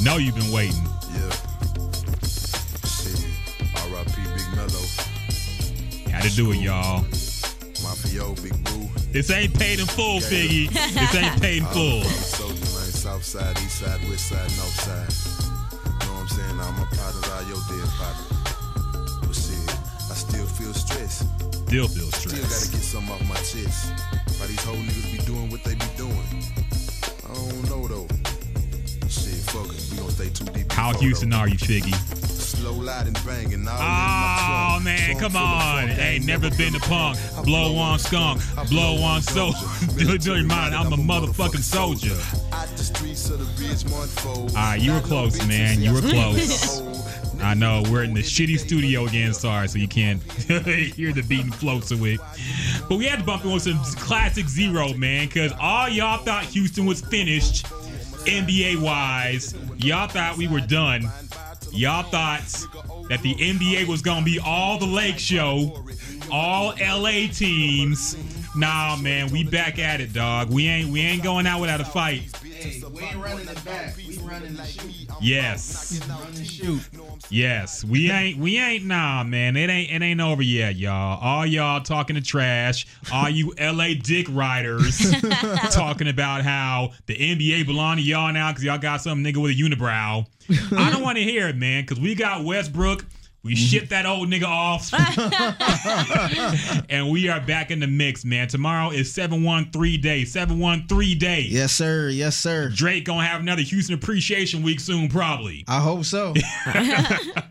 You 0.00 0.06
know 0.06 0.16
you've 0.16 0.34
been 0.34 0.50
waiting. 0.50 0.82
Yeah. 1.12 1.30
Shit. 2.88 3.20
R.I.P. 3.84 4.16
Big 4.32 4.48
Mello. 4.56 4.80
Had 6.08 6.22
to 6.22 6.34
do 6.34 6.52
it, 6.52 6.56
y'all. 6.56 7.02
Mafio, 7.84 8.34
Big 8.42 8.56
Boo. 8.64 8.88
This 9.12 9.30
ain't 9.30 9.52
paid 9.58 9.78
in 9.78 9.84
full, 9.84 10.20
Figgy. 10.20 10.70
This 10.70 11.14
ain't 11.14 11.42
paid 11.42 11.58
in 11.58 11.64
full. 11.66 12.02
Soldier 12.04 12.54
man, 12.54 12.64
south 12.64 13.24
side, 13.24 13.58
east 13.58 13.80
side, 13.80 14.00
west 14.08 14.26
side, 14.30 14.50
north 14.56 14.80
side. 14.80 15.12
You 15.84 16.06
Know 16.06 16.14
what 16.14 16.22
I'm 16.22 16.28
saying? 16.28 16.56
Now 16.56 16.70
my 16.70 16.86
partners 16.96 17.28
are 17.28 17.42
your 17.42 17.60
dead 17.68 17.88
partner. 18.00 19.20
But 19.20 19.36
shit, 19.36 19.68
I 20.08 20.14
still 20.14 20.46
feel 20.46 20.72
stressed. 20.72 21.28
Still 21.68 21.88
feel 21.88 22.10
stressed. 22.10 22.40
Still 22.40 22.48
gotta 22.48 22.70
get 22.72 22.84
something 22.88 23.12
off 23.12 23.28
my 23.28 23.36
chest. 23.36 23.92
Why 24.40 24.46
these 24.46 24.64
whole 24.64 24.76
niggas 24.76 25.12
be 25.12 25.18
doing 25.26 25.50
what 25.50 25.62
they 25.62 25.74
be 25.74 25.84
doing? 25.98 26.69
Too 30.92 30.98
deep. 30.98 31.22
in 31.22 31.30
the 31.30 31.32
How 31.32 31.32
photo. 31.32 31.32
Houston 31.32 31.32
are 31.32 31.48
you, 31.48 31.56
Figgy? 31.56 31.94
Slow 32.26 32.72
lighting, 32.72 33.14
banging. 33.26 33.66
All 33.68 33.76
Oh 33.78 34.76
in 34.78 34.84
my 34.84 34.84
man, 34.84 35.18
come 35.18 35.32
Trunk 35.32 35.32
full 35.32 35.44
of 35.46 35.62
on! 35.62 35.90
Ain't 35.90 36.26
never 36.26 36.50
been 36.50 36.72
to 36.72 36.80
punk. 36.80 37.18
Blow 37.44 37.76
on 37.76 37.98
skunk, 37.98 38.40
blow 38.68 38.96
on 39.02 39.22
soul. 39.22 39.52
Do 39.96 40.14
it 40.14 40.22
to 40.22 40.34
your 40.36 40.44
mind. 40.44 40.74
I'm 40.74 40.92
a 40.92 40.96
motherfucking 40.96 41.62
soldier. 41.62 42.16
Out 42.52 42.68
the 42.76 42.84
streets 42.84 43.30
of 43.30 43.38
the 43.38 43.62
Ridgemont 43.62 44.08
fold. 44.20 44.50
All 44.50 44.56
right, 44.56 44.80
you 44.80 44.92
were 44.92 45.00
close, 45.00 45.46
man. 45.46 45.80
You 45.80 45.94
were 45.94 46.00
close. 46.00 46.80
I 47.42 47.54
know 47.54 47.82
we're 47.90 48.04
in 48.04 48.12
the 48.12 48.20
shitty 48.20 48.58
studio 48.58 49.06
again. 49.06 49.32
Sorry, 49.32 49.66
so 49.66 49.78
you 49.78 49.88
can't 49.88 50.22
hear 50.32 51.12
the 51.12 51.24
beating 51.26 51.50
floats 51.50 51.90
it. 51.90 52.20
But 52.88 52.98
we 52.98 53.06
had 53.06 53.20
to 53.20 53.24
bump 53.24 53.44
in 53.44 53.52
with 53.52 53.62
some 53.62 53.78
classic 53.96 54.46
zero, 54.48 54.92
man, 54.94 55.26
because 55.26 55.52
all 55.58 55.88
y'all 55.88 56.18
thought 56.18 56.44
Houston 56.44 56.84
was 56.84 57.00
finished, 57.00 57.66
NBA 58.26 58.80
wise. 58.80 59.54
Y'all 59.78 60.08
thought 60.08 60.36
we 60.36 60.48
were 60.48 60.60
done. 60.60 61.02
Y'all 61.72 62.02
thought 62.02 62.42
that 63.08 63.22
the 63.22 63.34
NBA 63.34 63.86
was 63.86 64.02
gonna 64.02 64.24
be 64.24 64.38
all 64.38 64.78
the 64.78 64.86
Lake 64.86 65.18
Show, 65.18 65.84
all 66.30 66.74
LA 66.80 67.28
teams. 67.32 68.16
Nah, 68.56 68.96
man, 68.96 69.30
we 69.30 69.44
back 69.44 69.78
at 69.78 70.00
it, 70.00 70.12
dog. 70.12 70.50
We 70.50 70.66
ain't 70.66 70.90
we 70.90 71.00
ain't 71.00 71.22
going 71.22 71.46
out 71.46 71.60
without 71.60 71.80
a 71.80 71.84
fight. 71.84 72.22
Hey, 72.42 72.82
we 72.92 73.02
ain't 73.02 73.16
running 73.16 73.48
it 73.48 73.64
back. 73.64 73.96
We 73.96 74.18
running 74.18 74.54
the 74.54 74.64
shoot. 74.64 75.08
Yes. 75.22 76.00
Shoot. 76.42 76.88
Yes, 77.30 77.84
we 77.84 78.10
ain't 78.10 78.38
we 78.38 78.58
ain't 78.58 78.84
nah 78.84 79.22
man. 79.22 79.56
It 79.56 79.70
ain't 79.70 79.90
it 79.92 80.04
ain't 80.04 80.20
over 80.20 80.42
yet, 80.42 80.74
y'all. 80.76 81.20
All 81.22 81.46
y'all 81.46 81.80
talking 81.80 82.16
to 82.16 82.22
trash. 82.22 82.86
All 83.12 83.30
you 83.30 83.54
LA 83.58 83.90
dick 84.02 84.26
riders 84.28 84.98
talking 85.70 86.08
about 86.08 86.42
how 86.42 86.90
the 87.06 87.14
NBA 87.14 87.66
belong 87.66 87.96
to 87.98 88.02
y'all 88.02 88.32
now 88.32 88.50
because 88.50 88.64
y'all 88.64 88.78
got 88.78 89.00
some 89.00 89.22
nigga 89.22 89.40
with 89.40 89.52
a 89.52 89.54
unibrow. 89.54 90.26
I 90.76 90.90
don't 90.90 91.02
want 91.02 91.18
to 91.18 91.24
hear 91.24 91.46
it, 91.48 91.56
man, 91.56 91.84
because 91.84 92.00
we 92.00 92.16
got 92.16 92.44
Westbrook. 92.44 93.04
We 93.42 93.54
mm-hmm. 93.54 93.64
shipped 93.64 93.90
that 93.90 94.04
old 94.04 94.28
nigga 94.28 94.44
off. 94.44 94.90
and 96.90 97.10
we 97.10 97.28
are 97.28 97.40
back 97.40 97.70
in 97.70 97.80
the 97.80 97.86
mix, 97.86 98.24
man. 98.24 98.48
Tomorrow 98.48 98.90
is 98.90 99.12
713 99.14 100.00
day. 100.00 100.24
713 100.24 101.18
day. 101.18 101.46
Yes, 101.48 101.72
sir. 101.72 102.10
Yes, 102.10 102.36
sir. 102.36 102.68
Drake 102.68 103.06
gonna 103.06 103.26
have 103.26 103.40
another 103.40 103.62
Houston 103.62 103.94
Appreciation 103.94 104.62
Week 104.62 104.78
soon, 104.78 105.08
probably. 105.08 105.64
I 105.68 105.80
hope 105.80 106.04
so. 106.04 106.34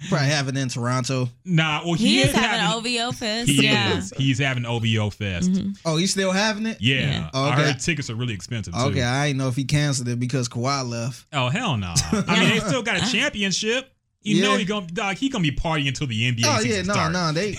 Probably 0.10 0.28
have 0.28 0.48
it 0.48 0.58
in 0.58 0.70
Toronto. 0.70 1.30
Nah, 1.46 1.82
well, 1.84 1.94
he, 1.94 2.08
He 2.08 2.22
is 2.22 2.32
having 2.32 2.60
having 2.60 2.98
OVO 2.98 3.12
Fest. 3.12 3.50
He 3.50 3.64
yeah. 3.64 3.98
is. 3.98 4.14
He's 4.18 4.40
having 4.40 4.66
OVO 4.66 5.10
Fest. 5.10 5.52
Mm-hmm. 5.52 5.72
Oh, 5.86 5.98
he's 5.98 6.12
still 6.12 6.32
having 6.32 6.66
it? 6.66 6.78
Yeah. 6.80 7.00
Yeah. 7.00 7.30
Oh, 7.34 7.46
I 7.46 7.54
okay. 7.54 7.64
heard 7.64 7.80
tickets 7.80 8.10
are 8.10 8.16
really 8.16 8.34
expensive 8.34 8.74
too. 8.74 8.80
Okay, 8.80 9.04
I 9.04 9.28
didn't 9.28 9.40
know 9.40 9.48
if 9.48 9.56
he 9.56 9.66
canceled 9.66 10.08
it 10.08 10.20
because 10.20 10.50
Kawhi 10.50 10.88
left. 10.88 11.26
Oh 11.34 11.50
hell 11.50 11.78
no. 11.78 11.94
I 12.12 12.40
mean, 12.40 12.50
they 12.50 12.60
still 12.60 12.84
got 12.84 12.98
a 12.98 13.12
championship. 13.12 13.92
You 14.22 14.42
know 14.42 14.54
Yeah. 14.54 14.58
he 14.60 14.66
gonna 14.66 14.88
dog. 14.88 15.18
He 15.18 15.30
gonna 15.30 15.42
be 15.44 15.52
partying 15.52 15.88
until 15.88 16.08
the 16.08 16.32
NBA 16.32 16.44
Oh 16.46 16.60
yeah, 16.62 16.82
no, 16.82 17.10
no, 17.10 17.32
they, 17.32 17.56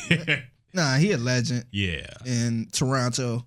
nah, 0.74 0.96
he 0.96 1.12
a 1.12 1.18
legend 1.18 1.64
yeah. 1.72 2.06
in 2.24 2.68
Toronto. 2.72 3.46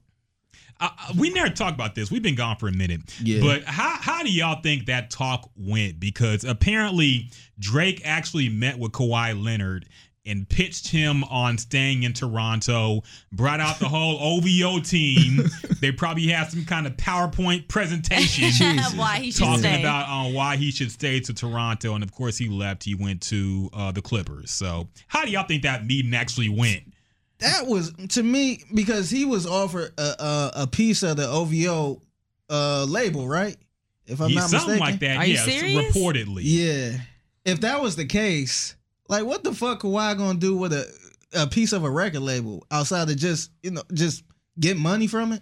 Uh, 0.80 0.90
we 1.18 1.30
never 1.30 1.50
talked 1.50 1.76
about 1.76 1.96
this. 1.96 2.12
We've 2.12 2.24
been 2.24 2.36
gone 2.36 2.58
for 2.58 2.68
a 2.68 2.72
minute. 2.74 3.02
Yeah. 3.22 3.40
But 3.42 3.64
how 3.64 3.96
how 4.02 4.24
do 4.24 4.32
y'all 4.32 4.62
think 4.62 4.88
that 4.88 5.12
talk 5.12 5.50
went? 5.56 6.00
Because 6.00 6.44
apparently 6.44 7.30
Drake 7.60 8.02
actually 8.04 8.50
met 8.50 8.80
with 8.80 8.92
Kawhi 8.92 9.42
Leonard 9.42 9.88
and 10.26 10.48
pitched 10.48 10.88
him 10.88 11.24
on 11.26 11.58
staying 11.58 12.04
in 12.04 12.14
Toronto, 12.14 13.02
brought 13.32 13.60
out 13.60 13.80
the 13.80 13.90
whole 13.90 14.18
OVO 14.20 14.80
team. 14.80 15.42
they 15.82 15.92
probably 15.92 16.28
had 16.28 16.50
some 16.50 16.64
kind 16.66 16.88
of 16.88 16.96
PowerPoint 16.98 17.68
presentation. 17.68 18.78
Why 18.98 19.18
he 19.20 19.32
should 19.32 19.44
talking 19.44 19.60
stay. 19.60 19.80
about 19.82 20.08
uh, 20.08 20.30
why 20.32 20.56
he 20.56 20.72
should 20.72 20.92
stay 20.92 21.20
to 21.20 21.34
Toronto, 21.34 21.94
and 21.96 22.04
of 22.04 22.14
course 22.14 22.38
he 22.38 22.48
left. 22.48 22.84
He 22.84 22.96
went 22.96 23.22
to 23.24 23.70
uh, 23.74 23.92
the 23.92 24.02
Clippers. 24.02 24.52
So, 24.52 24.88
how 25.08 25.26
do 25.26 25.32
y'all 25.32 25.46
think 25.48 25.64
that 25.64 25.86
meeting 25.86 26.14
actually 26.14 26.50
went? 26.50 26.84
That 27.40 27.68
was 27.68 27.92
to 28.10 28.24
me 28.24 28.64
because 28.74 29.10
he 29.10 29.26
was 29.26 29.46
offered 29.46 29.92
a 29.98 30.02
a, 30.24 30.52
a 30.64 30.68
piece 30.68 31.04
of 31.04 31.18
the 31.18 31.28
OVO 31.28 32.02
uh, 32.50 32.86
label, 32.88 33.28
right? 33.28 33.58
If 34.06 34.22
I'm 34.22 34.30
He- 34.30 34.36
not 34.36 34.50
something 34.50 34.80
mistaken. 34.80 34.80
like 34.92 35.00
that. 35.02 35.18
Are 35.18 35.26
you 35.26 35.34
yes, 35.34 35.46
serious? 35.46 35.96
reportedly. 35.98 36.42
Yeah. 36.44 36.98
If 37.46 37.62
that 37.62 37.82
was 37.82 37.96
the 37.98 38.06
case, 38.06 38.76
like 39.14 39.26
what 39.26 39.44
the 39.44 39.54
fuck 39.54 39.82
Kawhi 39.82 40.18
gonna 40.18 40.40
do 40.40 40.58
with 40.58 40.74
a 40.74 40.88
a 41.34 41.48
piece 41.48 41.74
of 41.74 41.84
a 41.84 41.90
record 41.90 42.22
label 42.22 42.66
outside 42.72 43.10
of 43.10 43.18
just 43.18 43.52
you 43.62 43.72
know 43.72 43.84
just 43.94 44.24
get 44.60 44.78
money 44.78 45.08
from 45.08 45.32
it? 45.34 45.42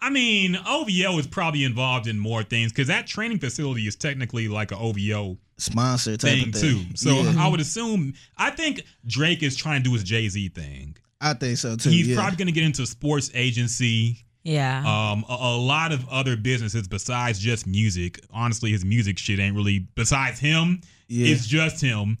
I 0.00 0.10
mean, 0.10 0.58
OVO 0.66 1.18
is 1.18 1.26
probably 1.26 1.64
involved 1.64 2.06
in 2.06 2.18
more 2.18 2.42
things 2.42 2.72
because 2.72 2.88
that 2.88 3.06
training 3.06 3.38
facility 3.38 3.86
is 3.86 3.96
technically 3.96 4.48
like 4.48 4.70
an 4.70 4.78
OVO 4.78 5.38
Sponsor 5.56 6.16
type 6.16 6.32
thing 6.32 6.48
of 6.48 6.60
too. 6.60 6.82
So 6.94 7.10
Yeah, 7.10 7.34
I 7.38 7.48
would 7.48 7.60
assume. 7.60 8.14
I 8.36 8.50
think 8.50 8.82
Drake 9.06 9.42
is 9.42 9.56
trying 9.56 9.82
to 9.82 9.88
do 9.88 9.92
his 9.94 10.02
Jay 10.02 10.28
Z 10.28 10.48
thing. 10.50 10.96
I 11.20 11.34
think 11.34 11.58
so 11.58 11.76
too. 11.76 11.90
He's 11.90 12.08
yeah. 12.08 12.16
probably 12.16 12.36
going 12.36 12.46
to 12.48 12.52
get 12.52 12.64
into 12.64 12.86
sports 12.86 13.30
agency. 13.34 14.18
Yeah. 14.42 14.80
um, 14.80 15.24
a, 15.26 15.32
a 15.32 15.56
lot 15.56 15.92
of 15.92 16.06
other 16.10 16.36
businesses 16.36 16.86
besides 16.86 17.38
just 17.38 17.66
music. 17.66 18.20
Honestly, 18.30 18.72
his 18.72 18.84
music 18.84 19.18
shit 19.18 19.38
ain't 19.38 19.56
really 19.56 19.86
besides 19.94 20.38
him. 20.38 20.82
Yeah. 21.08 21.28
It's 21.28 21.46
just 21.46 21.80
him. 21.80 22.18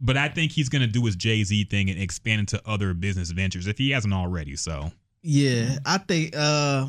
But 0.00 0.16
I 0.16 0.28
think 0.28 0.52
he's 0.52 0.68
gonna 0.68 0.86
do 0.86 1.04
his 1.04 1.16
Jay 1.16 1.42
Z 1.42 1.64
thing 1.64 1.90
and 1.90 2.00
expand 2.00 2.40
into 2.40 2.62
other 2.66 2.94
business 2.94 3.30
ventures 3.30 3.66
if 3.66 3.78
he 3.78 3.90
hasn't 3.90 4.14
already. 4.14 4.56
So 4.56 4.92
Yeah, 5.22 5.78
I 5.84 5.98
think 5.98 6.34
uh 6.36 6.86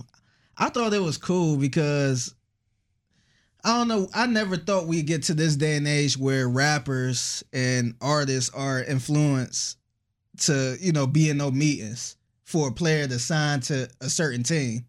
I 0.57 0.69
thought 0.69 0.93
it 0.93 1.01
was 1.01 1.17
cool 1.17 1.57
because 1.57 2.35
I 3.63 3.77
don't 3.77 3.87
know, 3.87 4.07
I 4.13 4.25
never 4.25 4.55
thought 4.55 4.87
we'd 4.87 5.05
get 5.07 5.23
to 5.23 5.33
this 5.33 5.55
day 5.55 5.75
and 5.75 5.87
age 5.87 6.17
where 6.17 6.47
rappers 6.47 7.43
and 7.51 7.93
artists 7.99 8.49
are 8.53 8.83
influenced 8.83 9.77
to, 10.41 10.77
you 10.79 10.93
know, 10.93 11.05
be 11.05 11.29
in 11.29 11.37
those 11.37 11.51
meetings 11.51 12.15
for 12.45 12.69
a 12.69 12.71
player 12.71 13.07
to 13.07 13.19
sign 13.19 13.59
to 13.61 13.89
a 14.01 14.09
certain 14.09 14.43
team. 14.43 14.85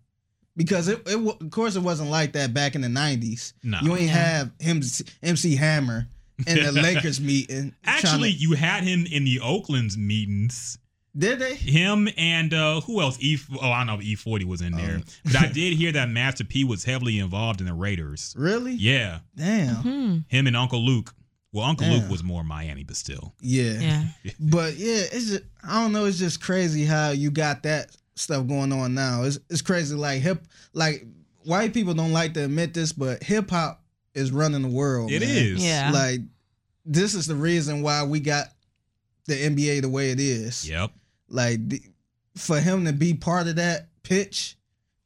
Because 0.57 0.89
it, 0.89 1.03
it 1.07 1.17
of 1.17 1.51
course 1.51 1.75
it 1.75 1.81
wasn't 1.83 2.11
like 2.11 2.33
that 2.33 2.53
back 2.53 2.75
in 2.75 2.81
the 2.81 2.89
90s. 2.89 3.55
No. 3.63 3.79
You 3.83 3.97
ain't 3.97 4.11
have 4.11 4.51
him 4.59 4.83
MC 5.23 5.57
Hammer 5.57 6.07
in 6.47 6.65
the 6.65 6.73
Lakers 6.83 7.21
meeting. 7.21 7.75
trying 7.85 8.01
to- 8.01 8.07
actually, 8.09 8.31
you 8.31 8.53
had 8.53 8.85
him 8.85 9.07
in 9.11 9.25
the 9.25 9.41
Oakland's 9.41 9.97
meetings. 9.99 10.79
did 11.17 11.39
they? 11.39 11.55
Him 11.55 12.09
and 12.17 12.53
uh, 12.55 12.81
who 12.83 13.01
else? 13.01 13.19
E. 13.21 13.39
Oh, 13.61 13.71
I 13.73 13.85
know 13.85 14.01
E 14.01 14.15
Forty 14.15 14.45
was 14.45 14.61
in 14.63 14.73
there. 14.73 15.01
Oh. 15.01 15.11
but 15.25 15.37
I 15.37 15.47
did 15.53 15.73
hear 15.75 15.93
that 15.93 16.09
Master 16.09 16.45
P 16.45 16.65
was 16.65 16.85
heavily 16.85 17.19
involved 17.19 17.61
in 17.61 17.67
the 17.67 17.75
Raiders. 17.75 18.35
Really? 18.39 18.73
Yeah, 18.73 19.21
Damn. 19.37 19.75
Hmm. 19.77 20.19
him 20.29 20.47
and 20.47 20.57
Uncle 20.57 20.81
Luke. 20.85 21.13
Well, 21.53 21.65
Uncle 21.65 21.87
Damn. 21.89 22.01
Luke 22.03 22.11
was 22.11 22.23
more 22.23 22.45
Miami, 22.45 22.85
but 22.85 22.95
still. 22.97 23.35
Yeah. 23.41 24.05
Yeah. 24.23 24.33
But 24.41 24.75
yeah, 24.77 25.03
it's 25.13 25.31
just 25.31 25.43
I 25.67 25.83
don't 25.83 25.93
know. 25.93 26.05
It's 26.05 26.19
just 26.19 26.41
crazy 26.41 26.85
how 26.85 27.11
you 27.11 27.31
got 27.33 27.65
that 27.65 27.91
stuff 28.15 28.47
going 28.47 28.73
on 28.73 28.95
now. 28.95 29.25
It's 29.25 29.39
it's 29.51 29.63
crazy. 29.63 29.97
Like 29.97 30.21
hip, 30.23 30.47
like 30.75 31.05
white 31.45 31.75
people 31.75 31.95
don't 31.95 32.13
like 32.13 32.35
to 32.35 32.45
admit 32.45 32.73
this, 32.75 32.93
but 32.93 33.23
hip 33.25 33.51
hop 33.51 33.80
is 34.15 34.33
running 34.33 34.63
the 34.63 34.69
world. 34.69 35.11
It 35.11 35.21
man. 35.21 35.31
is. 35.31 35.65
Yeah. 35.65 35.91
Like 35.93 36.21
this 36.85 37.15
is 37.15 37.27
the 37.27 37.35
reason 37.35 37.83
why 37.83 38.05
we 38.05 38.21
got 38.21 38.47
the 39.27 39.35
NBA 39.35 39.83
the 39.83 39.89
way 39.89 40.11
it 40.11 40.21
is. 40.21 40.69
Yep. 40.69 40.91
Like 41.29 41.69
the, 41.69 41.81
for 42.37 42.59
him 42.59 42.85
to 42.87 42.93
be 42.93 43.15
part 43.15 43.47
of 43.47 43.57
that 43.57 43.89
pitch, 44.03 44.57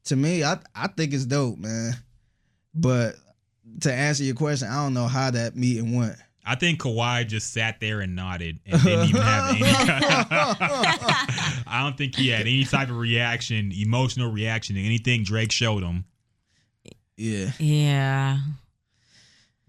to 0.05 0.15
me, 0.15 0.43
I 0.43 0.57
I 0.73 0.87
think 0.87 1.13
it's 1.13 1.25
dope, 1.25 1.57
man. 1.57 1.93
But 2.73 3.15
to 3.81 3.93
answer 3.93 4.23
your 4.23 4.35
question, 4.35 4.67
I 4.67 4.83
don't 4.83 4.93
know 4.93 5.07
how 5.07 5.31
that 5.31 5.55
meeting 5.55 5.95
went. 5.95 6.17
I 6.47 6.55
think 6.55 6.79
Kawhi 6.79 7.27
just 7.27 7.53
sat 7.53 7.79
there 7.79 8.01
and 8.01 8.15
nodded 8.15 8.59
and 8.67 8.81
didn't 8.83 9.09
even 9.09 9.21
have 9.21 9.55
any. 9.55 9.63
I 11.67 11.81
don't 11.83 11.97
think 11.97 12.15
he 12.15 12.29
had 12.29 12.41
any 12.41 12.63
type 12.65 12.89
of 12.89 12.97
reaction, 12.97 13.71
emotional 13.75 14.31
reaction 14.31 14.75
to 14.75 14.83
anything 14.83 15.23
Drake 15.23 15.51
showed 15.51 15.81
him. 15.81 16.05
Yeah. 17.17 17.51
Yeah. 17.57 18.37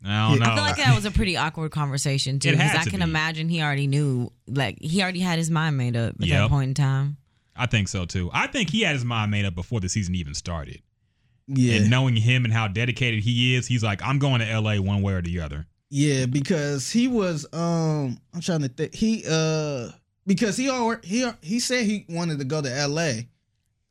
I 0.06 0.08
Yeah. 0.08 0.28
don't 0.30 0.38
know. 0.40 0.52
I 0.52 0.54
feel 0.54 0.64
like 0.64 0.76
that 0.76 0.94
was 0.94 1.04
a 1.06 1.10
pretty 1.10 1.36
awkward 1.36 1.70
conversation 1.72 2.38
too, 2.38 2.50
It 2.50 2.56
had 2.56 2.72
because 2.72 2.86
I 2.86 2.90
can 2.90 3.00
be. 3.00 3.04
imagine 3.04 3.48
he 3.48 3.60
already 3.62 3.86
knew, 3.86 4.30
like 4.46 4.80
he 4.80 5.02
already 5.02 5.20
had 5.20 5.38
his 5.38 5.50
mind 5.50 5.76
made 5.76 5.96
up 5.96 6.14
at 6.20 6.26
Yep. 6.26 6.38
that 6.42 6.48
point 6.50 6.68
in 6.68 6.74
time. 6.74 7.16
I 7.56 7.66
think 7.66 7.88
so 7.88 8.04
too. 8.04 8.30
I 8.32 8.46
think 8.46 8.70
he 8.70 8.82
had 8.82 8.94
his 8.94 9.04
mind 9.04 9.30
made 9.30 9.44
up 9.44 9.54
before 9.54 9.80
the 9.80 9.88
season 9.88 10.14
even 10.14 10.34
started. 10.34 10.82
Yeah, 11.48 11.76
And 11.76 11.90
knowing 11.90 12.16
him 12.16 12.44
and 12.44 12.52
how 12.52 12.66
dedicated 12.68 13.20
he 13.22 13.54
is, 13.54 13.66
he's 13.68 13.82
like, 13.82 14.02
I'm 14.02 14.18
going 14.18 14.40
to 14.40 14.60
LA 14.60 14.76
one 14.80 15.00
way 15.02 15.12
or 15.14 15.22
the 15.22 15.40
other. 15.40 15.66
yeah, 15.90 16.26
because 16.26 16.90
he 16.90 17.06
was. 17.08 17.46
Um, 17.52 18.18
I'm 18.34 18.40
trying 18.40 18.62
to 18.62 18.68
think. 18.68 18.92
He 18.94 19.22
uh, 19.28 19.90
because 20.26 20.56
he 20.56 20.68
already 20.68 21.06
he 21.06 21.24
he 21.42 21.60
said 21.60 21.84
he 21.86 22.04
wanted 22.08 22.40
to 22.40 22.44
go 22.44 22.60
to 22.60 22.70
L.A., 22.70 23.28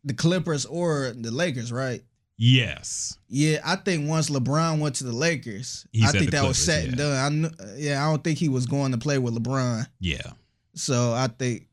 the 0.04 0.14
Clippers 0.14 0.66
or 0.66 1.14
the 1.16 1.32
Lakers, 1.32 1.72
right? 1.72 2.04
Yes. 2.38 3.18
Yeah, 3.30 3.60
I 3.66 3.78
think 3.78 4.08
once 4.10 4.30
LeBron 4.30 4.80
went 4.80 4.96
to 4.96 5.04
the 5.06 5.14
Lakers, 5.14 5.88
He 5.92 6.04
I 6.04 6.08
think 6.12 6.26
the 6.26 6.32
that 6.32 6.48
was 6.48 6.64
Clippers, 6.64 6.84
set 6.84 6.88
and 6.90 6.98
done. 6.98 7.18
I 7.18 7.30
knew, 7.30 7.50
yeah, 7.78 8.06
I 8.06 8.10
don't 8.12 8.24
think 8.24 8.38
he 8.38 8.50
was 8.50 8.66
going 8.66 8.92
to 8.92 8.98
play 8.98 9.18
with 9.18 9.36
LeBron. 9.36 9.88
Yeah. 10.00 10.32
So 10.74 11.14
I 11.14 11.28
think 11.28 11.68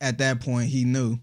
at 0.00 0.18
that 0.18 0.40
point 0.40 0.68
he 0.70 0.84
knew. 0.84 1.18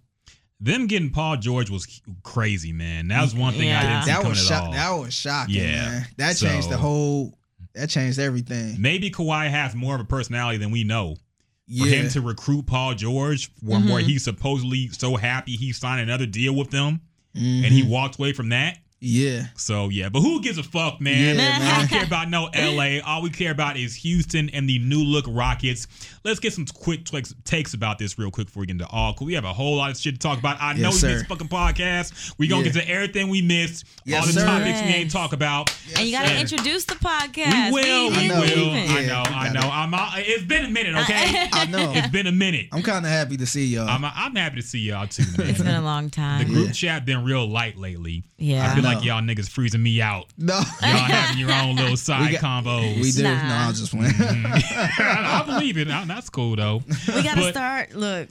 Them 0.60 0.88
getting 0.88 1.10
Paul 1.10 1.38
George 1.38 1.70
was 1.70 2.02
crazy, 2.24 2.72
man. 2.72 3.08
That 3.10 3.22
was 3.22 3.36
one 3.36 3.54
thing 3.54 3.72
I 3.72 3.82
didn't 3.82 4.04
see 4.04 4.10
That 4.12 4.18
coming 4.18 4.30
was 4.30 4.40
at 4.40 4.48
shock, 4.56 4.64
all. 4.66 4.72
that 4.72 4.90
was 4.92 5.14
shocking, 5.14 5.56
Yeah. 5.56 5.90
man. 5.90 6.08
That 6.18 6.38
changed 6.38 6.70
the 6.70 6.78
whole. 6.78 7.38
That 7.74 7.90
changed 7.90 8.20
everything. 8.20 8.80
Maybe 8.80 9.10
Kawhi 9.10 9.50
has 9.50 9.74
more 9.76 9.96
of 9.96 10.02
a 10.02 10.06
personality 10.06 10.60
than 10.60 10.70
we 10.72 10.84
know. 10.84 11.18
Yeah. 11.66 11.84
For 11.86 11.90
him 11.90 12.10
to 12.10 12.22
recruit 12.22 12.68
Paul 12.68 12.94
George, 12.94 13.50
where, 13.62 13.80
where 13.80 14.04
Mhm. 14.04 14.06
he's 14.06 14.24
supposedly 14.24 14.90
so 14.90 15.16
happy 15.16 15.56
he 15.56 15.72
signed 15.74 16.02
another 16.02 16.26
deal 16.28 16.54
with 16.54 16.70
them, 16.70 17.02
Mhm. 17.36 17.64
and 17.66 17.74
he 17.74 17.82
walked 17.84 18.20
away 18.20 18.32
from 18.32 18.50
that. 18.50 18.78
Yeah, 19.06 19.48
So 19.58 19.90
yeah, 19.90 20.08
but 20.10 20.22
who 20.22 20.42
gives 20.42 20.58
a 20.58 20.64
fuck, 20.64 21.02
man? 21.02 21.36
Yeah, 21.36 21.60
I 21.62 21.80
don't 21.80 21.90
care 21.90 22.06
about 22.06 22.30
no 22.30 22.44
LA. 22.56 23.00
All 23.06 23.22
we 23.22 23.30
care 23.30 23.52
about 23.52 23.76
is 23.76 23.96
Houston 23.98 24.50
and 24.52 24.68
the 24.70 24.80
new 24.80 25.04
look 25.04 25.26
Rockets. 25.28 25.88
Let's 26.24 26.40
get 26.40 26.54
some 26.54 26.66
quick 26.66 27.04
takes, 27.04 27.34
takes 27.44 27.74
about 27.74 28.00
this 28.00 28.18
real 28.18 28.32
quick 28.32 28.48
before 28.48 28.62
we 28.62 28.68
get 28.68 28.74
into 28.74 28.88
all. 28.88 29.14
Cause 29.14 29.26
we 29.26 29.34
have 29.34 29.44
a 29.44 29.52
whole 29.52 29.76
lot 29.76 29.92
of 29.92 29.98
shit 29.98 30.14
to 30.14 30.20
talk 30.20 30.40
about. 30.40 30.58
I 30.62 30.72
know 30.74 30.84
Yes, 30.90 30.94
we 30.94 31.00
sir. 31.00 31.08
missed 31.16 31.26
fucking 31.28 31.50
podcast. 31.50 32.34
We 32.38 32.48
gonna 32.48 32.64
Yeah. 32.66 32.72
get 32.72 32.82
to 32.86 32.90
everything 32.90 33.28
we 33.28 33.42
missed. 33.42 33.84
Yes, 34.06 34.22
all 34.22 34.28
the 34.28 34.34
sir. 34.34 34.46
topics 34.46 34.82
we 34.82 34.88
ain't 34.88 35.12
talk 35.12 35.34
about. 35.34 35.76
and 35.98 36.06
you 36.08 36.14
got 36.14 36.24
to 36.24 36.30
sir. 36.30 36.36
introduce 36.38 36.86
the 36.86 36.96
podcast. 36.96 37.74
we 37.74 37.82
will. 37.82 38.10
We 38.12 38.16
We 38.18 38.24
I 38.24 38.28
know. 38.30 38.40
will. 38.40 38.48
even. 38.78 38.90
I 38.92 39.06
know. 39.06 39.24
I 39.28 39.50
know. 39.52 39.60
it. 39.60 39.66
I'm. 39.66 39.94
uh, 39.94 40.12
It's 40.16 40.44
been 40.46 40.66
a 40.66 40.70
minute. 40.70 40.96
Okay. 41.04 41.50
I 41.52 41.66
know. 41.66 41.92
it's 41.94 42.08
been 42.08 42.28
a 42.28 42.32
minute. 42.32 42.68
I'm 42.72 42.84
kind 42.84 43.04
of 43.06 43.12
happy 43.12 43.36
to 43.38 43.46
see 43.46 43.66
y'all. 43.66 43.90
I'm. 43.90 44.06
I'm 44.06 44.36
happy 44.36 44.58
to 44.62 44.62
see 44.68 44.80
y'all 44.80 45.08
too, 45.08 45.24
man. 45.38 45.50
It's 45.50 45.60
been 45.62 45.76
a 45.76 45.82
long 45.82 46.10
time. 46.10 46.40
the 46.40 46.54
group 46.54 46.68
Yeah. 46.68 46.72
chat 46.74 47.06
been 47.06 47.26
real 47.26 47.46
light 47.46 47.78
lately. 47.78 48.24
Yeah. 48.38 48.72
I 48.72 48.76
feel 48.76 48.88
I 48.88 48.93
like 48.96 49.04
y'all 49.06 49.22
niggas 49.22 49.50
freezing 49.50 49.82
me 49.84 50.02
out. 50.02 50.26
no, 50.38 50.54
Y'all 50.56 50.64
having 50.82 51.40
your 51.40 51.52
own 51.52 51.76
little 51.76 51.98
side 51.98 52.34
got- 52.40 52.64
combos. 52.64 53.02
we 53.02 53.12
do. 53.12 53.24
Nah. 53.24 53.48
No, 53.48 53.54
I 53.56 53.68
was 53.68 53.80
just 53.80 53.92
playing. 53.92 54.12
Mm-hmm. 54.14 54.46
I, 55.02 55.42
I 55.42 55.46
believe 55.46 55.78
it. 55.78 55.88
I- 55.90 56.06
That's 56.06 56.30
cool 56.30 56.56
though. 56.56 56.82
we 57.08 57.24
got 57.24 57.36
to 57.36 57.42
But- 57.42 57.52
start. 57.54 57.94
Look, 57.96 58.30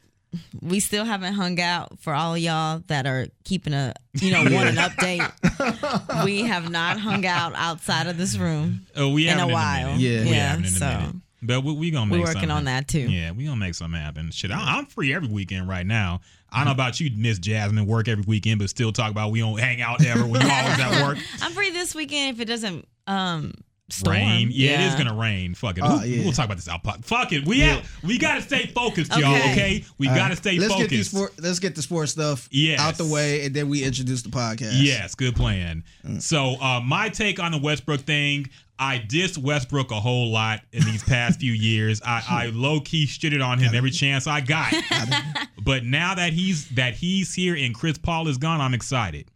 we 0.63 0.81
still 0.81 1.05
haven't 1.05 1.35
hung 1.35 1.61
out 1.61 1.99
for 2.01 2.15
all 2.15 2.39
y'all 2.39 2.83
that 2.87 3.07
are 3.07 3.27
keeping 3.45 3.75
a, 3.75 3.93
you 4.15 4.33
know, 4.33 4.41
want 4.45 4.69
an 4.69 4.77
update. 4.77 6.25
we 6.25 6.43
have 6.43 6.71
not 6.71 6.99
hung 6.99 7.27
out 7.27 7.53
outside 7.55 8.07
of 8.07 8.17
this 8.17 8.37
room. 8.39 8.87
Oh, 8.97 9.11
we 9.11 9.29
In 9.29 9.37
a 9.37 9.41
haven't 9.41 9.53
while. 9.53 9.97
Yeah. 9.99 10.23
we 10.25 10.31
Yeah, 10.31 10.49
haven't 10.51 10.65
in 10.67 10.73
a 10.73 10.75
so 10.77 10.87
minute. 10.87 11.17
But 11.45 11.65
we, 11.65 11.73
we 11.75 11.91
gonna 11.91 12.07
make 12.07 12.13
We're 12.21 12.27
working 12.27 12.35
something. 12.35 12.51
on 12.51 12.65
that 12.65 12.87
too. 12.89 13.01
Yeah, 13.11 13.33
we 13.33 13.45
gonna 13.45 13.57
make 13.57 13.75
something 13.75 14.01
happen. 14.01 14.31
Shit, 14.31 14.53
I, 14.53 14.79
I'm 14.79 14.87
free 14.87 15.13
every 15.13 15.29
weekend 15.29 15.69
right 15.69 15.85
now. 15.87 16.21
I 16.53 16.59
don't 16.59 16.67
know 16.67 16.73
about 16.73 17.01
you, 17.01 17.11
Miss 17.17 17.39
Jasmine, 17.39 17.87
work 17.87 18.09
every 18.09 18.25
weekend, 18.27 18.59
but 18.61 18.69
still 18.71 18.93
talk 18.93 19.11
about 19.11 19.31
we 19.31 19.41
don't 19.41 19.59
hang 19.59 19.81
out 19.81 20.05
ever 20.05 20.25
when 20.27 20.41
you 20.43 20.49
always 20.53 20.79
at 20.79 21.03
work. 21.07 21.19
I'm 21.41 21.53
free 21.53 21.71
this 21.71 21.95
weekend 21.95 22.37
if 22.37 22.41
it 22.41 22.47
doesn't 22.47 22.87
um 23.07 23.53
storm. 23.91 24.17
Rain, 24.17 24.49
yeah, 24.51 24.81
it 24.85 24.89
is 24.89 24.95
gonna 24.95 25.15
rain. 25.15 25.55
Fuck 25.55 25.77
it. 25.77 25.83
Oh, 25.85 25.97
We'll- 25.99 26.07
yeah. 26.07 26.23
We'll 26.25 26.33
talk 26.33 26.47
about 26.47 26.57
this 26.57 26.69
out. 26.69 26.81
Fuck 27.05 27.33
it. 27.33 27.45
We 27.47 27.59
Yeah. 27.59 27.75
out. 27.77 27.83
We 28.03 28.17
gotta 28.19 28.41
stay 28.41 28.67
focused, 28.69 29.11
y'all. 29.17 29.35
Okay. 29.35 29.53
Okay, 29.53 29.85
we 29.99 30.09
All 30.09 30.15
gotta 30.15 30.31
right. 30.31 30.39
stay 30.39 30.59
let's 30.59 30.73
focused. 30.73 30.91
Get 30.91 30.97
these 30.97 31.11
sport, 31.11 31.33
let's 31.39 31.59
get 31.59 31.75
the 31.75 31.83
sports 31.83 32.13
stuff 32.13 32.49
Yes. 32.51 32.81
out 32.81 32.97
the 32.97 33.07
way, 33.07 33.45
and 33.45 33.55
then 33.55 33.69
we 33.69 33.83
introduce 33.83 34.23
the 34.23 34.31
podcast. 34.31 34.73
Yes, 34.81 35.15
good 35.15 35.37
plan. 35.37 35.85
Mm. 36.07 36.23
So, 36.23 36.57
uh, 36.61 36.81
my 36.81 37.09
take 37.11 37.39
on 37.39 37.53
the 37.53 37.59
Westbrook 37.59 38.01
thing, 38.03 38.49
I 38.83 38.99
dissed 38.99 39.39
Westbrook 39.39 39.93
a 39.93 40.01
whole 40.01 40.33
lot 40.33 40.63
in 40.73 40.83
these 40.83 41.05
past 41.05 41.39
few 41.39 41.53
years. 41.53 42.03
I, 42.05 42.21
I 42.29 42.47
low 42.47 42.81
key 42.81 43.07
shitted 43.07 43.45
on 43.45 43.61
him 43.61 43.77
every 43.77 43.93
chance 43.93 44.27
I 44.27 44.41
got. 44.41 44.75
but 45.65 45.85
now 45.85 46.17
that 46.17 46.33
he's 46.33 46.69
that 46.71 46.95
he's 46.95 47.33
here 47.33 47.55
and 47.55 47.73
Chris 47.73 47.97
Paul 47.97 48.27
is 48.27 48.39
gone, 48.39 48.61
I'm 48.61 48.75
excited. 48.75 49.29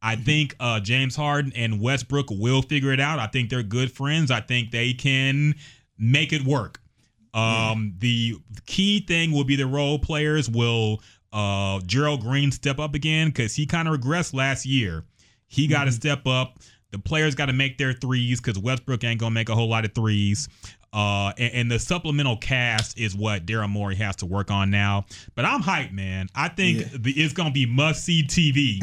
I 0.00 0.16
think 0.16 0.56
uh, 0.58 0.80
James 0.80 1.16
Harden 1.16 1.52
and 1.54 1.82
Westbrook 1.82 2.30
will 2.30 2.62
figure 2.62 2.92
it 2.92 3.00
out. 3.00 3.18
I 3.18 3.26
think 3.26 3.50
they're 3.50 3.62
good 3.62 3.92
friends. 3.92 4.30
I 4.30 4.40
think 4.40 4.70
they 4.70 4.94
can 4.94 5.54
make 5.98 6.32
it 6.32 6.42
work. 6.42 6.80
Um, 7.34 7.94
the 7.98 8.36
key 8.64 9.00
thing 9.00 9.32
will 9.32 9.44
be 9.44 9.56
the 9.56 9.66
role 9.66 9.98
players. 9.98 10.48
Will 10.48 11.02
uh, 11.30 11.80
Gerald 11.84 12.22
Green 12.22 12.52
step 12.52 12.78
up 12.78 12.94
again? 12.94 13.28
Because 13.28 13.54
he 13.54 13.66
kind 13.66 13.86
of 13.86 14.00
regressed 14.00 14.32
last 14.32 14.64
year. 14.64 15.04
He 15.46 15.66
got 15.66 15.84
to 15.84 15.92
step 15.92 16.26
up. 16.26 16.58
The 16.94 17.00
players 17.00 17.34
got 17.34 17.46
to 17.46 17.52
make 17.52 17.76
their 17.76 17.92
threes 17.92 18.40
because 18.40 18.56
Westbrook 18.56 19.02
ain't 19.02 19.18
gonna 19.18 19.32
make 19.32 19.48
a 19.48 19.54
whole 19.56 19.68
lot 19.68 19.84
of 19.84 19.92
threes. 19.94 20.48
Uh, 20.92 21.32
and, 21.38 21.52
and 21.54 21.70
the 21.72 21.78
supplemental 21.80 22.36
cast 22.36 22.96
is 22.96 23.16
what 23.16 23.44
Daryl 23.44 23.68
Morey 23.68 23.96
has 23.96 24.14
to 24.16 24.26
work 24.26 24.52
on 24.52 24.70
now. 24.70 25.04
But 25.34 25.44
I'm 25.44 25.60
hyped, 25.60 25.90
man. 25.92 26.28
I 26.36 26.46
think 26.48 26.78
Yeah. 26.82 26.86
the, 27.00 27.10
it's 27.12 27.32
gonna 27.34 27.50
be 27.50 27.66
must 27.66 28.04
see 28.04 28.22
TV 28.22 28.78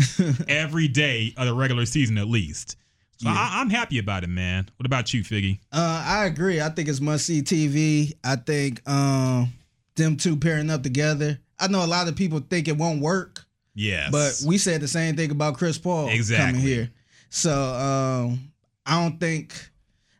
every 0.50 0.90
day 0.90 1.34
of 1.38 1.48
the 1.48 1.54
regular 1.54 1.86
season 1.86 2.18
at 2.18 2.28
least. 2.28 2.76
So 3.20 3.30
Yeah. 3.30 3.36
I, 3.38 3.62
I'm 3.62 3.70
happy 3.70 3.98
about 3.98 4.26
it, 4.26 4.30
man. 4.30 4.68
What 4.76 4.86
about 4.86 5.14
you, 5.14 5.24
Figgy? 5.24 5.60
Uh, 5.72 6.04
I 6.06 6.26
agree. 6.26 6.60
I 6.60 6.68
think 6.68 6.90
it's 6.90 7.00
must 7.00 7.26
see 7.26 7.42
TV. 7.42 8.12
I 8.26 8.36
think 8.36 8.82
um, 8.90 9.54
them 9.96 10.18
two 10.18 10.36
pairing 10.36 10.70
up 10.70 10.84
together. 10.84 11.40
I 11.58 11.70
know 11.70 11.86
a 11.86 11.88
lot 11.88 12.10
of 12.10 12.18
people 12.18 12.42
think 12.42 12.68
it 12.68 12.76
won't 12.78 13.00
work, 13.02 13.46
Yes, 13.74 14.12
but 14.12 14.46
we 14.46 14.58
said 14.58 14.82
the 14.82 14.88
same 14.90 15.16
thing 15.16 15.32
about 15.32 15.56
Chris 15.58 15.78
Paul 15.78 16.10
Exactly. 16.10 16.46
coming 16.46 16.62
here. 16.62 16.90
So 17.32 17.52
um, 17.52 18.52
I 18.86 19.02
don't 19.02 19.20
think 19.20 19.54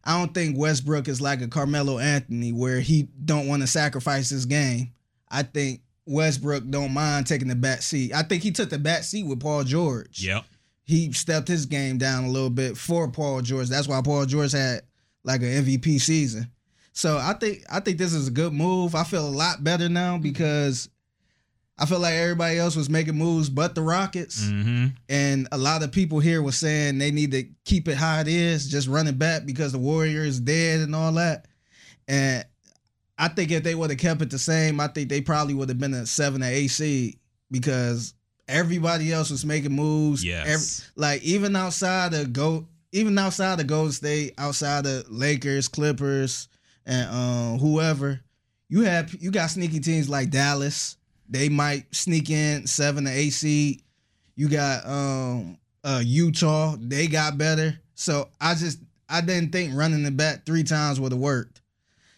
I 0.04 0.18
don't 0.18 0.34
think 0.34 0.58
Westbrook 0.58 1.08
is 1.08 1.22
like 1.22 1.42
a 1.42 1.48
Carmelo 1.48 2.00
Anthony 2.00 2.54
where 2.54 2.80
he 2.80 3.10
don't 3.24 3.48
want 3.48 3.62
to 3.62 3.68
sacrifice 3.68 4.30
his 4.30 4.46
game. 4.46 4.94
I 5.30 5.44
think 5.44 5.82
Westbrook 6.08 6.68
don't 6.70 6.94
mind 6.94 7.28
taking 7.28 7.50
the 7.50 7.56
back 7.56 7.82
seat. 7.82 8.14
I 8.14 8.24
think 8.24 8.42
he 8.42 8.52
took 8.52 8.70
the 8.70 8.80
back 8.80 9.04
seat 9.04 9.26
with 9.26 9.42
Paul 9.42 9.66
George. 9.66 10.24
Yep. 10.24 10.46
He 10.84 11.12
stepped 11.12 11.50
his 11.50 11.66
game 11.66 11.98
down 11.98 12.24
a 12.24 12.30
little 12.30 12.50
bit 12.50 12.78
for 12.78 13.10
Paul 13.10 13.42
George. 13.42 13.68
That's 13.68 13.90
why 13.90 14.02
Paul 14.02 14.26
George 14.26 14.54
had 14.54 14.82
like 15.24 15.42
an 15.42 15.66
MVP 15.66 16.00
season. 16.00 16.50
So 16.94 17.18
I 17.18 17.34
think 17.34 17.64
I 17.70 17.82
think 17.82 17.98
this 17.98 18.14
is 18.14 18.30
a 18.30 18.32
good 18.32 18.54
move. 18.54 18.96
I 18.96 19.04
feel 19.04 19.28
a 19.28 19.30
lot 19.30 19.64
better 19.64 19.90
now 19.90 20.18
because 20.18 20.88
I 21.78 21.86
feel 21.86 22.00
like 22.00 22.14
everybody 22.14 22.60
else 22.60 22.76
was 22.76 22.90
making 22.90 23.16
moves 23.16 23.50
but 23.50 23.74
the 23.74 23.82
Rockets. 23.82 24.44
Mm-hmm. 24.46 24.88
And 25.10 25.48
a 25.52 25.58
lot 25.58 25.82
of 25.82 25.92
people 25.92 26.20
here 26.20 26.42
were 26.42 26.52
saying 26.52 27.00
they 27.00 27.12
need 27.12 27.32
to 27.32 27.46
keep 27.66 27.88
it 27.88 27.98
how 27.98 28.20
it 28.20 28.28
is, 28.28 28.70
just 28.70 28.88
run 28.88 29.08
it 29.08 29.18
back 29.18 29.46
because 29.46 29.72
the 29.72 29.80
Warrior 29.80 30.22
is 30.22 30.40
dead 30.40 30.82
and 30.82 30.96
all 30.96 31.12
that. 31.14 31.48
And 32.08 32.46
I 33.18 33.30
think 33.30 33.52
if 33.52 33.64
they 33.64 33.74
would 33.76 33.90
have 33.90 34.00
kept 34.00 34.22
it 34.22 34.30
the 34.30 34.38
same, 34.40 34.80
I 34.80 34.88
think 34.88 35.10
they 35.10 35.22
probably 35.22 35.54
would 35.54 35.70
have 35.70 35.80
been 35.80 35.94
a 35.94 36.06
seven 36.06 36.44
or 36.44 36.48
eight 36.48 36.68
seed 36.68 37.18
because 37.50 38.14
everybody 38.48 39.12
else 39.12 39.32
was 39.32 39.46
making 39.46 39.72
moves. 39.74 40.24
Yes. 40.24 40.48
Every- 40.48 41.02
like 41.02 41.24
even 41.24 41.56
outside 41.56 42.14
of 42.14 42.32
go, 42.34 42.68
even 42.92 43.18
outside 43.18 43.60
of 43.60 43.68
Golden 43.68 43.92
State, 43.92 44.34
outside 44.38 44.86
of 44.86 45.10
Lakers, 45.10 45.68
Clippers, 45.68 46.48
and 46.86 47.10
um, 47.10 47.60
whoever, 47.60 48.20
you 48.70 48.82
have 48.82 49.14
you 49.20 49.32
got 49.32 49.50
sneaky 49.50 49.80
teams 49.80 50.10
like 50.10 50.30
Dallas. 50.30 50.98
They 51.32 51.50
might 51.50 51.94
sneak 51.96 52.30
in 52.30 52.68
seven 52.68 53.06
to 53.06 53.12
eight 53.12 53.32
seed. 53.32 53.82
You 54.36 54.50
got 54.50 54.86
um 54.86 55.58
uh 55.84 56.02
Utah. 56.06 56.76
They 56.80 57.08
got 57.08 57.38
better. 57.38 57.80
So 57.96 58.30
I 58.40 58.54
just 58.54 58.80
I 59.10 59.22
didn't 59.22 59.52
think 59.52 59.74
running 59.76 60.06
it 60.06 60.16
back 60.16 60.46
three 60.46 60.64
times 60.64 61.00
would 61.00 61.12
have 61.12 61.22
worked. 61.22 61.62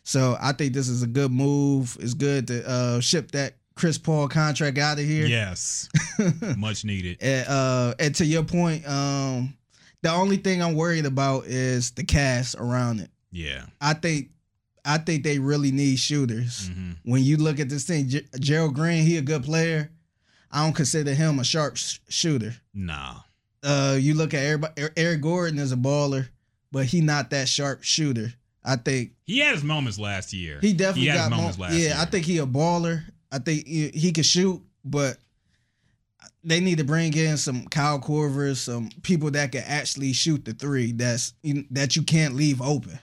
So 0.03 0.38
I 0.41 0.51
think 0.51 0.74
this 0.74 0.89
is 0.89 1.03
a 1.03 1.08
good 1.08 1.32
move. 1.32 1.96
It's 2.01 2.13
good 2.13 2.48
to 2.48 2.67
uh 2.67 3.00
ship 3.00 3.32
that 3.32 3.53
Chris 3.75 3.98
Paul 3.98 4.27
contract 4.27 4.77
out 4.77 5.00
of 5.00 5.05
here. 5.05 5.25
Yes, 5.25 5.89
much 6.58 6.86
needed. 6.86 7.17
And, 7.22 7.48
uh, 7.48 7.93
and 8.00 8.15
to 8.15 8.25
your 8.25 8.43
point, 8.43 8.88
um, 8.88 9.55
the 10.01 10.12
only 10.12 10.38
thing 10.38 10.62
I'm 10.62 10.75
worried 10.75 11.05
about 11.05 11.46
is 11.46 11.91
the 11.91 12.03
cast 12.03 12.55
around 12.55 13.00
it. 13.00 13.10
Yeah. 13.32 13.65
I 13.82 13.93
think, 13.93 14.29
I 14.85 14.97
think 14.97 15.23
they 15.23 15.39
really 15.39 15.71
need 15.71 15.97
shooters. 15.97 16.67
hmm 16.67 16.91
When 17.03 17.23
you 17.23 17.37
look 17.37 17.59
at 17.59 17.69
this 17.69 17.85
thing, 17.85 18.09
Ger- 18.09 18.21
Gerald 18.39 18.75
Green, 18.75 19.03
he 19.05 19.17
a 19.17 19.21
good 19.21 19.43
player. 19.43 19.89
I 20.51 20.63
don't 20.63 20.75
consider 20.75 21.13
him 21.13 21.39
a 21.39 21.43
sharp 21.43 21.77
sh- 21.77 21.99
shooter. 22.09 22.55
Nah. 22.73 23.15
Uh, 23.63 23.97
you 23.99 24.13
look 24.13 24.33
at 24.33 24.43
everybody. 24.43 24.81
Er- 24.83 24.93
Eric 24.97 25.21
Gordon 25.21 25.57
is 25.57 25.71
a 25.71 25.77
baller, 25.77 26.27
but 26.71 26.85
he 26.85 27.01
not 27.01 27.29
that 27.29 27.47
sharp 27.47 27.83
shooter. 27.83 28.33
I 28.63 28.75
think 28.75 29.11
He 29.25 29.39
had 29.39 29.55
his 29.55 29.63
moments 29.63 29.97
last 29.99 30.31
year. 30.33 30.59
he 30.61 30.73
definitely 30.73 31.07
had 31.07 31.19
his 31.19 31.29
got 31.29 31.35
moments 31.37 31.57
mo- 31.57 31.63
last 31.65 31.73
Yeah, 31.73 31.79
year. 31.79 31.95
I 31.97 32.05
think 32.05 32.25
he 32.25 32.37
a 32.39 32.45
baller. 32.45 33.03
I 33.31 33.39
think 33.39 33.65
he, 33.67 33.89
he 33.89 34.11
can 34.11 34.23
shoot, 34.23 34.61
but 34.85 35.17
they 36.43 36.59
need 36.59 36.77
to 36.77 36.83
bring 36.83 37.13
in 37.15 37.37
some 37.37 37.65
Kyle 37.67 37.99
Korvers, 37.99 38.57
some 38.57 38.89
people 39.01 39.31
that 39.31 39.51
can 39.53 39.63
actually 39.65 40.13
shoot 40.13 40.43
the 40.45 40.53
three. 40.53 40.91
That's 40.91 41.33
that 41.71 41.95
you 41.95 42.03
can't 42.03 42.35
leave 42.35 42.61
open. 42.61 42.99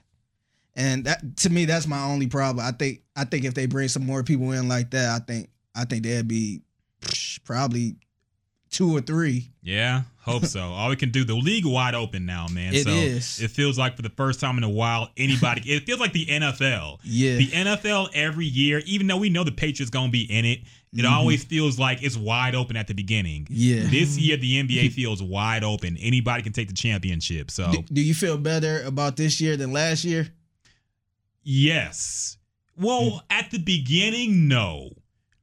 And 0.77 1.05
that 1.05 1.37
to 1.39 1.51
me, 1.51 1.65
that's 1.65 1.87
my 1.87 2.03
only 2.03 2.27
problem. 2.27 2.65
I 2.65 2.73
think 2.73 3.03
I 3.17 3.25
think 3.25 3.45
if 3.45 3.55
they 3.55 3.67
bring 3.67 3.89
some 3.89 4.07
more 4.07 4.23
people 4.23 4.53
in 4.53 4.69
like 4.69 4.91
that, 4.91 5.23
I 5.23 5.25
think 5.25 5.51
I 5.75 5.85
think 5.85 6.05
they'd 6.05 6.27
be 6.27 6.63
probably 7.45 7.97
two 8.71 8.97
or 8.97 9.01
three. 9.01 9.51
Yeah, 9.63 10.03
hope 10.21 10.47
so. 10.47 10.61
All 10.71 10.89
we 10.89 10.97
can 10.97 11.11
do, 11.11 11.25
the 11.25 11.35
league 11.35 11.67
wide 11.67 11.95
open 11.95 12.25
now, 12.25 12.47
man. 12.51 12.75
It 12.75 12.85
so 12.85 12.91
is. 12.91 13.41
It 13.41 13.51
feels 13.51 13.79
like 13.79 13.97
for 13.97 14.03
the 14.03 14.11
first 14.11 14.41
time 14.41 14.57
in 14.57 14.65
a 14.65 14.71
while, 14.71 15.11
anybody. 15.17 15.63
it 15.71 15.85
feels 15.85 16.01
like 16.01 16.13
the 16.13 16.27
NFL. 16.27 16.99
Yeah. 17.03 17.37
The 17.37 17.49
NFL 17.49 18.11
every 18.15 18.47
year, 18.47 18.81
even 18.87 19.07
though 19.07 19.19
we 19.19 19.29
know 19.29 19.45
the 19.45 19.53
Patriots 19.53 19.91
gonna 19.91 20.11
be 20.11 20.23
in 20.23 20.45
it, 20.45 20.61
it 20.93 21.05
always 21.05 21.45
feels 21.45 21.79
like 21.79 22.03
it's 22.03 22.17
wide 22.17 22.55
open 22.55 22.77
at 22.77 22.89
the 22.89 22.95
beginning. 22.95 23.45
Mm-hmm. 23.45 23.55
Yeah. 23.55 23.91
This 23.91 24.19
year, 24.19 24.37
the 24.37 24.63
NBA 24.63 24.93
feels 24.93 25.23
wide 25.23 25.63
open. 25.63 25.97
Anybody 25.99 26.43
can 26.43 26.53
take 26.53 26.69
the 26.69 26.75
championship. 26.75 27.51
So 27.51 27.71
Do, 27.71 27.83
do 27.93 28.01
you 28.01 28.15
feel 28.15 28.39
better 28.39 28.83
about 28.83 29.17
this 29.17 29.41
year 29.41 29.57
than 29.57 29.73
last 29.73 30.05
year? 30.05 30.29
Yes. 31.43 32.37
Well, 32.77 33.11
hmm. 33.11 33.17
at 33.31 33.51
the 33.51 33.59
beginning, 33.59 34.49
no. 34.49 34.91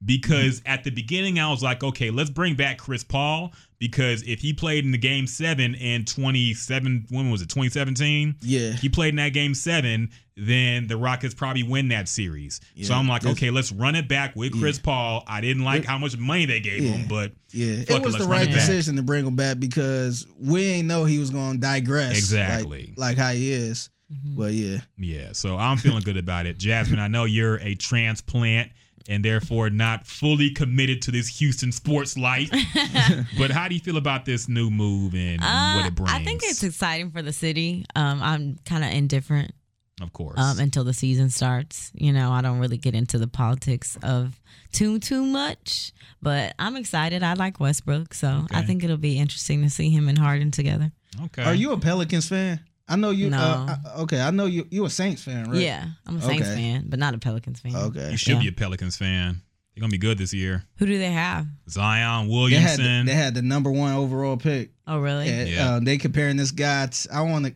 Because 0.03 0.59
hmm. 0.59 0.67
at 0.67 0.83
the 0.83 0.91
beginning, 0.91 1.39
I 1.39 1.49
was 1.49 1.63
like, 1.63 1.83
okay, 1.83 2.11
let's 2.11 2.29
bring 2.29 2.55
back 2.55 2.77
Chris 2.77 3.03
Paul. 3.03 3.51
Because 3.79 4.23
if 4.23 4.39
he 4.39 4.53
played 4.53 4.85
in 4.85 4.91
the 4.91 4.97
game 4.97 5.27
seven 5.27 5.75
in 5.75 6.03
27, 6.05 7.05
when 7.09 7.29
was 7.29 7.43
it, 7.43 7.49
2017? 7.49 8.37
Yeah. 8.41 8.71
He 8.71 8.89
played 8.89 9.09
in 9.09 9.17
that 9.17 9.33
game 9.33 9.53
seven, 9.53 10.09
then 10.35 10.87
the 10.87 10.97
Rockets 10.97 11.35
probably 11.35 11.61
win 11.61 11.89
that 11.89 12.07
series. 12.07 12.59
so 12.81 12.95
I'm 12.95 13.07
like, 13.07 13.25
okay, 13.25 13.51
let's 13.51 13.71
run 13.71 13.95
it 13.95 14.07
back 14.07 14.35
with 14.35 14.59
Chris 14.59 14.79
Paul. 14.79 15.23
I 15.27 15.41
didn't 15.41 15.63
like 15.63 15.85
how 15.85 15.99
much 15.99 16.17
money 16.17 16.45
they 16.45 16.59
gave 16.59 16.83
Yeah. 16.83 16.91
him, 16.91 17.07
but 17.07 17.33
Yeah, 17.51 17.83
it 17.87 17.89
was 18.03 18.13
let's 18.13 18.25
the 18.25 18.29
right 18.29 18.49
decision 18.49 18.95
to 18.95 19.03
bring 19.03 19.25
him 19.25 19.35
back 19.35 19.59
because 19.59 20.25
we 20.39 20.65
ain't 20.65 20.87
know 20.87 21.05
he 21.05 21.19
was 21.19 21.29
going 21.29 21.53
to 21.53 21.59
digress 21.59 22.09
like- 22.09 22.17
Exactly. 22.17 22.93
like, 22.97 23.17
how 23.17 23.31
he 23.31 23.51
is. 23.51 23.89
But 24.09 24.53
yeah, 24.53 24.79
Yeah, 24.97 25.33
so 25.33 25.57
I'm 25.57 25.77
feeling 25.77 26.01
good 26.03 26.17
about 26.17 26.45
it. 26.45 26.57
Jasmine, 26.57 26.99
I 26.99 27.07
know 27.07 27.25
you're 27.25 27.57
a 27.57 27.75
transplant 27.75 28.71
and 29.09 29.23
therefore 29.23 29.69
not 29.69 30.05
fully 30.07 30.49
committed 30.51 31.01
to 31.03 31.11
this 31.11 31.27
Houston 31.39 31.71
sports 31.71 32.17
life. 32.17 32.49
but 33.37 33.51
how 33.51 33.67
do 33.67 33.75
you 33.75 33.81
feel 33.81 33.97
about 33.97 34.25
this 34.25 34.47
new 34.49 34.69
move 34.69 35.13
and, 35.13 35.41
and 35.43 35.75
what 35.77 35.85
Uh, 35.85 35.87
it 35.87 35.95
brings? 35.95 36.11
I 36.11 36.23
think 36.23 36.41
it's 36.43 36.63
exciting 36.63 37.11
for 37.11 37.21
the 37.21 37.33
city. 37.33 37.85
Um, 37.95 38.21
I'm 38.21 38.57
kind 38.65 38.83
of 38.83 38.91
indifferent 38.91 39.53
of 40.01 40.13
course. 40.13 40.39
um, 40.39 40.59
until 40.59 40.83
the 40.83 40.93
season 40.93 41.29
starts. 41.29 41.91
You 41.93 42.13
know, 42.13 42.31
I 42.31 42.41
don't 42.41 42.59
really 42.59 42.77
get 42.77 42.95
into 42.95 43.17
the 43.17 43.27
politics 43.27 43.97
of 44.03 44.39
too 44.71 44.99
too 44.99 45.23
much, 45.25 45.91
but 46.21 46.53
I'm 46.59 46.75
excited. 46.75 47.23
I 47.23 47.33
like 47.33 47.59
Westbrook, 47.59 48.13
so 48.13 48.45
I 48.51 48.61
think 48.63 48.83
it'll 48.83 48.97
be 48.97 49.17
interesting 49.17 49.63
to 49.63 49.69
see 49.69 49.89
him 49.89 50.07
and 50.09 50.17
Harden 50.17 50.51
together. 50.51 50.91
okay. 51.25 51.43
are 51.43 51.55
you 51.55 51.71
a 51.71 51.77
Pelicans 51.77 52.27
fan? 52.29 52.59
I 52.89 52.95
know 52.95 53.09
you. 53.09 53.29
No. 53.29 53.37
Uh, 53.37 53.75
I- 53.85 53.93
okay, 54.01 54.21
I 54.21 54.31
know 54.31 54.45
you. 54.45 54.67
You 54.69 54.85
a 54.85 54.89
Saints 54.89 55.21
fan, 55.23 55.49
right? 55.51 55.59
Yeah, 55.61 55.85
I'm 56.05 56.17
a 56.17 56.21
Saints 56.21 56.47
Okay. 56.47 56.55
fan, 56.55 56.85
but 56.87 56.99
not 56.99 57.13
a 57.13 57.17
Pelicans 57.17 57.59
fan. 57.59 57.75
Okay. 57.75 58.11
You 58.11 58.17
should 58.17 58.35
Yeah. 58.35 58.39
be 58.41 58.47
a 58.47 58.51
Pelicans 58.53 58.95
fan. 58.97 59.41
They're 59.75 59.81
gonna 59.81 59.91
be 59.91 59.97
good 59.97 60.17
this 60.17 60.33
year. 60.33 60.63
Who 60.77 60.85
do 60.87 60.97
they 60.97 61.11
have? 61.11 61.45
Zion 61.69 62.27
They 62.27 62.31
had 62.33 62.35
Williamson. 62.35 63.05
the, 63.05 63.11
they 63.11 63.15
had 63.15 63.33
the 63.35 63.41
number 63.43 63.71
one 63.71 63.93
overall 63.93 64.35
pick. 64.37 64.71
Oh, 64.87 64.97
really? 64.99 65.27
And, 65.29 65.49
Yeah. 65.49 65.69
uh, 65.75 65.79
they 65.79 65.97
comparing 65.97 66.37
this 66.37 66.51
guy. 66.51 66.87
To, 66.87 67.09
I 67.13 67.21
want 67.21 67.45
to. 67.45 67.53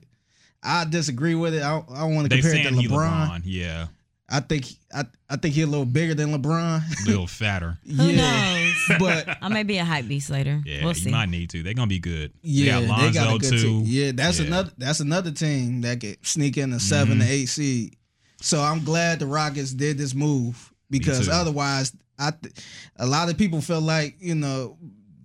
I 0.61 0.85
disagree 0.85 1.33
with 1.33 1.55
it. 1.55 1.63
I, 1.63 1.81
I 1.95 2.03
want 2.03 2.29
to 2.29 2.35
compare 2.39 2.53
it 2.55 2.63
to 2.63 2.69
LeBron. 2.69 2.88
LeBron. 2.89 3.41
Yeah, 3.45 3.88
I 4.29 4.41
think 4.41 4.67
I 4.93 5.05
I 5.29 5.38
think 5.38 5.55
he's 5.55 5.63
a 5.63 5.67
little 5.67 5.85
bigger 5.85 6.13
than 6.13 6.31
LeBron. 6.31 6.83
a 7.05 7.09
little 7.09 7.25
fatter. 7.25 7.79
Who 7.88 8.13
knows? 8.13 8.71
but 9.00 9.38
I 9.41 9.50
may 9.50 9.63
be 9.63 9.77
a 9.77 9.85
hype 9.85 10.07
beast 10.07 10.29
later. 10.29 10.61
Yeah, 10.65 10.79
we'll 10.81 10.89
you 10.89 10.95
see. 11.01 11.11
might 11.11 11.29
need 11.29 11.50
to. 11.51 11.63
They're 11.63 11.73
gonna 11.73 11.88
be 11.88 12.00
good. 12.00 12.31
yeah, 12.41 12.79
they 12.79 12.88
got 13.11 13.27
Lonzo 13.27 13.35
a 13.35 13.39
good 13.39 13.50
too. 13.51 13.57
team. 13.61 13.83
Yeah, 13.85 14.11
that's 14.13 14.39
Yeah. 14.39 14.47
another 14.47 14.71
that's 14.77 15.00
another 15.00 15.31
team 15.31 15.81
that 15.81 16.00
could 16.00 16.17
sneak 16.25 16.57
in 16.57 16.73
a 16.73 16.79
7 16.79 17.13
Mm-hmm. 17.13 17.21
to 17.21 17.33
eight 17.33 17.45
seed. 17.47 17.95
So 18.41 18.59
I'm 18.61 18.83
glad 18.83 19.19
the 19.19 19.27
Rockets 19.27 19.71
did 19.71 19.97
this 19.97 20.13
move 20.15 20.71
because 20.89 21.29
otherwise, 21.29 21.93
I 22.17 22.31
th- 22.31 22.53
a 22.97 23.05
lot 23.05 23.29
of 23.29 23.38
people 23.38 23.61
felt 23.61 23.83
like 23.83 24.15
you 24.19 24.35
know 24.35 24.77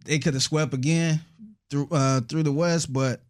they 0.04 0.18
could 0.18 0.34
have 0.34 0.42
swept 0.42 0.74
again 0.74 1.20
through 1.70 1.88
uh 1.90 2.20
through 2.22 2.42
the 2.44 2.52
West, 2.52 2.92
but 2.92 3.22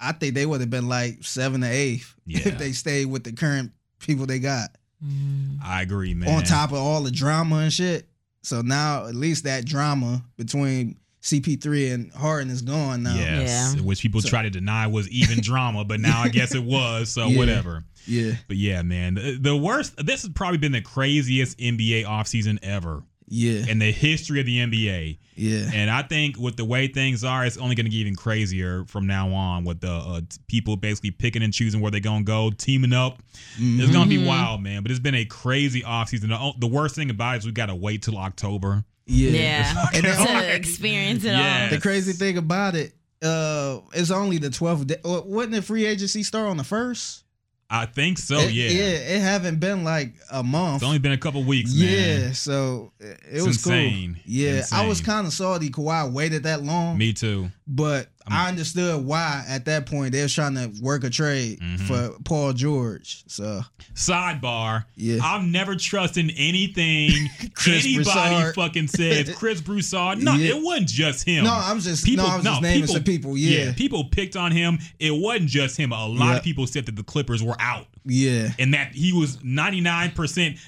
I 0.00 0.12
think 0.12 0.34
they 0.34 0.46
would 0.46 0.60
have 0.60 0.70
been 0.70 0.88
like 0.88 1.24
seven 1.24 1.60
to 1.62 1.68
eight 1.68 2.04
Yeah. 2.26 2.48
if 2.48 2.58
they 2.58 2.72
stayed 2.72 3.06
with 3.06 3.24
the 3.24 3.32
current 3.32 3.72
people 3.98 4.26
they 4.26 4.38
got 4.38 4.70
Mm. 5.04 5.58
I 5.62 5.82
agree, 5.82 6.14
man. 6.14 6.30
on 6.34 6.42
top 6.42 6.70
of 6.70 6.78
all 6.78 7.02
the 7.02 7.10
drama 7.10 7.56
and 7.56 7.72
shit. 7.72 8.08
So 8.46 8.62
now 8.62 9.06
at 9.06 9.16
least 9.16 9.42
that 9.42 9.64
drama 9.64 10.22
between 10.36 10.96
CP3 11.20 11.92
and 11.92 12.12
Harden 12.12 12.48
is 12.48 12.62
gone 12.62 13.02
now. 13.02 13.16
Yes, 13.16 13.74
Yeah. 13.74 13.82
which 13.82 14.00
people 14.00 14.20
So- 14.20 14.28
try 14.28 14.42
to 14.42 14.50
deny 14.50 14.86
was 14.86 15.08
even 15.10 15.40
drama, 15.40 15.84
but 15.84 15.98
now 15.98 16.22
I 16.22 16.28
guess 16.28 16.54
it 16.54 16.62
was. 16.78 17.10
So 17.12 17.26
Yeah. 17.26 17.38
whatever. 17.38 17.84
Yeah. 18.06 18.34
But 18.46 18.56
yeah, 18.56 18.82
man, 18.82 19.14
the, 19.14 19.36
the 19.40 19.56
worst. 19.56 19.94
This 20.06 20.22
has 20.22 20.30
probably 20.30 20.58
been 20.58 20.70
the 20.70 20.80
craziest 20.80 21.58
NBA 21.58 22.04
offseason 22.04 22.60
ever 22.62 23.02
Yeah. 23.28 23.66
in 23.68 23.78
the 23.78 23.90
history 23.92 24.40
of 24.40 24.46
the 24.46 24.58
NBA. 24.58 25.18
Yeah. 25.34 25.70
And 25.74 25.90
I 25.90 26.02
think 26.02 26.38
with 26.38 26.56
the 26.56 26.64
way 26.64 26.86
things 26.88 27.24
are, 27.24 27.44
it's 27.44 27.58
only 27.58 27.74
going 27.74 27.84
to 27.86 27.90
get 27.90 27.98
even 27.98 28.14
crazier 28.14 28.84
from 28.86 29.06
now 29.06 29.30
on. 29.32 29.64
With 29.64 29.80
the 29.80 29.90
uh, 29.92 30.20
t- 30.20 30.38
people 30.46 30.76
basically 30.76 31.10
picking 31.10 31.42
and 31.42 31.52
choosing 31.52 31.80
where 31.80 31.90
they're 31.90 32.00
going 32.00 32.24
to 32.24 32.26
go, 32.26 32.50
teaming 32.50 32.92
up. 32.92 33.22
It's 33.58 33.92
going 33.92 34.08
to 34.08 34.08
be 34.08 34.24
wild, 34.24 34.62
man. 34.62 34.82
But 34.82 34.90
it's 34.92 35.00
been 35.00 35.14
a 35.14 35.24
crazy 35.24 35.82
offseason. 35.82 36.28
The, 36.28 36.52
the 36.58 36.72
worst 36.72 36.94
thing 36.94 37.10
about 37.10 37.34
it 37.34 37.38
is 37.38 37.46
we 37.46 37.52
got 37.52 37.66
to 37.66 37.74
wait 37.74 38.02
till 38.02 38.16
October. 38.16 38.84
Yeah. 39.06 39.30
Yeah, 39.30 39.84
And 39.94 40.04
the, 40.04 40.12
to 40.12 40.54
experience 40.54 41.24
it 41.24 41.28
Yeah. 41.28 41.68
the 41.68 41.80
crazy 41.80 42.12
thing 42.12 42.38
about 42.38 42.74
it, 42.74 42.92
uh, 43.22 43.80
it's 43.92 44.10
only 44.10 44.38
the 44.38 44.48
12th 44.50 44.86
day. 44.86 44.96
Wasn't 45.04 45.52
the 45.52 45.62
free 45.62 45.86
agency 45.86 46.22
start 46.22 46.48
on 46.48 46.56
the 46.56 46.64
first? 46.64 47.24
I 47.68 47.86
think 47.86 48.18
so. 48.18 48.38
It- 48.38 48.52
yeah. 48.52 48.68
Yeah. 48.68 49.16
It 49.16 49.20
haven't 49.22 49.58
been 49.60 49.82
like 49.84 50.14
a 50.30 50.42
month. 50.42 50.76
It's 50.76 50.84
only 50.84 50.98
been 50.98 51.12
a 51.12 51.18
couple 51.18 51.42
weeks, 51.42 51.72
yeah. 51.74 52.32
So 52.32 52.92
it, 53.00 53.18
it 53.32 53.36
was 53.42 53.56
insane. 53.56 54.14
cool. 54.14 54.22
Yeah. 54.26 54.64
I 54.72 54.86
was 54.86 55.00
kind 55.00 55.26
of 55.26 55.32
salty 55.32 55.70
Kawhi 55.70 56.12
waited 56.12 56.44
that 56.44 56.62
long. 56.62 56.96
Me 56.98 57.12
too. 57.12 57.50
But 57.66 58.08
I 58.28 58.48
understood 58.48 59.04
why 59.04 59.44
at 59.48 59.64
that 59.66 59.86
point 59.86 60.12
they 60.12 60.22
was 60.22 60.34
trying 60.34 60.54
to 60.54 60.72
work 60.82 61.04
a 61.04 61.10
trade 61.10 61.60
Mm-hmm. 61.60 61.86
for 61.86 62.16
Paul 62.24 62.52
George. 62.52 63.22
So 63.28 63.60
Sidebar. 63.94 64.84
Yeah. 64.96 65.18
I'm 65.22 65.50
never 65.52 65.74
trusting 65.76 66.30
anything 66.36 67.10
anybody 67.66 67.94
Broussard. 67.96 68.54
fucking 68.54 68.88
says. 68.88 69.34
Chris 69.36 69.60
Broussard. 69.60 70.22
No, 70.22 70.34
Yeah. 70.34 70.56
it 70.56 70.62
wasn't 70.62 70.88
just 70.88 71.24
him. 71.26 71.44
no, 71.44 71.52
I'm 71.54 71.80
just 71.80 72.04
people. 72.04 72.24
no, 72.24 72.30
I 72.32 72.36
was 72.36 72.44
just 72.44 72.62
naming 72.62 72.86
some 72.86 73.04
people. 73.04 73.36
Yeah, 73.36 73.72
people 73.74 74.04
picked 74.04 74.36
on 74.36 74.52
him. 74.52 74.78
It 74.98 75.12
wasn't 75.12 75.48
just 75.48 75.76
him. 75.76 75.92
A 75.92 76.06
lot 76.06 76.30
Yeah. 76.32 76.36
of 76.38 76.42
people 76.42 76.66
said 76.66 76.86
that 76.86 76.96
the 76.96 77.02
Clippers 77.04 77.42
were 77.42 77.56
out. 77.60 77.86
Yeah. 78.06 78.50
And 78.58 78.72
that 78.74 78.92
he 78.94 79.12
was 79.12 79.36
99% 79.38 80.58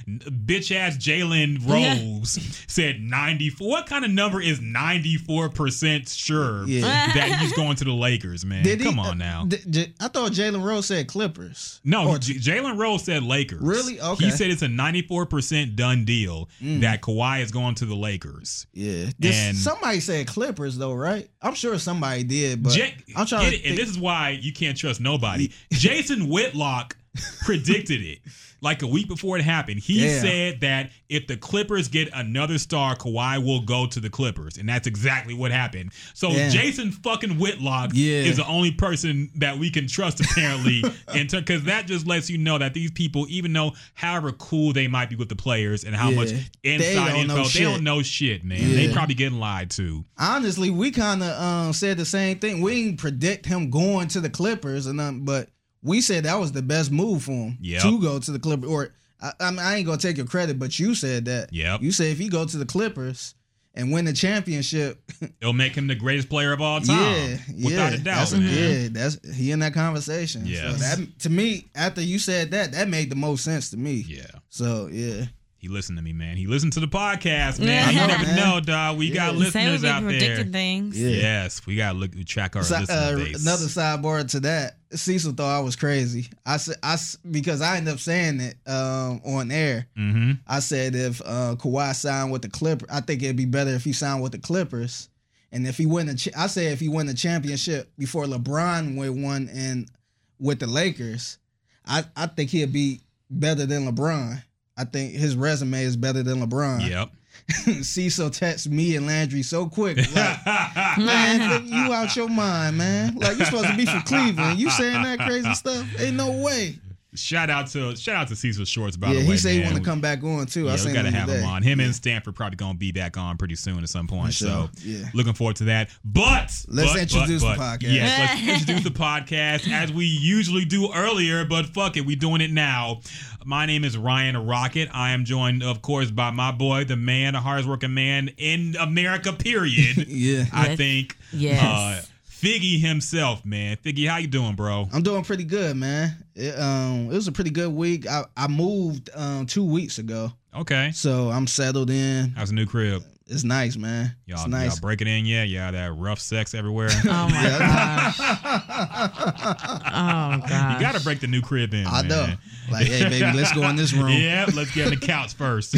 bitch 0.47 0.75
ass 0.75 0.97
Jalen 0.97 1.67
Rose 1.69 2.39
said 2.67 3.01
94. 3.01 3.69
What 3.69 3.87
kind 3.87 4.05
of 4.05 4.11
number 4.11 4.41
is 4.41 4.61
94% 4.61 6.09
sure 6.17 6.67
Yeah. 6.67 6.81
that 7.15 7.39
he's 7.41 7.53
going 7.57 7.77
to 7.77 7.85
the 7.85 7.93
Lakers, 7.93 8.45
man? 8.45 8.63
Did 8.65 8.81
he- 8.81 8.87
Come 8.87 8.99
on 8.99 9.19
now. 9.19 9.47
J- 9.49 9.93
I 10.01 10.09
thought 10.09 10.33
Jalen 10.33 10.63
Rose 10.65 10.87
said 10.87 11.07
Clippers. 11.09 11.81
No, 11.85 12.09
Or- 12.09 12.19
J- 12.19 12.35
Jalen 12.35 12.77
Rose 12.79 13.05
said 13.05 13.23
Lakers. 13.23 13.61
Really? 13.61 14.01
Okay. 14.01 14.27
He 14.27 14.31
said 14.31 14.51
it's 14.51 14.63
a 14.63 14.69
94% 14.69 15.77
done 15.77 16.05
deal 16.05 16.49
Mm. 16.63 16.81
that 16.81 17.03
Kawhi 17.03 17.43
is 17.43 17.51
going 17.51 17.75
to 17.77 17.87
the 17.87 17.95
Lakers. 17.97 18.67
yeah. 18.73 19.07
This, 19.19 19.37
And- 19.37 19.57
somebody 19.57 20.01
said 20.01 20.27
Clippers 20.27 20.77
though, 20.79 20.95
right? 20.95 21.29
I'm 21.43 21.55
sure 21.55 21.79
somebody 21.79 22.25
did, 22.25 22.63
but 22.63 22.77
Ja- 22.77 22.87
I'm 23.17 23.27
trying 23.27 23.53
it- 23.53 23.63
to 23.63 23.69
and 23.69 23.79
this 23.79 23.89
is 23.89 23.99
why 23.99 24.31
you 24.41 24.53
can't 24.53 24.77
trust 24.77 25.01
nobody. 25.01 25.51
Jason 25.73 26.29
Whitlock 26.29 26.97
predicted 27.45 28.03
it 28.03 28.19
like 28.61 28.83
a 28.83 28.87
week 28.89 29.07
before 29.07 29.39
it 29.39 29.45
happened. 29.45 29.79
He 29.79 30.01
Damn. 30.01 30.21
said 30.21 30.61
that 30.63 30.91
if 31.09 31.29
the 31.29 31.37
Clippers 31.37 31.87
get 31.87 32.09
another 32.13 32.59
star, 32.59 32.97
Kawhi 32.97 33.45
will 33.45 33.61
go 33.61 33.87
to 33.87 34.01
the 34.01 34.11
Clippers, 34.11 34.57
and 34.59 34.69
that's 34.69 34.89
exactly 34.89 35.33
what 35.33 35.53
happened. 35.53 35.93
So 36.15 36.33
Damn. 36.33 36.51
Jason 36.51 36.91
fucking 36.91 37.39
Whitlock 37.39 37.93
Yeah. 37.95 38.23
is 38.23 38.37
the 38.39 38.47
only 38.49 38.73
person 38.73 39.31
that 39.37 39.59
we 39.59 39.71
can 39.71 39.87
trust 39.87 40.19
apparently, 40.21 40.83
because 41.13 41.63
that 41.65 41.87
just 41.87 42.05
lets 42.09 42.29
you 42.29 42.37
know 42.39 42.59
that 42.59 42.75
these 42.75 42.91
people, 42.91 43.27
even 43.29 43.53
though 43.53 43.75
however 43.95 44.33
cool 44.33 44.73
they 44.73 44.89
might 44.89 45.09
be 45.09 45.15
with 45.15 45.29
the 45.29 45.37
players 45.37 45.85
and 45.85 45.95
how 45.95 46.09
Yeah. 46.11 46.17
much 46.17 46.31
inside 46.65 47.29
know 47.29 47.37
info, 47.37 47.49
they 47.49 47.61
don't 47.61 47.85
know 47.85 48.03
shit, 48.03 48.43
man. 48.45 48.59
They 48.75 48.87
Yeah. 48.89 48.93
probably 48.93 49.15
getting 49.15 49.39
lied 49.39 49.71
to. 49.73 50.05
honestly, 50.19 50.71
we 50.71 50.91
kind 50.91 51.23
of 51.23 51.41
um, 51.41 51.73
said 51.73 51.97
the 51.97 52.05
same 52.05 52.41
thing. 52.41 52.61
We 52.61 52.83
didn't 52.87 52.99
predict 52.99 53.47
him 53.47 53.71
going 53.71 54.09
to 54.09 54.21
the 54.21 54.31
Clippers, 54.31 54.87
and 54.87 55.01
um, 55.01 55.25
but 55.25 55.49
we 55.83 56.01
said 56.01 56.25
that 56.25 56.39
was 56.39 56.53
the 56.53 56.63
best 56.63 56.91
move 56.91 57.23
for 57.25 57.33
him 57.33 57.59
Yep. 57.61 57.83
to 57.83 58.01
go 58.01 58.19
to 58.19 58.31
the 58.33 58.39
Clippers. 58.39 58.69
Or 58.69 58.95
I, 59.21 59.33
I, 59.41 59.51
mean, 59.51 59.61
I 59.61 59.77
ain't 59.77 59.87
gonna 59.87 59.99
take 59.99 60.17
your 60.17 60.27
credit, 60.27 60.59
but 60.59 60.79
you 60.79 60.95
said 60.95 61.25
that. 61.27 61.53
Yep. 61.53 61.83
You 61.83 61.93
said 61.93 62.09
if 62.09 62.19
he 62.19 62.29
go 62.29 62.45
to 62.45 62.57
the 62.57 62.67
Clippers 62.67 63.35
and 63.75 63.93
win 63.93 64.05
the 64.07 64.13
championship, 64.13 65.01
It'll 65.41 65.53
make 65.53 65.75
him 65.77 65.87
the 65.87 65.95
greatest 65.95 66.29
player 66.29 66.53
of 66.53 66.61
all 66.61 66.81
time. 66.81 66.97
yeah, 66.99 67.37
without 67.65 67.93
yeah, 67.93 67.99
a 67.99 67.99
doubt, 67.99 68.05
that's, 68.19 68.33
man. 68.33 68.83
yeah, 68.83 68.89
that's 68.91 69.37
he 69.37 69.51
in 69.53 69.61
that 69.61 69.75
conversation. 69.75 70.43
Yes. 70.47 70.81
So 70.81 70.97
that 70.97 71.19
to 71.21 71.31
me, 71.31 71.69
after 71.75 72.01
you 72.01 72.19
said 72.19 72.51
that, 72.53 72.73
that 72.73 72.89
made 72.89 73.11
the 73.11 73.17
most 73.17 73.45
sense 73.45 73.71
to 73.71 73.77
me. 73.77 74.05
Yeah. 74.07 74.27
So 74.49 74.89
yeah, 74.91 75.27
He 75.61 75.67
listened 75.69 75.99
to 75.99 76.05
me, 76.05 76.13
man. 76.13 76.37
He 76.37 76.47
listened 76.47 76.73
to 76.75 76.81
the 76.81 76.87
podcast, 76.87 77.59
man. 77.59 77.67
Yeah. 77.69 77.91
You 77.91 78.01
I 78.01 78.07
never 78.07 78.23
man. 78.27 78.37
know, 78.37 78.61
dog. 78.61 78.97
We 78.97 79.11
got 79.11 79.35
Yeah. 79.37 79.51
Say 79.51 79.67
we 79.67 79.73
listeners 79.73 79.83
be 79.83 79.89
out 79.89 80.01
there. 80.03 80.09
predicting 80.11 80.53
things. 80.53 81.01
Yeah. 81.01 81.09
Yes, 81.11 81.67
we 81.67 81.75
got 81.75 81.93
to 81.95 81.99
look 81.99 82.13
track 82.27 82.55
our 82.55 82.63
Si- 82.63 82.75
listener 82.79 82.95
uh, 82.97 83.17
base. 83.17 83.43
another 83.43 83.65
sidebar 83.67 84.29
to 84.31 84.41
that. 84.41 84.77
Cecil 84.93 85.33
thought 85.33 85.57
I 85.57 85.61
was 85.61 85.75
crazy. 85.75 86.29
I 86.47 86.59
said 86.59 86.77
I 86.83 86.93
s- 86.95 87.17
because 87.29 87.61
I 87.61 87.77
ended 87.77 87.93
up 87.95 87.99
saying 88.01 88.39
it 88.41 88.55
um, 88.69 89.21
on 89.25 89.51
air. 89.51 89.89
Mm-hmm. 89.99 90.33
I 90.47 90.61
said 90.61 90.95
if 90.95 91.21
uh, 91.25 91.57
Kawhi 91.59 91.93
signed 91.95 92.31
with 92.31 92.43
the 92.43 92.49
Clippers, 92.51 92.89
I 92.93 93.01
think 93.01 93.23
it'd 93.25 93.35
be 93.37 93.45
better 93.45 93.71
if 93.71 93.83
he 93.83 93.93
signed 93.93 94.23
with 94.23 94.33
the 94.33 94.39
Clippers. 94.39 95.09
And 95.51 95.67
if 95.67 95.77
he 95.77 95.87
win 95.87 96.09
a, 96.09 96.15
ch- 96.15 96.29
I 96.37 96.47
say 96.47 96.67
if 96.67 96.79
he 96.79 96.89
win 96.89 97.07
the 97.09 97.15
championship 97.15 97.91
before 97.99 98.27
LeBron 98.27 98.97
win 98.97 99.23
one 99.23 99.49
and 99.53 99.91
with 100.39 100.61
the 100.61 100.67
Lakers, 100.69 101.39
I 101.85 102.05
I 102.17 102.27
think 102.27 102.51
he'd 102.51 102.73
be 102.73 103.01
better 103.29 103.67
than 103.67 103.87
LeBron. 103.91 104.43
I 104.79 104.85
think 104.85 105.13
his 105.13 105.37
resume 105.37 105.83
is 105.83 105.97
better 105.97 106.23
than 106.23 106.41
LeBron. 106.41 106.89
Yep. 106.89 107.11
Cecil 107.83 108.31
texts 108.31 108.69
me 108.69 108.95
and 108.97 109.07
Landry 109.07 109.43
so 109.43 109.67
quick. 109.67 109.97
Like, 109.97 110.47
man, 110.99 111.67
you 111.67 111.93
out 111.93 112.15
your 112.15 112.29
mind, 112.29 112.79
man. 112.79 113.17
Like 113.17 113.39
you 113.39 113.45
supposed 113.45 113.69
to 113.69 113.77
be 113.77 113.87
from 113.87 114.03
Cleveland. 114.03 114.59
You 114.61 114.71
saying 114.71 115.03
that 115.03 115.19
crazy 115.19 115.53
stuff? 115.55 115.87
Ain't 115.99 116.17
no 116.17 116.31
way. 116.31 116.79
Shout 117.15 117.49
out 117.51 117.67
to 117.69 117.97
shout 117.97 118.17
out 118.17 118.29
to 118.29 118.37
Cecil 118.37 118.65
Shorts 118.67 118.97
by 118.97 119.09
yeah, 119.09 119.15
the 119.15 119.19
way. 119.21 119.33
he 119.33 119.37
said 119.39 119.53
he 119.55 119.63
want 119.63 119.77
to 119.77 119.83
come 119.83 120.01
back 120.01 120.23
on 120.23 120.47
too. 120.47 120.65
Yeah, 120.65 120.71
I 120.71 120.73
we 120.75 120.79
seen 120.79 120.93
gotta 120.95 121.11
have 121.11 121.27
today. 121.29 121.41
him 121.41 121.47
on. 121.49 121.63
Him 121.63 121.81
and 121.81 121.95
Stanford 121.95 122.35
probably 122.35 122.57
gonna 122.57 122.75
be 122.79 122.93
back 122.93 123.17
on 123.17 123.37
pretty 123.39 123.55
soon 123.57 123.83
at 123.83 123.89
some 123.89 124.07
point. 124.07 124.35
Sure. 124.35 124.49
So 124.49 124.71
Yeah. 124.85 125.07
looking 125.15 125.33
forward 125.33 125.57
to 125.57 125.65
that. 125.65 125.91
But 126.05 126.53
Let's 126.69 126.93
but, 126.93 127.01
introduce 127.01 127.43
but, 127.43 127.57
the 127.57 127.63
podcast. 127.63 127.93
Yes, 127.95 128.19
let's 128.47 128.61
introduce 128.61 128.85
the 128.85 128.91
podcast 128.99 129.71
as 129.73 129.93
we 129.93 130.05
usually 130.07 130.65
do 130.65 130.93
earlier, 130.93 131.45
but 131.45 131.67
fuck 131.67 131.97
it, 131.97 132.05
we 132.05 132.15
doing 132.17 132.41
it 132.41 132.51
now. 132.51 133.01
My 133.45 133.65
name 133.65 133.85
is 133.85 133.97
Ryan 133.97 134.37
Rocket. 134.47 134.91
I 134.93 135.13
am 135.13 135.25
joined, 135.25 135.63
of 135.63 135.81
course, 135.81 136.11
by 136.11 136.31
my 136.31 136.53
boy, 136.53 136.85
the 136.85 136.97
man, 136.97 137.33
the 137.33 137.41
hardest 137.41 137.67
working 137.69 137.95
man 137.95 138.29
in 138.37 138.77
America, 138.79 139.33
period. 139.33 139.97
Yeah. 140.09 140.45
I 140.53 140.69
Yes. 140.69 140.77
think. 140.77 141.17
Yes. 141.33 141.63
Uh, 141.63 142.03
Figgy 142.41 142.79
himself, 142.79 143.45
man. 143.45 143.77
Figgy, 143.79 144.07
how 144.09 144.19
you 144.19 144.29
doing, 144.29 144.55
bro? 144.55 144.89
I'm 144.93 145.03
doing 145.03 145.25
pretty 145.25 145.43
good, 145.43 145.77
man. 145.77 146.25
It, 146.37 146.57
um, 146.57 147.07
it 147.11 147.15
was 147.15 147.27
a 147.27 147.33
pretty 147.33 147.51
good 147.51 147.73
week. 147.73 148.07
I, 148.07 148.25
I 148.37 148.47
moved 148.47 149.11
um 149.15 149.45
two 149.47 149.65
weeks 149.65 149.99
ago, 149.99 150.31
Okay. 150.55 150.93
so 150.95 151.31
I'm 151.31 151.49
settled 151.49 151.91
in. 151.91 152.31
How's 152.37 152.51
the 152.51 152.55
new 152.55 152.67
crib? 152.67 153.03
It's 153.31 153.45
nice, 153.45 153.77
man. 153.77 154.17
Y'all, 154.25 154.39
it's 154.39 154.49
nice. 154.49 154.71
y'all 154.71 154.81
breaking 154.81 155.07
in 155.07 155.27
yet? 155.27 155.49
Yeah, 155.49 155.71
that 155.71 155.95
rough 155.95 156.19
sex 156.19 156.55
everywhere. 156.55 156.89
Oh 157.11 157.29
my 157.29 157.43
gosh. 157.43 158.19
Oh 158.21 160.39
gosh. 160.49 160.75
You 160.75 160.81
gotta 160.81 161.01
break 161.01 161.21
the 161.21 161.27
new 161.27 161.41
crib 161.41 161.75
in. 161.75 161.87
I 161.87 162.03
man. 162.03 162.09
know. 162.09 162.27
Like, 162.71 162.87
hey, 162.87 163.09
baby, 163.09 163.37
let's 163.37 163.53
go 163.53 163.69
in 163.69 163.77
this 163.77 163.93
room. 163.95 164.09
Yeah, 164.11 164.47
let's 164.55 164.75
get 164.75 164.87
on 164.87 164.91
the 164.91 164.97
couch 165.07 165.35
first. 165.35 165.77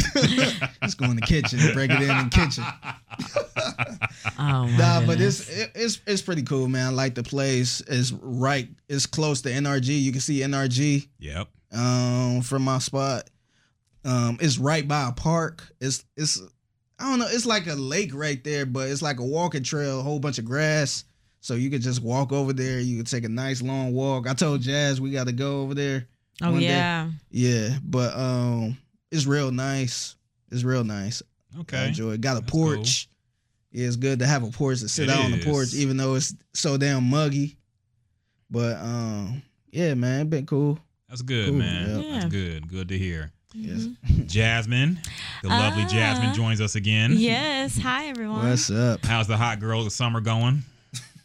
Let's 0.81 0.95
go 0.95 1.05
in 1.05 1.15
the 1.15 1.21
kitchen 1.21 1.59
and 1.59 1.73
break 1.73 1.91
it 1.91 2.01
in 2.01 2.07
the 2.07 2.29
kitchen. 2.31 2.63
Oh 4.37 4.67
my 4.67 4.77
Nah, 4.77 5.05
but 5.05 5.19
it's 5.19 5.49
it, 5.49 5.71
it's 5.75 6.01
it's 6.05 6.21
pretty 6.21 6.43
cool, 6.43 6.67
man. 6.67 6.87
I 6.87 6.89
like 6.89 7.15
the 7.15 7.23
place. 7.23 7.81
It's 7.87 8.11
right. 8.11 8.67
It's 8.87 9.05
close 9.05 9.41
to 9.43 9.49
NRG. 9.49 10.01
You 10.01 10.11
can 10.11 10.21
see 10.21 10.39
NRG 10.39 11.07
yep. 11.19 11.47
um 11.71 12.41
from 12.41 12.63
my 12.63 12.79
spot. 12.79 13.29
Um, 14.03 14.37
it's 14.41 14.57
right 14.57 14.87
by 14.87 15.09
a 15.09 15.11
park. 15.11 15.63
It's 15.79 16.03
it's 16.17 16.41
I 17.01 17.09
don't 17.09 17.19
know. 17.19 17.27
It's 17.29 17.45
like 17.45 17.67
a 17.67 17.73
lake 17.73 18.11
right 18.13 18.43
there, 18.43 18.65
but 18.65 18.89
it's 18.89 19.01
like 19.01 19.19
a 19.19 19.25
walking 19.25 19.63
trail, 19.63 19.99
a 19.99 20.03
whole 20.03 20.19
bunch 20.19 20.37
of 20.37 20.45
grass. 20.45 21.03
So 21.41 21.55
you 21.55 21.69
could 21.71 21.81
just 21.81 22.01
walk 22.03 22.31
over 22.31 22.53
there. 22.53 22.79
You 22.79 22.97
could 22.97 23.07
take 23.07 23.23
a 23.23 23.29
nice 23.29 23.61
long 23.61 23.93
walk. 23.93 24.29
I 24.29 24.33
told 24.35 24.61
Jazz 24.61 25.01
we 25.01 25.09
got 25.11 25.25
to 25.27 25.33
go 25.33 25.61
over 25.61 25.73
there. 25.73 26.07
oh 26.43 26.51
one 26.51 26.59
day. 26.59 26.67
yeah. 26.67 27.09
Yeah, 27.31 27.77
but 27.83 28.15
um, 28.15 28.77
it's 29.09 29.25
real 29.25 29.51
nice. 29.51 30.15
It's 30.51 30.63
real 30.63 30.83
nice. 30.83 31.23
I 31.55 31.61
Okay. 31.61 31.87
enjoy 31.87 32.11
it. 32.11 32.21
Got 32.21 32.37
a 32.37 32.41
That's 32.41 32.51
porch. 32.51 33.09
Yeah, 33.71 33.87
it's 33.87 33.95
good 33.95 34.19
to 34.19 34.27
have 34.27 34.43
a 34.43 34.51
porch 34.51 34.81
to 34.81 34.89
sit 34.89 35.09
It 35.09 35.11
out 35.11 35.23
on 35.25 35.31
the 35.31 35.43
porch, 35.43 35.73
even 35.73 35.97
though 35.97 36.15
it's 36.15 36.35
so 36.53 36.77
damn 36.77 37.05
muggy. 37.09 37.55
But 38.49 38.77
um, 38.77 39.41
yeah, 39.71 39.93
man, 39.93 40.21
it 40.21 40.29
been 40.29 40.45
cool. 40.45 40.77
That's 41.09 41.21
good, 41.21 41.49
Cool, 41.49 41.57
man. 41.57 41.89
yeah. 41.89 41.97
Yeah. 42.05 42.11
That's 42.19 42.25
good. 42.31 42.67
Good 42.67 42.89
to 42.89 42.97
hear. 42.97 43.31
Yes. 43.53 43.87
Jasmine, 44.27 44.99
the 45.43 45.49
lovely 45.49 45.83
Ah. 45.83 45.87
Jasmine, 45.87 46.33
joins 46.33 46.61
us 46.61 46.75
again. 46.75 47.13
Yes. 47.17 47.77
Hi 47.79 48.05
everyone. 48.07 48.47
What's 48.49 48.69
up? 48.71 49.05
How's 49.05 49.27
the 49.27 49.37
hot 49.37 49.59
girl 49.59 49.85
of 49.85 49.91
summer 49.91 50.21
going? 50.21 50.63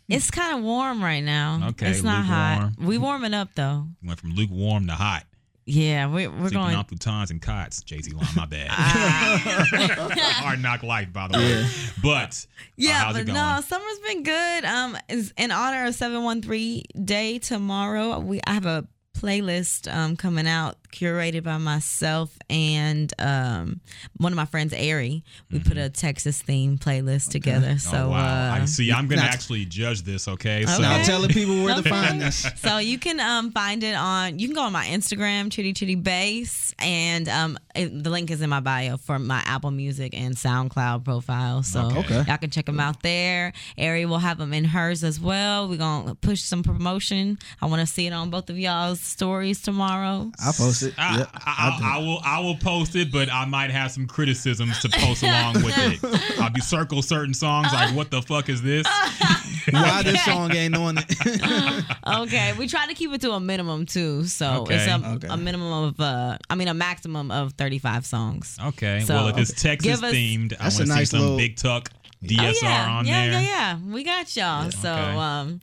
It's 0.09 0.31
kind 0.31 0.57
of 0.57 0.63
warm 0.65 1.03
right 1.03 1.23
now. 1.23 1.69
Okay, 1.71 1.91
It's 1.91 2.03
not 2.03 2.25
hot. 2.25 2.61
lukewarm. 2.63 2.87
We 2.89 2.99
warming 2.99 3.35
up 3.35 3.51
though. 3.55 3.87
Went 4.05 4.19
from 4.21 4.35
lukewarm 4.35 4.87
to 4.89 4.93
hot. 4.95 5.25
Yeah, 5.69 6.07
we're 6.07 6.31
we're 6.31 6.49
Sleeping 6.49 6.59
going. 6.63 6.77
on 6.77 6.85
futons 6.85 7.31
and 7.31 7.43
cots. 7.43 7.83
Jay 7.83 8.01
Z 8.01 8.13
line, 8.13 8.27
my 8.37 8.47
bad. 8.47 8.69
Ah. 8.71 9.65
Hard 10.45 10.63
knock 10.63 10.85
life, 10.85 11.13
by 11.13 11.27
the 11.29 11.39
way. 11.39 11.67
But 12.03 12.47
uh, 12.49 12.63
Yeah, 12.77 12.93
how's 13.05 13.15
but 13.15 13.23
it 13.23 13.25
going? 13.27 13.35
no, 13.35 13.61
summer's 13.67 13.99
been 14.07 14.23
good. 14.23 14.65
Um, 14.65 14.97
in 15.37 15.51
honor 15.51 15.87
of 15.87 15.95
seven 15.97 16.23
one 16.23 16.41
three 16.43 16.85
day 17.05 17.39
tomorrow. 17.41 18.19
We 18.21 18.41
I 18.47 18.53
have 18.55 18.67
a 18.67 18.87
playlist 19.19 19.93
um 19.93 20.15
coming 20.17 20.47
out 20.47 20.77
curated 20.93 21.43
by 21.45 21.59
myself 21.59 22.37
and 22.51 23.13
um 23.19 23.81
one 24.17 24.33
of 24.33 24.37
my 24.37 24.45
friends, 24.47 24.73
Ari. 24.73 25.25
We 25.51 25.59
put 25.61 25.77
a 25.77 25.89
Texas 25.91 26.41
theme 26.43 26.79
playlist 26.79 27.31
together. 27.31 27.79
So 27.79 27.91
Mm-hmm. 27.97 28.07
oh, 28.07 28.11
wow. 28.11 28.51
uh, 28.53 28.61
I 28.63 28.65
see. 28.67 28.93
I'm 28.93 29.07
gonna 29.09 29.23
actually 29.23 29.65
judge 29.65 30.03
this. 30.03 30.29
Okay. 30.29 30.65
So 30.67 30.81
Now 30.83 30.95
Okay. 30.97 31.05
telling 31.05 31.31
people 31.31 31.63
where 31.65 31.75
to 31.75 31.83
find 31.83 32.21
this. 32.21 32.47
so 32.57 32.79
you 32.79 32.99
can 32.99 33.21
um 33.21 33.51
find 33.53 33.83
it 33.83 33.95
on 33.95 34.39
you 34.39 34.47
can 34.49 34.55
go 34.55 34.63
on 34.63 34.73
my 34.73 34.87
Instagram, 34.87 35.51
Chitty 35.51 35.73
Chitty 35.73 35.95
Bass, 35.97 36.75
and 36.79 37.29
um 37.29 37.59
it, 37.75 38.03
the 38.03 38.11
link 38.11 38.31
is 38.31 38.41
in 38.41 38.49
my 38.51 38.61
bio 38.61 38.97
for 38.97 39.19
my 39.19 39.43
Apple 39.45 39.71
Music 39.71 40.15
and 40.19 40.35
SoundCloud 40.35 41.05
profile. 41.05 41.63
So 41.63 41.81
Okay. 41.87 41.99
Okay. 42.07 42.25
y'all 42.29 42.37
can 42.39 42.51
check 42.51 42.67
them 42.67 42.81
out 42.81 43.03
there. 43.03 43.53
Ari 43.79 44.07
will 44.07 44.19
have 44.19 44.39
them 44.39 44.53
in 44.53 44.65
hers 44.65 45.03
as 45.05 45.21
well. 45.21 45.69
We're 45.69 45.77
gonna 45.79 46.15
push 46.15 46.41
some 46.43 46.63
promotion. 46.63 47.39
I 47.61 47.67
want 47.67 47.81
to 47.81 47.87
see 47.87 48.07
it 48.07 48.13
on 48.13 48.31
both 48.31 48.49
of 48.51 48.59
y'all's 48.59 49.01
stories 49.01 49.61
tomorrow. 49.63 50.31
I 50.41 50.53
post 50.53 50.76
it. 50.83 50.95
I, 50.99 51.19
Yep, 51.19 51.31
I, 51.35 51.77
do. 51.79 51.85
I, 51.85 51.95
I 51.95 51.99
will 51.99 52.21
I 52.25 52.41
will 52.41 52.57
post 52.57 52.95
it, 52.97 53.11
but 53.13 53.33
I 53.33 53.45
might 53.45 53.71
have 53.71 53.91
some 53.91 54.07
criticisms 54.07 54.79
to 54.81 54.89
post 54.89 55.23
along 55.23 55.55
with 55.63 55.75
it. 55.79 56.39
I'll 56.41 56.51
be 56.51 56.61
circle 56.61 57.03
certain 57.03 57.35
songs 57.35 57.73
like 57.73 57.95
what 57.95 58.11
the 58.11 58.23
fuck 58.23 58.49
is 58.49 58.63
this? 58.63 58.87
Why 59.71 60.03
this 60.03 60.25
song 60.25 60.53
ain't 60.53 60.77
on 60.77 60.99
it? 60.99 61.85
okay, 62.07 62.53
we 62.59 62.67
try 62.69 62.87
to 62.87 62.95
keep 62.95 63.13
it 63.13 63.21
to 63.23 63.33
a 63.33 63.41
minimum 63.41 63.87
too. 63.87 64.25
So 64.25 64.63
Okay. 64.63 64.77
it's 64.77 64.87
a, 64.87 65.09
Okay. 65.17 65.29
a 65.29 65.37
minimum 65.37 65.73
of 65.89 66.01
uh 66.01 66.39
I 66.51 66.55
mean 66.55 66.69
a 66.69 66.75
maximum 66.75 67.31
of 67.31 67.53
35 67.55 68.07
songs. 68.07 68.57
Okay. 68.67 69.01
So, 69.01 69.15
well, 69.15 69.29
if 69.29 69.39
it's 69.39 69.61
Texas 69.61 69.97
give 69.97 70.05
us- 70.05 70.13
themed, 70.15 70.55
I 70.61 70.65
want 70.65 70.75
a 70.81 70.85
to 70.85 70.93
see 70.93 71.05
some 71.07 71.21
little- 71.21 71.37
big 71.39 71.57
tuck 71.57 71.91
Oh, 72.25 72.27
DSR 72.27 72.63
yeah. 72.63 72.91
on 72.91 73.07
yeah, 73.07 73.25
there. 73.27 73.33
Yeah, 73.33 73.41
yeah, 73.41 73.79
yeah. 73.79 73.93
We 73.95 74.03
got 74.05 74.35
y'all. 74.37 74.71
So 74.71 74.91
Okay. 74.93 75.17
um 75.19 75.61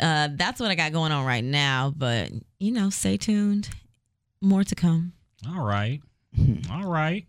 uh 0.00 0.28
that's 0.34 0.60
what 0.60 0.70
I 0.70 0.74
got 0.74 0.92
going 0.92 1.12
on 1.12 1.24
right 1.24 1.44
now. 1.44 1.92
But 1.96 2.30
you 2.58 2.72
know, 2.72 2.90
stay 2.90 3.16
tuned. 3.16 3.68
More 4.40 4.64
to 4.64 4.74
come. 4.74 5.12
All 5.48 5.64
right. 5.64 6.00
All 6.70 6.84
right. 6.84 7.26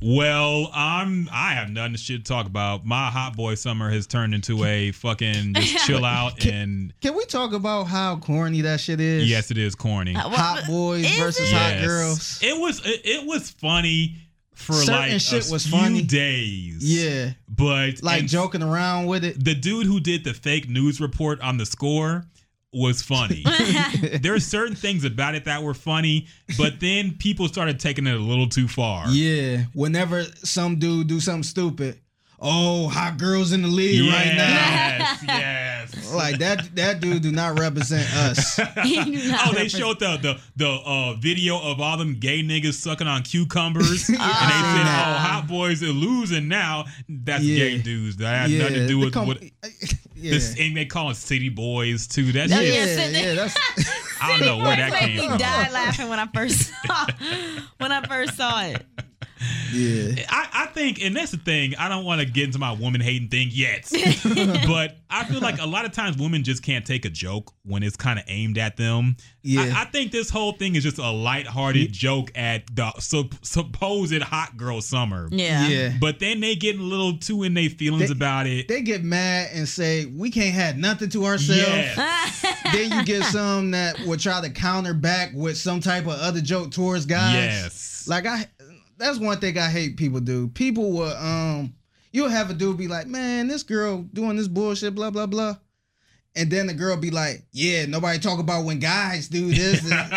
Well, 0.00 0.70
I'm 0.72 1.28
I 1.32 1.54
have 1.54 1.70
nothing 1.70 1.92
to 1.94 1.98
shit 1.98 2.24
to 2.24 2.28
talk 2.32 2.46
about. 2.46 2.86
My 2.86 3.10
hot 3.10 3.36
boy 3.36 3.56
summer 3.56 3.90
has 3.90 4.06
turned 4.06 4.32
into 4.32 4.62
a 4.64 4.92
fucking 4.92 5.54
just 5.56 5.86
chill 5.86 6.04
out 6.04 6.44
and 6.46 6.92
Can 7.00 7.16
we 7.16 7.24
talk 7.24 7.52
about 7.52 7.84
how 7.88 8.16
corny 8.18 8.60
that 8.60 8.78
shit 8.80 9.00
is? 9.00 9.28
yes, 9.28 9.50
it 9.50 9.58
is 9.58 9.74
corny. 9.74 10.14
Uh, 10.14 10.20
Hot 10.28 10.64
boys 10.68 11.04
Is 11.04 11.16
versus 11.18 11.50
it? 11.50 11.54
hot 11.54 11.72
Yes. 11.72 11.84
girls. 11.86 12.38
It 12.42 12.60
was 12.60 12.86
it, 12.86 13.00
it 13.04 13.26
was 13.26 13.50
funny 13.50 14.18
for 14.54 14.74
Certain 14.74 15.12
like 15.12 15.20
shit 15.20 15.48
a 15.48 15.52
was 15.52 15.66
few 15.66 15.76
funny. 15.78 16.02
days. 16.02 16.78
Yeah, 16.80 17.30
But 17.48 18.00
like 18.02 18.26
joking 18.26 18.62
around 18.62 19.06
with 19.06 19.24
it. 19.24 19.44
the 19.44 19.54
dude 19.56 19.86
who 19.86 19.98
did 19.98 20.22
the 20.22 20.32
fake 20.34 20.68
news 20.68 21.00
report 21.00 21.40
on 21.40 21.56
the 21.58 21.66
score 21.66 22.24
was 22.72 23.00
funny. 23.02 23.42
there 24.20 24.34
are 24.34 24.40
certain 24.40 24.76
things 24.76 25.04
about 25.04 25.34
it 25.34 25.44
that 25.46 25.62
were 25.62 25.74
funny, 25.74 26.26
but 26.58 26.80
then 26.80 27.12
people 27.18 27.48
started 27.48 27.80
taking 27.80 28.06
it 28.06 28.14
a 28.14 28.18
little 28.18 28.48
too 28.48 28.68
far. 28.68 29.08
Yeah, 29.08 29.64
whenever 29.74 30.22
some 30.44 30.78
dude 30.78 31.06
do 31.06 31.18
something 31.20 31.42
stupid, 31.44 32.00
oh, 32.40 32.88
hot 32.88 33.16
girls 33.18 33.52
in 33.52 33.62
the 33.62 33.68
league 33.68 34.10
right 34.12 34.34
now. 34.36 34.48
Yes, 34.48 35.24
yes. 35.26 35.64
Like 36.14 36.38
that, 36.38 36.74
that 36.76 37.00
dude 37.00 37.22
do 37.22 37.30
not 37.32 37.58
represent 37.58 38.06
us. 38.16 38.58
You 38.84 39.04
do 39.04 39.28
not 39.30 39.48
Oh, 39.48 39.50
they 39.52 39.64
represent- 39.64 39.70
showed 39.72 40.00
the 40.00 40.16
the 40.16 40.40
the 40.56 40.68
uh, 40.68 41.14
video 41.14 41.58
of 41.60 41.80
all 41.80 41.98
them 41.98 42.14
gay 42.18 42.42
niggas 42.42 42.74
sucking 42.74 43.06
on 43.06 43.22
cucumbers, 43.24 44.08
and 44.08 44.16
they 44.16 44.22
said. 44.22 44.26
"Oh, 44.26 45.18
hot 45.18 45.46
boys 45.48 45.82
are 45.82 45.86
losing 45.86 46.48
now." 46.48 46.86
That's 47.08 47.44
Yeah. 47.44 47.58
gay 47.58 47.78
dudes. 47.78 48.16
That 48.18 48.42
had 48.42 48.50
yeah, 48.50 48.58
nothing 48.62 48.74
to 48.76 48.86
do 48.88 48.98
with 48.98 49.12
com- 49.12 49.26
what. 49.28 49.42
Yeah. 50.18 50.30
This, 50.32 50.56
and 50.58 50.76
they 50.76 50.84
call 50.86 51.10
it 51.10 51.16
city 51.16 51.48
boys 51.48 52.06
too. 52.06 52.32
That's 52.32 52.50
yeah, 52.50 52.60
just, 52.62 53.12
Yeah, 53.12 53.20
yeah, 53.20 53.34
that's 53.34 53.56
I 54.22 54.36
don't 54.36 54.46
know 54.46 54.58
where 54.58 54.76
that 54.76 54.92
It 54.92 54.98
came 54.98 55.16
made 55.16 55.22
me 55.22 55.28
from. 55.28 55.38
die 55.38 55.70
laughing 55.70 56.08
when 56.08 56.18
I 56.18 56.26
first 56.34 56.72
saw 56.86 57.06
when 57.78 57.92
I 57.92 58.02
first 58.06 58.36
saw 58.36 58.62
it. 58.64 58.84
Yeah. 59.72 60.24
I, 60.28 60.48
I 60.52 60.66
think, 60.66 61.02
and 61.02 61.14
that's 61.16 61.30
the 61.30 61.36
thing. 61.38 61.74
I 61.76 61.88
don't 61.88 62.04
want 62.04 62.20
to 62.20 62.26
get 62.26 62.44
into 62.44 62.58
my 62.58 62.72
woman 62.72 63.00
hating 63.00 63.28
thing 63.28 63.48
yet, 63.50 63.90
but 64.66 64.96
I 65.10 65.24
feel 65.24 65.40
like 65.40 65.60
a 65.60 65.66
lot 65.66 65.84
of 65.84 65.92
times 65.92 66.16
women 66.18 66.44
just 66.44 66.62
can't 66.62 66.86
take 66.86 67.04
a 67.04 67.10
joke 67.10 67.52
when 67.64 67.82
it's 67.82 67.96
kind 67.96 68.18
of 68.18 68.24
aimed 68.28 68.58
at 68.58 68.76
them. 68.76 69.16
Yeah. 69.42 69.72
I, 69.76 69.82
I 69.82 69.84
think 69.86 70.12
this 70.12 70.30
whole 70.30 70.52
thing 70.52 70.74
is 70.74 70.82
just 70.82 70.98
a 70.98 71.10
lighthearted 71.10 71.92
joke 71.92 72.30
at 72.34 72.64
the 72.74 72.92
sup- 72.98 73.34
supposed 73.44 74.20
hot 74.22 74.56
girl 74.56 74.80
summer. 74.80 75.28
Yeah. 75.30 75.68
Yeah. 75.68 75.92
But 76.00 76.18
then 76.18 76.40
they 76.40 76.54
get 76.54 76.78
a 76.78 76.82
little 76.82 77.16
too 77.18 77.42
in 77.44 77.54
their 77.54 77.70
feelings 77.70 78.08
They- 78.08 78.12
about 78.14 78.46
it. 78.46 78.68
They 78.68 78.82
get 78.82 79.02
mad 79.04 79.50
and 79.54 79.68
say 79.68 80.06
we 80.06 80.30
can't 80.30 80.54
have 80.54 80.76
nothing 80.76 81.08
to 81.10 81.24
ourselves. 81.24 81.96
Yeah. 81.96 82.30
Then 82.70 82.92
you 82.92 83.04
get 83.04 83.24
some 83.24 83.70
that 83.70 83.98
will 84.00 84.18
try 84.18 84.42
to 84.42 84.50
counter 84.50 84.92
back 84.92 85.30
with 85.32 85.56
some 85.56 85.80
type 85.80 86.04
of 86.04 86.10
other 86.20 86.42
joke 86.42 86.70
towards 86.70 87.06
guys. 87.06 87.34
Yes. 87.34 88.06
Like 88.06 88.26
I, 88.26 88.44
that's 88.98 89.18
one 89.18 89.38
thing 89.38 89.56
I 89.58 89.68
hate 89.70 89.96
people 89.96 90.20
do. 90.20 90.48
People 90.48 90.92
will 90.92 91.16
um 91.16 91.74
you'll 92.12 92.28
have 92.28 92.50
a 92.50 92.54
dude 92.54 92.76
be 92.76 92.88
like, 92.88 93.06
man, 93.06 93.48
this 93.48 93.62
girl 93.62 94.02
doing 94.12 94.36
this 94.36 94.48
bullshit, 94.48 94.94
blah 94.94 95.10
blah 95.10 95.26
blah, 95.26 95.56
and 96.36 96.50
then 96.50 96.66
the 96.66 96.74
girl 96.74 96.96
be 96.96 97.10
like, 97.10 97.44
yeah, 97.52 97.86
nobody 97.86 98.18
talk 98.18 98.38
about 98.38 98.64
when 98.64 98.78
guys 98.78 99.28
do 99.28 99.48
this, 99.52 99.82
and, 99.90 100.10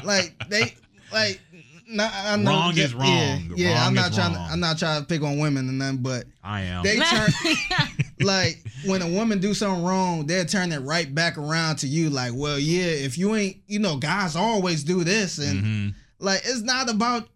like 0.04 0.34
they 0.48 0.74
like. 1.12 1.40
Not, 1.88 2.10
I 2.14 2.36
know 2.36 2.50
Wrong 2.50 2.74
that- 2.74 2.80
is 2.80 2.94
wrong. 2.94 3.04
Yeah, 3.06 3.48
yeah 3.54 3.74
Wrong 3.78 3.88
I'm 3.88 3.94
not 3.94 4.10
is 4.12 4.16
trying. 4.16 4.32
To. 4.32 4.38
I'm 4.40 4.60
not 4.60 4.78
trying 4.78 5.00
to 5.02 5.06
pick 5.06 5.20
on 5.20 5.38
women 5.38 5.68
and 5.68 5.78
nothing, 5.78 5.98
but 5.98 6.24
I 6.42 6.62
am. 6.62 6.82
they 6.84 6.96
turn 6.98 7.28
like 8.20 8.62
when 8.86 9.02
a 9.02 9.08
woman 9.08 9.40
do 9.40 9.52
something 9.52 9.84
wrong, 9.84 10.24
they'll 10.26 10.46
turn 10.46 10.72
it 10.72 10.78
right 10.78 11.12
back 11.14 11.36
around 11.36 11.76
to 11.78 11.86
you. 11.88 12.08
Like, 12.08 12.32
well, 12.34 12.58
yeah, 12.58 12.84
if 12.84 13.18
you 13.18 13.34
ain't, 13.34 13.58
you 13.66 13.78
know, 13.78 13.96
guys 13.98 14.36
always 14.36 14.84
do 14.84 15.04
this, 15.04 15.36
and 15.38 15.62
Mhm. 15.64 15.94
like 16.18 16.40
it's 16.46 16.62
not 16.62 16.88
about 16.88 17.28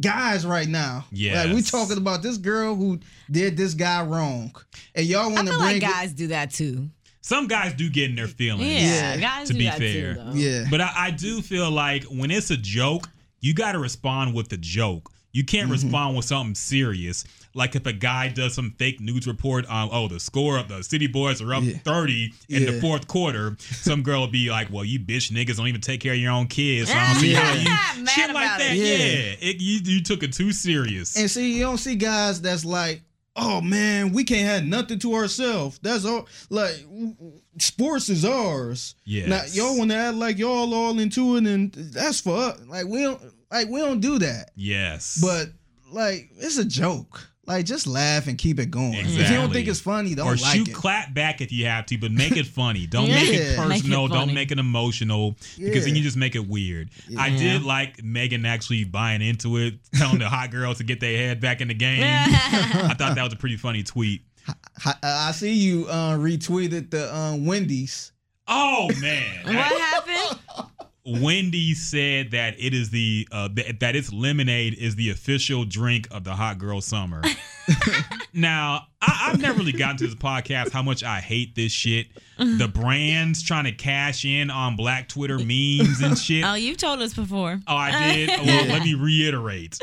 guys 0.00 0.46
right 0.46 0.68
now. 0.68 1.04
like 1.12 1.54
we 1.54 1.62
talking 1.62 1.96
about 1.98 2.22
this 2.22 2.36
girl 2.38 2.74
who 2.74 2.98
did 3.30 3.56
this 3.56 3.74
guy 3.74 4.02
wrong, 4.02 4.54
and 4.94 5.06
y'all 5.06 5.30
want 5.32 5.48
to 5.48 5.54
bring 5.54 5.60
like 5.64 5.76
it- 5.76 5.80
guys 5.80 6.12
do 6.12 6.28
that 6.28 6.50
too. 6.50 6.88
Some 7.20 7.46
guys 7.46 7.74
do 7.74 7.90
get 7.90 8.08
in 8.08 8.16
their 8.16 8.26
feelings. 8.28 8.64
Yeah, 8.70 9.14
Yeah, 9.14 9.16
guys 9.18 9.48
to 9.48 9.52
do 9.52 9.58
be 9.58 9.64
that 9.66 9.78
fair. 9.78 10.14
too. 10.14 10.38
Yeah, 10.38 10.64
But 10.70 10.80
I, 10.80 10.92
I 10.96 11.10
do 11.10 11.42
feel 11.42 11.70
like 11.70 12.04
when 12.04 12.30
it's 12.30 12.50
a 12.50 12.56
joke, 12.56 13.06
you 13.40 13.52
got 13.52 13.72
to 13.72 13.78
respond 13.78 14.34
with 14.34 14.48
the 14.48 14.56
joke. 14.56 15.10
You 15.32 15.44
can't 15.44 15.64
Mm-hmm. 15.64 15.72
respond 15.72 16.16
with 16.16 16.24
something 16.24 16.54
serious. 16.54 17.24
Like 17.54 17.74
if 17.76 17.86
a 17.86 17.92
guy 17.92 18.28
does 18.28 18.54
some 18.54 18.74
fake 18.78 19.00
news 19.00 19.26
report 19.26 19.66
on, 19.66 19.88
oh, 19.92 20.08
the 20.08 20.18
score 20.20 20.58
of 20.58 20.68
the 20.68 20.82
City 20.82 21.06
Boys 21.06 21.42
are 21.42 21.52
up 21.54 21.62
Yeah. 21.64 21.76
30 21.84 22.32
in 22.48 22.64
the 22.66 22.80
fourth 22.80 23.06
quarter, 23.08 23.56
some 23.60 24.02
girl 24.02 24.20
will 24.20 24.26
be 24.28 24.48
like, 24.50 24.68
well, 24.70 24.84
you 24.84 24.98
bitch 25.00 25.30
niggas 25.32 25.56
don't 25.56 25.66
even 25.68 25.80
take 25.80 26.00
care 26.00 26.12
of 26.14 26.18
your 26.18 26.32
own 26.32 26.46
kids. 26.46 26.90
So 26.90 26.96
I 26.96 27.12
don't 27.12 27.20
see 27.20 27.32
how 27.34 27.52
you. 27.54 27.64
Mad 28.04 28.08
Shit 28.10 28.32
like 28.34 28.58
that. 28.58 28.70
it. 28.72 28.76
Yeah. 28.76 28.84
Yeah. 28.84 29.50
It, 29.50 29.60
you, 29.60 29.80
you 29.84 30.02
took 30.02 30.22
it 30.22 30.32
too 30.32 30.52
serious. 30.52 31.16
and 31.16 31.30
see, 31.30 31.54
you 31.58 31.62
don't 31.64 31.78
see 31.78 31.94
guys 31.96 32.40
that's 32.40 32.64
like. 32.64 33.02
Oh 33.40 33.60
man, 33.60 34.12
we 34.12 34.24
can't 34.24 34.48
have 34.48 34.64
nothing 34.64 34.98
to 34.98 35.14
ourselves. 35.14 35.78
That's 35.80 36.04
all. 36.04 36.26
Like, 36.50 36.74
sports 37.58 38.08
is 38.08 38.24
ours. 38.24 38.94
Yeah. 39.04 39.28
Now 39.28 39.42
y'all 39.52 39.78
want 39.78 39.90
to 39.90 39.96
act 39.96 40.16
like 40.16 40.38
y'all 40.38 40.74
all 40.74 40.98
into 40.98 41.36
it, 41.36 41.46
and 41.46 41.72
that's 41.72 42.20
for 42.20 42.36
us. 42.36 42.60
Like 42.66 42.86
we 42.86 43.02
don't, 43.02 43.20
like 43.50 43.68
we 43.68 43.80
don't 43.80 44.00
do 44.00 44.18
that. 44.20 44.50
yes. 44.56 45.18
But 45.22 45.48
like, 45.90 46.30
it's 46.38 46.58
a 46.58 46.64
joke. 46.64 47.28
Like, 47.46 47.64
just 47.64 47.86
laugh 47.86 48.26
and 48.26 48.36
keep 48.36 48.60
it 48.60 48.70
going. 48.70 48.92
If 48.92 49.30
you 49.30 49.36
don't 49.36 49.50
think 49.50 49.68
it's 49.68 49.80
funny, 49.80 50.14
don't 50.14 50.26
or 50.26 50.36
like 50.36 50.54
shoot 50.54 50.68
it. 50.68 50.74
clap 50.74 51.14
back 51.14 51.40
if 51.40 51.50
you 51.50 51.64
have 51.64 51.86
to, 51.86 51.96
but 51.96 52.12
make 52.12 52.36
it 52.36 52.44
funny. 52.46 52.86
Don't 52.86 53.08
make 53.08 53.30
it 53.30 53.56
Yeah. 53.56 53.66
Make 53.66 53.78
it 53.78 53.84
personal. 53.84 54.06
don't 54.06 54.34
make 54.34 54.50
it 54.52 54.58
emotional 54.58 55.34
because 55.58 55.86
then 55.86 55.96
you 55.96 56.02
just 56.02 56.18
make 56.18 56.34
it 56.34 56.46
weird. 56.46 56.90
I 57.18 57.30
did 57.30 57.62
like 57.62 58.04
Megan 58.04 58.44
actually 58.44 58.84
buying 58.84 59.22
into 59.22 59.56
it, 59.56 59.76
telling 59.94 60.18
the 60.18 60.28
hot 60.28 60.50
girls 60.50 60.76
to 60.76 60.84
get 60.84 61.00
their 61.00 61.16
head 61.16 61.40
back 61.40 61.62
in 61.62 61.68
the 61.68 61.74
game. 61.74 62.02
I 62.04 62.94
thought 62.98 63.14
that 63.14 63.24
was 63.24 63.32
a 63.32 63.36
pretty 63.36 63.56
funny 63.56 63.82
tweet. 63.82 64.20
I, 64.84 64.94
I 65.02 65.32
see 65.32 65.54
you 65.54 65.86
uh, 65.88 66.18
retweeted 66.18 66.90
the 66.90 67.10
uh, 67.14 67.34
Wendy's. 67.34 68.12
Oh 68.46 68.90
man, 69.00 69.44
What 69.44 69.54
happened? 69.80 70.38
Wendy 71.08 71.74
said 71.74 72.32
that 72.32 72.54
it 72.58 72.74
is 72.74 72.90
the 72.90 73.26
uh, 73.32 73.48
th- 73.48 73.78
that 73.80 73.96
its 73.96 74.12
lemonade 74.12 74.74
is 74.74 74.96
the 74.96 75.10
official 75.10 75.64
drink 75.64 76.06
of 76.10 76.24
the 76.24 76.34
hot 76.34 76.58
girl 76.58 76.80
summer. 76.80 77.22
now, 78.32 78.86
I, 79.00 79.28
I've 79.30 79.40
never 79.40 79.58
really 79.58 79.72
gotten 79.72 79.96
to 79.98 80.06
this 80.06 80.14
podcast 80.14 80.70
how 80.70 80.82
much 80.82 81.02
I 81.02 81.20
hate 81.20 81.54
this 81.54 81.72
shit. 81.72 82.08
The 82.38 82.68
brands 82.72 83.42
trying 83.42 83.64
to 83.64 83.72
cash 83.72 84.24
in 84.24 84.50
on 84.50 84.76
Black 84.76 85.08
Twitter 85.08 85.38
memes 85.38 86.00
and 86.00 86.16
shit. 86.16 86.44
Oh, 86.44 86.54
you've 86.54 86.76
told 86.76 87.02
us 87.02 87.12
before. 87.12 87.60
Oh, 87.66 87.76
I 87.76 88.14
did. 88.14 88.28
Well, 88.48 88.66
let 88.66 88.82
me 88.82 88.94
reiterate. 88.94 89.78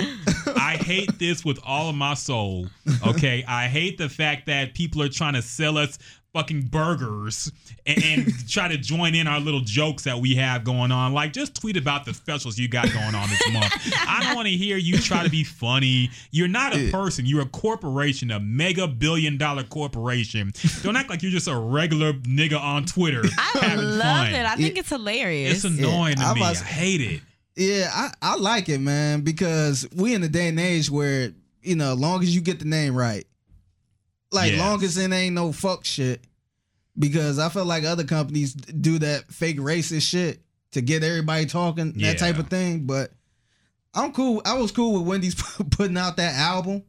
I 0.56 0.78
hate 0.78 1.20
this 1.20 1.44
with 1.44 1.60
all 1.66 1.90
of 1.90 1.96
my 1.96 2.14
soul. 2.14 2.68
Okay, 3.06 3.44
I 3.48 3.68
hate 3.68 3.98
the 3.98 4.10
fact 4.10 4.46
that 4.48 4.74
people 4.74 5.02
are 5.02 5.10
trying 5.10 5.34
to 5.34 5.42
sell 5.42 5.78
us 5.78 6.00
fucking 6.36 6.64
burgers 6.64 7.50
and, 7.86 8.04
and 8.04 8.34
try 8.50 8.68
to 8.68 8.78
join 8.78 9.16
in 9.16 9.26
our 9.26 9.40
little 9.40 9.62
jokes 9.62 10.04
that 10.04 10.18
we 10.20 10.36
have 10.36 10.66
going 10.66 10.92
on. 10.92 11.14
Like, 11.14 11.32
just 11.32 11.56
tweet 11.56 11.78
about 11.78 12.04
the 12.04 12.14
specials 12.14 12.60
you 12.60 12.68
got 12.68 12.92
going 12.92 13.16
on 13.16 13.30
this 13.30 13.54
month. 13.54 13.74
I 14.06 14.22
don't 14.22 14.36
want 14.36 14.48
to 14.50 14.54
hear 14.54 14.76
you 14.76 14.98
try 14.98 15.24
to 15.24 15.30
be 15.30 15.46
funny. 15.46 16.10
You're 16.32 16.50
not 16.50 16.76
a 16.76 16.92
person. 16.92 17.26
You're 17.26 17.44
a 17.44 17.48
corporation, 17.48 18.32
a 18.32 18.40
mega 18.42 18.86
billion 18.88 19.38
dollar 19.38 19.64
corporation. 19.64 20.52
Don't 20.84 20.98
act 20.98 21.10
like 21.10 21.24
you're 21.24 21.32
just 21.32 21.48
a 21.48 21.56
regular 21.58 22.12
nigga 22.14 22.60
on 22.60 22.84
Twitter. 22.86 23.24
I 23.38 23.76
love 23.76 24.02
fun. 24.28 24.34
it. 24.34 24.46
I 24.46 24.56
think 24.58 24.78
it's 24.78 24.90
hilarious. 24.90 25.64
It's 25.64 25.80
annoying 25.80 26.16
Yeah, 26.18 26.24
to 26.26 26.30
I 26.30 26.34
me. 26.34 26.42
was- 26.42 26.62
I 26.62 26.66
hate 26.66 27.02
it. 27.02 27.22
Yeah, 27.58 27.90
I, 27.94 28.12
I 28.22 28.36
like 28.36 28.68
it, 28.68 28.80
man, 28.80 29.22
because 29.22 29.88
we 29.96 30.14
in 30.14 30.20
the 30.20 30.28
day 30.28 30.50
and 30.50 30.60
age 30.60 30.92
where, 30.92 31.32
you 31.62 31.78
know, 31.78 31.94
long 31.94 32.22
as 32.22 32.36
you 32.36 32.42
get 32.42 32.60
the 32.60 32.66
name 32.66 32.94
right, 32.94 33.26
like 34.32 34.52
Yes. 34.52 34.60
long 34.60 34.84
as 34.84 34.98
it 34.98 35.12
ain't 35.12 35.36
no 35.36 35.52
fuck 35.52 35.86
shit, 35.86 36.22
because 36.98 37.40
I 37.40 37.50
feel 37.50 37.66
like 37.66 37.84
other 37.84 38.04
companies 38.04 38.54
do 38.54 39.00
that 39.00 39.32
fake 39.32 39.58
racist 39.58 40.04
shit 40.04 40.42
to 40.72 40.82
get 40.82 41.04
everybody 41.04 41.46
talking, 41.46 41.94
Yeah. 41.96 42.12
that 42.12 42.20
type 42.20 42.38
of 42.40 42.48
thing. 42.50 42.86
But 42.86 43.12
I'm 43.94 44.12
cool. 44.12 44.42
I 44.46 44.54
was 44.56 44.72
cool 44.72 44.94
with 45.00 45.08
Wendy's 45.08 45.36
putting 45.72 45.98
out 45.98 46.18
that 46.18 46.36
album. 46.36 46.84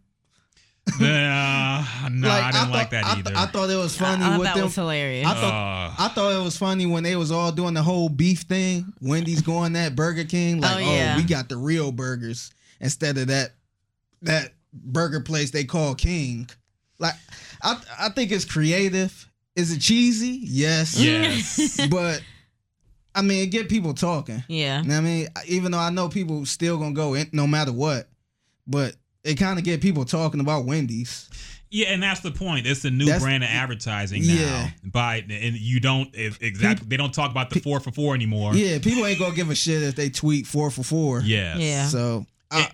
Nah, 1.01 1.83
no, 2.11 2.31
I 2.31 2.53
didn't 2.53 2.67
thought, 2.67 2.71
like 2.71 2.91
that 2.91 3.05
I, 3.05 3.15
th- 3.15 3.27
either. 3.27 3.37
I 3.37 3.47
thought 3.47 3.71
it 3.71 3.77
was 3.77 3.97
funny 3.97 4.23
I 4.23 4.29
thought 4.31 4.39
with 4.39 4.47
that 4.49 4.55
them. 4.55 4.65
was 4.67 4.75
hilarious. 4.77 5.27
I 5.27 5.35
thought 5.35 5.53
Uh, 5.99 6.03
I 6.05 6.09
thought 6.09 6.33
it 6.41 6.45
was 6.45 6.57
funny 6.57 6.87
when 6.87 7.03
they 7.03 7.17
was 7.17 7.33
all 7.33 7.51
doing 7.51 7.75
the 7.75 7.83
whole 7.83 8.09
beef 8.09 8.43
thing. 8.43 8.93
Wendy's 9.01 9.43
going 9.43 9.73
that 9.73 9.97
Burger 9.97 10.25
King, 10.25 10.61
like, 10.61 10.77
Oh, 10.77 10.89
oh, 10.89 10.95
yeah. 10.95 11.17
we 11.17 11.25
got 11.25 11.49
the 11.49 11.57
real 11.57 11.91
burgers 11.91 12.53
instead 12.81 13.19
of 13.19 13.27
that 13.29 13.51
that 14.23 14.53
burger 14.73 15.21
place 15.21 15.51
they 15.51 15.65
call 15.65 15.97
King. 15.97 16.49
Like, 16.99 17.15
I 17.63 17.81
I 18.01 18.09
think 18.11 18.33
it's 18.33 18.45
creative. 18.45 19.31
Is 19.55 19.73
it 19.73 19.81
cheesy? 19.81 20.41
Yes. 20.43 20.99
yes. 20.99 21.87
but 21.91 22.23
I 23.15 23.23
mean, 23.23 23.43
it 23.43 23.47
get 23.47 23.69
people 23.69 23.95
talking. 23.95 24.45
yeah. 24.49 24.83
You 24.83 24.89
know 24.89 24.95
what 24.95 25.01
I 25.01 25.03
mean, 25.03 25.29
even 25.47 25.73
though 25.73 25.79
I 25.79 25.91
know 25.91 26.09
people 26.09 26.45
still 26.45 26.79
gonna 26.79 26.95
go 26.95 27.15
in, 27.15 27.29
no 27.33 27.47
matter 27.47 27.73
what, 27.73 28.09
but 28.67 28.95
it 29.25 29.37
kind 29.37 29.59
of 29.59 29.65
get 29.65 29.81
people 29.81 30.05
talking 30.05 30.41
about 30.41 30.67
Wendy's. 30.67 31.29
Yeah, 31.71 31.89
and 31.89 32.03
that's 32.03 32.21
the 32.21 32.31
point. 32.31 32.67
It's 32.67 32.85
a 32.85 32.91
new 32.91 33.07
That's- 33.07 33.23
brand 33.23 33.43
of 33.43 33.51
advertising 33.51 34.25
now. 34.27 34.35
Yeah. 34.35 34.71
By 34.85 35.17
and 35.29 35.57
you 35.57 35.81
don't 35.81 36.15
if, 36.15 36.41
exactly 36.41 36.87
they 36.89 36.97
don't 36.97 37.13
talk 37.13 37.31
about 37.31 37.51
the 37.51 37.61
four 37.61 37.81
for 37.81 37.91
four 37.91 38.15
anymore. 38.15 38.55
Yeah, 38.55 38.79
people 38.79 39.05
ain't 39.05 39.19
gonna 39.19 39.35
give 39.35 39.51
a 39.51 39.55
shit 39.55 39.83
if 39.83 39.97
they 39.97 40.09
tweet 40.09 40.47
four 40.47 40.71
for 40.71 40.85
four. 40.85 41.21
Yeah. 41.21 41.57
Yeah. 41.57 41.87
So 41.87 42.25
I, 42.51 42.71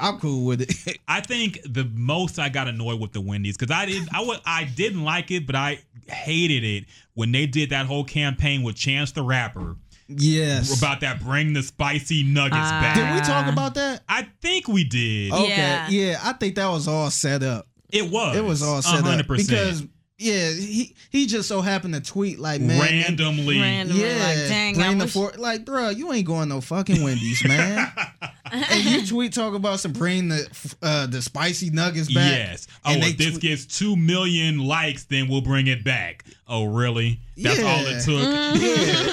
I'm 0.00 0.18
cool 0.18 0.44
with 0.46 0.62
it. 0.62 0.98
I 1.08 1.20
think 1.20 1.60
the 1.64 1.84
most 1.94 2.38
I 2.38 2.48
got 2.48 2.68
annoyed 2.68 3.00
with 3.00 3.12
the 3.12 3.20
Wendy's 3.20 3.56
because 3.56 3.74
I 3.74 3.86
didn't 3.86 4.14
I 4.14 4.20
would 4.22 4.40
I 4.44 4.64
didn't 4.64 5.04
like 5.04 5.30
it, 5.30 5.46
but 5.46 5.54
I 5.56 5.78
hated 6.08 6.64
it 6.64 6.84
when 7.14 7.32
they 7.32 7.46
did 7.46 7.70
that 7.70 7.86
whole 7.86 8.04
campaign 8.04 8.62
with 8.62 8.76
Chance 8.76 9.12
the 9.12 9.22
Rapper 9.22 9.76
yes. 10.08 10.76
about 10.76 11.00
that 11.00 11.20
bring 11.20 11.52
the 11.52 11.62
spicy 11.62 12.22
nuggets 12.22 12.56
Ah. 12.60 12.80
back. 12.80 12.94
Did 12.96 13.14
we 13.14 13.20
talk 13.26 13.52
about 13.52 13.74
that? 13.74 14.02
I 14.08 14.28
think 14.42 14.68
we 14.68 14.84
did. 14.84 15.32
Okay. 15.32 15.48
Yeah. 15.48 15.88
Yeah. 15.88 16.20
I 16.22 16.32
think 16.34 16.56
that 16.56 16.68
was 16.68 16.86
all 16.88 17.10
set 17.10 17.42
up. 17.42 17.66
It 17.90 18.10
was. 18.10 18.36
It 18.36 18.44
was 18.44 18.62
all 18.62 18.82
set 18.82 19.02
hundred 19.02 19.20
up 19.30 19.36
because 19.36 19.84
yeah, 20.18 20.50
he 20.50 20.94
he 21.10 21.26
just 21.26 21.48
so 21.48 21.60
happened 21.60 21.94
to 21.94 22.00
tweet 22.00 22.38
like 22.38 22.60
man. 22.60 22.80
randomly. 22.80 23.60
Random. 23.60 23.96
Yeah, 23.96 24.16
Like, 24.24 24.48
dang, 24.48 24.80
I 24.80 24.86
bring 24.86 24.98
the 24.98 25.04
wish- 25.06 25.12
four. 25.14 25.32
Like, 25.36 25.64
bro, 25.64 25.90
you 25.90 26.12
ain't 26.12 26.26
going 26.26 26.48
no 26.48 26.60
fucking 26.60 27.02
Wendy's, 27.02 27.42
man. 27.44 27.92
and 28.54 28.84
you 28.84 29.06
tweet 29.06 29.32
talk 29.32 29.54
about 29.54 29.80
some 29.80 29.92
bring 29.92 30.28
the 30.28 30.74
uh, 30.82 31.06
the 31.06 31.20
spicy 31.22 31.70
nuggets 31.70 32.12
back. 32.12 32.30
Yes. 32.32 32.66
Oh, 32.84 32.92
And 32.92 33.02
if 33.04 33.16
this 33.18 33.30
tweet- 33.32 33.40
gets 33.42 33.66
two 33.66 33.96
million 33.96 34.58
likes, 34.58 35.04
then 35.04 35.28
we'll 35.28 35.40
bring 35.40 35.66
it 35.66 35.84
back. 35.84 36.24
Oh, 36.46 36.64
really? 36.64 37.20
That's 37.36 37.60
all 37.62 37.80
it 37.86 38.06
Yeah. 38.06 38.52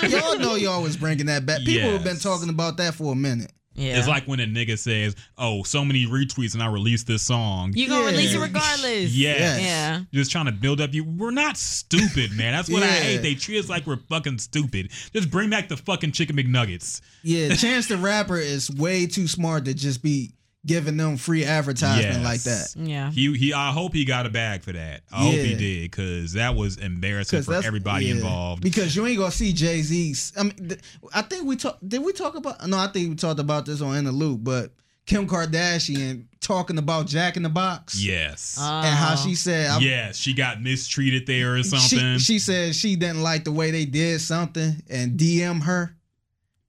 took. 0.02 0.12
Yeah, 0.12 0.20
y'all 0.20 0.38
know 0.40 0.56
y'all 0.56 0.84
was 0.84 0.98
bringing 0.98 1.26
that 1.28 1.46
back. 1.46 1.60
People 1.62 1.92
have 1.92 2.04
been 2.04 2.20
talking 2.20 2.50
about 2.50 2.78
that 2.78 2.94
for 2.94 3.14
a 3.14 3.16
minute. 3.16 3.52
Yeah. 3.74 3.98
It's 3.98 4.08
like 4.08 4.26
when 4.26 4.40
a 4.42 4.46
nigga 4.46 4.78
says, 4.78 5.16
"Oh, 5.38 5.64
so 5.64 5.86
many 5.86 6.06
retweets 6.06 6.54
and 6.56 6.62
I 6.62 6.68
released 6.68 7.08
this 7.08 7.22
song." 7.24 7.72
you 7.74 7.88
gonna 7.88 8.02
Yeah. 8.06 8.12
release 8.12 8.34
it 8.34 8.40
regardless. 8.40 9.12
Yes. 9.14 9.62
Yeah. 9.62 10.02
Just 10.14 10.30
trying 10.30 10.48
to 10.48 10.52
build 10.52 10.82
up 10.82 10.94
you. 10.94 11.04
We're 11.06 11.32
not 11.32 11.58
stupid, 11.58 12.34
man. 12.34 12.52
That's 12.52 12.70
what 12.70 12.84
I 12.84 12.88
hate. 12.88 13.18
They 13.22 13.36
treat 13.36 13.60
us 13.60 13.70
like 13.70 13.88
we're 13.88 13.98
fucking 14.10 14.40
stupid. 14.40 14.92
Just 15.14 15.32
bring 15.32 15.50
back 15.50 15.70
the 15.70 15.78
fucking 15.78 16.12
chicken 16.12 16.36
McNuggets. 16.36 17.00
Yeah, 17.24 17.56
Chance 17.56 17.88
the 17.88 17.98
Rapper 17.98 18.38
is 18.38 18.70
way 18.70 19.06
too 19.08 19.28
smart 19.28 19.66
to 19.66 19.74
just 19.74 20.04
be 20.04 20.32
giving 20.66 20.98
them 20.98 21.18
free 21.18 21.44
advertisement 21.44 22.16
Yes. 22.18 22.24
like 22.24 22.42
that. 22.44 22.74
Yeah. 22.76 23.12
He 23.12 23.34
he. 23.36 23.54
I 23.54 23.72
hope 23.72 23.94
he 23.94 24.06
got 24.06 24.26
a 24.26 24.30
bag 24.30 24.62
for 24.64 24.72
that. 24.74 25.02
I 25.12 25.24
hope 25.24 25.34
he 25.34 25.56
did 25.56 25.82
because 25.92 26.34
that 26.34 26.56
was 26.56 26.78
embarrassing 26.78 27.42
for 27.44 27.54
everybody 27.56 28.06
yeah. 28.06 28.16
involved. 28.16 28.62
Because 28.62 28.96
you 28.96 29.06
ain't 29.08 29.18
gonna 29.18 29.32
see 29.32 29.54
Jay 29.54 29.82
Z's. 29.82 30.34
I 30.38 30.44
mean, 30.44 30.54
th- 30.70 30.80
I 31.14 31.22
think 31.24 31.46
we 31.46 31.56
talked. 31.56 31.88
Did 31.88 32.04
we 32.04 32.14
talk 32.14 32.36
about? 32.36 32.66
No, 32.68 32.78
I 32.78 32.88
think 32.88 33.10
we 33.10 33.16
talked 33.16 33.40
about 33.40 33.66
this 33.66 33.82
on 33.82 33.96
In 33.98 34.06
the 34.06 34.12
Loop. 34.12 34.44
But 34.44 34.72
Kim 35.08 35.28
Kardashian 35.28 36.26
talking 36.42 36.78
about 36.78 37.08
Jack 37.08 37.38
in 37.38 37.44
the 37.44 37.50
Box. 37.50 38.02
Yes. 38.04 38.58
Uh, 38.60 38.82
And 38.86 38.96
how 38.96 39.16
she 39.16 39.36
said, 39.36 39.70
I'm- 39.70 39.82
yes. 39.82 40.16
She 40.18 40.34
got 40.34 40.62
mistreated 40.62 41.26
there 41.26 41.56
or 41.56 41.64
she, 41.64 41.70
something. 41.78 42.18
she 42.20 42.40
said 42.40 42.76
she 42.76 42.96
didn't 42.96 43.24
like 43.24 43.44
the 43.44 43.52
way 43.52 43.72
they 43.72 43.86
did 43.86 44.22
something 44.22 44.82
and 44.90 45.20
DM 45.20 45.64
her. 45.64 45.96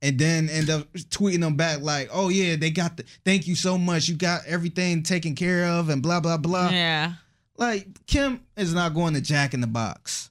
And 0.05 0.19
then 0.19 0.49
end 0.51 0.69
up 0.69 0.93
tweeting 0.95 1.41
them 1.41 1.55
back 1.57 1.81
like, 1.81 2.09
"Oh 2.13 2.29
yeah, 2.29 2.57
they 2.57 2.71
got 2.71 2.97
the 2.97 3.05
thank 3.25 3.47
you 3.47 3.55
so 3.55 3.79
much. 3.79 4.09
You 4.09 4.17
got 4.17 4.45
everything 4.47 5.05
taken 5.05 5.35
care 5.37 5.65
of 5.67 5.89
and 5.89 6.03
blah 6.03 6.19
blah 6.21 6.37
blah." 6.39 6.71
Yeah. 6.71 7.13
Like 7.57 7.87
Kim 8.07 8.41
is 8.57 8.75
not 8.75 8.95
going 8.95 9.15
to 9.15 9.21
Jack 9.21 9.55
in 9.55 9.61
the 9.61 9.67
Box. 9.69 10.31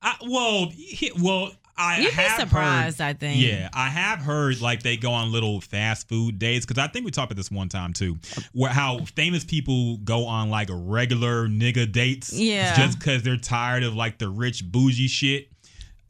I, 0.00 0.16
well, 0.28 0.68
he, 0.72 1.12
well, 1.20 1.50
I 1.76 2.00
You'd 2.00 2.10
be 2.10 2.14
have 2.16 2.40
surprised, 2.40 2.98
Heard, 2.98 3.04
I 3.04 3.12
think. 3.14 3.40
Yeah, 3.42 3.68
I 3.72 3.88
have 3.88 4.18
heard 4.20 4.60
like 4.60 4.82
they 4.82 4.96
go 4.96 5.12
on 5.12 5.32
little 5.32 5.60
fast 5.60 6.08
food 6.08 6.38
dates 6.38 6.66
because 6.66 6.78
I 6.82 6.86
think 6.88 7.04
we 7.04 7.10
talked 7.10 7.32
about 7.32 7.36
this 7.38 7.50
one 7.50 7.68
time 7.68 7.92
too, 7.92 8.18
where 8.52 8.70
how 8.70 9.04
famous 9.16 9.44
people 9.44 9.96
go 9.98 10.26
on 10.26 10.50
like 10.50 10.68
regular 10.70 11.48
nigga 11.48 11.90
dates, 11.90 12.32
Yeah. 12.32 12.76
just 12.76 12.98
because 12.98 13.22
they're 13.22 13.36
tired 13.36 13.82
of 13.84 13.94
like 13.94 14.18
the 14.18 14.28
rich 14.28 14.70
bougie 14.70 15.08
shit. 15.08 15.48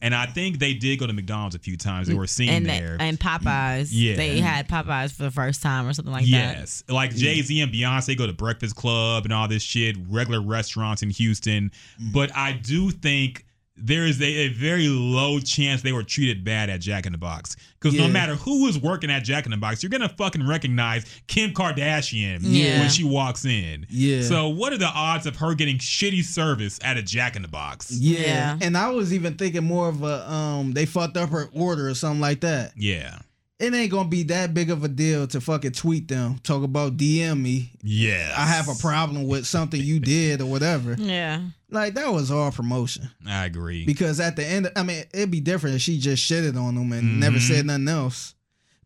And 0.03 0.17
I 0.17 0.27
think 0.27 0.59
they 0.59 0.75
did 0.75 0.99
go 0.99 1.07
to 1.07 1.13
McDonald's 1.13 1.55
a 1.55 1.61
few 1.61 1.77
times. 1.77 2.09
They 2.09 2.15
were 2.15 2.27
seen 2.27 2.49
and 2.49 2.67
there. 2.67 2.97
and 2.99 3.19
Popeyes. 3.19 3.91
Yeah. 3.93 4.17
they 4.17 4.41
had 4.41 4.69
Popeyes 4.69 5.13
for 5.13 5.23
the 5.23 5.31
first 5.31 5.63
time 5.63 5.87
or 5.87 5.93
something 5.93 6.13
like 6.13 6.25
that. 6.25 6.59
Yes, 6.59 6.83
like 6.89 7.15
Jay 7.15 7.41
Z 7.41 7.61
and 7.61 7.73
Beyonce 7.73 8.19
go 8.19 8.27
to 8.27 8.33
Breakfast 8.33 8.75
Klub 8.75 9.25
and 9.25 9.33
all 9.33 9.47
this 9.47 9.63
shit, 9.63 9.97
regular 10.09 10.43
restaurants 10.43 11.03
in 11.03 11.11
Houston. 11.11 11.71
Mm. 12.03 12.13
But 12.13 12.37
I 12.37 12.53
do 12.53 12.91
think 12.91 13.47
there 13.77 14.05
is 14.07 14.21
a, 14.21 14.25
a 14.25 14.49
very 14.49 14.87
low 14.89 15.41
chance 15.41 15.83
they 15.83 15.93
were 15.93 16.03
treated 16.03 16.45
bad 16.45 16.69
at 16.71 16.81
Jack 16.81 17.07
in 17.07 17.13
the 17.13 17.19
Box 17.19 17.57
because 17.81 17.97
no 17.99 18.07
matter 18.07 18.35
who 18.35 18.67
is 18.67 18.79
working 18.79 19.11
at 19.11 19.25
Jack 19.25 19.45
in 19.47 19.51
the 19.51 19.57
Box, 19.57 19.83
you're 19.83 19.91
gonna 19.91 20.09
fucking 20.11 20.47
recognize 20.47 21.05
Kim 21.27 21.53
Kardashian 21.53 22.41
Yeah. 22.43 22.81
when 22.81 22.91
she 22.91 23.03
walks 23.05 23.45
in. 23.45 23.87
Yeah. 23.89 24.23
So 24.23 24.49
what 24.49 24.73
are 24.73 24.79
the 24.79 24.87
odds 24.95 25.27
of 25.27 25.37
her 25.37 25.55
getting 25.55 25.79
shitty 25.79 26.23
service 26.23 26.79
at 26.85 26.97
a 26.99 27.03
Jack 27.03 27.35
in 27.35 27.43
the 27.43 27.49
Box? 27.49 27.91
Yeah. 27.93 28.21
Yeah. 28.21 28.59
And 28.61 28.77
I 28.77 28.91
was 28.91 29.13
even 29.15 29.35
thinking 29.35 29.65
more 29.65 29.89
of 29.89 30.03
a 30.03 30.31
um 30.31 30.73
they 30.73 30.85
fucked 30.87 31.17
up 31.17 31.31
her 31.31 31.49
order 31.53 31.89
or 31.89 31.95
something 31.95 32.21
like 32.21 32.41
that. 32.43 32.73
Yeah. 32.77 33.19
It 33.59 33.73
ain't 33.75 33.91
gonna 33.93 34.09
be 34.09 34.25
that 34.25 34.55
big 34.55 34.71
of 34.71 34.83
a 34.85 34.89
deal 34.89 35.27
to 35.29 35.41
fucking 35.41 35.73
tweet 35.73 36.09
them, 36.09 36.39
talk 36.43 36.63
about 36.65 36.97
DM 36.97 37.41
me. 37.41 37.71
Yeah. 37.83 38.35
I 38.37 38.45
have 38.47 38.69
a 38.69 38.75
problem 38.75 39.27
with 39.29 39.47
something 39.47 39.81
you 39.81 40.01
did 40.01 40.41
or 40.41 40.47
whatever. 40.47 40.95
Yeah. 40.99 41.41
Like 41.73 41.95
that 41.95 42.13
was 42.13 42.31
all 42.31 42.53
promotion. 42.53 43.09
I 43.27 43.45
agree. 43.47 43.85
Because 43.85 44.21
at 44.21 44.37
the 44.37 44.45
end, 44.47 44.71
I 44.77 44.83
mean, 44.83 45.05
it'd 45.15 45.31
be 45.31 45.41
different 45.41 45.77
if 45.77 45.83
she 45.83 45.99
just 45.99 46.23
shitted 46.31 46.57
on 46.61 46.75
them 46.75 46.93
and 46.93 47.19
never 47.19 47.39
Mhm. 47.39 47.49
said 47.49 47.67
nothing 47.67 47.89
else. 47.89 48.35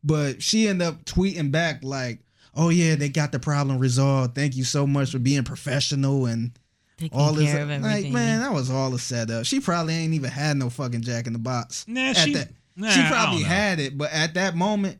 But 0.05 0.43
she 0.43 0.69
ended 0.69 0.87
up 0.87 1.05
tweeting 1.05 1.51
back 1.51 1.83
like, 1.83 2.21
"Oh 2.55 2.69
yeah, 2.69 2.95
they 2.95 3.09
got 3.09 3.33
the 3.33 3.39
problem 3.41 3.79
resolved. 3.79 4.35
Thank 4.35 4.57
you 4.57 4.65
so 4.65 4.87
much 4.87 5.11
for 5.11 5.19
being 5.19 5.43
professional 5.43 6.27
and 6.27 6.53
Taking 6.97 7.19
all 7.19 7.33
this." 7.33 7.51
care 7.51 7.63
of 7.63 7.71
everything. 7.71 8.05
Like, 8.05 8.13
man, 8.13 8.41
that 8.41 8.53
was 8.53 8.71
all 8.71 8.95
a 8.95 8.99
setup. 8.99 9.47
She 9.47 9.59
probably 9.61 9.95
ain't 9.95 10.15
even 10.15 10.31
had 10.31 10.57
no 10.57 10.71
fucking 10.71 11.03
Jack 11.03 11.27
in 11.27 11.33
the 11.33 11.39
Box. 11.41 11.85
Nah, 11.89 12.11
At 12.11 12.17
she- 12.19 12.35
that- 12.35 12.53
nah, 12.77 12.91
she 12.91 13.03
probably 13.09 13.43
had 13.43 13.81
it, 13.81 13.99
but 13.99 14.13
at 14.13 14.35
that 14.35 14.57
moment, 14.57 14.99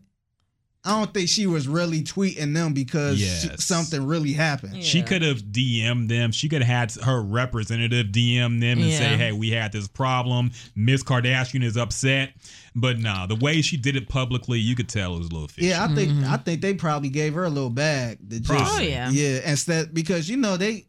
I 0.87 0.99
don't 0.99 1.13
think 1.13 1.29
she 1.29 1.47
was 1.47 1.67
really 1.69 2.03
tweeting 2.03 2.55
them 2.55 2.73
because 2.73 3.19
she- 3.19 3.49
something 3.59 4.07
really 4.07 4.33
happened. 4.33 4.83
She 4.85 5.03
could 5.03 5.23
have 5.23 5.43
DM'd 5.43 6.09
them. 6.09 6.31
She 6.33 6.49
could 6.49 6.63
have 6.63 6.93
had 6.95 7.05
her 7.05 7.21
representative 7.23 8.07
DM 8.09 8.61
them 8.61 8.79
and 8.81 8.93
say, 8.93 9.17
"Hey, 9.17 9.33
we 9.33 9.51
had 9.51 9.73
this 9.73 9.89
problem. 9.89 10.53
Miss 10.75 11.03
Kardashian 11.03 11.63
is 11.65 11.77
upset." 11.77 12.33
But 12.75 12.99
nah, 12.99 13.27
the 13.27 13.37
way 13.37 13.63
she 13.63 13.77
did 13.77 13.97
it 13.97 14.09
publicly, 14.09 14.59
you 14.61 14.77
could 14.77 14.89
tell 14.89 15.15
it 15.17 15.19
was 15.19 15.29
a 15.29 15.33
little 15.33 15.49
fishy. 15.49 15.69
Yeah, 15.69 15.85
I 15.85 15.95
think 15.95 16.13
I 16.25 16.37
think 16.37 16.61
they 16.61 16.75
probably 16.75 17.09
gave 17.09 17.35
her 17.35 17.45
a 17.45 17.51
little 17.51 17.71
bag. 17.71 18.19
To 18.31 18.39
just, 18.41 18.75
Oh, 18.77 18.81
yeah. 18.81 19.11
yeah. 19.11 19.41
Instead, 19.51 19.93
because 19.95 20.29
you 20.29 20.37
know 20.37 20.57
they, 20.57 20.87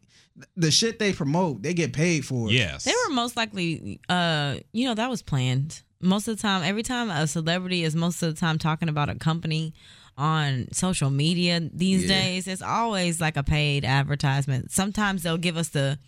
the 0.56 0.70
shit 0.70 0.98
they 0.98 1.12
promote, 1.12 1.62
they 1.62 1.74
get 1.74 1.92
paid 1.92 2.24
for. 2.24 2.48
it. 2.48 2.52
yes, 2.52 2.84
They 2.84 2.92
were 3.08 3.14
most 3.14 3.36
likely, 3.36 4.00
uh, 4.08 4.56
you 4.72 4.86
know, 4.86 4.94
that 4.94 5.10
was 5.10 5.22
planned. 5.22 5.82
Most 6.00 6.28
of 6.28 6.36
the 6.36 6.42
time, 6.42 6.62
every 6.62 6.82
time 6.82 7.10
a 7.10 7.26
celebrity 7.26 7.82
is 7.84 7.96
most 7.96 8.22
of 8.22 8.34
the 8.34 8.38
time 8.40 8.58
talking 8.58 8.88
about 8.88 9.08
a 9.08 9.14
company 9.16 9.74
on 10.16 10.66
social 10.72 11.10
media 11.10 11.60
these 11.72 12.02
Yeah. 12.02 12.08
days, 12.08 12.46
it's 12.48 12.62
always 12.62 13.20
like 13.20 13.36
a 13.36 13.42
paid 13.42 13.84
advertisement. 13.84 14.70
Sometimes 14.72 15.22
they'll 15.22 15.38
give 15.38 15.56
us 15.56 15.68
the 15.68 15.98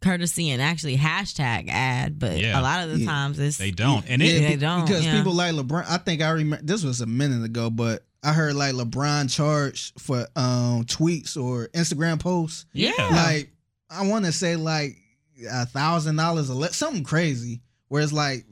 courtesy 0.00 0.50
and 0.50 0.60
actually 0.60 0.96
hashtag 0.98 1.68
ad, 1.68 2.18
but 2.18 2.38
Yeah. 2.38 2.58
a 2.58 2.62
lot 2.62 2.84
of 2.84 2.90
the 2.90 3.00
Yeah. 3.00 3.06
times 3.06 3.38
it's 3.38 3.56
They 3.56 3.70
don't, 3.70 4.04
and 4.08 4.20
Yeah, 4.20 4.28
it. 4.32 4.40
They 4.48 4.56
don't, 4.56 4.86
because 4.86 5.04
yeah. 5.04 5.16
people 5.16 5.32
like 5.34 5.54
LeBron. 5.54 5.86
I 5.88 5.96
think 5.98 6.20
I 6.20 6.28
remember 6.30 6.64
this 6.64 6.82
was 6.82 7.00
a 7.00 7.06
minute 7.06 7.42
ago, 7.44 7.70
but 7.70 8.04
I 8.22 8.32
heard 8.34 8.54
like 8.54 8.74
LeBron 8.74 9.30
charged 9.34 9.98
for 10.00 10.26
um 10.36 10.84
tweets 10.84 11.36
or 11.42 11.68
Instagram 11.68 12.18
posts. 12.20 12.66
Yeah, 12.72 12.92
Like 13.10 13.50
I 13.90 14.06
want 14.06 14.24
to 14.26 14.32
say 14.32 14.56
like 14.56 14.96
a 15.50 15.64
thousand 15.66 16.16
dollars 16.16 16.48
a 16.50 16.54
le- 16.54 16.72
something 16.72 17.04
crazy. 17.04 17.60
Where 17.88 18.02
it's 18.02 18.12
like 18.12 18.44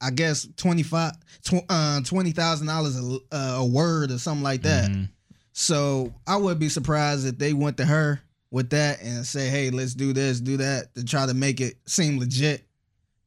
I 0.00 0.10
guess 0.10 0.48
twenty 0.56 0.82
five 0.82 1.12
tw- 1.44 1.64
uh, 1.68 2.00
twenty 2.02 2.32
thousand 2.32 2.66
dollars 2.68 2.98
a 2.98 3.18
uh, 3.36 3.64
word 3.64 4.10
or 4.10 4.18
something 4.18 4.42
like 4.42 4.62
that. 4.62 4.90
Mhm. 4.90 5.08
So 5.52 6.12
I 6.26 6.36
would 6.36 6.58
be 6.58 6.68
surprised 6.68 7.26
if 7.26 7.38
they 7.38 7.52
went 7.52 7.76
to 7.78 7.84
her 7.84 8.20
with 8.50 8.70
that 8.70 9.02
and 9.02 9.26
say, 9.26 9.48
"Hey, 9.48 9.70
let's 9.70 9.94
do 9.94 10.12
this, 10.12 10.40
do 10.40 10.56
that," 10.58 10.94
to 10.94 11.04
try 11.04 11.26
to 11.26 11.34
make 11.34 11.60
it 11.60 11.74
seem 11.86 12.18
legit. 12.18 12.64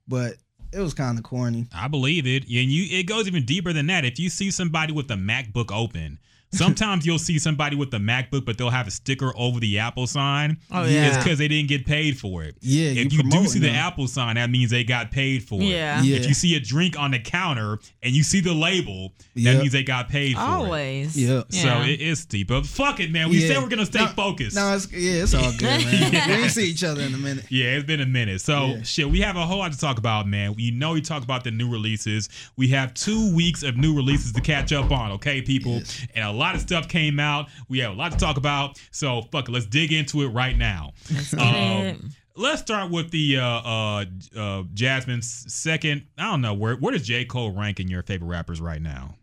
But 0.08 0.38
it 0.72 0.80
was 0.80 0.94
kind 0.94 1.18
of 1.18 1.24
corny. 1.24 1.68
I 1.74 1.88
believe 1.88 2.26
it. 2.26 2.44
And 2.44 2.72
you, 2.72 2.98
it 3.00 3.04
goes 3.04 3.28
even 3.28 3.46
deeper 3.46 3.72
than 3.74 3.88
that. 3.88 4.06
If 4.06 4.20
you 4.20 4.30
see 4.30 4.50
somebody 4.52 4.92
with 4.94 5.08
the 5.08 5.16
MacBook 5.16 5.72
open. 5.72 6.20
Sometimes 6.54 7.06
you'll 7.06 7.20
see 7.20 7.40
somebody 7.40 7.76
with 7.76 7.92
the 7.92 7.98
MacBook, 7.98 8.46
but 8.46 8.58
they'll 8.58 8.70
have 8.70 8.88
a 8.88 8.92
sticker 8.92 9.34
over 9.36 9.60
the 9.60 9.80
Apple 9.80 10.08
sign. 10.08 10.58
Oh, 10.72 10.84
yeah, 10.86 11.08
It's 11.08 11.18
because 11.18 11.38
they 11.40 11.48
didn't 11.48 11.68
get 11.70 11.86
paid 11.86 12.18
for 12.20 12.44
it. 12.44 12.56
Yeah, 12.62 12.90
if 12.92 12.98
you 12.98 13.10
do 13.10 13.18
promoting 13.30 13.48
see 13.50 13.60
the. 13.60 13.72
Apple 13.72 14.08
sign, 14.08 14.36
that 14.36 14.50
means 14.50 14.70
they 14.72 14.84
got 14.84 15.12
paid 15.12 15.44
for 15.44 15.62
it. 15.62 15.66
Yeah. 15.66 16.02
Yeah. 16.02 16.18
If 16.18 16.28
you 16.28 16.34
see 16.34 16.56
a 16.56 16.60
drink 16.60 16.98
on 16.98 17.12
the 17.12 17.20
counter 17.20 17.80
and 18.04 18.14
you 18.16 18.24
see 18.24 18.40
the 18.40 18.54
label, 18.54 19.14
that 19.36 19.42
Yep. 19.42 19.60
means 19.62 19.72
they 19.72 19.84
got 19.84 20.10
paid 20.10 20.34
for 20.36 20.42
it. 20.42 20.46
always. 20.46 21.18
Yeah. 21.18 21.42
So 21.50 21.68
Yeah. 21.68 21.86
it 21.86 22.00
is 22.02 22.20
steep. 22.20 22.48
But 22.50 22.66
fuck 22.68 23.00
it, 23.00 23.12
man. 23.12 23.30
We 23.30 23.40
Yeah. 23.42 23.48
said 23.56 23.64
we're 23.64 23.70
gonna 23.70 23.86
stay 23.86 24.00
No, 24.06 24.08
focused. 24.10 24.56
No, 24.56 24.74
it's 24.76 24.88
yeah, 24.92 25.24
it's 25.24 25.34
all 25.34 25.52
good, 25.58 25.62
man. 25.86 26.12
we 26.30 26.34
ain't 26.44 26.52
see 26.52 26.70
each 26.70 26.84
other 26.84 27.02
in 27.02 27.14
a 27.14 27.18
minute. 27.18 27.46
yeah, 27.50 27.66
it's 27.76 27.86
been 27.86 28.02
a 28.02 28.06
minute. 28.06 28.42
So 28.42 28.68
Yeah. 28.78 28.84
shit, 28.84 29.10
we 29.10 29.22
have 29.22 29.36
a 29.36 29.46
whole 29.46 29.58
lot 29.60 29.72
to 29.72 29.78
talk 29.80 29.98
about, 29.98 30.28
man. 30.28 30.54
You 30.58 30.72
know 30.72 30.94
we 30.94 31.02
talk 31.02 31.24
about 31.24 31.44
the 31.44 31.52
new 31.52 31.68
releases. 31.70 32.30
We 32.58 32.68
have 32.70 32.94
two 32.94 33.34
weeks 33.34 33.64
of 33.64 33.76
new 33.76 33.96
releases 33.96 34.32
to 34.34 34.42
catch 34.42 34.72
up 34.72 34.92
on, 34.92 35.12
okay, 35.14 35.42
people? 35.42 35.82
And 36.16 36.24
a 36.24 36.32
lot 36.32 36.43
of 36.56 36.62
stuff 36.62 36.88
came 36.88 37.20
out. 37.20 37.48
We 37.70 37.80
have 37.80 37.92
a 37.92 37.96
lot 37.96 38.12
to 38.12 38.18
talk 38.18 38.38
about. 38.38 38.80
So 38.92 39.22
fuck 39.32 39.48
it, 39.50 39.52
let's 39.52 39.66
dig 39.66 39.92
into 39.94 40.22
it 40.24 40.28
right 40.30 40.58
now. 40.58 40.94
Let's 41.12 41.34
Um. 41.34 42.12
Let's 42.36 42.62
start 42.64 42.90
with 42.90 43.12
the 43.12 43.38
uh, 43.38 43.46
uh, 43.46 44.06
uh, 44.36 44.64
Jasmine's 44.74 45.46
second. 45.54 46.08
I 46.18 46.24
don't 46.32 46.42
know 46.42 46.56
where 46.56 46.76
where 46.76 46.92
does 46.92 47.06
J 47.06 47.26
Cole 47.26 47.52
rank 47.52 47.80
in 47.80 47.88
your 47.88 48.02
favorite 48.02 48.28
rappers 48.28 48.60
right 48.60 48.82
now? 48.82 49.14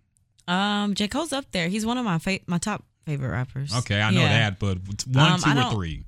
Um, 0.47 0.95
J 0.95 1.09
Cole's 1.09 1.33
up 1.33 1.45
there. 1.51 1.69
He's 1.69 1.85
one 1.85 1.99
of 1.99 2.05
my 2.05 2.19
fa- 2.19 2.39
my 2.47 2.59
top 2.59 2.85
favorite 3.07 3.31
rappers. 3.31 3.75
Okay, 3.79 4.01
I 4.01 4.11
know 4.13 4.21
Yeah. 4.21 4.51
that, 4.51 4.59
but 4.61 4.79
one, 5.09 5.33
Um, 5.33 5.41
two, 5.41 5.59
or 5.59 5.71
three. 5.73 6.05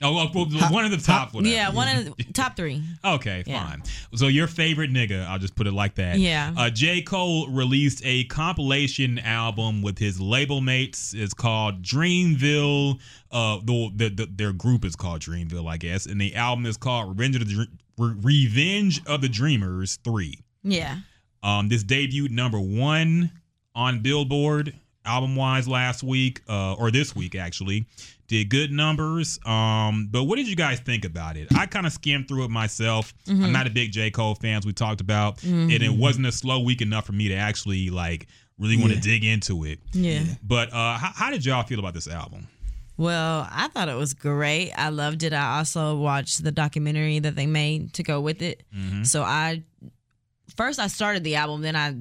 Oh, 0.00 0.14
well, 0.14 0.30
well, 0.32 0.46
one 0.72 0.84
of 0.84 0.92
the 0.92 0.96
top. 0.96 1.34
whatever. 1.34 1.52
Yeah, 1.52 1.70
one 1.70 1.88
of 1.88 2.04
the 2.16 2.24
top 2.32 2.56
three. 2.56 2.80
Okay, 3.04 3.42
Yeah. 3.46 3.68
fine. 3.68 3.82
So 4.14 4.28
your 4.28 4.46
favorite 4.46 4.92
nigga, 4.92 5.26
I'll 5.26 5.40
just 5.40 5.56
put 5.56 5.66
it 5.66 5.72
like 5.72 5.96
that. 5.96 6.18
Yeah. 6.20 6.52
Uh, 6.56 6.70
J. 6.70 7.02
Cole 7.02 7.48
released 7.48 8.00
a 8.04 8.22
compilation 8.24 9.18
album 9.18 9.82
with 9.82 9.98
his 9.98 10.20
label 10.20 10.60
mates. 10.60 11.14
It's 11.16 11.34
called 11.34 11.82
Dreamville. 11.82 13.00
Uh, 13.32 13.58
the, 13.64 13.90
the, 13.96 14.08
the 14.10 14.26
their 14.26 14.52
group 14.52 14.84
is 14.84 14.94
called 14.94 15.20
Dreamville, 15.20 15.68
I 15.68 15.76
guess, 15.78 16.06
and 16.06 16.20
the 16.20 16.34
album 16.36 16.64
is 16.66 16.76
called 16.76 17.08
Revenge 17.10 17.36
of 17.36 17.48
the 17.48 17.54
Dr- 17.54 17.68
Re- 17.98 18.14
Revenge 18.46 19.04
of 19.06 19.20
the 19.20 19.28
Dreamers 19.28 19.98
Three. 20.04 20.38
Yeah. 20.62 20.98
Um, 21.42 21.68
this 21.68 21.82
debuted 21.84 22.30
number 22.30 22.60
one 22.60 23.32
on 23.74 24.00
Billboard 24.00 24.74
album 25.08 25.34
wise 25.36 25.66
last 25.66 26.02
week, 26.02 26.42
uh, 26.48 26.74
or 26.74 26.90
this 26.90 27.16
week 27.16 27.34
actually. 27.34 27.86
Did 28.28 28.50
good 28.50 28.70
numbers. 28.70 29.38
Um, 29.46 30.08
but 30.10 30.24
what 30.24 30.36
did 30.36 30.46
you 30.48 30.54
guys 30.54 30.80
think 30.80 31.06
about 31.06 31.38
it? 31.38 31.48
I 31.56 31.64
kind 31.64 31.86
of 31.86 31.92
skimmed 31.94 32.28
through 32.28 32.44
it 32.44 32.50
myself. 32.50 33.14
I'm 33.26 33.52
not 33.52 33.66
a 33.66 33.70
big 33.70 33.90
J. 33.90 34.10
Cole 34.10 34.34
fan, 34.34 34.58
as 34.58 34.66
we 34.66 34.74
talked 34.74 35.00
about, 35.00 35.42
and 35.42 35.72
it 35.72 35.90
wasn't 35.90 36.26
a 36.26 36.32
slow 36.32 36.60
week 36.60 36.82
enough 36.82 37.06
for 37.06 37.12
me 37.12 37.28
to 37.28 37.34
actually 37.34 37.88
like 37.88 38.26
really 38.58 38.76
want 38.76 38.90
to 38.90 38.96
Yeah. 38.96 39.00
dig 39.02 39.24
into 39.24 39.64
it. 39.64 39.78
Yeah. 39.92 40.24
But 40.42 40.68
uh, 40.74 40.98
how, 40.98 41.10
how 41.14 41.30
did 41.30 41.46
y'all 41.46 41.62
feel 41.62 41.78
about 41.78 41.94
this 41.94 42.06
album? 42.06 42.48
Well, 42.98 43.48
I 43.50 43.68
thought 43.68 43.88
it 43.88 43.96
was 43.96 44.12
great. 44.12 44.72
I 44.76 44.88
loved 44.90 45.22
it. 45.22 45.32
I 45.32 45.58
also 45.58 45.96
watched 45.96 46.42
the 46.44 46.52
documentary 46.52 47.20
that 47.20 47.34
they 47.34 47.46
made 47.46 47.94
to 47.94 48.02
go 48.02 48.20
with 48.20 48.42
it. 48.42 48.62
Mm-hmm. 48.76 49.04
So 49.04 49.22
I 49.22 49.62
first 50.56 50.78
I 50.80 50.88
started 50.88 51.24
the 51.24 51.36
album, 51.36 51.62
then 51.62 51.76
I 51.76 51.94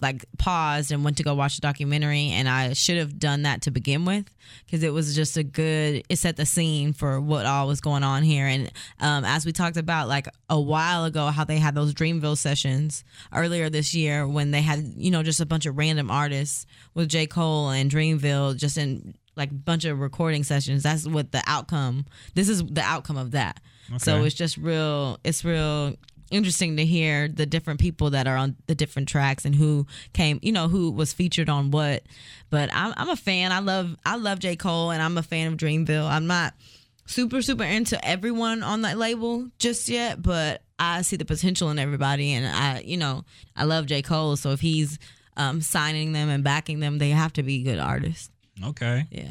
like 0.00 0.24
paused 0.38 0.92
and 0.92 1.04
went 1.04 1.16
to 1.16 1.22
go 1.22 1.34
watch 1.34 1.56
the 1.56 1.60
documentary 1.60 2.28
and 2.30 2.48
I 2.48 2.72
should 2.72 2.96
have 2.98 3.18
done 3.18 3.42
that 3.42 3.62
to 3.62 3.70
begin 3.70 4.04
with 4.04 4.24
because 4.64 4.82
it 4.82 4.92
was 4.92 5.14
just 5.14 5.36
a 5.36 5.42
good 5.42 6.04
it 6.08 6.16
set 6.16 6.36
the 6.36 6.46
scene 6.46 6.92
for 6.92 7.20
what 7.20 7.46
all 7.46 7.66
was 7.66 7.80
going 7.80 8.02
on 8.02 8.22
here. 8.22 8.46
And 8.46 8.70
um, 9.00 9.24
as 9.24 9.44
we 9.44 9.52
talked 9.52 9.76
about 9.76 10.08
like 10.08 10.28
a 10.48 10.60
while 10.60 11.04
ago 11.04 11.26
how 11.26 11.44
they 11.44 11.58
had 11.58 11.74
those 11.74 11.94
Dreamville 11.94 12.38
sessions 12.38 13.04
earlier 13.34 13.68
this 13.68 13.94
year 13.94 14.26
when 14.26 14.50
they 14.50 14.62
had 14.62 14.92
you 14.96 15.10
know 15.10 15.22
just 15.22 15.40
a 15.40 15.46
bunch 15.46 15.66
of 15.66 15.76
random 15.76 16.10
artists 16.10 16.66
with 16.94 17.08
J. 17.08 17.26
Cole 17.26 17.70
and 17.70 17.90
Dreamville 17.90 18.56
just 18.56 18.78
in 18.78 19.14
like 19.36 19.50
a 19.50 19.54
bunch 19.54 19.84
of 19.84 20.00
recording 20.00 20.44
sessions. 20.44 20.82
That's 20.82 21.06
what 21.06 21.32
the 21.32 21.42
outcome 21.46 22.06
this 22.34 22.48
is 22.48 22.64
the 22.64 22.82
outcome 22.82 23.16
of 23.16 23.32
that. 23.32 23.60
So 23.98 24.22
it's 24.22 24.36
just 24.36 24.56
real 24.56 25.18
it's 25.24 25.44
real 25.44 25.96
interesting 26.30 26.76
to 26.76 26.84
hear 26.84 27.28
the 27.28 27.46
different 27.46 27.80
people 27.80 28.10
that 28.10 28.26
are 28.26 28.36
on 28.36 28.56
the 28.66 28.74
different 28.74 29.08
tracks 29.08 29.44
and 29.44 29.54
who 29.54 29.86
came 30.12 30.38
you 30.42 30.52
know 30.52 30.68
who 30.68 30.90
was 30.90 31.12
featured 31.12 31.48
on 31.48 31.70
what 31.70 32.02
but 32.50 32.70
i'm, 32.72 32.94
I'm 32.96 33.08
a 33.08 33.16
fan 33.16 33.52
i 33.52 33.58
love 33.58 33.96
i 34.06 34.16
love 34.16 34.38
j 34.38 34.56
cole 34.56 34.90
and 34.90 35.02
i'm 35.02 35.18
a 35.18 35.22
fan 35.22 35.52
of 35.52 35.58
dreamville 35.58 36.08
i'm 36.08 36.26
not 36.26 36.54
super 37.10 37.42
super 37.42 37.64
into 37.64 38.02
everyone 38.06 38.62
on 38.62 38.82
that 38.82 38.96
label 38.96 39.48
just 39.58 39.88
yet, 39.88 40.22
but 40.22 40.62
I 40.78 41.02
see 41.02 41.16
the 41.16 41.24
potential 41.24 41.70
in 41.70 41.78
everybody, 41.78 42.32
and 42.32 42.46
I 42.46 42.80
you 42.80 42.96
know 42.96 43.24
I 43.56 43.64
love 43.64 43.86
J 43.86 44.02
Cole, 44.02 44.36
so 44.36 44.50
if 44.50 44.60
he's 44.60 44.98
um, 45.36 45.60
signing 45.60 46.12
them 46.12 46.28
and 46.28 46.44
backing 46.44 46.80
them, 46.80 46.98
they 46.98 47.10
have 47.10 47.32
to 47.34 47.42
be 47.42 47.62
good 47.62 47.78
artists. 47.78 48.30
Okay. 48.64 49.06
Yeah. 49.10 49.30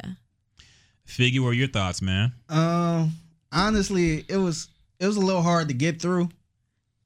Figgy, 1.06 1.40
what 1.40 1.48
are 1.48 1.54
your 1.54 1.68
thoughts, 1.68 2.02
man? 2.02 2.32
Um, 2.48 3.12
honestly, 3.50 4.24
it 4.28 4.36
was 4.36 4.68
it 5.00 5.06
was 5.06 5.16
a 5.16 5.20
little 5.20 5.42
hard 5.42 5.68
to 5.68 5.74
get 5.74 6.00
through 6.00 6.28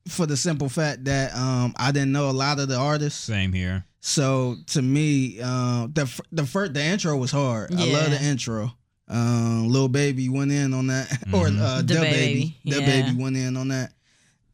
for 0.08 0.26
the 0.26 0.36
simple 0.36 0.68
fact 0.68 1.04
that 1.04 1.34
um 1.34 1.74
I 1.78 1.90
didn't 1.92 2.12
know 2.12 2.28
a 2.30 2.32
lot 2.32 2.58
of 2.58 2.68
the 2.68 2.76
artists. 2.76 3.20
Same 3.20 3.52
here. 3.52 3.84
So 4.00 4.56
to 4.68 4.82
me, 4.82 5.38
uh, 5.42 5.88
the 5.92 6.22
the 6.32 6.44
first 6.46 6.74
the 6.74 6.84
intro 6.84 7.16
was 7.16 7.30
hard. 7.30 7.72
I 7.74 7.90
love 7.92 8.10
the 8.10 8.22
intro. 8.22 8.72
Um, 9.08 9.68
little 9.68 9.88
baby 9.88 10.28
went 10.30 10.50
in 10.50 10.72
on 10.74 10.86
that, 10.88 11.10
or 11.32 11.46
Mhm. 11.48 11.60
uh, 11.60 11.82
DaBaby, 11.82 12.00
baby, 12.10 12.56
the 12.64 12.80
yeah. 12.80 12.86
baby 13.02 13.22
went 13.22 13.36
in 13.36 13.56
on 13.56 13.68
that. 13.68 13.92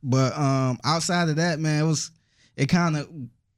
But 0.02 0.36
um, 0.36 0.78
outside 0.84 1.28
of 1.28 1.36
that, 1.36 1.58
man, 1.60 1.84
it 1.84 1.86
was 1.86 2.10
it 2.56 2.66
kind 2.66 2.96
of 2.96 3.08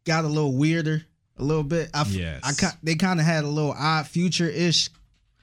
got 0.05 0.25
a 0.25 0.29
little 0.29 0.55
weirder, 0.57 1.03
a 1.39 1.43
little 1.43 1.63
bit. 1.63 1.91
I, 1.95 2.01
f- 2.03 2.09
Yes. 2.11 2.41
I 2.45 2.53
ki- 2.53 2.77
they 2.83 2.95
kind 2.95 3.21
of 3.21 3.27
had 3.27 3.45
a 3.45 3.49
little 3.49 3.75
odd 3.77 4.07
future 4.07 4.49
ish 4.49 4.91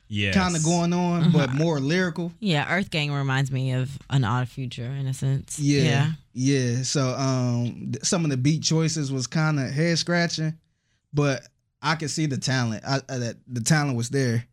Yes. 0.07 0.33
kind 0.35 0.55
of 0.55 0.63
going 0.63 0.91
on, 0.93 1.25
Mm-hmm. 1.25 1.31
but 1.31 1.53
more 1.53 1.79
lyrical. 1.79 2.31
Yeah, 2.39 2.71
Earth 2.75 2.89
Gang 2.89 3.11
reminds 3.11 3.51
me 3.51 3.73
of 3.73 3.97
an 4.09 4.23
odd 4.23 4.49
future 4.49 4.85
in 4.87 5.05
a 5.07 5.13
sense. 5.13 5.59
Yeah, 5.59 5.81
yeah. 5.83 6.11
Yeah, 6.41 6.83
so 6.83 7.09
um, 7.17 7.91
some 8.01 8.23
of 8.23 8.29
the 8.31 8.37
beat 8.37 8.63
choices 8.63 9.11
was 9.11 9.27
kind 9.27 9.59
of 9.59 9.69
head 9.71 9.97
scratching, 9.97 10.57
but 11.13 11.41
I 11.81 11.95
could 11.95 12.09
see 12.09 12.27
the 12.27 12.37
talent. 12.37 12.81
I, 12.87 13.01
I 13.09 13.17
that 13.17 13.35
the 13.45 13.59
talent 13.59 13.97
was 13.97 14.09
there, 14.09 14.45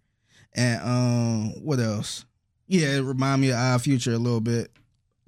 and 0.53 0.83
um, 0.83 1.65
what 1.65 1.79
else? 1.79 2.25
Yeah, 2.67 2.97
it 2.97 3.03
reminded 3.03 3.47
me 3.47 3.53
of 3.53 3.59
Odd 3.59 3.83
Future 3.83 4.15
a 4.15 4.19
little 4.19 4.41
bit, 4.41 4.73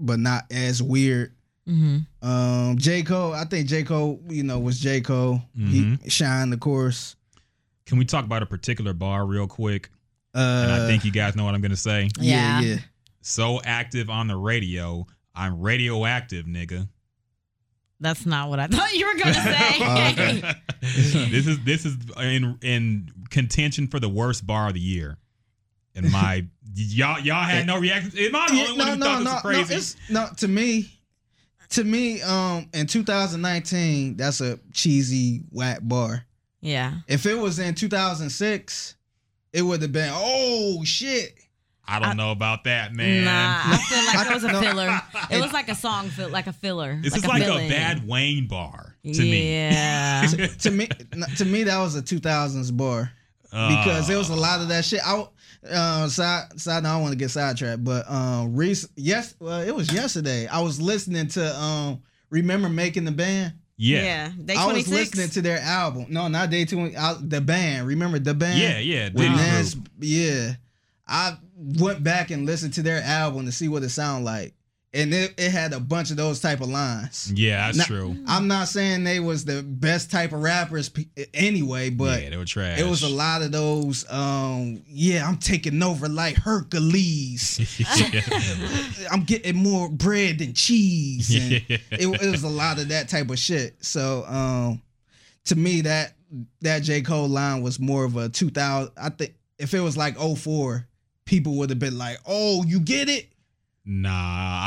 but 0.01 0.19
not 0.19 0.47
as 0.51 0.83
weird. 0.83 1.33
hmm 1.65 1.99
Um, 2.23 2.77
J 2.77 3.05
Cole, 3.05 3.35
I 3.35 3.45
think 3.45 3.69
J 3.69 3.85
Cole, 3.85 4.21
you 4.29 4.43
know, 4.43 4.59
was 4.59 4.81
J 4.81 5.01
Cole. 5.01 5.41
He 5.57 5.97
shined, 6.09 6.53
of 6.53 6.59
course. 6.59 7.15
Can 7.87 7.99
we 7.99 8.05
talk 8.05 8.25
about 8.25 8.43
a 8.43 8.47
particular 8.47 8.93
bar 8.95 9.25
real 9.27 9.47
quick? 9.47 9.91
Uh, 10.35 10.39
And 10.65 10.73
I 10.73 10.87
think 10.89 11.05
you 11.05 11.13
guys 11.13 11.37
know 11.37 11.45
what 11.45 11.55
I'm 11.55 11.61
gonna 11.61 11.77
say. 11.77 12.11
yeah, 12.19 12.59
Yeah. 12.59 12.61
yeah. 12.75 12.79
So 13.23 13.61
active 13.63 14.11
on 14.11 14.27
the 14.27 14.37
radio. 14.37 15.07
I'm 15.39 15.61
radioactive, 15.61 16.47
nigga. 16.47 16.89
That's 18.01 18.27
not 18.27 18.49
what 18.49 18.61
I 18.61 18.67
thought 18.67 18.93
you 18.93 19.07
were 19.07 19.19
gonna 19.19 19.35
say. 19.35 19.77
Oh, 19.81 20.09
okay. 20.13 20.55
this 21.31 21.47
is 21.47 21.59
this 21.65 21.85
is 21.87 21.97
in 22.21 22.59
in 22.63 23.11
contention 23.31 23.87
for 23.89 23.99
the 24.01 24.09
worst 24.09 24.47
bar 24.47 24.69
of 24.69 24.75
the 24.75 24.81
year. 24.81 25.19
And 25.95 26.11
my 26.13 26.47
y'all 26.75 27.19
y'all 27.21 27.43
had 27.43 27.67
no 27.67 27.79
reaction. 27.79 28.13
Am 28.19 28.37
I 28.37 28.49
the 28.49 28.55
Yeah, 28.55 28.63
only 28.71 28.79
one 28.79 28.89
who 28.89 29.05
thought 29.05 29.19
this 29.25 29.33
was 29.33 29.43
crazy? 29.43 29.75
No, 29.75 29.77
it's, 29.79 29.97
no, 30.11 30.29
to 30.39 30.49
me, 30.49 30.91
to 31.71 31.85
me, 31.85 32.23
um, 32.23 32.69
in 32.73 32.87
2019, 32.87 34.17
that's 34.17 34.41
a 34.41 34.59
cheesy 34.73 35.43
whack 35.51 35.81
bar. 35.83 36.25
yeah. 36.61 36.95
If 37.09 37.27
it 37.27 37.35
was 37.35 37.59
in 37.59 37.75
2006, 37.75 38.95
it 39.53 39.63
would 39.63 39.83
have 39.83 39.93
been 39.93 40.11
oh 40.13 40.83
shit. 40.85 41.38
I 41.89 41.99
don't 41.99 42.17
know 42.17 42.31
about 42.33 42.65
that, 42.65 42.93
man. 42.93 43.25
Nah, 43.25 43.33
I 43.65 43.77
feel 43.79 44.05
like 44.07 44.31
it 44.31 44.35
was 44.35 44.45
a 44.45 44.61
filler. 44.63 45.01
It 45.31 45.41
was 45.43 45.53
like 45.53 45.69
a 45.69 45.75
song, 45.75 46.09
fil- 46.09 46.29
like 46.31 46.47
a 46.47 46.53
filler. 46.53 46.99
This 47.03 47.13
like 47.13 47.43
is 47.43 47.49
like 47.49 47.65
a 47.65 47.69
bad 47.69 48.07
Wayne 48.07 48.47
bar 48.47 48.95
to 49.05 49.21
me. 49.21 49.53
yeah. 49.53 50.27
to 50.61 50.71
me, 50.71 50.89
to 51.37 51.45
me, 51.45 51.63
that 51.65 51.79
was 51.79 51.97
a 51.97 52.03
2000s 52.03 52.77
bar 52.77 53.11
because 53.51 54.07
there 54.09 54.19
was 54.19 54.31
a 54.31 54.37
lot 54.37 54.61
of 54.61 54.69
that 54.69 54.85
shit. 54.85 55.01
I 55.05 55.27
uh, 55.71 56.09
side 56.09 56.59
side. 56.61 56.83
note, 56.83 56.91
I 56.91 56.93
don't 56.95 57.03
want 57.03 57.13
to 57.13 57.19
get 57.19 57.31
sidetracked, 57.31 57.83
but 57.85 58.09
um, 58.11 58.55
rec- 58.57 58.77
yes, 58.97 59.35
well, 59.41 59.61
it 59.61 59.75
was 59.75 59.93
yesterday. 59.93 60.47
I 60.47 60.61
was 60.61 60.81
listening 60.81 61.27
to 61.29 61.57
um, 61.57 62.03
remember 62.31 62.69
making 62.69 63.05
the 63.05 63.13
band. 63.13 63.55
yeah. 63.77 64.03
yeah. 64.03 64.33
Day 64.45 64.55
I 64.55 64.73
was 64.73 64.89
listening 64.89 65.29
to 65.31 65.43
their 65.43 65.59
album. 65.59 66.07
No, 66.11 66.29
not 66.29 66.51
day 66.51 66.65
two. 66.65 66.93
I, 66.97 67.17
the 67.21 67.41
band. 67.41 67.87
Remember 67.87 68.19
the 68.19 68.35
band? 68.35 68.59
Yeah, 68.59 68.79
yeah. 68.79 69.05
With 69.07 69.17
Diddy's 69.17 69.37
Nance, 69.37 69.75
group. 69.75 69.89
yeah. 70.01 70.53
I 71.07 71.37
went 71.59 72.03
back 72.05 72.31
and 72.31 72.47
listened 72.47 72.75
to 72.75 72.83
their 72.83 73.03
album 73.03 73.45
to 73.47 73.53
see 73.53 73.69
what 73.69 73.83
it 73.83 73.89
sounded 73.91 74.25
like, 74.25 74.55
and 74.95 75.13
it, 75.13 75.35
it 75.37 75.51
had 75.51 75.73
a 75.73 75.81
bunch 75.81 76.11
of 76.11 76.17
those 76.17 76.41
type 76.41 76.61
of 76.61 76.69
lines. 76.69 77.31
Yeah, 77.35 77.67
that's 77.67 77.79
Now- 77.79 77.85
true. 77.85 78.17
I'm 78.27 78.47
not 78.49 78.69
saying 78.69 79.05
they 79.05 79.21
was 79.21 79.45
the 79.45 79.63
best 79.63 80.11
type 80.11 80.33
of 80.33 80.41
rappers 80.41 80.89
pe- 80.89 81.07
anyway, 81.35 81.91
but 81.91 82.23
yeah, 82.23 82.31
they 82.31 82.37
were 82.37 82.45
trash. 82.45 82.79
it 82.79 82.87
was 82.87 83.03
a 83.03 83.09
lot 83.09 83.43
of 83.43 83.51
those. 83.53 84.11
Um, 84.11 84.83
yeah, 84.89 85.27
I'm 85.29 85.37
taking 85.39 85.83
over 85.83 86.09
like 86.09 86.37
Hercules. 86.37 87.59
I'm 89.11 89.25
getting 89.25 89.57
more 89.57 89.89
bread 89.89 90.39
than 90.39 90.55
cheese. 90.55 91.35
And 91.35 91.53
Yeah. 91.69 91.77
it, 91.91 92.23
it 92.23 92.31
was 92.31 92.43
a 92.45 92.49
lot 92.49 92.79
of 92.79 92.89
that 92.89 93.09
type 93.09 93.31
of 93.31 93.39
shit. 93.39 93.77
So 93.85 94.25
um, 94.27 94.83
to 95.47 95.57
me, 95.57 95.83
that 95.83 96.15
that 96.61 96.81
J 96.83 97.03
Cole 97.03 97.29
line 97.29 97.63
was 97.63 97.79
more 97.81 98.05
of 98.05 98.17
a 98.17 98.29
2000. 98.29 98.93
I 98.97 99.09
think 99.11 99.35
if 99.59 99.75
it 99.75 99.81
was 99.81 99.97
like 99.97 100.17
04, 100.19 100.87
people 101.29 101.55
would 101.59 101.71
have 101.71 101.79
been 101.79 101.97
like, 101.99 102.19
"Oh, 102.27 102.65
you 102.65 102.81
get 102.81 103.09
it." 103.09 103.29
Nah, 103.85 104.11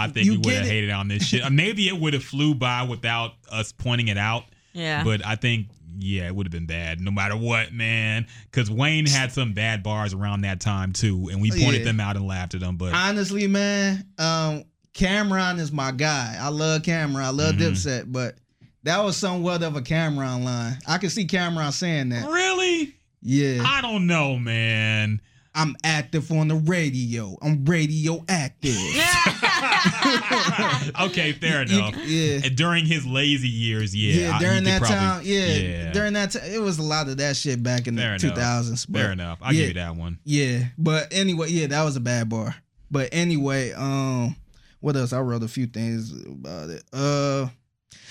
I 0.03 0.09
think 0.13 0.25
You 0.25 0.31
we 0.33 0.37
would 0.37 0.43
get 0.45 0.57
have 0.59 0.67
hated 0.67 0.89
on 0.91 1.07
this 1.07 1.23
shit. 1.27 1.43
Maybe 1.51 1.87
it 1.87 1.99
would 1.99 2.13
have 2.13 2.23
flew 2.23 2.55
by 2.55 2.83
without 2.83 3.33
us 3.51 3.71
pointing 3.71 4.07
it 4.07 4.17
out. 4.17 4.45
Yeah. 4.73 5.03
But 5.03 5.23
I 5.25 5.35
think, 5.35 5.67
yeah, 5.99 6.25
it 6.27 6.35
would 6.35 6.47
have 6.47 6.51
been 6.51 6.65
bad 6.65 6.99
no 7.01 7.11
matter 7.11 7.35
what, 7.37 7.71
man. 7.73 8.25
Because 8.45 8.71
Wayne 8.71 9.05
had 9.05 9.31
some 9.31 9.53
bad 9.53 9.83
bars 9.83 10.13
around 10.13 10.41
that 10.41 10.59
time 10.59 10.93
too, 10.93 11.29
and 11.31 11.41
we 11.41 11.49
pointed 11.51 11.79
Yeah. 11.81 11.85
them 11.85 11.99
out 11.99 12.15
and 12.15 12.25
laughed 12.25 12.53
at 12.55 12.61
them. 12.61 12.77
But 12.77 12.93
Honestly, 12.93 13.45
man, 13.47 14.05
um, 14.17 14.63
Cam'ron 14.95 15.59
is 15.59 15.71
my 15.71 15.91
guy. 15.91 16.37
I 16.39 16.47
love 16.49 16.81
Cam'ron. 16.81 17.21
I 17.23 17.29
love 17.29 17.55
Mhm. 17.55 17.59
Dipset, 17.73 18.11
but 18.11 18.37
that 18.83 19.03
was 19.03 19.17
somewhat 19.17 19.61
of 19.61 19.75
a 19.75 19.81
Cam'ron 19.81 20.43
line. 20.43 20.77
I 20.87 20.97
can 20.97 21.09
see 21.11 21.25
Cam'ron 21.27 21.71
saying 21.73 22.09
that. 22.09 22.27
really, 22.27 22.93
Yeah, 23.21 23.61
I 23.63 23.81
don't 23.81 24.07
know, 24.07 24.39
man. 24.39 25.21
I'm 25.53 25.75
active 25.83 26.31
on 26.31 26.47
the 26.47 26.55
radio. 26.55 27.37
I'm 27.41 27.65
radioactive. 27.65 28.71
okay, 31.01 31.33
fair 31.33 31.63
You- 31.65 31.77
enough. 31.79 31.95
yeah. 32.05 32.39
And 32.45 32.55
during 32.55 32.85
his 32.85 33.05
lazy 33.05 33.49
years, 33.49 33.95
yeah, 33.95 34.13
Yeah, 34.13 34.39
during 34.39 34.63
that 34.63 34.81
probably- 34.81 34.97
time, 34.97 35.21
yeah, 35.25 35.45
yeah. 35.55 35.91
during 35.91 36.13
that 36.13 36.31
time, 36.31 36.43
it 36.45 36.61
was 36.61 36.79
a 36.79 36.83
lot 36.83 37.09
of 37.09 37.17
that 37.17 37.35
shit 37.35 37.61
back 37.61 37.87
in 37.87 37.97
Fair 37.97 38.17
the 38.17 38.27
enough. 38.27 38.35
two 38.35 38.41
thousands. 38.41 38.85
Fair 38.85 39.11
enough. 39.11 39.39
I 39.41 39.51
yeah, 39.51 39.59
give 39.59 39.67
you 39.69 39.73
that 39.75 39.95
one. 39.95 40.19
Yeah, 40.23 40.63
but 40.77 41.07
anyway, 41.11 41.49
yeah, 41.49 41.67
that 41.67 41.83
was 41.83 41.95
a 41.95 41.99
bad 42.01 42.29
bar. 42.29 42.55
But 42.89 43.09
anyway, 43.11 43.71
um, 43.73 44.35
what 44.79 44.95
else? 44.95 45.13
I 45.13 45.19
wrote 45.19 45.43
a 45.43 45.47
few 45.47 45.65
things 45.67 46.11
about 46.25 46.69
it. 46.69 46.83
Uh, 46.93 47.47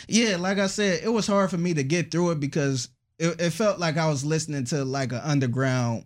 yeah, 0.09 0.37
like 0.37 0.59
I 0.59 0.66
said, 0.66 1.00
it 1.05 1.09
was 1.09 1.26
hard 1.26 1.50
for 1.50 1.59
me 1.59 1.74
to 1.74 1.83
get 1.83 2.11
through 2.11 2.33
it 2.33 2.40
because 2.40 2.88
it, 3.18 3.40
it 3.40 3.50
felt 3.50 3.79
like 3.79 3.96
I 3.98 4.09
was 4.09 4.24
listening 4.24 4.64
to 4.66 4.85
like 4.85 5.12
an 5.12 5.20
underground 5.22 6.05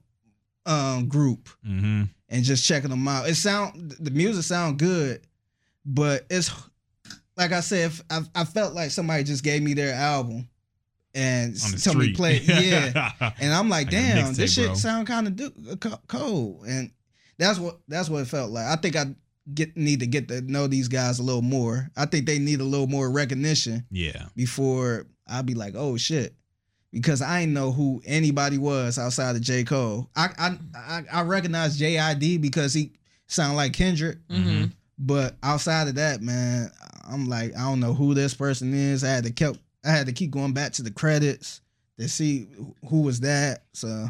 um 0.67 1.09
group 1.09 1.49
Mm-hmm. 1.67 2.03
and 2.29 2.45
just 2.45 2.65
checking 2.67 2.91
them 2.91 3.07
out. 3.09 3.29
It 3.29 3.35
sound 3.37 3.93
the 4.01 4.11
music 4.11 4.45
sound 4.45 4.79
good, 4.79 5.21
but 5.85 6.25
it's 6.31 6.51
like 7.37 7.53
I 7.53 7.61
said, 7.61 7.91
if- 7.91 8.03
I, 8.11 8.21
I 8.35 8.45
felt 8.45 8.75
like 8.75 8.91
somebody 8.91 9.25
just 9.25 9.43
gave 9.45 9.63
me 9.63 9.75
their 9.75 9.95
album 9.95 10.49
and 11.15 11.57
told 11.83 11.99
me 11.99 12.13
play, 12.13 12.39
yeah. 12.45 13.13
And 13.41 13.53
I'm 13.53 13.69
like, 13.69 13.87
Like 13.87 13.93
damn, 13.93 14.33
mixtape, 14.33 14.37
this 14.37 14.55
shit 14.55 14.67
bro. 14.67 14.75
sound 14.75 15.07
kind 15.07 15.27
of 15.29 15.37
do- 15.37 15.77
cold, 16.09 16.65
and 16.67 16.91
that's 17.39 17.59
what 17.59 17.79
that's 17.89 18.09
what 18.09 18.23
it 18.23 18.29
felt 18.29 18.51
like. 18.51 18.67
I 18.67 18.77
think 18.77 18.97
I 18.97 19.15
get 19.53 19.77
need 19.77 20.01
to 20.01 20.07
get 20.07 20.29
to 20.29 20.41
know 20.41 20.67
these 20.67 20.89
guys 20.89 21.19
a 21.19 21.23
little 21.23 21.43
more. 21.43 21.91
I 21.97 22.07
think 22.07 22.27
they 22.27 22.39
need 22.39 22.61
a 22.61 22.65
little 22.65 22.87
more 22.87 23.11
recognition 23.11 23.85
yeah. 23.91 24.27
before 24.35 25.07
I'd 25.29 25.47
be 25.47 25.55
like, 25.55 25.75
oh 25.77 25.97
shit, 25.97 26.35
because 26.95 27.21
I 27.21 27.41
didn't 27.41 27.55
know 27.55 27.73
who 27.73 28.01
anybody 28.07 28.57
was 28.57 28.99
outside 28.99 29.37
of 29.37 29.43
J 29.43 29.65
Cole. 29.65 30.09
I 30.17 30.29
I 30.39 30.59
I, 30.75 31.05
I 31.13 31.23
recognize 31.23 31.79
JID 31.79 32.41
because 32.41 32.73
he 32.73 32.93
sounded 33.27 33.57
like 33.57 33.73
Kendrick, 33.75 34.19
hmm 34.31 34.65
but 34.97 35.35
outside 35.43 35.89
of 35.89 35.97
that, 35.97 36.23
man, 36.23 36.71
I'm 37.11 37.29
like, 37.29 37.53
I 37.57 37.63
don't 37.63 37.81
know 37.81 37.95
who 37.95 38.15
this 38.15 38.33
person 38.33 38.73
is. 38.73 39.03
I 39.03 39.09
had 39.09 39.25
to 39.25 39.33
keep 39.33 39.57
I 39.85 39.91
had 39.91 40.07
to 40.07 40.13
keep 40.13 40.31
going 40.31 40.53
back 40.53 40.73
to 40.75 40.83
the 40.83 40.91
credits 40.91 41.61
to 41.99 42.09
see 42.09 42.47
who 42.89 43.03
was 43.03 43.21
that. 43.21 43.65
So 43.73 44.09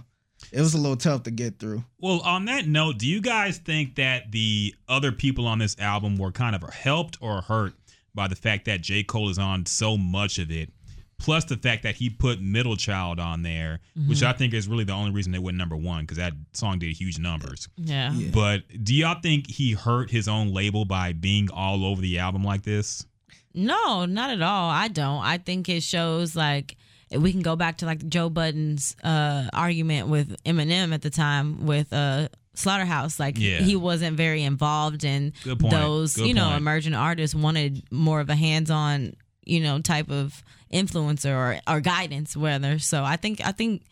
it 0.52 0.60
was 0.60 0.74
a 0.74 0.78
little 0.78 0.96
tough 0.96 1.22
to 1.24 1.30
get 1.30 1.58
through. 1.58 1.84
Well, 1.98 2.20
on 2.20 2.44
that 2.44 2.66
note, 2.66 2.98
do 2.98 3.06
you 3.06 3.20
guys 3.20 3.58
think 3.58 3.96
that 3.96 4.30
the 4.30 4.74
other 4.88 5.10
people 5.10 5.46
on 5.46 5.58
this 5.58 5.76
album 5.78 6.16
were 6.16 6.32
kind 6.32 6.54
of 6.54 6.62
helped 6.72 7.16
or 7.20 7.40
hurt 7.40 7.72
by 8.14 8.28
the 8.28 8.36
fact 8.36 8.66
that 8.66 8.82
J. 8.82 9.02
Cole 9.02 9.30
is 9.30 9.38
on 9.38 9.66
so 9.66 9.96
much 9.96 10.38
of 10.38 10.50
it? 10.50 10.70
Plus 11.18 11.44
the 11.44 11.56
fact 11.56 11.84
that 11.84 11.94
he 11.94 12.10
put 12.10 12.40
Middle 12.42 12.76
Child 12.76 13.18
on 13.20 13.42
there, 13.42 13.80
which 14.08 14.22
I 14.22 14.32
think 14.32 14.52
is 14.52 14.66
really 14.68 14.84
the 14.84 14.92
only 14.92 15.12
reason 15.12 15.32
they 15.32 15.38
went 15.38 15.56
number 15.56 15.76
one 15.76 16.00
because 16.02 16.16
that 16.18 16.32
song 16.52 16.78
did 16.80 16.94
huge 16.96 17.18
numbers. 17.18 17.68
Yeah. 17.76 18.12
Yeah. 18.12 18.30
But 18.32 18.62
do 18.82 18.94
y'all 18.94 19.20
think 19.22 19.48
he 19.48 19.72
hurt 19.72 20.10
his 20.10 20.28
own 20.28 20.52
label 20.52 20.84
by 20.84 21.12
being 21.12 21.48
all 21.52 21.84
over 21.86 22.00
the 22.02 22.18
album 22.18 22.42
like 22.44 22.62
this? 22.64 23.06
No, 23.54 24.04
not 24.04 24.30
at 24.30 24.42
all. 24.42 24.68
I 24.68 24.88
don't. 24.88 25.22
I 25.24 25.38
think 25.38 25.68
it 25.68 25.82
shows 25.84 26.34
like 26.34 26.76
we 27.16 27.30
can 27.30 27.42
go 27.42 27.54
back 27.54 27.78
to 27.78 27.86
like 27.86 28.06
Joe 28.08 28.28
Budden's 28.28 28.96
uh, 29.04 29.44
argument 29.52 30.08
with 30.08 30.36
Eminem 30.44 30.92
at 30.92 31.02
the 31.02 31.10
time 31.10 31.64
with 31.64 31.92
uh, 31.92 32.28
Slaughterhouse. 32.54 33.20
Like 33.20 33.38
Yeah. 33.38 33.58
he 33.58 33.76
wasn't 33.76 34.16
very 34.16 34.42
involved 34.42 35.04
in 35.04 35.32
those, 35.44 36.16
Good 36.16 36.26
you 36.26 36.34
know, 36.34 36.46
point. 36.46 36.56
emerging 36.58 36.94
artists 36.94 37.34
wanted 37.36 37.84
more 37.92 38.18
of 38.20 38.28
a 38.30 38.34
hands-on, 38.34 39.14
you 39.46 39.60
know, 39.60 39.80
type 39.80 40.10
of 40.10 40.42
influencer 40.72 41.34
or 41.34 41.60
or 41.72 41.80
guidance, 41.80 42.36
whether. 42.36 42.78
So 42.78 43.04
I 43.04 43.16
think 43.16 43.40
I 43.44 43.52
think 43.52 43.82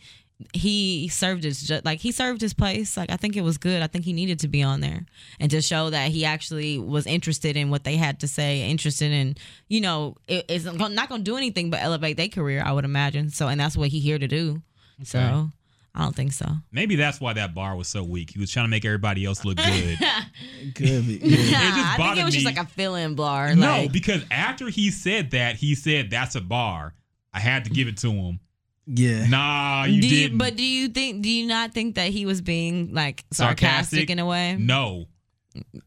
he 0.53 1.09
served 1.09 1.45
his 1.45 1.71
like 1.85 2.01
he 2.01 2.13
served 2.13 2.41
his 2.41 2.55
place. 2.55 2.97
Like 2.97 3.11
I 3.11 3.17
think 3.17 3.37
it 3.37 3.43
was 3.43 3.59
good. 3.59 3.83
I 3.83 3.87
think 3.87 4.05
he 4.05 4.13
needed 4.13 4.41
to 4.41 4.49
be 4.49 4.63
on 4.63 4.81
there 4.81 5.07
and 5.39 5.51
to 5.51 5.61
show 5.61 5.91
that 5.91 6.11
he 6.11 6.25
actually 6.25 6.79
was 6.79 7.07
interested 7.07 7.57
in 7.57 7.71
what 7.71 7.85
they 7.85 7.97
had 7.97 8.21
to 8.21 8.29
say, 8.29 8.69
interested 8.69 9.13
in 9.13 9.37
you 9.69 9.81
know 9.81 10.17
it, 10.27 10.47
it's 10.49 10.65
not 10.65 11.09
going 11.09 11.21
to 11.25 11.31
do 11.31 11.37
anything 11.37 11.71
but 11.71 11.81
elevate 11.83 12.17
their 12.17 12.29
career. 12.29 12.63
I 12.65 12.73
would 12.73 12.85
imagine. 12.85 13.31
So 13.31 13.49
and 13.49 13.61
that's 13.61 13.77
what 13.77 13.89
he 13.89 14.01
here 14.01 14.19
to 14.19 14.29
do. 14.29 14.63
So 15.05 15.51
I 15.95 16.01
don't 16.03 16.17
think 16.17 16.33
so. 16.33 16.47
Maybe 16.73 16.97
that's 16.97 17.21
why 17.21 17.35
that 17.35 17.55
bar 17.55 17.77
was 17.77 17.87
so 17.87 18.03
weak. 18.03 18.31
He 18.31 18.39
was 18.41 18.51
trying 18.51 18.65
to 18.65 18.71
make 18.71 18.85
everybody 18.85 19.25
else 19.27 19.45
look 19.45 19.57
good. 19.65 19.99
Could 20.75 21.07
be. 21.07 21.21
Yeah. 21.23 21.37
just 21.37 21.51
I 21.51 21.97
think 21.99 22.19
it 22.19 22.25
was 22.25 22.35
just 22.35 22.47
like 22.47 22.57
a 22.59 22.65
fill-in 22.67 23.15
bar. 23.15 23.55
no, 23.55 23.67
like, 23.83 23.93
because 23.93 24.25
after 24.31 24.69
he 24.69 24.91
said 24.91 25.33
that, 25.33 25.57
he 25.57 25.75
said 25.75 26.11
that's 26.11 26.35
a 26.35 26.41
bar. 26.41 26.95
I 27.35 27.41
had 27.41 27.65
to 27.65 27.71
give 27.71 27.89
it 27.89 27.99
to 27.99 28.11
him. 28.11 28.41
yeah. 28.87 29.27
Nah, 29.27 29.85
you 29.85 30.01
do 30.03 30.09
you, 30.09 30.23
didn't. 30.25 30.39
but 30.39 30.57
do 30.57 30.65
you 30.65 30.89
think? 30.89 31.23
Do 31.23 31.29
you 31.31 31.47
not 31.47 31.73
think 31.73 31.95
that 31.97 32.09
he 32.11 32.25
was 32.27 32.41
being 32.41 32.93
like 32.95 33.25
Sarcastic? 33.33 33.67
sarcastic, 33.69 34.11
in 34.11 34.19
a 34.19 34.27
way? 34.27 34.57
No. 34.59 35.07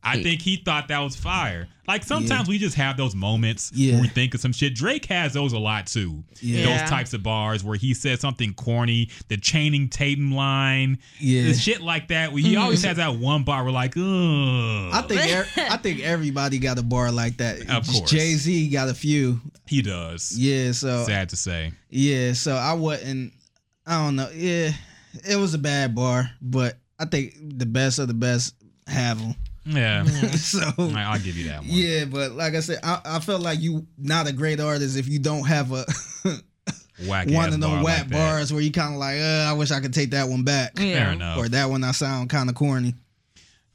I 0.04 0.22
think 0.22 0.42
he 0.42 0.58
thought 0.58 0.88
that 0.90 1.00
was 1.00 1.16
fire. 1.16 1.68
Like 1.88 2.04
sometimes 2.04 2.48
we 2.48 2.58
just 2.58 2.76
have 2.76 2.98
those 2.98 3.14
moments 3.16 3.72
Yeah. 3.74 3.94
where 3.94 4.02
we 4.04 4.08
think 4.08 4.34
of 4.34 4.40
some 4.42 4.52
shit. 4.54 4.74
Drake 4.76 5.06
has 5.06 5.34
those 5.34 5.54
a 5.54 5.60
lot 5.60 5.86
too. 5.88 6.24
Yeah. 6.42 6.60
Yeah. 6.68 6.80
Those 6.80 6.90
types 6.90 7.14
of 7.14 7.22
bars 7.24 7.64
where 7.64 7.76
he 7.78 7.94
says 7.94 8.20
something 8.20 8.54
corny, 8.56 9.10
the 9.28 9.38
Channing 9.38 9.90
Tatum 9.90 10.32
line, 10.34 10.98
Yeah. 11.20 11.44
the 11.44 11.54
shit 11.54 11.82
like 11.82 12.08
that. 12.10 12.32
Where 12.34 12.42
he 12.42 12.56
always 12.56 12.84
has 12.84 12.98
that 12.98 13.16
one 13.18 13.44
bar 13.44 13.64
where 13.64 13.72
like, 13.74 13.96
ugh. 13.98 14.04
I 14.94 15.04
think 15.08 15.22
er- 15.32 15.48
I 15.70 15.78
think 15.78 16.02
everybody 16.02 16.58
got 16.60 16.78
a 16.80 16.84
bar 16.84 17.12
like 17.12 17.38
that. 17.38 17.62
Of 17.70 17.88
course. 17.88 18.10
Jay 18.10 18.34
Z 18.36 18.70
got 18.70 18.90
a 18.90 18.94
few. 18.96 19.40
he 19.68 19.82
does. 19.82 20.36
Yeah, 20.38 20.72
so 20.72 21.04
Sad 21.06 21.30
to 21.30 21.36
say. 21.36 21.72
yeah, 21.90 22.34
so 22.34 22.56
I 22.56 22.74
wasn't. 22.74 23.34
I 23.86 24.04
don't 24.04 24.16
know. 24.16 24.30
Yeah, 24.34 24.72
it 25.28 25.36
was 25.36 25.54
a 25.54 25.60
bad 25.60 25.94
bar, 25.94 26.30
but 26.42 26.78
I 26.98 27.06
think 27.06 27.36
the 27.40 27.66
best 27.68 28.00
of 28.00 28.08
the 28.08 28.14
best 28.16 28.56
have 28.88 29.20
them. 29.20 29.36
Yeah. 29.66 30.04
so 30.34 30.60
I- 30.78 31.04
I'll 31.14 31.20
give 31.20 31.36
you 31.38 31.50
that 31.50 31.60
one. 31.62 31.70
yeah, 31.70 32.06
but 32.06 32.32
like 32.34 32.54
I 32.56 32.60
said, 32.60 32.80
I, 32.84 33.02
I 33.06 33.20
felt 33.20 33.42
like 33.42 33.60
you 33.60 33.86
not 33.98 34.28
a 34.28 34.34
great 34.34 34.60
artist 34.60 34.98
if 34.98 35.08
you 35.08 35.20
don't 35.20 35.46
have 35.48 35.72
a 35.72 35.86
Whack 37.08 37.28
one 37.28 37.54
of 37.54 37.60
bar 37.60 37.70
them 37.70 37.72
like 37.72 37.84
whack 37.86 38.08
that. 38.08 38.12
bars 38.12 38.54
where 38.54 38.62
you 38.62 38.72
kind 38.72 38.94
of 38.94 39.00
like, 39.00 39.20
uh, 39.20 39.48
I 39.50 39.54
wish 39.54 39.72
I 39.72 39.82
could 39.82 39.94
take 39.94 40.12
that 40.12 40.30
one 40.30 40.44
back, 40.44 40.78
Fair 40.78 41.12
enough. 41.12 41.38
or 41.38 41.50
that 41.50 41.70
one 41.70 41.84
I 41.84 41.92
sound 41.92 42.30
kind 42.30 42.48
of 42.50 42.56
corny. 42.56 42.94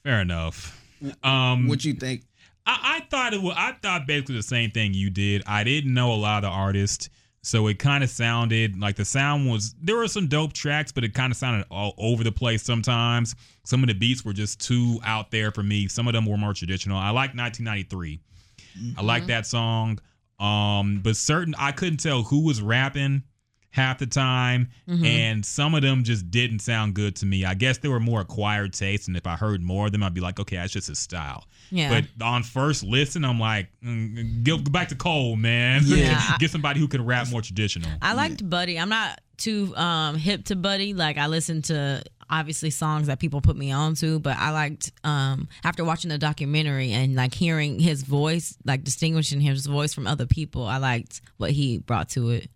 Fair 0.05 0.23
enough. 0.23 0.81
Um, 1.23 1.69
What 1.69 1.85
you 1.85 1.93
think? 1.95 2.23
I, 2.65 2.99
I 2.99 3.07
thought 3.11 3.35
it 3.35 3.43
was. 3.43 3.55
I 3.59 3.73
thought 3.83 4.07
basically 4.07 4.37
the 4.37 4.43
same 4.43 4.71
thing 4.71 4.95
you 4.95 5.11
did. 5.11 5.43
I 5.47 5.65
didn't 5.65 5.93
know 5.93 6.13
a 6.13 6.17
lot 6.17 6.45
of 6.45 6.51
the 6.51 6.55
artists, 6.57 7.11
so 7.43 7.67
it 7.69 7.79
kind 7.79 8.05
of 8.05 8.11
sounded 8.11 8.79
like 8.79 8.97
the 8.97 9.05
sound 9.05 9.51
was. 9.51 9.75
There 9.81 9.97
were 9.97 10.09
some 10.09 10.27
dope 10.27 10.53
tracks, 10.53 10.93
but 10.93 11.05
it 11.05 11.15
kind 11.15 11.31
of 11.31 11.37
sounded 11.37 11.67
all 11.71 11.95
over 11.97 12.23
the 12.23 12.33
place 12.33 12.63
sometimes. 12.63 13.35
Some 13.65 13.83
of 13.83 13.89
the 13.89 13.95
beats 13.95 14.25
were 14.25 14.33
just 14.33 14.61
too 14.61 15.01
out 15.05 15.31
there 15.31 15.51
for 15.51 15.63
me. 15.63 15.89
Some 15.89 16.07
of 16.07 16.13
them 16.13 16.27
were 16.27 16.37
more 16.37 16.55
traditional. 16.55 16.99
I 16.99 17.11
like 17.11 17.35
1993. 17.35 18.21
I 18.97 19.03
like 19.03 19.27
that 19.27 19.47
song. 19.47 19.99
Um, 20.39 21.01
but 21.03 21.17
certain 21.17 21.55
I 21.59 21.73
couldn't 21.73 21.99
tell 21.99 22.23
who 22.23 22.45
was 22.45 22.63
rapping 22.63 23.23
half 23.71 23.99
the 23.99 24.07
time, 24.07 24.69
and 24.87 25.45
some 25.47 25.75
of 25.75 25.83
them 25.83 26.03
just 26.03 26.31
didn't 26.31 26.59
sound 26.61 26.95
good 26.95 27.17
to 27.17 27.27
me. 27.27 27.45
I 27.45 27.55
guess 27.55 27.79
they 27.79 27.89
were 27.89 28.01
more 28.01 28.21
acquired 28.21 28.73
tastes, 28.73 29.09
and 29.09 29.17
if 29.17 29.27
I 29.27 29.37
heard 29.37 29.63
more 29.63 29.87
of 29.87 29.93
them, 29.93 30.03
I'd 30.03 30.15
be 30.15 30.21
like, 30.21 30.41
okay, 30.41 30.57
that's 30.57 30.73
just 30.73 30.89
his 30.89 30.99
style. 30.99 31.45
Yeah. 31.71 32.01
But 32.01 32.25
on 32.25 32.43
first 32.43 32.83
listen, 32.83 33.25
I'm 33.25 33.39
like, 33.39 33.69
mm, 33.85 34.43
go, 34.43 34.59
go 34.59 34.71
back 34.71 34.89
to 34.89 34.97
Cole, 34.97 35.37
man. 35.37 35.83
Yeah. 35.85 36.21
Get 36.39 36.51
somebody 36.51 36.81
who 36.81 36.89
can 36.89 37.05
rap 37.05 37.31
more 37.31 37.43
traditional. 37.43 37.91
I 38.03 38.15
liked 38.15 38.49
Buddy. 38.49 38.79
I'm 38.79 38.89
not 38.89 39.21
too 39.37 39.75
um, 39.77 40.17
hip 40.17 40.45
to 40.47 40.57
Buddy. 40.57 40.95
Like 40.95 41.17
I 41.17 41.29
listen 41.29 41.63
to 41.63 42.03
obviously 42.29 42.71
songs 42.71 43.09
that 43.09 43.19
people 43.19 43.41
put 43.41 43.57
me 43.57 43.73
on 43.73 43.95
to, 43.97 44.21
but 44.21 44.37
I 44.37 44.51
liked 44.51 44.93
um, 45.05 45.49
after 45.65 45.85
watching 45.85 46.11
the 46.11 46.19
documentary 46.19 46.93
and 46.93 47.15
like 47.17 47.35
hearing 47.35 47.79
his 47.81 48.03
voice, 48.03 48.57
like 48.65 48.85
distinguishing 48.85 49.41
his 49.41 49.67
voice 49.67 49.93
from 49.93 50.07
other 50.07 50.27
people. 50.27 50.65
I 50.65 50.79
liked 50.79 51.21
what 51.39 51.51
he 51.51 51.79
brought 51.79 52.09
to 52.11 52.31
it. 52.31 52.51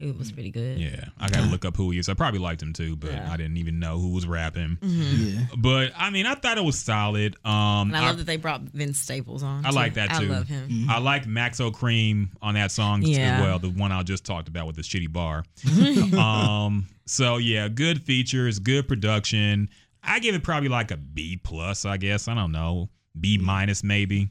It 0.00 0.16
was 0.16 0.30
pretty 0.30 0.52
good. 0.52 0.78
Yeah, 0.78 1.06
I 1.18 1.28
gotta 1.28 1.48
look 1.48 1.64
up 1.64 1.76
who 1.76 1.90
he 1.90 1.98
is. 1.98 2.08
I 2.08 2.14
probably 2.14 2.38
liked 2.38 2.62
him 2.62 2.72
too, 2.72 2.94
but 2.94 3.12
I 3.12 3.36
didn't 3.36 3.56
even 3.56 3.80
know 3.80 3.98
who 3.98 4.10
was 4.12 4.28
rapping. 4.28 4.78
Yeah, 4.80 5.46
But 5.58 5.90
I 5.96 6.10
mean, 6.10 6.24
I 6.24 6.36
thought 6.36 6.56
it 6.56 6.62
was 6.64 6.78
solid. 6.78 7.34
Um, 7.44 7.88
And 7.88 7.96
I 7.96 8.06
love 8.06 8.18
that 8.18 8.26
they 8.26 8.36
brought 8.36 8.60
Vince 8.60 9.00
Staples 9.00 9.42
on. 9.42 9.66
I 9.66 9.70
too. 9.70 9.74
like 9.74 9.94
that, 9.94 10.10
too. 10.10 10.26
I 10.26 10.36
love 10.36 10.46
him. 10.46 10.86
I 10.88 10.98
like 11.00 11.24
Maxo 11.24 11.72
Kream 11.72 12.28
on 12.40 12.54
that 12.54 12.70
song 12.70 13.02
Yeah. 13.02 13.38
as 13.38 13.42
well, 13.42 13.58
the 13.58 13.70
one 13.70 13.90
I 13.90 14.00
just 14.04 14.24
talked 14.24 14.46
about 14.46 14.68
with 14.68 14.76
the 14.76 14.82
shitty 14.82 15.12
bar. 15.12 15.42
um, 16.18 16.86
so 17.06 17.38
yeah, 17.38 17.66
good 17.68 18.00
features, 18.02 18.60
good 18.60 18.86
production. 18.86 19.68
I 20.02 20.20
give 20.20 20.34
it 20.36 20.44
probably 20.44 20.68
like 20.68 20.92
a 20.92 20.96
B 20.96 21.40
plus, 21.42 21.84
I 21.84 21.96
guess. 21.96 22.28
I 22.28 22.34
don't 22.34 22.52
know, 22.52 22.88
B 23.20 23.36
minus 23.36 23.82
maybe. 23.82 24.28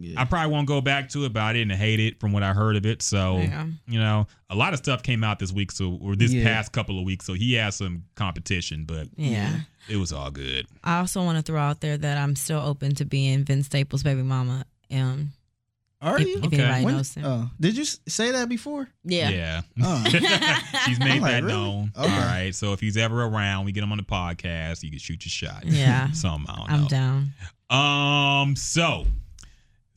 Yeah. 0.00 0.20
I 0.20 0.24
probably 0.24 0.52
won't 0.52 0.68
go 0.68 0.80
back 0.80 1.08
to 1.10 1.24
it, 1.24 1.32
but 1.32 1.42
I 1.42 1.52
didn't 1.52 1.76
hate 1.76 1.98
it 2.00 2.20
from 2.20 2.32
what 2.32 2.42
I 2.42 2.52
heard 2.52 2.76
of 2.76 2.86
it. 2.86 3.02
So 3.02 3.38
Yeah. 3.38 3.66
you 3.88 3.98
know, 3.98 4.26
a 4.50 4.54
lot 4.54 4.72
of 4.72 4.78
stuff 4.78 5.02
came 5.02 5.24
out 5.24 5.38
this 5.38 5.52
week, 5.52 5.72
so 5.72 5.98
or 6.00 6.14
this 6.16 6.32
Yeah. 6.32 6.44
past 6.44 6.72
couple 6.72 6.98
of 6.98 7.04
weeks. 7.04 7.26
So 7.26 7.34
he 7.34 7.54
has 7.54 7.76
some 7.76 8.04
competition, 8.14 8.84
but 8.84 9.08
Yeah. 9.16 9.60
it 9.88 9.96
was 9.96 10.12
all 10.12 10.30
good. 10.30 10.66
I 10.84 10.98
also 11.00 11.22
want 11.24 11.36
to 11.38 11.42
throw 11.42 11.60
out 11.60 11.80
there 11.80 11.96
that 11.98 12.16
I'm 12.18 12.36
still 12.36 12.60
open 12.60 12.94
to 12.96 13.04
being 13.04 13.44
Vince 13.44 13.66
Staples' 13.66 14.02
baby 14.02 14.22
mama. 14.22 14.64
Um, 14.92 15.32
are 16.00 16.20
if, 16.20 16.28
you? 16.28 16.38
if 16.38 16.44
Okay. 16.44 16.58
anybody 16.62 16.84
When- 16.84 16.94
knows 16.94 17.12
him. 17.14 17.24
oh, 17.26 17.50
did 17.60 17.76
you 17.76 17.84
say 17.84 18.30
that 18.30 18.48
before? 18.48 18.88
yeah. 19.04 19.30
yeah. 19.30 19.60
Oh. 19.82 20.04
She's 20.86 21.00
made 21.00 21.20
like, 21.20 21.32
that 21.32 21.42
really? 21.42 21.52
known. 21.54 21.92
Okay. 21.96 22.08
All 22.14 22.20
right. 22.20 22.54
So 22.54 22.72
if 22.72 22.78
he's 22.78 22.96
ever 22.96 23.24
around, 23.24 23.64
we 23.64 23.72
get 23.72 23.82
him 23.82 23.90
on 23.90 23.98
the 23.98 24.04
podcast. 24.04 24.84
You 24.84 24.90
can 24.90 25.00
shoot 25.00 25.24
your 25.24 25.30
shot. 25.30 25.64
Yeah. 25.66 26.10
Some 26.12 26.46
I 26.48 26.56
don't 26.56 26.70
I'm 26.70 26.80
know. 26.82 26.88
down. 26.88 27.32
Um. 27.70 28.54
So 28.56 29.06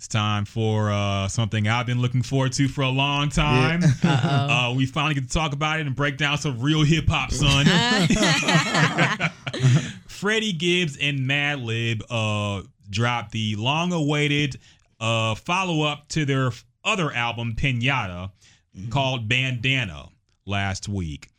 it's 0.01 0.07
time 0.07 0.45
for 0.45 0.91
uh 0.91 1.27
something 1.27 1.67
I've 1.67 1.85
been 1.85 2.01
looking 2.01 2.23
forward 2.23 2.53
to 2.53 2.67
for 2.67 2.81
a 2.81 2.89
long 2.89 3.29
time. 3.29 3.83
Uh-oh. 4.03 4.71
Uh, 4.71 4.73
we 4.75 4.87
finally 4.87 5.13
get 5.13 5.25
to 5.25 5.29
talk 5.29 5.53
about 5.53 5.79
it 5.79 5.85
and 5.85 5.95
break 5.95 6.17
down 6.17 6.39
some 6.39 6.59
real 6.59 6.81
hip 6.81 7.05
hop, 7.07 7.29
son. 7.29 7.67
Freddie 10.07 10.53
Gibbs 10.53 10.97
and 10.99 11.19
Madlib 11.19 12.01
uh 12.09 12.63
dropped 12.89 13.31
the 13.31 13.55
long-awaited 13.57 14.59
uh 14.99 15.35
follow-up 15.35 16.07
to 16.09 16.25
their 16.25 16.49
other 16.83 17.13
album 17.13 17.53
Pinata 17.55 18.31
called 18.89 19.29
Bandana 19.29 20.09
last 20.47 20.89
week. 20.89 21.29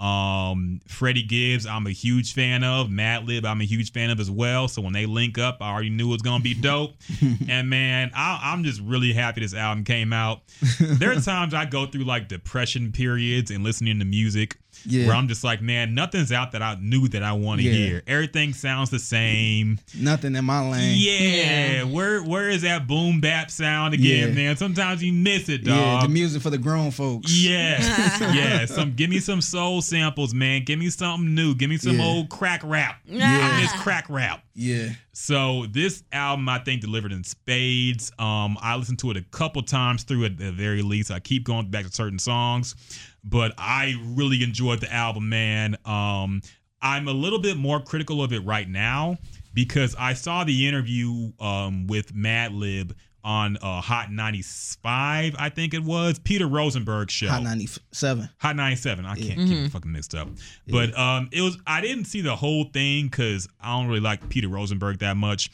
Um, 0.00 0.80
Freddie 0.88 1.22
Gibbs, 1.22 1.66
I'm 1.66 1.86
a 1.86 1.90
huge 1.90 2.32
fan 2.32 2.64
of. 2.64 2.88
Madlib, 2.88 3.44
I'm 3.44 3.60
a 3.60 3.64
huge 3.64 3.92
fan 3.92 4.08
of 4.08 4.18
as 4.18 4.30
well. 4.30 4.66
So 4.66 4.80
when 4.80 4.94
they 4.94 5.04
link 5.04 5.36
up, 5.36 5.58
I 5.60 5.70
already 5.70 5.90
knew 5.90 6.08
it 6.08 6.12
was 6.12 6.22
gonna 6.22 6.42
be 6.42 6.54
dope. 6.54 6.94
and 7.48 7.68
man, 7.68 8.10
I, 8.14 8.40
I'm 8.42 8.64
just 8.64 8.80
really 8.80 9.12
happy 9.12 9.42
this 9.42 9.54
album 9.54 9.84
came 9.84 10.12
out. 10.12 10.40
There 10.80 11.12
are 11.12 11.20
times 11.20 11.52
I 11.52 11.66
go 11.66 11.84
through 11.84 12.04
like 12.04 12.28
depression 12.28 12.92
periods 12.92 13.50
and 13.50 13.62
listening 13.62 13.98
to 13.98 14.04
music 14.06 14.56
Yeah. 14.86 15.06
where 15.06 15.16
I'm 15.16 15.28
just 15.28 15.44
like, 15.44 15.60
man, 15.62 15.94
nothing's 15.94 16.32
out 16.32 16.52
that 16.52 16.62
I 16.62 16.76
knew 16.80 17.08
that 17.08 17.22
I 17.22 17.32
want 17.32 17.60
to 17.60 17.66
Yeah. 17.66 17.72
hear. 17.72 18.02
Everything 18.06 18.52
sounds 18.54 18.90
the 18.90 18.98
same. 18.98 19.78
Nothing 19.94 20.34
in 20.36 20.44
my 20.44 20.66
lane. 20.68 20.96
Yeah, 20.98 21.84
where 21.84 22.22
where 22.22 22.48
is 22.48 22.62
that 22.62 22.86
boom 22.86 23.20
bap 23.20 23.50
sound 23.50 23.94
again, 23.94 24.28
Yeah. 24.28 24.34
man? 24.34 24.56
Sometimes 24.56 25.02
you 25.02 25.12
miss 25.12 25.48
it, 25.48 25.62
Yeah, 25.66 25.74
dog. 25.76 26.02
the 26.02 26.08
music 26.08 26.42
for 26.42 26.50
the 26.50 26.58
grown 26.58 26.90
folks. 26.90 27.32
Yes, 27.32 27.84
yes. 28.20 28.74
Some 28.74 28.94
give 28.94 29.10
me 29.10 29.20
some 29.20 29.40
soul 29.40 29.82
samples, 29.82 30.32
man. 30.34 30.64
Give 30.64 30.78
me 30.78 30.90
something 30.90 31.34
new. 31.34 31.54
Give 31.54 31.68
me 31.70 31.76
some 31.76 31.98
Yeah. 31.98 32.04
old 32.04 32.28
crack 32.30 32.60
rap. 32.64 33.00
Yeah. 33.06 33.62
It's 33.62 33.72
crack 33.74 34.06
rap. 34.08 34.44
Yeah. 34.54 34.90
So 35.12 35.66
this 35.70 36.02
album, 36.12 36.48
I 36.48 36.58
think, 36.58 36.80
delivered 36.80 37.12
in 37.12 37.24
spades. 37.24 38.10
Um, 38.18 38.56
I 38.62 38.76
listened 38.76 38.98
to 39.00 39.10
it 39.10 39.16
a 39.16 39.22
couple 39.22 39.62
times 39.62 40.02
through 40.02 40.24
at 40.24 40.38
the 40.38 40.50
very 40.52 40.82
least. 40.82 41.10
I 41.10 41.20
keep 41.20 41.44
going 41.44 41.70
back 41.70 41.84
to 41.86 41.92
certain 41.92 42.18
songs, 42.18 42.74
but 43.24 43.52
I 43.58 43.94
really 44.04 44.42
enjoyed 44.42 44.80
the 44.80 44.92
album, 44.92 45.28
man. 45.28 45.76
Um, 45.84 46.42
I'm 46.82 47.08
a 47.08 47.12
little 47.12 47.40
bit 47.40 47.56
more 47.56 47.80
critical 47.80 48.22
of 48.22 48.32
it 48.32 48.40
right 48.40 48.68
now 48.68 49.18
because 49.52 49.94
I 49.98 50.14
saw 50.14 50.44
the 50.44 50.66
interview 50.66 51.32
um, 51.40 51.86
with 51.86 52.14
Madlib 52.14 52.92
on 53.22 53.58
uh, 53.58 53.80
Hot 53.82 54.10
95, 54.10 55.36
I 55.38 55.48
think 55.50 55.74
it 55.74 55.82
was 55.82 56.18
Peter 56.18 56.46
Rosenberg 56.46 57.10
show. 57.10 57.28
Hot 57.28 57.42
97. 57.42 58.28
Hot 58.38 58.56
97. 58.56 59.04
I 59.04 59.14
can't 59.14 59.38
keep 59.38 59.58
it 59.58 59.72
fucking 59.72 59.92
mixed 59.92 60.14
up. 60.14 60.28
But 60.66 60.98
um 60.98 61.28
it 61.32 61.42
was 61.42 61.58
I 61.66 61.80
didn't 61.82 62.06
see 62.06 62.22
the 62.22 62.34
whole 62.34 62.64
thing 62.64 63.08
because 63.08 63.46
I 63.60 63.78
don't 63.78 63.88
really 63.88 64.00
like 64.00 64.28
Peter 64.30 64.48
Rosenberg 64.48 65.00
that 65.00 65.18
much. 65.18 65.50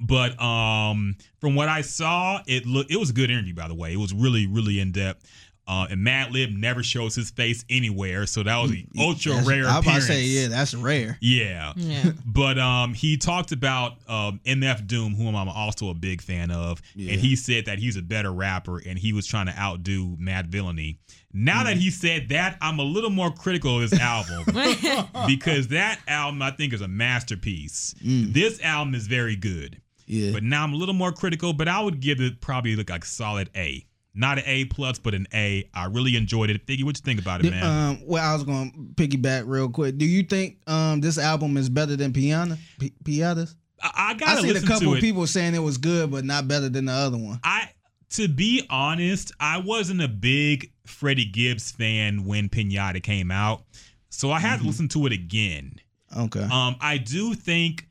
But 0.00 0.40
um 0.42 1.16
from 1.40 1.54
what 1.54 1.68
I 1.68 1.80
saw, 1.80 2.40
it 2.46 2.66
looked 2.66 2.90
it 2.90 2.96
was 2.98 3.10
a 3.10 3.14
good 3.14 3.30
interview, 3.30 3.54
by 3.54 3.68
the 3.68 3.74
way. 3.74 3.92
It 3.92 3.98
was 3.98 4.12
really, 4.12 4.46
really 4.46 4.78
in 4.78 4.92
depth. 4.92 5.26
Uh, 5.68 5.86
and 5.90 6.00
Madlib 6.00 6.56
never 6.56 6.82
shows 6.82 7.14
his 7.14 7.30
face 7.30 7.62
anywhere, 7.68 8.24
so 8.24 8.42
that 8.42 8.56
was 8.56 8.70
an 8.70 8.88
ultra 8.98 9.32
That's- 9.32 9.46
rare 9.46 9.66
I 9.68 9.76
was 9.76 9.86
about 9.86 9.94
to 9.96 10.00
say, 10.00 10.22
yeah, 10.24 10.48
that's 10.48 10.72
rare. 10.74 11.18
Yeah. 11.20 11.74
Yeah. 11.76 12.12
But 12.24 12.58
um, 12.58 12.94
he 12.94 13.18
talked 13.18 13.52
about 13.52 13.96
um, 14.08 14.40
MF 14.46 14.86
Doom, 14.86 15.14
whom 15.14 15.34
I'm 15.36 15.48
also 15.48 15.90
a 15.90 15.94
big 15.94 16.22
fan 16.22 16.50
of, 16.50 16.80
Yeah. 16.94 17.12
and 17.12 17.20
he 17.20 17.36
said 17.36 17.66
that 17.66 17.78
he's 17.78 17.96
a 17.96 18.02
better 18.02 18.32
rapper 18.32 18.78
and 18.78 18.98
he 18.98 19.12
was 19.12 19.26
trying 19.26 19.46
to 19.46 19.58
outdo 19.58 20.16
Madvillainy. 20.16 20.98
Now 21.34 21.64
that 21.64 21.76
he 21.76 21.90
said 21.90 22.30
that, 22.30 22.56
I'm 22.62 22.78
a 22.78 22.82
little 22.84 23.10
more 23.10 23.30
critical 23.30 23.82
of 23.82 23.90
this 23.90 24.00
album 24.00 24.44
because 25.26 25.68
that 25.68 26.00
album 26.08 26.40
I 26.40 26.50
think 26.52 26.72
is 26.72 26.80
a 26.80 26.88
masterpiece. 26.88 27.94
This 28.02 28.60
album 28.62 28.94
is 28.94 29.06
very 29.06 29.36
good, 29.36 29.80
Yeah. 30.06 30.32
but 30.32 30.42
now 30.42 30.64
I'm 30.64 30.72
a 30.72 30.76
little 30.76 30.94
more 30.94 31.12
critical. 31.12 31.52
But 31.52 31.68
I 31.68 31.80
would 31.82 32.00
give 32.00 32.20
it 32.20 32.40
probably 32.40 32.74
like 32.76 32.88
a 32.90 33.04
solid 33.04 33.50
A, 33.54 33.84
not 34.14 34.38
an 34.38 34.44
A 34.46 34.64
plus, 34.66 34.98
but 34.98 35.14
an 35.14 35.26
A. 35.32 35.68
I 35.74 35.86
really 35.86 36.16
enjoyed 36.16 36.50
it. 36.50 36.66
Figgy, 36.66 36.84
what 36.84 36.96
you 36.96 37.02
think 37.04 37.20
about 37.20 37.44
it, 37.44 37.50
man? 37.50 37.62
Um, 37.62 38.00
well, 38.04 38.24
I 38.24 38.34
was 38.34 38.44
going 38.44 38.72
to 38.72 38.78
piggyback 39.02 39.44
real 39.46 39.68
quick. 39.68 39.98
Do 39.98 40.04
you 40.04 40.22
think 40.22 40.58
um 40.66 41.00
this 41.00 41.18
album 41.18 41.56
is 41.56 41.68
better 41.68 41.96
than 41.96 42.12
Pinata? 42.12 42.58
P- 42.78 42.94
Pinata's? 43.04 43.54
I, 43.82 43.90
I 43.94 44.10
I 44.10 44.14
gotta 44.14 44.42
seen 44.42 44.56
a 44.56 44.60
couple 44.62 44.94
of 44.94 45.00
people 45.00 45.26
saying 45.26 45.54
it 45.54 45.60
was 45.60 45.78
good, 45.78 46.10
but 46.10 46.24
not 46.24 46.48
better 46.48 46.68
than 46.68 46.86
the 46.86 46.92
other 46.92 47.18
one. 47.18 47.38
I 47.44 47.70
to 48.10 48.26
be 48.26 48.66
honest, 48.70 49.32
I 49.38 49.58
wasn't 49.58 50.02
a 50.02 50.08
big 50.08 50.72
Freddie 50.86 51.26
Gibbs 51.26 51.70
fan 51.70 52.24
when 52.24 52.48
Pinata 52.48 53.02
came 53.02 53.30
out. 53.30 53.64
So 54.08 54.30
I 54.30 54.40
had 54.40 54.60
to 54.60 54.66
listen 54.66 54.88
to 54.88 55.06
it 55.06 55.12
again. 55.12 55.76
Okay. 56.16 56.42
Um 56.42 56.76
I 56.80 56.98
do 56.98 57.34
think 57.34 57.86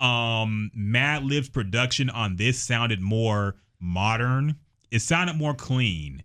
um 0.00 0.70
Madlib's 0.74 1.48
production 1.48 2.10
on 2.10 2.36
this 2.36 2.62
sounded 2.62 3.00
more 3.00 3.56
modern. 3.80 4.56
It 4.90 5.00
sounded 5.00 5.36
more 5.36 5.54
clean. 5.54 6.22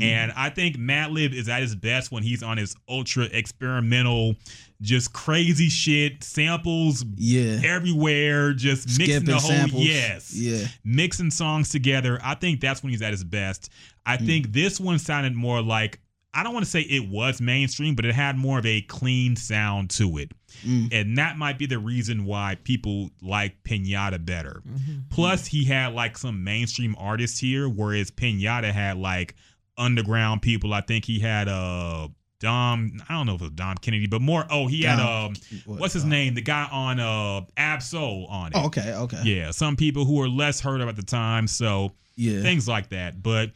And 0.00 0.30
I 0.36 0.50
think 0.50 0.76
Madlib 0.76 1.32
is 1.32 1.48
at 1.48 1.60
his 1.62 1.74
best 1.74 2.12
when 2.12 2.22
he's 2.22 2.42
on 2.42 2.56
his 2.56 2.76
ultra 2.88 3.24
experimental, 3.24 4.36
just 4.80 5.12
crazy 5.12 5.68
shit, 5.68 6.22
samples 6.22 7.04
yeah. 7.16 7.58
everywhere, 7.64 8.52
just 8.52 8.96
mixing 8.98 9.24
the 9.24 9.32
whole 9.38 9.50
samples. 9.50 9.84
yes 9.84 10.32
Yeah. 10.36 10.68
mixing 10.84 11.30
songs 11.32 11.70
together. 11.70 12.20
I 12.22 12.34
think 12.34 12.60
that's 12.60 12.82
when 12.82 12.92
he's 12.92 13.02
at 13.02 13.10
his 13.10 13.24
best. 13.24 13.70
I 14.06 14.18
Mm. 14.18 14.26
think 14.26 14.52
this 14.52 14.78
one 14.78 15.00
sounded 15.00 15.34
more 15.34 15.62
like 15.62 15.98
I 16.38 16.44
don't 16.44 16.52
want 16.52 16.64
to 16.64 16.70
say 16.70 16.82
it 16.82 17.08
was 17.08 17.40
mainstream, 17.40 17.96
but 17.96 18.04
it 18.04 18.14
had 18.14 18.36
more 18.38 18.60
of 18.60 18.66
a 18.66 18.80
clean 18.82 19.34
sound 19.34 19.90
to 19.90 20.18
it. 20.18 20.30
Mm. 20.64 20.88
And 20.92 21.18
that 21.18 21.36
might 21.36 21.58
be 21.58 21.66
the 21.66 21.80
reason 21.80 22.24
why 22.24 22.58
people 22.62 23.10
like 23.20 23.60
Pinata 23.64 24.24
better. 24.24 24.62
Mm-hmm. 24.64 24.98
Plus, 25.10 25.46
he 25.46 25.64
had 25.64 25.94
like 25.94 26.16
some 26.16 26.44
mainstream 26.44 26.94
artists 26.96 27.40
here, 27.40 27.68
whereas 27.68 28.12
Pinata 28.12 28.70
had 28.70 28.98
like 28.98 29.34
underground 29.76 30.42
people. 30.42 30.74
I 30.74 30.80
think 30.80 31.04
he 31.04 31.18
had 31.18 31.48
uh 31.48 32.06
Dom, 32.40 33.02
I 33.08 33.14
don't 33.14 33.26
know 33.26 33.34
if 33.34 33.40
it 33.40 33.44
was 33.46 33.52
Dom 33.54 33.74
Kennedy, 33.78 34.06
but 34.06 34.20
more 34.22 34.46
oh, 34.48 34.68
he 34.68 34.82
had 34.82 34.98
Dom- 34.98 35.26
um 35.26 35.34
what, 35.66 35.80
what's 35.80 35.94
his 35.94 36.04
uh, 36.04 36.08
name? 36.08 36.34
The 36.34 36.40
guy 36.40 36.68
on 36.70 37.00
uh 37.00 37.40
Ab-Soul 37.56 38.26
on 38.30 38.52
it. 38.52 38.52
Oh, 38.56 38.66
okay. 38.66 38.94
Okay. 38.94 39.20
Yeah, 39.24 39.50
some 39.50 39.74
people 39.74 40.04
who 40.04 40.14
were 40.14 40.28
less 40.28 40.60
heard 40.60 40.80
of 40.80 40.88
at 40.88 40.94
the 40.94 41.02
time, 41.02 41.48
so 41.48 41.94
Yeah. 42.14 42.42
things 42.42 42.68
like 42.68 42.90
that. 42.90 43.24
But 43.24 43.50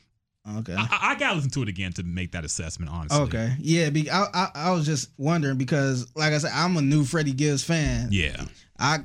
Okay. 0.58 0.74
I, 0.76 0.88
I 1.00 1.14
gotta 1.14 1.36
listen 1.36 1.50
to 1.52 1.62
it 1.62 1.68
again 1.68 1.92
to 1.94 2.02
make 2.02 2.32
that 2.32 2.44
assessment. 2.44 2.90
Honestly, 2.90 3.20
Okay. 3.22 3.54
Yeah. 3.60 3.90
Be, 3.90 4.10
I, 4.10 4.24
I 4.34 4.48
I 4.54 4.70
was 4.72 4.84
just 4.84 5.10
wondering 5.16 5.56
because, 5.56 6.06
like 6.16 6.32
I 6.32 6.38
said, 6.38 6.50
I'm 6.54 6.76
a 6.76 6.82
new 6.82 7.04
Freddie 7.04 7.32
Gibbs 7.32 7.62
fan. 7.62 8.08
Yeah, 8.10 8.44
I 8.78 9.00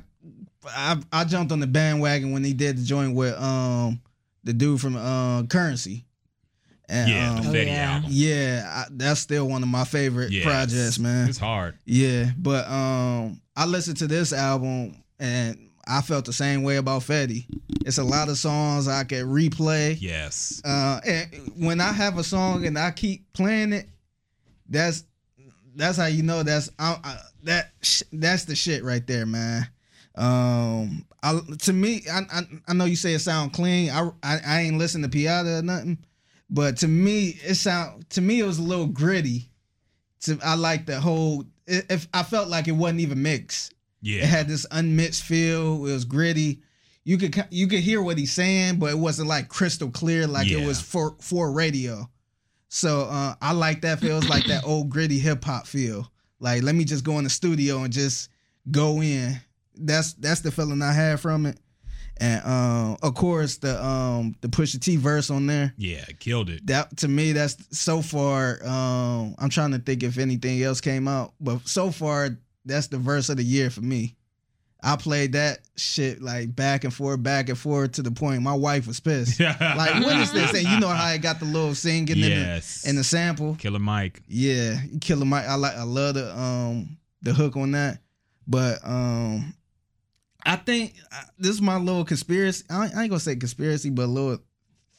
I 0.66 0.96
I 1.12 1.24
jumped 1.24 1.52
on 1.52 1.60
the 1.60 1.66
bandwagon 1.68 2.32
when 2.32 2.42
he 2.42 2.52
did 2.54 2.78
the 2.78 2.82
joint 2.82 3.14
with 3.14 3.38
um 3.40 4.00
the 4.44 4.52
dude 4.52 4.80
from 4.80 4.96
uh 4.96 5.44
Curren$y. 5.44 6.04
And, 6.90 7.10
yeah, 7.10 7.34
um, 7.34 7.52
the 7.52 7.58
Oh, 7.60 7.62
yeah. 7.64 7.92
album. 7.96 8.10
yeah, 8.12 8.64
I, 8.66 8.84
that's 8.90 9.20
still 9.20 9.46
one 9.46 9.62
of 9.62 9.68
my 9.68 9.84
favorite 9.84 10.30
Yes. 10.32 10.44
projects, 10.44 10.98
man. 10.98 11.28
It's 11.28 11.36
hard. 11.38 11.76
Yeah, 11.84 12.30
but 12.38 12.66
um, 12.66 13.42
I 13.54 13.66
listened 13.66 13.98
to 13.98 14.06
this 14.06 14.32
album 14.32 14.96
and 15.18 15.67
I 15.88 16.02
felt 16.02 16.24
the 16.26 16.32
same 16.32 16.62
way 16.62 16.76
about 16.76 17.02
Fetti. 17.02 17.46
It's 17.86 17.98
a 17.98 18.04
lot 18.04 18.28
of 18.28 18.36
songs 18.38 18.86
I 18.88 19.04
could 19.04 19.24
replay. 19.24 19.96
Yes, 19.98 20.60
Uh, 20.64 21.00
and 21.06 21.52
when 21.56 21.80
I 21.80 21.92
have 21.92 22.18
a 22.18 22.24
song 22.24 22.66
and 22.66 22.78
I 22.78 22.90
keep 22.90 23.32
playing 23.32 23.72
it, 23.72 23.88
that's 24.68 25.04
that's 25.74 25.96
how 25.96 26.06
you 26.06 26.22
know 26.22 26.42
that's 26.42 26.70
I, 26.78 26.98
I, 27.02 27.16
that 27.44 27.72
sh- 27.82 28.02
that's 28.12 28.44
the 28.44 28.54
shit 28.56 28.84
right 28.84 29.06
there, 29.06 29.24
man. 29.26 29.66
Um, 30.14 31.04
I, 31.22 31.38
to 31.60 31.72
me, 31.72 32.02
I, 32.12 32.20
I 32.32 32.42
I 32.68 32.72
know 32.74 32.84
you 32.84 32.96
say 32.96 33.14
it 33.14 33.20
sound 33.20 33.52
clean. 33.52 33.90
I 33.90 34.10
I, 34.22 34.40
I 34.46 34.60
ain't 34.62 34.78
listen 34.78 35.02
to 35.02 35.08
Pinata 35.08 35.60
or 35.60 35.62
nothing, 35.62 35.98
but 36.50 36.76
to 36.78 36.88
me, 36.88 37.38
it 37.42 37.54
sound 37.54 38.10
to 38.10 38.20
me 38.20 38.40
it 38.40 38.44
was 38.44 38.58
a 38.58 38.62
little 38.62 38.86
gritty. 38.86 39.48
To 40.22 40.38
I 40.44 40.56
like 40.56 40.86
the 40.86 41.00
whole. 41.00 41.44
If 41.66 42.08
I 42.12 42.22
felt 42.24 42.48
like 42.48 42.66
it 42.66 42.72
wasn't 42.72 43.00
even 43.00 43.22
mixed, 43.22 43.74
yeah, 44.00 44.22
it 44.22 44.26
had 44.28 44.48
this 44.48 44.66
unmixed 44.70 45.22
feel. 45.24 45.74
It 45.86 45.92
was 45.92 46.04
gritty. 46.04 46.60
You 47.04 47.16
could 47.18 47.34
you 47.50 47.66
could 47.68 47.80
hear 47.80 48.02
what 48.02 48.18
he's 48.18 48.32
saying, 48.32 48.78
but 48.78 48.90
it 48.90 48.98
wasn't 48.98 49.28
like 49.28 49.48
crystal 49.48 49.90
clear 49.90 50.26
like 50.26 50.48
Yeah. 50.48 50.58
it 50.58 50.66
was 50.66 50.80
for 50.80 51.16
for 51.20 51.50
radio. 51.52 52.08
So 52.68 53.02
uh, 53.10 53.34
I 53.40 53.52
like 53.52 53.80
that 53.82 54.00
feel. 54.00 54.18
It's 54.18 54.28
like 54.28 54.44
that 54.46 54.64
old 54.64 54.90
gritty 54.90 55.18
hip 55.18 55.42
hop 55.44 55.66
feel. 55.66 56.10
Like 56.38 56.62
let 56.62 56.74
me 56.74 56.84
just 56.84 57.04
go 57.04 57.16
in 57.18 57.24
the 57.24 57.30
studio 57.30 57.82
and 57.82 57.92
just 57.92 58.28
go 58.70 59.00
in. 59.02 59.40
That's 59.74 60.12
that's 60.14 60.40
the 60.42 60.50
feeling 60.50 60.82
I 60.82 60.92
had 60.92 61.18
from 61.20 61.46
it. 61.46 61.58
And 62.20 62.44
um, 62.44 62.96
of 63.02 63.14
course 63.14 63.56
the 63.58 63.82
um 63.82 64.34
the 64.42 64.48
Pusha 64.48 64.78
T 64.80 64.96
verse 64.96 65.30
on 65.30 65.46
there. 65.46 65.72
yeah, 65.78 66.04
killed 66.18 66.50
it. 66.50 66.66
That 66.66 66.94
to 66.98 67.08
me, 67.08 67.32
that's 67.32 67.56
so 67.78 68.02
far. 68.02 68.58
Um, 68.66 69.34
I'm 69.38 69.48
trying 69.48 69.70
to 69.70 69.78
think 69.78 70.02
if 70.02 70.18
anything 70.18 70.62
else 70.62 70.80
came 70.82 71.08
out, 71.08 71.32
but 71.40 71.66
so 71.66 71.90
far, 71.90 72.36
that's 72.64 72.88
the 72.88 72.98
verse 72.98 73.28
of 73.28 73.36
the 73.36 73.44
year 73.44 73.70
for 73.70 73.80
me. 73.80 74.16
I 74.80 74.94
played 74.96 75.32
that 75.32 75.58
shit 75.76 76.22
like 76.22 76.54
back 76.54 76.84
and 76.84 76.94
forth, 76.94 77.20
back 77.20 77.48
and 77.48 77.58
forth 77.58 77.92
to 77.92 78.02
the 78.02 78.12
point 78.12 78.42
my 78.42 78.54
wife 78.54 78.86
was 78.86 79.00
pissed. 79.00 79.40
like, 79.40 80.04
what 80.04 80.16
is 80.18 80.32
this? 80.32 80.54
And 80.54 80.62
you 80.62 80.78
know 80.78 80.88
how 80.88 81.04
I 81.04 81.18
got 81.18 81.40
the 81.40 81.46
little 81.46 81.74
singing 81.74 82.16
yes, 82.16 82.84
in 82.84 82.88
the 82.88 82.90
in 82.90 82.96
the 82.96 83.04
sample. 83.04 83.56
Killer 83.56 83.80
Mike. 83.80 84.22
Yeah, 84.28 84.76
Killer 85.00 85.24
Mike. 85.24 85.46
I 85.48 85.56
like. 85.56 85.74
I 85.74 85.82
love 85.82 86.14
the 86.14 86.36
um 86.38 86.96
the 87.22 87.32
hook 87.32 87.56
on 87.56 87.72
that. 87.72 87.98
But 88.46 88.78
um, 88.84 89.52
I 90.44 90.56
think 90.56 90.94
uh, 91.12 91.22
this 91.38 91.50
is 91.50 91.60
my 91.60 91.76
little 91.76 92.04
conspiracy. 92.04 92.64
I 92.70 92.86
ain't, 92.86 92.96
I 92.96 93.02
ain't 93.02 93.10
gonna 93.10 93.20
say 93.20 93.36
conspiracy, 93.36 93.90
but 93.90 94.04
a 94.04 94.06
little 94.06 94.38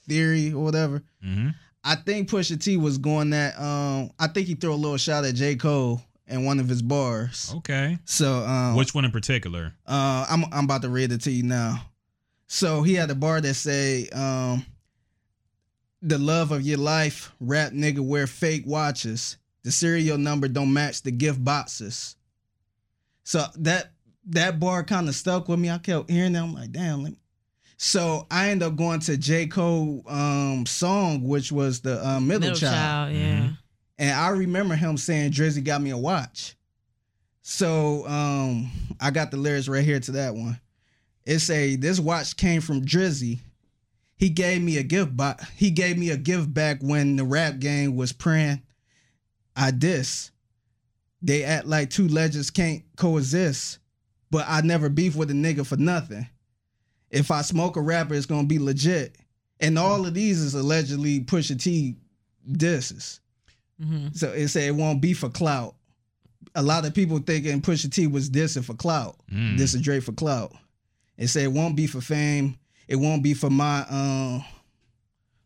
theory 0.08 0.52
or 0.54 0.64
whatever. 0.64 1.04
hmm 1.24 1.50
I 1.82 1.96
think 1.96 2.30
Pusha 2.30 2.62
T 2.62 2.76
was 2.76 2.98
going 2.98 3.30
that. 3.30 3.58
Um, 3.58 4.12
I 4.20 4.28
think 4.28 4.48
he 4.48 4.56
threw 4.56 4.74
a 4.74 4.76
little 4.76 4.98
shot 4.98 5.24
at 5.24 5.36
J 5.36 5.56
Cole 5.56 6.02
in 6.30 6.46
one 6.46 6.60
of 6.60 6.68
his 6.70 6.82
bars. 6.82 7.52
Okay, 7.58 7.98
So 8.06 8.46
um, 8.46 8.76
which 8.76 8.94
one 8.94 9.06
in 9.06 9.12
particular? 9.12 9.74
uh, 9.88 10.26
I'm 10.30 10.46
I'm 10.54 10.66
about 10.66 10.82
to 10.84 10.90
read 10.90 11.12
it 11.12 11.22
to 11.22 11.32
you 11.32 11.44
now. 11.44 11.82
So 12.48 12.82
he 12.84 12.96
had 12.96 13.10
a 13.12 13.16
bar 13.16 13.42
that 13.42 13.54
say, 13.54 14.08
um, 14.10 14.66
"The 16.02 16.18
love 16.18 16.52
of 16.52 16.62
your 16.64 16.78
life, 16.78 17.32
rap 17.40 17.72
nigga 17.74 18.00
wear 18.00 18.28
fake 18.28 18.64
watches. 18.66 19.38
The 19.64 19.72
serial 19.72 20.18
number 20.18 20.48
don't 20.48 20.74
match 20.74 21.02
the 21.04 21.12
gift 21.12 21.44
boxes." 21.44 22.16
So 23.24 23.46
that 23.58 23.92
that 24.28 24.60
bar 24.60 24.84
kind 24.84 25.08
of 25.10 25.16
stuck 25.16 25.48
with 25.48 25.60
me. 25.60 25.70
I 25.70 25.78
kept 25.78 26.10
hearing 26.10 26.34
that. 26.34 26.44
I'm 26.44 26.54
like, 26.54 26.72
damn. 26.72 27.04
Let 27.04 27.12
me. 27.12 27.18
So 27.78 28.28
I 28.30 28.50
ended 28.50 28.68
up 28.68 28.76
going 28.76 29.00
to 29.02 29.16
J 29.18 29.48
Cole 29.48 30.04
um 30.08 30.66
song, 30.66 31.24
which 31.24 31.52
was 31.52 31.82
the 31.82 32.06
uh, 32.06 32.20
middle, 32.20 32.54
child. 32.54 33.14
yeah. 33.14 33.40
Mhm. 33.42 33.58
And 34.00 34.12
I 34.12 34.30
remember 34.30 34.76
him 34.76 34.98
saying 34.98 35.34
Drizzy 35.34 35.64
got 35.64 35.82
me 35.82 35.90
a 35.90 35.98
watch. 35.98 36.56
So 37.42 38.08
um 38.08 38.72
I 39.00 39.12
got 39.12 39.30
the 39.30 39.38
lyrics 39.38 39.68
right 39.68 39.84
here 39.84 40.00
to 40.00 40.12
that 40.14 40.34
one. 40.34 40.60
It 41.26 41.40
say 41.40 41.76
this 41.76 42.00
watch 42.00 42.38
came 42.38 42.62
from 42.62 42.86
Drizzy. 42.86 43.40
He 44.16 44.30
gave 44.30 44.62
me 44.62 44.78
a 44.78 44.84
gift 44.84 45.16
back. 45.16 45.42
He 45.56 45.70
gave 45.70 45.98
me 45.98 46.10
a 46.10 46.18
gift 46.18 46.54
back 46.54 46.82
when 46.82 47.18
the 47.18 47.24
rap 47.24 47.60
game 47.60 47.96
was 47.96 48.14
praying. 48.14 48.62
I 49.56 49.72
diss. 49.72 50.32
They 51.22 51.44
act 51.44 51.68
like 51.68 51.90
two 51.90 52.08
legends 52.08 52.50
can't 52.50 52.84
coexist. 52.96 53.80
But 54.32 54.46
I 54.48 54.62
never 54.62 54.90
beef 54.90 55.16
with 55.16 55.32
a 55.32 55.34
nigga 55.34 55.66
for 55.66 55.78
nothing. 55.78 56.28
If 57.10 57.32
I 57.32 57.42
smoke 57.42 57.76
a 57.76 57.82
rapper, 57.82 58.14
it's 58.14 58.26
gonna 58.26 58.48
be 58.48 58.60
legit. 58.60 59.18
And 59.60 59.78
all 59.78 60.06
of 60.06 60.14
these 60.14 60.40
is 60.40 60.54
allegedly 60.54 61.22
Pusha 61.22 61.60
T 61.60 61.96
disses. 62.50 63.20
Hmm 63.82 64.08
So 64.14 64.32
it 64.32 64.48
said 64.50 64.64
it 64.64 64.76
won't 64.76 65.02
be 65.02 65.14
for 65.14 65.30
clout. 65.30 65.76
A 66.56 66.62
lot 66.64 66.86
of 66.86 66.94
people 66.94 67.20
thinking 67.20 67.62
Pusha 67.62 67.92
T 67.92 68.08
was 68.08 68.30
dissing 68.30 68.64
for 68.66 68.74
clout. 68.74 69.16
Mm. 69.32 69.58
This 69.58 69.74
is 69.74 69.82
Drake 69.82 70.04
for 70.04 70.14
clout. 70.14 70.52
It 71.18 71.28
said 71.28 71.44
it 71.44 71.52
won't 71.52 71.76
be 71.76 71.86
for 71.88 72.02
fame. 72.02 72.58
It 72.88 72.96
won't 72.96 73.22
be 73.24 73.34
for 73.34 73.50
my 73.50 73.86
um 73.90 74.44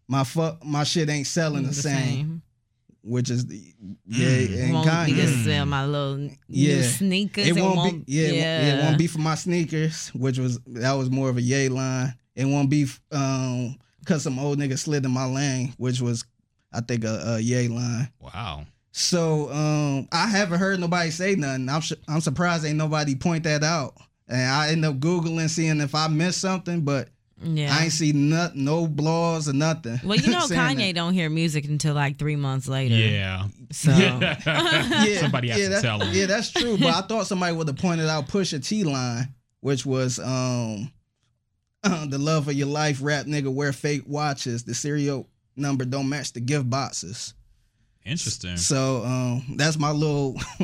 my 0.08 0.24
fuck 0.24 0.64
my 0.64 0.84
shit 0.84 1.10
ain't 1.10 1.28
selling 1.28 1.64
the, 1.66 1.74
same, 1.74 2.42
which 3.04 3.30
is 3.30 3.46
the 3.48 3.74
yeah 4.08 4.28
Mm. 4.28 4.64
and 4.64 4.74
Won't 4.74 4.86
be 5.08 5.14
to 5.14 5.22
Kanye. 5.22 5.44
sell 5.44 5.66
my 5.66 5.86
little 5.86 6.18
new 6.18 6.30
Yeah. 6.48 6.82
sneakers. 6.84 7.48
It 7.48 7.56
won't, 7.56 8.06
be 8.06 8.14
yeah, 8.14 8.28
it 8.28 8.32
won't- 8.34 8.80
it 8.80 8.84
won't 8.84 8.98
be 8.98 9.08
for 9.08 9.20
my 9.20 9.36
sneakers, 9.36 10.10
which 10.10 10.38
was 10.40 10.60
that 10.68 10.94
was 10.94 11.10
more 11.10 11.30
of 11.30 11.38
a 11.38 11.42
yay 11.42 11.70
line. 11.70 12.14
It 12.36 12.46
won't 12.46 12.70
be 12.70 12.88
um 13.12 13.78
cause 14.06 14.24
some 14.24 14.40
old 14.40 14.60
nigga 14.60 14.78
slid 14.78 15.06
in 15.06 15.12
my 15.12 15.26
lane, 15.26 15.74
which 15.78 16.02
was 16.02 16.24
I 16.74 16.82
think 16.82 17.04
a, 17.04 17.36
a 17.36 17.40
yay 17.40 17.68
line. 17.68 18.10
Wow. 18.20 18.66
So 18.92 19.52
um, 19.52 20.08
I 20.12 20.28
haven't 20.28 20.60
heard 20.60 20.80
nobody 20.80 21.10
say 21.12 21.36
nothing. 21.36 21.68
I'm 21.70 21.82
su- 21.82 21.96
I'm 22.08 22.22
surprised 22.22 22.66
ain't 22.66 22.78
nobody 22.78 23.16
point 23.16 23.44
that 23.46 23.64
out. 23.64 23.96
And 24.28 24.42
I 24.42 24.70
end 24.70 24.86
up 24.86 24.96
googling 25.00 25.50
seeing 25.50 25.82
if 25.82 25.96
I 25.96 26.08
missed 26.08 26.40
something, 26.40 26.82
but 26.82 27.10
Yeah. 27.44 27.76
I 27.76 27.84
ain't 27.86 27.92
see 27.92 28.12
not, 28.14 28.56
no 28.56 28.88
blogs 28.88 29.50
or 29.50 29.54
nothing. 29.54 30.00
well, 30.04 30.18
you 30.18 30.32
know, 30.32 30.40
Kanye 30.48 30.78
that. 30.90 30.96
don't 30.96 31.14
hear 31.14 31.30
music 31.30 31.66
until 31.66 31.94
like 31.96 32.18
three 32.20 32.36
months 32.36 32.68
later. 32.68 32.96
Yeah. 32.96 33.48
So 33.72 33.92
Yeah, 33.96 35.20
Somebody 35.22 35.50
has 35.50 35.58
yeah, 35.60 35.66
to 35.66 35.70
that- 35.74 35.82
tell 35.82 36.00
him. 36.00 36.14
Yeah, 36.14 36.28
that's 36.28 36.52
true. 36.52 36.78
But 36.78 36.94
I 36.94 37.02
thought 37.02 37.28
somebody 37.28 37.56
would 37.56 37.68
have 37.68 37.78
pointed 37.78 38.08
out 38.08 38.28
Pusha 38.28 38.66
T 38.66 38.84
line, 38.84 39.34
which 39.62 39.86
was 39.86 40.20
um 40.20 40.92
the 41.84 42.18
love 42.20 42.48
of 42.48 42.54
your 42.54 42.68
life 42.68 43.00
rap 43.02 43.26
nigga 43.26 43.52
wear 43.54 43.74
fake 43.74 44.04
watches. 44.06 44.64
The 44.64 44.74
serial 44.74 45.28
number 45.56 45.86
don't 45.86 46.10
match 46.10 46.34
the 46.34 46.40
gift 46.40 46.70
boxes. 46.70 47.34
Interesting. 48.06 48.58
So 48.58 49.04
um 49.06 49.56
that's 49.58 49.78
my 49.80 49.92
little 49.92 50.34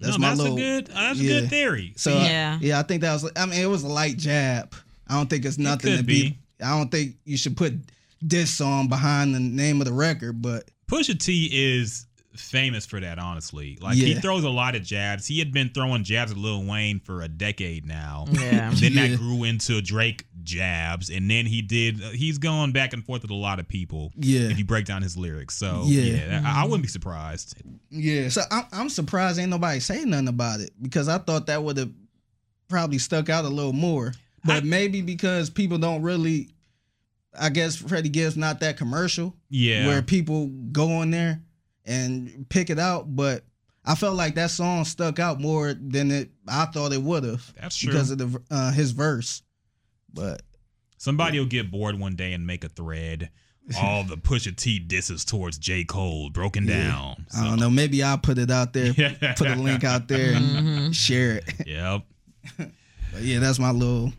that's 0.00 0.18
no, 0.18 0.22
my 0.22 0.28
that's 0.28 0.40
little 0.40 0.56
a 0.56 0.60
good. 0.60 0.86
That's 0.88 1.20
a 1.20 1.22
good 1.22 1.50
theory. 1.50 1.92
so 1.96 2.10
Yeah. 2.12 2.58
yeah. 2.60 2.78
I 2.78 2.82
think 2.82 3.02
that 3.02 3.12
was 3.12 3.30
I 3.36 3.46
mean 3.46 3.60
it 3.60 3.66
was 3.66 3.82
a 3.84 3.88
light 3.88 4.16
jab. 4.16 4.74
I 5.08 5.14
don't 5.16 5.28
think 5.28 5.44
it's 5.44 5.58
nothing 5.58 5.90
could 5.92 5.98
to 5.98 6.04
be. 6.04 6.30
be. 6.30 6.38
I 6.64 6.76
don't 6.78 6.90
think 6.90 7.16
you 7.24 7.36
should 7.36 7.56
put 7.56 7.74
this 8.22 8.60
on 8.60 8.88
behind 8.88 9.34
the 9.34 9.40
name 9.40 9.80
of 9.80 9.86
the 9.86 9.92
record, 9.92 10.40
but 10.40 10.70
Pusha 10.90 11.18
T 11.18 11.48
is 11.52 12.06
famous 12.36 12.86
for 12.86 13.00
that, 13.00 13.18
honestly. 13.18 13.76
Like 13.82 13.96
he 13.96 14.14
throws 14.14 14.44
a 14.44 14.48
lot 14.48 14.74
of 14.74 14.82
jabs. 14.82 15.26
He 15.26 15.38
had 15.38 15.52
been 15.52 15.68
throwing 15.70 16.04
jabs 16.04 16.30
at 16.30 16.38
Lil 16.38 16.64
Wayne 16.64 17.00
for 17.00 17.20
a 17.22 17.28
decade 17.28 17.84
now. 17.84 18.24
Yeah. 18.30 18.70
Then 18.74 18.92
Yeah. 18.92 19.08
that 19.08 19.18
grew 19.18 19.44
into 19.44 19.82
Drake 19.82 20.24
jabs, 20.44 21.10
and 21.10 21.30
then 21.30 21.46
he 21.46 21.62
did. 21.62 22.02
Uh, 22.02 22.10
he's 22.10 22.38
gone 22.38 22.72
back 22.72 22.92
and 22.92 23.04
forth 23.04 23.22
with 23.22 23.30
a 23.30 23.34
lot 23.34 23.58
of 23.60 23.68
people. 23.68 24.12
Yeah. 24.16 24.48
if 24.50 24.58
you 24.58 24.64
break 24.64 24.84
down 24.84 25.02
his 25.02 25.16
lyrics, 25.16 25.56
so 25.56 25.84
Yeah. 25.86 26.02
yeah, 26.02 26.42
I, 26.44 26.62
I 26.62 26.64
wouldn't 26.64 26.82
be 26.82 26.88
surprised. 26.88 27.54
Yeah, 27.90 28.28
so 28.28 28.42
I'm, 28.50 28.64
I'm 28.72 28.88
surprised 28.88 29.38
ain't 29.38 29.50
nobody 29.50 29.80
saying 29.80 30.10
nothing 30.10 30.28
about 30.28 30.60
it 30.60 30.70
because 30.80 31.08
I 31.08 31.18
thought 31.18 31.46
that 31.46 31.62
would 31.62 31.76
have 31.76 31.90
probably 32.68 32.98
stuck 32.98 33.28
out 33.28 33.44
a 33.44 33.48
little 33.48 33.72
more. 33.72 34.12
But 34.44 34.56
I- 34.62 34.66
maybe 34.66 35.02
because 35.02 35.50
people 35.50 35.78
don't 35.78 36.02
really, 36.02 36.48
I 37.38 37.48
guess 37.48 37.76
Freddie 37.76 38.08
Gibbs 38.08 38.36
not 38.36 38.60
that 38.60 38.76
commercial 38.76 39.34
Yeah, 39.50 39.86
where 39.86 40.02
people 40.02 40.48
go 40.72 40.96
on 40.96 41.10
there 41.10 41.40
and 41.84 42.46
pick 42.48 42.70
it 42.70 42.78
out. 42.78 43.14
But 43.14 43.44
I 43.84 43.94
felt 43.94 44.16
like 44.16 44.34
that 44.36 44.50
song 44.50 44.84
stuck 44.84 45.18
out 45.18 45.40
more 45.40 45.74
than 45.74 46.10
it 46.10 46.30
I 46.48 46.66
thought 46.66 46.92
it 46.92 47.02
would 47.02 47.24
have 47.24 47.52
that's 47.60 47.76
true. 47.76 47.90
because 47.92 48.10
of 48.10 48.18
the 48.18 48.42
uh, 48.50 48.72
his 48.72 48.92
verse. 48.92 49.42
But 50.14 50.42
Somebody 50.98 51.38
will 51.40 51.46
get 51.46 51.70
bored 51.70 51.98
one 51.98 52.14
day 52.14 52.32
and 52.32 52.46
make 52.46 52.62
a 52.62 52.68
thread. 52.68 53.30
All 53.80 54.04
the 54.04 54.16
Pusha 54.16 54.54
T 54.56 54.78
disses 54.78 55.24
towards 55.24 55.58
J 55.58 55.82
Cole 55.84 56.30
broken 56.30 56.64
Yeah. 56.66 56.88
down. 56.90 57.26
I 57.36 57.44
don't 57.48 57.58
know. 57.58 57.70
Maybe 57.70 58.02
I'll 58.02 58.18
put 58.18 58.38
it 58.38 58.50
out 58.50 58.72
there, 58.72 58.92
put 59.36 59.46
a 59.48 59.54
link 59.56 59.82
out 59.84 60.08
there, 60.08 60.32
and 60.34 60.94
share 60.94 61.36
it. 61.38 61.44
Yep. 61.66 62.02
But 62.58 63.22
yeah, 63.22 63.38
that's 63.40 63.58
my 63.58 63.70
little 63.70 64.12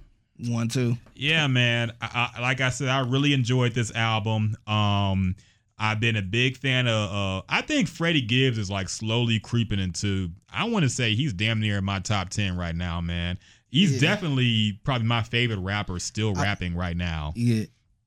one 0.48 0.68
too. 0.68 0.98
Yeah, 1.16 1.48
man. 1.48 1.92
I, 2.02 2.32
I, 2.36 2.42
like 2.42 2.62
I 2.62 2.70
said, 2.70 2.90
I 2.90 3.00
really 3.02 3.34
enjoyed 3.34 3.74
this 3.74 3.94
album. 3.96 4.56
Um, 4.68 5.36
I've 5.78 6.00
been 6.00 6.16
a 6.16 6.22
big 6.22 6.58
fan 6.58 6.88
of. 6.88 7.12
Uh, 7.12 7.42
I 7.50 7.62
think 7.62 7.88
Freddie 7.88 8.22
Gibbs 8.22 8.58
is 8.58 8.70
like 8.70 8.88
slowly 8.90 9.40
creeping 9.40 9.80
into. 9.80 10.30
I 10.52 10.66
want 10.66 10.84
to 10.84 10.90
say 10.90 11.16
he's 11.16 11.34
damn 11.34 11.60
near 11.60 11.78
in 11.80 11.84
my 11.86 12.00
top 12.00 12.30
ten 12.30 12.56
right 12.58 12.76
now, 12.76 13.02
man. 13.02 13.38
He's 13.74 13.94
Yeah. 13.94 14.00
definitely 14.02 14.80
probably 14.84 15.08
my 15.08 15.24
favorite 15.24 15.60
rapper 15.60 15.98
still 16.00 16.34
rapping 16.34 16.76
right 16.76 16.96
now. 16.96 17.34
Yeah. 17.36 17.64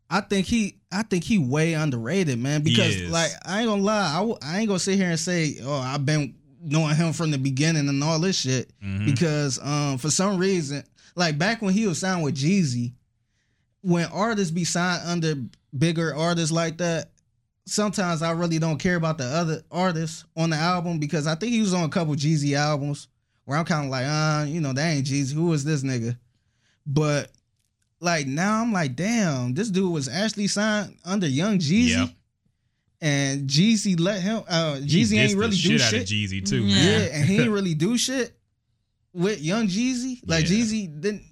I 0.08 0.20
think 0.20 0.46
he 0.46 0.78
I 0.92 1.02
think 1.02 1.24
he 1.24 1.38
way 1.38 1.72
underrated, 1.74 2.38
man. 2.38 2.62
Because 2.62 3.02
like 3.10 3.32
I 3.44 3.58
ain't 3.60 3.68
gonna 3.68 3.82
lie, 3.82 4.10
I, 4.12 4.18
w- 4.18 4.38
I 4.40 4.58
ain't 4.60 4.68
gonna 4.68 4.78
sit 4.78 4.96
here 4.96 5.10
and 5.10 5.18
say, 5.18 5.56
oh, 5.64 5.74
I've 5.80 6.06
been 6.06 6.36
knowing 6.62 6.94
him 6.94 7.12
from 7.12 7.32
the 7.32 7.38
beginning 7.38 7.88
and 7.88 8.02
all 8.04 8.20
this 8.20 8.38
shit. 8.38 8.70
Mhm. 8.82 9.06
Because 9.06 9.58
um 9.60 9.98
for 9.98 10.08
some 10.10 10.38
reason, 10.38 10.84
like 11.16 11.36
back 11.36 11.60
when 11.62 11.74
he 11.74 11.86
was 11.88 11.98
signed 11.98 12.22
with 12.22 12.36
Jeezy, 12.36 12.92
when 13.82 14.06
artists 14.06 14.52
be 14.52 14.62
signed 14.64 15.02
under 15.04 15.34
bigger 15.76 16.14
artists 16.14 16.52
like 16.52 16.78
that, 16.78 17.10
sometimes 17.66 18.22
I 18.22 18.30
really 18.30 18.60
don't 18.60 18.78
care 18.78 18.94
about 18.94 19.18
the 19.18 19.24
other 19.24 19.62
artists 19.72 20.24
on 20.36 20.50
the 20.50 20.56
album 20.56 21.00
because 21.00 21.26
I 21.26 21.34
think 21.34 21.50
he 21.52 21.60
was 21.60 21.74
on 21.74 21.82
a 21.82 21.88
couple 21.88 22.14
Jeezy 22.14 22.56
albums 22.56 23.08
where 23.46 23.56
I'm 23.58 23.64
kind 23.64 23.84
of 23.86 23.90
like, 23.90 24.04
uh, 24.06 24.44
you 24.46 24.60
know, 24.60 24.72
that 24.74 24.86
ain't 24.86 25.06
Jeezy. 25.06 25.32
Who 25.32 25.52
is 25.54 25.64
this 25.64 25.82
nigga? 25.82 26.18
But 26.86 27.30
like 28.00 28.26
now 28.26 28.60
I'm 28.60 28.72
like, 28.72 28.94
damn, 28.94 29.54
this 29.54 29.70
dude 29.70 29.90
was 29.92 30.08
actually 30.08 30.48
signed 30.48 30.96
under 31.04 31.26
Young 31.26 31.58
Jeezy. 31.58 31.96
Yep. 31.96 32.08
And 33.00 33.48
Jeezy 33.48 33.98
let 33.98 34.20
him 34.22 34.42
uh 34.48 34.76
Jeezy 34.82 35.12
dissed 35.12 35.18
ain't 35.18 35.30
the 35.32 35.36
really 35.38 35.50
do 35.56 35.78
shit 35.78 35.80
out 35.82 35.92
of. 35.94 36.00
Jeezy 36.02 36.46
too, 36.48 36.62
Yeah. 36.64 36.82
Yeah, 36.82 36.98
man. 36.98 37.10
and 37.12 37.24
he 37.28 37.40
ain't 37.40 37.50
really 37.58 37.74
do 37.74 37.96
shit 37.98 38.36
with 39.12 39.40
Young 39.40 39.66
Jeezy. 39.68 40.20
Like 40.26 40.48
Yeah. 40.48 40.56
Jeezy 40.56 41.00
didn't 41.00 41.22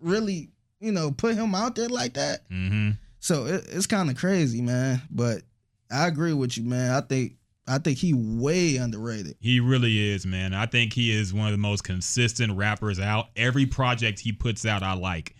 really, 0.00 0.50
you 0.80 0.92
know, 0.92 1.10
put 1.10 1.34
him 1.34 1.54
out 1.54 1.74
there 1.74 1.88
like 1.88 2.14
that. 2.14 2.40
hmm 2.48 2.90
So 3.18 3.46
it, 3.46 3.66
it's 3.70 3.86
kind 3.86 4.10
of 4.10 4.16
crazy, 4.16 4.60
man. 4.60 5.02
But 5.10 5.42
I 5.90 6.06
agree 6.06 6.32
with 6.34 6.56
you, 6.58 6.64
man. 6.64 6.90
I 6.92 7.00
think 7.00 7.36
I 7.68 7.78
think 7.78 7.98
he 7.98 8.14
way 8.14 8.76
underrated. 8.76 9.36
He 9.40 9.58
really 9.60 10.12
is, 10.12 10.24
man. 10.24 10.54
I 10.54 10.66
think 10.66 10.92
he 10.92 11.10
is 11.10 11.34
one 11.34 11.46
of 11.46 11.52
the 11.52 11.58
most 11.58 11.82
consistent 11.84 12.56
rappers 12.56 13.00
out. 13.00 13.26
Every 13.36 13.66
project 13.66 14.20
he 14.20 14.32
puts 14.32 14.64
out, 14.64 14.82
I 14.82 14.94
like. 14.94 15.34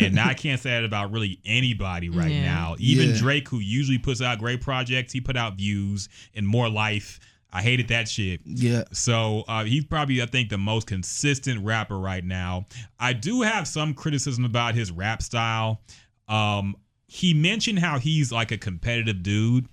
And 0.00 0.20
I 0.20 0.34
can't 0.34 0.60
say 0.60 0.70
that 0.70 0.84
about 0.84 1.10
really 1.10 1.40
anybody 1.44 2.08
right 2.08 2.30
Yeah. 2.30 2.42
now. 2.44 2.76
Even 2.78 3.10
Yeah. 3.10 3.16
Drake, 3.18 3.48
who 3.48 3.58
usually 3.58 3.98
puts 3.98 4.22
out 4.22 4.38
great 4.38 4.60
projects, 4.60 5.12
he 5.12 5.20
put 5.20 5.36
out 5.36 5.56
Views 5.56 6.08
and 6.34 6.46
More 6.46 6.70
Life. 6.70 7.18
I 7.52 7.62
hated 7.62 7.88
that 7.88 8.08
shit. 8.08 8.40
Yeah. 8.46 8.84
So 8.92 9.42
uh, 9.48 9.64
he's 9.64 9.84
probably, 9.84 10.22
I 10.22 10.26
think, 10.26 10.50
the 10.50 10.56
most 10.58 10.86
consistent 10.86 11.64
rapper 11.64 11.98
right 11.98 12.24
now. 12.24 12.66
I 13.00 13.12
do 13.12 13.42
have 13.42 13.66
some 13.66 13.92
criticism 13.92 14.44
about 14.44 14.76
his 14.76 14.92
rap 14.92 15.20
style. 15.20 15.82
Um, 16.28 16.76
he 17.08 17.34
mentioned 17.34 17.78
how 17.80 17.98
he's 17.98 18.32
like 18.32 18.52
a 18.52 18.56
competitive 18.56 19.22
dude. 19.22 19.66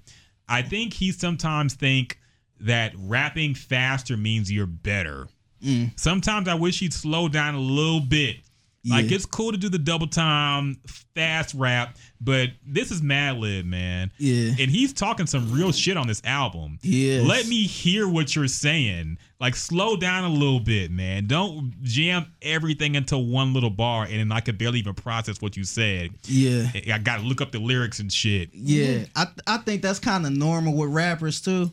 I 0.49 0.63
think 0.63 0.93
he 0.93 1.11
sometimes 1.11 1.75
think 1.75 2.19
that 2.59 2.93
rapping 2.97 3.53
faster 3.55 4.17
means 4.17 4.51
you're 4.51 4.65
better. 4.65 5.27
Mm. 5.63 5.97
Sometimes 5.99 6.47
I 6.47 6.55
wish 6.55 6.79
he'd 6.79 6.93
slow 6.93 7.27
down 7.27 7.55
a 7.55 7.59
little 7.59 8.01
bit. 8.01 8.37
Like 8.85 9.09
Yeah. 9.09 9.15
it's 9.15 9.25
cool 9.25 9.51
to 9.51 9.57
do 9.57 9.67
the 9.67 9.77
double 9.77 10.07
time 10.07 10.77
fast 11.13 11.53
rap, 11.53 11.97
but 12.21 12.49
this 12.65 12.91
is 12.91 13.01
Madlib, 13.01 13.65
man. 13.65 14.09
Yeah. 14.17 14.51
And 14.57 14.71
he's 14.71 14.93
talking 14.93 15.27
some 15.27 15.51
real 15.51 15.71
shit 15.73 15.97
on 15.97 16.07
this 16.07 16.21
album. 16.23 16.79
Yeah. 16.81 17.21
Let 17.25 17.47
me 17.47 17.63
hear 17.63 18.07
what 18.07 18.35
you're 18.35 18.47
saying. 18.47 19.17
Like 19.41 19.55
slow 19.57 19.97
down 19.97 20.23
a 20.23 20.29
little 20.29 20.61
bit, 20.61 20.91
man. 20.91 21.25
Don't 21.27 21.73
jam 21.83 22.25
everything 22.41 22.95
into 22.95 23.17
one 23.17 23.53
little 23.53 23.69
bar 23.69 24.03
and 24.05 24.19
then 24.19 24.31
I 24.31 24.39
could 24.39 24.57
barely 24.57 24.79
even 24.79 24.93
process 24.93 25.41
what 25.41 25.57
you 25.57 25.65
said. 25.65 26.11
Yeah. 26.25 26.71
I 26.93 26.99
gotta 26.99 27.23
look 27.23 27.41
up 27.41 27.51
the 27.51 27.59
lyrics 27.59 27.99
and 27.99 28.11
shit. 28.11 28.49
Yeah, 28.53 29.05
I 29.15 29.27
I 29.45 29.57
think 29.57 29.81
that's 29.81 29.99
kind 29.99 30.25
of 30.25 30.31
normal 30.31 30.73
with 30.73 30.89
rappers 30.91 31.41
too. 31.41 31.69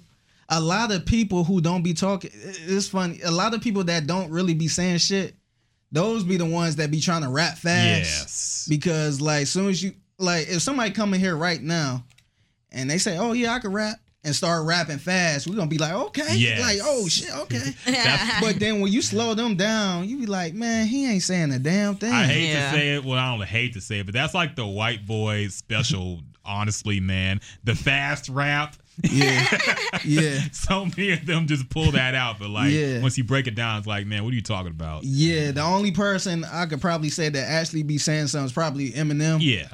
A 0.49 0.61
lot 0.61 0.93
of 0.93 1.05
people 1.07 1.43
who 1.45 1.61
don't 1.61 1.83
be 1.83 1.93
talking, 1.95 2.31
it's 2.33 2.89
funny. 2.89 3.21
A 3.25 3.31
lot 3.33 3.53
of 3.55 3.61
people 3.61 3.83
that 3.85 4.07
don't 4.07 4.31
really 4.31 4.55
be 4.55 4.69
saying 4.69 4.99
shit, 4.99 5.35
those 5.93 6.25
be 6.25 6.37
the 6.37 6.47
ones 6.47 6.77
that 6.77 6.91
be 6.91 7.01
trying 7.01 7.23
to 7.23 7.29
rap 7.29 7.59
fast. 7.59 8.11
Yes. 8.11 8.67
Because 8.69 9.21
like, 9.21 9.47
soon 9.47 9.69
as 9.71 9.83
you 9.83 9.95
like, 10.19 10.49
if 10.49 10.63
somebody 10.63 10.91
come 10.91 11.15
in 11.15 11.21
here 11.21 11.37
right 11.37 11.61
now, 11.63 12.05
and 12.73 12.91
they 12.91 12.99
say, 12.99 13.17
"Oh 13.19 13.33
yeah, 13.33 13.53
I 13.55 13.59
can 13.61 13.73
rap," 13.73 13.97
and 14.25 14.35
start 14.35 14.65
rapping 14.67 14.99
fast, 14.99 15.47
we're 15.47 15.55
gonna 15.57 15.69
be 15.71 15.79
like, 15.79 15.93
"Okay," 15.93 16.37
Yes. 16.37 16.61
like, 16.61 16.79
"Oh 16.83 17.07
shit, 17.09 17.35
okay." 17.43 17.75
But 18.41 18.59
then 18.59 18.81
when 18.81 18.93
you 18.93 19.01
slow 19.03 19.35
them 19.35 19.57
down, 19.57 20.09
you 20.09 20.19
be 20.19 20.27
like, 20.27 20.55
"Man, 20.55 20.87
he 20.87 21.11
ain't 21.11 21.23
saying 21.23 21.53
a 21.53 21.59
damn 21.59 21.95
thing." 21.97 22.13
I 22.13 22.25
hate 22.25 22.49
Yeah. 22.53 22.71
to 22.71 22.77
say 22.77 22.95
it. 22.97 23.05
Well, 23.05 23.19
I 23.19 23.37
don't 23.37 23.47
hate 23.47 23.75
to 23.75 23.81
say 23.81 24.01
it, 24.01 24.07
but 24.07 24.15
that's 24.15 24.35
like 24.35 24.57
the 24.57 24.67
white 24.67 25.07
boy 25.07 25.49
special. 25.49 26.21
honestly, 26.49 27.01
man, 27.01 27.41
the 27.65 27.75
fast 27.75 28.29
rap. 28.29 28.77
Yeah, 29.05 29.59
yeah. 30.05 30.39
So 30.53 30.87
many 30.87 31.13
of 31.13 31.27
them 31.27 31.47
just 31.47 31.69
pull 31.71 31.93
that 31.93 32.15
out, 32.15 32.39
but 32.39 32.51
like 32.51 32.73
Yeah. 32.73 33.01
once 33.03 33.19
you 33.19 33.25
break 33.25 33.47
it 33.47 33.55
down, 33.55 33.79
it's 33.79 33.87
like, 33.87 34.07
man, 34.07 34.25
what 34.25 34.33
are 34.33 34.37
you 34.37 34.43
talking 34.43 34.73
about? 34.73 35.05
Yeah, 35.05 35.51
the 35.51 35.63
only 35.63 35.91
person 35.91 36.45
I 36.45 36.67
could 36.67 36.81
probably 36.81 37.11
say 37.11 37.29
that 37.29 37.51
actually 37.51 37.83
be 37.83 37.99
saying 37.99 38.29
something 38.29 38.47
is 38.47 38.53
probably 38.53 38.91
Eminem. 38.93 39.39
Yeah, 39.41 39.69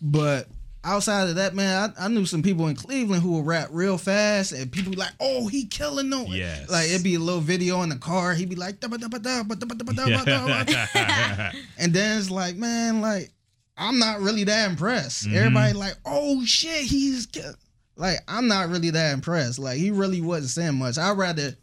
But 0.00 0.48
outside 0.84 1.28
of 1.28 1.36
that, 1.36 1.54
man, 1.54 1.92
I, 1.98 2.06
I 2.06 2.08
knew 2.08 2.26
some 2.26 2.42
people 2.42 2.66
in 2.68 2.74
Cleveland 2.74 3.22
who 3.22 3.32
would 3.36 3.46
rap 3.46 3.68
real 3.70 3.98
fast, 3.98 4.52
and 4.52 4.70
people 4.72 4.90
be 4.90 4.96
like, 4.96 5.12
"Oh, 5.20 5.46
he 5.48 5.66
killing 5.66 6.10
them." 6.10 6.26
Yes. 6.28 6.68
Like 6.70 6.88
it'd 6.88 7.04
be 7.04 7.14
a 7.14 7.18
little 7.20 7.40
video 7.40 7.82
in 7.82 7.88
the 7.88 7.96
car. 7.96 8.34
He'd 8.34 8.48
be 8.48 8.56
like, 8.56 8.76
yeah. 8.82 11.52
and 11.78 11.92
then 11.92 12.18
it's 12.18 12.30
like, 12.30 12.56
man, 12.56 13.00
like 13.00 13.30
I'm 13.76 13.98
not 13.98 14.20
really 14.20 14.44
that 14.44 14.70
impressed. 14.70 15.26
Mhm. 15.28 15.34
Everybody 15.34 15.72
like, 15.74 15.94
"Oh 16.04 16.44
shit, 16.44 16.84
he's 16.84 17.26
kill-" 17.26 17.54
like 17.96 18.18
I'm 18.28 18.48
not 18.48 18.68
really 18.68 18.90
that 18.90 19.14
impressed. 19.14 19.58
Like 19.58 19.76
he 19.78 19.90
really 19.90 20.20
wasn't 20.20 20.50
saying 20.50 20.74
much. 20.76 20.98
I'd 20.98 21.16
rather. 21.16 21.56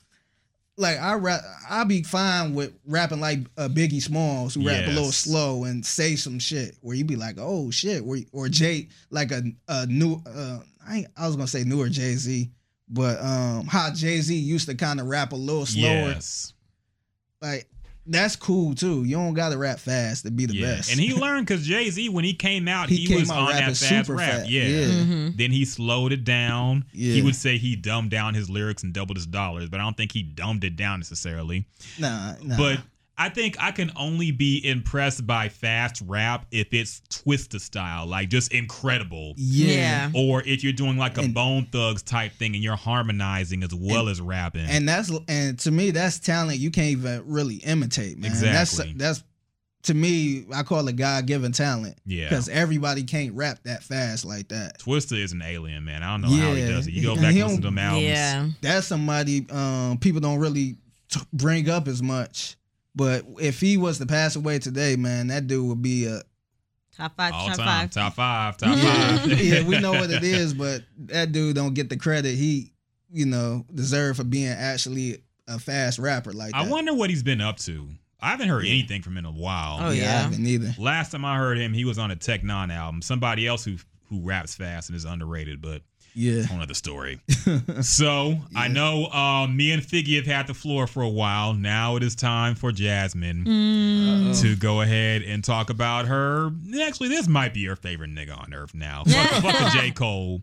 Like 0.77 0.97
I 0.97 1.15
rap, 1.15 1.41
I'd 1.69 1.89
be 1.89 2.03
fine 2.03 2.53
with 2.53 2.71
rapping 2.85 3.19
like 3.19 3.39
uh, 3.57 3.67
Biggie 3.67 4.01
Smalls, 4.01 4.53
who 4.55 4.65
rap 4.65 4.85
a 4.85 4.91
little 4.91 5.11
slow 5.11 5.65
and 5.65 5.85
say 5.85 6.15
some 6.15 6.39
shit 6.39 6.77
where 6.79 6.95
you 6.95 7.03
be 7.03 7.17
like, 7.17 7.35
"Oh 7.37 7.69
shit," 7.69 8.01
or, 8.01 8.15
or 8.31 8.47
Jay 8.47 8.87
like 9.09 9.31
a 9.33 9.41
a 9.67 9.85
new, 9.87 10.21
uh, 10.25 10.59
I, 10.87 10.97
ain't- 10.99 11.07
I 11.17 11.27
was 11.27 11.35
gonna 11.35 11.47
say 11.49 11.65
newer 11.65 11.89
Jay 11.89 12.15
Z, 12.15 12.49
but 12.87 13.19
um, 13.21 13.65
how 13.67 13.91
Jay 13.93 14.21
Z 14.21 14.33
used 14.33 14.69
to 14.69 14.75
kind 14.75 15.01
of 15.01 15.07
rap 15.07 15.33
a 15.33 15.35
little 15.35 15.65
slower. 15.65 15.83
Yes. 16.13 16.53
Like 17.41 17.67
that's 18.09 18.35
cool 18.35 18.75
too. 18.75 19.03
You 19.03 19.15
don't 19.17 19.33
gotta 19.33 19.57
rap 19.57 19.79
fast 19.79 20.25
to 20.25 20.31
be 20.31 20.45
the 20.45 20.55
yeah. 20.55 20.75
best. 20.75 20.91
And 20.91 20.99
he 20.99 21.13
learned 21.21 21.45
because 21.47 21.65
Jay 21.65 21.89
Z, 21.89 22.09
when 22.09 22.23
he 22.25 22.33
came 22.33 22.67
out, 22.67 22.89
He 22.89 22.97
he, 22.97 23.07
came 23.07 23.19
was 23.21 23.31
out 23.31 23.39
on 23.39 23.51
that 23.53 23.63
fast 23.77 23.87
super 23.87 24.15
rap. 24.15 24.31
fast. 24.31 24.49
Yeah. 24.49 24.63
Yeah. 24.63 24.85
Mhm. 24.87 25.37
Then 25.37 25.51
he 25.51 25.65
slowed 25.65 26.11
it 26.11 26.23
down. 26.23 26.85
He 26.91 27.21
would 27.21 27.35
say 27.35 27.57
he 27.57 27.75
dumbed 27.75 28.11
down 28.11 28.33
his 28.33 28.49
lyrics 28.49 28.83
and 28.83 28.93
doubled 28.93 29.17
his 29.17 29.25
dollars, 29.27 29.69
but 29.69 29.79
I 29.79 29.83
don't 29.83 29.95
think 29.97 30.11
he 30.11 30.23
dumbed 30.23 30.63
it 30.63 30.75
down 30.75 30.99
necessarily. 30.99 31.65
nah, 31.97 32.33
nah. 32.41 32.57
But 32.57 32.79
I 33.19 33.27
think 33.29 33.57
I 33.59 33.71
can 33.71 33.91
only 33.97 34.31
be 34.31 34.65
impressed 34.65 35.27
by 35.27 35.49
fast 35.49 36.01
rap 36.07 36.45
if 36.51 36.73
it's 36.73 37.01
Twista 37.09 37.59
style, 37.59 38.05
like 38.07 38.29
just 38.29 38.53
incredible. 38.53 39.33
yeah. 39.35 40.09
Or 40.15 40.41
if 40.45 40.63
you're 40.63 40.71
doing 40.73 40.97
like 40.97 41.17
a 41.17 41.21
And- 41.21 41.33
Bone 41.33 41.67
Thugs 41.71 42.01
type 42.01 42.31
thing 42.33 42.55
and 42.55 42.63
you're 42.63 42.77
harmonizing 42.77 43.61
as 43.63 43.75
well 43.75 44.07
as 44.07 44.21
rapping. 44.21 44.65
And 44.65 44.87
that's 44.87 45.11
and 45.27 45.59
to 45.59 45.71
me 45.71 45.91
that's 45.91 46.17
talent 46.19 46.59
you 46.59 46.71
can't 46.71 46.91
even 46.91 47.23
really 47.27 47.55
imitate, 47.57 48.17
man. 48.17 48.31
Exactly. 48.31 48.93
That's 48.93 49.17
that's 49.19 49.23
to 49.83 49.93
me 49.93 50.45
I 50.53 50.63
call 50.63 50.87
it 50.87 50.95
God 50.95 51.25
given 51.25 51.51
talent. 51.51 51.97
Yeah. 52.05 52.29
Because 52.29 52.47
everybody 52.47 53.03
can't 53.03 53.33
rap 53.33 53.59
that 53.63 53.83
fast 53.83 54.23
like 54.25 54.47
that. 54.49 54.79
Twista 54.79 55.17
is 55.21 55.33
an 55.33 55.41
alien, 55.41 55.83
man. 55.83 56.03
I 56.03 56.11
don't 56.11 56.21
know 56.21 56.29
how 56.29 56.53
he 56.53 56.65
does 56.65 56.87
it. 56.87 56.93
You 56.93 57.01
go 57.03 57.15
back 57.15 57.33
he 57.33 57.41
and 57.41 57.49
listen 57.49 57.57
to 57.57 57.61
don't- 57.67 57.75
them 57.75 57.77
albums. 57.79 58.03
Yeah. 58.05 58.47
That's 58.61 58.87
somebody 58.87 59.45
um 59.49 59.97
people 59.97 60.21
don't 60.21 60.39
really 60.39 60.77
t- 61.09 61.19
bring 61.33 61.69
up 61.69 61.87
as 61.89 62.01
much. 62.01 62.55
But 62.99 63.23
if 63.39 63.61
he 63.61 63.77
was 63.77 63.97
to 63.99 64.05
pass 64.05 64.35
away 64.35 64.59
today, 64.59 64.97
man, 64.97 65.27
that 65.27 65.47
dude 65.47 65.69
would 65.69 65.81
be 65.81 66.05
a 66.05 66.21
Top 66.97 67.15
five. 67.15 67.33
All 67.33 67.47
top 67.47 67.55
time. 67.55 67.65
five. 67.65 67.91
Top 67.91 68.13
five. 68.13 68.57
Top 68.57 68.77
yeah, 68.77 69.17
five. 69.19 69.41
yeah, 69.41 69.63
we 69.63 69.79
know 69.79 69.93
what 69.93 70.11
it 70.11 70.21
is, 70.21 70.53
but 70.53 70.83
that 71.05 71.31
dude 71.31 71.55
don't 71.55 71.73
get 71.73 71.89
the 71.89 71.95
credit 71.95 72.35
he, 72.35 72.73
you 73.09 73.25
know, 73.25 73.65
deserve 73.73 74.17
for 74.17 74.25
being 74.25 74.49
actually 74.49 75.23
a 75.47 75.59
fast 75.59 75.97
rapper 75.97 76.33
like 76.33 76.51
that. 76.51 76.57
I 76.57 76.67
wonder 76.67 76.93
what 76.93 77.09
he's 77.09 77.23
been 77.23 77.39
up 77.39 77.57
to. 77.59 77.87
I 78.19 78.31
haven't 78.31 78.49
heard 78.49 78.65
anything 78.65 79.01
from 79.01 79.13
him 79.13 79.19
in 79.19 79.25
a 79.25 79.31
while. 79.31 79.77
Oh, 79.79 79.91
yeah, 79.91 80.03
I 80.03 80.21
haven't 80.23 80.45
either. 80.45 80.75
Last 80.77 81.13
time 81.13 81.23
I 81.23 81.37
heard 81.37 81.57
him, 81.57 81.71
he 81.71 81.85
was 81.85 81.97
on 81.97 82.11
a 82.11 82.17
Tech 82.17 82.41
N9ne 82.41 82.75
album. 82.75 83.01
Somebody 83.01 83.47
else 83.47 83.63
who 83.63 83.77
who 84.09 84.19
raps 84.21 84.55
fast 84.55 84.89
and 84.89 84.97
is 84.97 85.05
underrated, 85.05 85.61
but 85.61 85.83
Yeah. 86.13 86.43
whole 86.43 86.61
other 86.61 86.73
story. 86.73 87.19
so 87.81 88.37
I 88.55 88.67
know 88.67 89.05
um, 89.07 89.55
me 89.55 89.71
and 89.71 89.81
Figgy 89.81 90.15
have 90.17 90.25
had 90.25 90.47
the 90.47 90.53
floor 90.53 90.87
for 90.87 91.01
a 91.03 91.09
while. 91.09 91.53
Now 91.53 91.95
it 91.95 92.03
is 92.03 92.15
time 92.15 92.55
for 92.55 92.71
Jasmine 92.71 93.45
Mm. 93.45 94.41
To 94.41 94.55
go 94.55 94.81
ahead 94.81 95.21
and 95.23 95.43
talk 95.43 95.69
about 95.69 96.07
her. 96.07 96.51
Actually, 96.83 97.09
this 97.09 97.27
might 97.27 97.53
be 97.53 97.65
her 97.65 97.75
favorite 97.75 98.09
nigga 98.11 98.37
on 98.39 98.53
earth 98.53 98.73
now. 98.73 99.03
Fuck, 99.07 99.29
fuck 99.41 99.57
the 99.57 99.79
J. 99.79 99.91
Cole. 99.91 100.41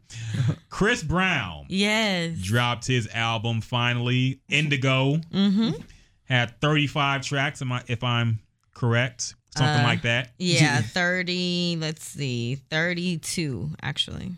Chris 0.71 1.03
Brown 1.03 1.67
Yes. 1.69 2.37
dropped 2.41 2.87
his 2.87 3.09
album 3.13 3.61
finally. 3.61 4.41
Indigo 4.49 5.17
Mm-hmm. 5.33 5.81
had 6.25 6.61
35 6.61 7.23
tracks. 7.23 7.61
Am 7.63 7.73
I, 7.73 7.83
if 7.87 8.03
I'm 8.05 8.41
correct, 8.75 9.35
something 9.57 9.81
Uh, 9.85 9.89
like 9.89 10.03
that. 10.03 10.33
Yeah, 10.39 10.81
30, 10.83 11.77
let's 11.81 12.05
see, 12.05 12.57
32, 12.71 13.71
actually. 13.83 14.33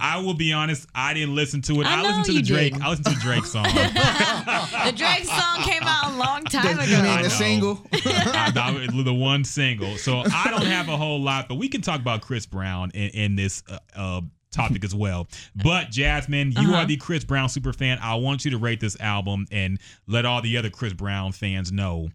I 0.00 0.18
will 0.18 0.34
be 0.34 0.52
honest, 0.52 0.86
I 0.94 1.14
didn't 1.14 1.34
listen 1.34 1.62
to 1.62 1.80
it. 1.80 1.86
I 1.86 2.00
I, 2.00 2.02
listened 2.02 2.24
to 2.26 2.32
the 2.34 2.42
Drake. 2.42 2.72
didn't. 2.74 2.84
I 2.86 2.90
listened 2.90 3.06
to 3.06 3.14
the 3.14 3.20
Drake 3.20 3.44
song. 3.44 3.64
The 4.84 4.92
Drake 4.96 5.24
song 5.24 5.62
came 5.62 5.82
out 5.82 6.12
a 6.12 6.16
long 6.16 6.44
time 6.44 6.78
You 6.88 6.96
mean 7.02 7.14
ago. 7.14 7.22
the 7.22 7.30
single? 7.30 7.80
I, 7.92 8.52
I, 8.54 9.02
the 9.02 9.14
one 9.14 9.44
single. 9.44 9.96
So 9.96 10.18
I 10.32 10.48
don't 10.50 10.66
have 10.66 10.88
a 10.88 10.96
whole 10.96 11.20
lot, 11.20 11.48
but 11.48 11.56
we 11.56 11.68
can 11.68 11.80
talk 11.80 12.00
about 12.00 12.20
Chris 12.22 12.46
Brown 12.46 12.90
in, 12.92 13.10
in 13.10 13.36
this 13.36 13.62
uh, 13.70 13.78
uh, 13.96 14.20
topic 14.50 14.84
as 14.84 14.94
well. 14.94 15.26
But 15.62 15.90
Jasmine, 15.90 16.52
you 16.52 16.58
Uh-huh. 16.68 16.76
are 16.76 16.86
the 16.86 16.96
Chris 16.96 17.24
Brown 17.24 17.48
super 17.48 17.72
fan. 17.72 17.98
I 18.00 18.14
want 18.16 18.44
you 18.44 18.50
to 18.52 18.58
rate 18.58 18.80
this 18.80 18.98
album 19.00 19.46
and 19.50 19.78
let 20.06 20.26
all 20.26 20.42
the 20.42 20.56
other 20.56 20.70
Chris 20.70 20.92
Brown 20.92 21.32
fans 21.32 21.72
know 21.72 22.08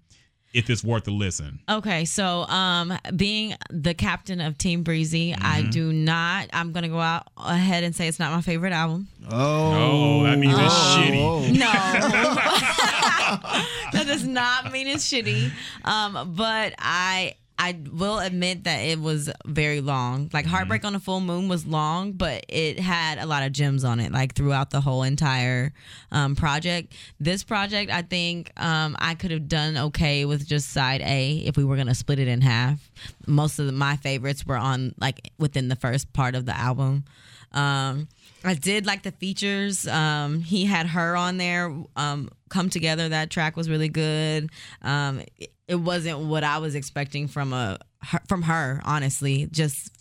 if 0.54 0.70
it's 0.70 0.84
worth 0.84 1.08
a 1.08 1.12
listen. 1.12 1.60
Okay, 1.70 2.06
so 2.06 2.44
um, 2.48 2.98
being 3.16 3.56
the 3.70 3.94
captain 3.94 4.42
of 4.42 4.58
Team 4.58 4.84
Breezy, 4.84 5.34
I 5.34 5.62
Mm-hmm. 5.62 5.70
do 5.70 5.94
not. 5.94 6.50
I'm 6.54 6.72
gonna 6.72 6.90
go 6.90 7.00
out 7.00 7.28
ahead 7.38 7.84
and 7.84 7.96
say 7.96 8.08
it's 8.08 8.20
not 8.20 8.32
my 8.32 8.42
favorite 8.42 8.74
album. 8.74 9.08
Oh, 9.32 9.72
no, 9.72 10.24
that 10.24 10.38
means 10.40 10.54
it's 10.58 10.74
shitty. 10.74 11.22
Oh. 11.22 11.40
No, 11.52 11.72
that 13.94 14.04
does 14.08 14.26
not 14.26 14.72
mean 14.72 14.88
it's 14.88 15.06
shitty. 15.12 15.52
Um, 15.84 16.34
but 16.36 16.74
I 16.80 17.36
I 17.62 17.78
will 17.92 18.20
admit 18.20 18.64
that 18.64 18.78
it 18.78 19.02
was 19.02 19.30
very 19.46 19.82
long. 19.82 20.30
Like 20.32 20.46
Heartbreak 20.46 20.86
on 20.86 20.96
a 20.96 21.00
Full 21.00 21.20
Moon 21.20 21.50
was 21.50 21.68
long, 21.68 22.14
but 22.14 22.46
it 22.48 22.80
had 22.80 23.18
a 23.18 23.26
lot 23.26 23.44
of 23.44 23.52
gems 23.52 23.84
on 23.84 24.00
it, 24.00 24.14
like 24.14 24.34
throughout 24.34 24.70
the 24.70 24.80
whole 24.80 25.04
entire 25.04 25.74
um, 26.10 26.38
project. 26.38 26.94
This 27.20 27.44
project, 27.44 27.92
I 27.92 28.02
think 28.02 28.54
um, 28.56 28.96
I 28.98 29.14
could 29.14 29.32
have 29.32 29.50
done 29.50 29.76
okay 29.78 30.24
with 30.24 30.48
just 30.48 30.70
side 30.70 31.02
A 31.02 31.40
if 31.40 31.58
we 31.58 31.66
were 31.66 31.76
gonna 31.76 31.94
split 31.94 32.18
it 32.20 32.30
in 32.30 32.40
half. 32.40 32.90
Most 33.28 33.60
of 33.60 33.66
the, 33.66 33.74
my 33.74 33.98
favorites 33.98 34.46
were 34.46 34.58
on 34.58 34.96
like 34.98 35.30
within 35.38 35.68
the 35.68 35.76
first 35.76 36.14
part 36.14 36.36
of 36.36 36.46
the 36.46 36.58
album. 36.58 37.04
Um, 37.52 38.08
I 38.46 38.54
did 38.54 38.86
like 38.86 39.04
the 39.04 39.12
features. 39.12 39.86
Um, 39.86 40.40
he 40.40 40.64
had 40.64 40.86
H.E.R. 40.86 41.16
on 41.18 41.38
there. 41.38 41.76
Um, 41.98 42.30
come 42.50 42.70
together. 42.70 43.10
That 43.10 43.30
track 43.30 43.58
was 43.58 43.70
really 43.70 43.90
good. 43.90 44.50
Um, 44.82 45.24
it, 45.70 45.76
wasn't 45.76 46.20
what 46.20 46.44
I 46.44 46.58
was 46.58 46.76
expecting 46.76 47.28
from 47.28 47.54
a 47.54 47.78
H.E.R., 48.04 48.22
from 48.28 48.42
her. 48.44 48.82
Honestly, 48.84 49.48
just 49.52 49.92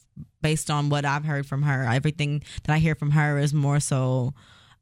based 0.43 0.71
on 0.71 0.89
what 0.89 1.05
I've 1.05 1.25
heard 1.25 1.47
from 1.47 1.63
H.E.R., 1.63 1.85
everything 1.85 2.43
that 2.65 2.73
I 2.73 2.79
hear 2.79 2.95
from 2.95 3.11
H.E.R. 3.11 3.39
is 3.39 3.55
more 3.55 3.81
so 3.81 4.35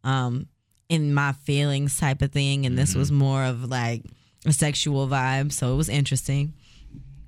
um, 0.04 0.48
in 0.88 1.12
my 1.12 1.32
feelings 1.32 1.98
type 1.98 2.22
of 2.22 2.32
thing, 2.32 2.66
and 2.66 2.78
this 2.78 2.94
was 2.94 3.10
more 3.10 3.44
of 3.44 3.64
like 3.64 4.02
a 4.44 4.52
sexual 4.52 5.08
vibe. 5.08 5.52
So 5.52 5.72
it 5.72 5.76
was 5.76 5.88
interesting. 5.88 6.54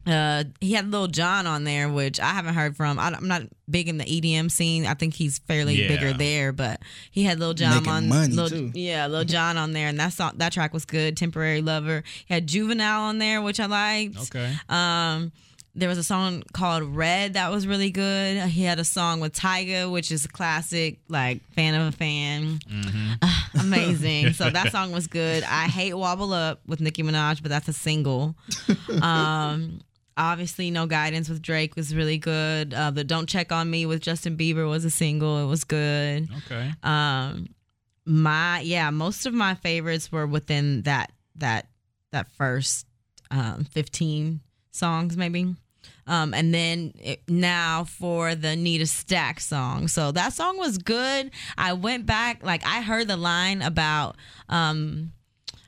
Uh, 0.08 0.44
he 0.60 0.72
had 0.72 0.90
Lil 0.90 1.06
Jon 1.08 1.46
on 1.46 1.64
there, 1.64 1.88
which 1.88 2.18
I 2.18 2.30
haven't 2.30 2.54
heard 2.54 2.76
from. 2.76 2.98
I, 2.98 3.08
am 3.08 3.28
not 3.28 3.42
big 3.70 3.88
in 3.88 3.98
the 3.98 4.04
EDM 4.04 4.50
scene. 4.50 4.86
I 4.86 4.94
think 4.94 5.12
he's 5.14 5.38
fairly 5.40 5.74
Yeah. 5.82 5.88
bigger 5.88 6.12
there, 6.14 6.52
but 6.52 6.80
he 7.10 7.24
had 7.24 7.38
Lil 7.38 7.52
Jon 7.54 7.74
Making 7.74 7.88
on. 7.92 8.08
money, 8.08 8.32
Lil, 8.34 8.48
too. 8.48 8.70
Yeah, 8.74 9.06
Lil 9.06 9.24
John 9.26 9.56
on 9.58 9.72
there, 9.72 9.88
and 9.88 10.00
that 10.00 10.14
song, 10.14 10.32
that 10.36 10.52
track 10.52 10.72
was 10.72 10.84
good. 10.86 11.16
Temporary 11.16 11.60
Lover. 11.60 12.02
He 12.26 12.32
had 12.32 12.46
Juvenile 12.46 13.02
on 13.02 13.18
there, 13.18 13.42
which 13.42 13.60
I 13.60 13.66
liked. 13.66 14.18
Okay. 14.34 14.54
Um, 14.68 15.32
there 15.74 15.88
was 15.88 15.98
a 15.98 16.02
song 16.02 16.42
called 16.54 16.82
Red 16.82 17.34
that 17.34 17.52
was 17.52 17.64
really 17.66 17.90
good. 17.90 18.38
He 18.48 18.64
had 18.64 18.80
a 18.80 18.84
song 18.84 19.20
with 19.20 19.32
Tyga, 19.32 19.88
which 19.92 20.10
is 20.10 20.24
a 20.24 20.28
classic, 20.28 20.98
like 21.08 21.40
fan 21.52 21.74
of 21.74 21.86
a 21.86 21.92
fan. 21.96 22.58
Ah, 23.22 23.50
amazing. 23.60 24.32
so 24.32 24.50
that 24.50 24.72
song 24.72 24.90
was 24.90 25.06
good. 25.06 25.44
I 25.44 25.64
hate 25.66 25.94
Wobble 25.94 26.32
Up 26.32 26.60
with 26.66 26.80
Nicki 26.80 27.04
Minaj, 27.04 27.42
but 27.42 27.50
that's 27.50 27.68
a 27.68 27.72
single. 27.72 28.34
Um, 29.02 29.80
obviously, 30.18 30.70
No 30.70 30.86
Guidance 30.86 31.28
with 31.28 31.40
Drake 31.40 31.76
was 31.76 31.94
really 31.94 32.18
good. 32.18 32.74
Uh, 32.74 32.90
the 32.90 33.04
Don't 33.04 33.28
Check 33.28 33.52
on 33.52 33.70
Me 33.70 33.86
with 33.86 34.02
Justin 34.02 34.36
Bieber 34.36 34.68
was 34.68 34.84
a 34.84 34.90
single. 34.90 35.38
It 35.38 35.46
was 35.46 35.64
good. 35.64 36.28
Okay. 36.44 36.72
Um, 36.82 37.48
my 38.04 38.60
yeah, 38.60 38.90
most 38.90 39.24
of 39.26 39.32
my 39.32 39.54
favorites 39.54 40.10
were 40.10 40.26
within 40.26 40.82
that 40.82 41.12
that 41.36 41.68
that 42.10 42.30
first 42.32 42.86
um, 43.30 43.64
fifteen 43.64 44.40
songs 44.70 45.16
maybe. 45.16 45.54
Um, 46.06 46.32
and 46.32 46.54
then 46.54 46.94
it, 46.98 47.20
now 47.28 47.84
for 47.84 48.34
the 48.34 48.56
Need 48.56 48.80
a 48.80 48.86
Stack 48.86 49.40
song. 49.40 49.88
So 49.88 50.10
that 50.12 50.32
song 50.32 50.56
was 50.56 50.78
good. 50.78 51.30
I 51.58 51.74
went 51.74 52.06
back, 52.06 52.42
like 52.42 52.64
I 52.64 52.80
heard 52.80 53.08
the 53.08 53.16
line 53.18 53.60
about 53.60 54.16
um 54.48 55.12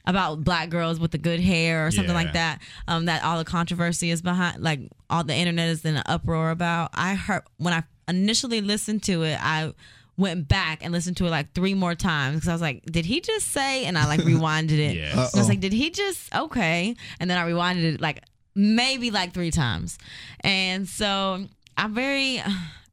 about 0.06 0.42
black 0.44 0.70
girls 0.70 0.98
with 0.98 1.10
the 1.10 1.18
good 1.18 1.40
hair 1.40 1.86
or 1.86 1.90
something 1.90 2.14
Yeah. 2.14 2.22
like 2.22 2.32
that. 2.32 2.60
Um, 2.88 3.04
that 3.06 3.22
all 3.24 3.38
the 3.38 3.44
controversy 3.44 4.10
is 4.10 4.22
behind, 4.22 4.62
like 4.62 4.80
all 5.08 5.24
the 5.24 5.34
internet 5.34 5.68
is 5.68 5.84
in 5.84 5.96
an 5.96 6.02
uproar 6.06 6.50
about. 6.50 6.90
I 6.94 7.14
heard 7.14 7.42
when 7.58 7.74
I 7.74 7.82
initially 8.08 8.60
listened 8.60 9.02
to 9.04 9.22
it, 9.22 9.38
I 9.40 9.72
went 10.16 10.48
back 10.48 10.80
and 10.84 10.92
listened 10.92 11.16
to 11.16 11.26
it 11.26 11.30
like 11.30 11.52
three 11.54 11.72
more 11.74 11.94
times 11.94 12.36
because 12.36 12.48
I 12.48 12.52
was 12.52 12.60
like, 12.60 12.82
did 12.84 13.06
he 13.06 13.20
just 13.20 13.48
say? 13.48 13.84
And 13.86 13.96
I 13.96 14.06
like 14.06 14.20
rewinded 14.20 14.78
it. 14.78 14.96
Yes. 14.96 15.32
And 15.32 15.38
I 15.38 15.42
was 15.42 15.48
like, 15.48 15.60
did 15.60 15.72
he 15.72 15.90
just 15.90 16.34
okay? 16.34 16.94
And 17.18 17.30
then 17.30 17.38
I 17.38 17.48
rewinded 17.50 17.94
it 17.94 18.00
like 18.00 18.22
maybe 18.54 19.10
like 19.10 19.32
three 19.32 19.50
times. 19.50 19.96
And 20.40 20.88
so 20.88 21.46
I'm 21.76 21.94
very 21.94 22.42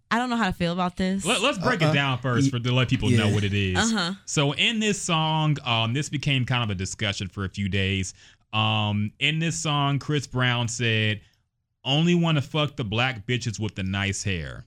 I 0.10 0.18
don't 0.18 0.30
know 0.30 0.38
how 0.38 0.48
to 0.48 0.54
feel 0.54 0.72
about 0.74 0.96
this. 0.96 1.26
Let, 1.26 1.42
us 1.42 1.58
break 1.58 1.82
Uh-uh. 1.82 1.92
it 1.92 1.94
down 1.94 2.20
first 2.20 2.50
for 2.50 2.60
to 2.60 2.72
let 2.72 2.88
people 2.90 3.10
know 3.10 3.30
what 3.30 3.44
it 3.44 3.54
is. 3.54 3.78
Uh-huh. 3.78 4.14
So 4.26 4.54
in 4.54 4.80
this 4.80 5.02
song, 5.02 5.58
um, 5.66 5.94
this 5.94 6.08
became 6.10 6.46
kind 6.46 6.64
of 6.64 6.70
a 6.70 6.76
discussion 6.76 7.28
for 7.28 7.44
a 7.44 7.50
few 7.50 7.68
days. 7.68 8.14
Um, 8.54 9.12
in 9.20 9.40
this 9.40 9.58
song, 9.60 10.00
Chris 10.00 10.26
Brown 10.26 10.68
said, 10.70 11.20
"Only 11.84 12.16
want 12.16 12.38
to 12.38 12.42
fuck 12.42 12.78
the 12.78 12.86
black 12.86 13.28
bitches 13.28 13.60
with 13.60 13.76
the 13.76 13.84
nice 13.84 14.24
hair." 14.24 14.66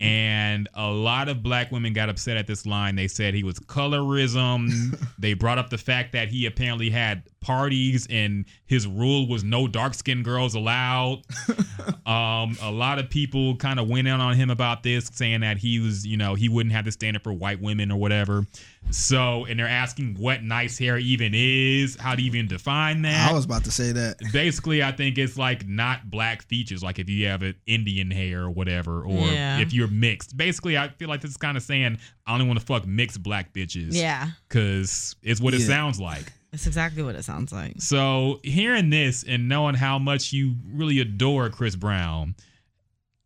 And 0.00 0.68
a 0.74 0.90
lot 0.90 1.28
of 1.28 1.44
black 1.44 1.70
women 1.70 1.92
got 1.92 2.08
upset 2.08 2.36
at 2.36 2.48
this 2.48 2.66
line. 2.66 2.96
They 2.96 3.06
said 3.06 3.34
he 3.34 3.44
was 3.44 3.60
colorism. 3.60 4.98
they 5.18 5.34
brought 5.34 5.58
up 5.58 5.70
the 5.70 5.78
fact 5.78 6.12
that 6.12 6.26
he 6.28 6.46
apparently 6.46 6.90
had 6.90 7.22
parties 7.42 8.06
and 8.08 8.46
his 8.66 8.86
rule 8.86 9.28
was 9.28 9.44
no 9.44 9.68
dark 9.68 9.92
skinned 9.94 10.24
girls 10.24 10.54
allowed. 10.54 11.22
um, 12.06 12.56
a 12.62 12.70
lot 12.72 12.98
of 12.98 13.10
people 13.10 13.56
kind 13.56 13.78
of 13.78 13.88
went 13.88 14.08
in 14.08 14.20
on 14.20 14.34
him 14.34 14.48
about 14.50 14.82
this, 14.82 15.10
saying 15.12 15.40
that 15.40 15.58
he 15.58 15.78
was, 15.80 16.06
you 16.06 16.16
know, 16.16 16.34
he 16.34 16.48
wouldn't 16.48 16.72
have 16.74 16.84
to 16.86 16.92
stand 16.92 17.16
up 17.16 17.22
for 17.24 17.32
white 17.32 17.60
women 17.60 17.90
or 17.92 17.98
whatever. 17.98 18.46
So, 18.90 19.44
and 19.44 19.58
they're 19.58 19.68
asking 19.68 20.16
what 20.18 20.42
nice 20.42 20.78
hair 20.78 20.98
even 20.98 21.32
is, 21.34 21.96
how 21.96 22.14
to 22.14 22.22
even 22.22 22.46
define 22.48 23.02
that. 23.02 23.30
I 23.30 23.32
was 23.32 23.44
about 23.44 23.64
to 23.64 23.70
say 23.70 23.92
that. 23.92 24.18
Basically, 24.32 24.82
I 24.82 24.92
think 24.92 25.18
it's 25.18 25.36
like 25.36 25.66
not 25.66 26.10
black 26.10 26.42
features, 26.42 26.82
like 26.82 26.98
if 26.98 27.08
you 27.08 27.26
have 27.28 27.42
an 27.42 27.54
Indian 27.66 28.10
hair 28.10 28.42
or 28.42 28.50
whatever, 28.50 29.02
or 29.02 29.26
Yeah. 29.28 29.58
if 29.58 29.72
you're 29.72 29.88
mixed. 29.88 30.36
Basically, 30.36 30.76
I 30.76 30.88
feel 30.88 31.08
like 31.08 31.20
this 31.20 31.30
is 31.30 31.36
kind 31.36 31.56
of 31.56 31.62
saying 31.62 31.98
I 32.26 32.34
only 32.34 32.46
want 32.46 32.58
to 32.60 32.64
fuck 32.66 32.86
mixed 32.86 33.22
black 33.22 33.52
bitches. 33.52 33.94
Yeah. 33.94 34.28
Because 34.48 35.16
it's 35.22 35.40
what 35.40 35.54
it 35.54 35.60
sounds 35.60 36.00
like. 36.00 36.32
That's 36.52 36.66
exactly 36.66 37.02
what 37.02 37.14
it 37.14 37.24
sounds 37.24 37.50
like. 37.52 37.80
So 37.80 38.38
hearing 38.44 38.90
this 38.90 39.24
and 39.26 39.48
knowing 39.48 39.74
how 39.74 39.98
much 39.98 40.32
you 40.34 40.54
really 40.72 41.00
adore 41.00 41.48
Chris 41.48 41.74
Brown, 41.76 42.34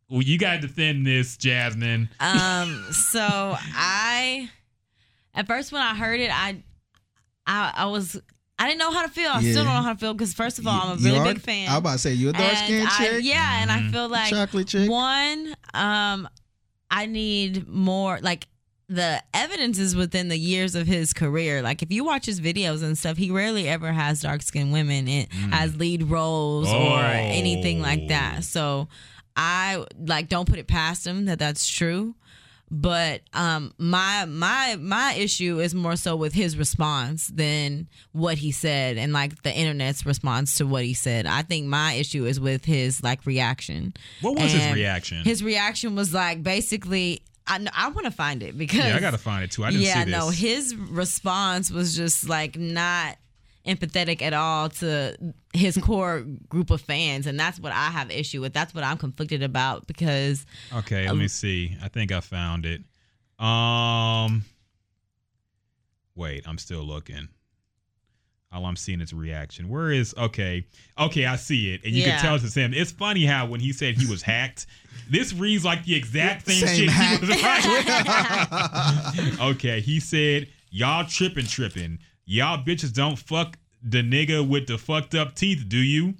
well, 0.08 0.22
you 0.22 0.38
got 0.38 0.54
to 0.54 0.60
defend 0.60 1.04
this, 1.04 1.36
Jasmine. 1.36 2.08
Um, 2.20 2.86
so 2.92 3.20
I 3.28 4.48
at 5.34 5.46
first 5.48 5.72
when 5.72 5.82
I 5.82 5.94
heard 5.96 6.20
it, 6.20 6.30
I 6.32 6.62
I, 7.48 7.72
I 7.78 7.86
was 7.86 8.16
I 8.58 8.68
didn't 8.68 8.78
know 8.78 8.92
how 8.92 9.02
to 9.02 9.08
feel. 9.08 9.28
I 9.30 9.40
Yeah. 9.40 9.50
still 9.50 9.64
don't 9.64 9.74
know 9.74 9.82
how 9.82 9.92
to 9.92 9.98
feel 9.98 10.14
because 10.14 10.32
first 10.32 10.60
of 10.60 10.66
all, 10.68 10.80
I'm 10.92 10.98
a 10.98 11.00
really 11.02 11.18
are- 11.18 11.24
big 11.24 11.40
fan. 11.40 11.68
I 11.68 11.72
was 11.72 11.78
about 11.80 11.92
to 11.94 11.98
say 11.98 12.12
you're 12.14 12.30
a 12.30 12.32
dark 12.32 12.44
And 12.54 12.58
skinned 12.58 12.88
I- 12.88 12.96
chick. 12.98 13.24
Yeah, 13.24 13.62
and 13.62 13.72
I 13.72 13.90
feel 13.90 14.08
like 14.08 14.30
Chocolate 14.30 14.68
chick. 14.68 14.88
one, 14.88 15.54
um, 15.74 16.28
I 16.90 17.06
need 17.06 17.66
more 17.66 18.20
like 18.22 18.46
the 18.88 19.22
evidence 19.34 19.78
is 19.78 19.96
within 19.96 20.28
the 20.28 20.38
years 20.38 20.74
of 20.74 20.86
his 20.86 21.12
career. 21.12 21.60
Like 21.60 21.82
if 21.82 21.90
you 21.90 22.04
watch 22.04 22.26
his 22.26 22.40
videos 22.40 22.82
and 22.82 22.96
stuff, 22.96 23.16
he 23.16 23.30
rarely 23.30 23.68
ever 23.68 23.92
has 23.92 24.20
dark 24.20 24.42
skinned 24.42 24.72
women 24.72 25.08
in 25.08 25.26
as 25.52 25.76
lead 25.76 26.04
roles 26.04 26.68
or 26.72 27.00
anything 27.00 27.80
like 27.80 28.08
that. 28.08 28.44
So 28.44 28.88
I 29.36 29.84
like 29.98 30.28
don't 30.28 30.48
put 30.48 30.58
it 30.58 30.68
past 30.68 31.06
him 31.06 31.24
that 31.24 31.38
that's 31.38 31.68
true. 31.68 32.14
But 32.68 33.22
um 33.32 33.72
my 33.78 34.24
my 34.24 34.76
my 34.78 35.14
issue 35.14 35.60
is 35.60 35.72
more 35.74 35.94
so 35.94 36.16
with 36.16 36.32
his 36.32 36.56
response 36.56 37.28
than 37.28 37.86
what 38.12 38.38
he 38.38 38.50
said 38.50 38.96
and 38.98 39.12
like 39.12 39.42
the 39.42 39.52
internet's 39.52 40.04
response 40.04 40.56
to 40.56 40.66
what 40.66 40.84
he 40.84 40.92
said. 40.94 41.26
I 41.26 41.42
think 41.42 41.66
my 41.66 41.92
issue 41.92 42.24
is 42.24 42.40
with 42.40 42.64
his 42.64 43.02
like 43.04 43.24
reaction. 43.24 43.94
What 44.20 44.36
was 44.36 44.52
his 44.52 44.74
reaction? 44.74 45.18
His 45.24 45.44
reaction 45.44 45.94
was 45.94 46.12
like 46.12 46.42
basically 46.42 47.22
I 47.46 47.64
I 47.74 47.88
want 47.88 48.06
to 48.06 48.10
find 48.10 48.42
it 48.42 48.56
because 48.56 48.84
yeah, 48.84 48.96
I 48.96 49.00
got 49.00 49.12
to 49.12 49.18
find 49.18 49.44
it 49.44 49.50
too. 49.50 49.64
I 49.64 49.70
didn't 49.70 49.82
yeah, 49.84 50.04
see 50.04 50.10
this. 50.10 50.18
no, 50.18 50.28
his 50.30 50.76
response 50.76 51.70
was 51.70 51.96
just 51.96 52.28
like 52.28 52.56
not 52.56 53.16
empathetic 53.66 54.22
at 54.22 54.32
all 54.32 54.68
to 54.68 55.16
his 55.52 55.76
core 55.76 56.24
group 56.48 56.70
of 56.70 56.80
fans, 56.80 57.26
and 57.26 57.38
that's 57.38 57.58
what 57.58 57.72
I 57.72 57.90
have 57.90 58.10
issue 58.10 58.40
with. 58.40 58.52
That's 58.52 58.74
what 58.74 58.84
I'm 58.84 58.98
conflicted 58.98 59.42
about 59.42 59.86
because 59.86 60.44
Okay, 60.74 61.06
let 61.06 61.16
me 61.16 61.28
see. 61.28 61.76
I 61.82 61.88
think 61.88 62.12
I 62.12 62.20
found 62.20 62.66
it. 62.66 62.82
Um 63.38 64.44
Wait, 66.14 66.48
I'm 66.48 66.56
still 66.56 66.82
looking. 66.82 67.28
All 68.56 68.64
I'm 68.66 68.74
seeing 68.76 69.00
is 69.02 69.12
reaction. 69.12 69.68
Where 69.68 69.90
is 69.92 70.14
okay? 70.16 70.64
Okay, 70.98 71.26
I 71.26 71.36
see 71.36 71.74
it. 71.74 71.82
And 71.84 71.92
you 71.92 72.02
Yeah. 72.02 72.12
can 72.16 72.20
tell 72.22 72.34
it's 72.36 72.54
him. 72.54 72.72
It's 72.74 72.90
funny 72.90 73.26
how 73.26 73.46
when 73.46 73.60
he 73.60 73.72
said 73.72 73.96
he 74.00 74.06
was 74.06 74.22
hacked, 74.32 74.66
this 75.10 75.32
reads 75.34 75.64
like 75.64 75.84
the 75.84 75.94
exact 75.94 76.46
same, 76.46 76.66
Same 76.66 76.76
shit 76.76 76.88
hack. 76.90 77.20
he 77.20 77.26
was 77.26 77.42
right. 77.42 79.36
okay, 79.52 79.80
he 79.80 80.00
said, 80.00 80.48
Y'all 80.70 81.04
tripping, 81.06 81.46
tripping. 81.46 81.98
Y'all 82.24 82.62
bitches 82.62 82.92
don't 82.92 83.18
fuck 83.18 83.58
the 83.82 84.02
nigga 84.02 84.46
with 84.46 84.66
the 84.66 84.78
fucked 84.78 85.14
up 85.14 85.34
teeth, 85.34 85.64
do 85.68 85.78
you? 85.78 86.14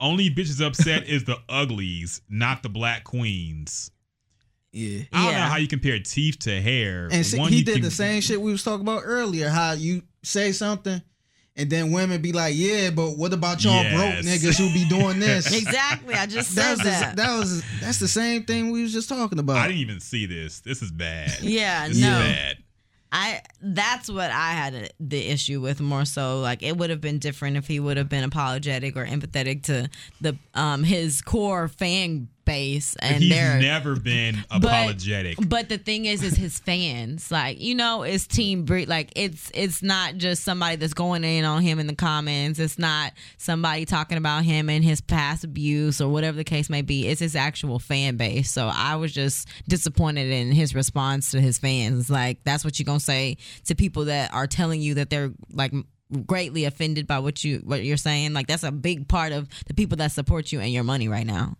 Only 0.00 0.28
bitches 0.30 0.64
upset 0.64 1.06
is 1.08 1.24
the 1.24 1.36
uglies, 1.48 2.20
not 2.28 2.62
the 2.62 2.68
black 2.68 3.04
queens. 3.04 3.90
yeah. 4.72 5.02
I 5.12 5.24
don't 5.24 5.32
Yeah. 5.32 5.38
know 5.40 5.50
how 5.50 5.56
you 5.56 5.66
compare 5.68 5.98
teeth 5.98 6.38
to 6.40 6.60
hair. 6.60 7.08
And 7.10 7.24
see, 7.24 7.38
One 7.38 7.52
he 7.52 7.62
did 7.62 7.74
can- 7.76 7.82
the 7.82 7.90
same 7.90 8.20
shit 8.20 8.40
we 8.40 8.52
was 8.52 8.62
talking 8.62 8.82
about 8.86 9.02
earlier. 9.04 9.48
How 9.48 9.72
you 9.72 10.02
say 10.22 10.52
something, 10.52 11.00
and 11.56 11.68
then 11.70 11.92
women 11.92 12.22
be 12.22 12.32
like, 12.32 12.54
"Yeah, 12.56 12.90
but 12.90 13.16
what 13.18 13.32
about 13.32 13.62
y'all 13.64 13.82
Yes. 13.82 13.94
broke 13.94 14.24
niggas 14.24 14.56
who 14.58 14.72
be 14.72 14.88
doing 14.88 15.18
this?" 15.26 15.52
exactly, 15.52 16.14
I 16.14 16.26
just 16.26 16.50
said 16.52 16.62
That 16.62 16.70
was 16.70 16.84
that. 16.84 17.16
the, 17.16 17.22
that 17.22 17.38
was 17.38 17.62
that's 17.80 17.98
the 17.98 18.08
same 18.08 18.44
thing 18.44 18.70
we 18.70 18.82
was 18.82 18.92
just 18.92 19.08
talking 19.08 19.38
about. 19.38 19.56
I 19.56 19.66
didn't 19.68 19.80
even 19.80 20.00
see 20.00 20.26
this. 20.26 20.60
This 20.60 20.82
is 20.82 20.90
bad. 20.90 21.38
yeah, 21.42 21.88
This 21.88 21.98
no. 22.00 22.20
is 22.20 22.26
bad. 22.26 22.56
I 23.12 23.40
that's 23.60 24.08
what 24.08 24.30
I 24.30 24.52
had 24.52 24.74
a, 24.74 24.88
the 25.00 25.18
issue 25.26 25.60
with 25.60 25.80
more 25.80 26.04
so 26.04 26.38
like 26.40 26.62
it 26.62 26.76
would 26.76 26.90
have 26.90 27.00
been 27.00 27.18
different 27.18 27.56
if 27.56 27.66
he 27.66 27.80
would 27.80 27.96
have 27.96 28.08
been 28.08 28.22
apologetic 28.22 28.96
or 28.96 29.04
empathetic 29.04 29.64
to 29.64 29.90
the 30.20 30.36
um 30.54 30.84
his 30.84 31.20
core 31.20 31.66
fan 31.66 32.28
base 32.44 32.96
and 32.96 33.22
He's 33.22 33.30
never 33.30 33.96
been 33.96 34.36
apologetic. 34.50 35.36
But 35.48 35.68
the 35.68 35.78
thing 35.78 36.04
is, 36.04 36.22
is 36.22 36.36
his 36.36 36.58
fans. 36.58 37.30
Like 37.30 37.60
you 37.60 37.74
know, 37.74 38.02
it's 38.02 38.26
Team 38.26 38.64
Brit. 38.64 38.88
Like 38.88 39.12
it's 39.16 39.50
it's 39.54 39.82
not 39.82 40.16
just 40.16 40.44
somebody 40.44 40.76
that's 40.76 40.94
going 40.94 41.24
in 41.24 41.44
on 41.44 41.62
him 41.62 41.78
in 41.78 41.86
the 41.86 41.94
comments. 41.94 42.58
It's 42.58 42.78
not 42.78 43.12
somebody 43.36 43.84
talking 43.84 44.18
about 44.18 44.44
him 44.44 44.68
and 44.68 44.84
his 44.84 45.00
past 45.00 45.44
abuse 45.44 46.00
or 46.00 46.08
whatever 46.08 46.36
the 46.36 46.44
case 46.44 46.70
may 46.70 46.82
be. 46.82 47.06
It's 47.08 47.20
his 47.20 47.36
actual 47.36 47.78
fan 47.78 48.16
base. 48.16 48.50
So 48.50 48.70
I 48.72 48.96
was 48.96 49.12
just 49.12 49.48
disappointed 49.68 50.30
in 50.30 50.52
his 50.52 50.74
response 50.74 51.30
to 51.32 51.40
his 51.40 51.58
fans. 51.58 52.10
Like 52.10 52.42
that's 52.44 52.64
what 52.64 52.78
you're 52.78 52.84
gonna 52.84 53.00
say 53.00 53.36
to 53.64 53.74
people 53.74 54.06
that 54.06 54.32
are 54.32 54.46
telling 54.46 54.80
you 54.80 54.94
that 54.94 55.10
they're 55.10 55.32
like 55.52 55.72
greatly 56.26 56.64
offended 56.64 57.06
by 57.06 57.18
what 57.18 57.44
you 57.44 57.58
what 57.64 57.84
you're 57.84 57.96
saying. 57.96 58.32
Like 58.32 58.46
that's 58.46 58.62
a 58.64 58.72
big 58.72 59.08
part 59.08 59.32
of 59.32 59.48
the 59.66 59.74
people 59.74 59.96
that 59.98 60.12
support 60.12 60.52
you 60.52 60.60
and 60.60 60.72
your 60.72 60.84
money 60.84 61.08
right 61.08 61.26
now. 61.26 61.56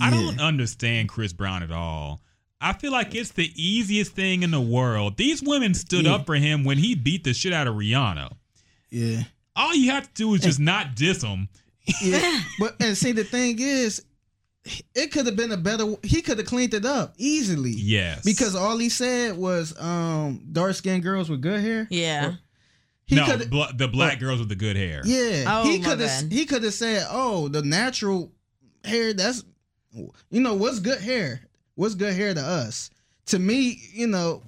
I 0.00 0.10
don't 0.10 0.40
understand 0.40 1.08
Chris 1.08 1.32
Brown 1.32 1.62
at 1.62 1.70
all. 1.72 2.20
I 2.60 2.72
feel 2.72 2.90
like 2.92 3.14
it's 3.14 3.32
the 3.32 3.50
easiest 3.54 4.12
thing 4.12 4.42
in 4.42 4.50
the 4.50 4.60
world. 4.60 5.16
These 5.16 5.42
women 5.42 5.74
stood 5.74 6.06
Yeah. 6.06 6.14
up 6.14 6.26
for 6.26 6.34
him 6.36 6.64
when 6.64 6.78
he 6.78 6.94
beat 6.94 7.24
the 7.24 7.34
shit 7.34 7.52
out 7.52 7.66
of 7.66 7.74
Rihanna. 7.74 8.32
yeah. 8.90 9.24
All 9.54 9.74
you 9.74 9.90
have 9.90 10.04
to 10.04 10.14
do 10.14 10.34
is 10.34 10.42
just 10.42 10.60
not 10.60 10.94
diss 10.96 11.22
him. 11.22 11.48
Yeah. 12.02 12.42
but 12.58 12.76
and 12.78 12.96
see 12.96 13.12
the 13.12 13.24
thing 13.24 13.56
is, 13.58 14.04
it 14.94 15.12
could 15.12 15.24
have 15.24 15.36
been 15.36 15.50
a 15.52 15.56
better. 15.56 15.94
He 16.02 16.20
could 16.20 16.36
have 16.36 16.46
cleaned 16.46 16.74
it 16.74 16.84
up 16.84 17.14
easily. 17.16 17.70
Yes. 17.70 18.22
Because 18.22 18.54
all 18.54 18.76
he 18.76 18.90
said 18.90 19.36
was 19.38 19.78
um 19.80 20.42
dark 20.52 20.74
skinned 20.74 21.02
girls 21.02 21.30
with 21.30 21.40
good 21.40 21.60
hair. 21.60 21.86
Yeah. 21.90 22.34
He 23.06 23.14
no, 23.14 23.38
bl- 23.48 23.62
the 23.74 23.86
black 23.88 24.18
girls 24.18 24.40
with 24.40 24.48
the 24.50 24.56
good 24.56 24.76
hair. 24.76 25.00
Yeah. 25.06 25.44
Oh, 25.46 25.70
he 25.70 25.78
could 25.78 26.00
have 26.00 26.30
he 26.30 26.44
could 26.44 26.62
have 26.64 26.74
said, 26.74 27.06
"Oh, 27.08 27.48
the 27.48 27.62
natural 27.62 28.32
hair 28.84 29.14
that's 29.14 29.42
you 30.30 30.40
know, 30.40 30.54
what's 30.54 30.78
good 30.80 31.00
hair? 31.00 31.40
What's 31.74 31.94
good 31.94 32.14
hair 32.14 32.34
to 32.34 32.40
us?" 32.40 32.90
To 33.26 33.38
me, 33.38 33.80
you 33.92 34.06
know, 34.06 34.42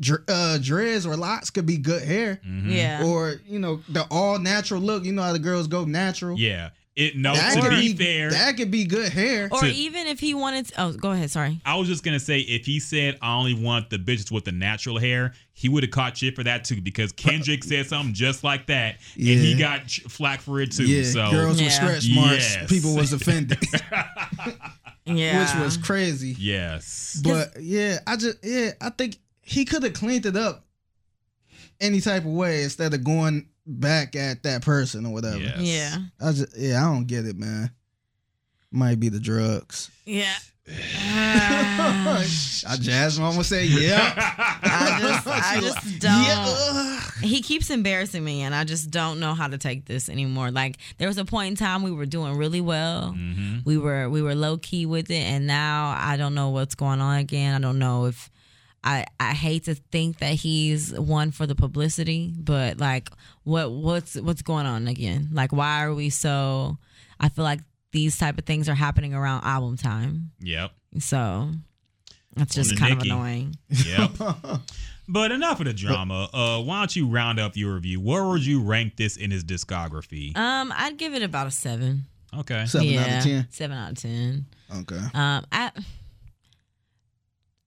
dr- 0.00 0.24
uh 0.28 0.58
dreads 0.58 1.04
or 1.06 1.16
locks 1.16 1.50
could 1.50 1.66
be 1.66 1.76
good 1.78 2.02
hair. 2.02 2.40
Mhm. 2.46 2.72
Yeah. 2.72 3.04
Or, 3.04 3.40
you 3.48 3.58
know, 3.58 3.82
the 3.88 4.02
all 4.10 4.38
natural 4.38 4.80
look, 4.80 5.04
you 5.04 5.12
know 5.12 5.22
how 5.22 5.32
the 5.32 5.38
girls 5.38 5.66
go 5.66 5.84
natural. 5.84 6.38
Yeah. 6.38 6.70
It 6.96 7.16
no 7.16 7.34
That 7.34 7.54
to 7.54 7.60
could 7.62 7.70
be 7.70 7.92
be 7.92 8.04
fair. 8.04 8.30
That 8.30 8.56
could 8.56 8.70
be 8.70 8.84
good 8.84 9.12
hair. 9.12 9.48
Or 9.50 9.60
to- 9.60 9.68
even 9.72 10.06
if 10.08 10.18
he 10.20 10.34
wanted 10.34 10.66
to, 10.66 10.82
oh, 10.82 10.92
go 10.92 11.12
ahead. 11.12 11.30
Sorry. 11.30 11.60
I 11.64 11.76
was 11.76 11.88
just 11.88 12.02
gonna 12.04 12.20
say 12.20 12.40
if 12.40 12.66
he 12.66 12.78
said 12.80 13.16
I 13.22 13.34
only 13.36 13.54
want 13.54 13.90
the 13.90 13.96
bitches 13.96 14.30
with 14.30 14.44
the 14.44 14.52
natural 14.52 14.98
hair, 14.98 15.32
he 15.54 15.68
would 15.68 15.82
have 15.84 15.92
caught 15.92 16.16
shit 16.18 16.34
for 16.34 16.42
that 16.44 16.64
too 16.64 16.80
because 16.80 17.12
Kendrick 17.12 17.64
said 17.64 17.86
something 17.86 18.12
just 18.12 18.42
like 18.44 18.66
that, 18.66 18.96
and 19.14 19.24
he 19.24 19.54
got 19.54 19.90
flack 19.90 20.40
for 20.40 20.60
it 20.60 20.72
too. 20.72 20.84
yeah, 20.84 21.04
so 21.04 21.30
girls 21.30 21.56
with 21.56 21.66
Yeah. 21.66 21.68
stretch 21.70 22.08
marks. 22.10 22.54
Yes. 22.56 22.68
People 22.70 22.94
was 22.96 23.12
offended, 23.12 23.58
Yeah. 25.06 25.40
which 25.54 25.64
was 25.64 25.76
crazy. 25.76 26.34
yes, 26.38 27.20
But 27.24 27.60
yeah, 27.60 27.98
I 28.06 28.16
just 28.16 28.38
yeah, 28.44 28.70
I 28.80 28.90
think 28.90 29.16
he 29.42 29.64
could 29.64 29.82
have 29.82 29.94
cleaned 29.94 30.26
it 30.26 30.36
up 30.36 30.64
any 31.80 32.00
type 32.00 32.24
of 32.24 32.30
way 32.32 32.62
instead 32.62 32.92
of 32.94 33.02
going 33.04 33.48
back 33.66 34.14
at 34.16 34.42
that 34.42 34.62
person 34.62 35.06
or 35.06 35.12
whatever. 35.12 35.38
yes. 35.38 35.58
Yeah. 35.60 35.96
I 36.20 36.32
just 36.32 36.56
yeah, 36.56 36.78
I 36.86 36.92
don't 36.92 37.06
get 37.06 37.26
it, 37.26 37.36
man. 37.38 37.70
Might 38.70 39.00
be 39.00 39.08
the 39.08 39.18
drugs. 39.20 39.90
Yeah. 40.04 40.34
I 40.72 42.76
Jasmine 42.80 43.26
almost 43.26 43.48
say 43.48 43.64
yeah. 43.64 44.12
I 44.62 44.98
just, 45.00 45.26
I 45.26 45.54
She 45.54 45.60
just 45.60 46.00
don't. 46.00 46.24
Yeah. 46.24 47.00
He 47.22 47.42
keeps 47.42 47.70
embarrassing 47.70 48.24
me, 48.24 48.42
and 48.42 48.54
I 48.54 48.64
just 48.64 48.90
don't 48.90 49.20
know 49.20 49.34
how 49.34 49.48
to 49.48 49.58
take 49.58 49.86
this 49.86 50.08
anymore. 50.08 50.50
Like 50.50 50.76
there 50.98 51.08
was 51.08 51.18
a 51.18 51.24
point 51.24 51.50
in 51.50 51.56
time 51.56 51.82
we 51.82 51.90
were 51.90 52.06
doing 52.06 52.36
really 52.36 52.60
well. 52.60 53.12
hmm 53.12 53.58
We 53.64 53.78
were 53.78 54.08
we 54.08 54.22
were 54.22 54.34
low 54.34 54.58
key 54.58 54.86
with 54.86 55.10
it, 55.10 55.22
and 55.22 55.46
now 55.46 55.94
I 55.98 56.16
don't 56.16 56.34
know 56.34 56.50
what's 56.50 56.74
going 56.74 57.00
on 57.00 57.18
again. 57.18 57.54
I 57.54 57.58
don't 57.58 57.78
know 57.78 58.06
if 58.06 58.30
I 58.84 59.06
I 59.18 59.32
hate 59.32 59.64
to 59.64 59.74
think 59.74 60.18
that 60.18 60.34
he's 60.34 60.92
one 60.98 61.30
for 61.32 61.46
the 61.46 61.54
publicity, 61.54 62.32
but 62.36 62.78
like 62.78 63.10
what 63.44 63.72
what's 63.72 64.14
what's 64.16 64.42
going 64.42 64.66
on 64.66 64.88
again? 64.88 65.30
Like 65.32 65.52
why 65.52 65.84
are 65.84 65.94
we 65.94 66.10
so? 66.10 66.78
I 67.18 67.28
feel 67.28 67.44
like 67.44 67.60
these 67.92 68.16
type 68.18 68.38
of 68.38 68.44
things 68.44 68.68
are 68.68 68.74
happening 68.74 69.14
around 69.14 69.44
album 69.44 69.76
time. 69.76 70.30
Yep. 70.40 70.70
So 70.98 71.50
That's 72.36 72.54
just 72.54 72.70
the 72.70 72.76
kind 72.76 72.92
of 72.94 73.02
annoying. 73.02 73.56
Yep. 73.68 74.10
but 75.08 75.32
enough 75.32 75.60
of 75.60 75.66
the 75.66 75.72
drama. 75.72 76.28
Uh, 76.32 76.60
why 76.62 76.78
don't 76.80 76.94
you 76.94 77.08
round 77.08 77.40
up 77.40 77.56
your 77.56 77.74
review? 77.74 78.00
Where 78.00 78.24
would 78.28 78.44
you 78.46 78.62
rank 78.62 78.96
this 78.96 79.16
in 79.16 79.30
his 79.30 79.42
discography? 79.44 80.36
Um, 80.36 80.72
I'd 80.76 80.96
give 80.98 81.14
it 81.14 81.22
about 81.22 81.46
a 81.46 81.50
seven. 81.50 82.04
Okay. 82.36 82.64
Seven 82.66 82.86
yeah, 82.86 83.00
out 83.00 83.18
of 83.18 83.24
ten. 83.24 83.46
Seven 83.50 83.76
out 83.76 83.90
of 83.92 83.98
ten. 83.98 84.46
Okay. 84.78 85.00
Um, 85.14 85.44
I 85.50 85.72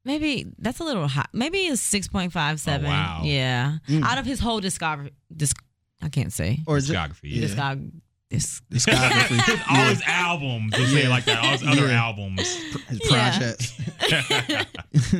maybe 0.05 0.45
that's 0.57 0.79
a 0.79 0.83
little 0.83 1.07
high. 1.07 1.25
Maybe 1.33 1.67
a 1.67 1.77
six 1.77 2.07
point 2.07 2.31
five 2.31 2.59
seven. 2.59 2.85
Oh, 2.87 2.89
wow. 2.89 3.21
Yeah, 3.23 3.77
Mm. 3.89 4.03
out 4.03 4.17
of 4.17 4.25
his 4.25 4.39
whole 4.39 4.61
discography. 4.61 5.11
Disc, 5.35 5.61
I 6.01 6.09
can't 6.09 6.31
say 6.31 6.59
Or 6.65 6.79
ju- 6.79 6.93
Discography. 6.93 7.19
Yeah. 7.23 7.41
Yeah. 7.41 7.47
discog. 7.47 7.91
This. 8.29 8.61
discography. 8.71 9.61
all 9.69 9.85
his 9.89 10.01
albums. 10.07 10.73
Let's 10.77 10.91
say 10.91 11.03
it 11.03 11.09
like 11.09 11.25
that. 11.25 11.43
All 11.43 11.51
his 11.51 11.63
other 11.63 11.87
Yeah. 11.87 12.03
albums. 12.03 12.41
His 12.87 13.01
Yeah. 13.09 13.37
projects. 13.39 13.73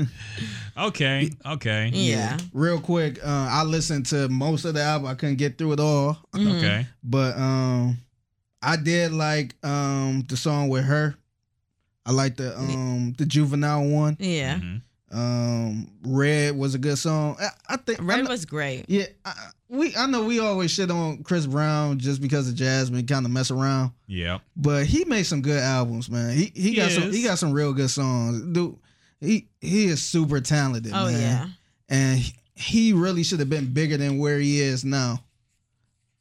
Okay. 0.76 1.30
Okay. 1.46 1.92
Yeah. 1.94 2.36
Real 2.52 2.80
quick, 2.80 3.20
uh, 3.24 3.48
I 3.52 3.64
listened 3.64 4.08
to 4.08 4.28
most 4.30 4.66
of 4.66 4.74
the 4.74 4.82
album. 4.82 5.08
I 5.08 5.14
couldn't 5.14 5.36
get 5.36 5.56
through 5.60 5.74
it 5.74 5.80
all, 5.80 6.18
Mhm. 6.34 6.58
Okay. 6.58 6.88
but 7.04 7.38
um, 7.38 8.00
I 8.60 8.78
did 8.78 9.12
like 9.12 9.56
um 9.64 10.24
the 10.28 10.36
song 10.36 10.70
with 10.70 10.86
her. 10.86 11.14
I 12.08 12.12
like 12.12 12.38
the 12.38 12.58
um 12.58 13.14
the 13.20 13.26
juvenile 13.28 13.86
one. 13.88 14.18
Yeah. 14.20 14.56
Mhm. 14.58 14.82
Um, 15.12 15.92
Red 16.04 16.58
was 16.58 16.74
a 16.74 16.80
good 16.80 16.98
song. 16.98 17.38
I, 17.40 17.50
I 17.76 17.78
think 17.78 18.00
Red 18.02 18.24
know- 18.24 18.32
was 18.32 18.46
great. 18.46 18.86
yeah. 18.88 19.06
I, 19.24 19.34
we 19.74 19.96
I 19.96 20.06
know 20.06 20.24
we 20.24 20.40
always 20.40 20.72
shit 20.72 20.92
on 20.92 21.24
Chris 21.24 21.46
Brown 21.46 21.98
just 22.00 22.22
because 22.22 22.48
of 22.48 22.56
Jasmine, 22.56 23.06
kind 23.08 23.26
of 23.26 23.32
mess 23.32 23.50
around. 23.52 23.92
Yeah. 24.08 24.40
But 24.56 24.86
he 24.86 25.04
made 25.06 25.24
some 25.24 25.42
good 25.42 25.60
albums, 25.62 26.10
man. 26.10 26.36
He 26.38 26.52
he, 26.56 26.70
He 26.70 26.76
got 26.76 26.92
some 26.92 27.12
he 27.12 27.24
got 27.24 27.40
some 27.40 27.52
real 27.52 27.74
good 27.74 27.90
songs. 27.90 28.42
Dude, 28.54 28.78
he 29.20 29.48
he 29.62 29.86
is 29.86 30.02
super 30.04 30.40
talented, 30.42 30.92
Oh 30.94 31.06
man. 31.06 31.20
yeah. 31.20 31.48
And 31.90 32.20
he- 32.20 32.34
he 32.56 32.94
really 32.94 33.24
should 33.24 33.40
have 33.40 33.50
been 33.50 33.74
bigger 33.74 33.98
than 33.98 34.20
where 34.20 34.38
he 34.40 34.62
is 34.62 34.86
now. 34.86 35.24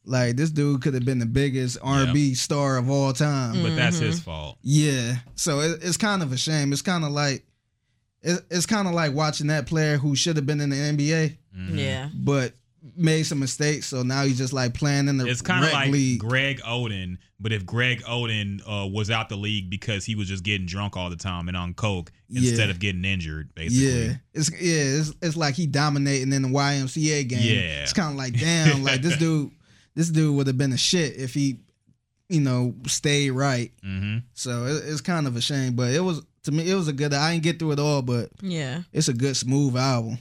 Like 0.04 0.34
this 0.36 0.50
dude 0.50 0.82
could 0.82 0.94
have 0.94 1.04
been 1.04 1.18
the 1.20 1.26
biggest 1.26 1.78
R&B 1.82 2.34
star 2.34 2.76
of 2.78 2.90
all 2.90 3.12
time. 3.12 3.62
But 3.62 3.76
that's 3.76 3.96
Mm-hmm. 3.96 4.06
his 4.06 4.20
fault. 4.20 4.56
Yeah. 4.62 5.16
So 5.36 5.60
it, 5.60 5.78
it's 5.82 5.96
kind 5.98 6.22
of 6.22 6.32
a 6.32 6.36
shame. 6.36 6.72
It's 6.72 6.82
kind 6.82 7.04
of 7.04 7.12
like 7.12 7.44
it, 8.22 8.40
it's 8.50 8.66
kind 8.66 8.88
of 8.88 8.94
like 8.94 9.12
watching 9.14 9.48
that 9.48 9.66
player 9.66 9.98
who 9.98 10.16
should 10.16 10.36
have 10.36 10.46
been 10.46 10.60
in 10.60 10.70
the 10.70 10.76
NBA 10.76 11.36
Mhm. 11.56 11.78
Yeah. 11.78 12.08
but 12.14 12.54
made 12.96 13.24
some 13.24 13.38
mistakes. 13.38 13.86
So 13.86 14.02
now 14.02 14.24
he's 14.24 14.38
just 14.38 14.52
like 14.52 14.74
playing 14.74 15.08
in 15.08 15.16
the 15.16 15.26
It's 15.26 15.42
kind 15.42 15.64
of 15.64 15.72
like 15.72 15.90
league. 15.90 16.20
Greg 16.20 16.60
Oden, 16.60 17.18
but 17.40 17.52
if 17.52 17.64
Greg 17.66 18.02
Oden 18.02 18.60
uh, 18.66 18.86
was 18.86 19.10
out 19.10 19.28
the 19.28 19.36
league 19.36 19.70
because 19.70 20.04
he 20.04 20.14
was 20.14 20.28
just 20.28 20.44
getting 20.44 20.66
drunk 20.66 20.96
all 20.96 21.10
the 21.10 21.16
time 21.16 21.48
and 21.48 21.56
on 21.56 21.74
coke 21.74 22.12
instead 22.30 22.66
Yeah. 22.66 22.70
of 22.70 22.78
getting 22.78 23.04
injured, 23.04 23.54
basically. 23.54 24.06
Yeah, 24.06 24.12
it's 24.34 24.50
yeah, 24.52 25.00
it's, 25.00 25.12
it's 25.22 25.36
like 25.36 25.54
he 25.54 25.66
dominating 25.66 26.32
in 26.32 26.42
the 26.42 26.48
YMCA 26.48 27.28
game. 27.28 27.38
Yeah. 27.42 27.82
it's 27.82 27.92
kind 27.92 28.10
of 28.10 28.16
like 28.16 28.38
damn, 28.38 28.82
like 28.84 29.02
this 29.02 29.16
dude, 29.18 29.50
this 29.94 30.08
dude 30.10 30.34
would 30.36 30.46
have 30.46 30.58
been 30.58 30.72
a 30.72 30.78
shit 30.78 31.16
if 31.16 31.34
he, 31.34 31.58
you 32.28 32.40
know, 32.40 32.74
stayed 32.86 33.30
right. 33.32 33.72
hmm 33.82 34.18
So 34.34 34.66
it, 34.66 34.84
it's 34.86 35.00
kind 35.00 35.26
of 35.26 35.36
a 35.36 35.40
shame, 35.40 35.74
but 35.74 35.92
it 35.92 36.00
was 36.00 36.22
to 36.44 36.50
me, 36.52 36.68
it 36.70 36.74
was 36.74 36.88
a 36.88 36.92
good. 36.92 37.14
I 37.14 37.32
didn't 37.32 37.44
get 37.44 37.58
through 37.58 37.72
it 37.72 37.78
all, 37.78 38.02
but 38.02 38.30
Yeah. 38.40 38.82
it's 38.92 39.08
a 39.08 39.12
good 39.14 39.36
smooth 39.36 39.76
album. 39.76 40.18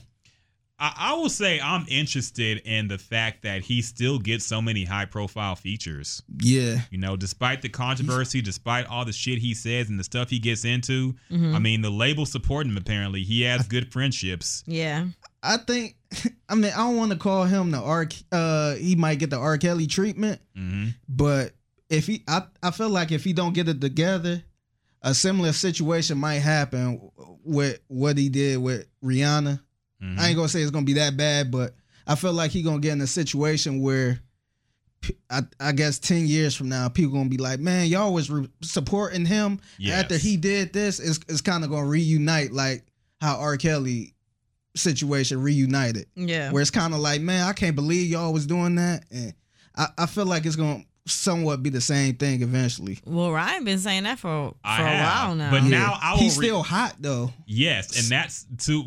I, 0.82 0.92
I 0.96 1.14
will 1.14 1.30
say 1.30 1.60
I'm 1.60 1.84
interested 1.88 2.58
in 2.64 2.88
the 2.88 2.98
fact 2.98 3.42
that 3.44 3.62
he 3.62 3.82
still 3.82 4.18
gets 4.18 4.44
so 4.44 4.60
many 4.60 4.84
high 4.84 5.04
profile 5.04 5.54
features. 5.54 6.22
Yeah, 6.40 6.80
You 6.90 6.98
know, 6.98 7.16
despite 7.16 7.62
the 7.62 7.68
controversy, 7.68 8.42
despite 8.42 8.86
all 8.86 9.04
the 9.04 9.12
shit 9.12 9.38
he 9.38 9.54
says 9.54 9.88
and 9.88 9.98
the 9.98 10.04
stuff 10.04 10.28
he 10.30 10.40
gets 10.40 10.64
into, 10.64 11.14
Mhm. 11.30 11.54
I 11.54 11.58
mean, 11.60 11.82
the 11.82 11.90
label 11.90 12.26
supporting 12.26 12.72
him 12.72 12.78
apparently. 12.78 13.22
He 13.22 13.42
has 13.42 13.66
good 13.68 13.92
friendships. 13.92 14.64
Yeah. 14.66 15.06
I 15.42 15.56
think. 15.58 15.96
I 16.48 16.54
mean, 16.56 16.72
I 16.72 16.78
don't 16.78 16.96
want 16.96 17.12
to 17.12 17.18
call 17.18 17.44
him 17.44 17.70
the 17.70 17.78
R. 17.80 18.08
Uh, 18.32 18.74
he 18.74 18.96
might 18.96 19.18
get 19.20 19.30
the 19.30 19.38
R. 19.38 19.58
Kelly 19.58 19.86
treatment, 19.86 20.40
hmm 20.56 20.88
but 21.08 21.52
if 21.88 22.06
he, 22.06 22.24
I, 22.26 22.42
I 22.62 22.70
feel 22.72 22.88
like 22.90 23.12
if 23.12 23.22
he 23.24 23.32
don't 23.32 23.52
get 23.52 23.68
it 23.68 23.80
together, 23.80 24.42
a 25.02 25.14
similar 25.14 25.52
situation 25.52 26.18
might 26.18 26.38
happen 26.40 27.10
with 27.44 27.80
what 27.88 28.16
he 28.18 28.28
did 28.28 28.58
with 28.58 28.86
Rihanna. 29.04 29.60
Hmm 30.02 30.18
I 30.18 30.28
ain't 30.28 30.36
gonna 30.36 30.48
say 30.48 30.60
it's 30.62 30.70
gonna 30.70 30.84
be 30.84 30.94
that 30.94 31.16
bad, 31.16 31.50
but 31.50 31.74
I 32.06 32.14
feel 32.16 32.32
like 32.32 32.50
he 32.50 32.62
gonna 32.62 32.80
get 32.80 32.92
in 32.92 33.00
a 33.00 33.06
situation 33.06 33.80
where 33.80 34.20
I 35.58 35.72
guess 35.72 35.98
ten 35.98 36.26
years 36.28 36.54
from 36.54 36.68
now, 36.68 36.88
people 36.88 37.12
gonna 37.14 37.28
be 37.28 37.36
like, 37.36 37.58
"Man, 37.58 37.88
y'all 37.88 38.12
was 38.14 38.30
re- 38.30 38.48
supporting 38.62 39.26
him 39.26 39.58
after 39.90 40.16
he 40.16 40.36
did 40.36 40.72
this." 40.72 41.00
It's 41.00 41.18
it's 41.28 41.40
kind 41.40 41.64
of 41.64 41.70
gonna 41.70 41.86
reunite 41.86 42.52
like 42.52 42.84
how 43.20 43.36
R. 43.38 43.56
Kelly 43.56 44.14
situation 44.76 45.42
reunited, 45.42 46.06
Yeah. 46.14 46.50
where 46.52 46.62
it's 46.62 46.70
kind 46.70 46.94
of 46.94 47.00
like, 47.00 47.20
"Man, 47.20 47.42
I 47.46 47.52
can't 47.52 47.74
believe 47.74 48.08
y'all 48.10 48.32
was 48.32 48.46
doing 48.46 48.76
that," 48.76 49.04
and 49.10 49.34
I, 49.76 49.88
I 49.98 50.06
feel 50.06 50.24
like 50.26 50.46
it's 50.46 50.54
gonna 50.56 50.84
somewhat 51.06 51.64
be 51.64 51.70
the 51.70 51.80
same 51.80 52.14
thing 52.14 52.42
eventually. 52.42 53.00
Well, 53.04 53.32
Ryan 53.32 53.64
been 53.64 53.80
saying 53.80 54.04
that 54.04 54.20
for 54.20 54.50
for 54.50 54.56
I 54.64 54.82
a 54.82 54.84
have, 54.96 55.26
while 55.28 55.34
now. 55.34 55.50
but 55.50 55.62
Yeah. 55.64 55.68
now 55.70 55.98
I 56.00 56.12
will 56.12 56.20
he's 56.20 56.38
re- 56.38 56.46
still 56.46 56.62
hot 56.62 56.94
though. 57.00 57.32
Yes, 57.46 57.98
and 57.98 58.06
that's 58.08 58.46
to 58.66 58.84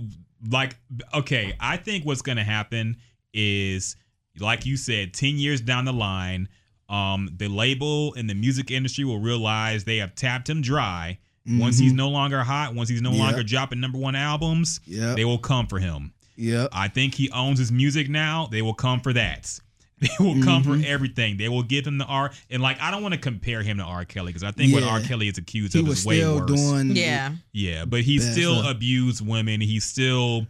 like 0.49 0.75
okay, 1.13 1.53
I 1.59 1.77
think 1.77 2.05
what's 2.05 2.21
going 2.21 2.37
to 2.37 2.43
happen 2.43 2.97
is 3.33 3.95
like 4.39 4.65
you 4.65 4.77
said 4.77 5.13
10 5.13 5.37
years 5.37 5.61
down 5.61 5.85
the 5.85 5.93
line, 5.93 6.49
um 6.89 7.29
the 7.35 7.47
label 7.47 8.13
and 8.15 8.29
the 8.29 8.33
music 8.35 8.69
industry 8.71 9.03
will 9.05 9.19
realize 9.19 9.83
they 9.85 9.97
have 9.97 10.13
tapped 10.15 10.49
him 10.49 10.61
dry. 10.61 11.19
Once 11.47 11.77
he's 11.77 11.93
no 11.93 12.09
longer 12.09 12.41
hot, 12.43 12.73
once 12.73 12.89
he's 12.89 13.03
no 13.03 13.11
Yep. 13.11 13.19
longer 13.19 13.43
dropping 13.43 13.79
number 13.79 13.99
1 13.99 14.15
albums, 14.15 14.79
Yep. 14.87 15.15
they 15.15 15.25
will 15.25 15.37
come 15.37 15.67
for 15.67 15.77
him. 15.77 16.11
Yeah, 16.35 16.67
I 16.73 16.87
think 16.87 17.13
he 17.13 17.29
owns 17.29 17.59
his 17.59 17.71
music 17.71 18.09
now. 18.09 18.47
They 18.51 18.63
will 18.63 18.73
come 18.73 18.99
for 18.99 19.13
that. 19.13 19.59
They 20.19 20.23
will 20.23 20.41
come 20.43 20.63
Mm-hmm. 20.63 20.81
for 20.81 20.87
everything. 20.87 21.37
They 21.37 21.49
will 21.49 21.63
give 21.63 21.85
him 21.87 21.97
the 21.97 22.05
R. 22.05 22.31
And 22.49 22.61
like, 22.61 22.79
I 22.81 22.91
don't 22.91 23.01
want 23.01 23.13
to 23.13 23.19
compare 23.19 23.61
him 23.61 23.77
to 23.77 23.83
R. 23.83 24.05
Kelly 24.05 24.27
because 24.31 24.43
I 24.43 24.51
think 24.51 24.73
what 24.73 24.83
R. 24.83 24.99
Kelly 25.01 25.27
is 25.27 25.37
accused 25.37 25.73
He 25.73 25.79
of 25.79 25.87
was 25.87 25.99
is 25.99 26.05
way 26.05 26.17
still 26.19 26.39
worse. 26.39 26.51
doing. 26.51 26.95
yeah. 26.95 27.31
Yeah, 27.51 27.85
but 27.85 28.01
he 28.01 28.19
still 28.19 28.59
stuff. 28.61 28.71
abused 28.75 29.25
women. 29.25 29.61
He 29.61 29.79
still 29.79 30.47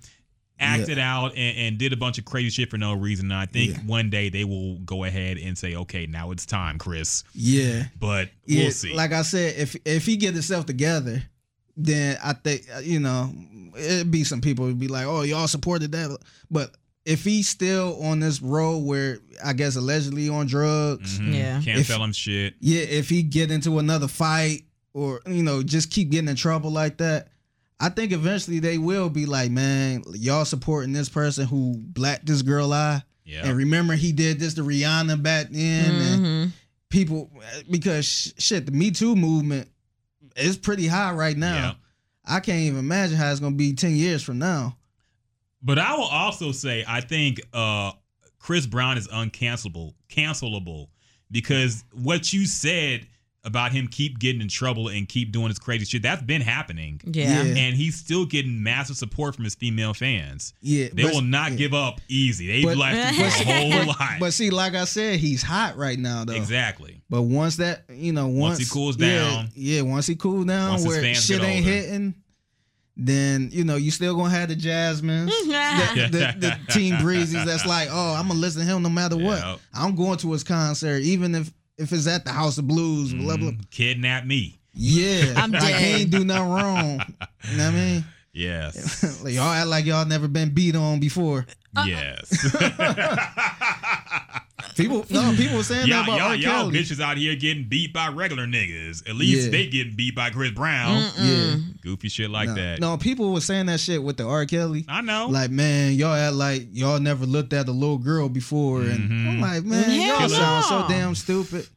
acted 0.60 0.98
out 0.98 1.34
and, 1.36 1.58
and 1.58 1.78
did 1.78 1.92
a 1.92 1.98
bunch 1.98 2.18
of 2.18 2.24
crazy 2.26 2.50
shit 2.50 2.70
for 2.70 2.78
no 2.78 2.94
reason. 2.94 3.26
And 3.32 3.40
I 3.40 3.46
think 3.46 3.72
Yeah. 3.76 3.82
one 3.86 4.10
day 4.10 4.30
they 4.30 4.44
will 4.46 4.76
go 4.80 5.04
ahead 5.04 5.38
and 5.38 5.58
say, 5.58 5.76
"Okay, 5.76 6.06
now 6.06 6.32
it's 6.32 6.46
time, 6.46 6.78
Chris." 6.78 7.24
Yeah. 7.34 7.86
But 8.00 8.30
Yeah, 8.46 8.64
we'll 8.64 8.72
see. 8.72 8.94
Like 8.94 9.12
I 9.12 9.22
said, 9.24 9.56
if 9.58 9.76
if 9.86 10.06
he 10.06 10.16
get 10.16 10.34
himself 10.34 10.66
together, 10.66 11.24
then 11.76 12.18
I 12.24 12.32
think 12.34 12.62
uh, 12.74 12.80
you 12.80 13.00
know 13.02 13.34
it'd 13.78 14.12
be 14.12 14.24
some 14.24 14.40
people 14.40 14.66
would 14.66 14.80
be 14.80 14.88
like, 14.88 15.06
"Oh, 15.06 15.24
y'all 15.24 15.48
supported 15.50 15.92
that," 15.92 16.18
but 16.50 16.74
if 17.06 17.24
he's 17.24 17.48
still 17.48 18.02
on 18.04 18.20
this 18.20 18.42
road 18.42 18.80
where 18.80 19.20
I 19.44 19.54
guess 19.54 19.76
allegedly 19.76 20.28
on 20.30 20.48
drugs, 20.48 21.20
Mhm. 21.20 21.34
Yeah. 21.34 21.62
can't 21.62 21.80
If- 21.82 21.88
tell 21.88 22.04
him 22.04 22.12
shit. 22.14 22.56
yeah, 22.60 22.82
if 22.82 23.10
he 23.10 23.22
get 23.24 23.52
into 23.52 23.80
another 23.80 24.08
fight 24.08 24.64
or 24.94 25.22
you 25.28 25.44
know 25.44 25.62
just 25.64 25.92
keep 25.92 26.10
getting 26.10 26.30
in 26.30 26.36
trouble 26.36 26.72
like 26.72 26.98
that. 26.98 27.30
I 27.80 27.90
think 27.90 28.14
eventually 28.14 28.60
they 28.60 28.78
will 28.78 29.10
be 29.10 29.26
like, 29.26 29.52
man, 29.52 30.04
y'all 30.14 30.46
supporting 30.46 30.94
this 30.94 31.10
person 31.10 31.46
who 31.46 31.76
blacked 31.78 32.26
this 32.26 32.42
girl 32.42 32.72
eye. 32.72 33.04
Yeah, 33.26 33.48
And 33.48 33.58
remember, 33.58 33.96
he 33.96 34.12
did 34.14 34.40
this 34.40 34.54
to 34.54 34.62
Rihanna 34.64 35.22
back 35.22 35.48
then. 35.52 35.92
And 35.96 36.26
Mhm. 36.26 36.52
people 36.90 37.30
because 37.70 38.34
shit 38.38 38.66
the 38.66 38.72
me 38.72 38.92
too 38.92 39.16
movement 39.16 39.68
is 40.38 40.56
pretty 40.58 40.88
high 40.88 41.12
right 41.12 41.38
now 41.38 41.56
Yeah. 41.56 41.74
i 42.36 42.40
can't 42.40 42.60
even 42.62 42.80
imagine 42.80 43.18
how 43.18 43.30
it's 43.32 43.40
gonna 43.40 43.56
be 43.56 43.74
10 43.74 43.96
years 43.96 44.22
from 44.24 44.38
now 44.40 44.78
But 45.66 45.80
I 45.80 45.96
will 45.96 46.04
also 46.04 46.52
say 46.54 46.86
I 46.88 47.02
think 47.02 47.42
uh 47.54 47.92
Chris 48.40 48.66
Brown 48.68 48.98
is 48.98 49.08
uncancelable, 49.08 49.96
cancelable 50.10 50.88
because 51.32 51.84
what 51.94 52.32
you 52.32 52.46
said 52.46 53.08
about 53.44 53.72
him 53.72 53.88
keep 53.88 54.18
getting 54.18 54.42
in 54.42 54.48
trouble 54.48 54.88
and 54.88 55.08
keep 55.08 55.32
doing 55.32 55.50
his 55.50 55.60
crazy 55.60 55.86
shit 55.86 56.02
that's 56.02 56.22
been 56.24 56.42
happening. 56.42 57.00
Yeah. 57.06 57.44
Yeah. 57.44 57.56
And 57.56 57.76
he's 57.76 57.96
still 57.96 58.26
getting 58.26 58.64
massive 58.64 58.98
support 58.98 59.36
from 59.36 59.44
his 59.44 59.54
female 59.54 59.94
fans. 59.94 60.54
yeah 60.62 60.88
They 60.94 61.04
but- 61.04 61.14
will 61.14 61.22
not 61.22 61.52
yeah. 61.52 61.58
give 61.58 61.74
up 61.76 62.02
easy. 62.10 62.48
They've 62.48 62.64
But- 62.64 62.78
lasted 62.78 63.44
for 63.46 63.52
a 63.52 63.72
whole 63.72 63.86
lot. 63.88 64.20
but 64.20 64.34
see 64.34 64.50
like 64.50 64.74
i 64.74 64.86
said 64.86 65.20
he's 65.20 65.44
hot 65.44 65.78
right 65.78 65.98
now 66.00 66.26
though 66.26 66.34
exactly. 66.34 67.02
but 67.10 67.22
once 67.24 67.58
that 67.58 67.84
you 67.92 68.14
know 68.14 68.28
once, 68.28 68.40
Once 68.40 68.60
he 68.60 68.66
cools 68.66 68.96
down. 68.96 69.50
yeah 69.56 69.82
once 69.82 70.08
he 70.08 70.16
cools 70.16 70.46
down 70.46 70.70
Once 70.72 70.82
his 70.84 70.88
where 70.92 71.02
fans 71.04 71.24
shit 71.26 71.40
get 71.42 71.48
ain't 71.48 71.66
older. 71.68 71.78
hitting 71.78 72.16
then 72.98 73.50
you 73.52 73.64
know 73.66 73.76
you 73.76 73.92
still 73.92 74.16
gonna 74.16 74.30
have 74.30 74.48
the 74.50 74.56
jasmines 74.56 75.30
the, 75.48 76.08
the, 76.12 76.36
the 76.40 76.74
team 76.74 76.98
breezes 77.02 77.44
that's 77.46 77.66
like 77.66 77.90
oh 77.92 78.14
i'm 78.16 78.28
gonna 78.28 78.40
listen 78.40 78.62
to 78.66 78.68
him 78.74 78.82
no 78.82 78.90
matter 78.90 79.18
what 79.18 79.38
Yeah. 79.40 79.58
i'm 79.74 79.96
going 79.96 80.18
to 80.20 80.32
his 80.32 80.44
concert 80.46 81.02
even 81.02 81.36
if 81.36 81.52
if 81.78 81.92
it's 81.92 82.08
at 82.08 82.24
the 82.24 82.32
house 82.32 82.58
of 82.58 82.68
blues 82.68 83.14
blah 83.14 83.36
blah 83.38 83.52
Mm, 83.52 83.70
Kidnap 83.70 84.26
me. 84.26 84.60
Yeah, 84.74 85.34
I'm 85.38 85.52
like 85.52 85.62
dead. 85.62 85.82
he 85.82 86.02
ain't 86.02 86.12
do 86.12 86.24
nothing 86.26 86.50
wrong. 86.50 87.02
You 87.50 87.58
know 87.58 87.66
what 87.66 87.74
I 87.74 87.76
mean? 87.76 88.06
Yes. 88.34 89.24
like 89.24 89.34
y'all 89.36 89.52
act 89.52 89.68
like 89.68 89.86
y'all 89.86 90.06
never 90.06 90.28
been 90.28 90.50
beat 90.54 90.76
on 90.76 91.00
before. 91.00 91.46
yes. 91.86 92.56
People, 94.78 95.06
no, 95.10 95.34
people 95.36 95.58
were 95.58 95.64
saying 95.64 95.88
Y'all, 95.88 96.04
that 96.06 96.08
about 96.08 96.18
y'all, 96.18 96.28
R. 96.30 96.36
y'all 96.36 96.72
Kelly. 96.72 96.80
bitches 96.80 97.02
out 97.02 97.18
here 97.18 97.36
getting 97.36 97.68
beat 97.68 97.92
by 97.94 98.08
regular 98.08 98.46
niggas. 98.48 99.08
At 99.08 99.16
least 99.16 99.46
Yeah. 99.46 99.52
they 99.52 99.68
getting 99.68 99.96
beat 99.96 100.16
by 100.16 100.30
Chris 100.30 100.52
Brown. 100.52 101.12
Yeah, 101.20 101.56
Goofy 101.82 102.08
shit 102.08 102.30
like 102.30 102.48
no, 102.50 102.56
that. 102.56 102.80
no, 102.80 102.98
people 102.98 103.34
were 103.34 103.42
saying 103.42 103.66
that 103.66 103.82
shit 103.82 104.02
with 104.02 104.16
the 104.16 104.26
R. 104.26 104.46
Kelly. 104.46 104.86
I 104.88 105.02
know. 105.02 105.28
Like, 105.28 105.52
man, 105.52 105.94
y'all 105.94 106.14
act 106.14 106.36
like 106.36 106.68
y'all 106.72 107.00
never 107.02 107.26
looked 107.26 107.52
at 107.52 107.68
a 107.68 107.72
little 107.72 107.98
girl 107.98 108.30
before, 108.30 108.82
and 108.82 109.10
Mhm. 109.10 109.28
I'm 109.28 109.42
like, 109.42 109.64
man, 109.66 109.84
Hell 109.84 110.20
y'all 110.22 110.30
sound 110.30 110.66
no. 110.72 110.82
so 110.82 110.88
damn 110.88 111.16
stupid. 111.16 111.68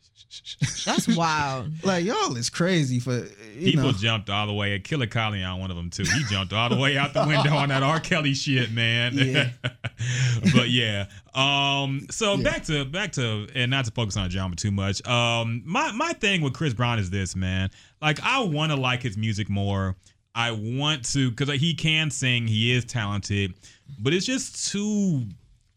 That's 0.85 1.09
wild. 1.09 1.85
Like, 1.85 2.05
y'all 2.05 2.37
is 2.37 2.49
crazy 2.49 3.01
for 3.01 3.17
you 3.17 3.31
People 3.59 3.85
know. 3.85 3.93
jumped 3.93 4.31
all 4.31 4.47
the 4.47 4.53
way. 4.53 4.75
at 4.75 4.85
Killer 4.85 5.07
Collie 5.07 5.43
on 5.43 5.61
one 5.61 5.71
of 5.71 5.77
them 5.77 5.91
too. 5.91 6.05
He 6.05 6.25
jumped 6.25 6.53
all 6.53 6.69
the 6.69 6.77
way 6.77 6.97
out 6.97 7.13
the 7.15 7.27
window 7.27 7.55
on 7.55 7.69
that 7.71 7.83
R. 7.83 8.01
Kelly 8.01 8.35
shit, 8.35 8.71
man. 8.73 9.13
Yeah. 9.15 9.51
but 10.55 10.69
yeah. 10.71 11.07
Um. 11.35 12.07
So 12.11 12.35
Yeah. 12.35 12.43
back 12.45 12.65
to 12.65 12.85
back 12.85 13.13
to 13.13 13.49
and 13.55 13.71
not 13.71 13.85
to 13.87 13.91
focus 13.91 14.17
on 14.17 14.29
drama 14.31 14.57
too 14.57 14.71
much. 14.71 15.07
Um. 15.07 15.63
My 15.65 15.93
my 15.93 16.13
thing 16.15 16.41
with 16.43 16.53
Chris 16.55 16.75
Brown 16.75 16.99
is 16.99 17.11
this, 17.11 17.35
man. 17.37 17.71
Like 18.01 18.21
I 18.23 18.41
want 18.41 18.73
to 18.73 18.77
like 18.77 19.03
his 19.03 19.17
music 19.17 19.49
more. 19.49 19.97
I 20.35 20.53
want 20.53 21.05
to 21.13 21.31
because 21.31 21.49
he 21.61 21.75
can 21.75 22.11
sing. 22.11 22.47
He 22.47 22.73
is 22.73 22.85
talented, 22.85 23.55
but 23.99 24.13
it's 24.13 24.27
just 24.27 24.71
too 24.71 25.25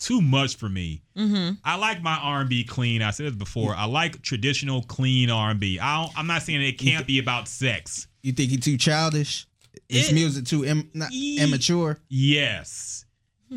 too 0.01 0.21
much 0.21 0.57
for 0.57 0.67
me. 0.67 1.03
Mm-hmm. 1.15 1.53
I 1.63 1.75
like 1.77 2.01
my 2.01 2.17
R&B 2.17 2.63
clean. 2.65 3.01
I 3.01 3.11
said 3.11 3.27
this 3.27 3.35
before. 3.35 3.73
I 3.75 3.85
like 3.85 4.21
traditional 4.21 4.81
clean 4.83 5.29
R&B. 5.29 5.79
I 5.79 6.01
don't, 6.03 6.17
I'm 6.17 6.27
not 6.27 6.41
saying 6.41 6.61
it 6.61 6.73
can't 6.79 7.05
be 7.07 7.19
about 7.19 7.47
sex. 7.47 8.07
You 8.23 8.31
think 8.33 8.49
he 8.51 8.57
too 8.57 8.77
childish? 8.77 9.47
His 9.87 10.09
It- 10.09 10.13
music 10.15 10.45
too 10.45 10.65
Im- 10.65 10.89
not, 10.93 11.11
Ye- 11.11 11.39
immature? 11.39 11.99
Yes. 12.09 13.05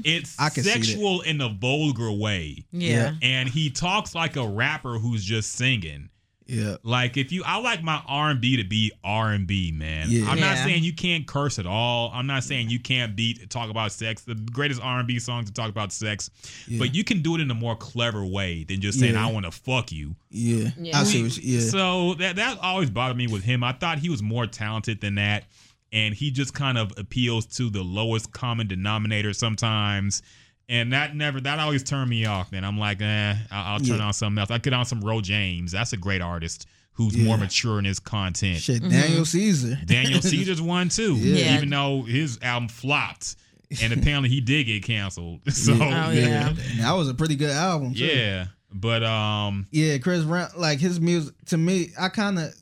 It's 0.05 0.38
I 0.40 0.49
can 0.51 0.64
sexual 0.64 1.20
in 1.20 1.40
a 1.40 1.49
vulgar 1.49 2.11
way. 2.11 2.64
Yeah. 2.72 3.14
And 3.22 3.49
he 3.49 3.70
talks 3.70 4.12
like 4.14 4.34
a 4.36 4.47
rapper 4.47 4.99
who's 4.99 5.24
just 5.24 5.53
singing. 5.53 6.09
Yeah, 6.47 6.76
Like 6.82 7.16
if 7.16 7.32
you 7.32 7.42
I 7.45 7.57
like 7.59 7.82
my 7.82 8.03
R&B 8.07 8.59
to 8.59 8.64
be 8.64 8.92
R&B, 9.03 9.72
man. 9.72 10.09
Yeah. 10.11 10.28
I'm 10.28 10.38
not 10.38 10.57
Yeah. 10.57 10.64
saying 10.66 10.84
you 10.84 10.92
can't 10.92 11.26
curse 11.26 11.59
at 11.59 11.64
all. 11.66 12.11
I'm 12.12 12.26
not 12.26 12.45
saying 12.45 12.68
you 12.68 12.78
can't 12.78 13.16
beat 13.16 13.49
talk 13.49 13.70
about 13.70 13.92
sex. 13.92 14.22
The 14.22 14.34
greatest 14.34 14.80
R&B 14.82 15.18
songs 15.20 15.47
to 15.47 15.55
talk 15.55 15.70
about 15.70 15.90
sex. 15.92 16.28
Yeah. 16.68 16.78
But 16.80 16.95
you 16.95 17.03
can 17.03 17.22
do 17.22 17.34
it 17.34 17.40
in 17.40 17.51
a 17.51 17.55
more 17.55 17.76
clever 17.76 18.24
way 18.26 18.64
than 18.64 18.80
just 18.82 19.01
saying 19.01 19.14
Yeah. 19.14 19.26
I 19.26 19.32
want 19.32 19.47
to 19.47 19.53
fuck 19.53 19.90
you. 19.90 20.16
yeah. 20.30 20.70
Yeah. 20.78 21.01
I 21.01 21.05
see. 21.05 21.22
What 21.22 21.36
you, 21.38 21.59
yeah, 21.61 21.68
So 21.70 22.14
that 22.14 22.36
that 22.36 22.59
always 22.61 22.90
bothered 22.90 23.16
me 23.16 23.26
with 23.26 23.42
him. 23.45 23.64
I 23.64 23.72
thought 23.72 23.99
he 24.01 24.11
was 24.11 24.22
more 24.22 24.47
talented 24.47 25.01
than 25.01 25.14
that, 25.14 25.45
and 25.92 26.14
he 26.14 26.30
just 26.30 26.53
kind 26.53 26.76
of 26.76 26.92
appeals 26.99 27.47
to 27.57 27.70
the 27.70 27.82
lowest 27.82 28.32
common 28.32 28.66
denominator 28.66 29.32
sometimes. 29.32 30.20
And 30.69 30.93
that 30.95 31.15
never 31.15 31.41
that 31.43 31.59
always 31.59 31.83
turned 31.83 32.09
me 32.11 32.25
off. 32.27 32.51
Man, 32.53 32.65
I'm 32.65 32.79
like, 32.79 33.03
eh, 33.03 33.35
I'll, 33.51 33.75
I'll 33.75 33.81
turn 33.81 33.99
Yeah. 33.99 34.07
on 34.07 34.12
something 34.15 34.39
else. 34.41 34.51
I 34.51 34.59
get 34.59 34.73
on 34.73 34.85
some 34.87 35.01
Ro 35.03 35.21
James. 35.21 35.73
That's 35.73 35.93
a 35.93 35.97
great 35.97 36.23
artist 36.23 36.67
who's 36.93 37.17
more 37.17 37.37
mature 37.37 37.79
in 37.81 37.85
his 37.85 37.99
content. 37.99 38.59
shit. 38.61 38.81
Daniel 38.89 39.25
Caesar. 39.25 39.79
Daniel 39.85 40.23
Caesar's 40.23 40.62
one 40.62 40.89
too, 40.89 41.17
Yeah. 41.17 41.57
even 41.57 41.69
though 41.71 42.03
his 42.03 42.39
album 42.41 42.69
flopped, 42.69 43.35
and 43.83 43.93
apparently 43.99 44.29
he 44.29 44.41
did 44.41 44.65
get 44.65 44.85
canceled. 44.85 45.41
So 45.53 45.73
Oh, 45.75 45.79
yeah. 45.79 46.49
And 46.51 46.57
that 46.81 46.93
was 46.93 47.09
a 47.09 47.15
pretty 47.15 47.35
good 47.37 47.51
album. 47.51 47.95
Too. 47.95 48.05
yeah, 48.07 48.47
but 48.73 49.03
um, 49.03 49.67
yeah. 49.71 49.99
Chris 49.99 50.23
Brown, 50.25 50.49
like 50.57 50.79
his 50.79 51.01
music 51.01 51.35
to 51.47 51.57
me, 51.59 51.89
I 52.01 52.09
kind 52.09 52.39
of, 52.39 52.55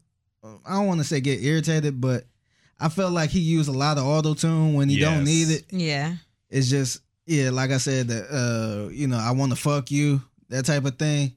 I 0.67 0.73
don't 0.73 0.87
want 0.87 1.01
to 1.01 1.05
say 1.05 1.21
get 1.21 1.43
irritated, 1.43 2.01
but 2.01 2.25
I 2.81 2.89
felt 2.89 3.13
like 3.13 3.31
he 3.31 3.39
used 3.41 3.69
a 3.69 3.73
lot 3.73 3.97
of 3.99 4.05
auto 4.05 4.35
tune 4.35 4.75
when 4.75 4.89
he 4.89 4.99
don't 4.99 5.23
need 5.25 5.51
it. 5.51 5.65
Yeah. 5.71 6.15
It's 6.51 6.69
just 6.71 7.01
yeah, 7.27 7.51
like 7.51 7.71
I 7.71 7.79
said, 7.79 8.09
that 8.09 8.25
uh, 8.31 8.89
you 8.91 9.07
know, 9.07 9.19
I 9.19 9.31
want 9.33 9.53
to 9.53 9.57
fuck 9.57 9.91
you, 9.91 10.21
that 10.49 10.65
type 10.65 10.85
of 10.85 10.99
thing. 10.99 11.35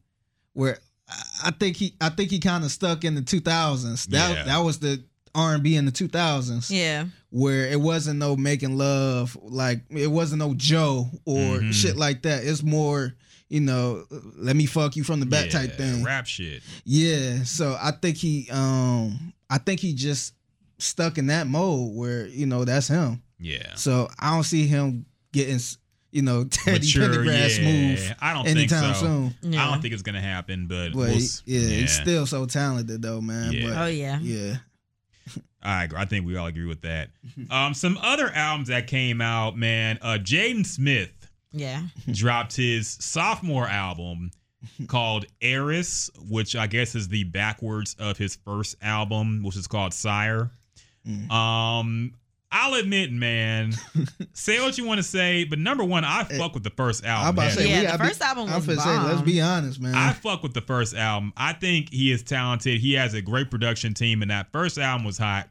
Where 0.54 0.78
I- 1.10 1.22
I 1.46 1.52
think 1.52 1.78
he, 1.78 1.94
I 2.02 2.10
think 2.10 2.32
he 2.32 2.40
kind 2.40 2.64
of 2.64 2.72
stuck 2.72 3.04
in 3.04 3.14
the 3.16 3.22
2000s. 3.22 4.06
That 4.08 4.32
Yeah. 4.36 4.44
that 4.46 4.58
was 4.60 4.80
the 4.80 5.04
R 5.36 5.54
and 5.56 5.62
B 5.64 5.76
in 5.76 5.86
the 5.86 5.92
2000s, 5.92 6.70
Yeah. 6.72 7.06
where 7.30 7.68
it 7.68 7.80
wasn't 7.80 8.20
no 8.20 8.36
making 8.38 8.78
love, 8.78 9.38
like 9.44 9.82
it 9.90 10.08
wasn't 10.10 10.40
no 10.40 10.54
Joe 10.56 11.10
or 11.26 11.60
Mhm. 11.60 11.74
shit 11.74 11.98
like 11.98 12.22
that. 12.24 12.44
It's 12.46 12.64
more, 12.64 13.14
you 13.50 13.60
know, 13.60 14.06
let 14.38 14.56
me 14.56 14.66
fuck 14.66 14.96
you 14.96 15.04
from 15.04 15.20
the 15.20 15.26
back 15.26 15.50
type 15.52 15.78
thing. 15.78 16.04
rap 16.04 16.26
shit. 16.26 16.64
Yeah, 16.86 17.44
so 17.44 17.78
I 17.80 17.92
think 17.92 18.18
he, 18.18 18.50
um, 18.50 19.34
I 19.50 19.58
think 19.60 19.82
he 19.82 19.94
just 19.94 20.34
stuck 20.80 21.18
in 21.18 21.28
that 21.28 21.48
mode 21.48 21.94
where 21.96 22.28
you 22.28 22.46
know 22.46 22.64
that's 22.66 22.88
him. 22.88 23.22
Yeah. 23.40 23.76
So 23.76 24.10
I 24.18 24.32
don't 24.32 24.44
see 24.44 24.66
him 24.68 25.06
getting, 25.36 25.60
you 26.12 26.22
know, 26.24 26.44
Teddy 26.50 26.80
mature, 26.80 27.10
Pendergrass 27.10 27.60
yeah. 27.60 27.66
move 27.72 28.16
I 28.20 28.34
don't 28.34 28.46
think 28.46 28.58
anytime 28.58 28.94
so. 28.96 29.02
soon. 29.02 29.36
Yeah. 29.54 29.68
I 29.68 29.72
don't 29.72 29.82
think 29.82 29.94
it's 29.94 30.02
gonna 30.04 30.22
happen, 30.22 30.68
but 30.68 30.90
But 30.94 30.96
we'll, 30.96 31.08
he- 31.10 31.18
s- 31.18 31.44
yeah, 31.46 31.60
he's 31.60 31.92
still 31.92 32.26
so 32.26 32.46
talented 32.46 33.02
though, 33.02 33.22
man. 33.22 33.52
Yeah. 33.52 33.68
But 33.70 33.78
Oh 33.78 33.86
yeah. 33.88 34.20
yeah, 34.20 34.56
I 35.62 35.84
agree. 35.84 36.00
I 36.00 36.06
think 36.06 36.26
we 36.26 36.36
all 36.38 36.48
agree 36.48 36.66
with 36.66 36.82
that. 36.82 37.10
Um, 37.52 37.74
some 37.74 37.98
other 38.02 38.30
albums 38.32 38.70
that 38.70 38.88
came 38.88 39.22
out, 39.22 39.56
man. 39.58 40.00
Uh, 40.02 40.18
Jaden 40.22 40.66
Smith 40.66 41.12
Yeah. 41.52 41.84
dropped 42.12 42.56
his 42.56 42.90
sophomore 43.00 43.68
album 43.68 44.32
called 44.88 45.26
Erys, 45.44 46.10
which 46.28 46.56
I 46.56 46.66
guess 46.68 46.96
is 46.96 47.08
the 47.10 47.24
backwards 47.26 47.96
of 48.00 48.18
his 48.18 48.36
first 48.36 48.76
album, 48.82 49.44
which 49.44 49.56
is 49.58 49.68
called 49.68 49.92
Syre. 49.94 50.50
Mm. 51.08 51.30
Um, 51.30 52.14
I'll 52.58 52.76
admit, 52.76 53.12
man, 53.12 53.74
say 54.34 54.62
what 54.62 54.78
you 54.78 54.86
want 54.86 55.00
to 55.00 55.04
say, 55.04 55.44
but 55.44 55.60
number 55.60 55.84
one, 55.84 56.06
I 56.06 56.24
fuck 56.24 56.54
with 56.54 56.64
the 56.64 56.70
first 56.70 57.04
album. 57.04 57.28
I'm 57.28 57.34
about 57.34 57.50
to 57.52 57.64
say. 57.64 57.68
Yeah, 57.70 57.76
we 57.76 57.82
the 57.82 57.88
gotta 57.92 58.04
be- 58.04 58.08
first 58.08 58.22
album 58.22 58.48
I'm 58.48 58.56
was 58.56 58.66
finna 58.66 58.82
say, 58.82 58.98
let's 58.98 59.22
be 59.24 59.42
honest, 59.42 59.82
man. 59.82 59.94
I 59.94 60.14
fuck 60.14 60.42
with 60.42 60.54
the 60.54 60.62
first 60.62 60.96
album. 60.96 61.34
I 61.36 61.52
think 61.52 61.92
he 61.92 62.14
is 62.14 62.24
talented. 62.24 62.80
He 62.80 62.94
has 62.94 63.14
a 63.14 63.22
great 63.22 63.52
production 63.52 63.94
team, 63.94 64.22
and 64.22 64.32
that 64.32 64.54
first 64.54 64.78
album 64.78 65.06
was 65.06 65.18
hot. 65.18 65.50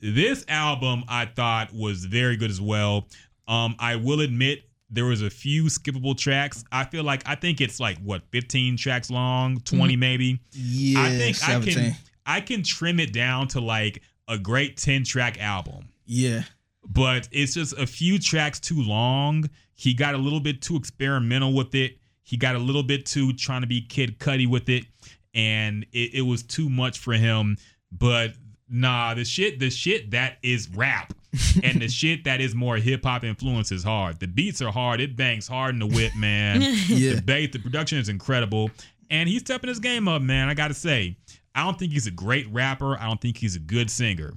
This 0.00 0.46
album 0.48 1.04
I 1.06 1.26
thought 1.26 1.68
was 1.74 2.06
very 2.06 2.36
good 2.38 2.50
as 2.50 2.62
well. 2.62 3.08
Um, 3.46 3.76
I 3.78 3.96
will 3.96 4.20
admit 4.20 4.62
there 4.88 5.04
was 5.04 5.20
a 5.20 5.28
few 5.28 5.64
skippable 5.64 6.16
tracks. 6.16 6.64
I 6.72 6.84
feel 6.84 7.04
like 7.04 7.22
I 7.28 7.34
think 7.34 7.60
it's 7.60 7.78
like 7.78 7.98
what 7.98 8.22
15 8.30 8.78
tracks 8.78 9.10
long, 9.10 9.60
20 9.60 9.96
maybe. 9.96 10.40
yeah, 10.52 11.02
I 11.02 11.10
think 11.10 11.36
I 11.42 11.60
17. 11.60 11.74
can 11.74 11.96
I 12.24 12.40
can 12.40 12.62
trim 12.62 13.00
it 13.00 13.12
down 13.12 13.48
to 13.48 13.60
like 13.60 14.02
a 14.28 14.38
great 14.38 14.78
10 14.78 15.04
track 15.04 15.38
album 15.40 15.87
Yeah, 16.08 16.42
but 16.84 17.28
it's 17.30 17.54
just 17.54 17.78
a 17.78 17.86
few 17.86 18.18
tracks 18.18 18.58
too 18.58 18.82
long. 18.82 19.48
He 19.74 19.94
got 19.94 20.14
a 20.14 20.18
little 20.18 20.40
bit 20.40 20.60
too 20.60 20.74
experimental 20.76 21.54
with 21.54 21.74
it. 21.74 21.98
He 22.22 22.36
got 22.36 22.56
a 22.56 22.58
little 22.58 22.82
bit 22.82 23.06
too 23.06 23.32
trying 23.34 23.60
to 23.60 23.66
be 23.66 23.80
Kid 23.80 24.18
Cudi 24.18 24.48
with 24.48 24.68
it, 24.68 24.86
and 25.34 25.86
it, 25.92 26.14
it 26.14 26.22
was 26.22 26.42
too 26.42 26.68
much 26.68 26.98
for 26.98 27.12
him. 27.12 27.56
But 27.92 28.32
nah, 28.68 29.14
the 29.14 29.24
shit, 29.24 29.60
the 29.60 29.70
shit 29.70 30.10
that 30.10 30.38
is 30.42 30.68
rap, 30.70 31.14
and 31.62 31.80
the 31.80 31.88
shit 31.88 32.24
that 32.24 32.40
is 32.40 32.54
more 32.54 32.76
hip 32.76 33.04
hop 33.04 33.24
influence 33.24 33.70
is 33.70 33.84
hard. 33.84 34.18
The 34.18 34.26
beats 34.26 34.60
are 34.62 34.72
hard. 34.72 35.00
It 35.00 35.16
bangs 35.16 35.46
hard 35.46 35.74
in 35.74 35.78
the 35.78 35.86
whip, 35.86 36.12
man. 36.16 36.62
yeah, 36.88 37.14
The 37.14 37.22
bass, 37.22 37.50
the 37.52 37.58
production 37.58 37.98
is 37.98 38.08
incredible, 38.08 38.70
and 39.10 39.28
he's 39.28 39.42
stepping 39.42 39.68
his 39.68 39.78
game 39.78 40.08
up, 40.08 40.22
man. 40.22 40.48
I 40.48 40.54
got 40.54 40.68
to 40.68 40.74
say, 40.74 41.16
I 41.54 41.64
don't 41.64 41.78
think 41.78 41.92
he's 41.92 42.06
a 42.06 42.12
great 42.12 42.46
rapper. 42.52 42.98
I 42.98 43.06
don't 43.06 43.20
think 43.20 43.36
he's 43.36 43.56
a 43.56 43.60
good 43.60 43.90
singer, 43.90 44.34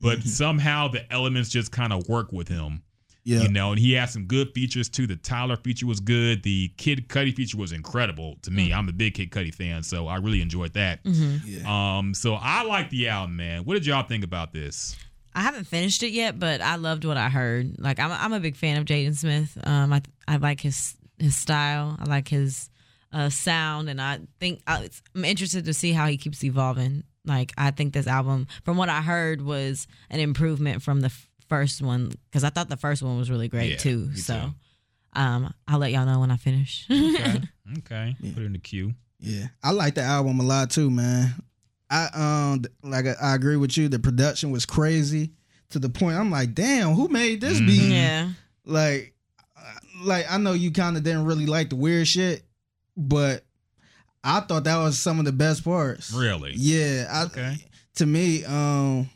but 0.00 0.22
somehow 0.22 0.88
the 0.88 1.10
elements 1.12 1.48
just 1.48 1.72
kind 1.72 1.92
of 1.92 2.08
work 2.08 2.32
with 2.32 2.48
him. 2.48 2.82
yeah. 3.24 3.42
You 3.42 3.48
know, 3.50 3.72
and 3.72 3.78
he 3.78 3.92
had 3.92 4.08
some 4.10 4.24
good 4.24 4.54
features 4.54 4.88
too. 4.88 5.06
The 5.06 5.16
Tyler 5.16 5.56
feature 5.56 5.86
was 5.86 6.00
good. 6.00 6.42
The 6.42 6.68
Kid 6.76 7.08
Cudi 7.08 7.34
feature 7.34 7.58
was 7.58 7.72
incredible 7.72 8.36
to 8.42 8.50
me. 8.50 8.72
I'm 8.72 8.88
a 8.88 8.92
big 8.92 9.14
Kid 9.14 9.30
Cudi 9.30 9.54
fan, 9.54 9.82
so 9.82 10.06
I 10.06 10.16
really 10.16 10.40
enjoyed 10.40 10.72
that. 10.74 11.00
yeah. 11.04 11.98
Um, 11.98 12.14
so 12.14 12.34
I 12.40 12.62
like 12.64 12.90
the 12.90 13.08
album, 13.08 13.36
man. 13.36 13.64
What 13.64 13.74
did 13.74 13.86
y'all 13.86 14.02
think 14.06 14.24
about 14.24 14.52
this? 14.52 14.96
I 15.34 15.42
haven't 15.42 15.66
finished 15.66 16.02
it 16.02 16.10
yet, 16.10 16.38
but 16.38 16.60
I 16.60 16.76
loved 16.76 17.04
what 17.04 17.16
I 17.16 17.28
heard. 17.28 17.78
Like 17.78 18.00
I'm, 18.00 18.10
a, 18.10 18.14
I'm 18.14 18.32
a 18.32 18.40
big 18.40 18.56
fan 18.56 18.76
of 18.78 18.86
Jaden 18.86 19.14
Smith. 19.16 19.56
Um, 19.62 19.92
I, 19.92 20.02
I 20.26 20.36
like 20.36 20.60
his 20.60 20.96
his 21.18 21.36
style. 21.36 21.96
I 22.00 22.04
like 22.08 22.28
his 22.28 22.70
uh, 23.12 23.28
sound, 23.28 23.88
and 23.90 24.00
I 24.00 24.20
think 24.40 24.60
I, 24.66 24.88
I'm 25.14 25.24
interested 25.24 25.64
to 25.66 25.74
see 25.74 25.92
how 25.92 26.06
he 26.06 26.16
keeps 26.16 26.42
evolving. 26.44 27.04
Like 27.28 27.52
I 27.56 27.70
think 27.70 27.92
this 27.92 28.06
album, 28.08 28.46
from 28.64 28.76
what 28.76 28.88
I 28.88 29.02
heard, 29.02 29.40
was 29.42 29.86
an 30.10 30.18
improvement 30.20 30.82
from 30.82 31.00
the 31.00 31.06
f- 31.06 31.28
first 31.48 31.80
one 31.82 32.12
because 32.30 32.42
I 32.44 32.50
thought 32.50 32.68
the 32.68 32.76
first 32.76 33.02
one 33.02 33.16
was 33.18 33.30
really 33.30 33.48
great 33.48 33.70
Yeah, 33.72 33.76
too. 33.76 34.14
So, 34.16 34.34
too. 35.14 35.20
um, 35.20 35.54
I'll 35.68 35.78
let 35.78 35.92
y'all 35.92 36.06
know 36.06 36.20
when 36.20 36.30
I 36.30 36.36
finish. 36.36 36.86
Okay, 36.90 37.40
okay. 37.78 38.16
Put 38.34 38.42
it 38.42 38.46
in 38.46 38.52
the 38.52 38.58
queue. 38.58 38.94
Yeah, 39.20 39.46
I 39.62 39.70
like 39.72 39.94
the 39.94 40.02
album 40.02 40.40
a 40.40 40.42
lot 40.44 40.70
too, 40.70 40.90
man. 40.90 41.34
I 41.90 42.08
um 42.14 42.64
like 42.82 43.06
I, 43.06 43.14
I 43.20 43.34
agree 43.34 43.56
with 43.56 43.76
you. 43.76 43.88
The 43.88 43.98
production 43.98 44.50
was 44.50 44.64
crazy 44.66 45.32
to 45.70 45.78
the 45.78 45.88
point 45.88 46.16
I'm 46.16 46.30
like, 46.30 46.54
damn, 46.54 46.92
who 46.94 47.08
made 47.08 47.40
this 47.40 47.60
Mhm. 47.60 47.66
beat? 47.66 47.94
yeah, 47.94 48.30
Like, 48.64 49.14
uh, 49.56 49.74
like 50.02 50.26
I 50.30 50.38
know 50.38 50.52
you 50.52 50.70
kind 50.70 50.96
of 50.96 51.02
didn't 51.02 51.24
really 51.24 51.46
like 51.46 51.70
the 51.70 51.76
weird 51.76 52.06
shit, 52.06 52.42
but 52.96 53.44
I 54.24 54.40
thought 54.40 54.64
that 54.64 54.76
was 54.78 54.98
some 54.98 55.18
of 55.18 55.24
the 55.24 55.32
best 55.32 55.64
parts. 55.64 56.12
Really? 56.12 56.52
Yeah. 56.56 57.06
I, 57.10 57.22
Okay. 57.24 57.56
To 57.96 58.06
me, 58.06 58.44
um, 58.44 59.10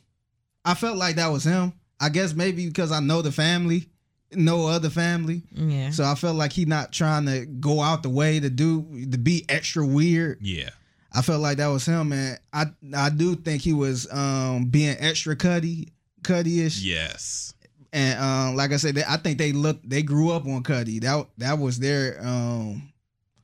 I 0.65 0.75
felt 0.75 0.97
like 0.97 1.17
that 1.17 1.29
was 1.29 1.45
him. 1.45 1.73
I 2.01 2.09
guess 2.09 2.35
maybe 2.35 2.67
because 2.67 2.91
I 2.91 2.99
know 2.99 3.23
the 3.23 3.31
family, 3.31 3.87
no 4.33 4.67
other 4.67 4.91
family. 4.91 5.43
Yeah. 5.53 5.91
So 5.91 6.03
I 6.05 6.17
felt 6.17 6.35
like 6.37 6.53
he 6.53 6.65
not 6.65 6.93
trying 6.93 7.27
to 7.27 7.47
go 7.47 7.81
out 7.81 8.03
the 8.03 8.09
way 8.09 8.41
to 8.41 8.51
do 8.51 9.07
to 9.11 9.19
be 9.19 9.45
extra 9.49 9.87
weird. 9.87 10.39
Yeah. 10.41 10.71
I 11.13 11.23
felt 11.23 11.43
like 11.43 11.59
that 11.59 11.67
was 11.69 11.85
him, 11.87 12.11
and 12.13 12.39
I 12.53 12.67
I 12.95 13.11
do 13.11 13.37
think 13.37 13.63
he 13.63 13.73
was 13.73 14.11
um 14.13 14.65
being 14.67 14.97
extra 14.99 15.37
Cudi 15.37 15.91
Cudi-ish. 16.23 16.81
Yes. 16.83 17.55
And 17.93 18.19
um 18.19 18.57
like 18.57 18.73
I 18.73 18.79
said, 18.79 18.95
they, 18.97 19.05
I 19.07 19.17
think 19.19 19.39
they 19.39 19.53
look 19.53 19.79
they 19.85 20.03
grew 20.03 20.33
up 20.33 20.45
on 20.47 20.63
Cudi. 20.65 21.01
That 21.03 21.27
that 21.39 21.59
was 21.59 21.79
their 21.79 22.19
um 22.27 22.92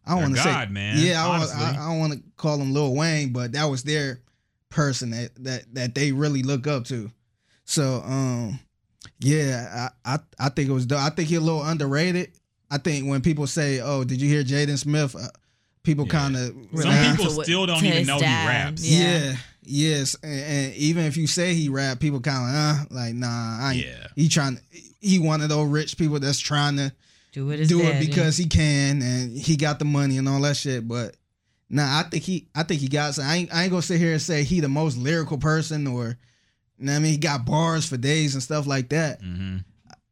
I 0.09 0.13
don't 0.13 0.23
want 0.23 0.37
to 0.37 0.41
say 0.43 0.51
God, 0.51 0.71
man, 0.71 0.97
Yeah, 0.99 1.23
I, 1.25 1.29
want, 1.29 1.43
honestly. 1.43 1.65
I, 1.65 1.71
I 1.71 1.89
don't 1.91 1.99
want 1.99 2.13
to 2.15 2.23
call 2.37 2.57
him 2.59 2.73
Lil 2.73 2.95
Wayne, 2.95 3.33
but 3.33 3.53
that 3.53 3.65
was 3.67 3.83
their 3.85 4.21
person 4.71 5.11
that 5.11 5.31
that 5.45 5.75
that 5.75 5.95
they 5.95 6.13
really 6.13 6.43
look 6.43 6.67
up 6.67 6.85
to. 6.87 7.11
So 7.65 8.03
um 8.05 8.59
yeah, 9.21 9.89
I 10.05 10.15
I, 10.15 10.19
I 10.39 10.49
think 10.49 10.69
it 10.69 10.73
was 10.73 10.87
dope. 10.87 11.01
I 11.01 11.11
think 11.11 11.29
he's 11.29 11.39
a 11.39 11.43
little 11.43 11.63
underrated. 11.63 12.33
I 12.71 12.79
think 12.79 13.07
when 13.09 13.21
people 13.23 13.47
say, 13.47 13.81
"Oh, 13.81 14.05
did 14.05 14.21
you 14.21 14.29
hear 14.29 14.43
Jaden 14.45 14.79
Smith?" 14.79 15.15
Uh, 15.17 15.29
people 15.83 16.05
Yeah. 16.07 16.13
kind 16.13 16.37
of 16.37 16.49
Some 16.81 17.17
people 17.17 17.43
still 17.43 17.67
don't 17.67 17.83
even 17.85 17.99
his 17.99 18.07
know 18.07 18.17
he 18.19 18.25
raps. 18.25 18.87
Yeah. 18.89 19.01
yeah. 19.31 19.37
Yes, 19.71 20.17
and, 20.23 20.41
and 20.41 20.75
even 20.77 21.05
if 21.05 21.17
you 21.19 21.27
say 21.27 21.53
he 21.55 21.69
rap, 21.69 22.01
people 22.01 22.21
kind 22.21 22.49
of 22.49 22.55
uh, 22.55 22.85
like, 22.91 23.15
nah, 23.15 23.27
I 23.61 23.73
ain't, 23.75 23.85
Yeah. 23.87 24.07
he 24.17 24.29
trying. 24.29 24.57
to. 24.57 24.63
He 25.01 25.19
one 25.19 25.43
of 25.43 25.51
those 25.51 25.69
rich 25.69 25.99
people 25.99 26.19
that's 26.21 26.39
trying 26.39 26.77
to 26.77 26.91
Do 27.39 27.51
it 27.53 27.61
his 27.61 27.69
do 27.69 27.79
dad, 27.83 28.03
it 28.03 28.07
because 28.09 28.37
he 28.37 28.47
can 28.47 29.01
and 29.01 29.39
he 29.39 29.57
got 29.57 29.79
the 29.79 29.85
money 29.85 30.17
and 30.19 30.29
all 30.29 30.41
that 30.41 30.57
shit. 30.57 30.89
But 30.89 31.17
nah, 31.71 32.01
I 32.01 32.03
think 32.03 32.25
he, 32.25 32.49
I 32.53 32.65
think 32.65 32.81
he 32.81 32.89
got. 32.89 33.15
Some, 33.15 33.27
I 33.27 33.37
ain't, 33.37 33.55
I 33.55 33.63
ain't 33.63 33.71
gonna 33.71 33.81
sit 33.81 34.01
here 34.01 34.11
and 34.11 34.21
say 34.21 34.43
he 34.43 34.59
the 34.59 34.69
most 34.69 34.99
lyrical 34.99 35.39
person 35.39 35.87
or, 35.87 36.19
you 36.79 36.85
know 36.87 36.91
what 36.93 36.97
I 36.97 36.99
mean, 36.99 37.13
he 37.13 37.17
got 37.17 37.47
bars 37.47 37.89
for 37.89 37.97
days 37.97 38.35
and 38.35 38.43
stuff 38.43 38.67
like 38.67 38.89
that. 38.89 39.21
hmm 39.21 39.59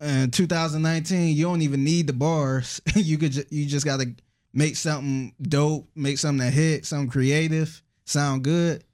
In 0.01 0.31
2019, 0.31 1.37
you 1.37 1.43
don't 1.47 1.63
even 1.63 1.83
need 1.83 2.07
the 2.07 2.13
bars. 2.13 2.81
you 2.95 3.19
could, 3.19 3.33
ju- 3.33 3.45
you 3.51 3.67
just 3.67 3.85
gotta 3.85 4.15
make 4.55 4.77
something 4.77 5.35
dope, 5.43 5.89
make 5.97 6.19
something 6.19 6.47
that 6.47 6.53
hit, 6.53 6.87
something 6.87 7.11
creative, 7.11 7.83
sound 8.05 8.45
good. 8.45 8.85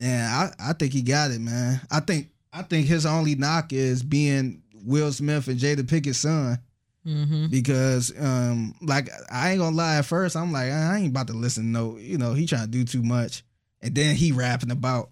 And 0.00 0.22
I, 0.22 0.70
I 0.70 0.72
think 0.74 0.92
he 0.92 1.02
got 1.02 1.32
it, 1.32 1.40
man. 1.40 1.80
I 1.90 1.98
think, 1.98 2.28
I 2.52 2.62
think 2.62 2.86
his 2.86 3.06
only 3.06 3.34
knock 3.34 3.72
is 3.72 4.04
being 4.04 4.62
Will 4.84 5.10
Smith 5.12 5.48
and 5.48 5.58
Jada 5.58 5.88
Pickett's 5.88 6.18
son 6.18 6.60
Mm-hmm. 7.06 7.46
because 7.46 8.12
um 8.18 8.74
like 8.82 9.08
I 9.30 9.50
ain't 9.50 9.60
gonna 9.60 9.76
lie 9.76 9.98
at 9.98 10.06
first 10.06 10.34
I'm 10.34 10.50
like 10.50 10.72
I 10.72 10.98
ain't 10.98 11.10
about 11.10 11.28
to 11.28 11.34
listen 11.34 11.70
no 11.70 11.96
you 11.98 12.18
know 12.18 12.34
he 12.34 12.46
trying 12.46 12.62
to 12.62 12.68
do 12.68 12.84
too 12.84 13.02
much 13.02 13.44
and 13.80 13.94
then 13.94 14.16
he 14.16 14.32
rapping 14.32 14.72
about 14.72 15.10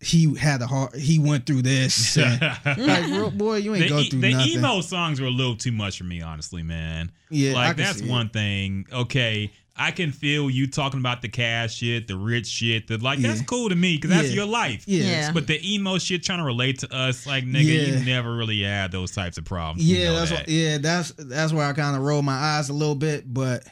he 0.00 0.34
had 0.36 0.60
a 0.60 0.66
hard 0.66 0.94
he 0.94 1.18
went 1.18 1.46
through 1.46 1.62
this 1.62 2.16
and, 2.16 2.40
like 2.40 3.04
real 3.06 3.30
boy 3.30 3.56
you 3.56 3.74
ain't 3.74 3.84
the 3.84 3.88
go 3.88 4.02
through 4.02 4.20
the 4.20 4.32
nothing 4.32 4.52
emo 4.52 4.80
songs 4.80 5.20
were 5.20 5.26
a 5.26 5.30
little 5.30 5.56
too 5.56 5.72
much 5.72 5.98
for 5.98 6.04
me, 6.04 6.20
honestly, 6.20 6.62
man. 6.62 7.10
yeah 7.30 7.54
like 7.54 7.76
that's 7.76 7.98
see 7.98 8.06
it. 8.06 8.10
one 8.10 8.28
thing. 8.28 8.86
Okay, 8.92 9.50
I 9.78 9.90
can 9.92 10.10
feel 10.12 10.50
you 10.50 10.66
talking 10.66 10.98
about 11.00 11.22
the 11.22 11.28
cash 11.28 11.76
shit, 11.76 12.08
the 12.08 12.16
rich 12.16 12.46
shit. 12.46 12.88
The 12.88 12.98
like 12.98 13.20
that's 13.20 13.42
cool 13.42 13.68
to 13.68 13.76
me 13.76 13.96
because 13.96 14.10
that's 14.10 14.32
your 14.32 14.46
life. 14.46 14.84
yeah 14.86 15.04
Yeah. 15.04 15.32
But 15.32 15.46
the 15.46 15.60
emo 15.74 15.98
shit 15.98 16.22
trying 16.24 16.38
to 16.40 16.44
relate 16.44 16.80
to 16.80 16.94
us, 16.94 17.26
like 17.26 17.44
nigga, 17.44 17.64
Yeah. 17.64 17.98
you 17.98 18.04
never 18.04 18.34
really 18.36 18.62
had 18.62 18.90
those 18.92 19.12
types 19.12 19.38
of 19.38 19.44
problems. 19.44 19.88
You 19.88 19.98
yeah 19.98 20.04
know 20.06 20.16
that's 20.16 20.30
that. 20.30 20.38
what, 20.40 20.48
yeah 20.48 20.78
that's 20.78 21.12
that's 21.12 21.52
where 21.52 21.66
I 21.66 21.72
kind 21.72 21.96
of 21.96 22.02
roll 22.02 22.22
my 22.22 22.32
eyes 22.36 22.68
a 22.68 22.72
little 22.74 22.94
bit 22.94 23.32
but 23.32 23.64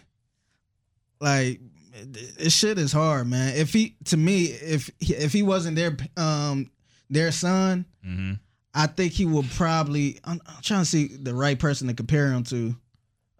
like 1.20 1.60
this 2.04 2.54
shit 2.54 2.78
is 2.78 2.92
hard 2.92 3.26
man 3.26 3.56
if 3.56 3.72
he 3.72 3.96
to 4.04 4.16
me 4.16 4.44
if 4.44 4.90
if 5.00 5.32
he 5.32 5.42
wasn't 5.42 5.76
their 5.76 5.96
um 6.16 6.70
their 7.10 7.32
son 7.32 7.86
hmm 8.04 8.32
I 8.78 8.86
think 8.88 9.14
he 9.14 9.24
would 9.24 9.48
probably. 9.52 10.18
I'm, 10.22 10.38
I'm 10.46 10.60
trying 10.60 10.80
to 10.82 10.84
see 10.84 11.06
the 11.06 11.34
right 11.34 11.58
person 11.58 11.88
to 11.88 11.94
compare 11.94 12.30
him 12.30 12.44
to. 12.44 12.76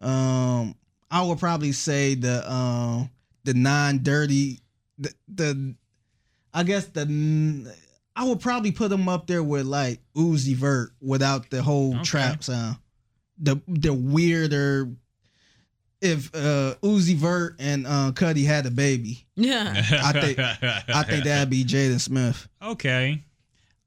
Um, 0.01 0.75
I 1.11 1.23
would 1.23 1.39
probably 1.39 1.73
say 1.73 2.15
the 2.15 2.51
um 2.51 3.11
the 3.45 3.55
non 3.55 4.03
dirty 4.03 4.61
the, 4.99 5.13
the 5.29 5.75
I 6.55 6.63
guess 6.65 6.87
the 6.87 7.75
I 8.17 8.25
would 8.25 8.41
probably 8.41 8.73
put 8.73 8.91
him 8.91 9.09
up 9.09 9.27
there 9.27 9.43
with 9.43 9.67
like 9.67 10.01
Uzi 10.17 10.55
Vert 10.55 10.91
without 11.01 11.51
the 11.51 11.63
whole 11.63 11.95
Okay. 11.97 12.03
trap 12.05 12.43
sound. 12.45 12.77
The 13.39 13.61
the 13.69 13.93
weirder. 13.93 14.91
If 16.01 16.35
uh 16.35 16.75
Uzi 16.83 17.15
Vert 17.15 17.57
and 17.59 17.87
uh 17.87 18.13
Cudi 18.15 18.45
had 18.45 18.67
a 18.67 18.71
baby, 18.71 19.27
Yeah. 19.35 19.73
I 20.03 20.13
think- 20.13 20.39
I 20.39 21.03
think 21.05 21.25
that'd 21.25 21.49
be 21.51 21.65
Jaden 21.65 22.01
Smith. 22.01 22.49
Okay. 22.63 23.23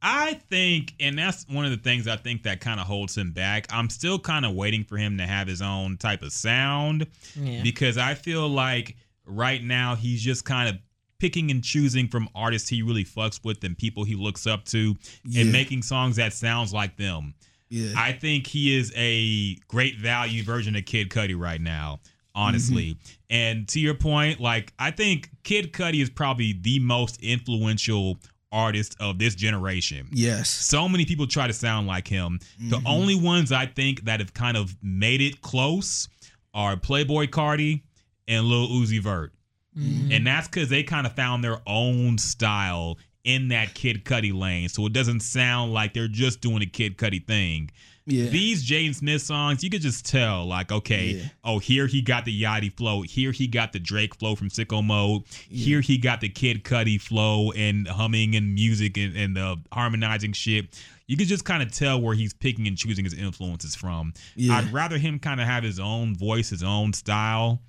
I 0.02 0.36
think, 0.50 0.94
and 1.00 1.18
that's 1.18 1.46
one 1.50 1.66
of 1.66 1.72
the 1.72 1.78
things 1.78 2.08
I 2.08 2.16
think 2.16 2.44
that 2.44 2.62
kind 2.62 2.80
of 2.80 2.88
holds 2.88 3.18
him 3.18 3.32
back. 3.32 3.68
I'm 3.70 3.90
still 3.90 4.18
kind 4.18 4.46
of 4.46 4.54
waiting 4.54 4.84
for 4.86 4.98
him 4.98 5.18
to 5.18 5.26
have 5.28 5.48
his 5.48 5.62
own 5.62 5.98
type 5.98 6.22
of 6.22 6.32
sound 6.32 7.06
Yeah. 7.36 7.62
because 7.64 7.98
I 7.98 8.14
feel 8.14 8.48
like 8.48 8.96
right 9.26 9.62
now 9.64 9.96
he's 9.96 10.22
just 10.22 10.46
kind 10.46 10.70
of 10.70 10.78
picking 11.20 11.52
and 11.52 11.62
choosing 11.62 12.08
from 12.08 12.30
artists 12.34 12.70
he 12.70 12.82
really 12.82 13.04
fucks 13.04 13.44
with 13.44 13.62
and 13.66 13.78
people 13.78 14.06
he 14.06 14.16
looks 14.16 14.48
up 14.48 14.64
to 14.66 14.96
Yeah. 15.26 15.42
and 15.42 15.52
making 15.52 15.82
songs 15.84 16.16
that 16.16 16.32
sounds 16.32 16.72
like 16.72 16.96
them. 16.96 17.34
Yeah, 17.68 17.94
I 17.98 18.14
think 18.14 18.48
he 18.48 18.76
is 18.78 18.92
a 18.96 19.56
great 19.68 19.98
value 20.00 20.44
version 20.44 20.76
of 20.78 20.86
Kid 20.86 21.10
Cudi 21.10 21.38
right 21.40 21.62
now, 21.62 22.00
honestly. 22.34 22.96
Mm-hmm. 22.96 23.14
And 23.30 23.68
to 23.68 23.80
your 23.80 23.94
point, 23.96 24.40
like 24.40 24.74
I 24.80 24.90
think 24.92 25.30
Kid 25.44 25.72
Cudi 25.74 26.02
is 26.02 26.10
probably 26.10 26.54
the 26.54 26.80
most 26.80 27.18
influential 27.22 28.18
artist 28.52 28.96
of 29.00 29.20
this 29.20 29.36
generation. 29.36 30.08
yes, 30.12 30.50
So 30.50 30.90
many 30.90 31.06
people 31.06 31.28
try 31.28 31.48
to 31.48 31.54
sound 31.54 31.88
like 31.88 32.08
him. 32.08 32.40
The 32.60 32.78
Mhm. 32.80 32.84
only 32.86 33.16
ones 33.16 33.52
I 33.52 33.66
think 33.68 34.06
that 34.06 34.20
have 34.20 34.34
kind 34.34 34.58
of 34.58 34.76
made 34.82 35.22
it 35.22 35.42
close 35.42 36.08
are 36.54 36.76
Playboi 36.76 37.28
Carti 37.28 37.82
and 38.28 38.46
Lil 38.48 38.68
Uzi 38.70 39.00
Vert. 39.02 39.34
Mhm. 39.78 40.16
And 40.16 40.26
that's 40.28 40.48
because 40.48 40.70
they 40.70 40.82
kind 40.84 41.06
of 41.06 41.16
found 41.16 41.44
their 41.44 41.62
own 41.68 42.18
style 42.18 42.98
in 43.24 43.50
that 43.50 43.76
Kid 43.76 44.04
Cudi 44.06 44.34
lane. 44.34 44.68
So 44.70 44.86
it 44.88 44.94
doesn't 44.94 45.20
sound 45.20 45.74
like 45.74 45.94
they're 45.94 46.08
just 46.08 46.42
doing 46.42 46.62
a 46.64 46.66
Kid 46.66 46.98
Cudi 46.98 47.24
thing. 47.26 47.70
Yeah. 48.10 48.30
These 48.30 48.68
Jaden 48.70 48.96
Smith 48.96 49.22
songs, 49.22 49.64
you 49.64 49.70
could 49.70 49.82
just 49.82 50.06
tell, 50.06 50.46
like, 50.46 50.72
okay, 50.72 51.08
Yeah. 51.18 51.24
oh, 51.44 51.60
here 51.60 51.88
he 51.88 52.02
got 52.02 52.26
the 52.26 52.44
Yachty 52.44 52.72
flow. 52.76 53.02
Here 53.04 53.32
he 53.32 53.48
got 53.48 53.72
the 53.74 53.80
Drake 53.80 54.16
flow 54.16 54.36
from 54.36 54.50
Sicko 54.50 54.84
Mode. 54.84 55.24
Here 55.50 55.82
he 55.82 55.98
got 55.98 56.22
the 56.22 56.30
Kid 56.30 56.64
Cudi 56.64 57.00
flow 57.00 57.52
and 57.52 57.88
humming 57.88 58.36
and 58.36 58.54
music 58.54 58.98
and, 58.98 59.16
and 59.16 59.36
the 59.36 59.58
harmonizing 59.72 60.34
shit. 60.34 60.78
You 61.08 61.18
could 61.18 61.28
just 61.28 61.46
kind 61.46 61.64
of 61.64 61.72
tell 61.72 62.00
where 62.02 62.14
he's 62.16 62.34
picking 62.34 62.68
and 62.68 62.78
choosing 62.78 63.04
his 63.04 63.14
influences 63.14 63.76
from. 63.76 64.14
Yeah. 64.36 64.58
I'd 64.58 64.72
rather 64.72 64.98
him 64.98 65.18
kind 65.20 65.42
of 65.42 65.48
have 65.48 65.64
his 65.64 65.80
own 65.80 66.16
voice, 66.16 66.50
his 66.50 66.62
own 66.64 66.94
style. 66.94 67.62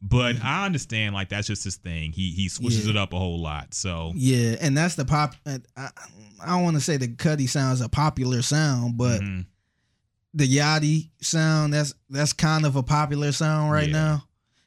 But 0.00 0.36
I 0.44 0.64
understand, 0.64 1.12
like, 1.14 1.28
that's 1.28 1.48
just 1.48 1.64
his 1.64 1.74
thing. 1.74 2.12
He 2.12 2.30
he 2.30 2.48
switches 2.48 2.84
Yeah. 2.86 2.90
it 2.90 2.96
up 2.96 3.12
a 3.12 3.18
whole 3.18 3.40
lot. 3.40 3.74
So, 3.74 4.12
Yeah, 4.14 4.54
and 4.60 4.76
that's 4.76 4.94
the 4.94 5.04
pop. 5.04 5.34
I, 5.44 5.58
I 5.76 6.46
don't 6.46 6.62
want 6.62 6.76
to 6.76 6.80
say 6.80 6.96
the 6.98 7.08
Cudi 7.08 7.48
sounds 7.48 7.80
a 7.80 7.88
popular 7.88 8.42
sound, 8.42 8.96
but 8.96 9.20
mhm. 9.20 9.46
The 10.38 10.56
Yachty 10.56 11.10
sound 11.20 11.72
that's 11.74 11.94
that's 12.08 12.32
kind 12.32 12.64
of 12.64 12.76
a 12.76 12.82
popular 12.82 13.32
sound 13.32 13.72
right 13.72 13.88
Yeah. 13.88 13.92
now. 13.92 14.24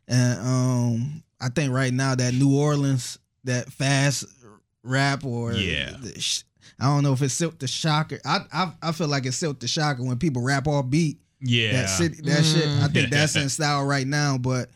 And 0.07 0.39
um, 0.39 1.23
I 1.39 1.49
think 1.49 1.73
right 1.73 1.93
now 1.93 2.13
that 2.15 2.33
New 2.33 2.55
Orleans 2.57 3.17
that 3.45 3.71
fast 3.71 4.25
rap 4.83 5.23
or 5.25 5.53
Yeah. 5.53 5.91
the 6.01 6.19
sh- 6.19 6.43
I 6.79 6.85
don't 6.85 7.03
know 7.03 7.13
if 7.13 7.21
it's 7.21 7.33
Silkk 7.39 7.59
the 7.59 7.67
Shocker. 7.67 8.19
I, 8.25 8.39
I 8.51 8.73
I 8.81 8.91
feel 8.91 9.07
like 9.07 9.25
it's 9.25 9.37
Silkk 9.41 9.59
the 9.59 9.67
Shocker 9.67 10.03
when 10.03 10.17
people 10.17 10.41
rap 10.41 10.67
all 10.67 10.83
beat. 10.83 11.19
yeah. 11.39 11.71
That 11.73 11.89
city, 11.89 12.21
that 12.23 12.43
shit. 12.43 12.67
I 12.67 12.87
think 12.87 13.09
that's 13.09 13.35
in 13.41 13.47
style 13.49 13.85
right 13.85 14.05
now. 14.07 14.37
But 14.37 14.69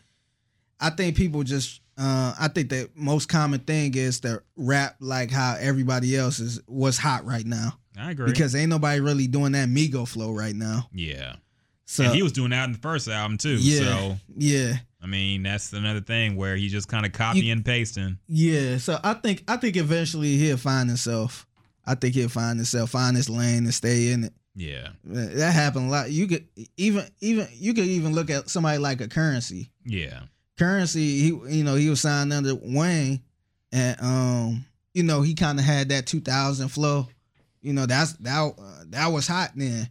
I 0.80 0.90
think 0.90 1.16
people 1.16 1.42
just. 1.42 1.80
Uh, 1.98 2.34
I 2.38 2.48
think 2.48 2.68
the 2.68 2.90
most 2.94 3.28
common 3.28 3.60
thing 3.60 3.94
is 3.94 4.20
to 4.20 4.42
rap 4.56 4.96
like 5.00 5.30
how 5.30 5.56
everybody 5.58 6.16
else 6.16 6.40
is 6.40 6.60
what's 6.66 6.98
hot 6.98 7.24
right 7.24 7.46
now 7.46 7.78
I 7.98 8.10
agree. 8.10 8.26
because 8.26 8.54
ain't 8.54 8.68
nobody 8.68 9.00
really 9.00 9.26
doing 9.26 9.52
that 9.52 9.68
Migo 9.68 10.06
flow 10.06 10.32
right 10.32 10.54
now. 10.54 10.88
yeah. 10.92 11.36
So 11.88 12.02
and 12.02 12.14
he 12.14 12.22
was 12.22 12.32
doing 12.32 12.50
that 12.50 12.64
in 12.64 12.72
the 12.72 12.78
first 12.78 13.06
album, 13.06 13.38
too. 13.38 13.58
Yeah. 13.60 13.78
So, 13.78 14.16
yeah, 14.36 14.72
I 15.00 15.06
mean, 15.06 15.44
that's 15.44 15.72
another 15.72 16.00
thing 16.00 16.34
where 16.34 16.56
he 16.56 16.68
just 16.68 16.88
kind 16.88 17.06
of 17.06 17.12
copy 17.12 17.48
and 17.50 17.64
pasting. 17.64 18.18
yeah. 18.26 18.78
So 18.78 18.98
I 19.04 19.14
think 19.14 19.44
I 19.46 19.56
think 19.56 19.76
eventually 19.76 20.36
he'll 20.36 20.56
find 20.56 20.88
himself. 20.88 21.46
I 21.84 21.94
think 21.94 22.16
he'll 22.16 22.28
find 22.28 22.58
himself, 22.58 22.90
find 22.90 23.16
his 23.16 23.30
lane, 23.30 23.64
and 23.64 23.72
stay 23.72 24.10
in 24.10 24.24
it. 24.24 24.32
Yeah. 24.56 24.88
That 25.04 25.52
happened 25.52 25.86
a 25.86 25.90
lot. 25.90 26.10
You 26.10 26.26
could 26.26 26.48
even 26.76 27.04
even 27.20 27.46
you 27.52 27.72
could 27.72 27.84
even 27.84 28.14
look 28.14 28.30
at 28.30 28.50
somebody 28.50 28.78
like 28.78 29.00
a 29.00 29.06
Curren$y. 29.06 29.70
Yeah. 29.84 30.22
Curren$y, 30.58 31.00
he 31.00 31.26
you 31.28 31.64
know 31.64 31.74
he 31.76 31.90
was 31.90 32.00
signed 32.00 32.32
under 32.32 32.54
Wayne, 32.54 33.20
and 33.72 33.96
um 34.00 34.64
you 34.94 35.02
know 35.02 35.22
he 35.22 35.34
kind 35.34 35.58
of 35.58 35.64
had 35.64 35.88
that 35.90 36.06
2000 36.06 36.68
flow. 36.68 37.06
You 37.60 37.72
know 37.72 37.86
that's 37.86 38.12
that 38.14 38.54
uh, 38.58 38.84
that 38.90 39.08
was 39.08 39.26
hot 39.26 39.50
then, 39.56 39.88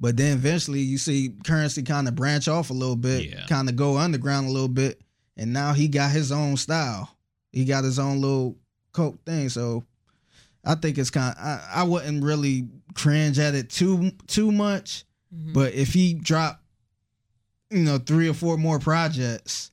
but 0.00 0.16
then 0.16 0.36
eventually 0.36 0.80
you 0.80 0.98
see 0.98 1.34
Curren$y 1.44 1.82
kind 1.82 2.08
of 2.08 2.14
branch 2.16 2.48
off 2.48 2.70
a 2.70 2.74
little 2.74 2.96
bit, 2.96 3.24
Yeah. 3.30 3.46
kind 3.46 3.68
of 3.68 3.76
go 3.76 3.98
underground 3.98 4.48
a 4.48 4.50
little 4.50 4.68
bit, 4.68 5.00
and 5.36 5.52
now 5.52 5.72
he 5.74 5.86
got 5.88 6.10
his 6.10 6.32
own 6.32 6.56
style. 6.56 7.14
He 7.52 7.64
got 7.64 7.84
his 7.84 7.98
own 7.98 8.20
little 8.20 8.56
coke 8.92 9.24
thing. 9.24 9.48
So 9.48 9.84
I 10.64 10.74
think 10.76 10.98
it's 10.98 11.10
kind. 11.10 11.34
I 11.38 11.60
I 11.76 11.82
wouldn't 11.84 12.24
really 12.24 12.68
cringe 12.94 13.38
at 13.38 13.54
it 13.54 13.70
too 13.70 14.12
too 14.26 14.50
much. 14.50 15.04
But 15.32 15.74
if 15.74 15.92
he 15.92 16.14
drop, 16.14 16.60
you 17.70 17.82
know, 17.84 17.98
three 17.98 18.28
or 18.28 18.34
four 18.34 18.56
more 18.56 18.78
projects, 18.80 19.70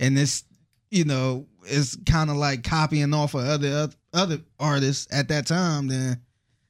and 0.00 0.16
this, 0.16 0.42
you 0.90 1.04
know, 1.04 1.46
is 1.66 1.96
kind 2.06 2.30
of 2.30 2.36
like 2.36 2.64
copying 2.64 3.14
off 3.14 3.34
of 3.34 3.42
other 3.46 3.88
other 4.12 4.40
artists 4.58 5.06
at 5.12 5.28
that 5.28 5.46
time, 5.46 5.86
then 5.86 6.20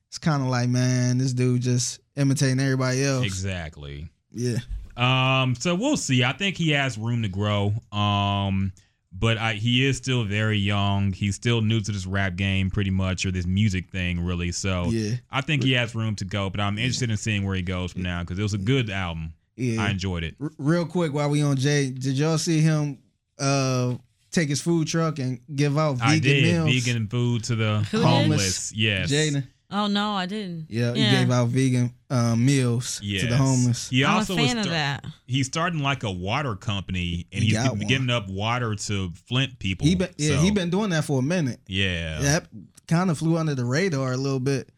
it's 0.09 0.19
kind 0.19 0.43
of 0.43 0.49
like, 0.49 0.69
man, 0.69 1.17
this 1.17 1.33
dude 1.33 1.63
just 1.63 2.01
imitating 2.17 2.61
everybody 2.61 3.03
else. 3.03 3.25
Exactly. 3.25 4.11
Yeah. 4.33 4.59
Um, 4.97 5.55
so 5.55 5.75
we'll 5.75 5.97
see. 5.97 6.25
I 6.25 6.33
think 6.33 6.57
he 6.59 6.73
has 6.73 6.99
room 6.99 7.23
to 7.23 7.29
grow. 7.29 7.73
Um, 7.93 8.73
but 9.13 9.39
I, 9.39 9.55
he 9.55 9.87
is 9.87 9.97
still 9.97 10.25
very 10.25 10.59
young. 10.59 11.13
He's 11.13 11.35
still 11.35 11.63
new 11.63 11.81
to 11.81 11.93
this 11.93 12.07
rap 12.07 12.37
game, 12.37 12.71
pretty 12.71 12.91
much, 12.91 13.25
or 13.25 13.31
this 13.31 13.47
music 13.47 13.91
thing, 13.91 14.21
really. 14.21 14.53
So 14.53 14.91
Yeah. 14.91 15.15
I 15.31 15.41
think 15.41 15.63
he 15.65 15.73
has 15.73 15.95
room 15.95 16.17
to 16.17 16.25
go. 16.25 16.51
But 16.51 16.61
I'm 16.61 16.77
interested 16.79 17.11
in 17.11 17.17
seeing 17.17 17.45
where 17.45 17.57
he 17.57 17.63
goes 17.63 17.93
from 17.93 18.03
now 18.03 18.21
because 18.21 18.39
it 18.39 18.43
was 18.43 18.55
a 18.55 18.59
good 18.59 18.91
album. 18.91 19.33
Yeah. 19.57 19.83
I 19.83 19.91
enjoyed 19.91 20.25
it. 20.25 20.35
R- 20.41 20.51
real 20.59 20.85
quick 20.87 21.13
while 21.15 21.31
we 21.31 21.43
on 21.43 21.57
Jay, 21.57 21.91
did 21.91 22.19
y'all 22.19 22.39
see 22.39 22.61
him 22.61 22.99
uh 23.41 23.95
take 24.31 24.49
his 24.49 24.61
food 24.61 24.87
truck 24.87 25.19
and 25.19 25.41
give 25.55 25.77
out 25.77 25.95
vegan 25.97 26.09
I 26.09 26.19
did 26.21 26.43
meals? 26.45 26.85
vegan 26.85 27.09
food 27.09 27.45
to 27.45 27.57
the 27.57 27.87
Who 27.91 27.99
did? 27.99 28.07
homeless. 28.07 28.73
Yes. 28.73 29.11
Jaden. 29.11 29.45
Oh 29.73 29.87
no, 29.87 30.13
I 30.13 30.27
didn't. 30.27 30.67
Yeah, 30.69 30.95
he 30.95 31.01
gave 31.11 31.31
out 31.31 31.47
vegan 31.49 31.95
uh, 32.11 32.35
meals 32.35 33.01
Yes. 33.05 33.23
to 33.23 33.29
the 33.29 33.37
homeless. 33.37 33.89
He 33.89 34.05
I'm 34.05 34.15
a 34.15 34.17
also 34.19 34.35
fan 34.35 34.45
was 34.57 34.67
of 34.67 34.73
star- 34.73 34.73
that. 34.75 35.07
He's 35.29 35.47
starting 35.47 35.79
like 35.81 36.03
a 36.03 36.11
water 36.11 36.57
company, 36.57 37.27
and 37.33 37.41
He 37.43 37.51
he's 37.51 37.57
got 37.57 37.65
gi- 37.75 37.79
one. 37.79 37.87
giving 37.87 38.11
up 38.11 38.29
water 38.29 38.75
to 38.75 39.13
Flint 39.29 39.59
people. 39.61 39.87
He 39.87 39.95
been 39.95 40.09
yeah, 40.17 40.37
So, 40.37 40.43
he 40.43 40.51
been 40.51 40.71
doing 40.71 40.91
that 40.91 41.05
for 41.05 41.21
a 41.21 41.23
minute. 41.23 41.61
Yeah. 41.69 42.19
That 42.21 42.47
kind 42.89 43.11
of 43.13 43.19
flew 43.19 43.37
under 43.37 43.55
the 43.55 43.65
radar 43.65 44.13
a 44.13 44.17
little 44.17 44.41
bit. 44.41 44.69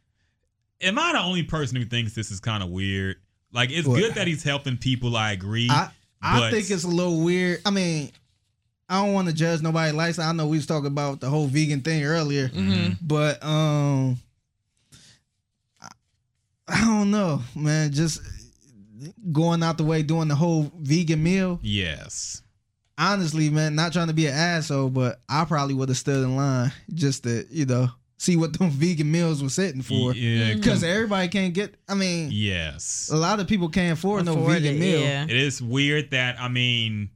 Am 0.83 0.99
I 0.99 1.13
the 1.13 1.21
only 1.21 1.43
person 1.45 1.77
who 1.79 1.85
thinks 1.87 2.15
this 2.15 2.31
is 2.31 2.41
kind 2.41 2.63
of 2.63 2.69
weird? 2.69 3.17
Like, 3.53 3.71
it's 3.71 3.87
What? 3.89 3.99
good 3.99 4.15
that 4.17 4.27
he's 4.27 4.43
helping 4.43 4.77
people. 4.77 5.17
I 5.17 5.33
agree. 5.33 5.69
I 5.71 5.89
I 6.21 6.39
but- 6.41 6.53
think 6.53 6.71
it's 6.71 6.85
a 6.85 6.89
little 6.89 7.21
weird. 7.23 7.61
I 7.65 7.71
mean, 7.71 8.11
I 8.93 9.05
don't 9.05 9.15
want 9.15 9.29
to 9.29 9.35
judge 9.35 9.63
nobody's 9.63 9.95
lifestyle. 9.95 10.29
I 10.29 10.33
know 10.33 10.47
we 10.47 10.59
was 10.59 10.67
talking 10.67 10.87
about 10.89 11.21
the 11.21 11.31
whole 11.31 11.47
vegan 11.47 11.81
thing 11.81 12.05
earlier, 12.05 12.49
Mhm. 12.51 12.99
but 13.01 13.43
um, 13.43 14.19
I, 15.81 15.89
I 16.69 16.81
don't 16.83 17.11
know, 17.11 17.43
man. 17.55 17.93
Just 17.93 18.21
going 19.33 19.63
out 19.63 19.79
the 19.79 19.85
way 19.85 20.03
doing 20.03 20.29
the 20.29 20.35
whole 20.35 20.71
vegan 20.79 21.23
meal. 21.23 21.59
Yes. 21.63 22.43
honestly, 22.99 23.49
man, 23.51 23.75
not 23.75 23.93
trying 23.93 24.07
to 24.09 24.13
be 24.13 24.27
an 24.27 24.35
asshole, 24.35 24.91
but 24.91 25.21
I 25.29 25.45
probably 25.47 25.75
would 25.75 25.89
have 25.89 25.97
stood 25.99 26.23
in 26.23 26.37
line 26.37 26.71
just 26.93 27.25
to, 27.25 27.45
you 27.51 27.65
know, 27.67 27.89
see 28.19 28.37
what 28.37 28.57
them 28.57 28.71
vegan 28.71 29.11
meals 29.11 29.43
was 29.43 29.55
sitting 29.55 29.83
for. 29.83 30.13
Yeah. 30.15 30.55
Because 30.55 30.85
everybody 30.85 31.27
can't 31.29 31.53
get. 31.55 31.75
I 31.89 31.95
mean, 31.95 32.29
Yes. 32.31 33.09
a 33.13 33.17
lot 33.17 33.41
of 33.41 33.49
people 33.49 33.71
can't 33.71 33.99
afford 33.99 34.27
no 34.27 34.37
vegan 34.45 34.77
it, 34.77 34.79
meal. 34.79 35.01
yeah. 35.01 35.25
It 35.25 35.31
is 35.37 35.61
weird 35.63 36.11
that 36.13 36.39
I 36.39 36.47
mean, 36.49 37.09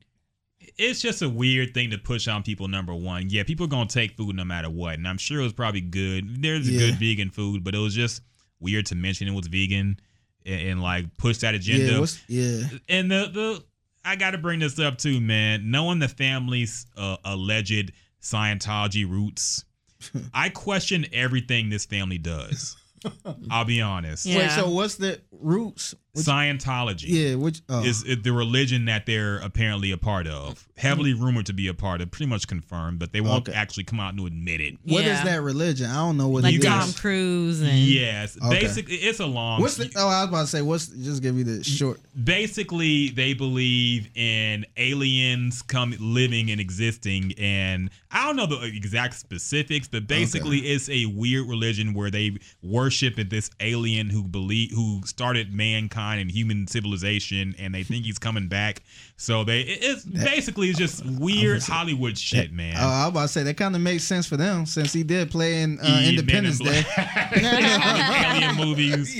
it's 0.78 1.00
just 1.00 1.22
a 1.22 1.28
weird 1.28 1.72
thing 1.74 1.90
to 1.90 1.98
push 1.98 2.28
on 2.28 2.42
people. 2.42 2.68
Number 2.68 2.94
one, 2.94 3.30
yeah, 3.30 3.42
people 3.42 3.64
are 3.66 3.68
gonna 3.70 3.88
take 3.88 4.16
food 4.16 4.36
no 4.36 4.44
matter 4.44 4.68
what, 4.70 4.94
and 4.94 5.06
I'm 5.08 5.18
sure 5.18 5.40
it 5.40 5.44
was 5.44 5.52
probably 5.52 5.80
good. 5.80 6.42
There's 6.42 6.68
Yeah. 6.68 6.78
good 6.78 6.94
vegan 6.96 7.30
food, 7.30 7.64
but 7.64 7.74
it 7.74 7.78
was 7.78 7.94
just 7.94 8.22
weird 8.60 8.86
to 8.86 8.94
mention 8.94 9.28
it 9.28 9.32
was 9.34 9.46
vegan 9.46 9.98
and, 10.44 10.60
and 10.68 10.82
like 10.82 11.16
push 11.16 11.38
that 11.38 11.54
agenda. 11.54 11.92
Yeah, 11.92 12.00
what's, 12.00 12.20
yeah, 12.28 12.62
and 12.88 13.10
the 13.10 13.30
the 13.32 13.64
I 14.04 14.14
got 14.16 14.30
to 14.32 14.38
bring 14.38 14.60
this 14.60 14.78
up 14.78 14.98
too, 14.98 15.20
man. 15.20 15.70
Knowing 15.70 15.98
the 15.98 16.08
family's 16.08 16.86
uh, 16.96 17.16
alleged 17.24 17.92
Scientology 18.22 19.08
roots, 19.08 19.64
I 20.34 20.48
question 20.48 21.06
everything 21.12 21.70
this 21.70 21.86
family 21.86 22.18
does. 22.18 22.76
I'll 23.50 23.64
be 23.64 23.80
honest. 23.80 24.26
Yeah. 24.26 24.38
Wait, 24.38 24.50
so 24.52 24.70
what's 24.70 24.96
the 24.96 25.20
roots? 25.30 25.94
Which, 26.16 26.26
Scientology 26.26 27.04
yeah, 27.06 27.34
which 27.34 27.60
oh, 27.68 27.84
is 27.84 28.02
is 28.04 28.22
the 28.22 28.32
religion 28.32 28.86
that 28.86 29.06
they're 29.06 29.36
apparently 29.38 29.92
a 29.92 29.98
part 29.98 30.26
of. 30.26 30.66
Heavily 30.76 31.12
mm-hmm. 31.14 31.24
rumored 31.24 31.46
to 31.46 31.52
be 31.52 31.68
a 31.68 31.74
part 31.74 32.00
of, 32.00 32.10
pretty 32.10 32.28
much 32.28 32.48
confirmed, 32.48 32.98
but 32.98 33.12
they 33.12 33.20
won't 33.20 33.48
Okay. 33.48 33.56
actually 33.56 33.84
come 33.84 34.00
out 34.00 34.14
and 34.14 34.26
admit 34.26 34.60
it. 34.60 34.74
what 34.84 35.02
is 35.02 35.06
Yeah. 35.08 35.24
that 35.24 35.42
religion? 35.42 35.90
I 35.90 35.96
don't 35.96 36.16
know 36.16 36.28
what 36.28 36.42
Like 36.42 36.50
it 36.50 36.54
You 36.54 36.58
is. 36.60 36.64
guys- 36.64 36.84
Tom 36.86 36.94
Cruise 36.94 37.60
and 37.60 37.78
Yes, 37.78 38.36
Okay. 38.42 38.60
basically, 38.60 38.96
it's 38.96 39.20
a 39.20 39.26
long. 39.26 39.60
What's 39.60 39.76
the? 39.76 39.90
Oh, 39.96 40.08
I 40.08 40.22
was 40.22 40.28
about 40.28 40.40
to 40.42 40.46
say. 40.48 40.62
What's? 40.62 40.86
Just 40.88 41.22
give 41.22 41.34
me 41.34 41.42
the 41.42 41.62
short. 41.64 42.00
basically 42.24 43.10
they 43.10 43.34
believe 43.34 44.08
in 44.14 44.64
aliens 44.78 45.62
come 45.62 45.94
living 46.00 46.50
and 46.50 46.60
existing 46.60 47.32
and 47.38 47.90
i 48.10 48.24
don't 48.24 48.36
know 48.36 48.46
the 48.46 48.62
exact 48.62 49.14
specifics 49.14 49.86
but 49.88 50.06
basically 50.06 50.58
it's 50.60 50.88
a 50.88 51.04
weird 51.06 51.46
religion 51.46 51.92
where 51.92 52.10
they 52.10 52.36
worship 52.62 53.18
at 53.18 53.28
this 53.30 53.50
alien 53.60 54.08
who 54.08 54.22
believe 54.22 54.70
who 54.70 55.00
started 55.04 55.52
mankind 55.52 56.05
and 56.14 56.30
human 56.30 56.66
civilization 56.66 57.54
and 57.58 57.74
they 57.74 57.82
think 57.82 58.04
he's 58.04 58.18
coming 58.18 58.48
back 58.48 58.82
so 59.16 59.44
they 59.44 59.60
it- 59.60 59.78
it's 59.82 60.04
basically 60.04 60.68
it's 60.70 60.78
just 60.78 61.04
weird 61.04 61.62
hollywood 61.62 62.16
shit 62.16 62.52
man 62.52 62.76
Oh, 62.78 62.86
I 62.88 63.02
was 63.04 63.08
about 63.10 63.22
to 63.22 63.28
say 63.28 63.42
that 63.42 63.56
kind 63.56 63.74
of 63.74 63.82
makes 63.82 64.04
sense 64.04 64.26
for 64.26 64.36
them 64.36 64.64
since 64.66 64.92
he 64.92 65.02
did 65.02 65.30
play 65.30 65.62
in 65.62 65.78
uh, 65.80 65.82
Yeah, 65.84 65.98
in 66.00 66.08
Independence 66.10 66.58
Day. 66.58 66.82
Alien 67.36 68.56
movies. 68.56 69.14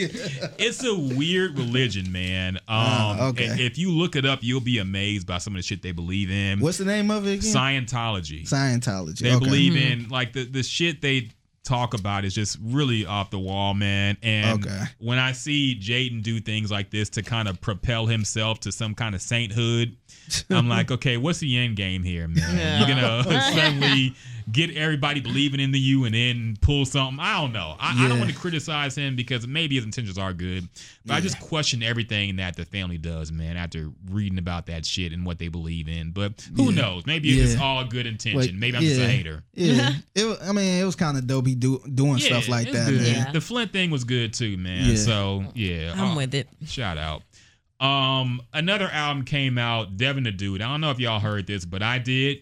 It's 0.58 0.84
a 0.84 0.94
weird 0.94 1.58
religion, 1.58 2.10
man. 2.12 2.56
Um, 2.56 2.62
Ah, 2.68 3.28
okay. 3.28 3.46
If 3.64 3.78
you 3.78 3.90
look 3.90 4.16
it 4.16 4.24
up, 4.24 4.40
you'll 4.42 4.60
be 4.60 4.78
amazed 4.78 5.26
by 5.26 5.38
some 5.38 5.54
of 5.54 5.58
the 5.58 5.62
shit 5.62 5.82
they 5.82 5.92
believe 5.92 6.30
in. 6.30 6.60
What's 6.60 6.78
the 6.78 6.84
name 6.84 7.10
of 7.10 7.26
it 7.26 7.34
again? 7.44 7.54
Scientology? 7.54 8.42
Scientology. 8.48 9.18
They 9.18 9.34
okay. 9.34 9.44
believe 9.44 9.76
in 9.76 10.08
like 10.08 10.32
the 10.32 10.44
the 10.44 10.62
shit 10.62 11.00
they 11.00 11.30
talk 11.66 11.92
about 11.94 12.24
is 12.24 12.34
just 12.34 12.56
really 12.62 13.04
off 13.04 13.30
the 13.30 13.38
wall, 13.38 13.74
man. 13.74 14.16
And 14.22 14.64
Okay. 14.64 14.84
when 14.98 15.18
I 15.18 15.32
see 15.32 15.78
Jaden 15.78 16.22
do 16.22 16.40
things 16.40 16.70
like 16.70 16.90
this 16.90 17.10
to 17.10 17.22
kind 17.22 17.48
of 17.48 17.60
propel 17.60 18.06
himself 18.06 18.60
to 18.60 18.72
some 18.72 18.94
kind 18.94 19.14
of 19.14 19.20
sainthood, 19.20 19.96
I'm 20.48 20.68
like, 20.68 20.90
okay, 20.96 21.16
what's 21.16 21.40
the 21.40 21.58
end 21.58 21.76
game 21.76 22.02
here, 22.02 22.28
man? 22.28 22.56
Yeah. 22.56 22.78
You're 22.78 22.88
gonna 22.96 23.22
suddenly 23.52 24.14
get 24.50 24.76
everybody 24.76 25.20
believing 25.20 25.58
in 25.58 25.72
the 25.72 25.78
you 25.78 26.04
and 26.04 26.14
then 26.14 26.56
pull 26.60 26.84
something. 26.84 27.18
I 27.20 27.40
don't 27.40 27.52
know. 27.52 27.74
I, 27.80 28.04
I 28.04 28.08
don't 28.08 28.18
want 28.20 28.30
to 28.30 28.36
criticize 28.36 28.94
him 28.96 29.16
because 29.16 29.44
maybe 29.46 29.74
his 29.74 29.84
intentions 29.84 30.18
are 30.18 30.32
good, 30.32 30.68
but 31.04 31.14
I 31.14 31.20
just 31.20 31.40
question 31.40 31.82
everything 31.82 32.36
that 32.36 32.54
the 32.54 32.64
family 32.64 32.96
does, 32.96 33.32
man. 33.32 33.56
After 33.56 33.90
reading 34.08 34.38
about 34.38 34.66
that 34.66 34.86
shit 34.86 35.12
and 35.12 35.26
what 35.26 35.38
they 35.40 35.48
believe 35.48 35.88
in, 35.88 36.12
but 36.12 36.48
who 36.56 36.70
Yeah. 36.70 36.80
knows? 36.82 37.06
Maybe 37.06 37.30
it's 37.40 37.60
all 37.60 37.84
good 37.84 38.06
intention. 38.06 38.38
Wait, 38.38 38.54
maybe 38.54 38.76
I'm 38.76 38.82
just 38.84 39.00
a 39.00 39.08
hater. 39.08 39.42
Yeah, 39.54 39.90
it. 40.14 40.38
I 40.42 40.52
mean, 40.52 40.80
it 40.80 40.84
was 40.84 40.94
kind 40.96 41.16
of 41.18 41.26
dope. 41.26 41.46
He 41.46 41.54
do 41.54 41.80
doing 41.92 42.18
Yeah, 42.18 42.26
stuff 42.26 42.48
like 42.48 42.70
that. 42.70 42.92
Man. 42.92 43.02
Yeah. 43.04 43.32
The 43.32 43.40
Flint 43.40 43.72
thing 43.72 43.90
was 43.90 44.04
good 44.04 44.32
too, 44.32 44.56
man. 44.58 44.90
Yeah. 44.90 44.96
So 44.96 45.44
yeah, 45.54 45.92
I'm 45.96 46.12
uh, 46.12 46.16
with 46.16 46.34
it. 46.34 46.46
shout 46.66 46.98
out. 46.98 47.22
Um, 47.80 48.40
another 48.54 48.88
album 48.90 49.24
came 49.24 49.58
out, 49.58 49.96
Devin 49.96 50.24
the 50.24 50.30
Dude. 50.32 50.62
I 50.62 50.68
don't 50.68 50.80
know 50.80 50.90
if 50.90 50.98
y'all 50.98 51.20
heard 51.20 51.46
this, 51.46 51.64
but 51.64 51.82
I 51.82 51.98
did. 51.98 52.38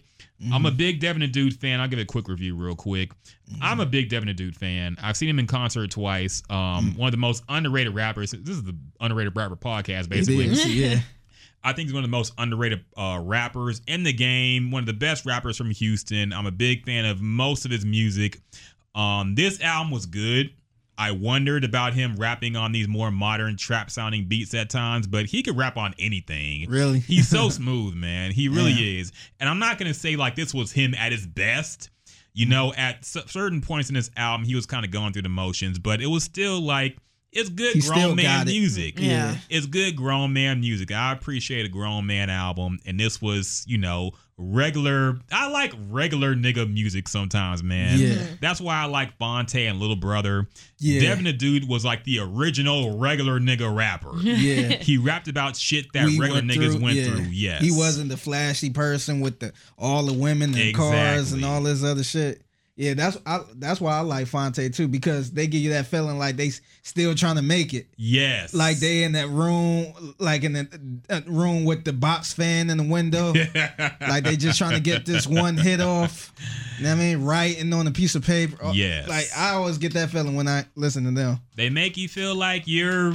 I'm 0.53 0.67
a 0.67 0.71
big 0.71 1.01
Devin 1.01 1.21
the 1.21 1.27
Dude 1.29 1.59
fan. 1.59 1.81
I'll 1.81 1.89
give 1.89 1.99
a 1.99 2.05
quick 2.05 2.29
review 2.29 2.57
real 2.57 2.75
quick. 2.75 3.13
I'm 3.61 3.81
a 3.81 3.87
big 3.87 4.09
Devin 4.09 4.29
the 4.29 4.35
Dude 4.35 4.57
fan. 4.57 4.97
I've 5.03 5.17
seen 5.17 5.29
him 5.29 5.39
in 5.39 5.47
concert 5.47 5.91
twice. 5.91 6.43
Um, 6.51 6.97
one 6.97 7.09
of 7.09 7.13
the 7.13 7.19
most 7.19 7.45
underrated 7.49 7.95
rappers. 7.95 8.33
This 8.33 8.57
is 8.57 8.63
the 8.63 8.77
underrated 9.01 9.37
rapper 9.37 9.57
podcast, 9.57 10.09
basically. 10.09 10.47
yeah. 10.47 11.01
I 11.67 11.73
think 11.73 11.87
he's 11.87 11.95
one 11.95 12.05
of 12.05 12.11
the 12.11 12.15
most 12.17 12.35
underrated 12.37 12.85
uh, 12.95 13.19
rappers 13.23 13.81
in 13.87 14.03
the 14.03 14.13
game. 14.13 14.71
One 14.71 14.81
of 14.81 14.87
the 14.87 14.93
best 14.93 15.25
rappers 15.25 15.57
from 15.57 15.71
Houston. 15.71 16.33
I'm 16.33 16.45
a 16.47 16.51
big 16.51 16.85
fan 16.85 17.07
of 17.07 17.23
most 17.23 17.65
of 17.65 17.71
his 17.71 17.87
music. 17.87 18.41
Um, 18.95 19.35
this 19.35 19.61
album 19.63 19.91
was 19.91 20.05
good. 20.05 20.51
I 20.97 21.11
wondered 21.13 21.65
about 21.65 21.95
him 21.95 22.17
rapping 22.17 22.57
on 22.57 22.73
these 22.73 22.87
more 22.89 23.11
modern 23.11 23.57
trap 23.57 23.91
sounding 23.91 24.27
beats 24.27 24.55
at 24.55 24.71
times, 24.71 25.07
but 25.07 25.27
he 25.27 25.43
could 25.43 25.57
rap 25.57 25.77
on 25.77 25.95
anything. 25.99 26.69
Really? 26.69 27.01
He's 27.01 27.29
so 27.29 27.49
smooth, 27.51 27.95
man. 27.95 28.31
He 28.31 28.49
really 28.49 28.73
Yeah. 28.73 29.01
is. 29.01 29.13
And 29.41 29.49
I'm 29.49 29.59
not 29.59 29.79
going 29.79 29.93
to 29.93 29.99
say 29.99 30.17
like 30.17 30.37
this 30.37 30.55
was 30.55 30.73
him 30.73 30.95
at 30.95 31.13
his 31.13 31.27
best. 31.27 31.91
You 32.37 32.47
know, 32.47 32.73
at 32.75 32.97
s- 32.99 33.17
certain 33.27 33.61
points 33.61 33.89
in 33.91 33.95
this 33.95 34.11
album, 34.17 34.45
he 34.45 34.55
was 34.57 34.67
kind 34.67 34.85
of 34.85 34.91
going 34.91 35.13
through 35.13 35.23
the 35.23 35.29
motions, 35.29 35.79
but 35.79 36.01
it 36.03 36.07
was 36.09 36.25
still 36.25 36.61
like, 36.61 36.97
it's 37.31 37.49
good 37.49 37.75
He 37.75 37.81
grown 37.81 38.17
man 38.17 38.25
got 38.25 38.49
it. 38.49 38.51
music 38.53 38.99
Yeah. 38.99 39.37
it's 39.51 39.67
good 39.67 39.97
grown 39.97 40.33
man 40.33 40.61
music. 40.61 40.93
I 40.93 41.13
appreciate 41.13 41.67
a 41.67 41.69
grown 41.69 42.07
man 42.07 42.31
album, 42.31 42.79
and 42.87 42.99
this 42.99 43.21
was, 43.23 43.65
you 43.69 43.79
know, 43.79 44.13
regular. 44.37 45.19
I 45.33 45.49
like 45.49 45.73
regular 45.91 46.35
nigga 46.35 46.71
music 46.73 47.09
sometimes, 47.09 47.63
man. 47.63 47.99
Yeah. 47.99 48.09
Mm-hmm. 48.09 48.35
that's 48.41 48.61
why 48.61 48.77
I 48.77 48.85
like 48.87 49.17
Phonte 49.19 49.55
and 49.67 49.79
Little 49.79 49.97
Brother. 49.97 50.49
Yeah. 50.79 51.01
Devin 51.01 51.25
the 51.25 51.33
Dude 51.33 51.69
was 51.69 51.85
like 51.85 52.05
the 52.05 52.19
original 52.21 52.99
regular 52.99 53.41
nigga 53.41 53.75
rapper. 53.75 54.13
Yeah. 54.25 54.77
he 54.79 54.99
rapped 54.99 55.29
about 55.29 55.57
shit 55.57 55.87
that 55.93 56.07
We 56.07 56.19
regular 56.19 56.41
went 56.43 56.51
niggas 56.51 56.73
through- 56.73 56.83
went 56.83 56.97
yeah. 56.97 57.05
through. 57.07 57.21
Yes, 57.31 57.63
He 57.63 57.71
wasn't 57.71 58.09
the 58.11 58.17
flashy 58.17 58.71
person 58.71 59.21
with 59.21 59.39
the 59.41 59.53
all 59.79 60.05
the 60.05 60.13
women 60.13 60.55
and 60.57 60.75
cars 60.75 61.33
and 61.33 61.45
all 61.45 61.63
this 61.63 61.83
other 61.85 62.03
shit. 62.05 62.43
Yeah, 62.77 62.95
that's 62.95 63.17
I, 63.25 63.41
that's 63.55 63.81
why 63.81 63.97
I 63.97 64.01
like 64.01 64.27
Phonte 64.27 64.75
too 64.75 64.89
because 64.89 65.31
they 65.31 65.47
give 65.47 65.61
you 65.61 65.71
that 65.71 65.87
feeling 65.87 66.19
like 66.19 66.37
they 66.37 66.51
still 66.83 67.15
trying 67.15 67.37
to 67.37 67.43
make 67.43 67.73
it. 67.73 67.87
Yes, 67.97 68.53
Like 68.53 68.79
they 68.79 69.05
in 69.05 69.13
that 69.13 69.29
room, 69.29 69.93
like 70.19 70.43
in 70.43 70.55
the 70.55 71.01
uh, 71.09 71.21
room 71.27 71.65
with 71.65 71.85
the 71.85 71.93
box 71.93 72.33
fan 72.33 72.71
in 72.71 72.79
the 72.79 72.85
window. 72.85 73.33
like 74.01 74.25
they 74.25 74.37
just 74.37 74.59
trying 74.59 74.75
to 74.75 74.81
get 74.81 75.07
this 75.07 75.25
one 75.27 75.57
hit 75.57 75.81
off. 75.81 76.33
You 76.79 76.85
know 76.85 76.91
what 76.91 76.97
I 76.97 76.99
mean? 76.99 77.25
Writing 77.25 77.73
on 77.73 77.87
a 77.87 77.93
piece 77.93 78.17
of 78.17 78.25
paper. 78.25 78.57
Yes. 78.73 79.09
Like 79.09 79.27
I 79.37 79.55
always 79.55 79.79
get 79.79 79.95
that 79.95 80.11
feeling 80.11 80.35
when 80.35 80.49
I 80.49 80.65
listen 80.75 81.05
to 81.05 81.13
them. 81.13 81.39
they 81.55 81.71
make 81.71 81.97
you 81.97 82.09
feel 82.09 82.35
like 82.35 82.65
you're 82.67 83.13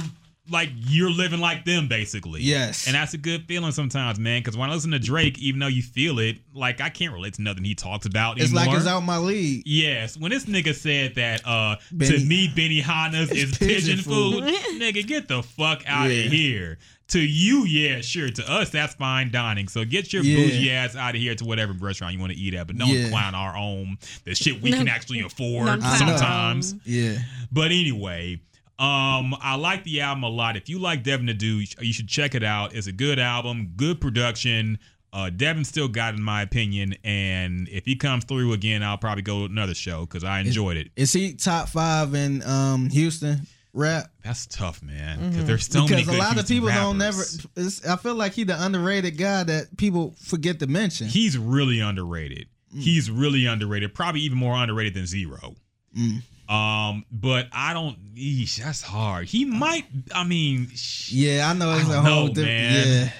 like 0.50 0.70
you're 0.86 1.10
living 1.10 1.40
like 1.40 1.64
them 1.64 1.88
basically. 1.88 2.42
Yes. 2.42 2.86
And 2.86 2.94
that's 2.94 3.14
a 3.14 3.18
good 3.18 3.46
feeling 3.46 3.72
sometimes, 3.72 4.18
man. 4.18 4.40
Because 4.40 4.56
when 4.56 4.68
I 4.70 4.74
listen 4.74 4.90
to 4.90 4.98
Drake, 4.98 5.38
even 5.38 5.60
though 5.60 5.66
you 5.68 5.82
feel 5.82 6.18
it, 6.18 6.38
like 6.54 6.80
I 6.80 6.88
can't 6.90 7.12
relate 7.12 7.34
to 7.34 7.42
nothing 7.42 7.64
he 7.64 7.74
talks 7.74 8.06
about 8.06 8.38
It's 8.38 8.46
anymore. 8.52 8.66
like 8.66 8.76
it's 8.76 8.86
out 8.86 9.00
my 9.00 9.18
league. 9.18 9.62
Yes, 9.66 10.16
when 10.16 10.30
this 10.30 10.46
nigga 10.46 10.74
said 10.74 11.14
that 11.14 11.46
uh 11.46 11.76
Benny- 11.92 12.18
to 12.18 12.24
me 12.24 12.48
Benihana's 12.48 13.30
is 13.32 13.56
pigeon, 13.56 13.96
pigeon 13.96 13.98
food, 13.98 14.44
food. 14.44 14.54
nigga, 14.80 15.06
get 15.06 15.28
the 15.28 15.42
fuck 15.42 15.82
out 15.86 16.10
Yeah. 16.10 16.24
of 16.24 16.32
here. 16.32 16.78
To 17.08 17.18
you, 17.20 17.64
yeah, 17.64 18.02
sure. 18.02 18.30
To 18.30 18.52
us, 18.52 18.70
that's 18.70 18.94
fine 18.94 19.32
dining. 19.32 19.66
So 19.66 19.84
get 19.84 20.12
your 20.12 20.22
Yeah. 20.22 20.36
bougie 20.36 20.70
ass 20.70 20.94
out 20.94 21.16
of 21.16 21.20
here 21.20 21.34
to 21.34 21.44
whatever 21.44 21.72
restaurant 21.72 22.14
you 22.14 22.20
want 22.20 22.32
to 22.32 22.38
eat 22.38 22.54
at, 22.54 22.68
but 22.68 22.78
don't 22.78 22.88
Yeah. 22.88 23.08
clown 23.08 23.34
our 23.34 23.56
own 23.56 23.98
the 24.24 24.36
shit 24.36 24.62
we 24.62 24.70
can 24.70 24.86
actually 24.86 25.18
afford 25.20 25.82
sometimes. 25.82 26.76
Yeah. 26.84 27.18
But 27.50 27.72
anyway, 27.72 28.40
um, 28.80 29.36
I 29.42 29.56
like 29.56 29.84
the 29.84 30.00
album 30.00 30.24
a 30.24 30.28
lot. 30.28 30.56
If 30.56 30.70
you 30.70 30.78
like 30.78 31.02
Devin 31.02 31.26
the 31.26 31.34
Dude, 31.34 31.68
you 31.80 31.92
should 31.92 32.08
check 32.08 32.34
it 32.34 32.42
out. 32.42 32.74
It's 32.74 32.86
a 32.86 32.92
good 32.92 33.18
album, 33.18 33.74
good 33.76 34.00
production. 34.00 34.78
Uh, 35.12 35.28
Devin 35.28 35.64
still 35.64 35.88
got, 35.88 36.14
it, 36.14 36.16
in 36.16 36.22
my 36.22 36.40
opinion, 36.40 36.94
and 37.04 37.68
if 37.68 37.84
he 37.84 37.96
comes 37.96 38.24
through 38.24 38.52
again, 38.52 38.82
I'll 38.82 38.96
probably 38.96 39.22
go 39.22 39.40
to 39.40 39.52
another 39.52 39.74
show 39.74 40.06
because 40.06 40.24
I 40.24 40.40
enjoyed 40.40 40.76
it. 40.76 40.88
Is 40.96 41.12
he 41.12 41.34
top 41.34 41.68
five 41.68 42.14
in 42.14 42.42
um 42.44 42.88
Houston 42.90 43.46
rap? 43.72 44.06
That's 44.24 44.46
tough, 44.46 44.82
man, 44.82 45.30
because 45.30 45.44
there's 45.44 45.66
so 45.66 45.80
many 45.80 45.96
because 45.96 46.08
a 46.08 46.10
good 46.12 46.18
lot 46.18 46.28
of 46.28 46.34
Houston 46.48 46.56
people 46.56 46.68
don't 46.70 46.96
never. 46.98 47.22
It's, 47.56 47.84
I 47.84 47.96
feel 47.96 48.14
like 48.14 48.32
he 48.32 48.44
the 48.44 48.64
underrated 48.64 49.18
guy 49.18 49.42
that 49.44 49.76
people 49.76 50.14
forget 50.22 50.60
to 50.60 50.66
mention. 50.68 51.08
He's 51.08 51.36
really 51.36 51.80
underrated. 51.80 52.46
Mm. 52.74 52.80
He's 52.80 53.10
really 53.10 53.46
underrated. 53.46 53.94
Probably 53.94 54.20
even 54.20 54.38
more 54.38 54.54
underrated 54.54 54.94
than 54.94 55.06
Z-Ro. 55.06 55.56
Mm. 55.98 56.22
Um, 56.50 57.04
but 57.12 57.46
I 57.52 57.72
don't. 57.72 57.96
Eesh, 58.14 58.56
that's 58.56 58.82
hard. 58.82 59.26
He 59.28 59.44
might. 59.44 59.84
I 60.14 60.24
mean, 60.24 60.68
yeah, 61.08 61.48
I 61.48 61.52
know 61.52 61.72
it's 61.76 61.88
I 61.88 61.96
a 61.98 62.00
whole 62.00 62.26
know, 62.26 62.34
different. 62.34 62.46
man. 62.48 62.86
Yeah, 63.06 63.12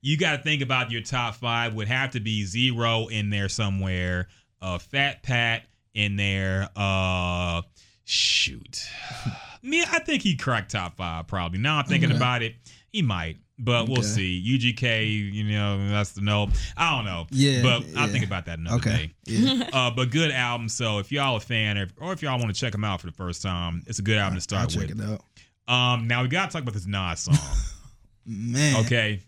you 0.00 0.16
got 0.18 0.36
to 0.36 0.42
think 0.42 0.62
about 0.62 0.90
your 0.90 1.02
top 1.02 1.36
five. 1.36 1.74
Would 1.74 1.86
have 1.88 2.10
to 2.12 2.20
be 2.20 2.44
Z-Ro 2.44 3.06
in 3.06 3.30
there 3.30 3.48
somewhere. 3.48 4.26
Uh, 4.60 4.78
Fat 4.78 5.22
Pat 5.22 5.62
in 5.94 6.16
there. 6.16 6.68
Uh, 6.74 7.62
shoot. 8.04 8.84
Me, 9.62 9.80
I 9.82 10.00
think 10.00 10.22
he 10.22 10.36
cracked 10.36 10.72
top 10.72 10.96
five 10.96 11.28
probably. 11.28 11.60
Now 11.60 11.78
I'm 11.78 11.84
thinking 11.84 12.08
Okay. 12.10 12.16
about 12.16 12.42
it, 12.42 12.56
he 12.90 13.00
might, 13.00 13.36
but 13.64 13.88
we'll 13.88 13.98
Okay. 14.00 14.06
see. 14.08 14.58
UGK, 14.58 15.32
you 15.32 15.44
know, 15.44 15.88
that's 15.88 16.12
the 16.12 16.20
no. 16.20 16.48
I 16.76 16.96
don't 16.96 17.04
know. 17.04 17.26
Yeah, 17.30 17.62
but 17.62 17.84
I'll 17.96 18.08
think 18.08 18.24
about 18.26 18.46
that 18.46 18.58
another 18.58 18.76
okay. 18.76 19.12
day. 19.26 19.34
Yeah. 19.34 19.68
Uh, 19.72 19.90
but 19.90 20.10
good 20.10 20.30
album. 20.32 20.68
So 20.68 20.98
if 20.98 21.10
y'all 21.12 21.36
a 21.36 21.40
fan, 21.40 21.78
or, 21.78 21.88
or 22.00 22.12
if 22.12 22.22
y'all 22.22 22.38
want 22.38 22.54
to 22.54 22.60
check 22.60 22.72
them 22.72 22.84
out 22.84 23.00
for 23.00 23.06
the 23.06 23.12
first 23.12 23.40
time, 23.42 23.82
it's 23.86 23.98
a 23.98 24.02
good 24.02 24.18
album 24.18 24.34
to 24.34 24.56
I'll 24.56 24.68
start 24.68 24.70
check 24.70 24.88
with. 24.94 25.00
it 25.00 25.20
out. 25.68 25.72
Um, 25.72 26.06
now 26.08 26.22
we 26.22 26.28
gotta 26.28 26.50
talk 26.52 26.62
about 26.62 26.74
this 26.74 26.86
Nas 26.86 27.20
song. 27.20 27.36
Man. 28.26 28.84
okay, 28.84 29.20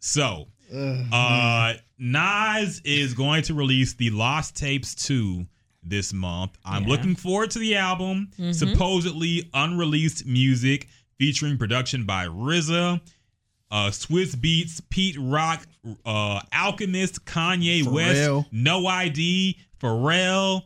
so 0.00 0.46
uh, 1.12 1.74
Nas 1.98 2.80
is 2.84 3.14
going 3.14 3.42
to 3.44 3.54
release 3.54 3.94
the 3.94 4.10
Lost 4.10 4.56
Tapes 4.56 4.94
2 5.06 5.46
this 5.82 6.12
month. 6.12 6.56
I'm 6.64 6.82
Yeah. 6.84 6.88
looking 6.90 7.14
forward 7.14 7.50
to 7.52 7.58
the 7.58 7.76
album. 7.76 8.30
Supposedly 8.52 9.48
unreleased 9.54 10.26
music 10.26 10.88
featuring 11.18 11.56
production 11.58 12.04
by 12.04 12.26
RZA, 12.26 13.00
uh, 13.72 13.88
Swizz 13.90 14.36
Beatz, 14.36 14.80
Pete 14.90 15.16
Rock, 15.18 15.66
uh, 16.06 16.40
Alchemist, 16.52 17.24
Kanye 17.24 17.84
West, 17.84 18.20
Pharrell. 18.20 18.46
No 18.52 18.86
ID, 18.86 19.56
Pharrell, 19.80 20.62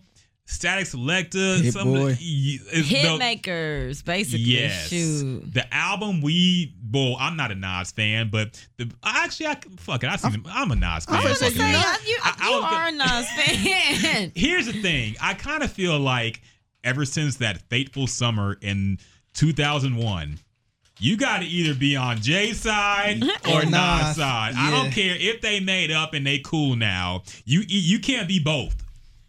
Statik 0.47 0.83
Selektah, 0.95 1.61
Hit 1.63 1.73
some 1.73 1.89
of 1.89 1.95
Boy. 1.95 2.13
the, 2.15 2.61
it's 2.73 2.89
Hit 2.89 3.03
the- 3.13 3.19
makers, 3.19 4.03
basically. 4.03 4.41
Yes. 4.45 4.89
Shoot. 4.89 5.53
The 5.55 5.73
album 5.75 6.21
we 6.21 6.75
well, 6.93 7.17
I'm 7.19 7.37
not 7.37 7.51
a 7.51 7.55
Nas 7.57 7.91
fan, 7.93 8.29
but 8.31 8.65
the 8.77 8.91
actually 9.05 9.47
I 9.49 9.57
fuck 9.79 10.05
it. 10.05 10.11
I 10.11 10.17
see 10.17 10.29
I'm 10.49 10.71
a 10.71 10.77
Nas 10.77 11.05
fan. 11.07 11.17
I 11.17 11.29
was 11.29 11.41
gonna 11.41 11.51
say, 11.53 11.59
Say, 11.59 11.71
you, 12.11 12.17
I- 12.23 12.37
I 12.39 12.49
you 12.51 12.57
was 12.61 12.73
are 12.73 12.87
a 12.89 12.93
Nas 12.93 13.29
fan. 13.31 14.33
Here's 14.37 14.67
the 14.67 14.81
thing. 14.83 15.17
I 15.21 15.35
kind 15.35 15.63
of 15.65 15.73
feel 15.73 15.99
like 15.99 16.43
ever 16.85 17.05
since 17.05 17.37
that 17.39 17.63
fateful 17.69 18.07
summer 18.07 18.57
in 18.61 18.99
2001, 19.35 20.39
you 20.99 21.17
got 21.17 21.41
to 21.41 21.47
either 21.47 21.75
be 21.75 21.97
on 21.97 22.21
Jay's 22.21 22.61
side 22.61 23.23
or 23.49 23.63
Nas 23.63 23.71
Nas. 23.71 24.17
side. 24.17 24.55
I 24.57 24.71
don't 24.71 24.91
care 24.91 25.17
if 25.19 25.41
they 25.41 25.61
made 25.61 25.91
up 25.91 26.15
and 26.15 26.27
they 26.27 26.39
cool 26.39 26.77
now. 26.77 27.23
You 27.45 27.63
you 27.67 27.99
can't 27.99 28.29
be 28.29 28.39
both. 28.39 28.83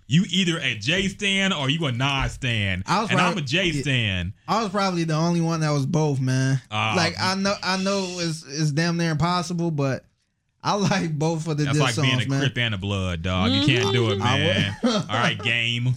You 0.09 0.23
either 0.29 0.57
a 0.59 0.75
Jay 0.75 1.09
stan 1.09 1.51
or 1.51 1.69
you 1.69 1.85
a 1.85 1.91
Nas 1.91 2.31
stan, 2.31 2.83
I 2.87 3.01
was 3.01 3.11
and 3.11 3.19
I'm 3.19 3.37
a 3.37 3.41
Jay 3.41 3.65
yeah. 3.65 3.81
stan. 3.81 4.33
I 4.47 4.63
was 4.63 4.71
probably 4.71 5.03
the 5.03 5.15
only 5.15 5.41
one 5.41 5.59
that 5.59 5.71
was 5.71 5.85
both, 5.85 6.21
man. 6.21 6.61
Ah. 6.71 6.93
like 6.95 7.15
I 7.19 7.35
know, 7.35 7.53
I 7.61 7.75
know 7.83 8.05
it's 8.19 8.45
it's 8.47 8.71
damn 8.71 8.95
near 8.95 9.11
impossible, 9.11 9.69
but 9.69 10.05
I 10.63 10.73
like 10.75 11.17
both 11.17 11.47
of 11.47 11.57
the 11.57 11.65
That's 11.65 11.79
like 11.79 11.93
songs, 11.93 12.07
being 12.07 12.21
a 12.21 12.29
man. 12.29 12.39
Crip 12.39 12.57
and 12.57 12.75
a 12.75 12.77
Blood, 12.77 13.21
dog. 13.21 13.51
You 13.51 13.65
can't 13.65 13.93
do 13.93 14.11
it, 14.11 14.19
man. 14.19 14.75
All 14.83 15.05
right, 15.09 15.37
game. 15.41 15.95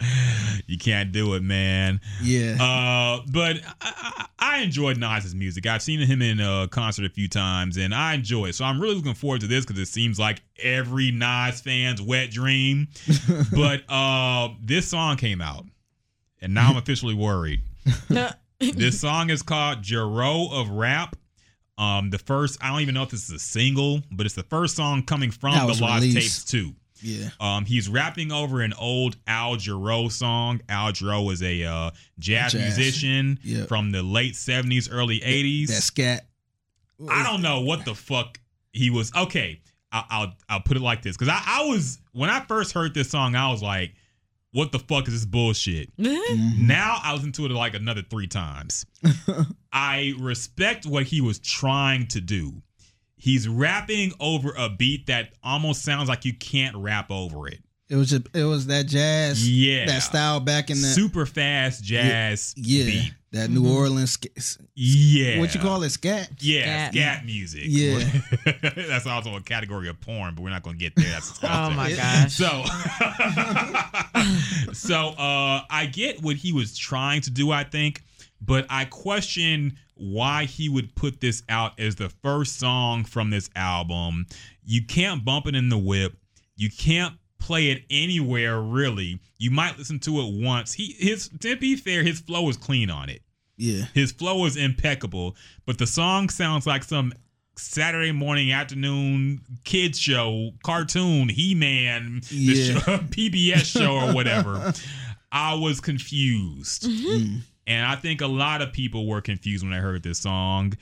you 0.66 0.78
can't 0.78 1.12
do 1.12 1.34
it, 1.34 1.42
man. 1.42 2.00
yeah, 2.22 2.56
Uh, 2.60 3.22
but 3.30 3.56
I, 3.80 4.26
I, 4.40 4.56
I 4.58 4.58
enjoyed 4.62 4.98
Nas's 4.98 5.34
music. 5.34 5.66
I've 5.66 5.82
seen 5.82 6.00
him 6.00 6.22
in 6.22 6.40
a 6.40 6.68
concert 6.68 7.04
a 7.04 7.08
few 7.08 7.28
times, 7.28 7.76
and 7.76 7.94
I 7.94 8.14
enjoy 8.14 8.46
it. 8.46 8.54
So 8.54 8.64
I'm 8.64 8.80
really 8.80 8.94
looking 8.94 9.14
forward 9.14 9.40
to 9.42 9.46
this 9.46 9.64
because 9.64 9.80
it 9.80 9.86
seems 9.86 10.18
like 10.18 10.40
every 10.62 11.10
Nas 11.10 11.60
fan's 11.60 12.00
wet 12.02 12.30
dream. 12.30 12.88
but 13.54 13.82
uh, 13.88 14.48
this 14.62 14.88
song 14.88 15.16
came 15.16 15.40
out, 15.40 15.64
and 16.40 16.54
now 16.54 16.70
I'm 16.70 16.76
officially 16.76 17.14
worried. 17.14 17.60
this 18.60 19.00
song 19.00 19.30
is 19.30 19.42
called 19.42 19.82
Jarreau 19.82 20.52
of 20.52 20.70
Rap. 20.70 21.16
Um, 21.76 22.10
the 22.10 22.18
first, 22.18 22.58
I 22.60 22.70
don't 22.70 22.80
even 22.80 22.94
know 22.94 23.04
if 23.04 23.10
this 23.10 23.28
is 23.28 23.30
a 23.30 23.38
single, 23.38 24.02
but 24.10 24.26
it's 24.26 24.34
the 24.34 24.42
first 24.42 24.74
song 24.74 25.04
coming 25.04 25.30
from 25.30 25.54
the 25.54 25.80
Lost 25.80 26.02
released. 26.02 26.16
Tapes 26.16 26.44
2. 26.44 26.74
Yeah. 27.02 27.30
Um, 27.40 27.64
he's 27.64 27.88
rapping 27.88 28.32
over 28.32 28.60
an 28.60 28.72
old 28.74 29.16
Al 29.26 29.56
Jarreau 29.56 30.10
song. 30.10 30.60
Al 30.68 30.92
Jarreau 30.92 31.32
is 31.32 31.42
a 31.42 31.64
uh, 31.64 31.90
jazz, 32.18 32.52
Jazz. 32.52 32.76
musician 32.76 33.38
Yeah. 33.42 33.66
from 33.66 33.90
the 33.92 34.02
late 34.02 34.34
70s, 34.34 34.88
early 34.90 35.20
80s. 35.20 35.68
That 35.68 35.82
scat. 35.82 36.26
I 37.08 37.22
don't 37.24 37.42
know 37.42 37.60
what 37.60 37.84
the 37.84 37.94
fuck 37.94 38.40
he 38.72 38.90
was. 38.90 39.12
Okay, 39.14 39.60
I, 39.92 40.04
I'll 40.10 40.34
I'll 40.48 40.60
put 40.60 40.76
it 40.76 40.80
like 40.82 41.02
this 41.02 41.16
because 41.16 41.28
I, 41.32 41.40
I 41.46 41.64
was 41.66 42.00
when 42.12 42.28
I 42.30 42.40
first 42.40 42.72
heard 42.72 42.92
this 42.94 43.08
song, 43.10 43.36
I 43.36 43.50
was 43.52 43.62
like, 43.62 43.94
"What 44.52 44.72
the 44.72 44.80
fuck 44.80 45.06
is 45.06 45.14
this 45.14 45.24
bullshit?" 45.24 45.96
Mhm. 45.98 46.58
Now 46.58 46.98
I 47.02 47.14
listened 47.14 47.34
to 47.36 47.46
it 47.46 47.52
like 47.52 47.74
another 47.74 48.02
three 48.02 48.26
times. 48.26 48.84
I 49.72 50.14
respect 50.18 50.86
what 50.86 51.04
he 51.04 51.20
was 51.20 51.38
trying 51.38 52.06
to 52.08 52.20
do. 52.20 52.62
He's 53.18 53.48
rapping 53.48 54.12
over 54.20 54.52
a 54.56 54.68
beat 54.68 55.06
that 55.08 55.32
almost 55.42 55.82
sounds 55.82 56.08
like 56.08 56.24
you 56.24 56.32
can't 56.34 56.76
rap 56.76 57.10
over 57.10 57.48
it. 57.48 57.58
It 57.90 57.96
was 57.96 58.10
just 58.10 58.28
it 58.34 58.44
was 58.44 58.66
that 58.66 58.86
jazz, 58.86 59.48
Yeah. 59.48 59.86
that 59.86 60.02
style 60.02 60.40
back 60.40 60.70
in 60.70 60.80
the 60.80 60.88
Super 60.88 61.24
fast 61.26 61.82
jazz 61.82 62.52
yeah, 62.54 62.84
beat. 62.84 63.12
that 63.32 63.48
New 63.48 63.66
Orleans. 63.66 64.12
Sc- 64.36 64.58
Yeah. 64.74 65.38
What 65.40 65.54
you 65.54 65.60
call 65.60 65.82
it, 65.82 65.88
scat? 65.90 66.28
Yeah, 66.38 66.90
Scat. 66.90 66.92
scat, 66.92 67.24
music. 67.26 67.62
Yeah. 67.64 68.04
That's 68.76 69.06
also 69.06 69.34
a 69.36 69.40
category 69.40 69.88
of 69.88 69.98
porn, 70.02 70.34
but 70.34 70.42
we're 70.42 70.50
not 70.50 70.62
going 70.62 70.76
to 70.76 70.80
get 70.80 70.94
there. 70.96 71.10
That's 71.10 71.30
oh 71.42 71.70
disgusting. 71.70 71.76
my 71.76 71.92
gosh. 71.94 72.34
So, 72.34 72.64
so 74.74 75.08
uh, 75.18 75.62
I 75.70 75.86
get 75.90 76.22
what 76.22 76.36
he 76.36 76.52
was 76.52 76.76
trying 76.76 77.22
to 77.22 77.30
do, 77.30 77.50
I 77.50 77.64
think, 77.64 78.02
but 78.40 78.66
I 78.70 78.84
question 78.84 79.78
why 79.98 80.44
he 80.44 80.68
would 80.68 80.94
put 80.94 81.20
this 81.20 81.42
out 81.48 81.78
as 81.78 81.96
the 81.96 82.08
first 82.08 82.58
song 82.58 83.04
from 83.04 83.30
this 83.30 83.50
album. 83.56 84.26
You 84.64 84.84
can't 84.84 85.24
bump 85.24 85.46
it 85.46 85.54
in 85.54 85.68
the 85.68 85.78
whip. 85.78 86.16
You 86.56 86.70
can't 86.70 87.14
play 87.38 87.70
it 87.70 87.82
anywhere 87.90 88.60
really. 88.60 89.20
You 89.38 89.50
might 89.50 89.78
listen 89.78 89.98
to 90.00 90.20
it 90.20 90.42
once. 90.44 90.72
He 90.72 90.94
his 90.98 91.28
to 91.40 91.56
be 91.56 91.76
fair, 91.76 92.02
his 92.02 92.20
flow 92.20 92.48
is 92.48 92.56
clean 92.56 92.90
on 92.90 93.08
it. 93.08 93.22
Yeah, 93.60 93.86
His 93.92 94.12
flow 94.12 94.44
is 94.46 94.56
impeccable, 94.56 95.34
but 95.66 95.78
the 95.78 95.86
song 95.86 96.28
sounds 96.28 96.64
like 96.64 96.84
some 96.84 97.12
Saturday 97.56 98.12
morning, 98.12 98.52
afternoon 98.52 99.40
kids 99.64 99.98
show, 99.98 100.50
cartoon, 100.62 101.28
He 101.28 101.56
Man, 101.56 102.20
the 102.28 102.36
Yeah. 102.36 102.78
show, 102.78 102.98
PBS 103.10 103.64
show 103.64 103.94
or 103.96 104.12
whatever. 104.14 104.72
I 105.32 105.54
was 105.54 105.80
confused, 105.80 106.84
Mm. 106.84 107.40
And 107.68 107.86
I 107.86 107.94
think 107.96 108.22
a 108.22 108.26
lot 108.26 108.62
of 108.62 108.72
people 108.72 109.06
were 109.06 109.20
confused 109.20 109.62
when 109.62 109.74
I 109.74 109.78
heard 109.78 110.02
this 110.02 110.18
song. 110.18 110.72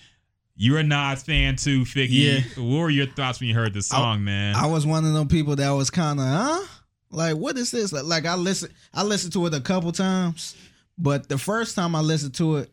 You're 0.55 0.79
a 0.79 0.83
Nas 0.83 1.23
fan 1.23 1.57
too, 1.57 1.83
Figgy. 1.83 2.09
Yeah. 2.57 2.63
What 2.63 2.79
were 2.79 2.91
your 2.91 3.07
thoughts 3.09 3.41
when 3.41 3.49
you 3.49 3.55
heard 3.55 3.75
this 3.75 3.89
song, 3.89 4.25
man? 4.25 4.55
I 4.55 4.67
was 4.67 4.87
one 4.87 5.05
of 5.05 5.13
them 5.13 5.29
people 5.29 5.57
that 5.57 5.71
was 5.71 5.91
kind 5.91 6.19
of 6.19 6.27
huh, 6.27 6.65
like 7.11 7.37
what 7.37 7.59
is 7.59 7.73
this? 7.73 7.93
Like, 7.93 8.05
like 8.05 8.25
I 8.25 8.37
listen, 8.37 8.71
I 8.95 9.03
listened 9.03 9.33
to 9.35 9.45
it 9.47 9.55
a 9.55 9.61
couple 9.61 9.93
times, 9.93 10.57
but 10.97 11.29
the 11.29 11.37
first 11.37 11.75
time 11.75 11.95
I 11.95 12.01
listened 12.01 12.35
to 12.37 12.57
it, 12.57 12.71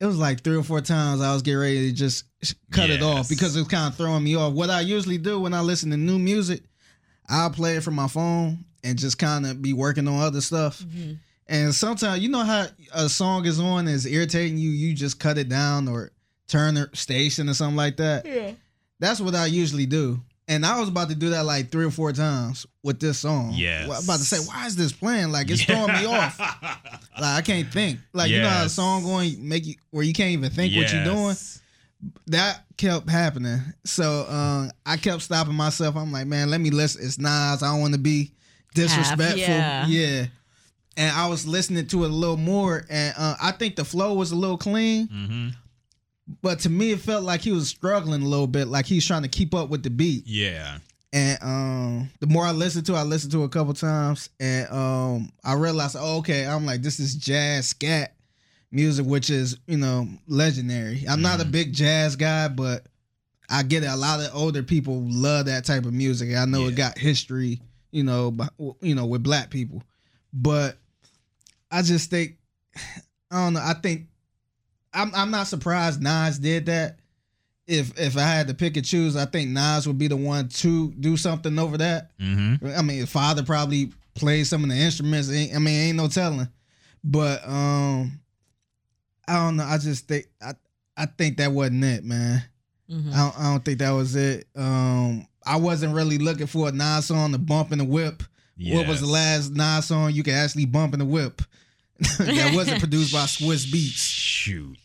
it 0.00 0.06
was 0.06 0.16
like 0.16 0.42
three 0.42 0.56
or 0.56 0.62
four 0.62 0.80
times 0.80 1.20
I 1.20 1.32
was 1.34 1.42
getting 1.42 1.58
ready 1.58 1.90
to 1.90 1.92
just 1.94 2.24
cut 2.70 2.88
it 2.88 3.02
off 3.02 3.28
because 3.28 3.56
it 3.56 3.58
was 3.58 3.68
kind 3.68 3.92
of 3.92 3.96
throwing 3.96 4.22
me 4.22 4.36
off. 4.36 4.52
What 4.52 4.70
I 4.70 4.80
usually 4.80 5.18
do 5.18 5.40
when 5.40 5.52
I 5.52 5.60
listen 5.60 5.90
to 5.90 5.96
new 5.96 6.20
music, 6.20 6.62
I'll 7.28 7.50
play 7.50 7.76
it 7.76 7.82
from 7.82 7.96
my 7.96 8.06
phone 8.06 8.64
and 8.84 8.96
just 8.96 9.18
kind 9.18 9.44
of 9.44 9.60
be 9.60 9.72
working 9.72 10.06
on 10.06 10.20
other 10.20 10.40
stuff. 10.40 10.78
Mm-hmm. 10.78 11.14
And 11.48 11.74
sometimes 11.74 12.20
you 12.20 12.28
know 12.28 12.44
how 12.44 12.66
a 12.92 13.08
song 13.08 13.46
is 13.46 13.58
on 13.58 13.80
and 13.80 13.88
is 13.88 14.06
irritating 14.06 14.58
you, 14.58 14.70
you 14.70 14.94
just 14.94 15.18
cut 15.18 15.38
it 15.38 15.48
down 15.48 15.88
or 15.88 16.10
turn 16.46 16.74
the 16.74 16.90
station 16.92 17.48
or 17.48 17.54
something 17.54 17.76
like 17.76 17.96
that. 17.98 18.26
Yeah. 18.26 18.52
That's 19.00 19.20
what 19.20 19.34
I 19.34 19.46
usually 19.46 19.86
do. 19.86 20.20
And 20.46 20.64
I 20.64 20.80
was 20.80 20.88
about 20.88 21.10
to 21.10 21.14
do 21.14 21.30
that 21.30 21.44
like 21.44 21.70
three 21.70 21.84
or 21.84 21.90
four 21.90 22.10
times 22.12 22.66
with 22.82 23.00
this 23.00 23.18
song. 23.18 23.52
Yes. 23.54 23.86
Well, 23.86 23.98
I'm 23.98 24.04
about 24.04 24.18
to 24.18 24.24
say, 24.24 24.38
why 24.38 24.66
is 24.66 24.76
this 24.76 24.92
playing? 24.92 25.30
Like 25.30 25.50
it's 25.50 25.62
throwing 25.64 25.92
me 25.92 26.06
off. 26.06 26.40
Like 27.20 27.38
I 27.38 27.42
can't 27.42 27.66
think. 27.72 27.98
Like 28.12 28.30
you 28.30 28.40
know 28.40 28.48
how 28.48 28.64
a 28.64 28.68
song 28.68 29.02
going 29.02 29.48
make 29.48 29.66
you 29.66 29.74
where 29.90 30.04
you 30.04 30.12
can't 30.12 30.30
even 30.30 30.50
think 30.50 30.76
what 30.76 30.92
you're 30.92 31.02
doing. 31.02 31.34
That 32.28 32.62
kept 32.76 33.10
happening. 33.10 33.58
So 33.84 34.24
um, 34.28 34.70
I 34.86 34.96
kept 34.98 35.22
stopping 35.22 35.54
myself. 35.54 35.96
I'm 35.96 36.12
like, 36.12 36.28
man, 36.28 36.48
let 36.48 36.60
me 36.60 36.70
listen. 36.70 37.04
It's 37.04 37.18
Nas. 37.18 37.60
I 37.64 37.72
don't 37.72 37.80
want 37.80 37.94
to 37.94 37.98
be 37.98 38.30
disrespectful. 38.72 39.38
yeah. 39.40 39.84
yeah. 39.88 40.26
And 40.98 41.14
I 41.16 41.28
was 41.28 41.46
listening 41.46 41.86
to 41.86 42.04
it 42.04 42.10
a 42.10 42.12
little 42.12 42.36
more, 42.36 42.84
and 42.90 43.14
uh, 43.16 43.36
I 43.40 43.52
think 43.52 43.76
the 43.76 43.84
flow 43.84 44.12
was 44.14 44.32
a 44.32 44.36
little 44.36 44.58
clean. 44.58 45.06
hmm 45.06 45.48
But 46.42 46.58
to 46.60 46.68
me, 46.70 46.90
it 46.90 47.00
felt 47.00 47.22
like 47.24 47.40
he 47.40 47.52
was 47.52 47.68
struggling 47.68 48.20
a 48.22 48.26
little 48.26 48.46
bit, 48.48 48.68
like 48.68 48.84
he's 48.84 49.06
trying 49.06 49.22
to 49.22 49.28
keep 49.28 49.54
up 49.54 49.70
with 49.70 49.82
the 49.82 49.90
beat. 49.90 50.24
Yeah. 50.26 50.78
And 51.12 51.38
um, 51.40 52.10
the 52.20 52.26
more 52.26 52.44
I 52.44 52.50
listened 52.52 52.84
to, 52.86 52.94
it, 52.94 52.98
I 52.98 53.02
listened 53.04 53.32
to 53.32 53.42
it 53.42 53.46
a 53.46 53.48
couple 53.48 53.72
times, 53.72 54.28
and 54.38 54.68
um, 54.70 55.32
I 55.42 55.54
realized, 55.54 55.96
oh, 55.98 56.18
okay, 56.18 56.44
I'm 56.46 56.66
like, 56.66 56.82
this 56.82 57.00
is 57.00 57.14
jazz 57.14 57.68
scat 57.68 58.14
music, 58.70 59.06
which 59.06 59.30
is 59.30 59.56
you 59.66 59.78
know 59.78 60.06
legendary. 60.26 61.04
I'm 61.08 61.22
not 61.22 61.40
a 61.40 61.46
big 61.46 61.72
jazz 61.72 62.14
guy, 62.16 62.48
but 62.48 62.84
I 63.48 63.62
get 63.62 63.84
it. 63.84 63.86
A 63.86 63.96
lot 63.96 64.20
of 64.20 64.34
older 64.34 64.62
people 64.62 65.00
love 65.06 65.46
that 65.46 65.64
type 65.64 65.86
of 65.86 65.94
music. 65.94 66.36
I 66.36 66.44
know 66.44 66.62
Yeah. 66.64 66.68
it 66.68 66.74
got 66.76 66.98
history, 66.98 67.62
you 67.90 68.02
know, 68.02 68.36
you 68.82 68.94
know, 68.94 69.06
with 69.06 69.22
black 69.22 69.48
people, 69.48 69.82
but 70.34 70.76
I 71.70 71.82
just 71.82 72.10
think, 72.10 72.36
I 73.30 73.42
don't 73.44 73.54
know. 73.54 73.60
I 73.62 73.74
think 73.74 74.06
I'm 74.92 75.12
I'm 75.14 75.30
not 75.30 75.46
surprised 75.48 76.00
Nas 76.02 76.38
did 76.38 76.66
that. 76.66 76.98
If 77.66 77.98
if 78.00 78.16
I 78.16 78.22
had 78.22 78.48
to 78.48 78.54
pick 78.54 78.76
and 78.78 78.86
choose, 78.86 79.14
I 79.16 79.26
think 79.26 79.50
Nas 79.50 79.86
would 79.86 79.98
be 79.98 80.08
the 80.08 80.16
one 80.16 80.48
to 80.48 80.90
do 80.92 81.16
something 81.18 81.58
over 81.58 81.76
that. 81.78 82.10
hmm 82.18 82.54
I 82.74 82.80
mean, 82.82 82.98
his 82.98 83.10
father 83.10 83.42
probably 83.42 83.92
played 84.14 84.46
some 84.46 84.64
of 84.64 84.70
the 84.70 84.76
instruments. 84.76 85.30
Ain't- 85.30 85.54
I 85.54 85.58
mean, 85.58 85.74
ain't 85.88 85.96
no 85.98 86.08
telling. 86.08 86.48
But 87.04 87.46
um, 87.46 88.18
I 89.26 89.34
don't 89.34 89.56
know. 89.56 89.64
I 89.64 89.76
just 89.78 90.08
think 90.08 90.26
I 90.42 90.54
I 90.96 91.04
think 91.06 91.36
that 91.36 91.52
wasn't 91.52 91.84
it, 91.84 92.04
man. 92.04 92.42
Mhm. 92.90 93.12
I 93.12 93.16
don't, 93.18 93.38
I 93.38 93.42
don't 93.52 93.64
think 93.64 93.78
that 93.80 93.90
was 93.90 94.16
it. 94.16 94.46
Um, 94.56 95.28
I 95.44 95.56
wasn't 95.56 95.94
really 95.94 96.16
looking 96.16 96.46
for 96.46 96.68
a 96.68 96.72
Nas 96.72 97.04
song 97.06 97.32
to 97.32 97.38
bump 97.38 97.70
in 97.72 97.78
the 97.78 97.84
whip. 97.84 98.22
What 98.78 98.88
was 98.88 99.00
the 99.00 99.06
last 99.06 99.52
Nas 99.52 99.84
song 99.84 100.10
you 100.12 100.22
could 100.22 100.32
actually 100.34 100.64
bump 100.64 100.94
in 100.94 100.98
the 101.00 101.04
whip? 101.04 101.42
that 102.18 102.52
wasn't 102.54 102.78
produced 102.84 103.12
by 103.12 103.24
Swizz 103.24 103.66
Beatz. 103.66 103.98
Shoot. 103.98 104.76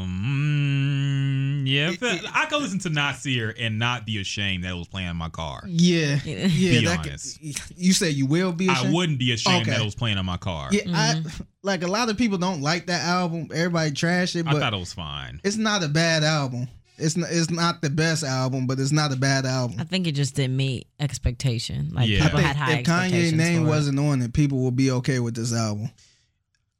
Um. 0.00 1.64
yeah. 1.66 1.90
if 1.90 2.02
it- 2.02 2.22
I 2.32 2.46
could 2.46 2.62
listen 2.62 2.78
to 2.80 2.90
Nasir 2.90 3.54
and 3.58 3.78
not 3.78 4.06
be 4.06 4.20
ashamed 4.20 4.64
that 4.64 4.70
it 4.70 4.76
was 4.78 4.88
playing 4.88 5.08
in 5.10 5.16
my 5.16 5.28
car. 5.30 5.62
Yeah, 5.66 6.18
Yeah. 6.24 6.46
yeah. 6.46 6.80
Be 6.80 6.84
that 6.86 7.02
could- 7.02 7.10
honest. 7.10 7.40
you 7.76 7.92
say 7.92 8.10
you 8.10 8.26
will 8.26 8.52
be. 8.52 8.68
I 8.68 8.74
ashamed? 8.74 8.94
wouldn't 8.94 9.18
be 9.18 9.32
ashamed 9.32 9.62
Okay. 9.62 9.70
that 9.72 9.80
it 9.80 9.84
was 9.84 9.94
playing 9.94 10.18
on 10.18 10.26
my 10.26 10.36
car. 10.36 10.68
Yeah, 10.70 10.82
I 10.88 11.22
like 11.62 11.82
a 11.82 11.88
lot 11.88 12.08
of 12.08 12.16
people 12.16 12.38
don't 12.38 12.60
like 12.62 12.86
that 12.86 13.02
album. 13.04 13.48
Everybody 13.52 13.90
trashed 13.90 14.36
it, 14.36 14.46
I 14.46 14.52
but 14.52 14.60
thought 14.60 14.74
it 14.74 14.78
was 14.80 14.92
fine. 14.92 15.40
it's 15.44 15.56
not 15.56 15.82
a 15.82 15.88
bad 15.88 16.22
album. 16.24 16.68
It's 17.00 17.16
not, 17.16 17.28
it's 17.32 17.50
not 17.50 17.82
the 17.82 17.90
best 17.90 18.22
album, 18.24 18.66
but 18.66 18.78
it's 18.78 18.92
not 18.92 19.12
a 19.12 19.16
bad 19.16 19.46
album. 19.46 19.76
I 19.80 19.84
think 19.84 20.06
it 20.06 20.12
just 20.12 20.34
didn't 20.36 20.56
meet 20.56 20.86
expectation. 21.00 21.90
Like 21.92 22.08
Yeah. 22.08 22.18
I 22.18 22.22
people 22.24 22.38
think 22.40 22.46
had 22.48 22.56
high 22.56 22.72
if 22.78 22.86
Kanye's 22.86 23.32
name 23.32 23.62
for 23.62 23.66
it. 23.66 23.70
wasn't 23.70 23.98
on 23.98 24.22
it, 24.22 24.32
people 24.32 24.58
would 24.60 24.76
be 24.76 24.90
okay 24.92 25.18
with 25.20 25.34
this 25.34 25.52
album. 25.54 25.90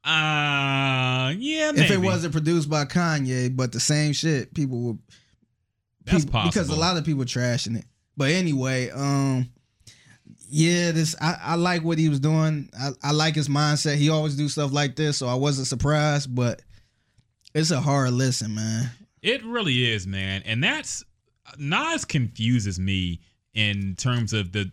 Uh, 0.03 1.33
yeah, 1.37 1.71
maybe. 1.71 1.85
If 1.85 1.91
it 1.91 1.97
wasn't 2.01 2.33
produced 2.33 2.69
by 2.69 2.85
Kanye, 2.85 3.55
but 3.55 3.71
the 3.71 3.79
same 3.79 4.13
shit, 4.13 4.53
people 4.53 4.79
would 4.81 4.99
That's 6.05 6.25
people- 6.25 6.41
because 6.45 6.69
a 6.69 6.75
lot 6.75 6.97
of 6.97 7.05
people 7.05 7.23
trashing 7.23 7.77
it. 7.77 7.85
But 8.17 8.31
anyway, 8.31 8.89
um, 8.89 9.49
yeah, 10.49 10.91
this 10.91 11.15
I, 11.21 11.37
I 11.41 11.55
like 11.55 11.83
what 11.83 11.97
he 11.97 12.09
was 12.09 12.19
doing. 12.19 12.69
I, 12.77 12.89
I 13.03 13.11
like 13.11 13.35
his 13.35 13.47
mindset. 13.47 13.95
He 13.95 14.09
always 14.09 14.35
do 14.35 14.49
stuff 14.49 14.73
like 14.73 14.95
this, 14.95 15.17
so 15.17 15.27
I 15.27 15.35
wasn't 15.35 15.67
surprised. 15.67 16.33
But 16.33 16.61
it's 17.53 17.71
a 17.71 17.79
hard 17.79 18.11
listen, 18.11 18.53
man. 18.55 18.89
It 19.21 19.43
really 19.45 19.91
is, 19.91 20.07
man. 20.07 20.41
And 20.45 20.63
that's 20.63 21.03
Nas 21.57 22.05
confuses 22.05 22.79
me 22.79 23.21
in 23.53 23.95
terms 23.95 24.33
of 24.33 24.51
the 24.51 24.71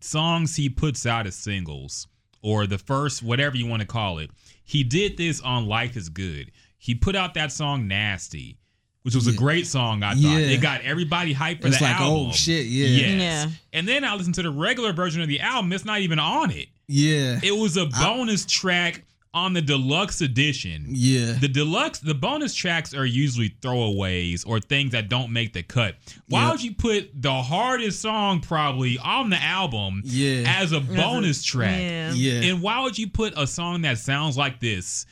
songs 0.00 0.56
he 0.56 0.68
puts 0.68 1.06
out 1.06 1.26
as 1.26 1.34
singles 1.34 2.06
or 2.42 2.66
the 2.66 2.78
first 2.78 3.22
whatever 3.22 3.56
you 3.56 3.66
want 3.66 3.80
to 3.80 3.86
call 3.88 4.18
it. 4.18 4.30
He 4.64 4.84
did 4.84 5.16
this 5.16 5.40
on 5.40 5.66
Life 5.66 5.96
is 5.96 6.08
Good. 6.08 6.52
He 6.78 6.94
put 6.94 7.16
out 7.16 7.34
that 7.34 7.50
song 7.50 7.88
Nasty, 7.88 8.58
which 9.02 9.14
was 9.14 9.26
a 9.26 9.32
great 9.32 9.66
song, 9.66 10.02
I 10.02 10.10
thought. 10.10 10.18
Yeah. 10.18 10.38
It 10.38 10.60
got 10.60 10.82
everybody 10.82 11.34
hyped 11.34 11.62
for 11.62 11.68
It's 11.68 11.78
the 11.78 11.84
like, 11.84 11.96
oh, 12.00 12.04
album. 12.04 12.26
oh 12.28 12.32
shit, 12.32 12.66
yeah, 12.66 12.86
Yes. 12.86 13.20
Yeah. 13.46 13.50
And 13.72 13.88
then 13.88 14.04
I 14.04 14.14
listened 14.14 14.34
to 14.36 14.42
the 14.42 14.50
regular 14.50 14.92
version 14.92 15.22
of 15.22 15.28
the 15.28 15.40
album. 15.40 15.72
It's 15.72 15.84
not 15.86 16.00
even 16.00 16.18
on 16.18 16.50
it. 16.50 16.68
yeah, 16.86 17.40
It 17.42 17.56
was 17.56 17.76
a 17.78 17.86
bonus 17.86 18.44
track 18.44 19.04
on 19.34 19.52
the 19.52 19.60
deluxe 19.60 20.20
edition. 20.20 20.86
yeah. 20.88 21.32
The 21.32 21.48
deluxe, 21.48 21.98
the 21.98 22.14
bonus 22.14 22.54
tracks 22.54 22.94
are 22.94 23.04
usually 23.04 23.50
throwaways 23.60 24.46
or 24.46 24.60
things 24.60 24.92
that 24.92 25.08
don't 25.08 25.32
make 25.32 25.52
the 25.52 25.62
cut. 25.64 25.96
Why 26.28 26.42
Yep. 26.44 26.52
would 26.52 26.62
you 26.62 26.74
put 26.74 27.10
the 27.20 27.42
hardest 27.42 28.00
song 28.00 28.40
probably 28.40 28.96
on 28.98 29.30
the 29.30 29.42
album 29.42 30.02
Yeah. 30.04 30.44
as 30.46 30.70
a 30.72 30.80
bonus 30.80 31.42
track? 31.42 31.78
Yeah. 31.80 32.12
Yeah. 32.14 32.40
And 32.50 32.62
why 32.62 32.80
would 32.82 32.96
you 32.96 33.08
put 33.08 33.34
a 33.36 33.46
song 33.46 33.82
that 33.82 33.98
sounds 33.98 34.36
like 34.36 34.60
this 34.60 35.04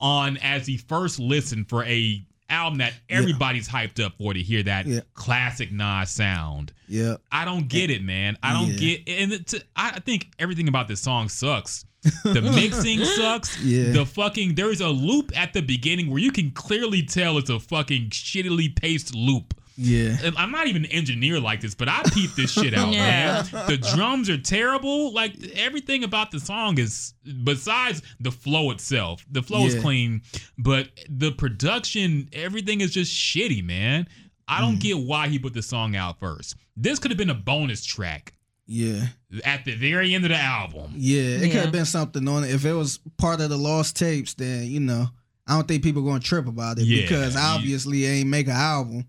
on 0.00 0.36
as 0.38 0.66
the 0.66 0.78
first 0.78 1.18
listen 1.18 1.64
for 1.64 1.84
a 1.84 2.24
album 2.48 2.78
that 2.78 2.94
everybody's 3.08 3.68
hyped 3.68 4.02
up 4.02 4.14
for 4.18 4.32
to 4.32 4.40
hear 4.40 4.62
that 4.62 4.86
Yeah. 4.86 5.00
classic 5.14 5.70
Nas 5.72 6.10
sound? 6.10 6.72
yeah. 6.88 7.16
I 7.30 7.44
don't 7.44 7.68
get 7.68 7.90
it, 7.90 8.02
man. 8.02 8.38
I 8.42 8.52
don't 8.52 8.70
Yeah. 8.72 8.78
get, 8.78 9.08
and 9.08 9.32
it's, 9.32 9.54
I 9.74 9.98
think 10.00 10.28
everything 10.38 10.68
about 10.68 10.88
this 10.88 11.00
song 11.00 11.28
sucks. 11.28 11.84
The 12.22 12.42
mixing 12.54 13.04
sucks. 13.04 13.56
Yeah. 13.66 13.92
The 13.92 14.06
fucking 14.06 14.54
there's 14.54 14.80
a 14.80 14.88
loop 14.88 15.32
at 15.36 15.52
the 15.52 15.62
beginning 15.62 16.10
where 16.10 16.18
you 16.20 16.30
can 16.30 16.50
clearly 16.52 17.02
tell 17.02 17.38
it's 17.38 17.50
a 17.50 17.58
fucking 17.58 18.10
shittily 18.10 18.74
paced 18.74 19.14
loop. 19.14 19.54
Yeah. 19.78 20.16
I'm 20.38 20.50
not 20.52 20.68
even 20.68 20.84
an 20.86 20.90
engineer 20.90 21.38
like 21.38 21.60
this, 21.60 21.74
but 21.74 21.88
I 21.88 22.02
peeped 22.14 22.34
this 22.36 22.50
shit 22.52 22.72
out, 22.74 22.88
Yeah. 22.92 23.44
man. 23.52 23.66
The 23.66 23.76
drums 23.94 24.30
are 24.30 24.38
terrible. 24.38 25.12
Like 25.12 25.34
everything 25.54 26.02
about 26.04 26.30
the 26.30 26.40
song 26.40 26.78
is 26.78 27.12
besides 27.44 28.00
the 28.20 28.30
flow 28.30 28.70
itself. 28.70 29.24
The 29.30 29.42
flow 29.42 29.66
is 29.66 29.74
clean, 29.74 30.22
but 30.56 30.88
the 31.10 31.32
production, 31.32 32.28
everything 32.32 32.80
is 32.80 32.92
just 32.92 33.12
shitty, 33.12 33.62
man. 33.64 34.06
I 34.48 34.58
Mm. 34.58 34.60
don't 34.62 34.78
get 34.80 34.98
why 34.98 35.28
he 35.28 35.38
put 35.38 35.54
the 35.54 35.62
song 35.62 35.96
out 35.96 36.20
first. 36.20 36.54
This 36.76 36.98
could 36.98 37.10
have 37.10 37.18
been 37.18 37.30
a 37.30 37.34
bonus 37.34 37.84
track 37.84 38.32
Yeah. 38.66 39.06
at 39.44 39.64
the 39.64 39.74
very 39.76 40.14
end 40.14 40.24
of 40.24 40.30
the 40.30 40.36
album. 40.36 40.92
Yeah. 40.96 41.20
It 41.38 41.50
could 41.52 41.60
have 41.60 41.72
been 41.72 41.84
something 41.84 42.26
on 42.26 42.42
it. 42.44 42.50
If 42.50 42.64
it 42.64 42.72
was 42.72 42.98
part 43.16 43.40
of 43.40 43.48
the 43.50 43.56
lost 43.56 43.96
tapes, 43.96 44.34
then 44.34 44.64
you 44.66 44.80
know, 44.80 45.06
I 45.46 45.54
don't 45.54 45.68
think 45.68 45.82
people 45.84 46.02
gonna 46.02 46.18
trip 46.20 46.46
about 46.48 46.78
it 46.78 46.84
Yeah, 46.84 47.02
because 47.02 47.34
you- 47.34 47.40
obviously 47.40 48.04
it 48.04 48.08
ain't 48.08 48.28
make 48.28 48.46
an 48.48 48.52
album. 48.54 49.06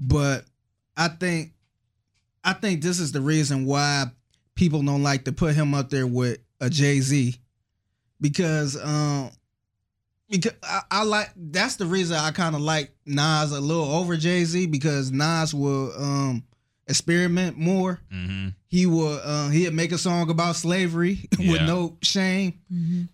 But 0.00 0.44
I 0.96 1.08
think 1.08 1.52
I 2.44 2.52
think 2.54 2.82
this 2.82 2.98
is 2.98 3.12
the 3.12 3.20
reason 3.20 3.66
why 3.66 4.06
people 4.54 4.82
don't 4.82 5.02
like 5.04 5.24
to 5.26 5.32
put 5.32 5.54
him 5.54 5.74
up 5.74 5.90
there 5.90 6.06
with 6.06 6.38
a 6.60 6.68
Jay 6.68 7.00
Z. 7.00 7.36
Because 8.20 8.76
um 8.82 9.30
because 10.28 10.52
I, 10.62 10.80
I 10.90 11.02
like 11.04 11.30
that's 11.36 11.76
the 11.76 11.86
reason 11.86 12.16
I 12.16 12.32
kind 12.32 12.54
of 12.56 12.60
like 12.60 12.90
Nas 13.06 13.52
a 13.52 13.60
little 13.60 13.84
over 13.92 14.16
Jay 14.16 14.44
Z 14.44 14.66
because 14.66 15.10
Nas 15.12 15.54
will 15.54 15.92
um 15.96 16.42
experiment 16.88 17.56
more. 17.56 18.00
Mm-hmm. 18.12 18.48
He 18.66 18.86
will 18.86 19.20
uh, 19.22 19.48
he'd 19.50 19.72
make 19.72 19.92
a 19.92 19.98
song 19.98 20.30
about 20.30 20.56
slavery 20.56 21.28
with 21.38 21.62
no 21.62 21.96
shame, 22.02 22.58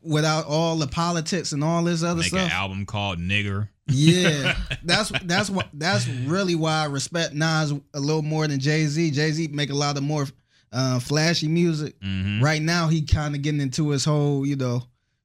without 0.02 0.46
all 0.46 0.76
the 0.76 0.86
politics 0.86 1.52
and 1.52 1.62
all 1.62 1.84
this 1.84 2.02
other 2.02 2.20
Make 2.20 2.28
stuff. 2.28 2.46
an 2.46 2.50
album 2.52 2.86
called 2.86 3.18
Nigger. 3.18 3.68
Yeah, 3.86 4.56
that's 4.84 5.12
that's 5.24 5.50
what 5.50 5.68
that's 5.74 6.08
really 6.08 6.54
why 6.54 6.82
I 6.82 6.86
respect 6.86 7.34
Nas 7.34 7.72
a 7.92 8.00
little 8.00 8.22
more 8.22 8.46
than 8.46 8.58
Jay 8.58 8.86
Z. 8.86 9.10
Jay 9.10 9.30
Z 9.32 9.48
make 9.48 9.70
a 9.70 9.74
lot 9.74 9.96
of 9.96 10.02
more 10.02 10.26
uh, 10.72 10.98
flashy 11.00 11.48
music. 11.48 12.00
Mm-hmm. 12.00 12.42
Right 12.42 12.62
now, 12.62 12.88
he 12.88 13.02
kind 13.02 13.34
of 13.34 13.42
getting 13.42 13.60
into 13.60 13.90
his 13.90 14.04
whole 14.04 14.46
you 14.46 14.56
know 14.56 14.82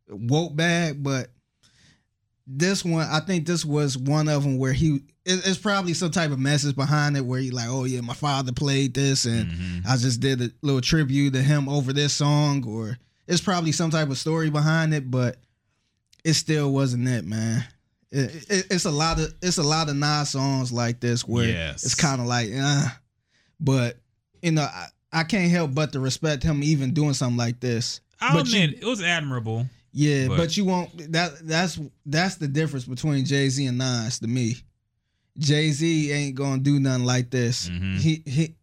woke 0.10 0.56
bag, 0.56 1.02
but 1.02 1.30
this 2.52 2.84
one, 2.84 3.08
I 3.08 3.20
think 3.20 3.46
this 3.46 3.64
was 3.64 3.98
one 3.98 4.28
of 4.28 4.44
them 4.44 4.58
where 4.58 4.74
he 4.74 5.04
it, 5.26 5.46
it's 5.46 5.58
probably 5.60 5.94
some 5.94 6.10
type 6.10 6.32
of 6.32 6.40
message 6.40 6.76
behind 6.76 7.16
it 7.16 7.22
where 7.26 7.40
he 7.40 7.52
like, 7.52 7.68
oh 7.70 7.84
yeah, 7.86 8.02
my 8.02 8.14
father 8.16 8.52
played 8.52 8.94
this 8.96 9.26
and 9.26 9.52
Mhm. 9.52 9.86
I 9.88 9.96
just 9.98 10.20
did 10.20 10.42
a 10.42 10.50
little 10.64 10.82
tribute 10.82 11.34
to 11.34 11.42
him 11.44 11.70
over 11.70 11.94
this 11.94 12.14
song, 12.14 12.66
or 12.66 12.98
it's 13.28 13.42
probably 13.42 13.72
some 13.72 13.92
type 13.92 14.10
of 14.10 14.18
story 14.18 14.50
behind 14.50 14.94
it, 14.94 15.12
but 15.12 15.38
it 16.24 16.34
still 16.34 16.72
wasn't 16.74 17.08
it, 17.08 17.26
man. 17.26 17.64
It, 18.12 18.46
it- 18.50 18.68
it's 18.72 18.86
a 18.86 18.92
lot 18.92 19.20
of 19.20 19.32
it's 19.42 19.58
a 19.60 19.64
lot 19.64 19.88
of 19.90 19.96
Nas 19.96 20.30
songs 20.30 20.72
like 20.72 21.00
this 21.00 21.28
where 21.28 21.48
Yes. 21.48 21.84
it's 21.84 21.94
kind 21.96 22.20
of 22.20 22.26
like, 22.28 22.50
uh, 22.56 22.88
but 23.60 23.98
you 24.42 24.52
know, 24.52 24.64
I, 24.64 24.88
I 25.12 25.24
can't 25.24 25.52
help 25.52 25.74
but 25.76 25.92
to 25.94 26.00
respect 26.00 26.42
him 26.44 26.64
even 26.64 26.94
doing 26.94 27.14
something 27.14 27.38
like 27.38 27.60
this. 27.60 28.00
I'll 28.20 28.38
But 28.38 28.48
you- 28.50 28.64
admit 28.64 28.80
it 28.82 28.86
was 28.86 29.02
admirable. 29.04 29.68
Yeah, 29.92 30.28
But- 30.28 30.38
but, 30.38 30.58
you 30.58 30.66
won't. 30.66 31.12
That 31.12 31.46
that's 31.48 31.80
that's 32.06 32.36
the 32.36 32.48
difference 32.48 32.86
between 32.86 33.26
Jay 33.26 33.50
Z 33.50 33.66
and 33.66 33.78
Nas 33.78 34.20
to 34.20 34.28
me. 34.28 34.58
Jay 35.38 35.72
Z 35.72 36.12
ain't 36.12 36.36
gonna 36.36 36.62
do 36.62 36.80
nothing 36.80 37.06
like 37.06 37.30
this. 37.30 37.70
Mhm. 37.70 37.98
He 38.00 38.24
he, 38.26 38.56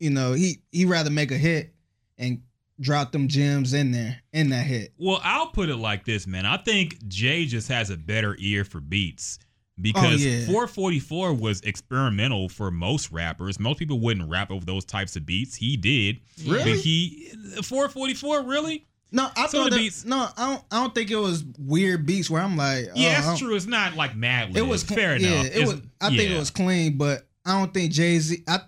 you 0.00 0.10
know 0.10 0.32
he 0.32 0.58
he 0.72 0.84
rather 0.84 1.10
make 1.10 1.30
a 1.30 1.38
hit 1.38 1.74
and 2.18 2.42
drop 2.80 3.12
them 3.12 3.28
gems 3.28 3.72
in 3.72 3.92
there 3.92 4.20
in 4.32 4.50
that 4.50 4.66
hit. 4.66 4.92
Well, 4.98 5.20
I'll 5.22 5.46
put 5.48 5.68
it 5.68 5.76
like 5.76 6.04
this, 6.04 6.26
man. 6.26 6.44
I 6.44 6.56
think 6.56 7.06
Jay 7.06 7.46
just 7.46 7.68
has 7.68 7.90
a 7.90 7.96
better 7.96 8.36
ear 8.40 8.64
for 8.64 8.80
beats 8.80 9.38
because 9.80 10.24
Oh, 10.24 10.28
yeah. 10.28 10.44
444 10.46 11.34
was 11.34 11.60
experimental 11.60 12.48
for 12.48 12.70
most 12.72 13.12
rappers. 13.12 13.60
Most 13.60 13.78
people 13.78 14.00
wouldn't 14.00 14.28
rap 14.28 14.50
over 14.50 14.64
those 14.64 14.84
types 14.84 15.14
of 15.16 15.24
beats. 15.24 15.54
He 15.54 15.76
did. 15.76 16.20
Really? 16.44 16.72
But 16.72 16.80
he 16.80 17.30
444 17.62 18.42
really? 18.42 18.86
No, 19.12 19.28
I 19.36 19.46
Some 19.46 19.62
thought 19.62 19.64
the 19.64 19.70
that, 19.70 19.76
beats- 19.76 20.04
no, 20.04 20.26
I 20.36 20.46
don't. 20.48 20.64
I 20.72 20.82
don't 20.82 20.94
think 20.94 21.10
it 21.10 21.16
was 21.16 21.44
weird 21.58 22.04
beats 22.04 22.28
where 22.28 22.42
I'm 22.42 22.56
like, 22.56 22.86
oh, 22.88 22.92
Yeah, 22.96 23.20
that's 23.20 23.38
true. 23.38 23.54
It's 23.54 23.66
not 23.66 23.94
like 23.94 24.16
Mad 24.16 24.56
It 24.56 24.62
was 24.66 24.82
fair 24.82 25.16
yeah, 25.16 25.28
enough. 25.34 25.46
It 25.46 25.52
It's- 25.56 25.68
was. 25.68 25.80
I 26.00 26.08
think 26.16 26.30
it 26.30 26.38
was 26.38 26.50
clean, 26.50 26.98
but 26.98 27.28
I 27.46 27.58
don't 27.58 27.72
think 27.72 27.92
Jay 27.92 28.18
Z. 28.18 28.42
I 28.48 28.60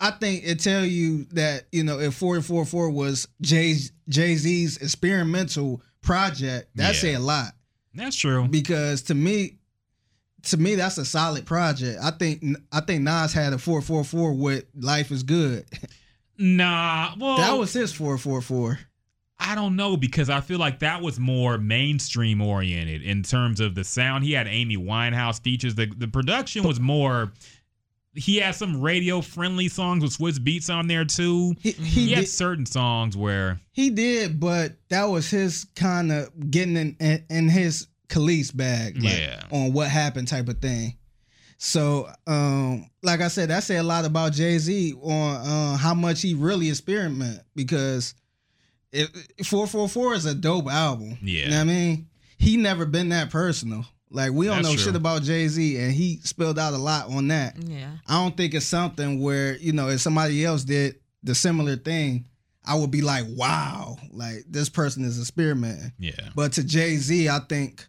I 0.00 0.10
think 0.12 0.42
it 0.44 0.58
tell 0.60 0.84
you 0.84 1.24
that 1.32 1.64
you 1.70 1.84
know 1.84 2.00
if 2.00 2.14
444 2.14 2.90
was 2.90 3.28
Jay 3.40 3.76
Jay 4.08 4.36
Z's 4.36 4.78
experimental 4.78 5.82
project, 6.00 6.70
that 6.76 6.94
Yeah. 6.94 7.00
say 7.00 7.14
a 7.14 7.20
lot 7.20 7.52
That's 7.94 8.16
true. 8.16 8.48
because 8.48 9.02
to 9.02 9.14
me, 9.14 9.58
to 10.44 10.56
me 10.56 10.74
that's 10.76 10.98
a 10.98 11.04
solid 11.04 11.44
project. 11.46 12.00
I 12.02 12.10
think 12.10 12.42
I 12.72 12.80
think 12.80 13.02
Nas 13.02 13.32
had 13.34 13.52
a 13.52 13.58
444 13.58 14.32
with 14.32 14.64
Life 14.74 15.10
is 15.10 15.22
Good. 15.22 15.66
Nah, 16.38 17.12
well, 17.20 17.36
that 17.36 17.52
was 17.52 17.72
his 17.74 17.92
444. 17.92 18.78
I 19.44 19.54
don't 19.54 19.76
know 19.76 19.96
because 19.96 20.30
I 20.30 20.40
feel 20.40 20.58
like 20.58 20.78
that 20.80 21.02
was 21.02 21.18
more 21.18 21.58
mainstream 21.58 22.40
oriented 22.40 23.02
in 23.02 23.22
terms 23.22 23.60
of 23.60 23.74
the 23.74 23.84
sound. 23.84 24.24
He 24.24 24.32
had 24.32 24.46
Amy 24.46 24.76
Winehouse 24.76 25.40
features. 25.42 25.74
The 25.74 25.86
the 25.86 26.08
production 26.08 26.64
was 26.64 26.78
more. 26.80 27.32
He 28.14 28.36
had 28.36 28.54
some 28.54 28.82
radio 28.82 29.22
friendly 29.22 29.68
songs 29.68 30.02
with 30.02 30.18
Swizz 30.18 30.38
Beatz 30.38 30.68
on 30.72 30.86
there 30.86 31.04
too. 31.06 31.54
He, 31.60 31.70
He, 31.72 31.82
he 32.06 32.12
had 32.12 32.20
did, 32.22 32.28
certain 32.28 32.66
songs 32.66 33.16
where 33.16 33.58
he 33.72 33.88
did, 33.88 34.38
but 34.38 34.72
that 34.90 35.04
was 35.04 35.30
his 35.30 35.66
kind 35.76 36.12
of 36.12 36.50
getting 36.50 36.76
in, 36.76 36.96
in, 37.00 37.24
in 37.30 37.48
his 37.48 37.86
Khalees 38.10 38.54
bag, 38.54 39.02
like, 39.02 39.18
Yeah. 39.18 39.42
on 39.50 39.72
what 39.72 39.88
happened 39.88 40.28
type 40.28 40.48
of 40.50 40.60
thing. 40.60 40.98
So, 41.56 42.10
um, 42.26 42.90
like 43.02 43.20
I 43.22 43.28
said, 43.28 43.48
that 43.48 43.62
say 43.62 43.76
a 43.76 43.82
lot 43.82 44.04
about 44.04 44.32
Jay 44.34 44.58
Z 44.58 44.92
on 45.00 45.36
uh, 45.36 45.76
how 45.78 45.94
much 45.94 46.20
he 46.20 46.34
really 46.34 46.68
experiment 46.68 47.40
because 47.54 48.14
it, 48.92 49.08
444 49.44 50.14
is 50.14 50.26
a 50.26 50.34
dope 50.34 50.68
album. 50.70 51.18
Yeah. 51.22 51.44
You 51.44 51.50
know 51.50 51.56
what 51.56 51.62
I 51.62 51.64
mean? 51.64 52.08
He 52.38 52.56
never 52.56 52.84
been 52.86 53.08
that 53.10 53.30
personal. 53.30 53.84
Like 54.10 54.32
we 54.32 54.46
don't 54.46 54.56
That's 54.56 54.68
know 54.68 54.74
true. 54.74 54.84
shit 54.84 54.96
about 54.96 55.22
Jay 55.22 55.48
Z, 55.48 55.78
and 55.78 55.90
he 55.92 56.18
spilled 56.22 56.58
out 56.58 56.74
a 56.74 56.78
lot 56.78 57.08
on 57.08 57.28
that. 57.28 57.56
Yeah. 57.62 57.90
I 58.06 58.22
don't 58.22 58.36
think 58.36 58.52
it's 58.52 58.66
something 58.66 59.20
where 59.22 59.56
you 59.56 59.72
know 59.72 59.88
if 59.88 60.00
somebody 60.02 60.44
else 60.44 60.64
did 60.64 60.96
the 61.22 61.34
similar 61.34 61.76
thing, 61.76 62.26
I 62.64 62.74
would 62.74 62.90
be 62.90 63.00
like, 63.00 63.24
wow, 63.30 63.96
like 64.10 64.44
this 64.48 64.68
person 64.68 65.04
is 65.04 65.18
experimenting. 65.18 65.92
yeah. 65.98 66.28
But 66.34 66.52
to 66.54 66.64
Jay 66.64 66.96
Z, 66.96 67.28
I 67.28 67.38
think, 67.48 67.86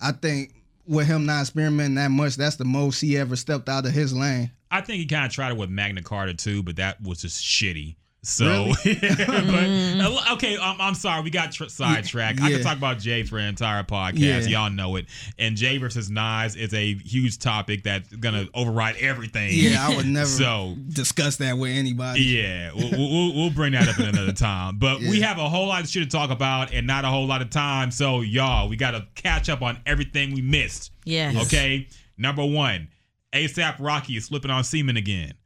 I 0.00 0.12
think 0.12 0.54
with 0.86 1.06
him 1.08 1.26
not 1.26 1.40
experimenting 1.40 1.96
that 1.96 2.10
much, 2.10 2.36
that's 2.36 2.56
the 2.56 2.64
most 2.64 3.00
he 3.00 3.18
ever 3.18 3.34
stepped 3.34 3.68
out 3.68 3.84
of 3.84 3.92
his 3.92 4.14
lane. 4.14 4.50
I 4.70 4.80
think 4.82 5.00
he 5.00 5.06
kind 5.06 5.26
of 5.26 5.32
tried 5.32 5.50
it 5.52 5.56
with 5.56 5.70
Magna 5.70 6.02
Carta 6.02 6.34
too, 6.34 6.62
but 6.62 6.76
that 6.76 7.02
was 7.02 7.22
just 7.22 7.42
shitty. 7.42 7.96
So, 8.24 8.46
Really? 8.84 8.98
but 9.26 10.22
okay, 10.32 10.56
um, 10.56 10.76
I'm 10.80 10.94
sorry, 10.94 11.22
we 11.22 11.30
got 11.30 11.52
tr- 11.52 11.66
sidetracked. 11.66 12.40
I 12.42 12.48
Yeah. 12.48 12.56
could 12.56 12.64
talk 12.64 12.76
about 12.76 12.98
Jay 12.98 13.22
for 13.22 13.38
an 13.38 13.44
entire 13.46 13.84
podcast. 13.84 14.18
Yeah. 14.50 14.62
Y'all 14.64 14.70
know 14.70 14.96
it. 14.96 15.06
And 15.38 15.56
Jay 15.56 15.78
versus 15.78 16.10
Nas 16.10 16.56
is 16.56 16.74
a 16.74 16.94
huge 16.94 17.38
topic 17.38 17.84
that's 17.84 18.14
gonna 18.16 18.46
override 18.54 18.96
everything. 18.96 19.50
Yeah, 19.52 19.86
I 19.88 19.94
would 19.96 20.06
never 20.06 20.26
So- 20.28 20.76
discuss 20.88 21.36
that 21.36 21.56
with 21.58 21.70
anybody. 21.70 22.22
Yeah, 22.22 22.72
we'll, 22.74 22.90
we'll, 22.90 23.34
we'll 23.34 23.50
bring 23.50 23.72
that 23.72 23.88
up 23.88 23.98
in 24.00 24.06
another 24.06 24.32
time. 24.32 24.78
But 24.78 24.98
we 25.00 25.20
have 25.20 25.38
a 25.38 25.48
whole 25.48 25.68
lot 25.68 25.82
of 25.84 25.88
shit 25.88 26.02
to 26.02 26.08
talk 26.08 26.30
about 26.30 26.72
and 26.72 26.86
not 26.86 27.04
a 27.04 27.08
whole 27.08 27.26
lot 27.26 27.40
of 27.40 27.50
time. 27.50 27.90
So, 27.92 28.20
y'all, 28.22 28.68
we 28.68 28.76
got 28.76 28.90
to 28.90 29.06
catch 29.14 29.48
up 29.48 29.62
on 29.62 29.78
everything 29.86 30.34
we 30.34 30.42
missed. 30.42 30.90
Yes. 31.04 31.46
Okay. 31.46 31.86
Number 32.18 32.44
one, 32.44 32.88
ASAP 33.32 33.76
Rocky 33.78 34.16
is 34.16 34.24
slipping 34.26 34.50
on 34.50 34.64
semen 34.64 34.96
again. 34.96 35.34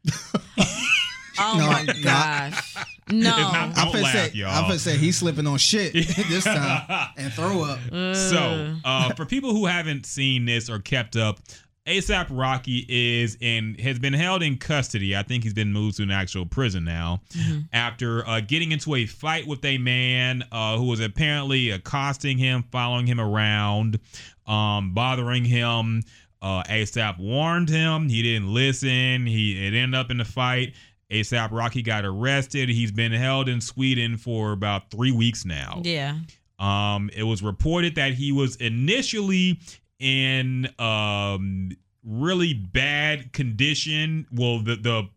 Oh 1.42 1.58
No, 1.58 1.66
my 1.66 1.86
gosh. 2.02 2.76
No. 3.10 3.30
not- 3.30 3.54
I'm 3.54 3.72
Don't 3.72 3.94
finna 3.96 4.02
laugh, 4.04 4.12
say, 4.12 4.30
y'all. 4.34 4.50
I'm 4.64 4.70
finna 4.70 4.78
say 4.78 4.96
he's 4.96 5.18
slipping 5.18 5.46
on 5.46 5.58
shit 5.58 5.92
this 6.28 6.44
time 6.44 7.08
and 7.18 7.32
throw 7.32 7.62
up. 7.64 7.78
So, 8.16 8.76
uh, 8.84 9.12
for 9.14 9.26
people 9.26 9.52
who 9.52 9.66
haven't 9.66 10.06
seen 10.06 10.44
this 10.46 10.70
or 10.70 10.78
kept 10.78 11.16
up, 11.16 11.40
ASAP 11.86 12.28
Rocky 12.30 12.86
is 12.88 13.36
in 13.40 13.74
has 13.80 13.98
been 13.98 14.12
held 14.12 14.42
in 14.42 14.56
custody. 14.56 15.16
I 15.16 15.24
think 15.24 15.42
he's 15.42 15.52
been 15.52 15.72
moved 15.72 15.96
to 15.96 16.04
an 16.04 16.12
actual 16.12 16.46
prison 16.46 16.84
now 16.84 17.20
after 17.72 18.26
uh, 18.26 18.40
getting 18.40 18.70
into 18.72 18.94
a 18.94 19.04
fight 19.04 19.46
with 19.48 19.64
a 19.64 19.78
man 19.78 20.44
uh, 20.52 20.76
who 20.78 20.84
was 20.84 21.00
apparently 21.00 21.70
accosting 21.70 22.38
him, 22.38 22.64
following 22.70 23.06
him 23.08 23.20
around, 23.20 23.98
um, 24.46 24.94
bothering 24.94 25.44
him. 25.44 26.02
Uh, 26.40 26.62
ASAP 26.64 27.18
warned 27.18 27.68
him. 27.68 28.08
He 28.08 28.22
didn't 28.22 28.52
listen. 28.54 29.26
He 29.26 29.66
it 29.66 29.74
ended 29.74 29.98
up 29.98 30.10
in 30.10 30.18
the 30.18 30.24
fight. 30.24 30.74
ASAP 31.12 31.50
Rocky 31.52 31.82
got 31.82 32.04
arrested. 32.04 32.68
He's 32.68 32.90
been 32.90 33.12
held 33.12 33.48
in 33.48 33.60
Sweden 33.60 34.16
for 34.16 34.52
about 34.52 34.90
three 34.90 35.12
weeks 35.12 35.44
now. 35.44 35.82
Yeah. 35.84 36.18
Um, 36.58 37.10
it 37.14 37.24
was 37.24 37.42
reported 37.42 37.96
that 37.96 38.14
he 38.14 38.32
was 38.32 38.56
initially 38.56 39.60
in 39.98 40.68
um 40.78 41.70
really 42.04 42.54
bad 42.54 43.32
condition. 43.32 44.26
Well, 44.32 44.60
the 44.60 44.76
the 44.76 45.08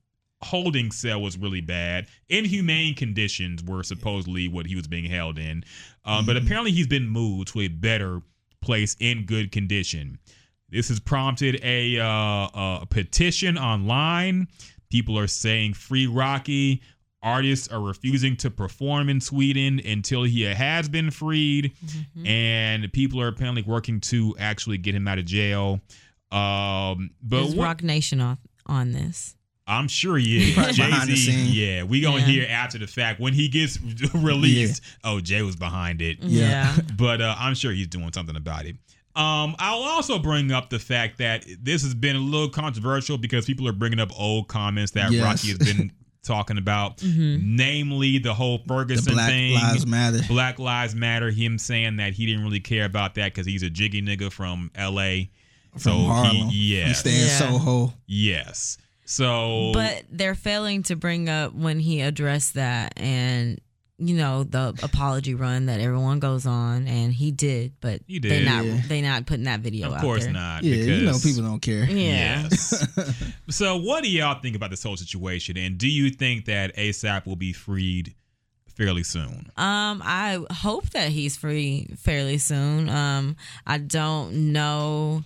holding 0.42 0.92
cell 0.92 1.22
was 1.22 1.38
really 1.38 1.62
bad. 1.62 2.08
Inhumane 2.30 2.94
conditions 2.94 3.64
were 3.64 3.84
supposedly 3.84 4.48
what 4.48 4.66
he 4.68 4.76
was 4.76 4.88
being 4.88 5.06
held 5.06 5.40
in. 5.40 5.64
Um, 6.04 6.26
but 6.26 6.38
apparently 6.38 6.72
he's 6.72 6.88
been 6.88 7.08
moved 7.08 7.48
to 7.54 7.62
a 7.62 7.68
better 7.68 8.22
place 8.62 8.96
in 9.00 9.26
good 9.26 9.52
condition. 9.52 10.20
This 10.70 10.90
has 10.90 11.00
prompted 11.00 11.60
a 11.64 12.00
uh, 12.00 12.82
a 12.82 12.88
petition 12.90 13.58
online. 13.58 14.48
People 14.90 15.18
are 15.20 15.28
saying 15.28 15.74
free 15.74 16.07
Rocky. 16.07 16.82
Artists 17.24 17.68
are 17.70 17.82
refusing 17.82 18.36
to 18.38 18.52
perform 18.52 19.10
in 19.10 19.20
Sweden 19.20 19.82
until 19.84 20.22
he 20.24 20.44
has 20.44 20.88
been 20.88 21.10
freed, 21.10 21.72
and 22.24 22.91
people 22.94 23.20
are 23.20 23.28
apparently 23.28 23.64
working 23.64 23.99
to 24.02 24.36
actually 24.38 24.78
get 24.78 24.94
him 24.94 25.07
out 25.07 25.18
of 25.18 25.26
jail. 25.26 25.82
Um, 26.32 27.12
but 27.24 27.44
Is 27.45 27.56
what- 27.56 27.64
Roc 27.64 27.84
Nation 27.84 28.22
on, 28.22 28.38
on 28.68 28.91
this? 28.91 29.36
I'm 29.68 29.88
sure 29.88 30.18
he 30.18 30.52
is. 30.52 30.76
Jay 30.78 30.91
Z, 31.16 31.49
yeah, 31.52 31.82
we 31.82 31.99
gonna 31.99 32.20
Yeah. 32.20 32.26
hear 32.26 32.48
after 32.48 32.78
the 32.78 32.86
fact 32.86 33.20
when 33.20 33.34
he 33.34 33.48
gets 33.49 33.80
released. 34.14 34.84
Oh, 35.03 35.20
Jay 35.20 35.41
was 35.41 35.56
behind 35.56 36.03
it 36.03 36.20
Yeah. 36.22 36.78
but 36.95 37.20
uh, 37.22 37.36
I'm 37.40 37.56
sure 37.56 37.72
he's 37.72 37.88
doing 37.88 38.12
something 38.14 38.36
about 38.36 38.66
it. 38.68 38.76
Um, 39.16 39.56
I'll 39.60 39.84
also 39.84 40.20
bring 40.20 40.52
up 40.52 40.70
the 40.70 40.80
fact 40.80 41.20
that 41.20 41.46
this 41.62 41.84
has 41.84 41.94
been 41.94 42.16
a 42.16 42.20
little 42.20 42.50
controversial 42.50 43.18
because 43.18 43.46
people 43.46 43.68
are 43.68 43.72
bringing 43.74 44.00
up 44.00 44.10
old 44.20 44.48
comments 44.50 44.92
that 44.92 45.12
Yes. 45.12 45.24
Rocky 45.24 45.48
has 45.50 45.58
been 45.58 45.92
talking 46.24 46.58
about, 46.58 47.02
namely 47.04 48.18
the 48.18 48.34
whole 48.34 48.58
The 48.58 48.64
Ferguson 48.68 49.14
Black 49.14 49.30
thing. 49.30 49.54
Lives 49.54 49.86
Matter. 49.86 50.20
Black 50.28 50.60
Lives 50.60 50.96
Matter. 50.96 51.30
Him 51.32 51.58
saying 51.58 51.98
that 51.98 52.14
he 52.14 52.26
didn't 52.26 52.44
really 52.44 52.60
care 52.60 52.86
about 52.86 53.16
that 53.16 53.34
because 53.34 53.46
he's 53.46 53.64
a 53.64 53.70
jiggy 53.70 54.02
nigga 54.02 54.32
from 54.32 54.72
L.A. 54.76 55.30
From 55.72 55.80
so 55.82 55.92
Harlem. 55.98 56.36
he, 56.48 56.50
He 56.50 56.78
yes, 56.80 57.00
stay 57.00 57.16
in 57.22 57.28
Yeah. 57.28 57.38
Soho. 57.38 57.94
yes. 58.08 58.78
So, 59.08 59.70
But 59.74 60.04
they're 60.10 60.34
failing 60.36 60.82
to 60.84 60.96
bring 60.96 61.30
up 61.30 61.54
when 61.54 61.80
he 61.80 62.02
addressed 62.02 62.56
that 62.56 62.94
and 62.98 63.62
you 63.98 64.16
know 64.16 64.44
the 64.44 64.78
apology 64.84 65.34
run 65.36 65.68
that 65.68 65.80
everyone 65.80 66.20
goes 66.20 66.46
on 66.46 66.88
and 66.88 67.14
he 67.14 67.32
did, 67.32 67.74
but 67.80 68.02
He 68.08 68.20
they 68.20 68.30
did. 68.30 68.46
not 68.46 68.66
Yeah. 68.66 68.82
they 68.88 69.02
not 69.02 69.26
putting 69.26 69.46
that 69.46 69.62
video 69.62 69.88
out. 69.88 69.92
of 69.92 69.98
out 70.00 70.02
course 70.02 70.24
there. 70.26 70.34
not. 70.34 70.64
Yeah, 70.64 70.76
you 70.76 71.06
know 71.06 71.18
people 71.22 71.44
don't 71.44 71.62
care. 71.62 71.86
Yeah. 71.86 72.44
Yes. 72.44 72.86
so, 73.50 73.78
what 73.78 74.04
do 74.04 74.10
y'all 74.12 74.40
think 74.42 74.56
about 74.56 74.70
this 74.70 74.84
whole 74.84 74.98
situation? 74.98 75.56
And 75.58 75.78
do 75.78 75.88
you 75.90 76.10
think 76.10 76.46
that 76.46 76.76
ASAP 76.76 77.26
will 77.26 77.38
be 77.38 77.54
freed 77.54 78.14
fairly 78.76 79.04
soon? 79.04 79.50
Um, 79.56 80.02
I 80.04 80.44
hope 80.52 80.90
that 80.90 81.10
he's 81.10 81.38
free 81.38 81.88
fairly 81.98 82.38
soon. 82.38 82.90
Um, 82.90 83.38
I 83.66 83.78
don't 83.78 84.52
know 84.52 85.24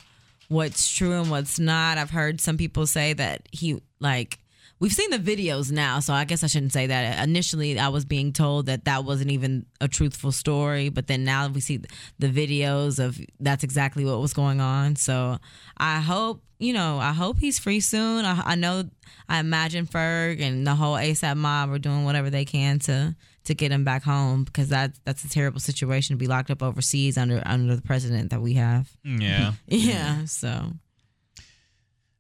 what's 0.48 0.92
true 0.94 1.20
and 1.22 1.32
what's 1.32 1.58
not. 1.60 1.98
I've 1.98 2.12
heard 2.12 2.40
some 2.40 2.58
people 2.58 2.86
say 2.86 3.14
that 3.14 3.48
he 3.52 3.82
like 4.00 4.38
we've 4.80 4.94
seen 4.94 5.10
the 5.10 5.20
videos 5.20 5.72
now, 5.72 6.00
so 6.00 6.14
I 6.14 6.26
guess 6.26 6.44
I 6.44 6.48
shouldn't 6.48 6.74
say 6.74 6.88
that. 6.88 7.24
Initially, 7.28 7.78
I 7.80 7.90
was 7.90 8.06
being 8.06 8.34
told 8.34 8.68
that 8.68 8.86
that 8.86 9.04
wasn't 9.04 9.32
even 9.32 9.66
a 9.82 9.88
truthful 9.88 10.32
story, 10.32 10.90
but 10.90 11.08
then 11.08 11.24
now 11.24 11.48
we 11.48 11.62
see 11.62 11.82
the 12.18 12.28
videos 12.28 13.04
of 13.04 13.20
that's 13.40 13.64
exactly 13.64 14.06
what 14.06 14.20
was 14.20 14.34
going 14.34 14.62
on. 14.62 14.96
So 14.96 15.38
I 15.78 16.00
hope, 16.00 16.44
you 16.60 16.74
know, 16.74 16.98
I 17.00 17.14
hope 17.14 17.40
he's 17.40 17.60
free 17.60 17.80
soon. 17.82 18.26
I, 18.26 18.42
I 18.46 18.56
know, 18.56 18.84
I 19.28 19.40
imagine 19.40 19.86
Ferg 19.86 20.42
and 20.42 20.66
the 20.66 20.76
whole 20.76 20.96
ASAP 20.96 21.38
mob 21.38 21.72
are 21.72 21.80
doing 21.80 22.06
whatever 22.06 22.30
they 22.30 22.46
can 22.46 22.80
to 22.80 23.16
to 23.46 23.56
get 23.56 23.72
him 23.72 23.84
back 23.84 24.04
home 24.04 24.44
because 24.44 24.70
that 24.70 24.92
that's 25.06 25.24
a 25.24 25.30
terrible 25.30 25.60
situation 25.60 26.14
to 26.16 26.18
be 26.20 26.28
locked 26.28 26.52
up 26.52 26.62
overseas 26.62 27.18
under 27.18 27.42
under 27.46 27.76
the 27.76 27.82
president 27.82 28.30
that 28.30 28.42
we 28.42 28.54
have. 28.54 28.90
Yeah. 29.04 29.54
Yeah, 29.68 30.26
so 30.26 30.74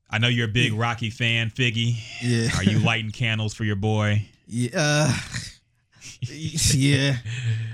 I 0.10 0.18
know 0.18 0.28
you're 0.28 0.48
a 0.48 0.52
big 0.52 0.74
Rocky 0.74 1.10
fan, 1.10 1.50
Figgy. 1.52 1.96
Yeah. 2.22 2.50
Are 2.58 2.64
you 2.64 2.80
lighting 2.86 3.12
candles 3.12 3.54
for 3.54 3.64
your 3.64 3.76
boy? 3.76 4.26
Yeah. 4.48 4.70
Uh, 4.74 5.14
yeah. 6.22 7.16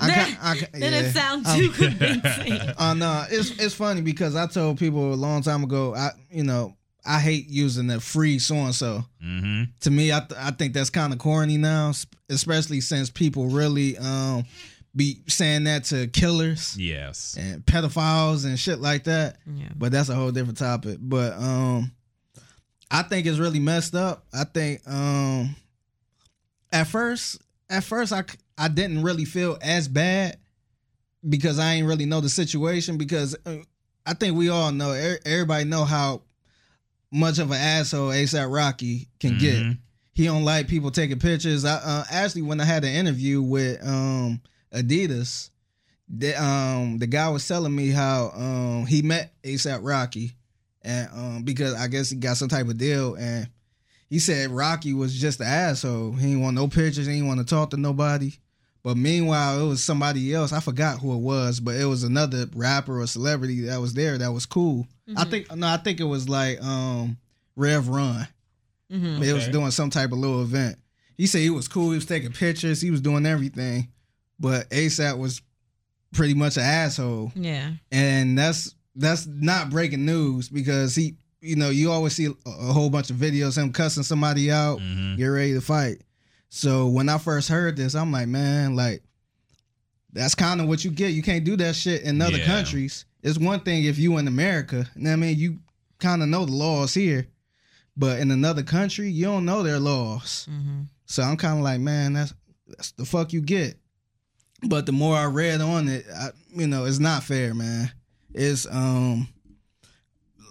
I 0.02 0.10
ca- 0.10 0.38
I 0.42 0.56
ca- 0.58 0.66
that 0.74 0.80
yeah. 0.80 0.90
didn't 0.90 1.14
sound 1.14 1.46
too 1.46 1.70
convincing. 1.74 2.60
Uh, 2.78 2.94
no, 2.94 3.26
it's 3.30 3.52
it's 3.60 3.74
funny 3.76 4.02
because 4.02 4.36
I 4.36 4.48
told 4.48 4.78
people 4.78 5.14
a 5.14 5.16
long 5.16 5.42
time 5.42 5.64
ago. 5.64 5.96
I 5.96 6.10
you 6.30 6.44
know 6.44 6.76
I 7.06 7.20
hate 7.20 7.48
using 7.50 7.88
the 7.88 8.00
free 8.02 8.40
so 8.40 8.56
and 8.56 8.76
so. 8.76 9.04
Mm-hmm. 9.24 9.64
To 9.82 9.92
me, 9.92 10.12
I 10.12 10.20
th- 10.20 10.40
I 10.40 10.52
think 10.52 10.74
that's 10.74 10.90
kind 10.90 11.14
of 11.14 11.20
corny 11.20 11.58
now, 11.58 11.94
especially 12.30 12.82
since 12.82 13.10
people 13.10 13.48
really 13.48 13.98
um 13.98 14.44
be 14.96 15.20
saying 15.28 15.66
that 15.66 15.84
to 15.86 16.08
killers 16.08 16.76
Yes. 16.80 17.36
and 17.38 17.66
pedophiles 17.66 18.46
and 18.46 18.58
shit 18.58 18.80
like 18.80 19.04
that. 19.06 19.38
Yeah. 19.46 19.68
But 19.76 19.92
that's 19.92 20.08
a 20.10 20.16
whole 20.16 20.32
different 20.32 20.58
topic. 20.58 21.00
But 21.02 21.34
um, 21.34 21.92
I 22.96 23.02
think 23.02 23.28
it's 23.28 23.40
really 23.40 23.60
messed 23.60 23.94
up. 23.94 24.26
I 24.34 24.46
think 24.46 24.82
um, 24.88 25.54
at 26.72 26.88
first, 26.88 27.42
at 27.70 27.84
first 27.84 28.14
I 28.14 28.24
I 28.58 28.70
didn't 28.70 29.04
really 29.04 29.26
feel 29.26 29.58
as 29.62 29.90
bad 29.90 30.38
because 31.28 31.60
I 31.60 31.74
ain't 31.74 31.88
really 31.88 32.06
know 32.06 32.22
the 32.22 32.30
situation 32.30 32.98
because 32.98 33.36
uh, 33.46 33.58
I 34.06 34.14
think 34.14 34.38
we 34.38 34.48
all 34.48 34.72
know 34.72 34.92
er- 34.92 35.20
everybody 35.26 35.66
know 35.66 35.84
how 35.84 36.22
much 37.12 37.38
of 37.38 37.52
an 37.52 37.58
asshole 37.58 38.12
ASAP 38.12 38.50
Rocky 38.54 39.10
can 39.20 39.38
get. 39.40 39.62
Mhm. 39.62 39.78
He 40.14 40.24
don't 40.24 40.46
like 40.46 40.70
people 40.70 40.90
taking 40.92 41.20
pictures. 41.20 41.66
I 41.66 41.74
uh, 41.76 42.04
actually 42.10 42.44
when 42.44 42.62
I 42.62 42.66
had 42.66 42.86
an 42.86 42.94
interview 42.96 43.42
with 43.42 43.86
um 43.86 44.40
Adidas, 44.74 45.50
the 46.08 46.42
um 46.42 47.00
the 47.00 47.08
guy 47.08 47.28
was 47.28 47.46
telling 47.46 47.76
me 47.76 47.90
how 47.90 48.32
um 48.34 48.86
he 48.86 49.02
met 49.02 49.34
ASAP 49.44 49.80
Rocky 49.82 50.38
and 50.86 51.10
um 51.14 51.44
because 51.44 51.74
I 51.74 51.88
guess 51.88 52.10
he 52.10 52.16
got 52.16 52.38
some 52.38 52.48
type 52.50 52.68
of 52.68 52.78
deal 52.78 53.16
and 53.16 53.50
he 54.08 54.20
said 54.20 54.52
Rocky 54.52 54.94
was 54.94 55.14
just 55.20 55.40
an 55.42 55.48
asshole. 55.48 56.12
He 56.14 56.28
didn't 56.28 56.42
want 56.42 56.56
no 56.56 56.68
pictures, 56.68 57.08
he 57.08 57.14
didn't 57.14 57.28
want 57.28 57.40
to 57.40 57.46
talk 57.46 57.72
to 57.72 57.78
nobody. 57.78 58.34
But 58.84 58.98
meanwhile, 58.98 59.60
it 59.66 59.68
was 59.68 59.84
somebody 59.84 60.32
else. 60.32 60.54
I 60.54 60.60
forgot 60.60 61.00
who 61.00 61.12
it 61.16 61.22
was, 61.22 61.60
but 61.60 61.76
it 61.76 61.86
was 61.86 62.04
another 62.04 62.46
rapper 62.56 63.02
or 63.02 63.08
celebrity 63.08 63.62
that 63.62 63.82
was 63.82 63.96
there 63.96 64.20
that 64.20 64.32
was 64.32 64.46
cool. 64.46 64.86
I 65.18 65.26
think 65.26 65.54
no, 65.56 65.68
I 65.68 65.78
think 65.78 66.00
it 66.00 66.04
was 66.06 66.30
like 66.30 66.62
um 66.64 67.18
Rev 67.56 67.88
Run. 67.90 68.28
hmm 68.92 69.24
It 69.24 69.34
was 69.34 69.48
doing 69.48 69.72
some 69.72 69.90
type 69.90 70.12
of 70.12 70.20
little 70.20 70.44
event. 70.44 70.78
He 71.18 71.26
said 71.26 71.40
he 71.42 71.50
was 71.50 71.68
cool. 71.68 71.90
He 71.92 71.96
was 71.96 72.06
taking 72.06 72.32
pictures. 72.32 72.80
He 72.82 72.92
was 72.92 73.02
doing 73.02 73.26
everything, 73.26 73.88
but 74.40 74.70
ASAP 74.70 75.18
was 75.18 75.42
pretty 76.14 76.34
much 76.36 76.58
an 76.58 76.64
asshole, 76.64 77.32
Yeah. 77.36 77.72
and 77.92 78.38
that's 78.38 78.76
that's 78.96 79.26
not 79.28 79.70
breaking 79.70 80.06
news 80.06 80.48
because 80.50 80.96
he, 80.96 81.16
you 81.42 81.56
know, 81.56 81.70
you 81.70 81.92
always 81.92 82.14
see 82.16 82.26
a, 82.28 82.32
a 82.46 82.74
whole 82.74 82.90
bunch 82.90 83.10
of 83.10 83.18
videos 83.18 83.58
him 83.58 83.72
cussing 83.74 84.04
somebody 84.04 84.50
out, 84.52 84.80
Mhm. 84.80 85.18
get 85.18 85.26
ready 85.28 85.54
to 85.54 85.62
fight. 85.62 86.02
So 86.50 86.88
when 86.88 87.10
I 87.10 87.18
first 87.18 87.50
heard 87.50 87.76
this, 87.76 87.94
I'm 87.96 88.12
like, 88.12 88.28
man, 88.28 88.76
like 88.76 89.04
that's 90.14 90.36
kind 90.36 90.62
of 90.62 90.68
what 90.68 90.86
you 90.86 90.92
get. 90.92 91.10
You 91.14 91.22
can't 91.22 91.44
do 91.44 91.56
that 91.58 91.76
shit 91.76 92.04
in 92.04 92.22
other 92.22 92.38
Yeah. 92.38 92.46
countries. 92.46 93.06
It's 93.22 93.38
one 93.38 93.60
thing 93.62 93.84
if 93.84 93.98
you 93.98 94.18
in 94.18 94.28
America, 94.28 94.90
and 94.96 95.08
I 95.10 95.16
mean, 95.16 95.38
you 95.38 95.60
kind 96.00 96.22
of 96.22 96.30
know 96.30 96.46
the 96.46 96.52
laws 96.54 96.94
here, 96.94 97.28
but 97.98 98.20
in 98.20 98.32
another 98.32 98.64
country, 98.64 99.10
you 99.12 99.26
don't 99.26 99.46
know 99.46 99.64
their 99.64 99.80
laws. 99.80 100.46
hmm 100.50 100.84
So 101.08 101.22
I'm 101.24 101.38
kind 101.38 101.58
of 101.58 101.64
like, 101.64 101.80
man, 101.80 102.14
that's 102.14 102.34
that's 102.68 102.92
the 102.94 103.06
fuck 103.06 103.32
you 103.34 103.42
get. 103.42 103.78
But 104.64 104.86
the 104.88 104.92
more 104.92 105.16
I 105.16 105.26
read 105.26 105.62
on 105.62 105.88
it, 105.88 106.06
I, 106.16 106.30
you 106.56 106.66
know, 106.66 106.86
it's 106.86 106.98
not 107.00 107.24
fair, 107.24 107.54
man. 107.54 107.92
It's 108.36 108.68
um, 108.70 109.28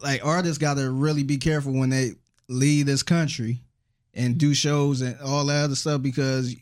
like 0.03 0.25
artists 0.25 0.59
got 0.59 0.79
to 0.79 0.91
really 0.91 1.23
be 1.23 1.37
careful 1.37 1.73
when 1.73 1.91
they 1.91 2.13
leave 2.49 2.87
this 2.87 3.03
country 3.03 3.61
and 4.15 4.39
do 4.39 4.55
shows 4.55 5.03
and 5.03 5.21
all 5.21 5.45
that 5.47 5.65
other 5.65 5.75
stuff 5.75 6.01
because, 6.01 6.55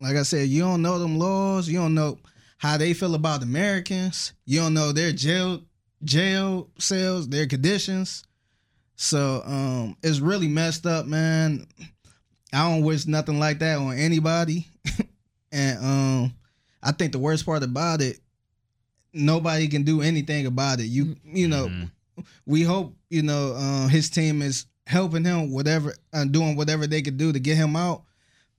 like 0.00 0.16
I 0.16 0.22
said, 0.22 0.48
you 0.48 0.62
don't 0.62 0.80
know 0.80 0.98
them 0.98 1.18
laws. 1.18 1.68
You 1.68 1.78
don't 1.78 1.94
know 1.94 2.18
how 2.56 2.78
they 2.78 2.94
feel 2.94 3.14
about 3.14 3.42
Americans. 3.42 4.32
You 4.46 4.60
don't 4.60 4.74
know 4.74 4.92
their 4.92 5.12
jail 5.12 5.60
jail 6.02 6.70
cells, 6.78 7.28
their 7.28 7.46
conditions. 7.46 8.24
So 8.96 9.42
um, 9.44 9.96
it's 10.02 10.20
really 10.20 10.48
messed 10.48 10.86
up, 10.86 11.06
man. 11.06 11.66
I 12.52 12.70
don't 12.70 12.84
wish 12.84 13.06
nothing 13.06 13.38
like 13.38 13.58
that 13.58 13.76
on 13.76 13.96
anybody. 13.96 14.66
and 15.52 15.84
um 15.84 16.34
I 16.82 16.92
think 16.92 17.12
the 17.12 17.18
worst 17.18 17.44
part 17.44 17.62
about 17.62 18.00
it, 18.00 18.18
nobody 19.12 19.68
can 19.68 19.82
do 19.82 20.02
anything 20.02 20.46
about 20.46 20.80
it. 20.80 20.86
You 20.86 21.16
you 21.24 21.48
know, 21.48 21.68
Mhm. 21.68 21.90
we 22.46 22.62
hope, 22.62 22.96
you 23.08 23.22
know, 23.22 23.54
uh, 23.54 23.88
his 23.88 24.10
team 24.10 24.42
is 24.42 24.66
helping 24.86 25.24
him 25.24 25.50
whatever 25.50 25.94
uh, 26.12 26.24
doing 26.24 26.56
whatever 26.56 26.86
they 26.86 27.02
could 27.02 27.16
do 27.16 27.32
to 27.32 27.38
get 27.38 27.56
him 27.56 27.76
out. 27.76 28.04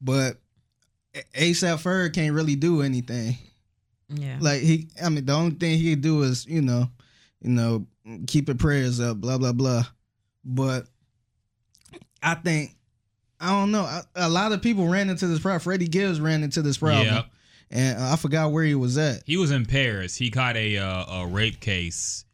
But 0.01 0.39
ASAP 1.35 1.81
Ferg 1.81 2.13
can't 2.13 2.33
really 2.33 2.55
do 2.55 2.81
anything. 2.81 3.37
Yeah. 4.09 4.37
Like 4.39 4.61
he 4.61 4.87
I 5.01 5.09
mean 5.09 5.25
the 5.25 5.33
only 5.33 5.55
thing 5.55 5.77
he 5.77 5.91
can 5.91 6.01
do 6.01 6.23
is, 6.23 6.45
you 6.45 6.61
know, 6.61 6.89
you 7.41 7.49
know, 7.51 7.85
keep 8.27 8.47
your 8.47 8.57
prayers 8.57 8.99
up, 8.99 9.19
blah 9.21 9.37
blah 9.37 9.51
blah. 9.53 9.85
But 10.43 10.87
I 12.21 12.35
think 12.35 12.75
I 13.39 13.49
don't 13.49 13.71
know. 13.71 13.83
A, 13.83 14.03
a 14.15 14.29
lot 14.29 14.51
of 14.51 14.61
people 14.61 14.87
ran 14.87 15.09
into 15.09 15.27
this 15.27 15.39
problem. 15.39 15.59
Freddie 15.61 15.87
Gibbs 15.87 16.19
ran 16.21 16.43
into 16.43 16.61
this 16.61 16.77
problem, 16.77 17.07
Yep. 17.07 17.25
And 17.71 17.97
uh, 17.99 18.11
I 18.13 18.15
forgot 18.17 18.51
where 18.51 18.63
he 18.63 18.75
was 18.75 18.97
at. 18.97 19.23
He 19.25 19.37
was 19.37 19.51
in 19.51 19.65
Paris. 19.65 20.15
He 20.15 20.29
caught 20.29 20.55
a 20.57 20.77
uh, 20.77 21.21
a 21.21 21.27
rape 21.27 21.59
case, 21.59 22.25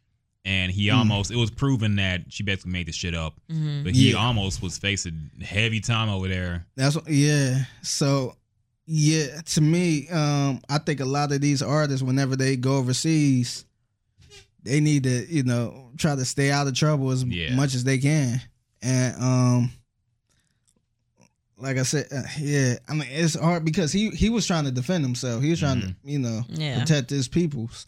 and 0.45 0.71
he 0.71 0.89
Hmm. 0.89 0.97
almost. 0.97 1.31
It 1.31 1.35
was 1.37 1.51
proven 1.51 1.95
that 1.97 2.25
she 2.29 2.43
basically 2.43 2.71
made 2.73 2.87
this 2.87 2.95
shit 2.95 3.13
up, 3.15 3.39
but 3.47 3.93
he 3.95 4.11
Yeah. 4.11 4.15
almost 4.17 4.61
was 4.61 4.77
facing 4.77 5.29
heavy 5.41 5.79
time 5.79 6.09
over 6.09 6.27
there. 6.27 6.65
That's 6.75 6.95
what, 6.95 7.07
yeah. 7.09 7.65
So 7.81 8.35
yeah, 8.85 9.41
to 9.41 9.61
me, 9.61 10.07
um, 10.09 10.61
I 10.69 10.77
think 10.77 10.99
a 11.01 11.05
lot 11.05 11.31
of 11.33 11.41
these 11.41 11.61
artists, 11.61 12.01
whenever 12.01 12.35
they 12.37 12.55
go 12.55 12.77
overseas, 12.77 13.65
they 14.63 14.79
need 14.79 15.03
to, 15.03 15.25
you 15.29 15.43
know, 15.43 15.91
try 15.97 16.15
to 16.15 16.23
stay 16.25 16.51
out 16.51 16.67
of 16.67 16.73
trouble 16.73 17.11
as 17.11 17.23
Yeah. 17.23 17.53
much 17.55 17.75
as 17.75 17.83
they 17.83 17.97
can. 17.97 18.41
And 18.81 19.15
um, 19.21 19.71
like 21.59 21.77
I 21.77 21.83
said, 21.83 22.07
uh, 22.11 22.21
yeah, 22.39 22.75
I 22.87 22.93
mean 22.93 23.07
it's 23.09 23.35
hard 23.35 23.65
because 23.65 23.91
he 23.91 24.09
he 24.11 24.29
was 24.29 24.45
trying 24.45 24.65
to 24.65 24.71
defend 24.71 25.03
himself. 25.03 25.41
He 25.43 25.49
was 25.49 25.59
trying 25.59 25.81
to, 25.81 25.95
you 26.03 26.19
know, 26.19 26.43
Yeah. 26.49 26.79
protect 26.79 27.09
his 27.09 27.27
peoples. 27.27 27.85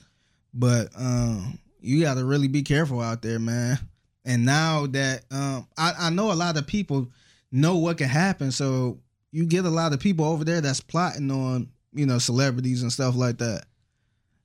But 0.53 0.89
um, 0.97 1.59
you 1.79 2.01
got 2.01 2.15
to 2.15 2.25
really 2.25 2.47
be 2.47 2.63
careful 2.63 2.99
out 3.01 3.21
there, 3.21 3.37
man. 3.39 3.77
And 4.25 4.45
now 4.45 4.87
that 4.87 5.23
um, 5.31 5.67
I, 5.77 5.93
I 5.99 6.09
know 6.09 6.31
a 6.31 6.33
lot 6.33 6.57
of 6.57 6.65
people 6.67 7.07
know 7.51 7.77
what 7.77 7.97
can 7.99 8.09
happen, 8.09 8.51
so 8.51 8.99
you 9.31 9.45
get 9.45 9.65
a 9.65 9.69
lot 9.69 9.93
of 9.93 9.99
people 9.99 10.25
over 10.25 10.43
there 10.43 10.61
that's 10.61 10.81
plotting 10.81 11.29
on 11.31 11.69
you 11.93 12.05
know 12.05 12.17
celebrities 12.17 12.81
and 12.81 12.91
stuff 12.91 13.15
like 13.15 13.37
that. 13.37 13.65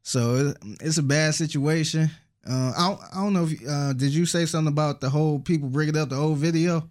So 0.03 0.35
it, 0.37 0.57
it's 0.81 0.99
a 0.99 1.03
bad 1.03 1.35
situation. 1.35 2.11
Uh, 2.49 2.73
I 2.77 2.89
don't, 2.89 3.01
I 3.15 3.23
don't 3.23 3.33
know 3.33 3.45
if 3.47 3.67
uh, 3.69 3.93
did 3.95 4.13
you 4.13 4.27
say 4.27 4.45
something 4.45 4.71
about 4.73 5.01
the 5.01 5.09
whole 5.09 5.39
people 5.39 5.69
bringing 5.71 5.97
up 5.97 6.11
the 6.11 6.17
old 6.17 6.37
video, 6.39 6.89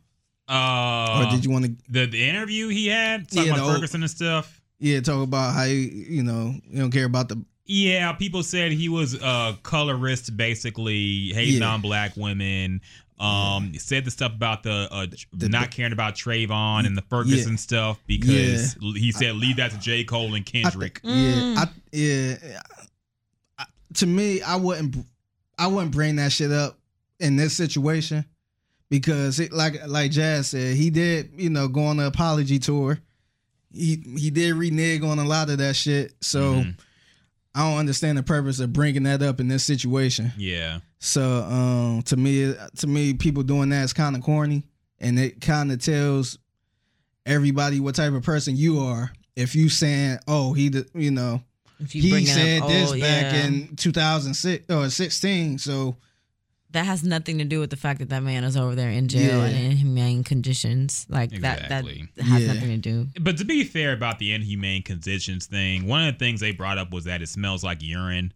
Uh, 0.53 1.25
or 1.27 1.31
did 1.31 1.43
you 1.45 1.51
want 1.51 1.65
to 1.65 1.75
the 1.89 2.05
the 2.05 2.29
interview 2.29 2.67
he 2.69 2.87
had 2.87 3.27
talking 3.29 3.45
Yeah, 3.47 3.53
about 3.53 3.57
the 3.57 3.63
old- 3.63 3.73
Ferguson 3.75 4.01
and 4.03 4.11
stuff? 4.11 4.61
yeah 4.79 4.99
talk 5.01 5.23
about 5.23 5.53
how 5.53 5.63
you 5.63 5.75
you 5.77 6.23
know 6.23 6.53
you 6.69 6.79
don't 6.79 6.91
care 6.91 7.05
about 7.05 7.29
the 7.29 7.43
Yeah, 7.65 8.11
people 8.13 8.43
said 8.43 8.71
he 8.73 8.89
was 8.89 9.13
a 9.15 9.57
colorist, 9.63 10.35
basically 10.37 11.31
hating 11.33 11.61
Yeah. 11.61 11.73
on 11.73 11.81
black 11.81 12.15
women. 12.17 12.81
Um, 13.19 13.71
said 13.77 14.03
the 14.03 14.11
stuff 14.11 14.33
about 14.33 14.63
the, 14.63 14.87
uh, 14.91 15.05
The- 15.31 15.47
not 15.47 15.71
caring 15.71 15.93
about 15.93 16.15
Trayvon 16.15 16.85
and 16.85 16.97
the 16.97 17.03
Ferguson 17.03 17.57
stuff 17.57 17.97
because 18.05 18.75
he 18.95 19.11
said 19.13 19.35
leave 19.35 19.55
that 19.57 19.71
to 19.71 19.77
J 19.79 20.03
Cole 20.03 20.33
and 20.35 20.45
I 20.45 20.49
Kendrick. 20.51 20.99
thi- 21.01 21.09
yeah, 21.09 21.55
I, 21.57 21.67
yeah. 21.93 22.35
I- 23.59 23.65
to 23.93 24.05
me, 24.07 24.41
I 24.41 24.57
wouldn't, 24.57 24.97
I 25.57 25.67
wouldn't 25.67 25.93
bring 25.93 26.17
that 26.17 26.33
shit 26.33 26.51
up 26.51 26.77
in 27.19 27.37
this 27.37 27.55
situation 27.55 28.25
because, 28.93 29.39
it, 29.39 29.51
like, 29.51 29.87
like 29.87 30.11
Jazz 30.11 30.47
said, 30.49 30.75
he 30.75 30.91
did, 30.91 31.31
you 31.35 31.49
know, 31.49 31.67
go 31.67 31.85
on 31.85 31.97
the 31.97 32.05
apology 32.05 32.59
tour. 32.59 32.99
He 33.73 33.95
he 34.17 34.29
did 34.29 34.53
renege 34.53 35.01
on 35.01 35.17
a 35.17 35.25
lot 35.25 35.49
of 35.49 35.57
that 35.57 35.75
shit. 35.75 36.13
So 36.21 36.55
Mhm. 36.57 36.77
I 37.55 37.67
don't 37.69 37.79
understand 37.79 38.19
the 38.19 38.23
purpose 38.23 38.59
of 38.59 38.71
bringing 38.71 39.01
that 39.03 39.23
up 39.23 39.39
in 39.39 39.47
this 39.47 39.63
situation. 39.63 40.31
yeah, 40.37 40.79
So 40.99 41.41
um, 41.43 42.03
to 42.03 42.15
me, 42.15 42.53
to 42.77 42.85
me, 42.87 43.15
people 43.15 43.41
doing 43.41 43.69
that 43.69 43.83
is 43.83 43.93
kind 43.93 44.15
of 44.15 44.21
corny, 44.21 44.63
and 44.99 45.17
it 45.19 45.41
kind 45.41 45.71
of 45.71 45.79
tells 45.79 46.37
everybody 47.25 47.79
what 47.79 47.95
type 47.95 48.13
of 48.13 48.21
person 48.23 48.55
you 48.55 48.79
are. 48.79 49.11
If 49.35 49.55
you 49.55 49.69
saying, 49.69 50.19
"Oh, 50.27 50.53
he, 50.53 50.69
did- 50.69 50.89
you 50.93 51.09
know, 51.09 51.41
If 51.79 51.95
you 51.95 52.03
he 52.03 52.09
bring 52.11 52.25
said 52.27 52.61
up, 52.61 52.69
this 52.69 52.91
oh, 52.91 52.99
back 52.99 53.33
yeah. 53.33 53.45
in 53.45 53.75
2006 53.75 54.65
or 54.69 54.87
16," 54.89 55.57
so 55.57 55.95
that 56.73 56.85
has 56.85 57.03
nothing 57.03 57.37
to 57.39 57.43
do 57.45 57.59
with 57.59 57.69
the 57.69 57.75
fact 57.77 57.99
that 57.99 58.09
that 58.09 58.21
man 58.23 58.43
is 58.43 58.55
over 58.57 58.75
there 58.75 58.89
in 58.91 59.07
jail 59.07 59.39
Yeah. 59.39 59.45
and 59.45 59.55
in 59.57 59.71
inhumane 59.71 60.23
conditions. 60.23 61.05
Like 61.09 61.31
Exactly. 61.31 62.09
that, 62.15 62.15
that 62.15 62.23
has 62.25 62.43
Yeah. 62.43 62.53
nothing 62.53 62.69
to 62.69 62.77
do. 62.77 63.07
But 63.21 63.37
to 63.37 63.45
be 63.45 63.63
fair 63.63 63.93
about 63.93 64.19
the 64.19 64.33
inhumane 64.33 64.81
conditions 64.83 65.45
thing, 65.45 65.87
one 65.87 66.05
of 66.07 66.13
the 66.13 66.19
things 66.19 66.39
they 66.41 66.51
brought 66.51 66.77
up 66.77 66.91
was 66.91 67.05
that 67.05 67.21
it 67.21 67.29
smells 67.29 67.63
like 67.63 67.81
urine. 67.81 68.33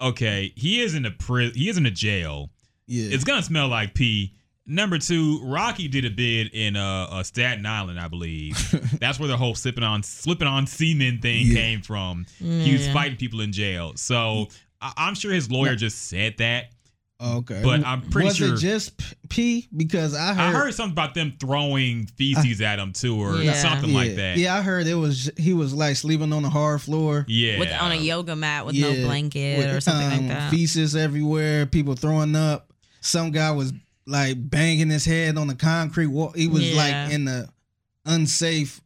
Okay, 0.00 0.52
he 0.56 0.80
is 0.82 0.94
in 0.94 1.06
a 1.06 1.10
pri- 1.10 1.50
he 1.54 1.68
is 1.68 1.78
in 1.78 1.86
a 1.86 1.90
jail. 1.90 2.50
yeah, 2.86 3.08
It's 3.14 3.24
gonna 3.24 3.42
smell 3.42 3.68
like 3.68 3.94
pee. 3.94 4.34
Number 4.68 4.98
two, 4.98 5.40
Rocky 5.44 5.86
did 5.88 6.04
a 6.04 6.10
bid 6.10 6.48
in 6.52 6.76
uh, 6.76 7.06
uh 7.10 7.22
Staten 7.22 7.64
Island, 7.64 7.98
I 8.00 8.08
believe. 8.08 8.56
That's 9.00 9.18
where 9.18 9.28
the 9.28 9.36
whole 9.36 9.54
slipping 9.54 9.84
on 9.84 10.02
slipping 10.02 10.48
on 10.48 10.66
semen 10.66 11.20
thing 11.20 11.46
Yeah. 11.46 11.54
came 11.54 11.82
from. 11.82 12.26
He 12.38 12.72
was 12.72 12.86
fighting 12.88 13.16
people 13.16 13.40
in 13.40 13.52
jail, 13.52 13.92
so 13.96 14.48
I- 14.82 14.92
I'm 14.98 15.14
sure 15.14 15.32
his 15.32 15.50
lawyer 15.50 15.76
just 15.76 16.08
said 16.08 16.36
that. 16.38 16.72
Okay. 17.20 17.60
but 17.62 17.84
I'm 17.84 18.02
pretty 18.10 18.28
was 18.28 18.36
sure- 18.36 18.50
Was 18.52 18.62
it 18.62 18.66
just 18.66 18.96
p- 18.98 19.14
pee? 19.28 19.68
Because 19.76 20.14
I 20.14 20.34
heard, 20.34 20.38
I 20.40 20.50
heard 20.52 20.74
something 20.74 20.92
about 20.92 21.14
them 21.14 21.34
throwing 21.40 22.06
feces 22.06 22.60
at 22.60 22.78
him 22.78 22.92
too, 22.92 23.18
or 23.20 23.38
Yeah. 23.42 23.52
something 23.54 23.90
yeah, 23.90 23.96
like 23.96 24.16
that. 24.16 24.36
Yeah, 24.38 24.54
I 24.56 24.62
heard 24.62 24.86
it 24.86 24.94
was 24.94 25.30
he 25.36 25.52
was 25.54 25.72
like 25.74 25.96
sleeping 25.96 26.32
on 26.32 26.42
the 26.42 26.50
hard 26.50 26.80
floor. 26.82 27.24
yeah. 27.28 27.58
With 27.58 27.72
on 27.72 27.92
a 27.92 27.96
yoga 27.96 28.36
mat 28.36 28.66
with 28.66 28.74
Yeah, 28.74 28.92
no 28.92 29.04
blanket 29.06 29.58
with, 29.58 29.74
or 29.74 29.80
something 29.80 30.06
um, 30.06 30.28
like 30.28 30.36
that. 30.36 30.50
Feces 30.50 30.94
everywhere, 30.96 31.66
people 31.66 31.94
throwing 31.96 32.34
up. 32.36 32.72
Some 33.00 33.30
guy 33.30 33.50
was 33.52 33.72
like 34.06 34.36
banging 34.38 34.90
his 34.90 35.04
head 35.04 35.36
on 35.38 35.46
the 35.48 35.54
concrete 35.54 36.06
wall. 36.06 36.32
He 36.36 36.48
was 36.48 36.62
Yeah. 36.70 36.76
like 36.76 37.12
in 37.12 37.24
the 37.24 37.48
unsafe 38.04 38.80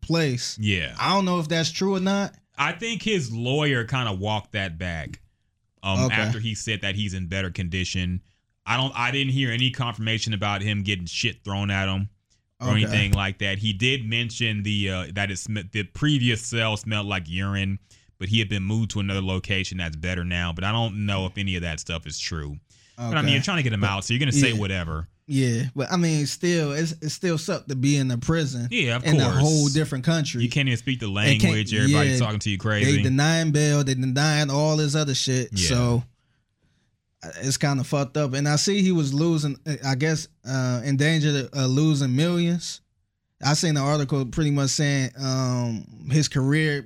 place. 0.00 0.56
yeah. 0.60 0.94
I 0.98 1.12
don't 1.14 1.24
know 1.24 1.40
if 1.40 1.48
that's 1.48 1.70
true 1.70 1.96
or 1.96 2.00
not. 2.00 2.34
I 2.58 2.72
think 2.72 3.02
his 3.02 3.32
lawyer 3.32 3.84
kind 3.84 4.08
of 4.08 4.18
walked 4.18 4.52
that 4.52 4.78
back 4.78 5.20
um, 5.82 6.04
Okay. 6.06 6.14
after 6.14 6.38
he 6.40 6.54
said 6.54 6.80
that 6.82 6.94
he's 6.94 7.14
in 7.14 7.26
better 7.26 7.50
condition. 7.50 8.20
I 8.66 8.76
don't. 8.76 8.92
I 8.94 9.10
didn't 9.10 9.32
hear 9.32 9.50
any 9.50 9.70
confirmation 9.70 10.32
about 10.34 10.62
him 10.62 10.82
getting 10.82 11.06
shit 11.06 11.42
thrown 11.44 11.70
at 11.70 11.88
him 11.88 12.08
or 12.60 12.68
Okay. 12.68 12.82
anything 12.82 13.12
like 13.12 13.38
that. 13.38 13.58
He 13.58 13.72
did 13.72 14.04
mention 14.04 14.62
the 14.62 14.90
uh, 14.90 15.06
that 15.14 15.30
it 15.30 15.38
sm- 15.38 15.58
the 15.72 15.82
previous 15.84 16.42
cell 16.42 16.76
smelled 16.76 17.06
like 17.06 17.24
urine, 17.26 17.78
but 18.18 18.28
he 18.28 18.38
had 18.38 18.48
been 18.48 18.62
moved 18.62 18.90
to 18.92 19.00
another 19.00 19.22
location 19.22 19.78
that's 19.78 19.96
better 19.96 20.24
now. 20.24 20.52
But 20.52 20.64
I 20.64 20.72
don't 20.72 21.06
know 21.06 21.26
if 21.26 21.36
any 21.38 21.56
of 21.56 21.62
that 21.62 21.80
stuff 21.80 22.06
is 22.06 22.18
true. 22.18 22.56
But 22.96 23.16
I 23.16 23.22
mean, 23.22 23.32
you're 23.32 23.42
trying 23.42 23.56
to 23.56 23.62
get 23.62 23.72
him 23.72 23.82
out, 23.82 24.04
so 24.04 24.12
you're 24.12 24.18
gonna 24.18 24.30
say 24.32 24.52
Yeah. 24.52 24.58
whatever. 24.58 25.08
Yeah, 25.32 25.62
but 25.76 25.92
I 25.92 25.96
mean, 25.96 26.26
still, 26.26 26.72
it's 26.72 26.90
it's 27.00 27.14
still 27.14 27.38
something 27.38 27.68
to 27.68 27.76
be 27.76 27.96
in 27.96 28.10
a 28.10 28.18
prison. 28.18 28.66
Yeah, 28.68 28.96
of 28.96 29.04
in 29.04 29.12
course. 29.12 29.24
a 29.26 29.30
whole 29.30 29.68
different 29.68 30.04
country. 30.04 30.42
You 30.42 30.48
can't 30.50 30.66
even 30.66 30.76
speak 30.76 30.98
the 30.98 31.06
language. 31.06 31.72
Everybody's 31.72 32.18
yeah, 32.18 32.26
talking 32.26 32.40
to 32.40 32.50
you 32.50 32.58
crazy. 32.58 32.96
They 32.96 33.02
denying 33.02 33.52
bail. 33.52 33.84
They 33.84 33.94
denying 33.94 34.50
all 34.50 34.76
this 34.76 34.96
other 34.96 35.14
shit. 35.14 35.50
Yeah. 35.52 35.68
So 35.68 36.02
it's 37.42 37.56
kind 37.58 37.78
of 37.78 37.86
fucked 37.86 38.16
up. 38.16 38.34
And 38.34 38.48
I 38.48 38.56
see 38.56 38.82
he 38.82 38.90
was 38.90 39.14
losing. 39.14 39.56
I 39.86 39.94
guess 39.94 40.26
uh, 40.44 40.80
in 40.84 40.96
danger 40.96 41.48
of 41.52 41.58
uh, 41.62 41.66
losing 41.66 42.16
millions. 42.16 42.80
I 43.40 43.54
seen 43.54 43.74
the 43.74 43.80
article 43.80 44.26
pretty 44.26 44.50
much 44.50 44.70
saying 44.70 45.10
um, 45.22 45.86
his 46.10 46.28
career 46.28 46.84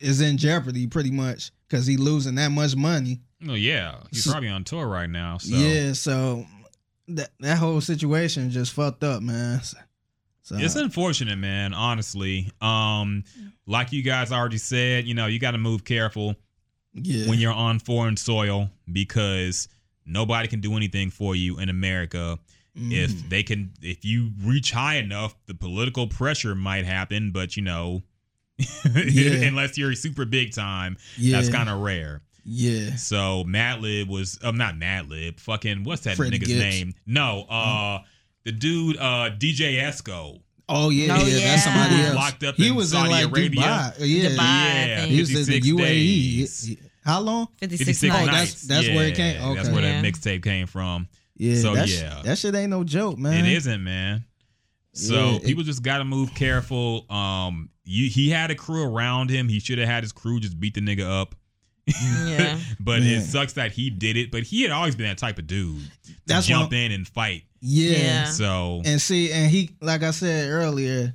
is 0.00 0.20
in 0.20 0.36
jeopardy, 0.38 0.88
pretty 0.88 1.10
much 1.12 1.52
because 1.68 1.86
he 1.86 1.96
losing 1.96 2.34
that 2.34 2.50
much 2.50 2.74
money. 2.76 3.20
oh 3.48 3.54
yeah, 3.54 3.94
he's 4.10 4.24
So- 4.24 4.32
probably 4.32 4.48
on 4.50 4.64
tour 4.64 4.86
right 4.88 5.08
now. 5.08 5.38
So 5.38 5.56
Yeah. 5.56 5.92
So 5.92 6.44
that 7.08 7.30
that 7.40 7.58
whole 7.58 7.80
situation 7.80 8.50
just 8.50 8.72
fucked 8.72 9.04
up, 9.04 9.22
man. 9.22 9.60
So 10.42 10.56
It's 10.56 10.76
unfortunate, 10.76 11.38
man. 11.38 11.74
Honestly, 11.74 12.50
um, 12.60 13.24
like 13.66 13.92
you 13.92 14.02
guys 14.02 14.30
already 14.30 14.58
said, 14.58 15.04
you 15.04 15.14
know, 15.14 15.26
you 15.26 15.38
got 15.40 15.52
to 15.52 15.58
move 15.58 15.84
careful 15.84 16.36
yeah. 16.92 17.28
when 17.28 17.38
you're 17.40 17.52
on 17.52 17.80
foreign 17.80 18.16
soil 18.16 18.70
because 18.92 19.68
nobody 20.04 20.46
can 20.46 20.60
do 20.60 20.76
anything 20.76 21.10
for 21.10 21.34
you 21.34 21.58
in 21.58 21.68
America. 21.68 22.38
Mhm. 22.78 22.92
If 22.92 23.28
they 23.28 23.42
can, 23.42 23.72
if 23.82 24.04
you 24.04 24.30
reach 24.42 24.70
high 24.70 24.96
enough, 24.96 25.34
the 25.46 25.54
political 25.54 26.06
pressure 26.06 26.54
might 26.54 26.84
happen. 26.84 27.32
But 27.32 27.56
you 27.56 27.62
know, 27.62 28.02
Yeah. 28.94 29.46
unless 29.48 29.76
you're 29.76 29.94
super 29.94 30.24
big 30.24 30.52
time, 30.54 30.96
yeah, 31.18 31.36
that's 31.36 31.50
kind 31.50 31.68
of 31.68 31.80
rare. 31.80 32.22
Yeah. 32.46 32.94
So 32.96 33.44
Madlib 33.46 34.08
was, 34.08 34.38
um, 34.42 34.56
not 34.56 34.76
Madlib, 34.76 35.40
fucking 35.40 35.84
what's 35.84 36.02
that 36.02 36.16
Freddie 36.16 36.38
nigga's 36.38 36.48
Gibbs. 36.48 36.60
name? 36.60 36.94
No, 37.06 37.42
uh, 37.50 37.98
the 38.44 38.52
dude, 38.52 38.96
uh, 38.98 39.30
DJ 39.36 39.80
Esco. 39.82 40.40
Oh 40.68 40.90
yeah, 40.90 41.16
Oh, 41.16 41.24
yeah, 41.24 41.38
that's 41.46 41.64
somebody 41.64 41.94
else. 42.02 42.14
Locked 42.16 42.42
up 42.44 42.54
he 42.56 42.68
in 42.68 42.74
was 42.74 42.90
Saudi 42.90 43.06
in 43.06 43.10
like 43.12 43.24
Arabia. 43.26 43.60
Dubai. 43.62 43.94
Yeah, 44.00 44.28
Dubai. 44.30 44.38
Yeah, 44.38 45.04
he 45.06 45.20
was 45.20 45.30
in 45.30 45.44
the 45.46 45.60
UAE. 45.60 45.78
days. 45.78 46.76
How 47.04 47.20
long? 47.20 47.46
56, 47.60 48.00
56 48.00 48.14
Oh, 48.14 48.16
nights. 48.18 48.26
that's- 48.26 48.40
nights. 48.40 48.62
that's 48.66 48.88
where 48.88 49.06
it 49.06 49.14
came- 49.14 49.40
Yeah, 49.40 49.54
That's 49.54 49.68
where 49.68 49.82
Yeah. 49.82 50.00
that 50.02 50.12
mixtape 50.12 50.42
came 50.42 50.66
from. 50.66 51.06
Yeah, 51.36 51.60
So, 51.60 51.74
that, 51.74 51.88
yeah. 51.88 52.20
that 52.24 52.38
shit 52.38 52.54
ain't 52.56 52.70
no 52.70 52.82
joke, 52.82 53.16
man. 53.18 53.44
It 53.44 53.52
isn't, 53.52 53.84
man. 53.84 54.24
So 54.92 55.14
Yeah, 55.14 55.36
it- 55.36 55.44
people 55.44 55.62
just 55.62 55.82
got 55.82 55.98
to 55.98 56.04
move 56.04 56.34
careful. 56.34 57.06
Um, 57.12 57.68
you, 57.84 58.08
he 58.10 58.30
had 58.30 58.50
a 58.50 58.54
crew 58.56 58.82
around 58.82 59.30
him. 59.30 59.48
He 59.48 59.60
should 59.60 59.78
have 59.78 59.86
had 59.88 60.02
his 60.02 60.10
crew 60.12 60.40
just 60.40 60.58
beat 60.58 60.74
the 60.74 60.80
nigga 60.80 61.02
up. 61.08 61.36
Yeah. 61.86 62.58
but 62.80 63.02
Yeah. 63.02 63.18
it 63.18 63.22
sucks 63.22 63.52
that 63.54 63.72
he 63.72 63.90
did 63.90 64.16
it. 64.16 64.30
But 64.30 64.42
he 64.42 64.62
had 64.62 64.70
always 64.72 64.96
been 64.96 65.06
that 65.06 65.18
type 65.18 65.38
of 65.38 65.46
dude 65.46 65.80
to 66.06 66.12
That's 66.26 66.46
jump 66.46 66.72
in 66.72 66.92
and 66.92 67.06
fight. 67.06 67.44
Yeah. 67.60 67.90
Yeah. 67.98 68.24
So 68.26 68.82
and 68.84 69.00
see, 69.00 69.32
and 69.32 69.50
he, 69.50 69.70
like 69.80 70.02
I 70.02 70.10
said 70.10 70.50
earlier, 70.50 71.14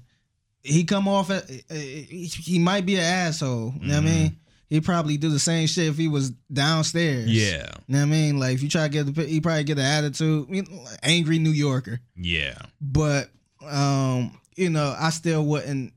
he 0.64 0.84
come 0.84 1.08
off. 1.08 1.30
At, 1.30 1.50
he 1.50 2.26
he 2.34 2.60
might 2.60 2.86
be 2.86 2.96
an 2.96 3.02
asshole. 3.04 3.74
You 3.82 3.88
know 3.88 3.96
what 3.96 4.04
I 4.04 4.06
mean? 4.06 4.38
He 4.70 4.80
probably 4.80 5.18
do 5.18 5.30
the 5.30 5.40
same 5.40 5.68
shit 5.68 5.88
if 5.90 5.98
he 5.98 6.08
was 6.08 6.30
downstairs. 6.52 7.28
yeah, 7.30 7.68
You 7.88 7.94
know 7.94 8.00
what 8.00 8.04
I 8.04 8.06
mean? 8.06 8.40
Like 8.40 8.54
if 8.54 8.64
you 8.64 8.70
try 8.70 8.84
to 8.84 8.90
get 8.90 9.14
the, 9.14 9.26
he 9.26 9.42
probably 9.42 9.66
get 9.66 9.78
an 9.78 9.84
attitude, 9.84 10.48
you 10.50 10.62
know, 10.64 10.84
like 10.84 10.98
angry 11.04 11.40
New 11.40 11.50
Yorker. 11.52 12.00
yeah, 12.16 12.58
But 12.80 13.30
um, 13.70 14.40
you 14.56 14.70
know, 14.70 14.96
I 14.98 15.10
still 15.10 15.44
wouldn't 15.44 15.92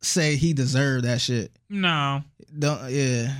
say 0.00 0.36
he 0.36 0.52
deserved 0.52 1.06
that 1.06 1.20
shit. 1.20 1.50
no, 1.68 2.22
Don't 2.56 2.88
yeah. 2.90 3.32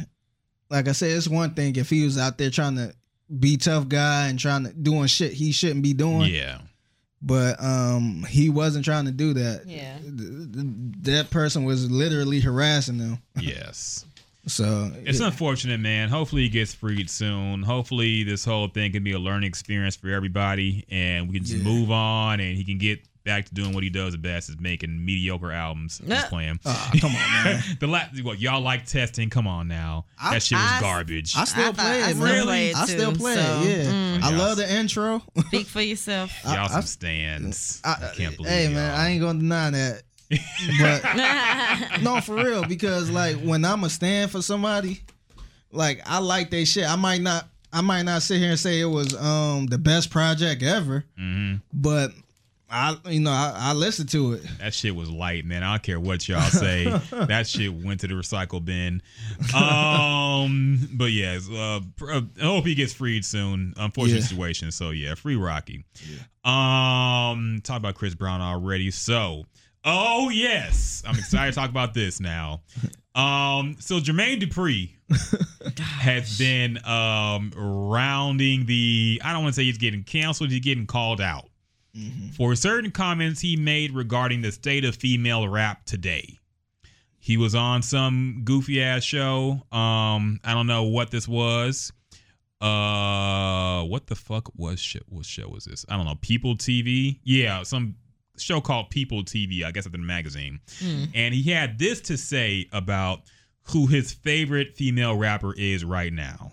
Like 0.70 0.89
I 0.89 0.93
said, 0.93 1.11
it's 1.11 1.28
one 1.28 1.55
thing 1.55 1.77
if 1.77 1.91
he 1.91 2.05
was 2.05 2.19
out 2.19 2.39
there 2.39 2.51
trying 2.51 2.77
to 2.77 2.95
be 3.39 3.57
tough 3.57 3.89
guy 3.89 4.28
and 4.28 4.39
trying 4.39 4.65
to 4.65 4.73
doing 4.73 5.07
shit 5.07 5.32
he 5.32 5.53
shouldn't 5.53 5.82
be 5.82 5.93
doing. 5.95 6.32
yeah, 6.32 6.59
But 7.23 7.62
um 7.62 8.24
he 8.28 8.49
wasn't 8.51 8.85
trying 8.85 9.07
to 9.07 9.12
do 9.12 9.35
that. 9.35 9.62
Yeah. 9.66 9.99
Th- 9.99 10.53
th- 10.53 10.66
That 11.03 11.31
person 11.31 11.65
was 11.65 11.91
literally 11.91 12.41
harassing 12.41 12.99
him. 12.99 13.19
yes. 13.41 14.05
So 14.47 14.93
It's 15.07 15.20
unfortunate, 15.20 15.81
man. 15.81 16.11
Hopefully 16.11 16.43
he 16.43 16.49
gets 16.51 16.74
freed 16.74 17.09
soon. 17.09 17.62
Hopefully 17.62 18.24
this 18.24 18.45
whole 18.45 18.69
thing 18.69 18.93
can 18.93 19.03
be 19.03 19.12
a 19.12 19.19
learning 19.19 19.49
experience 19.49 19.97
for 19.97 20.11
everybody, 20.11 20.85
and 20.91 21.28
we 21.28 21.36
can 21.39 21.45
just 21.47 21.59
Yeah. 21.59 21.65
move 21.65 21.91
on, 21.91 22.41
and 22.41 22.55
he 22.57 22.62
can 22.65 22.77
get 22.77 23.01
back 23.25 23.47
to 23.47 23.55
doing 23.55 23.73
what 23.73 23.83
he 23.83 23.89
does 23.91 24.13
the 24.13 24.19
best 24.19 24.49
is 24.51 24.61
making 24.61 25.03
mediocre 25.05 25.51
albums. 25.51 26.01
I'm 26.03 26.09
Just 26.11 26.29
playing. 26.29 26.61
Ah, 26.67 26.91
come 27.01 27.11
on, 27.11 27.45
man. 27.45 27.63
the 27.81 27.87
la- 27.87 28.05
what 28.23 28.39
y'all 28.39 28.61
like 28.61 28.85
testing? 28.87 29.31
Come 29.31 29.47
on 29.47 29.67
now, 29.67 30.05
I- 30.21 30.35
that 30.35 30.43
shit 30.43 30.57
was 30.59 30.71
I- 30.73 30.81
garbage. 30.81 31.35
I 31.37 31.45
still 31.45 31.63
I 31.63 31.67
thought- 31.73 31.75
play 31.77 32.03
I 32.03 32.11
it. 32.11 32.15
still 32.17 32.45
play 32.45 32.69
it 32.71 32.77
I 32.77 32.85
still 32.87 33.13
too, 33.13 33.19
play 33.19 33.35
so, 33.35 33.41
it. 33.65 33.85
Yeah, 33.87 33.91
mm. 33.93 34.23
I 34.23 34.31
love 34.37 34.57
the 34.59 34.71
intro. 34.73 35.23
Speak 35.47 35.67
for 35.67 35.81
yourself. 35.83 36.33
y'all 36.45 36.69
some 36.69 36.83
stands. 36.83 37.81
I, 37.85 37.93
I, 37.93 38.15
can't 38.15 38.37
believe. 38.37 38.53
Hey 38.53 38.69
man, 38.69 38.91
y'all. 38.93 39.01
I 39.01 39.09
ain't 39.09 39.21
gonna 39.21 39.39
deny 39.39 39.71
that. 39.71 40.03
But 40.81 42.03
no, 42.03 42.21
for 42.21 42.35
real, 42.37 42.65
because 42.67 43.11
like 43.11 43.37
when 43.37 43.65
I'm 43.65 43.85
a 43.85 43.91
stand 43.91 44.31
for 44.31 44.43
somebody, 44.43 45.01
like 45.71 46.03
I 46.07 46.19
like 46.19 46.51
they 46.51 46.65
shit. 46.65 46.89
I 46.89 46.97
might 46.97 47.21
not, 47.23 47.49
I 47.73 47.81
might 47.81 48.03
not 48.03 48.23
sit 48.23 48.39
here 48.39 48.51
and 48.51 48.59
say 48.59 48.81
it 48.81 48.87
was 48.87 49.15
um 49.17 49.67
the 49.67 49.79
best 49.79 50.11
project 50.11 50.63
ever, 50.63 51.05
Mhm. 51.19 51.61
but 51.73 52.11
I, 52.77 52.97
you 53.09 53.21
know, 53.21 53.31
I, 53.31 53.53
I 53.57 53.73
listen 53.73 54.07
to 54.09 54.33
it. 54.33 54.43
That 54.59 54.75
shit 54.75 54.97
was 54.97 55.09
light, 55.09 55.45
man. 55.45 55.63
I 55.63 55.75
don't 55.75 55.83
care 55.85 56.01
what 56.01 56.27
y'all 56.29 56.41
say. 56.51 56.85
that 57.11 57.47
shit 57.47 57.73
went 57.73 58.01
to 58.01 58.09
the 58.09 58.15
recycle 58.15 58.65
bin. 58.65 59.01
Um, 59.55 60.89
but 60.93 61.13
yeah, 61.13 61.39
uh, 61.53 61.81
uh, 62.03 62.21
I 62.41 62.45
hope 62.45 62.67
he 62.67 62.75
gets 62.75 62.93
freed 62.93 63.25
soon. 63.25 63.75
Unfortunate 63.77 64.19
Yeah. 64.23 64.27
situation. 64.27 64.73
So 64.73 64.91
yeah, 64.91 65.15
free 65.15 65.37
Rocky. 65.37 65.85
Um, 66.45 67.61
talk 67.63 67.77
about 67.79 67.95
Chris 67.95 68.15
Brown 68.15 68.41
already. 68.41 68.91
So, 68.91 69.45
oh 69.85 70.29
yes, 70.31 71.03
I'm 71.07 71.17
excited 71.17 71.55
to 71.55 71.61
talk 71.61 71.71
about 71.71 71.95
this 71.95 72.21
now. 72.21 72.63
Um, 73.15 73.77
so 73.79 74.01
Jermaine 74.01 74.43
Dupri 74.43 74.91
has 75.79 76.37
been 76.39 76.85
um 76.85 77.53
rounding 77.57 78.67
the. 78.67 79.23
I 79.25 79.33
don't 79.33 79.45
want 79.45 79.55
to 79.55 79.61
say 79.61 79.65
he's 79.65 79.79
getting 79.79 80.03
canceled. 80.03 80.51
He's 80.51 80.61
getting 80.61 80.87
called 80.87 81.21
out 81.21 81.49
for 82.37 82.55
certain 82.55 82.91
comments 82.91 83.41
he 83.41 83.57
made 83.57 83.93
regarding 83.93 84.43
the 84.43 84.53
state 84.53 84.85
of 84.85 84.97
female 84.97 85.49
rap 85.49 85.85
today. 85.85 86.39
He 87.19 87.37
was 87.37 87.55
on 87.55 87.83
some 87.83 88.43
goofy 88.45 88.83
ass 88.83 89.03
show. 89.03 89.62
Um, 89.73 90.41
I 90.45 90.53
don't 90.53 90.66
know 90.66 90.85
what 90.85 91.11
this 91.11 91.27
was. 91.27 91.93
Uh, 92.61 93.83
what 93.85 94.07
the 94.07 94.15
fuck 94.15 94.51
was 94.57 94.81
shit? 94.81 95.05
What 95.09 95.25
show 95.25 95.49
was 95.49 95.65
this? 95.65 95.87
I 95.89 95.97
don't 95.97 96.07
know. 96.07 96.16
People 96.21 96.55
TV. 96.55 97.21
Yeah, 97.25 97.62
some 97.62 97.97
show 98.39 98.61
called 98.61 98.91
People 98.91 99.23
TV, 99.23 99.65
I 99.65 99.71
guess 99.71 99.87
it's 99.87 99.95
in 99.95 100.01
the 100.01 100.07
magazine. 100.07 100.61
Hmm. 100.81 101.05
And 101.15 101.35
he 101.35 101.51
had 101.51 101.79
this 101.79 102.01
to 102.03 102.16
say 102.16 102.69
about 102.73 103.21
who 103.69 103.87
his 103.87 104.12
favorite 104.12 104.77
female 104.77 105.16
rapper 105.16 105.55
is 105.55 105.85
right 105.85 106.12
now. 106.12 106.53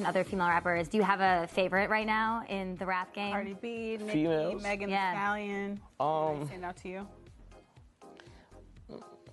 Other 0.00 0.24
female 0.24 0.48
rappers. 0.48 0.88
Do 0.88 0.96
you 0.96 1.02
have 1.02 1.20
a 1.20 1.46
favorite 1.48 1.90
right 1.90 2.06
now 2.06 2.44
in 2.48 2.76
the 2.76 2.86
rap 2.86 3.12
game? 3.14 3.32
Cardi 3.32 3.56
B, 3.60 3.96
Nicki, 3.98 4.12
Females? 4.12 4.62
Megan 4.62 4.88
Yeah. 4.90 5.12
Thee 5.12 5.16
Stallion. 5.18 5.80
Um, 6.00 6.46
Stand 6.46 6.64
out 6.64 6.76
to 6.78 6.88
you. 6.88 7.06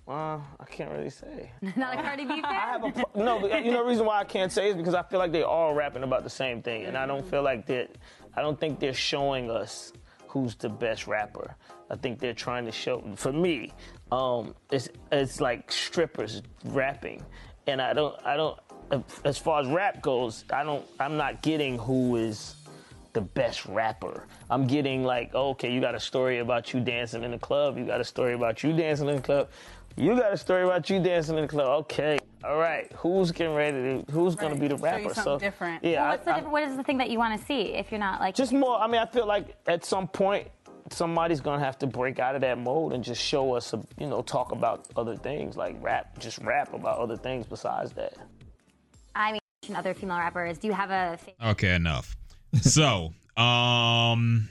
uh, 0.08 0.38
I 0.60 0.64
can't 0.70 0.90
really 0.90 1.10
say. 1.10 1.50
Not 1.76 1.98
a 1.98 2.02
Cardi 2.02 2.24
B 2.24 2.28
fan? 2.42 2.44
I 2.44 2.52
have 2.54 2.84
a 2.84 3.18
no, 3.18 3.46
you 3.46 3.70
know 3.70 3.82
the 3.82 3.88
reason 3.88 4.04
why 4.06 4.18
I 4.20 4.24
can't 4.24 4.50
say 4.52 4.68
is 4.70 4.76
because 4.76 4.94
I 4.94 5.02
feel 5.02 5.18
like 5.18 5.32
they 5.32 5.42
all 5.42 5.74
rapping 5.74 6.02
about 6.02 6.24
the 6.24 6.30
same 6.30 6.62
thing, 6.62 6.84
and 6.84 6.96
I 6.96 7.06
don't 7.06 7.26
feel 7.28 7.42
like 7.42 7.66
that. 7.66 7.90
I 8.34 8.40
don't 8.42 8.58
think 8.58 8.80
they're 8.80 8.94
showing 8.94 9.50
us 9.50 9.92
who's 10.26 10.54
the 10.54 10.68
best 10.68 11.06
rapper. 11.06 11.54
I 11.90 11.96
think 11.96 12.18
they're 12.18 12.32
trying 12.34 12.64
to 12.64 12.72
show. 12.72 13.04
For 13.16 13.32
me, 13.32 13.72
um, 14.10 14.54
it's 14.70 14.88
it's 15.12 15.40
like 15.40 15.70
strippers 15.70 16.42
rapping, 16.64 17.22
and 17.66 17.80
I 17.80 17.92
don't 17.92 18.16
I 18.24 18.36
don't. 18.36 18.58
As 19.24 19.38
far 19.38 19.60
as 19.60 19.68
rap 19.68 20.02
goes, 20.02 20.44
I 20.52 20.64
don't. 20.64 20.84
I'm 21.00 21.16
not 21.16 21.42
getting 21.42 21.78
who 21.78 22.16
is 22.16 22.56
the 23.14 23.20
best 23.22 23.64
rapper. 23.66 24.26
I'm 24.50 24.66
getting 24.66 25.02
like, 25.04 25.30
oh, 25.34 25.50
okay, 25.50 25.72
you 25.72 25.80
got 25.80 25.94
a 25.94 26.00
story 26.00 26.38
about 26.38 26.72
you 26.72 26.80
dancing 26.80 27.24
in 27.24 27.30
the 27.30 27.38
club. 27.38 27.78
You 27.78 27.86
got 27.86 28.00
a 28.00 28.04
story 28.04 28.34
about 28.34 28.62
you 28.62 28.72
dancing 28.74 29.08
in 29.08 29.16
the 29.16 29.22
club. 29.22 29.48
You 29.96 30.14
got 30.16 30.32
a 30.32 30.36
story 30.38 30.64
about 30.64 30.88
you 30.88 31.02
dancing 31.02 31.36
in 31.36 31.42
the 31.42 31.48
club. 31.48 31.80
Okay, 31.82 32.18
all 32.44 32.58
right. 32.58 32.90
Who's 32.96 33.30
getting 33.30 33.54
ready 33.54 34.02
to? 34.04 34.12
Who's 34.12 34.34
gonna 34.34 34.56
be 34.56 34.68
the 34.68 34.76
rapper? 34.76 35.12
so 35.14 35.38
different. 35.38 35.84
Yeah, 35.84 36.02
Well, 36.02 36.04
I- 36.04 36.10
what's 36.12 36.24
the 36.24 36.34
I- 36.36 36.40
what 36.40 36.62
is 36.62 36.76
the 36.76 36.82
thing 36.82 36.98
that 36.98 37.10
you 37.10 37.18
want 37.18 37.38
to 37.38 37.46
see 37.46 37.74
if 37.74 37.90
you're 37.90 38.00
not 38.00 38.20
like 38.20 38.34
just 38.34 38.52
more. 38.52 38.78
I 38.78 38.86
mean, 38.86 39.00
I 39.00 39.06
feel 39.06 39.26
like 39.26 39.56
at 39.66 39.84
some 39.84 40.08
point 40.08 40.48
somebody's 40.90 41.40
gonna 41.40 41.62
have 41.64 41.78
to 41.78 41.86
break 41.86 42.18
out 42.18 42.34
of 42.34 42.40
that 42.42 42.58
mode 42.58 42.92
and 42.92 43.02
just 43.04 43.22
show 43.22 43.54
us, 43.54 43.74
you 43.98 44.06
know, 44.06 44.20
talk 44.22 44.52
about 44.52 44.86
other 44.96 45.16
things 45.16 45.56
like 45.56 45.76
rap, 45.80 46.18
just 46.18 46.38
rap 46.38 46.72
about 46.74 46.98
other 46.98 47.16
things 47.16 47.46
besides 47.46 47.92
that. 47.92 48.14
I 49.64 49.68
mean 49.68 49.76
other 49.76 49.94
female 49.94 50.18
rappers? 50.18 50.58
Do 50.58 50.66
you 50.66 50.72
have 50.72 50.90
a? 50.90 51.18
Okay, 51.50 51.74
enough. 51.74 52.16
so, 52.60 53.12
um, 53.36 54.48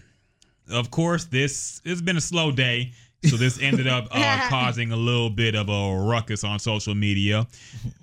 of 0.70 0.90
course, 0.92 1.26
this 1.26 1.82
it's 1.84 2.02
been 2.02 2.18
a 2.18 2.22
slow 2.22 2.52
day. 2.52 2.94
So 3.26 3.36
this 3.38 3.62
ended 3.62 3.88
up 3.88 4.08
uh, 4.10 4.40
causing 4.50 4.92
a 4.92 4.96
little 4.96 5.30
bit 5.30 5.54
of 5.54 5.70
a 5.70 5.96
ruckus 5.96 6.44
on 6.44 6.58
social 6.60 6.96
media. 6.96 7.46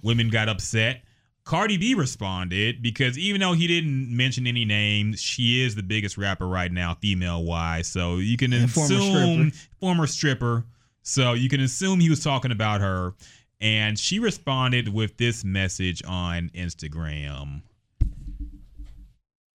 Women 0.03 0.29
got 0.29 0.49
upset. 0.49 1.03
Cardi 1.45 1.77
B 1.79 1.95
responded 1.95 2.83
because 2.83 3.19
even 3.19 3.41
though 3.41 3.55
he 3.55 3.67
didn't 3.67 4.15
mention 4.15 4.47
any 4.47 4.65
names, 4.67 5.21
she 5.21 5.65
is 5.65 5.75
the 5.75 5.83
biggest 5.83 6.19
rapper 6.19 6.47
right 6.47 6.71
now, 6.71 6.95
female 6.95 7.43
wise. 7.43 7.89
So 7.89 8.17
you 8.19 8.37
can 8.37 8.53
And 8.53 8.71
former 8.71 8.95
assume 8.95 9.51
stripper. 9.51 9.69
former 9.81 10.07
stripper. 10.07 10.65
So 11.03 11.33
you 11.33 11.49
can 11.49 11.63
assume 11.63 12.01
he 12.01 12.11
was 12.11 12.23
talking 12.23 12.53
about 12.53 12.83
her. 12.83 13.15
And 13.61 13.99
she 13.99 14.19
responded 14.19 14.93
with 14.93 15.17
this 15.17 15.45
message 15.45 16.03
on 16.07 16.51
Instagram. 16.55 17.63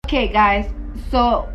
Okay, 0.07 0.29
guys. 0.29 0.71
So 1.11 1.49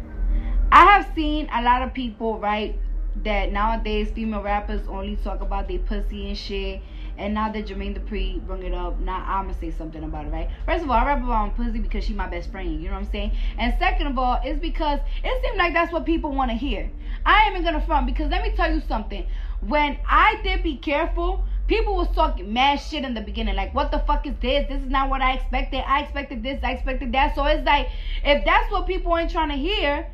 I 0.71 0.85
have 0.85 1.09
seen 1.15 1.49
a 1.51 1.61
lot 1.63 1.81
of 1.81 1.93
people, 1.93 2.39
right, 2.39 2.77
that 3.23 3.51
nowadays 3.51 4.11
female 4.11 4.43
rappers 4.43 4.87
only 4.87 5.15
talk 5.17 5.41
about 5.41 5.67
their 5.67 5.79
pussy 5.79 6.27
and 6.27 6.37
shit. 6.37 6.81
And 7.17 7.33
now 7.33 7.51
that 7.51 7.65
Jermaine 7.65 7.97
Dupri 7.97 8.45
bring 8.45 8.63
it 8.63 8.73
up, 8.73 8.99
now 8.99 9.23
I'm 9.25 9.47
gonna 9.47 9.57
say 9.57 9.71
something 9.71 10.03
about 10.03 10.25
it, 10.25 10.29
right? 10.29 10.49
First 10.65 10.83
of 10.83 10.89
all, 10.89 10.97
I 10.97 11.05
rap 11.05 11.23
about 11.23 11.57
my 11.57 11.65
pussy 11.65 11.79
because 11.79 12.03
she's 12.03 12.15
my 12.15 12.27
best 12.27 12.51
friend. 12.51 12.81
You 12.81 12.89
know 12.89 12.95
what 12.95 13.05
I'm 13.05 13.11
saying? 13.11 13.31
And 13.57 13.73
second 13.79 14.07
of 14.07 14.17
all, 14.17 14.39
it's 14.43 14.59
because 14.59 14.99
it 15.23 15.41
seems 15.41 15.57
like 15.57 15.73
that's 15.73 15.93
what 15.93 16.05
people 16.05 16.33
want 16.33 16.51
to 16.51 16.57
hear. 16.57 16.91
I 17.25 17.45
ain't 17.45 17.53
even 17.53 17.63
gonna 17.63 17.85
front 17.85 18.05
because 18.05 18.29
let 18.29 18.43
me 18.43 18.53
tell 18.55 18.71
you 18.71 18.81
something. 18.81 19.25
When 19.61 19.97
I 20.07 20.39
did 20.43 20.61
be 20.61 20.75
careful, 20.75 21.45
people 21.67 21.95
was 21.95 22.07
talking 22.09 22.51
mad 22.53 22.77
shit 22.77 23.03
in 23.03 23.13
the 23.13 23.21
beginning. 23.21 23.55
Like, 23.55 23.73
what 23.73 23.91
the 23.91 23.99
fuck 23.99 24.27
is 24.27 24.35
this? 24.41 24.67
This 24.67 24.81
is 24.81 24.89
not 24.89 25.09
what 25.09 25.21
I 25.21 25.33
expected. 25.33 25.83
I 25.85 26.01
expected 26.01 26.43
this. 26.43 26.59
I 26.63 26.71
expected 26.73 27.11
that. 27.13 27.35
So 27.35 27.45
it's 27.45 27.65
like, 27.65 27.89
if 28.23 28.45
that's 28.45 28.71
what 28.71 28.87
people 28.87 29.17
ain't 29.17 29.31
trying 29.31 29.49
to 29.49 29.55
hear, 29.55 30.07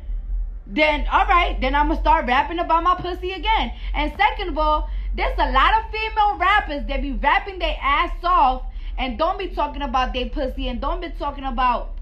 then 0.66 1.06
all 1.10 1.26
right, 1.26 1.60
then 1.60 1.74
I'm 1.74 1.88
gonna 1.88 2.00
start 2.00 2.26
rapping 2.26 2.58
about 2.58 2.82
my 2.84 2.94
pussy 2.94 3.32
again. 3.32 3.72
And 3.94 4.12
second 4.16 4.50
of 4.50 4.58
all, 4.58 4.88
there's 5.14 5.36
a 5.38 5.50
lot 5.50 5.74
of 5.78 5.90
female 5.90 6.38
rappers 6.38 6.86
that 6.88 7.02
be 7.02 7.12
rapping 7.12 7.58
their 7.58 7.76
ass 7.80 8.12
off 8.22 8.62
and 8.96 9.18
don't 9.18 9.38
be 9.38 9.48
talking 9.48 9.82
about 9.82 10.14
their 10.14 10.26
pussy 10.26 10.68
and 10.68 10.80
don't 10.80 11.00
be 11.00 11.10
talking 11.10 11.44
about, 11.44 11.94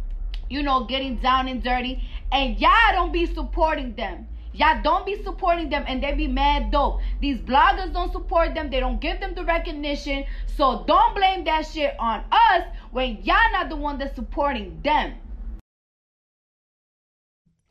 you 0.48 0.62
know, 0.62 0.84
getting 0.84 1.16
down 1.16 1.48
and 1.48 1.62
dirty. 1.62 2.02
And 2.30 2.58
y'all 2.60 2.92
don't 2.92 3.12
be 3.12 3.26
supporting 3.26 3.94
them. 3.94 4.28
Y'all 4.52 4.82
don't 4.82 5.06
be 5.06 5.22
supporting 5.22 5.70
them 5.70 5.84
and 5.86 6.02
they 6.02 6.12
be 6.12 6.26
mad 6.26 6.70
dope. 6.70 7.00
These 7.20 7.38
bloggers 7.38 7.92
don't 7.92 8.12
support 8.12 8.54
them. 8.54 8.70
They 8.70 8.80
don't 8.80 9.00
give 9.00 9.20
them 9.20 9.34
the 9.34 9.44
recognition. 9.44 10.24
So 10.56 10.84
don't 10.86 11.14
blame 11.14 11.44
that 11.44 11.66
shit 11.66 11.94
on 11.98 12.24
us 12.32 12.64
when 12.90 13.18
y'all 13.22 13.52
not 13.52 13.68
the 13.68 13.76
one 13.76 13.98
that's 13.98 14.14
supporting 14.16 14.80
them. 14.82 15.14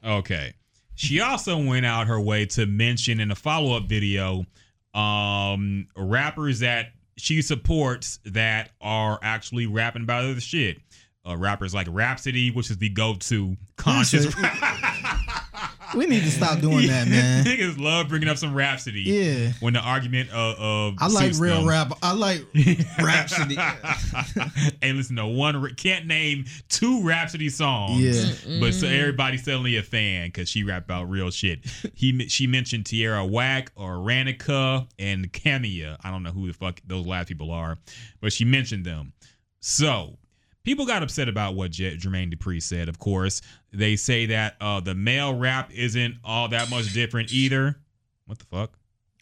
Okay. 0.06 0.54
She 0.96 1.20
also 1.20 1.58
went 1.58 1.86
out 1.86 2.08
her 2.08 2.20
way 2.20 2.46
to 2.48 2.66
mention 2.66 3.20
in 3.20 3.32
a 3.32 3.36
follow 3.36 3.76
up 3.76 3.88
video 3.88 4.46
um 4.94 5.88
rappers 5.96 6.60
that 6.60 6.88
she 7.20 7.42
supports 7.42 8.20
that 8.26 8.72
are 8.82 9.20
actually 9.22 9.68
rapping 9.68 10.04
about 10.04 10.24
other 10.24 10.40
shit. 10.40 10.78
Uh, 11.28 11.36
rappers 11.36 11.74
like 11.74 11.86
Rapsody, 11.90 12.50
which 12.50 12.72
is 12.72 12.78
the 12.78 12.90
go 12.90 13.14
to 13.16 13.58
conscious. 13.76 14.34
We 15.96 16.06
need 16.06 16.24
to 16.24 16.32
stop 16.32 16.60
doing 16.60 16.88
that, 16.88 17.08
man. 17.10 17.44
Niggas 17.46 17.80
love 17.80 18.10
bringing 18.10 18.30
up 18.30 18.38
some 18.38 18.54
Rapsody. 18.54 19.02
Yeah. 19.02 19.52
When 19.60 19.74
the 19.74 19.80
argument 19.80 20.30
of, 20.32 20.60
of 20.60 20.94
I 21.00 21.08
like 21.08 21.34
real 21.38 21.58
them. 21.58 21.68
rap. 21.68 21.92
I 22.02 22.14
like 22.14 22.46
Rapsody. 23.02 23.58
and 24.82 24.98
listen 24.98 25.16
to 25.18 25.26
one 25.26 25.76
can't 25.76 26.06
name 26.06 26.46
two 26.68 27.04
Rapsody 27.04 27.50
songs. 27.50 28.00
Yeah. 28.00 28.60
But 28.60 28.74
so 28.74 28.88
everybody's 28.88 29.44
suddenly 29.44 29.78
a 29.78 29.84
fan 29.84 30.28
because 30.28 30.50
she 30.50 30.64
rap 30.64 30.86
about 30.86 31.10
real 31.10 31.32
shit. 31.32 31.60
He 31.96 32.28
she 32.28 32.48
mentioned 32.48 32.86
Tierra 32.86 33.26
Whack 33.26 33.72
or 33.76 33.96
Ranica 33.96 34.88
and 34.98 35.32
Camia. 35.32 35.98
I 36.04 36.12
don't 36.12 36.24
know 36.24 36.32
who 36.32 36.48
the 36.48 36.54
fuck 36.54 36.82
those 36.86 37.06
last 37.06 37.28
people 37.28 37.52
are, 37.52 37.78
but 38.22 38.34
she 38.34 38.46
mentioned 38.46 38.86
them. 38.86 39.14
So 39.60 40.18
people 40.64 40.86
got 40.86 41.04
upset 41.04 41.30
about 41.30 41.56
what 41.56 41.72
J- 41.72 41.96
Jermaine 41.98 42.34
Dupri 42.34 42.62
said. 42.62 42.90
Of 42.90 43.00
course, 43.00 43.42
they 43.72 43.96
say 43.96 44.28
that 44.28 44.56
uh, 44.62 44.80
the 44.80 44.96
male 44.96 45.34
rap 45.38 45.72
isn't 45.74 46.16
all 46.24 46.48
that 46.50 46.70
much 46.70 46.94
different 46.94 47.32
either. 47.32 47.76
What 48.26 48.40
the 48.40 48.46
fuck? 48.46 48.78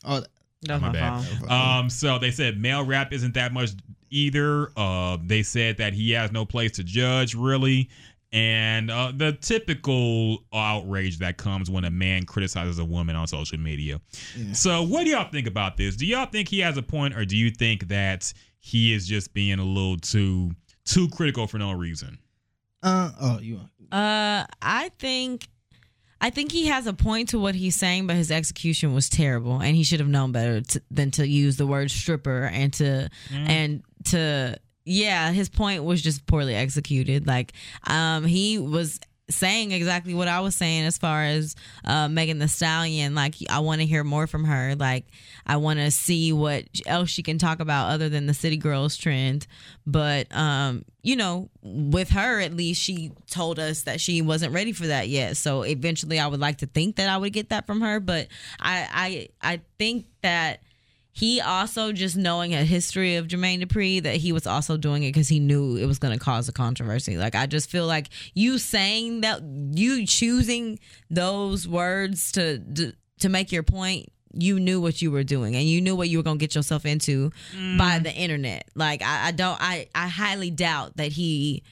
Oh, 0.05 0.23
That's 0.63 0.81
My 0.81 0.87
my 0.87 0.93
bad. 0.93 1.51
Um, 1.51 1.89
so 1.89 2.19
they 2.19 2.31
said 2.31 2.59
male 2.59 2.83
rap 2.85 3.13
isn't 3.13 3.33
that 3.35 3.53
much 3.53 3.71
either. 4.09 4.71
Uh, 4.77 5.17
they 5.23 5.43
said 5.43 5.77
that 5.77 5.93
he 5.93 6.11
has 6.11 6.31
no 6.31 6.45
place 6.45 6.71
to 6.73 6.83
judge 6.83 7.35
really, 7.35 7.89
and 8.31 8.91
uh, 8.91 9.11
the 9.15 9.33
typical 9.33 10.39
outrage 10.53 11.19
that 11.19 11.37
comes 11.37 11.69
when 11.69 11.85
a 11.85 11.91
man 11.91 12.23
criticizes 12.25 12.79
a 12.79 12.85
woman 12.85 13.15
on 13.15 13.27
social 13.27 13.57
media. 13.57 14.01
So, 14.53 14.83
what 14.83 15.05
do 15.05 15.11
y'all 15.11 15.29
think 15.31 15.47
about 15.47 15.77
this? 15.77 15.95
Do 15.95 16.05
y'all 16.05 16.25
think 16.25 16.49
he 16.49 16.59
has 16.59 16.77
a 16.77 16.83
point, 16.83 17.15
or 17.15 17.23
do 17.25 17.37
you 17.37 17.49
think 17.49 17.87
that 17.87 18.31
he 18.59 18.93
is 18.93 19.07
just 19.07 19.33
being 19.33 19.59
a 19.59 19.63
little 19.63 19.97
too 19.97 20.51
too 20.87 21.09
critical 21.09 21.47
for 21.47 21.57
no 21.57 21.71
reason? 21.73 22.17
uh, 22.83 23.11
oh, 23.21 23.39
you. 23.39 23.59
Uh, 23.91 24.45
I 24.61 24.89
think, 24.99 25.47
I 26.21 26.29
think 26.29 26.51
he 26.51 26.67
has 26.67 26.87
a 26.87 26.93
point 26.93 27.29
to 27.29 27.39
what 27.39 27.55
he's 27.55 27.75
saying, 27.75 28.07
but 28.07 28.15
his 28.15 28.31
execution 28.31 28.93
was 28.93 29.09
terrible, 29.09 29.59
and 29.59 29.75
he 29.75 29.83
should 29.83 29.99
have 29.99 30.09
known 30.09 30.31
better 30.31 30.61
to, 30.61 30.81
than 30.89 31.11
to 31.11 31.27
use 31.27 31.57
the 31.57 31.67
word 31.67 31.91
stripper 31.91 32.49
and 32.51 32.73
to 32.73 33.09
and 33.31 33.83
to 34.05 34.57
yeah, 34.87 35.31
his 35.31 35.49
point 35.49 35.83
was 35.83 36.01
just 36.01 36.25
poorly 36.25 36.55
executed. 36.55 37.27
Like, 37.27 37.51
um, 37.85 38.23
he 38.23 38.57
was 38.57 38.99
saying 39.29 39.71
exactly 39.71 40.13
what 40.13 40.27
I 40.27 40.39
was 40.39 40.55
saying 40.55 40.85
as 40.85 40.97
far 40.97 41.23
as 41.23 41.55
uh, 41.83 42.07
Megan 42.07 42.39
Thee 42.39 42.47
Stallion. 42.47 43.13
Like, 43.13 43.35
I 43.49 43.59
want 43.59 43.81
to 43.81 43.87
hear 43.87 44.03
more 44.03 44.27
from 44.27 44.45
her. 44.45 44.75
Like, 44.75 45.05
I 45.45 45.57
want 45.57 45.79
to 45.79 45.91
see 45.91 46.31
what 46.31 46.65
else 46.85 47.09
she 47.09 47.23
can 47.23 47.37
talk 47.37 47.59
about 47.59 47.91
other 47.91 48.09
than 48.09 48.25
the 48.25 48.33
City 48.33 48.57
Girls 48.57 48.95
trend. 48.95 49.45
But, 49.85 50.33
um, 50.33 50.85
you 51.03 51.15
know, 51.15 51.49
with 51.61 52.09
her, 52.11 52.39
at 52.39 52.53
least 52.53 52.81
she 52.81 53.11
told 53.29 53.59
us 53.59 53.83
that 53.83 53.99
she 53.99 54.21
wasn't 54.21 54.53
ready 54.53 54.71
for 54.71 54.87
that 54.87 55.09
yet. 55.09 55.37
So 55.37 55.63
eventually, 55.63 56.19
I 56.19 56.27
would 56.27 56.39
like 56.39 56.59
to 56.59 56.65
think 56.65 56.95
that 56.95 57.09
I 57.09 57.17
would 57.17 57.33
get 57.33 57.49
that 57.49 57.67
from 57.67 57.81
her. 57.81 57.99
But 57.99 58.27
I, 58.59 59.29
I, 59.41 59.53
I 59.55 59.61
think 59.77 60.05
that 60.21 60.61
he 61.17 61.41
also 61.41 61.91
just 61.93 62.15
knowing 62.15 62.53
a 62.53 62.63
history 62.63 63.15
of 63.15 63.25
Jermaine 63.25 63.63
Dupri 63.63 64.03
that 64.03 64.17
he 64.17 64.31
was 64.31 64.45
also 64.45 64.77
doing 64.77 65.01
it 65.01 65.07
because 65.07 65.27
he 65.27 65.39
knew 65.39 65.75
it 65.75 65.87
was 65.87 65.97
going 65.97 66.13
to 66.13 66.23
cause 66.23 66.47
a 66.47 66.53
controversy. 66.53 67.17
Like 67.17 67.33
I 67.33 67.47
just 67.47 67.71
feel 67.71 67.87
like 67.87 68.09
you 68.35 68.59
saying 68.59 69.21
that 69.21 69.41
you 69.41 70.05
choosing 70.05 70.77
those 71.09 71.67
words 71.67 72.31
to 72.33 72.59
to, 72.59 72.93
to 73.21 73.29
make 73.29 73.51
your 73.51 73.63
point. 73.63 74.11
You 74.31 74.59
knew 74.59 74.79
what 74.79 75.01
you 75.01 75.09
were 75.09 75.23
doing, 75.23 75.55
and 75.55 75.65
you 75.65 75.81
knew 75.81 75.95
what 75.95 76.07
you 76.07 76.19
were 76.19 76.23
gonna 76.23 76.37
get 76.37 76.53
yourself 76.53 76.85
into 76.85 77.31
mm. 77.55 77.79
by 77.79 77.97
the 77.97 78.13
internet. 78.13 78.69
Like 78.75 79.01
I, 79.01 79.29
I 79.29 79.31
don't, 79.31 79.57
I, 79.59 79.87
I 79.95 80.07
highly 80.09 80.51
doubt 80.51 80.97
that 80.97 81.11
he 81.11 81.63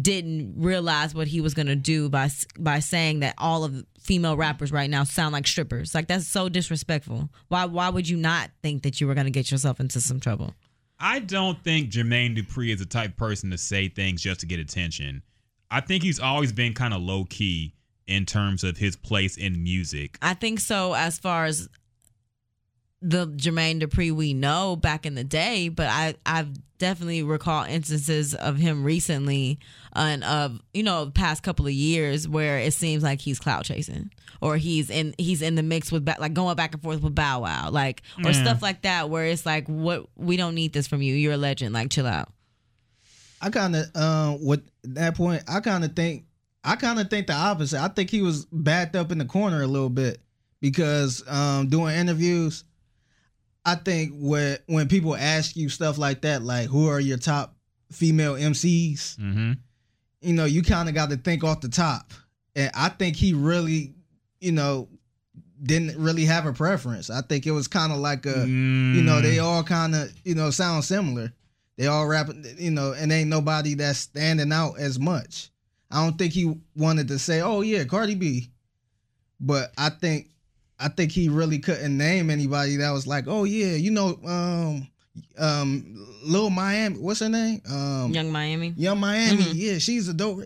didn't 0.00 0.54
realize 0.56 1.16
what 1.16 1.26
he 1.26 1.40
was 1.40 1.52
gonna 1.52 1.74
do 1.74 2.08
by 2.08 2.30
by 2.60 2.78
saying 2.78 3.20
that 3.20 3.34
all 3.38 3.64
of 3.64 3.84
female 4.04 4.36
rappers 4.36 4.70
right 4.70 4.88
now 4.88 5.02
sound 5.04 5.32
like 5.32 5.46
strippers. 5.46 5.94
Like 5.94 6.06
that's 6.06 6.26
so 6.26 6.48
disrespectful. 6.48 7.30
Why 7.48 7.64
why 7.64 7.88
would 7.88 8.08
you 8.08 8.16
not 8.16 8.50
think 8.62 8.82
that 8.82 9.00
you 9.00 9.06
were 9.06 9.14
gonna 9.14 9.30
get 9.30 9.50
yourself 9.50 9.80
into 9.80 10.00
some 10.00 10.20
trouble? 10.20 10.54
I 10.98 11.18
don't 11.18 11.62
think 11.64 11.90
Jermaine 11.90 12.36
Dupri 12.36 12.72
is 12.72 12.78
the 12.78 12.86
type 12.86 13.10
of 13.10 13.16
person 13.16 13.50
to 13.50 13.58
say 13.58 13.88
things 13.88 14.22
just 14.22 14.40
to 14.40 14.46
get 14.46 14.60
attention. 14.60 15.22
I 15.70 15.80
think 15.80 16.02
he's 16.04 16.20
always 16.20 16.52
been 16.52 16.72
kind 16.72 16.94
of 16.94 17.02
low 17.02 17.24
key 17.24 17.74
in 18.06 18.26
terms 18.26 18.62
of 18.62 18.76
his 18.76 18.96
place 18.96 19.36
in 19.36 19.62
music. 19.62 20.18
I 20.22 20.34
think 20.34 20.60
so 20.60 20.94
as 20.94 21.18
far 21.18 21.46
as 21.46 21.68
the 23.06 23.26
Jermaine 23.28 23.82
Dupri 23.82 24.10
we 24.10 24.32
know 24.32 24.76
back 24.76 25.04
in 25.04 25.14
the 25.14 25.24
day, 25.24 25.68
but 25.68 25.86
I 25.88 26.14
I've 26.24 26.48
definitely 26.78 27.22
recall 27.22 27.64
instances 27.64 28.34
of 28.34 28.56
him 28.56 28.82
recently 28.82 29.58
and 29.94 30.24
of 30.24 30.60
you 30.72 30.82
know 30.82 31.10
past 31.14 31.42
couple 31.42 31.66
of 31.66 31.72
years 31.72 32.26
where 32.26 32.58
it 32.58 32.72
seems 32.72 33.02
like 33.02 33.20
he's 33.20 33.38
cloud 33.38 33.64
chasing 33.64 34.10
or 34.40 34.56
he's 34.56 34.88
in 34.90 35.14
he's 35.18 35.42
in 35.42 35.54
the 35.54 35.62
mix 35.62 35.92
with 35.92 36.08
like 36.18 36.32
going 36.34 36.56
back 36.56 36.72
and 36.72 36.82
forth 36.82 37.02
with 37.02 37.14
Bow 37.14 37.40
Wow 37.42 37.70
like 37.70 38.02
or 38.24 38.32
Yeah. 38.32 38.42
stuff 38.42 38.62
like 38.62 38.82
that 38.82 39.10
where 39.10 39.26
it's 39.26 39.44
like 39.46 39.66
what 39.68 40.06
we 40.16 40.36
don't 40.36 40.54
need 40.54 40.72
this 40.72 40.86
from 40.86 41.00
you 41.02 41.14
you're 41.14 41.34
a 41.34 41.36
legend 41.36 41.74
like 41.74 41.90
chill 41.90 42.06
out. 42.06 42.28
I 43.40 43.50
kind 43.50 43.76
of 43.76 43.94
um 43.94 44.44
with 44.44 44.62
that 44.84 45.14
point, 45.14 45.42
I 45.46 45.60
kind 45.60 45.84
of 45.84 45.94
think 45.94 46.24
I 46.64 46.76
kind 46.76 46.98
of 46.98 47.10
think 47.10 47.26
the 47.26 47.34
opposite. 47.34 47.80
I 47.80 47.88
think 47.88 48.08
he 48.10 48.22
was 48.22 48.46
backed 48.46 48.96
up 48.96 49.12
in 49.12 49.18
the 49.18 49.26
corner 49.26 49.62
a 49.62 49.66
little 49.66 49.90
bit 49.90 50.20
because 50.60 51.22
um 51.28 51.68
doing 51.68 51.94
interviews, 51.94 52.64
I 53.66 53.76
think 53.76 54.12
when 54.14 54.58
when 54.66 54.88
people 54.88 55.16
ask 55.16 55.56
you 55.56 55.68
stuff 55.68 55.98
like 55.98 56.22
that, 56.22 56.42
like 56.42 56.68
who 56.68 56.88
are 56.88 57.00
your 57.00 57.18
top 57.18 57.56
female 57.92 58.34
MCs, 58.34 59.16
Mm-hmm. 59.16 59.52
you 60.20 60.32
know, 60.34 60.44
you 60.44 60.62
kind 60.62 60.88
of 60.88 60.94
got 60.94 61.10
to 61.10 61.16
think 61.16 61.44
off 61.44 61.60
the 61.60 61.68
top. 61.68 62.12
And 62.56 62.70
I 62.74 62.88
think 62.88 63.16
he 63.16 63.32
really, 63.34 63.94
you 64.40 64.52
know, 64.52 64.88
didn't 65.62 65.98
really 65.98 66.24
have 66.26 66.46
a 66.46 66.52
preference. 66.52 67.08
I 67.10 67.20
think 67.22 67.46
it 67.46 67.52
was 67.52 67.66
kind 67.68 67.92
of 67.92 67.98
like 67.98 68.26
a, 68.26 68.46
you 68.46 69.02
know, 69.02 69.20
they 69.20 69.38
all 69.38 69.62
kind 69.64 69.94
of, 69.94 70.12
you 70.24 70.34
know, 70.34 70.50
sound 70.50 70.84
similar. 70.84 71.32
They 71.76 71.86
all 71.86 72.06
rap, 72.06 72.28
you 72.58 72.70
know, 72.70 72.92
and 72.92 73.10
ain't 73.10 73.28
nobody 73.30 73.74
that's 73.74 73.98
standing 73.98 74.52
out 74.52 74.78
as 74.78 74.98
much. 75.00 75.50
I 75.90 76.04
don't 76.04 76.16
think 76.18 76.32
he 76.32 76.54
wanted 76.76 77.08
to 77.08 77.18
say, 77.18 77.40
"Oh 77.40 77.62
yeah, 77.62 77.84
Cardi 77.84 78.14
B," 78.14 78.50
but 79.40 79.72
I 79.78 79.88
think, 79.90 80.28
I 80.84 80.88
think 80.88 81.12
he 81.12 81.28
really 81.30 81.58
couldn't 81.58 81.96
name 81.96 82.28
anybody 82.30 82.76
that 82.76 82.90
was 82.90 83.06
like, 83.06 83.24
"Oh 83.26 83.44
yeah, 83.44 83.74
you 83.74 83.90
know, 83.90 84.18
um, 84.24 84.88
um, 85.38 86.06
Lil 86.24 86.50
Miami, 86.50 86.98
what's 86.98 87.20
her 87.20 87.28
name? 87.28 87.60
Um, 87.70 88.12
Young 88.12 88.30
Miami. 88.30 88.74
Young 88.76 88.98
Miami, 89.00 89.42
Mhm. 89.44 89.52
yeah, 89.54 89.78
she's 89.78 90.08
a 90.08 90.14
dope. 90.14 90.42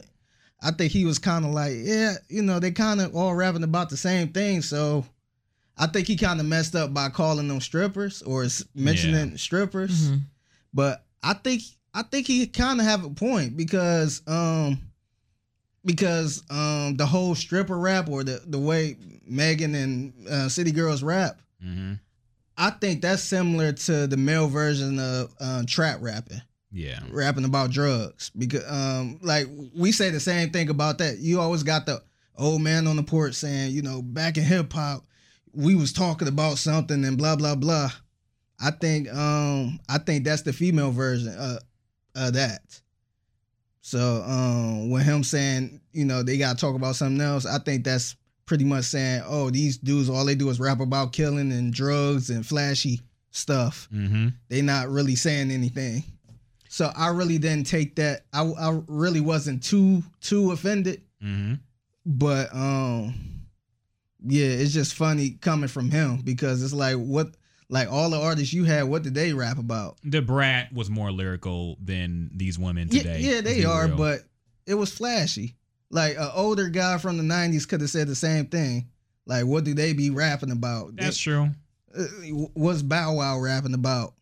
I 0.63 0.71
think 0.73 0.93
he 0.93 1.05
was 1.05 1.19
kind 1.19 1.45
of 1.45 1.53
like, 1.53 1.73
yeah, 1.77 2.15
you 2.29 2.43
know, 2.43 2.59
they 2.61 2.71
kind 2.73 3.01
of 3.01 3.15
all 3.15 3.35
rapping 3.35 3.63
about 3.63 3.91
the 3.91 3.97
same 3.97 4.29
thing. 4.29 4.61
So 4.63 5.05
I 5.77 5.87
think 5.87 6.07
he 6.09 6.17
kind 6.17 6.41
of 6.41 6.47
messed 6.47 6.75
up 6.75 6.93
by 6.93 7.09
calling 7.11 7.49
them 7.49 7.61
strippers 7.61 8.23
or 8.23 8.45
s- 8.45 8.65
mentioning 8.75 9.37
strippers. 9.39 10.11
Mhm. 10.11 10.23
But 10.75 11.05
I 11.23 11.35
think 11.35 11.63
I 11.95 12.03
think 12.03 12.27
he 12.27 12.47
kind 12.47 12.81
of 12.81 12.87
have 12.87 13.05
a 13.05 13.11
point 13.11 13.57
because 13.57 14.23
um 14.27 14.79
because 15.89 16.43
um 16.51 16.97
the 16.97 17.07
whole 17.07 17.35
stripper 17.35 17.77
rap 17.79 18.09
or 18.09 18.23
the 18.23 18.41
the 18.47 18.59
way 18.59 18.97
Megan 19.27 19.75
and 19.75 20.13
uh, 20.31 20.49
City 20.49 20.71
Girls 20.71 21.03
rap, 21.03 21.41
Mm-hmm. 21.65 21.95
I 22.57 22.71
think 22.71 23.03
that's 23.03 23.23
similar 23.23 23.73
to 23.73 24.07
the 24.07 24.17
male 24.17 24.49
version 24.49 24.99
of 25.01 25.33
uh, 25.41 25.63
trap 25.67 25.99
rapping 26.01 26.41
Yeah. 26.71 27.01
rapping 27.11 27.45
about 27.45 27.71
drugs 27.71 28.31
because 28.37 28.65
um 28.71 29.19
like 29.23 29.47
we 29.77 29.91
say 29.93 30.11
the 30.11 30.21
same 30.21 30.51
thing 30.51 30.69
about 30.69 30.99
that. 30.99 31.19
You 31.19 31.41
always 31.41 31.63
got 31.65 31.87
the 31.87 32.03
old 32.37 32.63
man 32.63 32.87
on 32.87 32.97
the 32.97 33.03
porch 33.03 33.35
saying, 33.35 33.73
you 33.73 33.83
know, 33.83 34.03
back 34.03 34.37
in 34.39 34.45
hip 34.45 34.73
hop, 34.73 35.05
we 35.53 35.75
was 35.75 35.93
talking 35.93 36.29
about 36.29 36.59
something 36.59 37.05
and 37.05 37.17
blah 37.19 37.37
blah 37.37 37.55
blah. 37.57 37.91
I 38.61 38.71
think 38.73 39.09
um 39.13 39.79
I 39.89 39.99
think 39.99 40.25
that's 40.25 40.43
the 40.43 40.53
female 40.53 40.91
version 40.93 41.35
of, 41.39 41.59
of 42.15 42.33
that. 42.35 42.81
So 43.89 44.23
um 44.27 44.91
when 44.91 45.03
him 45.03 45.25
saying, 45.25 45.81
you 45.93 46.05
know, 46.05 46.23
they 46.23 46.37
gotta 46.39 46.59
talk 46.59 46.75
about 46.77 46.97
something 46.97 47.21
else, 47.21 47.47
I 47.47 47.59
think 47.59 47.85
that's 47.85 48.17
pretty 48.45 48.65
much 48.65 48.85
saying, 48.85 49.23
oh, 49.27 49.51
these 49.51 49.79
dudes 49.79 50.11
all 50.11 50.25
they 50.25 50.35
do 50.35 50.51
is 50.51 50.61
rap 50.61 50.81
about 50.81 51.13
killing 51.13 51.53
and 51.53 51.73
drugs 51.73 52.29
and 52.31 52.45
flashy 52.47 53.01
stuff 53.31 53.89
Mm-hmm. 53.95 54.29
they 54.49 54.63
not 54.63 54.89
really 54.89 55.15
saying 55.15 55.51
anything. 55.51 56.03
So 56.69 56.91
I 56.97 57.09
really 57.09 57.39
didn't 57.39 57.67
take 57.67 57.97
that. 57.97 58.27
I 58.33 58.43
I 58.43 58.79
really 58.89 59.21
wasn't 59.21 59.63
too 59.63 60.03
too 60.21 60.53
offended, 60.53 61.03
Mm-hmm. 61.25 61.55
but 62.05 62.55
um, 62.55 63.15
yeah, 64.27 64.47
it's 64.49 64.73
just 64.75 64.95
funny 64.95 65.31
coming 65.41 65.69
from 65.69 65.91
him 65.91 66.19
because 66.23 66.63
it's 66.63 66.73
like 66.75 66.97
what 66.97 67.29
like 67.71 67.91
all 67.91 68.11
the 68.11 68.19
artists 68.21 68.53
you 68.53 68.65
had, 68.65 68.85
what 68.85 69.03
did 69.03 69.15
they 69.15 69.33
rap 69.33 69.59
about? 69.59 69.99
Da 70.09 70.21
Brat 70.21 70.73
was 70.73 70.89
more 70.89 71.11
lyrical 71.13 71.77
than 71.83 72.31
these 72.35 72.59
women 72.59 72.89
today. 72.89 73.21
yeah, 73.21 73.35
let's 73.37 73.43
they 73.45 73.65
are, 73.65 73.87
real. 73.87 73.97
but 73.97 74.21
it 74.67 74.75
was 74.75 74.93
flashy. 74.93 75.55
Like 75.91 76.17
an 76.17 76.31
older 76.35 76.69
guy 76.69 76.99
from 76.99 77.17
the 77.17 77.23
'90s 77.23 77.67
could 77.69 77.81
have 77.81 77.91
said 77.91 78.09
the 78.09 78.15
same 78.15 78.47
thing. 78.47 78.89
Like, 79.27 79.45
what 79.45 79.65
do 79.65 79.75
they 79.75 79.93
be 79.93 80.11
rapping 80.11 80.51
about? 80.51 80.97
that's 80.97 81.19
true. 81.19 81.51
uh, 81.97 82.03
what's 82.55 82.83
Bow 82.83 83.15
Wow 83.15 83.39
rapping 83.41 83.75
about? 83.75 84.15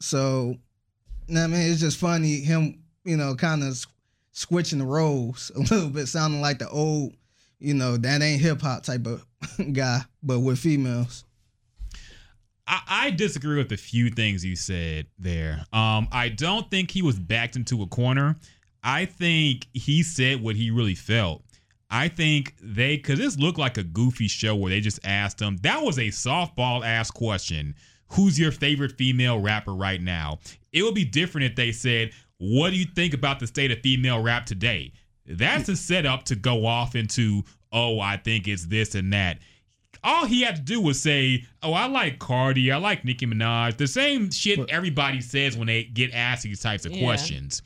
So, 0.00 0.56
I 1.28 1.46
mean, 1.46 1.70
it's 1.70 1.80
just 1.80 1.98
funny 1.98 2.36
him, 2.40 2.82
you 3.04 3.16
know, 3.16 3.34
kind 3.36 3.62
of 3.62 3.84
switching 4.32 4.80
the 4.80 4.84
roles 4.84 5.52
a 5.56 5.60
little 5.60 5.88
bit, 5.90 6.06
sounding 6.06 6.40
like 6.40 6.58
the 6.58 6.68
old, 6.68 7.12
you 7.60 7.74
know, 7.74 7.96
that 7.96 8.22
ain't 8.22 8.40
hip 8.42 8.60
hop 8.60 8.82
type 8.82 9.06
of 9.06 9.24
guy, 9.72 10.00
but 10.22 10.40
with 10.40 10.58
females. 10.58 11.24
I, 12.72 12.80
I 12.88 13.10
disagree 13.10 13.58
with 13.58 13.70
a 13.72 13.76
few 13.76 14.08
things 14.08 14.42
you 14.42 14.56
said 14.56 15.06
there. 15.18 15.66
Um, 15.74 16.08
I 16.10 16.30
don't 16.30 16.70
think 16.70 16.90
he 16.90 17.02
was 17.02 17.18
backed 17.18 17.54
into 17.54 17.82
a 17.82 17.86
corner. 17.86 18.36
I 18.82 19.04
think 19.04 19.66
he 19.74 20.02
said 20.02 20.42
what 20.42 20.56
he 20.56 20.70
really 20.70 20.94
felt. 20.94 21.42
I 21.90 22.08
think 22.08 22.54
they, 22.62 22.96
because 22.96 23.18
this 23.18 23.38
looked 23.38 23.58
like 23.58 23.76
a 23.76 23.82
goofy 23.82 24.26
show 24.26 24.56
where 24.56 24.70
they 24.70 24.80
just 24.80 25.00
asked 25.04 25.38
him. 25.38 25.58
That 25.58 25.82
was 25.82 25.98
a 25.98 26.08
softball 26.08 26.82
ass 26.82 27.10
question. 27.10 27.74
Who's 28.12 28.38
your 28.40 28.52
favorite 28.52 28.92
female 28.92 29.38
rapper 29.38 29.74
right 29.74 30.00
now? 30.00 30.38
It 30.72 30.82
would 30.82 30.94
be 30.94 31.04
different 31.04 31.44
if 31.44 31.56
they 31.56 31.72
said, 31.72 32.12
What 32.38 32.70
do 32.70 32.76
you 32.76 32.86
think 32.86 33.12
about 33.12 33.38
the 33.38 33.46
state 33.46 33.70
of 33.70 33.80
female 33.80 34.22
rap 34.22 34.46
today? 34.46 34.92
That's 35.26 35.68
a 35.68 35.76
setup 35.76 36.24
to 36.24 36.36
go 36.36 36.64
off 36.64 36.96
into, 36.96 37.42
Oh, 37.70 38.00
I 38.00 38.16
think 38.16 38.48
it's 38.48 38.64
this 38.64 38.94
and 38.94 39.12
that 39.12 39.38
all 40.04 40.26
he 40.26 40.42
had 40.42 40.56
to 40.56 40.62
do 40.62 40.80
was 40.80 41.00
say, 41.00 41.44
"Oh, 41.62 41.72
I 41.72 41.86
like 41.86 42.18
Cardi, 42.18 42.72
I 42.72 42.76
like 42.78 43.04
Nicki 43.04 43.26
Minaj." 43.26 43.76
The 43.76 43.86
same 43.86 44.30
shit 44.30 44.58
everybody 44.70 45.20
says 45.20 45.56
when 45.56 45.66
they 45.68 45.84
get 45.84 46.12
asked 46.12 46.42
these 46.42 46.60
types 46.60 46.84
of 46.86 46.92
Yeah. 46.92 47.02
questions. 47.04 47.62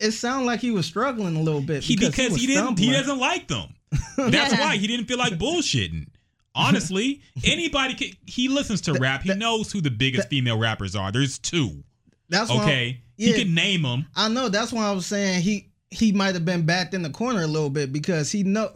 It 0.00 0.12
sounded 0.12 0.46
like 0.46 0.60
he 0.60 0.70
was 0.70 0.86
struggling 0.86 1.36
a 1.36 1.40
little 1.42 1.60
bit 1.60 1.82
He 1.82 1.96
because, 1.96 2.30
was 2.32 2.40
he, 2.40 2.46
didn't 2.46 2.78
he 2.78 2.90
doesn't 2.92 3.18
like 3.18 3.48
them. 3.48 3.74
That's 4.16 4.52
why 4.54 4.76
he 4.76 4.86
didn't 4.86 5.06
feel 5.06 5.18
like 5.18 5.34
bullshitting. 5.38 6.06
Honestly, 6.54 7.20
anybody 7.44 7.94
can, 7.94 8.08
he 8.26 8.48
listens 8.48 8.80
to 8.82 8.94
rap. 8.94 9.22
He 9.22 9.34
knows 9.34 9.70
who 9.70 9.80
the 9.80 9.90
biggest 9.90 10.28
female 10.28 10.58
rappers 10.58 10.96
are. 10.96 11.12
There's 11.12 11.38
two. 11.38 11.84
That's 12.30 12.50
why 12.50 12.62
Okay, 12.62 13.00
yeah. 13.16 13.28
he 13.36 13.44
can 13.44 13.54
name 13.54 13.82
them. 13.82 14.06
I 14.16 14.28
know. 14.28 14.48
That's 14.48 14.72
why 14.72 14.86
I 14.86 14.92
was 14.92 15.06
saying 15.06 15.42
he 15.42 15.68
he 15.90 16.10
might 16.12 16.34
have 16.34 16.44
been 16.44 16.66
backed 16.66 16.94
in 16.94 17.02
the 17.02 17.10
corner 17.10 17.42
a 17.42 17.46
little 17.46 17.70
bit 17.70 17.92
because 17.92 18.32
he 18.32 18.42
know, 18.42 18.70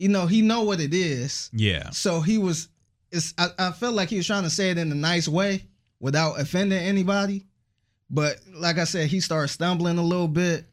you 0.00 0.08
know, 0.08 0.26
he 0.26 0.40
know 0.42 0.62
what 0.62 0.80
it 0.80 0.94
is. 0.94 1.50
Yeah, 1.52 1.90
So 1.90 2.20
he 2.22 2.38
was. 2.38 2.68
It's. 3.12 3.34
I, 3.38 3.48
I 3.58 3.70
felt 3.72 3.94
like 3.94 4.08
he 4.08 4.16
was 4.16 4.26
trying 4.26 4.44
to 4.44 4.50
say 4.50 4.70
it 4.70 4.78
in 4.78 4.90
a 4.90 4.94
nice 4.94 5.28
way 5.28 5.64
without 6.00 6.40
offending 6.40 6.78
anybody. 6.78 7.44
But 8.08 8.36
like 8.54 8.78
I 8.78 8.84
said, 8.84 9.08
he 9.08 9.20
started 9.20 9.48
stumbling 9.48 9.98
a 9.98 10.02
little 10.02 10.28
bit. 10.28 10.64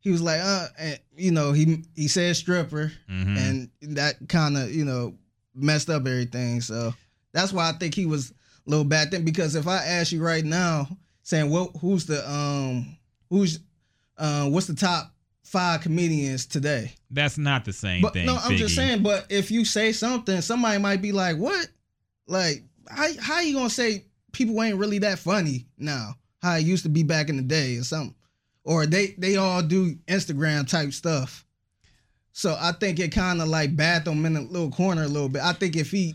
He 0.00 0.10
was 0.10 0.22
like, 0.22 0.40
uh, 0.42 0.66
and, 0.78 0.98
you 1.16 1.30
know, 1.30 1.52
he 1.52 1.84
he 1.94 2.08
said 2.08 2.34
stripper, 2.36 2.90
Mhm. 3.10 3.36
and 3.38 3.96
that 3.96 4.28
kind 4.28 4.56
of 4.56 4.72
you 4.74 4.84
know 4.84 5.14
messed 5.54 5.90
up 5.90 6.06
everything. 6.06 6.60
So 6.62 6.94
that's 7.32 7.52
why 7.52 7.68
I 7.68 7.72
think 7.72 7.94
he 7.94 8.06
was 8.06 8.30
a 8.30 8.70
little 8.70 8.84
back 8.86 9.10
then. 9.10 9.24
Because 9.24 9.54
if 9.56 9.66
I 9.68 9.84
ask 9.84 10.10
you 10.12 10.22
right 10.22 10.44
now, 10.44 10.88
saying 11.22 11.50
what 11.50 11.76
who's 11.80 12.06
the 12.06 12.28
um 12.30 12.96
who's 13.28 13.60
uh 14.16 14.48
what's 14.48 14.66
the 14.68 14.74
top 14.74 15.12
five 15.50 15.80
comedians 15.82 16.46
today? 16.46 16.92
that's 17.10 17.36
not 17.38 17.64
the 17.64 17.72
same 17.72 18.02
But 18.02 18.12
thing. 18.14 18.26
no, 18.26 18.36
I'm 18.36 18.56
just 18.56 18.74
saying. 18.76 19.02
But 19.02 19.26
if 19.30 19.50
you 19.50 19.64
say 19.64 19.92
something, 19.92 20.40
somebody 20.42 20.78
might 20.78 21.02
be 21.02 21.12
like, 21.12 21.36
"What? 21.36 21.66
Like, 22.26 22.62
how 22.88 23.08
how 23.20 23.40
you 23.40 23.54
gonna 23.54 23.70
say 23.70 24.04
people 24.32 24.62
ain't 24.62 24.76
really 24.76 24.98
that 25.00 25.18
funny 25.18 25.66
now? 25.76 26.14
How 26.42 26.54
it 26.56 26.60
used 26.64 26.84
to 26.84 26.88
be 26.88 27.02
back 27.02 27.28
in 27.28 27.36
the 27.36 27.42
day, 27.42 27.76
or 27.76 27.82
something? 27.84 28.14
Or 28.64 28.86
they 28.86 29.14
they 29.18 29.36
all 29.36 29.62
do 29.62 29.96
Instagram 30.06 30.68
type 30.68 30.92
stuff." 30.92 31.44
So 32.32 32.56
I 32.58 32.72
think 32.72 33.00
it 33.00 33.10
kind 33.12 33.42
of 33.42 33.48
like 33.48 33.74
bathed 33.74 34.06
him 34.06 34.24
in 34.24 34.36
a 34.36 34.42
little 34.42 34.70
corner 34.70 35.02
a 35.02 35.08
little 35.08 35.28
bit. 35.28 35.42
I 35.42 35.52
think 35.52 35.74
if 35.76 35.90
he 35.90 36.14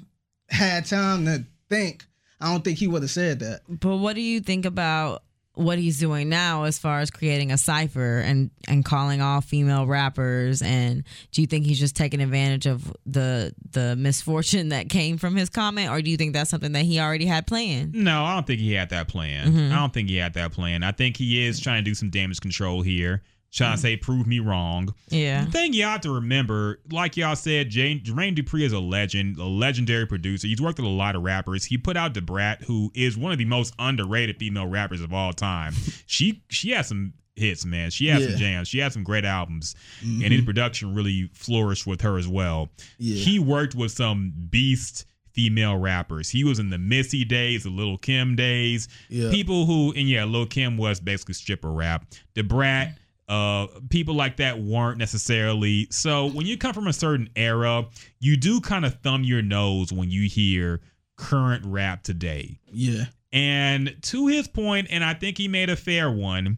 had 0.50 0.86
time 0.86 1.26
to 1.26 1.44
think, 1.70 2.06
I 2.40 2.50
don't 2.52 2.64
think 2.64 2.78
he 2.78 2.88
would 2.88 3.02
have 3.02 3.12
said 3.12 3.40
that. 3.40 3.62
But 3.68 3.98
what 3.98 4.16
do 4.16 4.22
you 4.22 4.40
think 4.40 4.66
about 4.66 5.24
what 5.56 5.78
he's 5.80 6.00
doing 6.00 6.30
now 6.30 6.64
as 6.64 6.78
far 6.78 7.00
as 7.00 7.10
creating 7.10 7.52
a 7.52 7.58
cipher 7.58 8.20
and 8.20 8.52
and 8.68 8.86
calling 8.86 9.22
all 9.22 9.42
female 9.42 9.88
rappers 9.88 10.62
and 10.62 11.04
do 11.32 11.42
you 11.42 11.48
think 11.48 11.66
he's 11.66 11.80
just 11.80 11.96
taking 11.96 12.22
advantage 12.22 12.66
of 12.66 12.94
the 13.06 13.54
the 13.72 13.96
misfortune 13.96 14.70
that 14.70 14.90
came 14.90 15.18
from 15.18 15.36
his 15.36 15.50
comment 15.50 15.90
or 15.90 16.02
do 16.02 16.12
you 16.12 16.18
think 16.18 16.34
that's 16.34 16.50
something 16.50 16.74
that 16.74 16.84
he 16.84 17.00
already 17.00 17.26
had 17.26 17.48
planned 17.48 17.94
No, 17.94 18.24
I 18.24 18.36
don't 18.36 18.46
think 18.46 18.60
he 18.60 18.74
had 18.74 18.90
that 18.90 19.08
plan. 19.08 19.48
Mm-hmm. 19.48 19.74
I 19.74 19.76
don't 19.76 19.94
think 19.94 20.10
he 20.10 20.18
had 20.18 20.34
that 20.34 20.52
plan. 20.52 20.84
I 20.84 20.92
think 20.92 21.18
he 21.18 21.46
is 21.46 21.60
trying 21.60 21.84
to 21.84 21.90
do 21.90 21.96
some 21.96 22.10
damage 22.10 22.42
control 22.42 22.82
here, 22.82 23.24
trying 23.56 23.70
Mm-hmm. 23.70 23.76
to 23.76 23.82
say, 23.82 23.98
prove 23.98 24.28
me 24.28 24.40
wrong. 24.40 24.94
yeah 25.10 25.46
The 25.46 25.52
thing 25.52 25.74
you 25.74 25.84
have 25.84 26.02
to 26.02 26.12
remember, 26.14 26.80
like 26.92 27.16
y'all 27.18 27.36
said, 27.36 27.70
Jane, 27.70 28.02
Jermaine 28.02 28.36
Dupri 28.36 28.62
is 28.64 28.74
a 28.74 28.80
legend, 28.80 29.38
a 29.38 29.46
legendary 29.46 30.06
producer. 30.06 30.48
He's 30.48 30.62
worked 30.62 30.78
with 30.78 30.86
a 30.88 30.90
lot 30.92 31.16
of 31.16 31.24
rappers. 31.24 31.64
He 31.66 31.78
put 31.78 31.96
out 31.98 32.14
Da 32.14 32.22
Brat, 32.22 32.62
who 32.64 32.92
is 32.94 33.18
one 33.18 33.32
of 33.32 33.38
the 33.38 33.46
most 33.46 33.74
underrated 33.80 34.38
female 34.38 34.68
rappers 34.68 35.02
of 35.02 35.14
all 35.14 35.32
time. 35.34 35.74
she 36.06 36.44
she 36.50 36.72
has 36.72 36.88
some 36.88 37.14
hits, 37.38 37.66
man. 37.66 37.90
She 37.92 38.08
has 38.08 38.24
some 38.26 38.36
jams. 38.38 38.68
She 38.68 38.80
has 38.80 38.94
some 38.94 39.04
great 39.04 39.26
albums, 39.26 39.76
and 40.02 40.24
his 40.32 40.42
production 40.44 40.94
really 40.96 41.30
flourished 41.34 41.86
with 41.88 42.02
her 42.02 42.18
as 42.18 42.28
well. 42.28 42.70
Yeah. 42.98 43.16
He 43.18 43.40
worked 43.40 43.76
with 43.76 43.92
some 43.92 44.34
beast 44.50 45.06
female 45.34 45.76
rappers. 45.78 46.30
He 46.30 46.46
was 46.46 46.60
in 46.60 46.70
the 46.70 46.78
Missy 46.78 47.26
days, 47.26 47.64
the 47.64 47.70
Little 47.70 47.98
Kim 47.98 48.38
days. 48.38 48.88
Yeah. 49.10 49.32
People 49.32 49.66
who, 49.66 49.92
and 49.98 50.08
yeah, 50.08 50.24
Lil 50.24 50.46
Kim 50.46 50.78
was 50.78 51.02
basically 51.02 51.34
stripper 51.34 51.72
rap. 51.72 52.06
Da 52.36 52.42
Brat, 52.42 52.98
uh, 53.28 53.68
people 53.90 54.16
like 54.16 54.38
that 54.38 54.60
weren't 54.60 54.98
necessarily. 54.98 55.88
So 55.90 56.28
when 56.28 56.46
you 56.46 56.58
come 56.58 56.74
from 56.74 56.88
a 56.88 56.94
certain 56.94 57.30
era, 57.36 57.86
you 58.20 58.38
do 58.38 58.62
kind 58.62 58.86
of 58.86 58.96
thumb 59.02 59.24
your 59.24 59.42
nose 59.42 59.92
when 59.92 60.10
you 60.12 60.28
hear 60.30 60.82
current 61.18 61.66
rap 61.66 62.04
today. 62.04 62.60
Yeah. 62.72 63.06
And 63.32 63.96
to 64.04 64.28
his 64.28 64.48
point, 64.48 64.88
and 64.90 65.04
I 65.04 65.14
think 65.14 65.38
he 65.38 65.48
made 65.48 65.70
a 65.70 65.76
fair 65.76 66.10
one. 66.10 66.58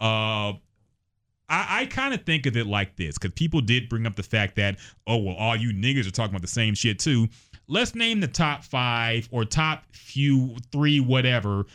Uh, 0.00 0.54
I, 1.48 1.80
I 1.80 1.86
kind 1.88 2.14
of 2.14 2.24
think 2.24 2.46
of 2.46 2.56
it 2.56 2.66
like 2.66 2.96
this 2.96 3.16
because 3.18 3.32
people 3.34 3.60
did 3.60 3.88
bring 3.88 4.06
up 4.06 4.16
the 4.16 4.22
fact 4.22 4.56
that, 4.56 4.78
oh, 5.06 5.18
well, 5.18 5.36
all 5.36 5.54
you 5.54 5.72
niggas 5.72 6.06
are 6.06 6.10
talking 6.10 6.32
about 6.34 6.42
the 6.42 6.48
same 6.48 6.74
shit 6.74 6.98
too. 6.98 7.28
Let's 7.68 7.94
name 7.94 8.20
the 8.20 8.28
top 8.28 8.64
five 8.64 9.28
or 9.30 9.44
top 9.44 9.84
few, 9.92 10.56
three, 10.72 11.00
whatever 11.00 11.66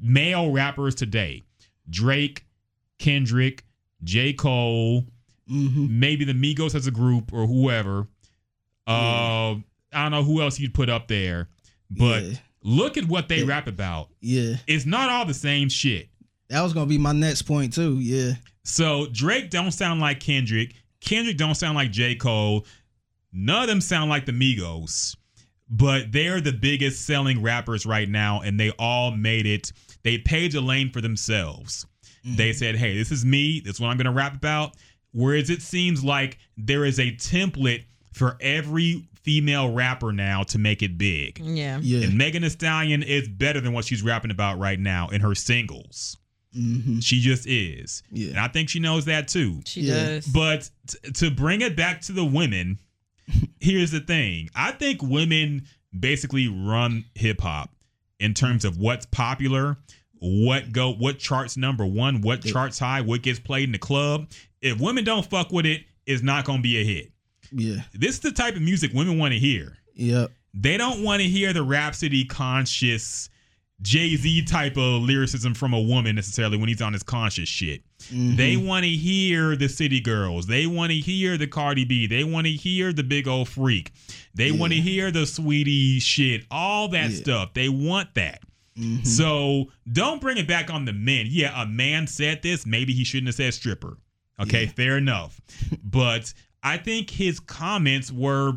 male 0.00 0.50
rappers 0.50 0.94
today 0.94 1.44
Drake, 1.90 2.44
Kendrick, 2.98 3.64
J. 4.04 4.32
Cole, 4.32 5.04
Mm-hmm. 5.50 5.98
maybe 5.98 6.26
the 6.26 6.34
Migos 6.34 6.74
as 6.74 6.86
a 6.86 6.90
group 6.90 7.32
or 7.32 7.46
whoever. 7.46 8.06
Uh, 8.86 9.52
I 9.52 9.62
don't 9.92 10.10
know 10.10 10.22
who 10.22 10.42
else 10.42 10.58
you'd 10.60 10.74
put 10.74 10.90
up 10.90 11.08
there, 11.08 11.48
but 11.90 12.22
Yeah. 12.22 12.34
look 12.62 12.96
at 12.98 13.04
what 13.06 13.28
they 13.28 13.38
Yeah. 13.40 13.46
rap 13.46 13.66
about. 13.66 14.10
Yeah. 14.20 14.56
It's 14.66 14.84
not 14.86 15.08
all 15.08 15.24
the 15.24 15.32
same 15.34 15.68
shit. 15.70 16.10
That 16.48 16.60
was 16.62 16.72
gonna 16.74 16.86
be 16.86 16.98
my 16.98 17.12
next 17.12 17.42
point 17.42 17.72
too. 17.72 17.98
Yeah. 17.98 18.34
So 18.64 19.06
Drake 19.12 19.48
don't 19.50 19.72
sound 19.72 20.00
like 20.00 20.20
Kendrick. 20.20 20.74
Kendrick 21.00 21.36
don't 21.38 21.54
sound 21.54 21.76
like 21.76 21.92
J. 21.92 22.14
Cole. 22.14 22.66
None 23.32 23.62
of 23.62 23.68
them 23.68 23.80
sound 23.80 24.10
like 24.10 24.26
the 24.26 24.32
Migos. 24.32 25.16
But 25.70 26.12
they're 26.12 26.40
the 26.40 26.52
biggest 26.52 27.04
selling 27.06 27.42
rappers 27.42 27.84
right 27.86 28.08
now, 28.08 28.40
and 28.40 28.58
they 28.58 28.70
all 28.72 29.10
made 29.12 29.44
it. 29.46 29.72
They 30.02 30.16
paved 30.18 30.54
a 30.54 30.60
lane 30.62 30.90
for 30.90 31.00
themselves. 31.02 31.86
They 32.24 32.52
said, 32.52 32.76
hey, 32.76 32.96
this 32.96 33.10
is 33.12 33.24
me. 33.24 33.60
This 33.60 33.74
is 33.74 33.80
what 33.80 33.88
I'm 33.88 33.96
gonna 33.96 34.12
rap 34.12 34.34
about. 34.34 34.74
Whereas 35.12 35.48
it 35.50 35.62
seems 35.62 36.04
like 36.04 36.38
there 36.56 36.84
is 36.84 36.98
a 36.98 37.12
template 37.12 37.84
for 38.12 38.36
every 38.40 39.08
female 39.22 39.72
rapper 39.72 40.12
now 40.12 40.42
to 40.42 40.58
make 40.58 40.82
it 40.82 40.96
big. 40.98 41.38
yeah 41.40 41.78
Yeah. 41.82 42.06
And 42.06 42.16
Megan 42.18 42.42
Thee 42.42 42.48
Stallion 42.48 43.02
is 43.02 43.28
better 43.28 43.60
than 43.60 43.72
what 43.72 43.84
she's 43.84 44.02
rapping 44.02 44.30
about 44.30 44.58
right 44.58 44.78
now 44.78 45.08
in 45.08 45.20
her 45.20 45.34
singles. 45.34 46.16
Mm-hmm. 46.56 47.00
She 47.00 47.20
just 47.20 47.46
is. 47.46 48.02
Yeah. 48.10 48.30
And 48.30 48.38
I 48.38 48.48
think 48.48 48.68
she 48.70 48.80
knows 48.80 49.04
that 49.06 49.28
too. 49.28 49.60
she 49.66 49.82
Yeah. 49.82 50.06
does 50.06 50.26
But 50.26 50.70
t- 50.86 51.10
to 51.12 51.30
bring 51.30 51.60
it 51.60 51.76
back 51.76 52.00
to 52.02 52.12
the 52.12 52.24
women, 52.24 52.78
here's 53.60 53.90
the 53.90 54.00
thing. 54.00 54.48
I 54.54 54.72
think 54.72 55.02
women 55.02 55.66
basically 55.98 56.48
run 56.48 57.04
hip 57.14 57.40
hop 57.40 57.74
in 58.18 58.34
terms 58.34 58.64
of 58.64 58.78
what's 58.78 59.06
popular, 59.06 59.76
what 60.20 60.72
go 60.72 60.92
what 60.92 61.18
charts 61.18 61.56
number 61.56 61.86
1, 61.86 62.22
what 62.22 62.42
charts 62.42 62.78
high, 62.78 63.00
what 63.00 63.22
gets 63.22 63.38
played 63.38 63.64
in 63.64 63.72
the 63.72 63.78
club. 63.78 64.28
If 64.60 64.80
women 64.80 65.04
don't 65.04 65.24
fuck 65.28 65.52
with 65.52 65.66
it, 65.66 65.82
it's 66.06 66.22
not 66.22 66.44
going 66.44 66.58
to 66.58 66.62
be 66.62 66.78
a 66.80 66.84
hit. 66.84 67.12
Yeah. 67.52 67.82
This 67.92 68.14
is 68.14 68.20
the 68.20 68.32
type 68.32 68.56
of 68.56 68.62
music 68.62 68.92
women 68.92 69.18
want 69.18 69.32
to 69.32 69.38
hear. 69.38 69.76
Yep. 69.94 70.30
They 70.54 70.76
don't 70.76 71.02
want 71.02 71.22
to 71.22 71.28
hear 71.28 71.52
the 71.52 71.62
Rapsody 71.62 72.24
conscious 72.24 73.30
Jay 73.80 74.16
Z 74.16 74.44
type 74.44 74.76
of 74.76 75.02
lyricism 75.02 75.54
from 75.54 75.72
a 75.72 75.80
woman 75.80 76.16
necessarily 76.16 76.56
when 76.56 76.68
he's 76.68 76.82
on 76.82 76.92
his 76.92 77.02
conscious 77.04 77.48
shit. 77.48 77.82
Mm-hmm. 78.10 78.36
They 78.36 78.56
want 78.56 78.84
to 78.84 78.90
hear 78.90 79.54
the 79.54 79.68
City 79.68 80.00
Girls. 80.00 80.46
They 80.46 80.66
want 80.66 80.90
to 80.90 80.98
hear 80.98 81.36
the 81.38 81.46
Cardi 81.46 81.84
B. 81.84 82.06
They 82.06 82.24
want 82.24 82.46
to 82.46 82.52
hear 82.52 82.92
the 82.92 83.04
Big 83.04 83.28
Ole 83.28 83.44
Freak. 83.44 83.92
They 84.34 84.50
want 84.50 84.72
to 84.72 84.80
hear 84.80 85.10
the 85.12 85.26
Sweetie 85.26 86.00
shit. 86.00 86.44
All 86.50 86.88
that 86.88 87.10
Yeah. 87.10 87.16
stuff. 87.16 87.54
They 87.54 87.68
want 87.68 88.14
that. 88.14 88.42
Mm-hmm. 88.78 89.02
So 89.04 89.66
don't 89.90 90.20
bring 90.20 90.36
it 90.38 90.46
back 90.46 90.70
on 90.72 90.84
the 90.84 90.92
men. 90.92 91.26
Yeah, 91.28 91.60
a 91.62 91.66
man 91.66 92.06
said 92.06 92.42
this. 92.42 92.64
Maybe 92.66 92.92
he 92.92 93.04
shouldn't 93.04 93.28
have 93.28 93.34
said 93.34 93.54
stripper. 93.54 93.98
Okay, 94.40 94.64
Yeah. 94.64 94.70
fair 94.70 94.96
enough. 94.98 95.40
but 95.84 96.32
I 96.62 96.76
think 96.76 97.10
his 97.10 97.40
comments 97.40 98.12
were 98.12 98.52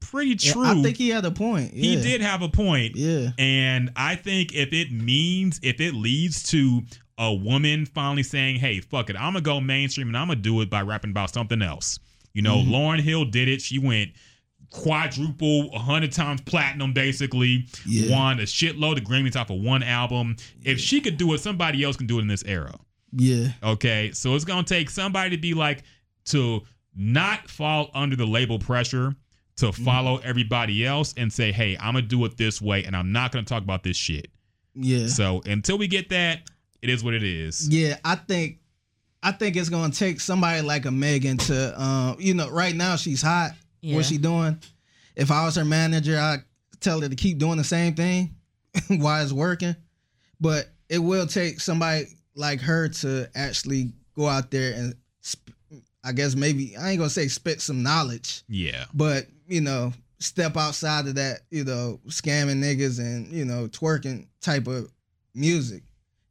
pretty 0.00 0.36
Yeah, 0.38 0.52
true. 0.52 0.64
I 0.66 0.82
think 0.82 0.96
he 0.96 1.08
had 1.08 1.24
a 1.24 1.30
point. 1.30 1.72
He 1.72 1.96
did 2.00 2.20
have 2.20 2.42
a 2.42 2.48
point. 2.48 2.96
Yeah. 2.96 3.30
And 3.38 3.90
I 3.96 4.14
think 4.16 4.54
if 4.54 4.72
it 4.72 4.92
means, 4.92 5.58
if 5.62 5.80
it 5.80 5.94
leads 5.94 6.42
to 6.50 6.82
a 7.18 7.32
woman 7.34 7.86
finally 7.86 8.22
saying, 8.22 8.56
hey, 8.56 8.80
fuck 8.80 9.10
it, 9.10 9.16
I'm 9.16 9.32
going 9.32 9.34
to 9.34 9.40
go 9.40 9.60
mainstream 9.60 10.08
and 10.08 10.16
I'm 10.16 10.28
going 10.28 10.38
to 10.38 10.42
do 10.42 10.60
it 10.60 10.70
by 10.70 10.82
rapping 10.82 11.10
about 11.10 11.32
something 11.32 11.62
else. 11.62 11.98
You 12.34 12.42
know, 12.42 12.58
Mm-hmm. 12.58 12.72
Lauryn 12.74 13.00
Hill 13.00 13.24
did 13.24 13.48
it. 13.48 13.62
She 13.62 13.78
went 13.78 14.10
quadruple, 14.70 15.70
100 15.70 16.12
times 16.12 16.40
platinum, 16.42 16.92
basically. 16.92 17.66
Yeah. 17.86 18.16
Won 18.16 18.38
a 18.40 18.42
shitload 18.44 18.98
of 18.98 19.04
Grammys 19.04 19.36
off 19.36 19.50
of 19.50 19.60
one 19.60 19.82
album. 19.82 20.36
If 20.64 20.78
she 20.80 21.00
could 21.00 21.16
do 21.16 21.32
it, 21.34 21.38
somebody 21.38 21.82
else 21.84 21.96
can 21.96 22.06
do 22.06 22.18
it 22.18 22.22
in 22.22 22.28
this 22.28 22.44
era. 22.44 22.74
Yeah. 23.12 23.48
Okay. 23.62 24.12
So 24.12 24.34
it's 24.34 24.44
going 24.44 24.64
to 24.64 24.74
take 24.74 24.90
somebody 24.90 25.30
to 25.30 25.38
be 25.38 25.54
like, 25.54 25.82
to 26.26 26.62
not 26.94 27.48
fall 27.48 27.90
under 27.94 28.16
the 28.16 28.26
label 28.26 28.58
pressure, 28.58 29.14
to 29.56 29.66
Mm-hmm. 29.66 29.84
follow 29.84 30.18
everybody 30.18 30.84
else 30.84 31.14
and 31.16 31.32
say, 31.32 31.50
hey, 31.52 31.76
I'm 31.80 31.92
going 31.94 32.04
to 32.04 32.08
do 32.08 32.24
it 32.26 32.36
this 32.36 32.60
way 32.60 32.84
and 32.84 32.94
I'm 32.94 33.10
not 33.12 33.32
going 33.32 33.44
to 33.44 33.48
talk 33.48 33.62
about 33.62 33.82
this 33.82 33.96
shit. 33.96 34.28
Yeah. 34.74 35.06
So 35.06 35.40
until 35.46 35.78
we 35.78 35.88
get 35.88 36.10
that, 36.10 36.42
it 36.82 36.90
is 36.90 37.02
what 37.02 37.14
it 37.14 37.22
is. 37.22 37.66
Yeah, 37.68 37.96
I 38.04 38.16
think 38.16 38.58
I 39.22 39.32
think 39.32 39.56
it's 39.56 39.70
gonna 39.70 39.92
take 39.92 40.20
somebody 40.20 40.60
like 40.60 40.84
a 40.84 40.90
Megan 40.90 41.38
to 41.38 41.82
um, 41.82 42.16
you 42.20 42.34
know, 42.34 42.50
right 42.50 42.76
now 42.76 42.96
she's 42.96 43.22
hot. 43.22 43.52
Yeah. 43.86 43.96
What's 43.96 44.08
she 44.08 44.18
doing? 44.18 44.58
If 45.14 45.30
I 45.30 45.44
was 45.44 45.54
her 45.56 45.64
manager, 45.64 46.18
I'd 46.18 46.42
tell 46.80 47.00
her 47.00 47.08
to 47.08 47.14
keep 47.16 47.38
doing 47.38 47.56
the 47.56 47.64
same 47.64 47.94
thing 47.94 48.34
while 48.88 49.22
it's 49.22 49.32
working. 49.32 49.76
But 50.40 50.68
it 50.88 50.98
will 50.98 51.26
take 51.26 51.60
somebody 51.60 52.06
like 52.34 52.60
her 52.60 52.88
to 52.88 53.28
actually 53.34 53.92
go 54.14 54.26
out 54.26 54.50
there 54.50 54.74
and 54.74 54.94
sp- 55.22 55.54
I 56.04 56.12
guess 56.12 56.34
maybe 56.34 56.76
I 56.76 56.90
ain't 56.90 56.98
gonna 56.98 57.10
say 57.10 57.28
spit 57.28 57.60
some 57.60 57.82
knowledge, 57.82 58.42
Yeah. 58.48 58.84
but 58.94 59.26
you 59.48 59.60
know, 59.60 59.92
step 60.18 60.56
outside 60.56 61.06
of 61.06 61.14
that, 61.16 61.40
you 61.50 61.64
know, 61.64 62.00
scamming 62.08 62.62
niggas 62.62 62.98
and 62.98 63.28
you 63.32 63.44
know, 63.44 63.68
twerking 63.68 64.26
type 64.40 64.66
of 64.66 64.90
music, 65.34 65.82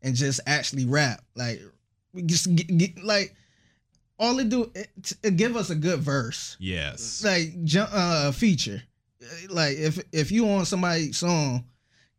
and 0.02 0.15
just 0.15 0.40
actually 0.45 0.86
rap. 0.86 1.22
Like, 1.36 1.61
we 2.14 2.22
just 2.23 2.53
get, 2.56 2.77
get, 2.77 3.03
like 3.03 3.34
all 4.20 4.40
it 4.40 4.50
do 4.50 4.72
it, 4.76 5.14
it 5.24 5.36
give 5.38 5.56
us 5.56 5.70
a 5.70 5.76
good 5.76 6.00
verse, 6.00 6.56
Yes. 6.60 7.24
like 7.24 7.54
uh, 7.78 8.32
feature. 8.32 8.82
Like 9.50 9.78
if 9.78 10.00
if 10.12 10.32
you 10.32 10.48
on 10.50 10.66
somebody's 10.66 11.18
song, 11.18 11.66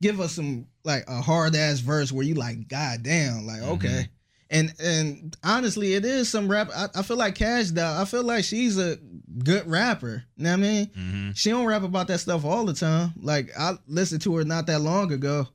give 0.03 0.21
us 0.21 0.33
some 0.33 0.67
like 0.85 1.05
a 1.09 1.21
hard 1.21 1.55
ass 1.55 1.81
verse 1.81 2.13
where 2.13 2.25
you 2.25 2.35
like, 2.35 2.69
god 2.69 3.03
damn, 3.03 3.47
like 3.47 3.63
okay. 3.63 4.09
And 4.51 4.73
and 4.79 5.37
honestly, 5.43 5.95
it 5.95 6.05
is 6.05 6.29
some 6.29 6.49
rap. 6.49 6.71
I, 6.75 6.87
I 6.97 7.03
feel 7.03 7.17
like 7.17 7.35
Kash 7.35 7.69
Doll. 7.71 8.01
I 8.01 8.05
feel 8.05 8.23
like 8.23 8.45
she's 8.45 8.79
a 8.79 8.97
good 9.43 9.67
rapper. 9.69 10.23
You 10.37 10.45
know 10.45 10.51
what 10.51 10.57
I 10.59 10.63
mean? 10.63 10.87
hmm 10.95 11.31
She 11.35 11.51
don't 11.51 11.67
rap 11.67 11.83
about 11.83 12.07
that 12.09 12.19
stuff 12.21 12.45
all 12.45 12.65
the 12.65 12.73
time. 12.75 13.13
Like 13.21 13.51
I 13.59 13.77
listened 13.89 14.23
to 14.23 14.37
her 14.37 14.45
not 14.45 14.67
that 14.69 14.81
long 14.83 15.13
ago, 15.13 15.49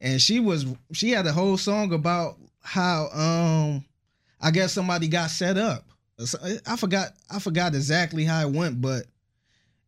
and 0.00 0.22
she 0.22 0.40
was 0.40 0.64
she 0.92 1.10
had 1.10 1.26
a 1.26 1.32
whole 1.32 1.58
song 1.58 1.92
about 1.92 2.36
how 2.62 3.08
um 3.12 3.84
I 4.40 4.50
guess 4.50 4.72
somebody 4.72 5.08
got 5.08 5.30
set 5.30 5.56
up. 5.58 5.86
I 6.66 6.76
forgot 6.76 7.12
I 7.30 7.38
forgot 7.38 7.74
exactly 7.74 8.24
how 8.24 8.46
it 8.46 8.52
went, 8.54 8.80
but 8.80 9.04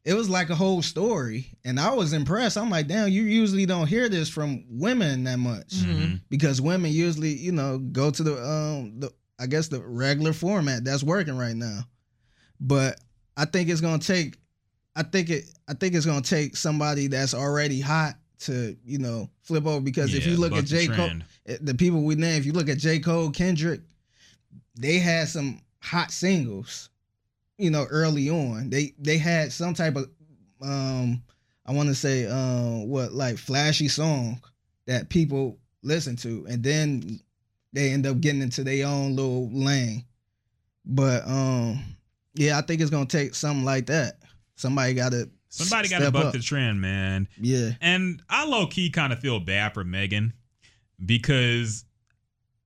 it 0.04 0.14
was 0.14 0.28
like 0.28 0.50
a 0.50 0.54
whole 0.54 0.82
story, 0.82 1.46
and 1.64 1.78
I 1.78 1.92
was 1.92 2.12
impressed. 2.12 2.56
I'm 2.58 2.70
like, 2.70 2.88
damn, 2.88 3.08
you 3.08 3.22
usually 3.22 3.66
don't 3.66 3.86
hear 3.86 4.08
this 4.08 4.28
from 4.28 4.64
women 4.68 5.24
that 5.24 5.38
much 5.38 5.74
Mhm. 5.74 6.20
because 6.28 6.60
women 6.60 6.90
usually, 6.90 7.34
you 7.34 7.52
know, 7.52 7.78
go 7.78 8.10
to 8.10 8.22
the 8.22 8.32
um 8.42 8.98
the 9.00 9.12
I 9.38 9.46
guess 9.46 9.68
the 9.68 9.80
regular 9.80 10.32
format 10.32 10.84
that's 10.84 11.02
working 11.02 11.36
right 11.36 11.56
now. 11.56 11.86
But 12.60 13.00
I 13.36 13.44
think 13.44 13.68
it's 13.68 13.80
gonna 13.80 13.98
take 14.02 14.36
I 14.96 15.02
think 15.02 15.30
it 15.30 15.44
I 15.68 15.74
think 15.74 15.94
it's 15.94 16.06
gonna 16.06 16.20
take 16.22 16.56
somebody 16.56 17.06
that's 17.08 17.34
already 17.34 17.80
hot 17.80 18.14
to 18.40 18.76
you 18.84 18.98
know 18.98 19.30
flip 19.42 19.66
over 19.66 19.80
because 19.80 20.14
if 20.14 20.26
you 20.26 20.36
look 20.36 20.52
at 20.52 20.64
the 20.66 20.76
J 20.76 20.86
Cole, 20.96 21.06
eh, 21.46 21.58
the 21.60 21.74
people 21.74 22.02
we 22.02 22.14
name, 22.14 22.38
if 22.38 22.46
you 22.46 22.52
look 22.52 22.68
at 22.68 22.78
J 22.78 22.98
Cole, 22.98 23.30
Kendrick, 23.30 23.80
they 24.76 24.98
had 24.98 25.28
some 25.28 25.60
hot 25.80 26.10
singles, 26.10 26.90
you 27.58 27.70
know, 27.70 27.86
early 27.90 28.30
on. 28.30 28.70
They 28.70 28.94
they 28.98 29.18
had 29.18 29.52
some 29.52 29.74
type 29.74 29.96
of 29.96 30.10
um 30.62 31.22
I 31.66 31.72
want 31.72 31.88
to 31.88 31.94
say 31.94 32.26
um 32.26 32.88
what 32.88 33.12
like 33.12 33.38
flashy 33.38 33.88
song 33.88 34.40
that 34.86 35.08
people 35.08 35.58
listen 35.82 36.16
to 36.16 36.46
and 36.48 36.62
then 36.62 37.20
they 37.72 37.90
end 37.90 38.06
up 38.06 38.20
getting 38.20 38.42
into 38.42 38.62
their 38.64 38.86
own 38.86 39.16
little 39.16 39.50
lane. 39.52 40.04
But 40.84 41.26
um 41.26 41.82
yeah, 42.34 42.58
I 42.58 42.62
think 42.62 42.80
it's 42.80 42.90
going 42.90 43.06
to 43.06 43.16
take 43.16 43.34
something 43.34 43.64
like 43.64 43.86
that. 43.86 44.14
Somebody 44.56 44.94
got 44.94 45.12
to 45.12 45.28
Somebody 45.48 45.90
got 45.90 45.98
to 45.98 46.10
buck 46.10 46.26
up. 46.26 46.32
the 46.32 46.38
trend, 46.38 46.80
man. 46.80 47.28
Yeah. 47.38 47.72
And 47.82 48.22
I 48.30 48.46
low 48.46 48.66
key 48.68 48.88
kind 48.88 49.12
of 49.12 49.18
feel 49.18 49.38
bad 49.38 49.74
for 49.74 49.84
Megan 49.84 50.32
because 51.04 51.84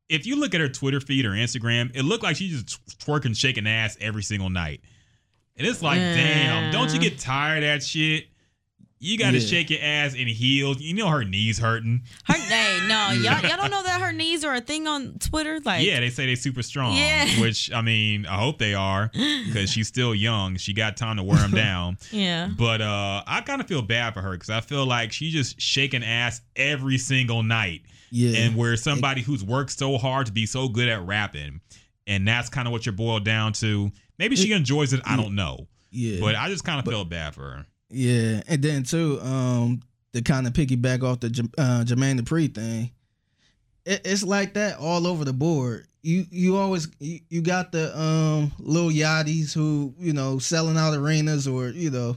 if 0.08 0.26
you 0.26 0.36
look 0.38 0.54
at 0.54 0.60
her 0.60 0.68
Twitter 0.68 1.00
feed 1.00 1.24
or 1.26 1.30
Instagram, 1.30 1.90
it 1.96 2.02
looked 2.02 2.22
like 2.22 2.36
she's 2.36 2.62
just 2.62 2.98
twerking, 3.00 3.36
shaking 3.36 3.66
ass 3.66 3.96
every 4.00 4.22
single 4.22 4.50
night. 4.50 4.80
And 5.56 5.66
it's 5.66 5.82
like, 5.82 5.98
damn, 5.98 6.70
don't 6.72 6.92
you 6.92 7.00
get 7.00 7.18
tired 7.18 7.62
of 7.62 7.68
that 7.68 7.82
shit? 7.82 8.26
You 8.98 9.18
got 9.18 9.32
to 9.32 9.38
Yeah. 9.38 9.46
shake 9.46 9.70
your 9.70 9.80
ass 9.82 10.14
in 10.14 10.26
heels. 10.26 10.80
You 10.80 10.94
know 10.94 11.08
her 11.08 11.22
knees 11.22 11.58
hurting. 11.58 12.02
Her 12.24 12.32
hey, 12.34 12.78
no, 12.88 13.10
y'all, 13.22 13.40
y'all 13.42 13.56
don't 13.58 13.70
know 13.70 13.82
that 13.82 14.00
her 14.00 14.10
knees 14.12 14.42
are 14.42 14.54
a 14.54 14.60
thing 14.60 14.86
on 14.86 15.18
Twitter. 15.18 15.60
Like, 15.64 15.84
yeah, 15.84 16.00
they 16.00 16.08
say 16.08 16.24
they 16.26 16.34
super 16.34 16.62
strong. 16.62 16.96
Yeah. 16.96 17.26
Which 17.40 17.70
I 17.72 17.82
mean, 17.82 18.24
I 18.26 18.38
hope 18.38 18.58
they 18.58 18.74
are 18.74 19.10
because 19.12 19.70
she's 19.70 19.86
still 19.88 20.14
young. 20.14 20.56
She 20.56 20.72
got 20.72 20.96
time 20.96 21.16
to 21.18 21.22
wear 21.22 21.38
them 21.38 21.50
down. 21.50 21.98
yeah. 22.10 22.48
But 22.56 22.80
uh, 22.80 23.22
I 23.26 23.42
kind 23.42 23.60
of 23.60 23.66
feel 23.66 23.82
bad 23.82 24.14
for 24.14 24.22
her 24.22 24.32
because 24.32 24.50
I 24.50 24.60
feel 24.62 24.86
like 24.86 25.12
she's 25.12 25.32
just 25.32 25.60
shaking 25.60 26.02
ass 26.02 26.40
every 26.56 26.96
single 26.96 27.42
night. 27.42 27.82
Yeah. 28.10 28.38
And 28.38 28.56
where 28.56 28.76
somebody 28.76 29.22
who's 29.22 29.42
worked 29.44 29.70
so 29.72 29.98
hard 29.98 30.26
to 30.26 30.32
be 30.32 30.46
so 30.46 30.68
good 30.68 30.88
at 30.88 31.04
rapping, 31.06 31.60
and 32.06 32.26
that's 32.26 32.48
kind 32.48 32.66
of 32.68 32.72
what 32.72 32.86
you're 32.86 32.92
boiled 32.92 33.24
down 33.24 33.52
to. 33.54 33.90
Maybe 34.18 34.36
she 34.36 34.52
enjoys 34.52 34.92
it. 34.92 35.00
I 35.04 35.16
don't 35.16 35.34
know. 35.34 35.66
yeah. 35.90 36.20
But 36.20 36.34
I 36.36 36.48
just 36.48 36.64
kind 36.64 36.78
of 36.78 36.90
felt 36.90 37.08
bad 37.08 37.34
for 37.34 37.42
her. 37.42 37.66
Yeah, 37.90 38.42
and 38.48 38.62
then 38.62 38.82
too, 38.82 39.20
um, 39.20 39.80
to 40.12 40.22
kind 40.22 40.46
of 40.46 40.52
piggyback 40.52 41.02
off 41.02 41.20
the 41.20 41.30
J- 41.30 41.42
uh, 41.58 41.84
Jermaine 41.86 42.18
Dupri 42.18 42.52
thing, 42.54 42.90
it, 43.84 44.00
it's 44.04 44.22
like 44.24 44.54
that 44.54 44.78
all 44.78 45.06
over 45.06 45.24
the 45.24 45.32
board. 45.32 45.86
You 46.02 46.24
you 46.30 46.56
always 46.56 46.88
you, 47.00 47.20
you 47.28 47.42
got 47.42 47.72
the 47.72 47.96
um 47.98 48.52
little 48.58 48.90
yachties 48.90 49.52
who 49.52 49.94
you 49.98 50.12
know 50.12 50.38
selling 50.38 50.76
out 50.76 50.94
arenas 50.94 51.46
or 51.48 51.68
you 51.68 51.90
know 51.90 52.16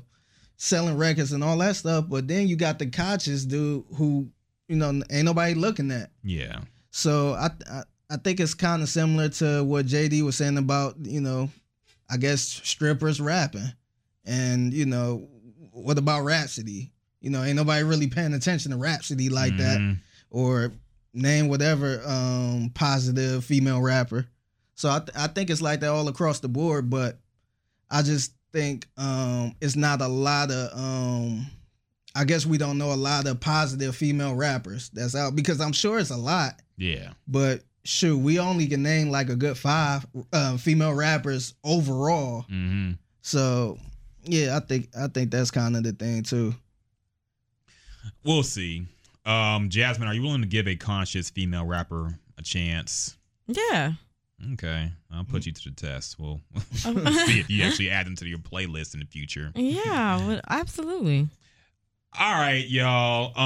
selling 0.57 0.97
records 0.97 1.31
and 1.31 1.43
all 1.43 1.57
that 1.57 1.75
stuff, 1.75 2.05
but 2.07 2.27
then 2.27 2.47
you 2.47 2.55
got 2.55 2.79
the 2.79 2.85
conscious 2.85 3.45
dude 3.45 3.83
who 3.95 4.29
you 4.69 4.77
know 4.77 4.89
ain't 5.11 5.25
nobody 5.25 5.53
looking 5.55 5.91
at. 5.91 6.11
Yeah. 6.23 6.61
So 6.91 7.33
I 7.33 7.49
I, 7.69 7.81
I 8.11 8.17
think 8.17 8.39
it's 8.39 8.53
kind 8.53 8.81
of 8.81 8.87
similar 8.89 9.27
to 9.29 9.63
what 9.63 9.85
JD 9.87 10.21
was 10.21 10.37
saying 10.37 10.57
about 10.57 10.95
you 11.05 11.19
know, 11.19 11.49
I 12.09 12.15
guess 12.17 12.41
strippers 12.41 13.19
rapping, 13.19 13.73
and 14.25 14.73
you 14.73 14.85
know, 14.85 15.27
what 15.71 15.97
about 15.97 16.23
Rapsody? 16.23 16.91
You 17.21 17.29
know, 17.31 17.43
ain't 17.43 17.57
nobody 17.57 17.83
really 17.83 18.07
paying 18.07 18.33
attention 18.33 18.71
to 18.71 18.77
Rapsody 18.77 19.27
like 19.29 19.57
that, 19.57 19.77
Mhm. 19.79 19.97
or 20.29 20.71
name 21.13 21.47
whatever 21.49 22.01
um 22.05 22.71
positive 22.73 23.43
female 23.43 23.81
rapper. 23.81 24.27
So 24.75 24.89
I 24.89 24.99
th- 24.99 25.11
I 25.15 25.27
think 25.27 25.49
it's 25.49 25.61
like 25.61 25.81
that 25.81 25.89
all 25.89 26.07
across 26.07 26.39
the 26.39 26.47
board, 26.47 26.89
but 26.89 27.19
I 27.89 28.01
just 28.03 28.31
think 28.53 28.87
um 28.97 29.53
it's 29.61 29.75
not 29.75 30.01
a 30.01 30.07
lot 30.07 30.49
of 30.51 30.79
um 30.79 31.45
I 32.15 32.23
guess 32.25 32.45
we 32.45 32.57
don't 32.57 32.77
know 32.77 32.91
a 32.91 32.95
lot 32.95 33.27
of 33.27 33.39
positive 33.39 33.95
female 33.95 34.35
rappers 34.35 34.89
that's 34.89 35.15
out 35.15 35.35
because 35.35 35.61
I'm 35.61 35.73
sure 35.73 35.99
it's 35.99 36.09
a 36.09 36.17
lot, 36.17 36.59
Yeah. 36.77 37.11
but 37.27 37.61
shoot, 37.85 38.17
we 38.17 38.39
only 38.39 38.67
can 38.67 38.81
name 38.83 39.09
like 39.09 39.29
a 39.29 39.35
good 39.35 39.57
five 39.57 40.05
uh, 40.33 40.57
female 40.57 40.93
rappers 40.93 41.53
overall. 41.63 42.41
hmm 42.49 42.91
So 43.21 43.77
yeah, 44.23 44.57
I 44.57 44.59
think 44.59 44.89
I 44.97 45.07
think 45.07 45.31
that's 45.31 45.51
kind 45.51 45.75
of 45.77 45.83
the 45.83 45.91
thing 45.93 46.23
too. 46.23 46.53
We'll 48.23 48.43
see. 48.43 48.85
Um, 49.25 49.69
Jasmine, 49.69 50.07
are 50.07 50.13
you 50.13 50.21
willing 50.23 50.41
to 50.41 50.47
give 50.47 50.67
a 50.67 50.75
conscious 50.75 51.29
female 51.29 51.65
rapper 51.65 52.17
a 52.37 52.41
chance? 52.41 53.15
Yeah. 53.47 53.93
Okay, 54.53 54.89
I'll 55.11 55.25
put 55.25 55.45
you 55.45 55.51
to 55.51 55.69
the 55.69 55.75
test. 55.75 56.17
We'll 56.17 56.39
see 56.73 57.39
if 57.39 57.49
you 57.49 57.63
actually 57.65 57.89
add 57.89 58.05
them 58.05 58.15
to 58.17 58.25
your 58.25 58.39
playlist 58.39 58.93
in 58.93 59.01
the 59.01 59.05
future. 59.05 59.51
Yeah. 59.53 60.17
well, 60.25 60.41
absolutely. 60.49 61.27
All 62.17 62.33
right, 62.33 62.67
y'all. 62.67 63.37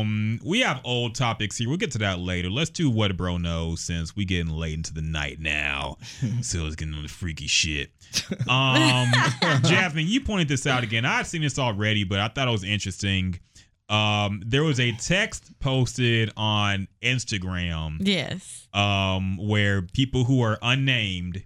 Um, 0.00 0.40
we 0.44 0.60
have 0.60 0.80
old 0.82 1.14
topics 1.14 1.58
here. 1.58 1.68
We'll 1.68 1.76
get 1.76 1.90
to 1.92 1.98
that 1.98 2.20
later. 2.20 2.48
Let's 2.48 2.70
do 2.70 2.88
what 2.88 3.10
a 3.10 3.14
bro 3.14 3.36
knows 3.36 3.80
since 3.80 4.16
we 4.16 4.24
getting 4.24 4.50
late 4.52 4.74
into 4.74 4.94
the 4.94 5.02
night 5.02 5.38
now. 5.38 5.98
so 6.40 6.64
it's 6.66 6.74
getting 6.74 6.94
get 6.94 6.98
into 6.98 7.02
the 7.02 7.08
freaky 7.08 7.46
shit. 7.46 7.90
Um, 8.48 9.12
Jasmine, 9.62 10.06
you 10.06 10.22
pointed 10.22 10.48
this 10.48 10.66
out 10.66 10.82
again. 10.82 11.04
I've 11.04 11.26
seen 11.26 11.42
this 11.42 11.58
already, 11.58 12.04
but 12.04 12.18
I 12.18 12.28
thought 12.28 12.48
it 12.48 12.52
was 12.52 12.64
interesting. 12.64 13.38
Um, 13.90 14.42
there 14.44 14.64
was 14.64 14.80
a 14.80 14.92
text 14.92 15.56
posted 15.60 16.32
on 16.36 16.88
Instagram 17.02 17.98
Yes. 18.00 18.68
um, 18.72 19.36
where 19.36 19.82
people 19.82 20.24
who 20.24 20.40
are 20.40 20.58
unnamed, 20.62 21.44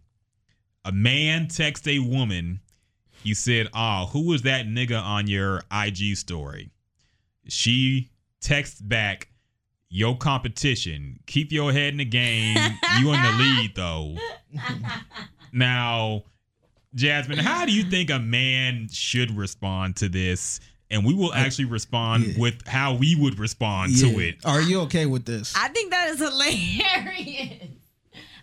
a 0.85 0.93
man 0.93 1.49
text 1.49 1.89
a 1.89 1.99
woman. 1.99 2.61
He 3.23 3.35
said, 3.35 3.69
"Ah, 3.75 4.07
who 4.07 4.27
was 4.27 4.43
that 4.43 4.67
nigga 4.67 5.01
on 5.03 5.27
your 5.27 5.63
IG 5.73 6.17
story?" 6.17 6.71
She 7.49 8.11
texts 8.41 8.81
back, 8.81 9.29
"Your 9.89 10.17
competition. 10.17 11.21
Keep 11.27 11.53
your 11.53 11.73
head 11.73 11.93
in 11.93 11.99
the 11.99 12.05
game. 12.05 12.57
You 12.99 13.13
in 13.13 13.23
the 13.23 13.33
lead 13.39 13.73
though." 13.75 14.17
now, 15.53 16.25
Jasmine, 16.95 17.39
how 17.39 17.67
do 17.67 17.73
you 17.73 17.85
think 17.85 18.11
a 18.11 18.19
man 18.19 18.89
should 18.91 19.37
respond 19.37 19.97
to 19.97 20.09
this? 20.09 20.61
And 20.93 21.05
we 21.05 21.15
will 21.15 21.33
actually 21.33 21.67
respond 21.67 22.25
yeah. 22.27 22.41
with 22.41 22.67
how 22.67 22.95
we 22.95 23.15
would 23.15 23.39
respond 23.39 23.97
to 23.99 24.19
it. 24.19 24.45
Are 24.45 24.61
you 24.61 24.81
okay 24.83 25.07
with 25.07 25.25
this? 25.25 25.55
I 25.57 25.69
think 25.69 25.93
that 25.93 26.09
is 26.09 26.19
hilarious. 26.19 27.80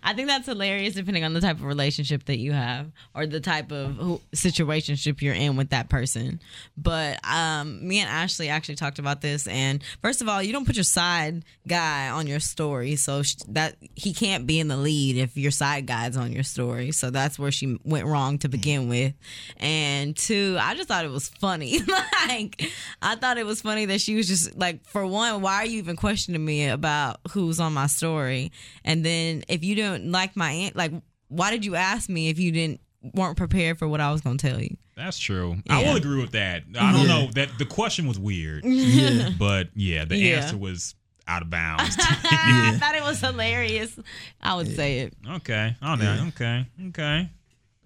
I 0.08 0.14
think 0.14 0.26
that's 0.26 0.46
hilarious 0.46 0.94
depending 0.94 1.22
on 1.22 1.34
the 1.34 1.40
type 1.42 1.56
of 1.56 1.64
relationship 1.64 2.24
that 2.24 2.38
you 2.38 2.52
have 2.52 2.90
or 3.14 3.26
the 3.26 3.40
type 3.40 3.70
of 3.70 4.22
situationship 4.34 5.20
you're 5.20 5.34
in 5.34 5.54
with 5.54 5.68
that 5.68 5.90
person. 5.90 6.40
But 6.78 7.20
um, 7.30 7.86
me 7.86 7.98
and 7.98 8.08
Ashley 8.08 8.48
actually 8.48 8.76
talked 8.76 8.98
about 8.98 9.20
this. 9.20 9.46
And 9.46 9.84
first 10.00 10.22
of 10.22 10.28
all, 10.28 10.42
you 10.42 10.50
don't 10.50 10.64
put 10.64 10.76
your 10.76 10.84
side 10.84 11.44
guy 11.66 12.08
on 12.08 12.26
your 12.26 12.40
story, 12.40 12.96
so 12.96 13.20
that 13.48 13.76
he 13.96 14.14
can't 14.14 14.46
be 14.46 14.58
in 14.58 14.68
the 14.68 14.78
lead 14.78 15.18
if 15.18 15.36
your 15.36 15.50
side 15.50 15.86
guy's 15.86 16.16
on 16.16 16.32
your 16.32 16.42
story. 16.42 16.90
So 16.90 17.10
that's 17.10 17.38
where 17.38 17.52
she 17.52 17.78
went 17.84 18.06
wrong 18.06 18.38
to 18.38 18.48
begin 18.48 18.88
with. 18.88 19.12
And 19.58 20.16
two, 20.16 20.56
I 20.58 20.74
just 20.74 20.88
thought 20.88 21.04
it 21.04 21.10
was 21.10 21.28
funny. 21.28 21.80
like 22.28 22.70
I 23.02 23.16
thought 23.16 23.36
it 23.36 23.44
was 23.44 23.60
funny 23.60 23.84
that 23.84 24.00
she 24.00 24.14
was 24.14 24.26
just 24.26 24.56
like, 24.56 24.86
for 24.86 25.06
one, 25.06 25.42
why 25.42 25.56
are 25.56 25.66
you 25.66 25.76
even 25.76 25.96
questioning 25.96 26.42
me 26.42 26.66
about 26.66 27.20
who's 27.32 27.60
on 27.60 27.74
my 27.74 27.88
story? 27.88 28.52
And 28.86 29.04
then 29.04 29.44
if 29.48 29.62
you 29.62 29.74
don't 29.74 29.97
like 30.04 30.36
my 30.36 30.50
aunt, 30.50 30.76
like, 30.76 30.92
why 31.28 31.50
did 31.50 31.64
you 31.64 31.74
ask 31.74 32.08
me 32.08 32.28
if 32.28 32.38
you 32.38 32.52
didn't 32.52 32.80
weren't 33.14 33.36
prepared 33.36 33.78
for 33.78 33.86
what 33.86 34.00
I 34.00 34.10
was 34.12 34.20
gonna 34.20 34.38
tell 34.38 34.60
you? 34.60 34.76
That's 34.96 35.18
true. 35.18 35.56
I 35.70 35.82
will 35.84 35.96
agree 35.96 36.20
with 36.20 36.32
that. 36.32 36.64
I 36.78 36.92
don't 36.92 37.02
Yeah. 37.02 37.06
know 37.06 37.30
that 37.34 37.50
the 37.58 37.64
question 37.64 38.06
was 38.08 38.18
weird, 38.18 38.64
yeah. 38.66 39.30
but 39.38 39.68
yeah, 39.74 40.04
the 40.04 40.16
Yeah. 40.16 40.36
answer 40.38 40.56
was 40.56 40.94
out 41.28 41.42
of 41.42 41.50
bounds. 41.50 41.96
I 42.00 42.76
thought 42.80 42.94
it 42.96 43.02
was 43.02 43.20
hilarious. 43.20 43.96
I 44.40 44.54
would 44.56 44.74
say 44.74 45.00
it. 45.00 45.14
okay. 45.36 45.76
Oh 45.82 45.94
no. 45.94 46.24
Okay. 46.28 46.66
Okay. 46.88 47.28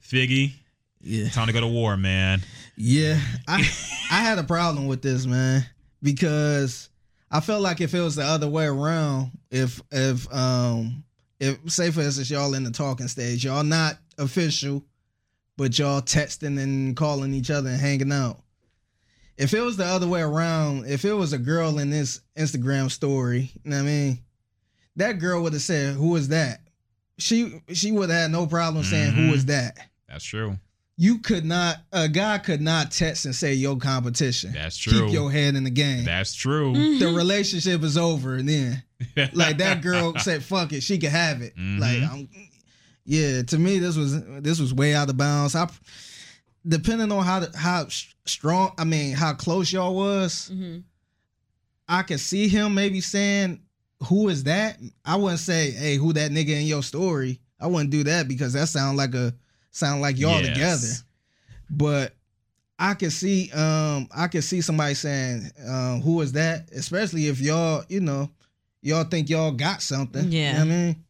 Figgy, 0.03 0.53
Yeah. 1.03 1.29
time 1.29 1.47
to 1.49 1.53
go 1.53 1.61
to 1.61 1.67
war, 1.67 1.97
man. 1.97 2.43
Yeah, 2.77 3.21
I 3.47 3.59
I 4.11 4.23
had 4.23 4.39
a 4.39 4.45
problem 4.45 4.87
with 4.87 5.03
this 5.03 5.27
man 5.27 5.67
because 6.03 6.89
I 7.31 7.41
felt 7.41 7.63
like 7.63 7.81
if 7.81 7.95
it 7.95 8.01
was 8.01 8.17
the 8.17 8.25
other 8.25 8.49
way 8.49 8.67
around, 8.67 9.33
if 9.51 9.81
if 9.91 10.33
um 10.33 11.05
if 11.43 11.59
say 11.73 11.91
for 11.91 12.01
instance 12.03 12.31
y'all 12.31 12.55
in 12.55 12.63
the 12.63 12.71
talking 12.71 13.09
stage, 13.09 13.45
y'all 13.45 13.65
not 13.65 13.99
official, 14.17 14.85
but 15.57 15.77
y'all 15.79 16.01
texting 16.01 16.59
and 16.63 16.97
calling 16.97 17.35
each 17.35 17.51
other 17.51 17.69
and 17.71 17.81
hanging 17.81 18.13
out. 18.13 18.39
If 19.37 19.53
it 19.55 19.61
was 19.61 19.77
the 19.77 19.85
other 19.85 20.07
way 20.07 20.21
around, 20.23 20.87
if 20.87 21.05
it 21.05 21.15
was 21.15 21.33
a 21.33 21.39
girl 21.39 21.79
in 21.79 21.91
this 21.91 22.21
Instagram 22.37 22.91
story, 22.91 23.51
you 23.65 23.71
know 23.71 23.77
what 23.79 23.83
I 23.83 23.87
mean, 23.87 24.19
that 24.97 25.19
girl 25.19 25.43
would 25.43 25.53
have 25.55 25.63
said, 25.63 25.95
"Who 25.97 26.15
is 26.17 26.29
that?" 26.29 26.61
She 27.19 27.61
she 27.73 27.91
would 27.93 28.09
have 28.11 28.21
had 28.23 28.31
no 28.31 28.47
problem 28.47 28.85
saying, 28.85 29.13
"Who 29.15 29.33
Mhm. 29.33 29.35
is 29.35 29.45
that?" 29.47 29.79
That's 30.09 30.25
true. 30.25 30.59
You 30.97 31.19
could 31.19 31.45
not 31.45 31.79
a 31.93 32.09
guy 32.09 32.39
could 32.39 32.61
not 32.61 32.91
text 32.91 33.25
and 33.25 33.35
say 33.35 33.55
your 33.55 33.77
competition. 33.77 34.53
That's 34.53 34.77
true. 34.77 35.07
Keep 35.07 35.13
your 35.15 35.31
head 35.33 35.55
in 35.57 35.65
the 35.65 35.71
game. 35.71 36.05
That's 36.05 36.35
true. 36.35 36.73
the 36.99 37.13
relationship 37.13 37.83
is 37.83 37.97
over 37.99 38.35
and 38.37 38.49
then 38.49 38.83
like 39.33 39.59
that 39.59 39.81
girl 39.83 40.15
said 40.19 40.43
fuck 40.45 40.73
it 40.73 40.83
she 40.83 40.99
could 40.99 41.11
have 41.11 41.43
it 41.43 41.57
Mhm. 41.57 41.79
like 41.81 42.03
I'm, 42.03 42.29
yeah 43.05 43.43
to 43.43 43.59
me 43.59 43.79
this 43.81 43.97
was 43.97 44.23
this 44.43 44.61
was 44.61 44.73
way 44.73 44.95
out 44.95 45.11
of 45.11 45.17
bounds 45.17 45.57
i 45.57 45.69
depending 46.67 47.11
on 47.11 47.25
how 47.25 47.41
the, 47.41 47.57
how 47.59 47.89
strong, 48.25 48.73
I 48.79 48.85
mean, 48.85 49.15
how 49.17 49.33
close 49.35 49.73
y'all 49.73 49.97
was, 49.97 50.49
Mm-hmm. 50.53 50.79
I 51.89 52.03
could 52.05 52.21
see 52.21 52.47
him 52.49 52.75
maybe 52.77 53.01
saying, 53.01 53.61
"Who 54.07 54.29
is 54.29 54.45
that?" 54.45 54.79
I 55.05 55.17
wouldn't 55.17 55.41
say, 55.41 55.73
"Hey, 55.73 55.97
who 55.97 56.13
that 56.13 56.31
nigga 56.31 56.51
in 56.61 56.67
your 56.67 56.83
story?" 56.85 57.41
I 57.61 57.67
wouldn't 57.67 57.91
do 57.91 58.05
that 58.05 58.29
because 58.29 58.53
that 58.53 58.69
sound 58.69 58.97
like 58.97 59.15
a 59.17 59.35
sound 59.73 60.01
like 60.01 60.19
y'all 60.19 60.41
Yes. 60.41 60.55
together. 60.55 60.95
But 61.69 62.15
I 62.79 62.95
could 62.95 63.13
see, 63.13 63.51
um, 63.53 64.09
I 64.15 64.29
could 64.29 64.45
see 64.45 64.61
somebody 64.61 64.95
saying, 64.95 65.51
um, 65.67 66.01
"Who 66.03 66.21
is 66.21 66.33
that?" 66.33 66.71
Especially 66.73 67.27
if 67.27 67.41
y'all, 67.41 67.85
you 67.89 68.01
know, 68.01 68.31
y'all 68.83 69.05
think 69.05 69.29
y'all 69.29 69.53
got 69.53 69.83
something. 69.83 70.25
You 70.25 70.31
know 70.31 70.37
Yeah. 70.39 70.59
what 70.59 70.61
I 70.61 70.65
mean, 70.65 71.05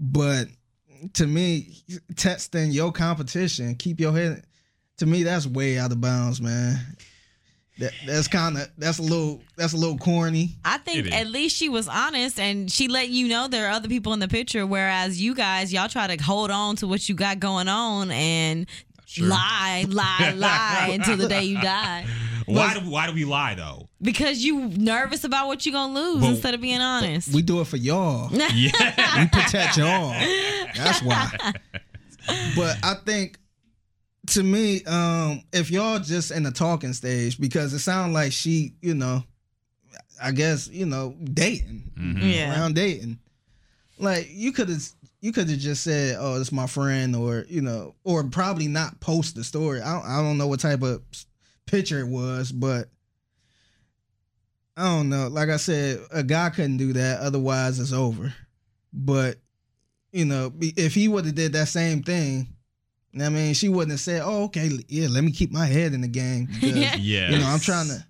but 0.00 0.48
to 1.14 1.26
me, 1.26 1.82
testing 2.16 2.70
your 2.70 2.92
competition, 2.92 3.74
keep 3.74 4.00
your 4.00 4.12
head. 4.12 4.44
To 4.98 5.06
me, 5.06 5.22
that's 5.24 5.46
way 5.46 5.78
out 5.78 5.92
of 5.92 6.00
bounds, 6.00 6.40
man. 6.40 6.78
That 7.78 7.92
that's 8.06 8.26
kind 8.26 8.56
of 8.56 8.68
that's 8.78 8.98
a 8.98 9.02
little 9.02 9.42
that's 9.56 9.74
a 9.74 9.76
little 9.76 9.98
corny. 9.98 10.56
I 10.64 10.78
think 10.78 11.12
at 11.12 11.26
least 11.26 11.56
she 11.56 11.68
was 11.68 11.88
honest 11.88 12.40
and 12.40 12.70
she 12.72 12.88
let 12.88 13.10
you 13.10 13.28
know 13.28 13.48
there 13.48 13.66
are 13.66 13.72
other 13.72 13.88
people 13.88 14.14
in 14.14 14.18
the 14.18 14.28
picture. 14.28 14.66
Whereas 14.66 15.20
you 15.20 15.34
guys, 15.34 15.72
y'all 15.72 15.88
try 15.88 16.06
to 16.14 16.22
hold 16.22 16.50
on 16.50 16.76
to 16.76 16.86
what 16.86 17.06
you 17.08 17.14
got 17.14 17.38
going 17.38 17.68
on 17.68 18.10
and 18.10 18.66
Sure. 19.08 19.28
lie, 19.28 19.84
lie, 19.88 20.32
lie 20.36 20.88
until 20.92 21.16
the 21.16 21.28
day 21.28 21.44
you 21.44 21.60
die. 21.60 22.06
Why 22.46 22.74
do 22.74 22.80
why 22.90 23.06
do 23.08 23.12
we 23.12 23.24
lie 23.24 23.54
though? 23.54 23.88
Because 24.00 24.42
you 24.42 24.68
nervous 24.68 25.24
about 25.24 25.46
what 25.46 25.64
you're 25.66 25.72
gonna 25.74 25.92
lose 25.94 26.22
But- 26.22 26.30
instead 26.30 26.54
of 26.54 26.60
being 26.62 26.80
honest. 26.80 27.32
We 27.34 27.42
do 27.42 27.60
it 27.60 27.66
for 27.66 27.76
y'all. 27.76 28.30
Yeah. 28.54 29.20
We 29.20 29.26
protect 29.28 29.76
y'all. 29.76 30.10
That's 30.76 31.02
why. 31.02 31.30
But 32.56 32.78
I 32.82 32.94
think 33.04 33.38
to 34.28 34.42
me, 34.42 34.82
um, 34.84 35.42
if 35.52 35.70
y'all 35.70 35.98
just 35.98 36.30
in 36.30 36.42
the 36.42 36.50
talking 36.50 36.92
stage, 36.92 37.38
because 37.38 37.72
it 37.72 37.80
sounds 37.80 38.14
like 38.14 38.32
she, 38.32 38.72
you 38.80 38.94
know, 38.94 39.22
I 40.22 40.32
guess, 40.32 40.68
you 40.68 40.86
know, 40.86 41.14
dating. 41.24 41.92
yeah. 42.20 42.52
Around 42.52 42.74
dating. 42.74 43.18
Like 43.98 44.28
you 44.30 44.52
could 44.52 44.68
have 44.68 44.82
you 45.20 45.32
could 45.32 45.48
have 45.48 45.58
just 45.58 45.82
said, 45.82 46.16
"Oh, 46.18 46.38
it's 46.40 46.52
my 46.52 46.66
friend," 46.66 47.16
or 47.16 47.46
you 47.48 47.62
know, 47.62 47.94
or 48.04 48.22
probably 48.24 48.68
not 48.68 49.00
post 49.00 49.34
the 49.34 49.42
story. 49.44 49.80
I 49.80 49.92
don't, 49.92 50.04
I 50.04 50.22
don't 50.22 50.38
know 50.38 50.46
what 50.46 50.60
type 50.60 50.82
of 50.82 51.02
picture 51.66 52.00
it 52.00 52.08
was, 52.08 52.52
but 52.52 52.88
I 54.76 54.84
don't 54.84 55.08
know. 55.08 55.28
Like 55.28 55.48
I 55.48 55.56
said, 55.56 56.00
a 56.12 56.22
guy 56.22 56.50
couldn't 56.50 56.76
do 56.76 56.92
that. 56.92 57.20
Otherwise, 57.20 57.80
it's 57.80 57.92
over. 57.92 58.34
But 58.92 59.36
you 60.12 60.26
know, 60.26 60.52
if 60.60 60.94
he 60.94 61.08
would 61.08 61.24
have 61.24 61.34
did 61.34 61.54
that 61.54 61.68
same 61.68 62.02
thing, 62.02 62.48
I 63.22 63.28
mean, 63.28 63.54
she 63.54 63.68
wouldn't 63.68 63.90
have 63.92 64.00
said, 64.00 64.22
"Oh, 64.24 64.44
okay, 64.44 64.70
yeah, 64.88 65.08
let 65.10 65.24
me 65.24 65.32
keep 65.32 65.50
my 65.52 65.66
head 65.66 65.94
in 65.94 66.00
the 66.02 66.08
game." 66.08 66.48
Yeah. 66.60 66.96
You 67.30 67.38
know, 67.38 67.46
I'm 67.46 67.60
trying 67.60 67.88
to. 67.88 68.04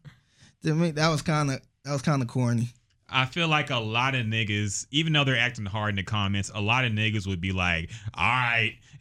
To 0.64 0.74
me, 0.74 0.90
that 0.92 1.08
was 1.08 1.22
kind 1.22 1.50
of 1.50 1.60
that 1.84 1.92
was 1.92 2.02
kind 2.02 2.22
of 2.22 2.28
corny. 2.28 2.68
I 3.08 3.24
feel 3.24 3.46
like 3.46 3.70
a 3.70 3.76
lot 3.78 4.16
of 4.16 4.26
niggas, 4.26 4.86
even 4.90 5.12
though 5.12 5.22
they're 5.22 5.38
acting 5.38 5.64
hard 5.64 5.90
in 5.90 5.96
the 5.96 6.02
comments, 6.02 6.50
a 6.52 6.60
lot 6.60 6.84
of 6.84 6.90
niggas 6.92 7.26
would 7.26 7.40
be 7.40 7.52
like, 7.52 7.90
"All 8.14 8.24
right, 8.26 8.74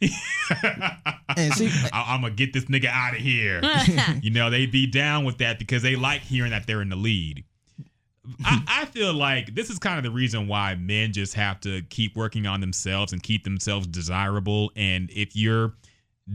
And 1.36 1.52
see- 1.54 1.70
I- 1.92 2.04
I'm 2.14 2.20
gonna 2.22 2.34
get 2.34 2.52
this 2.52 2.64
nigga 2.66 2.86
out 2.86 3.14
of 3.14 3.20
here." 3.20 3.60
you 4.22 4.30
know, 4.30 4.48
they'd 4.50 4.70
be 4.70 4.86
down 4.86 5.24
with 5.24 5.38
that 5.38 5.58
because 5.58 5.82
they 5.82 5.96
like 5.96 6.20
hearing 6.20 6.50
that 6.52 6.66
they're 6.66 6.82
in 6.82 6.88
the 6.88 6.96
lead. 6.96 7.44
I, 8.44 8.62
I 8.66 8.84
feel 8.86 9.14
like 9.14 9.54
this 9.54 9.70
is 9.70 9.78
kind 9.78 9.98
of 9.98 10.04
the 10.04 10.10
reason 10.10 10.48
why 10.48 10.74
men 10.74 11.12
just 11.12 11.34
have 11.34 11.60
to 11.60 11.82
keep 11.82 12.16
working 12.16 12.44
on 12.46 12.60
themselves 12.60 13.12
and 13.12 13.22
keep 13.22 13.44
themselves 13.44 13.86
desirable. 13.86 14.72
And 14.74 15.10
if 15.10 15.36
you're 15.36 15.74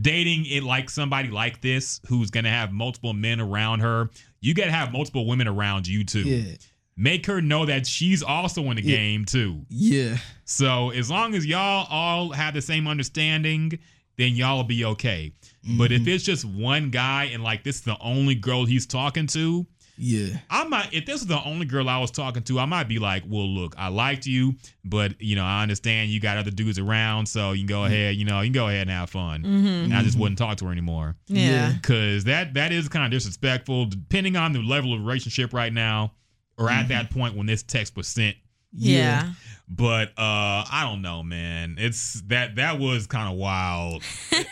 dating 0.00 0.46
it 0.46 0.62
like 0.62 0.88
somebody 0.88 1.28
like 1.28 1.60
this 1.60 2.00
who's 2.08 2.30
gonna 2.30 2.50
have 2.50 2.72
multiple 2.72 3.12
men 3.12 3.40
around 3.40 3.80
her, 3.80 4.10
you 4.40 4.54
gotta 4.54 4.70
have 4.72 4.92
multiple 4.92 5.26
women 5.26 5.46
around 5.48 5.86
you 5.86 6.04
too. 6.04 6.22
Yeah, 6.22 6.54
Make 6.96 7.26
her 7.26 7.40
know 7.40 7.64
that 7.66 7.86
she's 7.86 8.22
also 8.22 8.62
in 8.70 8.76
the 8.76 8.82
Yeah. 8.82 8.96
game 8.96 9.24
too. 9.24 9.64
yeah. 9.68 10.18
So 10.44 10.90
as 10.90 11.10
long 11.10 11.34
as 11.34 11.46
y'all 11.46 11.86
all 11.90 12.32
have 12.32 12.52
the 12.54 12.60
same 12.62 12.86
understanding, 12.86 13.78
then 14.18 14.34
y'all 14.34 14.58
will 14.58 14.64
be 14.64 14.84
okay. 14.84 15.32
But 15.78 15.90
Mm-hmm. 15.90 16.02
if 16.02 16.08
it's 16.08 16.24
just 16.24 16.44
one 16.44 16.90
guy 16.90 17.24
and 17.32 17.42
like 17.42 17.62
this 17.64 17.76
is 17.76 17.82
the 17.82 17.96
only 18.00 18.34
girl 18.34 18.64
he's 18.66 18.84
talking 18.86 19.26
to, 19.28 19.66
Yeah. 19.96 20.38
I 20.50 20.64
might 20.64 20.92
if 20.92 21.06
this 21.06 21.20
is 21.20 21.26
the 21.26 21.42
only 21.44 21.66
girl 21.66 21.88
I 21.88 21.98
was 21.98 22.10
talking 22.10 22.42
to, 22.44 22.58
I 22.58 22.64
might 22.64 22.88
be 22.88 22.98
like, 22.98 23.24
well, 23.26 23.48
look, 23.48 23.74
I 23.78 23.88
liked 23.88 24.26
you, 24.26 24.54
but 24.84 25.20
you 25.20 25.36
know, 25.36 25.44
I 25.44 25.62
understand 25.62 26.10
you 26.10 26.20
got 26.20 26.38
other 26.38 26.50
dudes 26.50 26.78
around, 26.78 27.26
so 27.26 27.52
you 27.52 27.60
can 27.60 27.66
go 27.66 27.76
mm-hmm. 27.82 27.92
ahead, 27.92 28.16
you 28.16 28.24
know, 28.24 28.40
you 28.40 28.46
can 28.46 28.54
go 28.54 28.68
ahead 28.68 28.82
and 28.82 28.90
have 28.90 29.10
fun. 29.10 29.42
Mm-hmm. 29.42 29.66
And 29.66 29.94
I 29.94 30.02
just 30.02 30.18
wouldn't 30.18 30.38
talk 30.38 30.56
to 30.58 30.66
her 30.66 30.72
anymore. 30.72 31.16
yeah. 31.26 31.74
Cause 31.82 32.24
that 32.24 32.54
that 32.54 32.72
is 32.72 32.88
kind 32.88 33.04
of 33.04 33.10
disrespectful, 33.10 33.86
depending 33.86 34.36
on 34.36 34.52
the 34.52 34.60
level 34.60 34.94
of 34.94 35.00
relationship 35.00 35.52
right 35.52 35.72
now, 35.72 36.12
or 36.58 36.70
at 36.70 36.80
mm-hmm. 36.80 36.88
that 36.88 37.10
point 37.10 37.36
when 37.36 37.46
this 37.46 37.62
text 37.62 37.96
was 37.96 38.08
sent. 38.08 38.36
Yeah. 38.72 39.30
But 39.68 40.08
uh 40.10 40.64
I 40.70 40.86
don't 40.88 41.02
know, 41.02 41.22
man. 41.22 41.76
It's 41.78 42.22
that 42.26 42.56
that 42.56 42.78
was 42.78 43.06
kind 43.06 43.30
of 43.32 43.38
wild. 43.38 44.02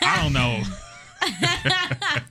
I 0.01 0.21
don't 0.23 0.33
know. 0.33 0.61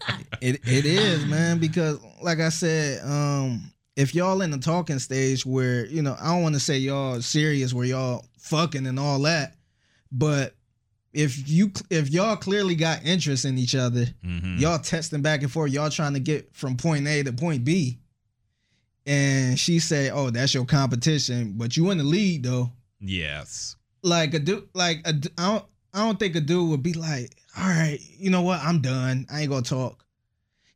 It 0.43 0.59
it 0.67 0.87
is, 0.87 1.27
man, 1.27 1.59
because 1.59 1.99
like 2.23 2.41
I 2.41 2.49
said, 2.49 3.05
um, 3.05 3.71
if 3.95 4.15
y'all 4.15 4.41
in 4.41 4.51
the 4.51 4.57
talking 4.59 4.99
stage 4.99 5.45
where, 5.45 5.85
you 5.87 6.01
know, 6.01 6.17
I 6.19 6.29
don't 6.33 6.43
want 6.43 6.55
to 6.55 6.61
say 6.61 6.79
y'all 6.79 7.21
serious 7.21 7.75
where 7.75 7.85
y'all 7.85 8.25
fucking 8.39 8.87
and 8.87 8.99
all 8.99 9.19
that, 9.23 9.57
but 10.11 10.55
if 11.12 11.47
you 11.47 11.73
if 11.91 12.09
y'all 12.09 12.37
clearly 12.37 12.75
got 12.75 13.05
interest 13.05 13.45
in 13.45 13.59
each 13.59 13.75
other, 13.75 14.07
Mhm. 14.25 14.59
y'all 14.59 14.79
texting 14.79 15.21
back 15.21 15.43
and 15.43 15.53
forth, 15.53 15.73
y'all 15.73 15.91
trying 15.91 16.15
to 16.15 16.21
get 16.21 16.49
from 16.57 16.79
point 16.79 17.07
A 17.07 17.23
to 17.23 17.35
point 17.35 17.62
B. 17.65 17.99
And 19.07 19.59
she 19.59 19.79
say, 19.79 20.09
"Oh, 20.11 20.31
that's 20.31 20.55
your 20.55 20.65
competition, 20.65 21.55
but 21.57 21.77
you 21.77 21.91
in 21.91 21.99
the 21.99 22.05
lead 22.05 22.45
though." 22.45 22.73
Yes. 23.01 23.77
like 24.03 24.33
a 24.33 24.39
dude 24.39 24.67
like 24.73 25.03
a 25.07 25.11
I 25.37 25.51
don't 25.53 25.65
I 25.93 25.99
don't 26.07 26.19
think 26.19 26.35
a 26.35 26.41
dude 26.41 26.71
would 26.71 26.83
be 26.83 26.95
like, 26.95 27.37
all 27.59 27.67
right, 27.69 27.99
you 28.19 28.31
know 28.31 28.43
what, 28.43 28.61
I'm 28.61 28.81
done. 28.81 29.27
I 29.33 29.41
ain't 29.43 29.51
gonna 29.51 29.63
talk. 29.63 30.05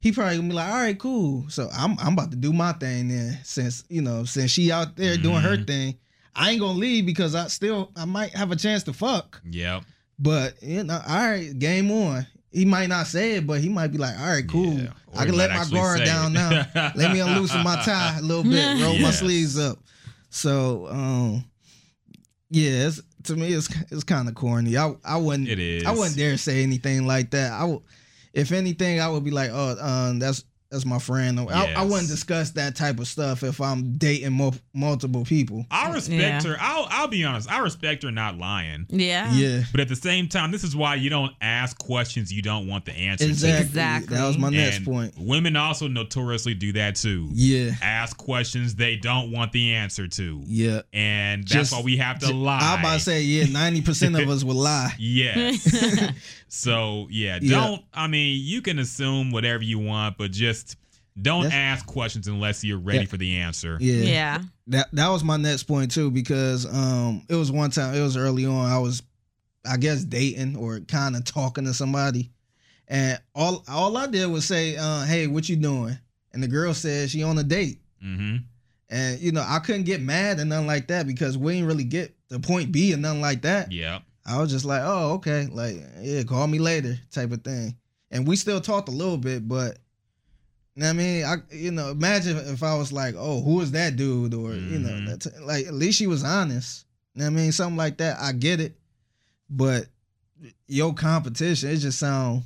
He 0.01 0.13
probably 0.13 0.37
gonna 0.37 0.49
be 0.49 0.55
like, 0.55 0.69
all 0.71 0.81
right, 0.81 0.99
cool. 0.99 1.45
So 1.49 1.69
I'm 1.73 1.99
I'm 1.99 2.13
about 2.15 2.31
to 2.33 2.37
do 2.37 2.53
my 2.53 2.73
thing 2.73 3.09
then. 3.09 3.39
Since 3.45 3.85
you 3.89 4.03
know, 4.03 4.25
since 4.25 4.51
she 4.51 4.71
out 4.71 4.97
there 4.97 5.17
doing 5.17 5.41
her 5.41 5.57
Mhm. 5.57 5.67
thing, 5.67 5.99
I 6.35 6.51
ain't 6.51 6.61
gonna 6.61 6.79
leave 6.79 7.07
because 7.07 7.35
I 7.35 7.47
still 7.49 7.91
I 7.97 8.05
might 8.05 8.31
have 8.35 8.51
a 8.51 8.57
chance 8.57 8.83
to 8.85 8.93
fuck. 8.93 9.41
Yep. 9.51 9.85
But 10.19 10.63
you 10.63 10.85
know, 10.85 11.01
all 11.07 11.17
right, 11.17 11.59
game 11.59 11.91
on. 11.91 12.27
He 12.53 12.65
might 12.65 12.89
not 12.89 13.07
say 13.09 13.33
it, 13.37 13.47
but 13.49 13.61
he 13.61 13.69
might 13.69 13.89
be 13.89 13.99
like, 13.99 14.17
all 14.19 14.27
right, 14.27 14.47
cool. 14.49 14.75
Yeah. 14.75 14.91
I 15.17 15.25
can 15.27 15.35
let 15.37 15.51
my 15.51 15.65
guard 15.71 16.05
down 16.05 16.33
it. 16.33 16.35
now. 16.35 16.93
let 16.95 17.13
me 17.13 17.19
unloosen 17.21 17.63
my 17.65 17.77
tie 17.85 18.19
a 18.19 18.23
little 18.23 18.45
bit, 18.45 18.81
roll 18.83 18.99
my 18.99 19.11
sleeves 19.11 19.59
up. 19.59 19.79
So 20.31 20.87
um 20.89 21.45
yeah, 22.51 22.87
it's, 22.89 23.01
to 23.25 23.37
me 23.37 23.53
it's 23.53 23.69
it's 23.91 24.05
kind 24.05 24.29
of 24.29 24.35
corny. 24.35 24.77
I 24.77 24.95
I 25.05 25.17
wouldn't 25.17 25.49
It 25.49 25.59
is. 25.59 25.85
I 25.85 25.93
wouldn't 25.93 26.17
dare 26.17 26.37
say 26.37 26.63
anything 26.63 27.07
like 27.07 27.31
that. 27.31 27.53
I 27.53 27.65
would 27.65 27.83
if 28.33 28.53
anything 28.53 29.01
I 29.01 29.09
would 29.09 29.25
be 29.25 29.31
like, 29.31 29.51
"Oh, 29.53 29.77
um 29.81 30.19
that's 30.19 30.45
that's 30.75 30.85
my 30.87 30.99
friend." 30.99 31.41
I, 31.41 31.73
I 31.75 31.83
wouldn't 31.83 32.09
discuss 32.09 32.51
that 32.51 32.77
type 32.77 32.99
of 33.01 33.07
stuff 33.07 33.43
if 33.43 33.61
I'm 33.61 33.97
dating 33.97 34.33
mul- 34.33 34.55
multiple 34.75 35.25
people. 35.25 35.65
I 35.71 35.91
respect 35.93 36.21
Yeah. 36.21 36.43
her. 36.43 36.57
I'll 36.61 36.87
I'll 36.91 37.09
be 37.09 37.25
honest. 37.25 37.51
I 37.51 37.61
respect 37.61 38.03
her 38.03 38.11
not 38.11 38.37
lying. 38.39 38.87
Yeah. 38.91 39.33
Yeah. 39.35 39.63
But 39.73 39.81
at 39.81 39.89
the 39.89 39.97
same 39.97 40.29
time, 40.29 40.51
this 40.51 40.65
is 40.65 40.77
why 40.77 40.97
you 40.97 41.09
don't 41.11 41.33
ask 41.41 41.79
questions 41.79 42.33
you 42.33 42.43
don't 42.43 42.67
want 42.69 42.85
the 42.85 42.93
answer 42.93 43.25
Exactly. 43.27 43.59
to. 43.61 43.67
Exactly. 43.67 44.17
That 44.17 44.27
was 44.27 44.37
my 44.39 44.51
next 44.51 44.77
And 44.79 44.87
point. 44.87 45.15
Women 45.17 45.57
also 45.57 45.89
notoriously 45.89 46.55
do 46.55 46.73
that 46.75 46.97
too. 46.97 47.29
Yeah. 47.33 47.71
Ask 47.83 48.17
questions 48.17 48.75
they 48.75 48.97
don't 48.97 49.31
want 49.33 49.53
the 49.53 49.75
answer 49.75 50.09
to. 50.09 50.43
Yeah. 50.47 50.83
And 50.93 51.43
that's 51.43 51.53
Just- 51.53 51.73
why 51.73 51.83
we 51.83 51.97
have 51.99 52.19
to 52.21 52.27
J- 52.27 52.33
lie. 52.33 52.59
I 52.61 52.81
about 52.81 52.95
to 52.95 53.01
say, 53.01 53.23
yeah, 53.23 53.45
90% 53.45 54.21
of 54.23 54.29
us 54.29 54.43
will 54.45 54.55
lie. 54.57 54.93
Yes. 54.99 56.11
so 56.55 57.07
yeah, 57.11 57.39
Yeah. 57.43 57.51
don't. 57.61 57.85
I 57.93 58.07
mean, 58.07 58.41
you 58.43 58.63
can 58.63 58.79
assume 58.79 59.31
whatever 59.31 59.63
you 59.63 59.79
want, 59.79 60.17
but 60.19 60.31
just 60.31 60.77
don't 61.21 61.45
That's- 61.45 61.79
ask 61.79 61.87
questions 61.87 62.27
unless 62.29 62.65
you're 62.65 62.79
ready 62.79 63.01
Yeah. 63.01 63.05
for 63.07 63.17
the 63.17 63.37
answer. 63.37 63.77
Yeah. 63.81 64.03
Yeah. 64.05 64.43
That 64.69 64.89
that 64.93 65.09
was 65.09 65.23
my 65.23 65.37
next 65.37 65.65
point 65.65 65.91
too, 65.93 66.11
because 66.11 66.67
um 66.67 67.23
it 67.29 67.35
was 67.35 67.51
one 67.53 67.71
time, 67.71 67.95
it 67.95 68.03
was 68.03 68.17
early 68.17 68.47
on, 68.47 68.71
I 68.71 68.79
was 68.79 69.03
I 69.67 69.77
guess 69.79 70.05
dating 70.05 70.57
or 70.57 70.81
kind 70.81 71.17
of 71.17 71.25
talking 71.25 71.65
to 71.65 71.75
somebody. 71.75 72.31
And 72.89 73.19
all 73.35 73.65
all 73.69 73.97
I 73.97 74.07
did 74.07 74.27
was 74.27 74.45
say, 74.45 74.77
uh, 74.77 75.05
hey, 75.05 75.27
what 75.27 75.49
you 75.49 75.57
doing? 75.57 75.99
And 76.33 76.43
the 76.43 76.49
girl 76.49 76.75
said 76.75 77.11
she 77.11 77.23
on 77.23 77.39
a 77.39 77.43
date. 77.45 77.79
Mm-hmm. 78.05 78.37
And 78.91 79.21
you 79.21 79.33
know, 79.33 79.45
I 79.47 79.59
couldn't 79.61 79.85
get 79.85 80.03
mad 80.03 80.39
and 80.41 80.51
nothing 80.51 80.67
like 80.67 80.89
that 80.89 81.07
because 81.07 81.39
we 81.39 81.55
didn't 81.55 81.67
really 81.69 81.85
get 81.85 82.15
to 82.31 82.39
point 82.41 82.73
B 82.73 82.93
and 82.93 83.03
nothing 83.03 83.21
like 83.23 83.43
that. 83.43 83.71
Yep. 83.73 84.03
I 84.27 84.41
was 84.41 84.51
just 84.51 84.65
like, 84.65 84.81
oh, 84.85 85.13
okay, 85.15 85.47
like 85.53 85.77
yeah, 86.01 86.23
call 86.23 86.47
me 86.47 86.59
later, 86.59 86.97
type 87.11 87.31
of 87.33 87.43
thing. 87.45 87.77
And 88.11 88.27
we 88.27 88.37
still 88.37 88.61
talked 88.61 88.89
a 88.89 88.93
little 88.93 89.19
bit, 89.19 89.47
but 89.49 89.79
you 90.75 90.81
know 90.83 90.87
what 90.87 90.91
I 90.91 90.93
mean, 90.95 91.25
I 91.25 91.37
you 91.51 91.71
know, 91.71 91.91
imagine 91.91 92.37
if 92.37 92.63
I 92.63 92.77
was 92.77 92.93
like, 92.93 93.15
oh, 93.19 93.41
who 93.43 93.61
is 93.61 93.73
that 93.73 93.97
dude, 93.97 94.35
or 94.35 94.55
you 94.55 94.79
know, 94.79 94.89
Mhm. 94.91 95.07
that's 95.07 95.41
like 95.41 95.67
at 95.67 95.75
least 95.75 95.99
she 95.99 96.07
was 96.07 96.25
honest. 96.25 96.85
You 97.15 97.21
know 97.21 97.27
what 97.27 97.39
I 97.39 97.43
mean, 97.43 97.53
something 97.53 97.77
like 97.77 97.99
that. 97.99 98.19
I 98.19 98.33
get 98.33 98.61
it, 98.61 98.77
but 99.51 99.87
your 100.67 100.95
competition, 100.95 101.71
it 101.71 101.77
just 101.77 101.99
sound. 101.99 102.43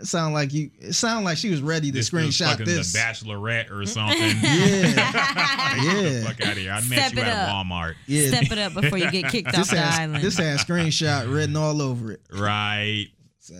It 0.00 0.06
sound 0.06 0.34
like 0.34 0.52
you. 0.52 0.70
It 0.80 0.94
sound 0.94 1.24
like 1.24 1.36
she 1.38 1.50
was 1.50 1.60
ready 1.62 1.90
to 1.90 1.96
This 1.98 2.12
was 2.12 2.24
screenshot 2.24 2.50
fucking 2.52 2.66
this. 2.66 2.92
the 2.92 2.98
Bachelorette 2.98 3.70
or 3.70 3.84
something. 3.86 4.18
Yeah, 4.42 4.94
Like, 4.96 4.96
get 4.96 6.02
the 6.02 6.10
yeah. 6.12 6.24
fuck 6.24 6.40
out 6.40 6.52
of 6.52 6.58
here. 6.58 6.72
I 6.72 6.80
met 6.80 6.84
Step 6.84 7.12
you 7.14 7.18
it 7.22 7.26
at 7.28 7.48
up. 7.48 7.66
Walmart. 7.66 7.94
yeah. 8.06 8.28
Step 8.28 8.50
it 8.52 8.58
up 8.58 8.74
before 8.74 8.98
you 8.98 9.10
get 9.10 9.30
kicked 9.30 9.48
off 9.54 9.54
This 9.54 9.70
the 9.70 9.76
has 9.80 9.98
island. 9.98 10.22
this 10.24 10.36
has 10.38 10.64
screenshot 10.64 11.32
written 11.32 11.56
all 11.56 11.80
over 11.82 12.12
it. 12.12 12.20
Right. 12.32 13.06
So, 13.38 13.54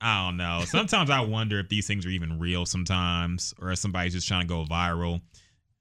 I 0.00 0.26
don't 0.26 0.36
know. 0.36 0.62
Sometimes 0.66 1.08
I 1.10 1.20
wonder 1.20 1.58
if 1.58 1.68
these 1.68 1.86
things 1.86 2.04
are 2.04 2.10
even 2.10 2.38
real 2.38 2.66
sometimes 2.66 3.54
or 3.60 3.70
if 3.72 3.78
somebody's 3.78 4.12
just 4.12 4.28
trying 4.28 4.42
to 4.42 4.46
go 4.48 4.64
viral. 4.64 5.20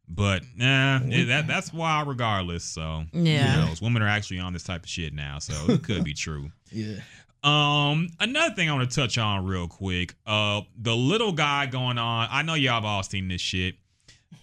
But 0.07 0.44
nah, 0.56 0.99
it- 1.03 1.26
that 1.26 1.48
that's 1.48 1.73
wild 1.73 2.07
regardless. 2.07 2.64
So 2.64 3.06
Yeah. 3.11 3.53
who 3.61 3.65
knows? 3.68 3.82
Women 3.82 4.02
are 4.03 4.07
actually 4.07 4.40
on 4.40 4.53
this 4.53 4.64
type 4.64 4.84
of 4.84 4.90
shit 4.90 5.14
now, 5.14 5.40
so 5.40 5.53
it 5.73 5.84
could 5.84 6.03
be 6.03 6.14
true. 6.14 6.52
yeah. 6.72 6.98
Um, 7.45 8.09
another 8.19 8.55
thing 8.55 8.69
I 8.69 8.73
want 8.73 8.89
to 8.89 8.95
touch 8.95 9.19
on 9.19 9.45
real 9.45 9.67
quick. 9.67 10.15
Uh, 10.26 10.61
the 10.77 10.95
little 10.95 11.31
guy 11.31 11.67
going 11.67 11.99
on. 11.99 12.27
I 12.31 12.41
know 12.41 12.55
y'all 12.55 12.73
have 12.73 12.85
all 12.85 13.03
seen 13.03 13.27
this 13.27 13.41
shit. 13.41 13.76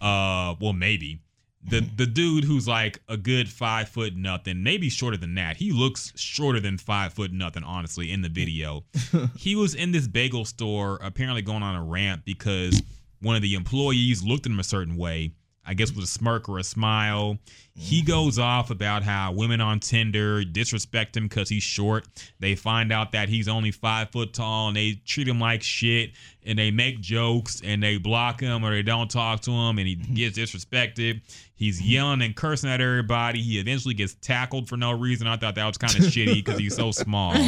Uh, 0.00 0.54
well, 0.60 0.72
maybe 0.72 1.20
the 1.64 1.80
the 1.96 2.06
dude 2.06 2.44
who's 2.44 2.68
like 2.68 3.00
a 3.08 3.16
good 3.16 3.48
five 3.48 3.88
foot 3.88 4.14
nothing, 4.14 4.62
maybe 4.62 4.88
shorter 4.88 5.16
than 5.16 5.34
that. 5.34 5.56
He 5.56 5.72
looks 5.72 6.12
shorter 6.16 6.60
than 6.60 6.78
five 6.78 7.12
foot 7.12 7.32
nothing. 7.32 7.64
Honestly, 7.64 8.12
in 8.12 8.22
the 8.22 8.28
video, 8.30 8.84
he 9.36 9.56
was 9.56 9.74
in 9.74 9.90
this 9.90 10.06
bagel 10.06 10.44
store, 10.44 11.00
apparently 11.02 11.42
going 11.42 11.64
on 11.64 11.74
a 11.74 11.82
rant 11.82 12.24
because 12.24 12.82
one 13.20 13.34
of 13.34 13.42
the 13.42 13.54
employees 13.54 14.22
looked 14.22 14.46
at 14.46 14.52
him 14.52 14.60
a 14.60 14.64
certain 14.64 14.96
way. 14.96 15.32
I 15.64 15.74
guess 15.74 15.92
with 15.92 16.04
a 16.04 16.08
smirk 16.08 16.48
or 16.48 16.58
a 16.58 16.64
smile. 16.64 17.38
He 17.74 18.00
mm-hmm. 18.00 18.08
goes 18.08 18.38
off 18.38 18.70
about 18.70 19.02
how 19.02 19.32
women 19.32 19.60
on 19.60 19.80
Tinder 19.80 20.44
disrespect 20.44 21.16
him 21.16 21.28
because 21.28 21.48
he's 21.48 21.62
short. 21.62 22.06
They 22.40 22.54
find 22.54 22.92
out 22.92 23.12
that 23.12 23.28
he's 23.28 23.48
only 23.48 23.70
five 23.70 24.10
foot 24.10 24.34
tall 24.34 24.68
and 24.68 24.76
they 24.76 25.00
treat 25.06 25.28
him 25.28 25.38
like 25.38 25.62
shit 25.62 26.12
and 26.44 26.58
they 26.58 26.70
make 26.70 27.00
jokes 27.00 27.62
and 27.64 27.82
they 27.82 27.96
block 27.96 28.40
him 28.40 28.64
or 28.64 28.72
they 28.72 28.82
don't 28.82 29.10
talk 29.10 29.40
to 29.42 29.50
him 29.52 29.78
and 29.78 29.86
he 29.86 29.96
mm-hmm. 29.96 30.14
gets 30.14 30.36
disrespected. 30.36 31.22
He's 31.54 31.80
mm-hmm. 31.80 31.90
yelling 31.90 32.22
and 32.22 32.34
cursing 32.34 32.68
at 32.68 32.80
everybody. 32.80 33.40
He 33.40 33.58
eventually 33.58 33.94
gets 33.94 34.14
tackled 34.20 34.68
for 34.68 34.76
no 34.76 34.90
reason. 34.90 35.26
I 35.28 35.36
thought 35.36 35.54
that 35.54 35.66
was 35.66 35.78
kind 35.78 35.94
of 35.94 36.02
shitty 36.02 36.44
because 36.44 36.58
he's 36.58 36.76
so 36.76 36.90
small. 36.90 37.34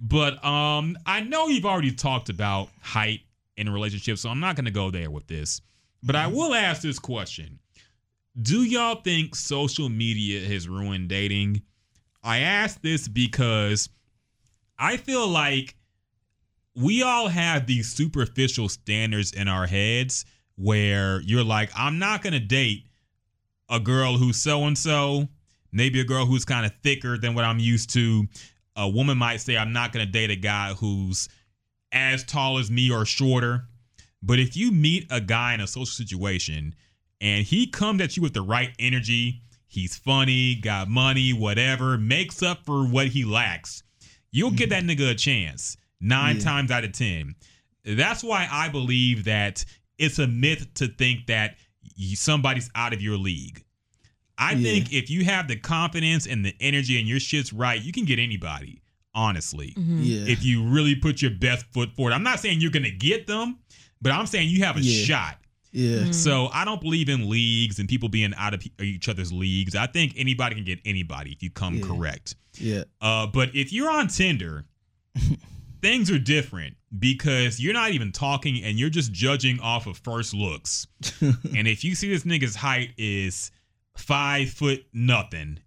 But 0.00 0.42
um, 0.44 0.96
I 1.04 1.20
know 1.20 1.48
you've 1.48 1.66
already 1.66 1.92
talked 1.92 2.30
about 2.30 2.70
height 2.80 3.20
in 3.56 3.68
relationships, 3.68 4.22
so 4.22 4.30
I'm 4.30 4.40
not 4.40 4.56
going 4.56 4.64
to 4.64 4.70
go 4.70 4.90
there 4.90 5.10
with 5.10 5.26
this. 5.26 5.60
But 6.02 6.16
I 6.16 6.26
mm-hmm. 6.26 6.36
will 6.36 6.54
ask 6.54 6.82
this 6.82 6.98
question 6.98 7.58
Do 8.40 8.62
y'all 8.62 9.02
think 9.02 9.34
social 9.34 9.88
media 9.88 10.46
has 10.46 10.68
ruined 10.68 11.08
dating? 11.08 11.62
I 12.22 12.38
ask 12.38 12.80
this 12.82 13.08
because 13.08 13.88
I 14.78 14.96
feel 14.96 15.26
like 15.26 15.76
we 16.74 17.02
all 17.02 17.28
have 17.28 17.66
these 17.66 17.92
superficial 17.92 18.68
standards 18.68 19.32
in 19.32 19.48
our 19.48 19.66
heads 19.66 20.24
where 20.56 21.20
you're 21.22 21.44
like, 21.44 21.70
I'm 21.74 21.98
not 21.98 22.22
going 22.22 22.34
to 22.34 22.40
date 22.40 22.86
a 23.68 23.80
girl 23.80 24.16
who's 24.16 24.36
so 24.36 24.64
and 24.64 24.76
so, 24.76 25.28
maybe 25.72 26.00
a 26.00 26.04
girl 26.04 26.26
who's 26.26 26.44
kind 26.44 26.66
of 26.66 26.72
thicker 26.82 27.16
than 27.16 27.34
what 27.34 27.44
I'm 27.44 27.58
used 27.58 27.90
to. 27.94 28.26
A 28.76 28.88
woman 28.88 29.18
might 29.18 29.40
say, 29.40 29.56
I'm 29.56 29.72
not 29.72 29.92
going 29.92 30.04
to 30.04 30.10
date 30.10 30.30
a 30.30 30.36
guy 30.36 30.74
who's 30.74 31.28
as 31.92 32.24
tall 32.24 32.58
as 32.58 32.70
me 32.70 32.90
or 32.90 33.04
shorter. 33.04 33.64
But 34.22 34.38
if 34.38 34.56
you 34.56 34.70
meet 34.70 35.06
a 35.10 35.20
guy 35.20 35.54
in 35.54 35.60
a 35.60 35.66
social 35.66 35.86
situation 35.86 36.74
and 37.20 37.44
he 37.44 37.66
comes 37.66 38.00
at 38.00 38.16
you 38.16 38.22
with 38.22 38.34
the 38.34 38.42
right 38.42 38.70
energy, 38.78 39.42
he's 39.66 39.96
funny, 39.96 40.56
got 40.56 40.88
money, 40.88 41.32
whatever, 41.32 41.96
makes 41.96 42.42
up 42.42 42.64
for 42.64 42.84
what 42.86 43.08
he 43.08 43.24
lacks, 43.24 43.82
you'll 44.30 44.50
give 44.50 44.70
mm-hmm. 44.70 44.86
that 44.86 44.96
nigga 44.98 45.10
a 45.10 45.14
chance 45.14 45.76
nine 46.00 46.36
Yeah. 46.36 46.42
times 46.42 46.70
out 46.70 46.84
of 46.84 46.92
10. 46.92 47.34
That's 47.84 48.22
why 48.22 48.48
I 48.50 48.68
believe 48.68 49.24
that 49.24 49.64
it's 49.98 50.18
a 50.18 50.26
myth 50.26 50.72
to 50.74 50.88
think 50.88 51.26
that 51.26 51.56
somebody's 52.14 52.70
out 52.74 52.92
of 52.92 53.00
your 53.00 53.16
league. 53.16 53.64
I 54.38 54.52
Yeah. 54.52 54.62
think 54.62 54.92
if 54.92 55.10
you 55.10 55.24
have 55.24 55.48
the 55.48 55.56
confidence 55.56 56.26
and 56.26 56.44
the 56.44 56.54
energy 56.60 56.98
and 56.98 57.08
your 57.08 57.20
shit's 57.20 57.52
right, 57.52 57.82
you 57.82 57.92
can 57.92 58.04
get 58.04 58.18
anybody, 58.18 58.82
honestly 59.14 59.74
mm-hmm. 59.78 60.02
Yeah. 60.02 60.24
if 60.32 60.44
you 60.44 60.62
really 60.64 60.94
put 60.94 61.20
your 61.20 61.32
best 61.32 61.66
foot 61.72 61.92
forward. 61.92 62.12
I'm 62.12 62.22
not 62.22 62.40
saying 62.40 62.60
you're 62.60 62.70
going 62.70 62.84
to 62.84 62.90
get 62.90 63.26
them, 63.26 63.58
but 64.02 64.12
I'm 64.12 64.26
saying 64.26 64.48
you 64.50 64.64
have 64.64 64.76
a 64.76 64.80
Yeah. 64.80 65.04
shot. 65.04 65.38
yeah. 65.72 66.10
So 66.10 66.48
I 66.52 66.64
don't 66.64 66.80
believe 66.80 67.08
in 67.08 67.28
leagues 67.30 67.78
and 67.78 67.88
people 67.88 68.08
being 68.08 68.32
out 68.36 68.54
of 68.54 68.62
each 68.80 69.08
other's 69.08 69.32
leagues. 69.32 69.74
I 69.74 69.86
think 69.86 70.14
anybody 70.16 70.54
can 70.56 70.64
get 70.64 70.80
anybody 70.84 71.32
if 71.32 71.42
you 71.42 71.50
come 71.50 71.76
Yeah. 71.76 71.86
correct. 71.86 72.34
Yeah. 72.58 72.84
Uh, 73.00 73.26
but 73.28 73.54
if 73.54 73.72
you're 73.72 73.90
on 73.90 74.08
Tinder, 74.08 74.66
things 75.82 76.10
are 76.10 76.18
different 76.18 76.76
because 76.98 77.60
you're 77.60 77.72
not 77.74 77.92
even 77.92 78.12
talking 78.12 78.62
and 78.64 78.78
you're 78.78 78.90
just 78.90 79.12
judging 79.12 79.60
off 79.60 79.86
of 79.86 79.96
first 79.98 80.34
looks. 80.34 80.86
and 81.20 81.68
if 81.68 81.84
you 81.84 81.94
see 81.94 82.08
this 82.08 82.24
nigga's 82.24 82.56
height 82.56 82.90
is 82.98 83.50
five 83.96 84.50
foot 84.50 84.84
nothing 84.92 85.58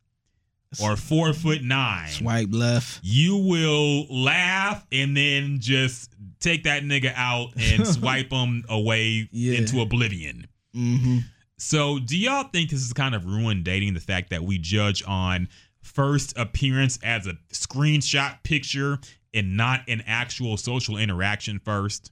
or 0.81 0.95
four 0.95 1.33
foot 1.33 1.61
nine, 1.63 2.09
Swipe 2.09 2.49
left. 2.51 2.99
you 3.03 3.37
will 3.37 4.05
laugh 4.09 4.85
and 4.91 5.15
then 5.15 5.57
just 5.59 6.13
take 6.39 6.63
that 6.63 6.83
nigga 6.83 7.13
out 7.15 7.49
and 7.57 7.85
swipe 7.95 8.31
him 8.31 8.63
away 8.69 9.27
Yeah. 9.31 9.57
into 9.59 9.81
oblivion. 9.81 10.47
Mm-hmm. 10.75 11.17
So, 11.57 11.99
do 11.99 12.17
y'all 12.17 12.49
think 12.51 12.69
this 12.71 12.81
is 12.81 12.93
kind 12.93 13.15
of 13.15 13.25
ruined 13.25 13.63
dating? 13.63 13.93
The 13.93 13.99
fact 14.01 14.29
that 14.31 14.43
we 14.43 14.57
judge 14.57 15.03
on 15.07 15.47
first 15.81 16.33
appearance 16.37 16.97
as 17.03 17.27
a 17.27 17.33
screenshot 17.53 18.41
picture 18.43 18.99
and 19.33 19.55
not 19.57 19.81
an 19.87 20.03
actual 20.05 20.57
social 20.57 20.97
interaction 20.97 21.59
first? 21.63 22.11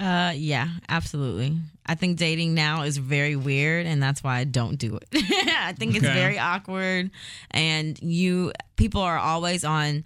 Uh, 0.00 0.32
yeah, 0.34 0.68
absolutely. 0.88 1.58
I 1.84 1.94
think 1.94 2.16
dating 2.16 2.54
now 2.54 2.82
is 2.82 2.96
very 2.96 3.36
weird, 3.36 3.84
and 3.84 4.02
that's 4.02 4.24
why 4.24 4.38
I 4.38 4.44
don't 4.44 4.76
do 4.76 4.96
it. 4.96 5.06
I 5.14 5.74
think 5.76 5.94
it's 5.94 6.06
very 6.06 6.38
awkward, 6.38 7.10
and 7.50 8.00
you 8.02 8.52
people 8.76 9.02
are 9.02 9.18
always 9.18 9.62
on 9.62 10.04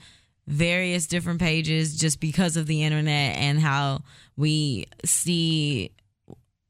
various 0.48 1.06
different 1.06 1.40
pages 1.40 1.96
just 1.96 2.20
because 2.20 2.56
of 2.56 2.66
the 2.66 2.82
internet 2.82 3.36
and 3.36 3.60
how 3.60 4.02
we 4.36 4.86
see 5.04 5.92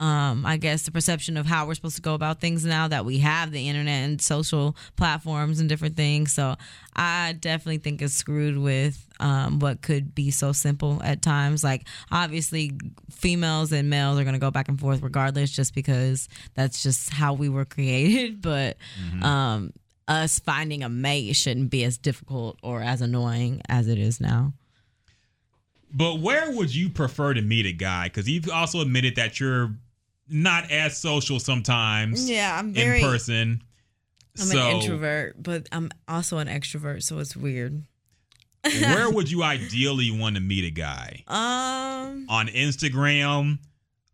um 0.05 0.44
i 0.44 0.59
guess 0.59 0.82
the 0.82 0.90
perception 0.90 1.39
of 1.39 1.47
how 1.47 1.66
we're 1.66 1.74
supposed 1.74 1.97
to 1.97 2.02
go 2.02 2.12
about 2.12 2.39
things 2.39 2.62
now 2.64 2.86
that 2.86 3.06
we 3.06 3.18
have 3.18 3.52
the 3.52 3.68
internet 3.68 4.05
and 4.05 4.20
social 4.20 4.76
platforms 4.97 5.60
and 5.60 5.68
different 5.68 5.97
things. 5.97 6.32
So 6.32 6.56
i 6.94 7.35
definitely 7.40 7.78
think 7.78 8.02
it's 8.02 8.12
screwed 8.14 8.59
with 8.59 9.06
um 9.18 9.60
what 9.60 9.81
could 9.81 10.14
be 10.14 10.31
so 10.31 10.52
simple 10.52 11.01
at 11.02 11.22
times. 11.22 11.64
Like 11.64 11.86
obviously 12.10 12.72
females 13.10 13.72
and 13.72 13.89
males 13.89 14.18
are 14.18 14.24
going 14.24 14.35
to 14.35 14.40
go 14.40 14.51
back 14.51 14.68
and 14.68 14.78
forth 14.78 15.01
regardless 15.02 15.51
just 15.51 15.74
because 15.74 16.28
that's 16.55 16.82
just 16.82 17.10
how 17.10 17.32
we 17.32 17.48
were 17.48 17.64
created. 17.76 18.43
But 18.43 18.76
um 19.22 19.72
us 20.06 20.39
finding 20.39 20.82
a 20.82 20.89
mate 20.90 21.35
shouldn't 21.35 21.70
be 21.70 21.82
as 21.82 21.97
difficult 21.97 22.59
or 22.62 22.82
as 22.82 23.01
annoying 23.01 23.62
as 23.70 23.89
it 23.89 23.98
is 23.98 24.20
now. 24.20 24.52
But 25.97 26.20
where 26.20 26.51
would 26.51 26.74
you 26.74 26.90
prefer 26.90 27.35
to 27.35 27.40
meet 27.40 27.66
a 27.66 27.72
guy? 27.72 28.06
Because 28.06 28.28
you've 28.28 28.51
also 28.51 28.81
admitted 28.81 29.14
that 29.14 29.39
you're 29.39 29.76
not 30.29 30.71
as 30.71 30.97
social 30.99 31.39
sometimes 31.39 32.29
yeah 32.29 32.59
i'm 32.59 32.75
in 32.77 33.01
person. 33.03 33.63
I'm 34.37 34.47
so, 34.47 34.59
an 34.59 34.77
introvert, 34.77 35.41
but 35.41 35.69
I'm 35.71 35.91
also 36.09 36.39
an 36.39 36.49
extrovert, 36.49 37.05
so 37.05 37.21
it's 37.21 37.37
weird. 37.37 37.85
where 38.65 39.11
would 39.11 39.31
you 39.31 39.43
ideally 39.43 40.11
want 40.11 40.37
to 40.37 40.41
meet 40.41 40.65
a 40.65 40.71
guy? 40.71 41.23
Um, 41.29 42.27
On 42.29 42.49
Instagram, 42.49 43.59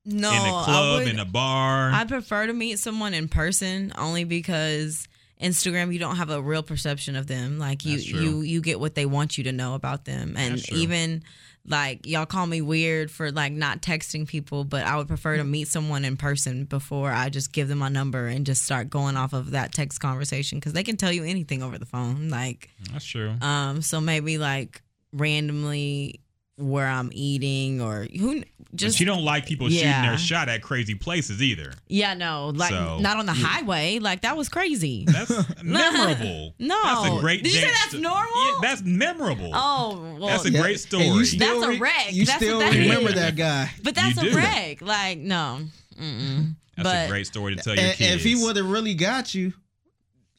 no, 0.04 0.30
in 0.30 0.36
a 0.36 0.64
club, 0.64 0.98
would, 0.98 1.08
in 1.08 1.20
a 1.20 1.24
bar. 1.24 1.90
I 1.92 2.04
prefer 2.04 2.46
to 2.46 2.52
meet 2.52 2.78
someone 2.78 3.14
in 3.14 3.28
person 3.28 3.92
only 3.96 4.24
because 4.24 5.08
Instagram 5.40 5.92
you 5.92 5.98
don't 5.98 6.16
have 6.16 6.30
a 6.30 6.42
real 6.42 6.62
perception 6.62 7.16
of 7.16 7.26
them. 7.26 7.58
Like 7.58 7.86
you 7.86 7.96
you 7.96 8.40
you 8.42 8.60
get 8.60 8.78
what 8.78 8.94
they 8.94 9.06
want 9.06 9.38
you 9.38 9.44
to 9.44 9.52
know 9.52 9.74
about 9.74 10.04
them. 10.04 10.34
And 10.36 10.70
even 10.72 11.22
like 11.66 12.06
y'all 12.06 12.26
call 12.26 12.46
me 12.46 12.60
weird 12.62 13.10
for 13.10 13.30
like 13.30 13.52
not 13.52 13.82
texting 13.82 14.26
people, 14.26 14.64
but 14.64 14.84
I 14.84 14.96
would 14.96 15.08
prefer 15.08 15.36
to 15.36 15.44
meet 15.44 15.68
someone 15.68 16.04
in 16.04 16.16
person 16.16 16.64
before 16.64 17.10
I 17.12 17.28
just 17.28 17.52
give 17.52 17.68
them 17.68 17.78
my 17.78 17.88
number 17.88 18.26
and 18.26 18.46
just 18.46 18.62
start 18.62 18.90
going 18.90 19.16
off 19.16 19.32
of 19.32 19.52
that 19.52 19.72
text 19.72 20.00
conversation 20.00 20.60
cuz 20.60 20.72
they 20.72 20.82
can 20.82 20.96
tell 20.96 21.12
you 21.12 21.24
anything 21.24 21.62
over 21.62 21.78
the 21.78 21.86
phone. 21.86 22.28
Like 22.28 22.70
That's 22.92 23.04
true. 23.04 23.34
um 23.42 23.82
so 23.82 24.00
maybe 24.00 24.38
like 24.38 24.82
randomly 25.12 26.20
where 26.60 26.86
I'm 26.86 27.10
eating 27.12 27.80
or 27.80 28.04
who 28.18 28.42
just 28.74 28.96
but 28.96 29.00
you 29.00 29.06
don't 29.06 29.24
like 29.24 29.46
people 29.46 29.68
Yeah. 29.70 29.80
shooting 29.80 30.10
their 30.10 30.18
shot 30.18 30.48
at 30.48 30.62
crazy 30.62 30.94
places 30.94 31.42
either. 31.42 31.72
Yeah, 31.88 32.14
no, 32.14 32.50
like 32.54 32.70
So- 32.70 32.98
not 33.00 33.16
on 33.16 33.26
the 33.26 33.32
highway. 33.32 33.98
Like 33.98 34.20
that 34.22 34.36
was 34.36 34.48
crazy. 34.48 35.04
That's 35.06 35.30
memorable. 35.62 36.54
No. 36.60 36.80
that's 36.84 37.16
a 37.16 37.20
great. 37.20 37.42
Did 37.42 37.52
you 37.54 37.60
say 37.60 37.66
that's 37.68 37.88
sto- 37.88 37.98
normal? 37.98 38.46
Yeah, 38.46 38.58
that's 38.62 38.82
memorable. 38.82 39.50
oh, 39.54 40.16
well, 40.20 40.28
That's 40.28 40.44
a 40.44 40.52
Yeah. 40.52 40.60
great 40.60 40.78
story. 40.80 41.06
And 41.08 41.16
you 41.16 41.24
still 41.24 41.60
That's 41.62 41.76
a 41.76 41.80
wreck. 41.80 42.12
You 42.12 42.24
That's 42.26 42.36
still 42.44 42.58
what 42.58 42.70
that 42.72 42.78
remember 42.78 43.08
is. 43.10 43.14
that 43.16 43.34
guy. 43.36 43.70
but 43.82 43.94
that's 43.94 44.18
a 44.22 44.30
wreck. 44.34 44.80
Like 44.82 45.18
no, 45.18 45.60
Mm-mm. 46.00 46.54
that's 46.76 46.88
but 46.88 47.06
a 47.06 47.08
great 47.08 47.26
story 47.26 47.56
to 47.56 47.62
tell 47.62 47.74
your 47.74 47.84
And, 47.84 47.96
kids. 47.96 48.10
and 48.10 48.20
if 48.20 48.24
he 48.24 48.36
would 48.44 48.56
have 48.56 48.66
really 48.66 48.94
got 48.94 49.34
you, 49.34 49.52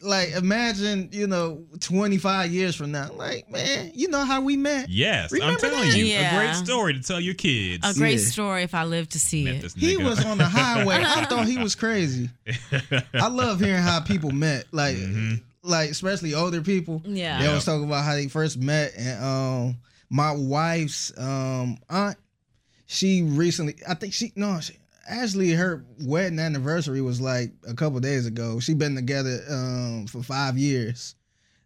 like 0.01 0.31
imagine, 0.31 1.09
you 1.11 1.27
know, 1.27 1.63
25 1.79 2.51
years 2.51 2.75
from 2.75 2.91
now. 2.91 3.09
Like, 3.13 3.49
man, 3.49 3.91
you 3.93 4.07
know 4.09 4.23
how 4.25 4.41
we 4.41 4.57
met? 4.57 4.89
Yes, 4.89 5.31
Remember 5.31 5.53
I'm 5.53 5.59
telling 5.59 5.89
that? 5.89 5.97
you, 5.97 6.17
a 6.17 6.29
great 6.35 6.55
story 6.55 6.93
to 6.93 7.01
tell 7.01 7.19
your 7.19 7.33
kids. 7.35 7.85
A 7.89 7.97
great 7.97 8.19
Yeah. 8.19 8.25
story 8.29 8.63
if 8.63 8.73
I 8.73 8.83
live 8.85 9.09
to 9.09 9.19
see 9.19 9.43
Met 9.45 9.63
it. 9.63 9.73
He 9.75 9.97
was 9.97 10.23
on 10.25 10.37
the 10.37 10.45
highway. 10.45 10.95
I 11.05 11.25
thought 11.29 11.47
he 11.47 11.57
was 11.57 11.75
crazy. 11.75 12.29
I 13.13 13.27
love 13.27 13.59
hearing 13.59 13.81
how 13.81 13.99
people 14.01 14.31
met. 14.31 14.65
Like 14.71 14.97
Mhm. 14.97 15.41
like 15.63 15.91
especially 15.91 16.33
older 16.33 16.61
people. 16.61 17.01
Yeah. 17.05 17.37
They 17.37 17.43
Yeah. 17.43 17.49
always 17.49 17.65
talk 17.65 17.83
about 17.83 18.03
how 18.03 18.15
they 18.15 18.27
first 18.27 18.57
met 18.57 18.93
and 18.97 19.23
um 19.23 19.77
my 20.09 20.31
wife's 20.31 21.11
um 21.17 21.77
aunt, 21.89 22.17
she 22.87 23.21
recently 23.21 23.75
I 23.87 23.93
think 23.93 24.13
she 24.13 24.33
no 24.35 24.59
she, 24.59 24.73
actually 25.11 25.51
her 25.51 25.85
wedding 26.01 26.39
anniversary 26.39 27.01
was 27.01 27.19
like 27.21 27.51
a 27.67 27.73
couple 27.73 27.99
days 27.99 28.25
ago. 28.25 28.59
She 28.59 28.73
been 28.73 28.95
together 28.95 29.39
um 29.49 30.07
for 30.07 30.23
five 30.23 30.57
years. 30.57 31.15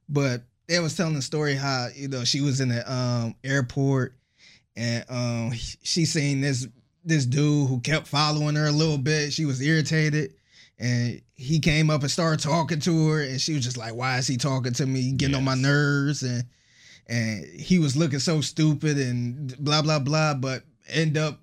But 0.10 0.44
they 0.68 0.80
was 0.80 0.96
telling 0.96 1.14
the 1.16 1.22
story 1.22 1.56
how, 1.56 1.88
you 1.96 2.08
know, 2.08 2.24
she 2.24 2.42
was 2.42 2.60
in 2.60 2.70
the 2.70 2.92
um 2.92 3.36
airport 3.44 4.16
and 4.76 5.06
um 5.10 5.52
she 5.54 6.06
seen 6.06 6.42
this 6.42 6.68
this 7.04 7.26
dude 7.26 7.70
who 7.70 7.80
kept 7.82 8.08
following 8.08 8.56
her 8.56 8.66
a 8.68 8.72
little 8.72 8.98
bit. 8.98 9.32
She 9.32 9.46
was 9.46 9.62
irritated. 9.62 10.34
And 10.78 11.22
he 11.36 11.60
came 11.60 11.90
up 11.90 12.02
and 12.02 12.12
started 12.12 12.42
talking 12.42 12.82
to 12.82 13.08
her, 13.08 13.22
and 13.22 13.40
she 13.40 13.54
was 13.54 13.64
just 13.64 13.78
like, 13.78 13.96
"Why 13.96 14.18
is 14.18 14.28
he 14.28 14.36
talking 14.36 14.74
to 14.74 14.86
me? 14.86 15.14
Getting 15.14 15.36
on 15.36 15.46
my 15.46 15.56
nerves." 15.56 16.22
And 16.22 16.44
and 17.08 17.46
he 17.46 17.80
was 17.80 17.96
looking 17.96 18.20
so 18.20 18.42
stupid 18.42 18.98
and 18.98 19.58
blah 19.58 19.82
blah 19.82 20.00
blah. 20.00 20.34
But 20.34 20.64
end 20.90 21.18
up 21.18 21.40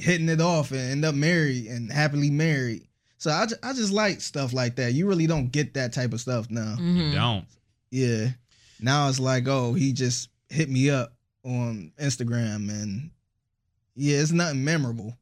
hitting 0.00 0.28
it 0.28 0.40
off 0.40 0.70
and 0.70 0.80
end 0.80 1.04
up 1.04 1.14
married 1.14 1.66
and 1.66 1.90
happily 1.92 2.30
married. 2.30 2.86
So 3.18 3.30
I, 3.30 3.46
I 3.62 3.72
just 3.74 3.92
like 3.92 4.20
stuff 4.20 4.52
like 4.52 4.76
that. 4.76 4.92
You 4.94 5.06
really 5.06 5.26
don't 5.26 5.52
get 5.52 5.74
that 5.74 5.92
type 5.92 6.12
of 6.12 6.20
stuff 6.20 6.50
now. 6.50 6.76
Mhm. 6.78 7.12
Don't. 7.12 7.46
Yeah. 7.90 8.28
Now 8.80 9.08
it's 9.08 9.20
like, 9.20 9.46
oh, 9.46 9.74
he 9.74 9.92
just 9.92 10.30
hit 10.48 10.70
me 10.70 10.88
up 10.90 11.12
on 11.44 11.92
Instagram 12.00 12.70
and 12.70 13.10
yeah, 13.94 14.18
it's 14.18 14.32
nothing 14.32 14.64
memorable. 14.64 15.16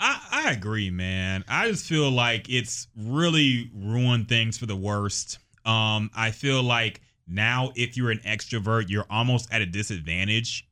I, 0.00 0.20
I 0.30 0.52
agree, 0.52 0.90
man. 0.90 1.44
I 1.48 1.68
just 1.70 1.86
feel 1.86 2.10
like 2.10 2.48
it's 2.48 2.86
really 2.96 3.70
ruined 3.74 4.28
things 4.28 4.58
for 4.58 4.66
the 4.66 4.76
worst. 4.76 5.38
Um, 5.64 6.10
I 6.14 6.30
feel 6.30 6.62
like 6.62 7.00
now 7.26 7.72
if 7.74 7.96
you're 7.96 8.10
an 8.10 8.20
extrovert, 8.20 8.88
you're 8.88 9.06
almost 9.10 9.52
at 9.52 9.62
a 9.62 9.66
disadvantage 9.66 10.66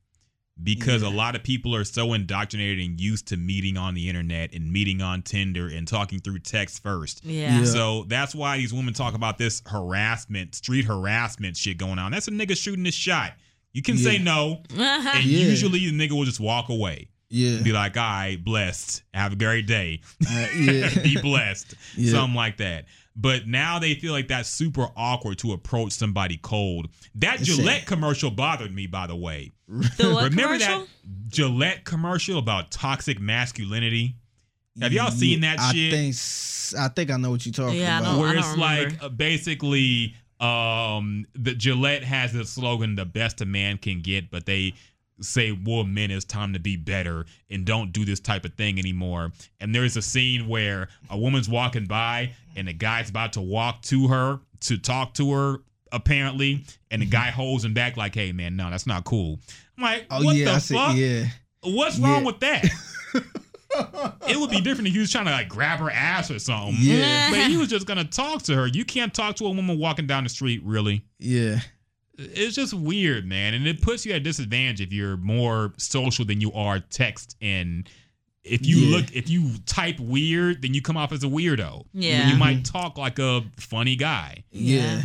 because 0.63 1.03
a 1.03 1.09
lot 1.11 1.35
of 1.35 1.43
people 1.43 1.75
are 1.75 1.85
so 1.85 2.13
indoctrinated 2.13 2.79
and 2.85 3.01
used 3.01 3.27
to 3.29 3.37
meeting 3.37 3.77
on 3.77 3.95
the 3.95 4.09
internet 4.09 4.55
and 4.55 4.71
meeting 4.73 5.03
on 5.03 5.23
Tinder 5.23 5.67
and 5.69 5.87
talking 5.87 6.21
through 6.21 6.39
text 6.39 6.83
first. 6.83 7.25
Yeah. 7.25 7.59
Yeah. 7.59 7.65
So 7.65 8.05
that's 8.09 8.35
why 8.35 8.59
these 8.59 8.73
women 8.73 8.95
talk 8.95 9.15
about 9.15 9.37
this 9.37 9.63
harassment, 9.67 10.55
street 10.55 10.85
harassment 10.85 11.57
shit 11.57 11.77
going 11.79 11.99
on. 11.99 12.13
That's 12.13 12.29
a 12.29 12.31
nigga 12.31 12.57
shooting 12.57 12.85
his 12.85 12.95
shot. 12.95 13.33
You 13.73 13.83
can 13.83 13.99
say 13.99 14.15
Yeah. 14.19 14.23
no, 14.23 14.63
and 14.79 15.25
Yeah. 15.25 15.47
usually 15.49 15.91
the 15.91 15.93
nigga 15.93 16.13
will 16.13 16.25
just 16.25 16.41
walk 16.41 16.69
away. 16.69 17.09
Yeah. 17.31 17.61
Be 17.63 17.73
like, 17.73 17.97
all 17.97 18.03
right, 18.05 18.37
blessed. 18.43 19.03
Have 19.13 19.33
a 19.33 19.37
great 19.37 19.67
day. 19.67 20.03
Uh, 20.31 20.47
yeah. 20.57 20.89
Be 21.03 21.17
blessed. 21.21 21.75
Yeah. 21.97 22.13
Something 22.13 22.37
like 22.37 22.59
that. 22.59 22.85
But 23.17 23.47
now 23.47 23.79
they 23.79 23.95
feel 23.95 24.13
like 24.13 24.27
that's 24.29 24.49
super 24.49 24.89
awkward 24.97 25.39
to 25.39 25.53
approach 25.53 25.93
somebody 25.93 26.37
cold. 26.43 26.89
That 27.15 27.41
It's 27.41 27.45
Gillette 27.57 27.83
a- 27.83 27.87
commercial 27.87 28.31
bothered 28.31 28.75
me, 28.75 28.87
by 28.89 29.07
the 29.07 29.15
way. 29.17 29.53
The 29.69 30.11
what 30.13 30.25
Remember 30.25 30.59
commercial? 30.59 30.81
that 30.81 30.89
Gillette 31.29 31.85
commercial 31.85 32.39
about 32.39 32.71
toxic 32.73 33.21
masculinity? 33.21 34.17
Have 34.81 34.93
y'all 34.93 35.13
seen 35.13 35.43
that 35.43 35.61
I 35.61 35.73
shit? 35.73 35.93
think 35.93 36.15
s- 36.15 36.75
I 36.77 36.89
think 36.89 37.13
I 37.13 37.17
know 37.17 37.31
what 37.31 37.47
you're 37.47 37.53
talking 37.53 37.79
Yeah, 37.79 37.97
I 37.97 38.01
about. 38.01 38.13
know. 38.15 38.21
where 38.21 38.31
I 38.31 38.39
it's 38.39 38.49
don't 38.49 38.59
like 38.59 39.03
uh, 39.05 39.09
basically 39.11 40.15
um 40.41 41.25
the 41.37 41.55
Gillette 41.55 42.03
has 42.03 42.33
the 42.33 42.45
slogan 42.45 42.97
the 42.97 43.05
best 43.05 43.41
a 43.41 43.47
man 43.47 43.79
can 43.79 44.01
get 44.01 44.33
but 44.33 44.47
they 44.47 44.75
say 45.21 45.57
well 45.65 45.85
men 45.85 46.11
it's 46.11 46.25
time 46.25 46.53
to 46.53 46.59
be 46.59 46.77
better 46.77 47.25
and 47.51 47.65
don't 47.65 47.93
do 47.93 48.05
this 48.05 48.19
type 48.21 48.45
of 48.45 48.53
thing 48.55 48.79
anymore 48.79 49.31
and 49.61 49.75
there's 49.75 49.97
a 49.97 50.03
scene 50.03 50.49
where 50.49 50.89
a 51.11 51.17
woman's 51.19 51.49
walking 51.49 51.85
by 51.85 52.31
and 52.57 52.67
the 52.69 52.73
guy's 52.73 53.11
about 53.11 53.33
to 53.33 53.41
walk 53.41 53.81
to 53.83 54.09
her 54.09 54.41
to 54.61 54.77
talk 54.77 55.15
to 55.15 55.33
her 55.33 55.57
apparently 55.93 56.65
and 56.91 57.01
the 57.03 57.07
guy 57.07 57.29
mm-hmm. 57.29 57.37
holds 57.37 57.65
him 57.65 57.73
back 57.75 57.97
like 57.97 58.15
hey 58.15 58.33
man 58.33 58.57
no 58.57 58.69
that's 58.71 58.87
not 58.87 59.05
cool 59.05 59.39
i'm 59.79 59.85
like 59.85 60.07
Oh 60.11 60.25
what 60.25 60.35
yeah, 60.35 60.51
I 60.51 60.55
the 60.55 60.61
see. 60.61 60.75
fuck 60.75 60.97
Yeah. 60.97 61.27
what's 61.63 61.99
wrong 61.99 62.21
Yeah. 62.23 62.27
with 62.27 62.41
that 62.41 62.65
it 64.29 64.37
would 64.39 64.51
be 64.51 64.61
different 64.61 64.89
if 64.89 64.95
he 64.95 65.01
was 65.01 65.11
trying 65.11 65.25
to 65.27 65.31
like 65.33 65.49
grab 65.49 65.79
her 65.81 65.91
ass 65.91 66.31
or 66.31 66.39
something 66.39 66.77
Yeah. 66.79 67.31
but 67.31 67.41
he 67.51 67.57
was 67.57 67.69
just 67.69 67.87
gonna 67.87 68.05
talk 68.05 68.43
to 68.43 68.55
her. 68.55 68.67
You 68.67 68.85
can't 68.85 69.13
talk 69.13 69.37
to 69.37 69.47
a 69.47 69.51
woman 69.51 69.79
walking 69.79 70.07
down 70.07 70.25
the 70.25 70.31
street, 70.31 70.63
really. 70.65 71.05
Yeah. 71.19 71.59
It's 72.17 72.55
just 72.55 72.75
weird, 72.75 73.27
man, 73.27 73.55
and 73.55 73.67
it 73.67 73.83
puts 73.83 74.07
you 74.07 74.13
at 74.13 74.19
a 74.19 74.21
disadvantage 74.21 74.81
if 74.81 74.93
you're 74.93 75.17
more 75.17 75.73
social 75.79 76.25
than 76.25 76.41
you 76.41 76.53
are 76.53 76.79
text. 76.79 77.37
And 77.43 77.89
if 78.45 78.65
you 78.67 78.77
Yeah. 78.77 78.97
look, 78.99 79.13
if 79.13 79.29
you 79.29 79.51
type 79.67 79.99
weird, 79.99 80.63
then 80.63 80.75
you 80.75 80.83
come 80.83 80.97
off 80.97 81.13
as 81.13 81.25
a 81.25 81.27
weirdo. 81.27 81.87
Yeah. 81.93 82.31
you 82.31 82.37
might 82.37 82.65
talk 82.65 82.97
like 82.99 83.19
a 83.19 83.43
funny 83.59 83.97
guy. 83.97 84.45
Yeah. 84.53 85.05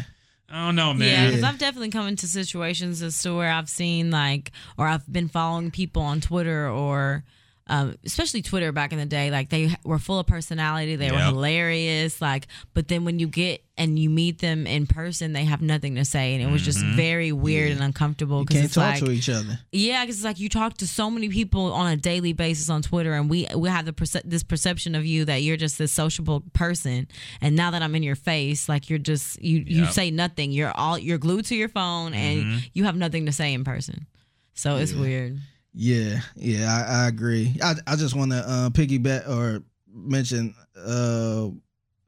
I 0.51 0.65
don't 0.65 0.75
know, 0.75 0.89
Yeah, 0.89 0.93
man. 0.93 1.27
because 1.29 1.43
I've 1.43 1.57
definitely 1.59 1.89
come 1.91 2.07
into 2.07 2.27
situations 2.27 3.01
as 3.03 3.21
to 3.21 3.35
where 3.35 3.51
I've 3.51 3.69
seen 3.69 4.09
like, 4.11 4.51
or 4.77 4.87
I've 4.87 5.11
been 5.11 5.29
following 5.29 5.69
people 5.71 6.01
on 6.01 6.21
Twitter 6.21 6.67
or, 6.67 7.23
um, 7.69 7.95
especially 8.03 8.41
Twitter 8.41 8.71
back 8.71 8.91
in 8.91 8.99
the 8.99 9.05
day. 9.05 9.31
Like 9.31 9.49
they 9.49 9.73
were 9.83 9.99
full 9.99 10.19
of 10.19 10.27
personality, 10.27 10.95
they 10.95 11.11
were 11.11 11.19
hilarious. 11.19 12.21
Like, 12.21 12.47
but 12.73 12.87
then 12.87 13.05
when 13.05 13.19
you 13.19 13.27
get 13.27 13.63
and 13.77 13.97
you 13.97 14.09
meet 14.09 14.39
them 14.39 14.67
in 14.67 14.87
person, 14.87 15.31
they 15.31 15.45
have 15.45 15.61
nothing 15.61 15.95
to 15.95 16.03
say, 16.03 16.33
and 16.35 16.43
it 16.43 16.51
was 16.51 16.61
just 16.61 16.83
very 16.83 17.31
weird 17.31 17.71
and 17.71 17.81
uncomfortable. 17.81 18.39
You 18.39 18.45
Because 18.45 18.55
can't 18.57 18.65
it's 18.65 18.73
talk 18.75 18.93
like, 18.95 18.99
to 19.05 19.11
each 19.11 19.29
other. 19.29 19.57
yeah, 19.71 20.03
because 20.03 20.17
it's 20.17 20.25
like 20.25 20.39
you 20.39 20.49
talk 20.49 20.75
to 20.79 20.87
so 20.87 21.09
many 21.09 21.29
people 21.29 21.71
on 21.71 21.89
a 21.91 21.95
daily 21.95 22.33
basis 22.33 22.69
on 22.69 22.81
Twitter, 22.81 23.13
and 23.13 23.29
we 23.29 23.47
we 23.55 23.69
have 23.69 23.85
the 23.85 23.93
perce- 23.93 24.21
this 24.25 24.43
perception 24.43 24.95
of 24.95 25.05
you 25.05 25.23
that 25.25 25.43
you're 25.43 25.55
just 25.57 25.77
this 25.77 25.91
sociable 25.93 26.43
person. 26.53 27.07
And 27.39 27.55
now 27.55 27.71
that 27.71 27.81
I'm 27.81 27.95
in 27.95 28.03
your 28.03 28.15
face, 28.17 28.67
like 28.67 28.89
you're 28.89 28.99
just 28.99 29.41
you 29.41 29.59
you 29.65 29.83
Yep. 29.83 29.91
say 29.93 30.11
nothing. 30.11 30.51
You're 30.51 30.71
all 30.75 30.97
you're 30.97 31.17
glued 31.17 31.45
to 31.45 31.55
your 31.55 31.69
phone, 31.69 32.13
and 32.13 32.69
you 32.73 32.83
have 32.83 32.95
nothing 32.97 33.27
to 33.27 33.31
say 33.31 33.53
in 33.53 33.63
person. 33.63 34.07
So 34.55 34.75
it's 34.75 34.93
weird. 34.93 35.39
Yeah, 35.73 36.21
yeah, 36.35 36.67
I, 36.87 37.03
I 37.03 37.07
agree. 37.07 37.55
I 37.63 37.75
I 37.85 37.95
just 37.95 38.15
want 38.15 38.31
to 38.31 38.37
uh, 38.37 38.69
piggyback 38.71 39.29
or 39.29 39.63
mention 39.91 40.55
uh, 40.75 41.49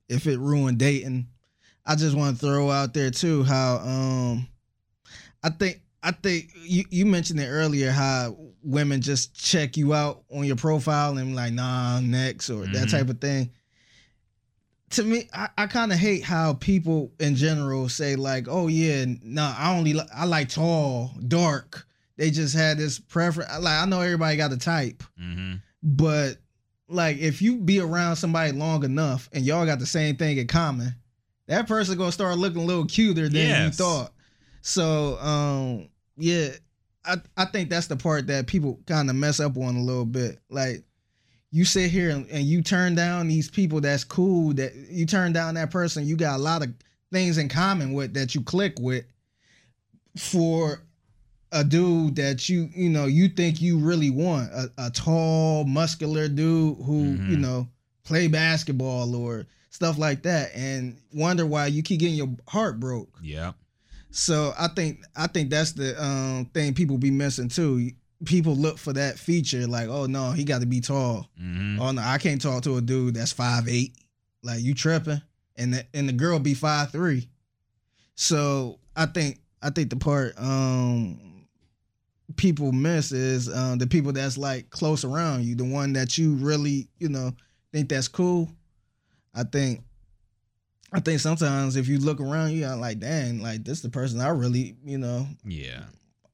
if 0.10 0.26
it 0.28 0.40
ruined 0.40 0.78
dating. 0.80 1.28
I 1.86 1.96
just 1.96 2.16
want 2.16 2.40
to 2.40 2.46
throw 2.46 2.70
out 2.70 2.94
there 2.94 3.12
too 3.12 3.44
how 3.44 3.78
um 3.78 4.48
I 5.44 5.50
think 5.50 5.82
I 6.04 6.12
think 6.12 6.52
you 6.56 6.86
you 6.90 7.06
mentioned 7.06 7.40
it 7.40 7.48
earlier 7.48 7.92
how 7.92 8.36
women 8.64 9.02
just 9.02 9.34
check 9.36 9.78
you 9.78 9.94
out 9.94 10.24
on 10.32 10.44
your 10.46 10.56
profile 10.56 11.18
and 11.18 11.36
like 11.36 11.54
nah 11.54 12.00
next 12.00 12.50
or 12.50 12.66
that 12.68 12.88
Mhm. 12.88 12.92
type 12.92 13.10
of 13.10 13.20
thing. 13.22 13.52
To 14.92 15.04
me, 15.04 15.30
I, 15.34 15.48
I 15.58 15.68
kind 15.68 15.92
of 15.94 15.98
hate 16.00 16.24
how 16.24 16.54
people 16.54 17.14
in 17.20 17.36
general 17.36 17.88
say 17.90 18.16
like, 18.18 18.48
"Oh 18.50 18.68
yeah, 18.68 19.06
no, 19.24 19.54
I 19.58 19.76
only 19.78 19.94
li- 19.94 20.10
I 20.14 20.26
like 20.26 20.50
tall, 20.50 21.12
dark." 21.28 21.88
They 22.18 22.32
just 22.32 22.56
had 22.56 22.78
this 22.78 23.00
preference. 23.00 23.50
Like 23.60 23.82
I 23.82 23.86
know 23.86 24.02
everybody 24.02 24.38
got 24.38 24.52
a 24.52 24.58
type, 24.58 25.04
hmm 25.18 25.56
but 25.84 26.38
like 26.88 27.18
if 27.18 27.42
you 27.42 27.58
be 27.58 27.80
around 27.80 28.16
somebody 28.18 28.52
long 28.52 28.84
enough 28.84 29.30
and 29.34 29.44
y'all 29.44 29.66
got 29.66 29.80
the 29.80 29.86
same 29.86 30.16
thing 30.16 30.38
in 30.38 30.46
common, 30.48 30.94
that 31.48 31.68
person 31.68 31.98
gonna 31.98 32.12
start 32.12 32.38
looking 32.38 32.62
a 32.62 32.66
little 32.66 32.86
cuter 32.86 33.30
than 33.30 33.48
you 33.66 33.72
thought. 33.72 34.14
So 34.62 35.18
um 35.20 35.90
yeah, 36.18 36.50
I 37.04 37.16
I 37.36 37.46
think 37.46 37.70
that's 37.70 37.88
the 37.88 37.96
part 37.96 38.28
that 38.28 38.46
people 38.46 38.80
kind 38.86 39.10
of 39.10 39.16
mess 39.16 39.40
up 39.40 39.58
on 39.58 39.76
a 39.76 39.82
little 39.82 40.06
bit. 40.06 40.40
Like 40.50 40.84
you 41.50 41.66
sit 41.66 41.90
here 41.90 42.12
and, 42.12 42.30
and 42.30 42.44
you 42.46 42.62
turn 42.62 42.94
down 42.96 43.28
these 43.28 43.50
people 43.50 43.82
that's 43.82 44.04
cool 44.04 44.54
that 44.54 44.74
you 44.90 45.06
turn 45.06 45.34
down 45.34 45.56
that 45.56 45.72
person 45.72 46.06
you 46.06 46.16
got 46.16 46.36
a 46.36 46.42
lot 46.42 46.64
of 46.64 46.74
things 47.12 47.38
in 47.38 47.50
common 47.50 47.92
with 47.92 48.14
that 48.14 48.34
you 48.34 48.42
click 48.42 48.76
with 48.80 49.04
for 50.18 50.84
a 51.52 51.64
dude 51.64 52.16
that 52.16 52.48
you 52.50 52.70
you 52.74 52.90
know 52.90 53.06
you 53.06 53.28
think 53.28 53.62
you 53.62 53.78
really 53.80 54.10
want 54.10 54.52
a, 54.54 54.72
a 54.78 54.90
tall 54.90 55.64
muscular 55.66 56.28
dude 56.28 56.78
who 56.86 57.18
Mhm. 57.18 57.30
you 57.30 57.38
know 57.38 57.68
play 58.04 58.28
basketball 58.28 59.16
or 59.16 59.46
stuff 59.70 59.98
like 59.98 60.24
that 60.24 60.52
and 60.56 60.98
wonder 61.14 61.46
why 61.46 61.68
you 61.68 61.82
keep 61.84 62.00
getting 62.00 62.16
your 62.16 62.30
heart 62.48 62.80
broke. 62.80 63.10
Yeah. 63.22 63.52
so 64.12 64.54
i 64.60 64.68
think 64.68 65.00
i 65.16 65.28
think 65.28 65.50
that's 65.50 65.72
the 65.74 66.02
um 66.04 66.46
thing 66.54 66.74
people 66.74 66.98
be 66.98 67.12
missing 67.12 67.48
too. 67.50 67.92
People 68.26 68.56
look 68.56 68.78
for 68.78 68.94
that 68.94 69.18
feature 69.18 69.66
like 69.68 69.88
oh 69.90 70.06
no 70.06 70.32
he 70.32 70.44
got 70.44 70.62
to 70.62 70.68
be 70.68 70.80
tall. 70.82 71.28
Hmm 71.38 71.80
oh 71.82 71.92
no 71.92 72.02
i 72.02 72.18
can't 72.18 72.42
talk 72.42 72.64
to 72.64 72.78
a 72.78 72.82
dude 72.82 73.16
that's 73.16 73.32
five 73.32 73.68
eight. 73.68 73.94
Like 74.44 74.62
you 74.64 74.74
tripping? 74.74 75.22
And 75.58 75.74
the, 75.74 75.86
and 75.94 76.08
the 76.10 76.14
girl 76.14 76.40
be 76.40 76.54
five 76.54 76.92
three. 76.92 77.30
So 78.16 78.80
i 78.96 79.06
think 79.06 79.40
i 79.62 79.70
think 79.70 79.90
the 79.90 79.96
part 79.96 80.34
um 80.38 81.20
people 82.38 82.72
miss 82.72 83.12
is 83.12 83.54
um 83.54 83.78
the 83.78 83.88
people 83.88 84.12
that's 84.12 84.38
like 84.38 84.70
close 84.70 85.04
around 85.04 85.44
you 85.44 85.56
the 85.56 85.64
one 85.64 85.94
that 85.94 86.18
you 86.18 86.34
really 86.36 86.88
you 87.00 87.10
know 87.10 87.32
think 87.72 87.90
that's 87.90 88.08
cool 88.08 88.50
i 89.34 89.44
think 89.44 89.84
I 90.94 91.00
think 91.00 91.22
sometimes 91.22 91.78
if 91.78 91.88
you 91.88 92.00
look 92.00 92.20
around, 92.20 92.52
you 92.52 92.62
got 92.62 92.78
like, 92.80 93.00
dang, 93.00 93.42
like 93.42 93.64
this 93.64 93.82
the 93.82 93.90
person 93.90 94.20
I 94.20 94.28
really, 94.30 94.76
you 94.84 94.98
know, 94.98 95.26
Yeah. 95.46 95.84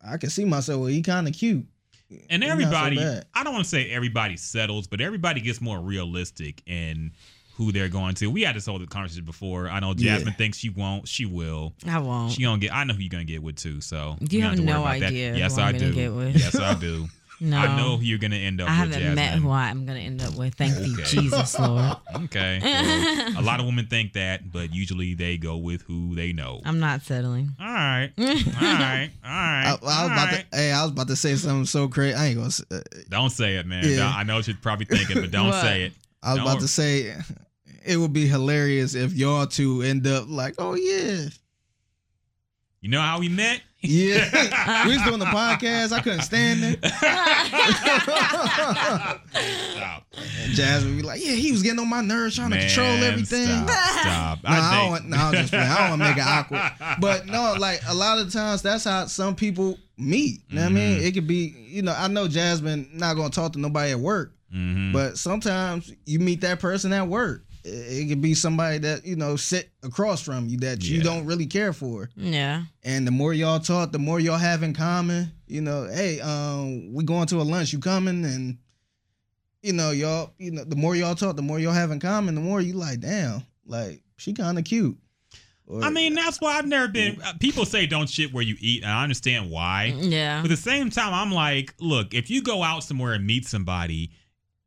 I 0.01 0.17
can 0.17 0.29
see 0.29 0.45
myself. 0.45 0.79
Well, 0.79 0.87
he 0.87 1.01
kind 1.01 1.27
of 1.27 1.33
cute. 1.33 1.65
And 2.29 2.43
He's 2.43 2.49
not 2.49 2.59
so 2.59 2.65
everybody. 2.65 2.99
I 3.33 3.43
don't 3.43 3.53
want 3.53 3.65
to 3.65 3.69
say 3.69 3.89
everybody 3.91 4.37
settles, 4.37 4.87
but 4.87 5.01
everybody 5.01 5.41
gets 5.41 5.61
more 5.61 5.79
realistic 5.79 6.63
in 6.65 7.11
who 7.57 7.71
they're 7.71 7.89
going 7.89 8.13
to. 8.15 8.27
We 8.29 8.43
had 8.43 8.55
this 8.55 8.67
whole 8.67 8.79
conversation 8.85 9.25
before. 9.25 9.67
I 9.67 9.79
know 9.79 9.93
Yeah. 9.97 10.15
Jasmine 10.15 10.35
thinks 10.35 10.57
she 10.59 10.69
won't. 10.69 11.07
She 11.07 11.25
will. 11.25 11.73
I 11.87 11.99
won't. 11.99 12.31
She 12.31 12.43
gonna 12.43 12.59
get. 12.59 12.73
I 12.73 12.83
know 12.83 12.93
who 12.93 13.01
you're 13.01 13.09
gonna 13.09 13.23
get 13.25 13.41
with 13.43 13.55
too. 13.57 13.81
So 13.81 14.15
You 14.21 14.41
don't 14.41 14.49
have 14.51 14.55
to 14.59 14.61
worry 14.61 14.73
no 14.73 14.81
about 14.81 14.99
that. 14.99 15.07
idea 15.07 15.31
who 15.33 15.37
Yes, 15.39 15.57
I'm 15.57 15.75
I 15.75 15.77
do. 15.77 15.93
get 15.93 16.13
with. 16.13 16.35
Yes, 16.37 16.55
I 16.55 16.73
do. 16.75 17.07
no, 17.41 17.57
I 17.57 17.75
know 17.77 17.97
who 17.97 18.03
you're 18.03 18.17
gonna 18.19 18.35
end 18.35 18.61
up 18.61 18.67
I 18.69 18.71
with. 18.71 18.93
haven't 18.93 18.99
Jasmine. 18.99 19.15
met 19.15 19.33
who 19.39 19.49
I'm 19.51 19.85
gonna 19.85 19.99
end 19.99 20.21
up 20.23 20.35
with. 20.35 20.53
Thank 20.55 20.77
you, 20.85 20.97
Jesus 21.03 21.57
Lord. 21.59 21.97
Okay. 22.15 22.59
Well, 22.63 23.39
a 23.39 23.43
lot 23.43 23.59
of 23.59 23.65
women 23.67 23.85
think 23.87 24.13
that, 24.13 24.51
but 24.51 24.73
usually 24.73 25.13
they 25.13 25.37
go 25.37 25.57
with 25.57 25.81
who 25.83 26.13
they 26.15 26.33
know. 26.33 26.61
I'm 26.65 26.79
not 26.79 27.01
settling. 27.03 27.55
All 27.59 27.65
right. 27.67 28.11
All 28.17 28.25
right. 28.25 28.45
All 28.45 28.61
right. 28.63 29.09
I, 29.23 29.69
I 29.69 29.71
was 29.81 29.95
all 29.97 30.05
about 30.07 30.31
right. 30.31 30.45
to. 30.51 30.57
Hey, 30.57 30.71
I 30.71 30.81
was 30.83 30.91
about 30.91 31.07
to 31.09 31.15
say 31.15 31.35
something 31.35 31.65
so 31.65 31.87
crazy. 31.87 32.15
I 32.15 32.27
ain't 32.27 32.37
gonna. 32.37 32.51
Say, 32.51 32.63
uh, 32.71 32.79
Don't 33.09 33.29
say 33.29 33.55
it, 33.57 33.65
man. 33.67 33.83
Yeah. 33.87 33.97
Don't- 33.97 34.15
I 34.15 34.23
know 34.23 34.35
what 34.35 34.47
you're 34.47 34.57
probably 34.61 34.85
thinking, 34.85 35.21
but 35.21 35.31
don't 35.31 35.47
What? 35.49 35.61
say 35.61 35.83
it. 35.83 35.93
I 36.23 36.31
was 36.33 36.37
Don't- 36.39 36.47
about 36.47 36.59
to 36.61 36.67
say. 36.67 37.13
It 37.87 37.97
would 37.97 38.13
be 38.13 38.27
hilarious 38.27 38.93
if 38.95 39.13
y'all 39.13 39.47
two 39.47 39.81
end 39.81 40.05
up 40.07 40.25
like, 40.27 40.55
oh 40.59 40.75
yeah, 40.75 41.27
You 42.81 42.89
know 42.89 43.01
how 43.01 43.19
we 43.19 43.29
met? 43.29 43.61
yeah. 43.81 44.83
we 44.87 44.93
was 44.95 45.03
doing 45.03 45.19
the 45.19 45.25
podcast. 45.25 45.91
I 45.93 46.01
couldn't 46.01 46.21
stand 46.23 46.59
it. 46.63 46.83
Stop. 49.75 50.03
Jasmine 50.53 50.97
be 50.97 51.03
like, 51.03 51.23
yeah, 51.23 51.33
he 51.33 51.51
was 51.51 51.61
getting 51.63 51.79
on 51.79 51.87
my 51.89 52.01
nerves, 52.01 52.35
trying 52.35 52.51
to 52.51 52.59
control 52.59 52.87
everything. 53.03 53.45
Stop. 53.47 53.69
stop. 53.99 54.43
No, 54.43 54.49
I, 54.49 54.55
think- 54.55 54.71
don't 54.81 54.89
want. 54.89 55.05
No, 55.09 55.17
I'm 55.17 55.33
just 55.33 55.49
playing. 55.51 55.67
I 55.67 55.77
don't 55.89 55.99
want 55.99 56.01
to 56.01 56.07
make 56.09 56.17
it 56.17 56.27
awkward. 56.27 56.97
But 56.99 57.25
no, 57.27 57.55
like 57.59 57.81
a 57.87 57.93
lot 57.93 58.17
of 58.19 58.31
times, 58.33 58.61
that's 58.61 58.83
how 58.83 59.05
some 59.05 59.35
people 59.35 59.77
meet. 59.97 60.41
You 60.49 60.55
know 60.55 60.61
what 60.63 60.71
I 60.71 60.73
mean? 60.73 61.01
It 61.03 61.13
could 61.13 61.27
be. 61.27 61.55
You 61.67 61.81
know, 61.83 61.93
I 61.97 62.07
know 62.07 62.27
Jasmine 62.27 62.89
not 62.93 63.15
gonna 63.15 63.29
talk 63.29 63.53
to 63.53 63.59
nobody 63.59 63.91
at 63.91 63.99
work, 63.99 64.33
Mhm. 64.53 64.91
but 64.93 65.17
sometimes 65.17 65.93
you 66.05 66.19
meet 66.19 66.41
that 66.41 66.59
person 66.59 66.91
at 66.93 67.07
work. 67.07 67.43
It, 67.67 68.03
it 68.03 68.09
could 68.09 68.21
be 68.21 68.33
somebody 68.33 68.77
that 68.79 69.05
you 69.05 69.15
know 69.15 69.35
sit 69.35 69.69
across 69.83 70.21
from 70.21 70.47
you 70.47 70.57
that 70.59 70.83
you 70.83 71.01
don't 71.01 71.25
really 71.25 71.45
care 71.45 71.73
for. 71.73 72.09
Yeah. 72.15 72.63
And 72.83 73.05
the 73.05 73.11
more 73.11 73.33
y'all 73.33 73.59
talk, 73.59 73.91
the 73.91 73.99
more 73.99 74.19
y'all 74.19 74.37
have 74.37 74.63
in 74.63 74.73
common. 74.73 75.31
You 75.47 75.61
know, 75.61 75.87
hey, 75.91 76.19
um, 76.21 76.93
we 76.93 77.03
going 77.03 77.27
to 77.27 77.37
a 77.37 77.43
lunch. 77.43 77.73
You 77.73 77.79
coming? 77.79 78.25
And 78.25 78.57
you 79.61 79.73
know, 79.73 79.91
y'all. 79.91 80.33
You 80.37 80.51
know, 80.51 80.63
the 80.63 80.75
more 80.75 80.95
y'all 80.95 81.15
talk, 81.15 81.35
the 81.35 81.41
more 81.41 81.59
y'all 81.59 81.73
have 81.73 81.91
in 81.91 81.99
common. 81.99 82.35
The 82.35 82.41
more 82.41 82.61
you 82.61 82.73
like, 82.73 82.99
damn, 82.99 83.43
like 83.65 84.01
she 84.17 84.33
kind 84.33 84.57
of 84.57 84.63
cute. 84.65 84.97
Or- 85.65 85.83
I 85.83 85.89
mean, 85.89 86.13
that's 86.15 86.39
why 86.39 86.57
I've 86.57 86.65
never 86.65 86.87
been. 86.87 87.21
uh, 87.21 87.33
People 87.41 87.65
say 87.65 87.85
don't 87.87 88.09
shit 88.09 88.33
where 88.33 88.43
you 88.43 88.55
eat, 88.59 88.83
and 88.83 88.91
I 88.91 89.03
understand 89.03 89.51
why. 89.51 89.93
Yeah. 89.97 90.41
But 90.41 90.49
at 90.51 90.55
the 90.55 90.61
same 90.61 90.89
time, 90.89 91.13
I'm 91.13 91.31
like, 91.31 91.73
look, 91.81 92.13
if 92.13 92.29
you 92.29 92.41
go 92.41 92.63
out 92.63 92.83
somewhere 92.85 93.13
and 93.13 93.25
meet 93.27 93.45
somebody, 93.45 94.11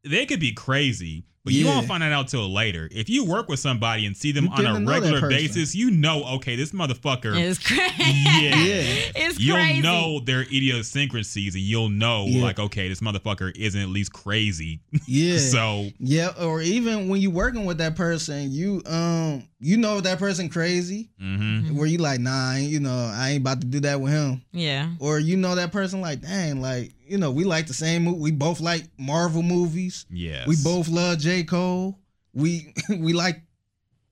they 0.05 0.27
could 0.27 0.41
be 0.41 0.53
crazy, 0.53 1.25
but 1.45 1.55
you 1.55 1.67
won't 1.67 1.87
find 1.87 2.03
that 2.03 2.13
out 2.13 2.29
till 2.29 2.53
later. 2.53 2.87
If 2.93 3.09
you 3.09 3.25
work 3.25 3.49
with 3.49 3.59
somebody 3.61 4.05
and 4.07 4.15
see 4.17 4.31
them 4.31 4.45
You 4.45 4.51
on 4.51 4.59
a 4.61 4.63
to 4.75 4.79
know 4.81 4.93
that 4.93 5.01
regular 5.01 5.29
basis, 5.29 5.75
you 5.75 5.91
know, 5.91 6.23
okay, 6.37 6.55
this 6.55 6.73
motherfucker. 6.73 7.39
is 7.41 7.59
crazy. 7.59 7.81
Yeah. 7.99 8.63
Yeah. 8.63 8.83
It's 9.15 9.37
crazy. 9.37 9.43
You'll 9.45 9.57
crazy. 9.57 9.81
know 9.83 10.21
their 10.21 10.43
idiosyncrasies, 10.43 11.55
and 11.55 11.63
you'll 11.65 11.89
know, 11.89 12.27
Yeah. 12.27 12.43
like, 12.43 12.59
okay, 12.59 12.89
this 12.89 13.01
motherfucker 13.01 13.55
isn't 13.57 13.81
at 13.81 13.89
least 13.89 14.13
crazy. 14.13 14.81
yeah, 15.07 15.39
so, 15.39 15.89
yeah. 15.99 16.33
Or 16.41 16.61
even 16.63 17.09
when 17.09 17.21
you're 17.21 17.31
working 17.31 17.65
with 17.65 17.79
that 17.79 17.97
person, 17.97 18.51
you 18.53 18.83
um, 18.87 19.45
you 19.61 19.77
know 19.77 20.01
that 20.01 20.19
person 20.19 20.49
crazy. 20.49 21.09
mhm. 21.21 21.73
Where 21.73 21.87
you 21.87 21.99
like, 21.99 22.21
nah, 22.21 22.55
you 22.57 22.81
know, 22.81 23.11
I 23.15 23.31
ain't 23.31 23.41
about 23.43 23.61
to 23.63 23.67
do 23.67 23.81
that 23.81 24.01
with 24.01 24.13
him. 24.13 24.43
Yeah. 24.53 24.91
Or 24.99 25.19
you 25.19 25.37
know 25.37 25.55
that 25.55 25.73
person 25.73 26.01
like, 26.01 26.21
dang, 26.23 26.61
like 26.61 26.93
you 27.11 27.19
know, 27.19 27.31
we 27.31 27.45
like 27.45 27.67
the 27.67 27.75
same. 27.75 28.05
Mo- 28.05 28.13
we 28.15 28.31
both 28.31 28.61
like 28.61 28.85
Marvel 28.99 29.43
movies. 29.43 30.07
yes. 30.11 30.47
We 30.47 30.57
both 30.63 30.89
love 30.89 31.19
J. 31.19 31.43
Cole. 31.45 31.99
We 32.33 32.73
we 32.89 33.13
like 33.13 33.43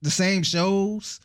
the 0.01 0.11
same 0.11 0.43
shows. 0.43 1.19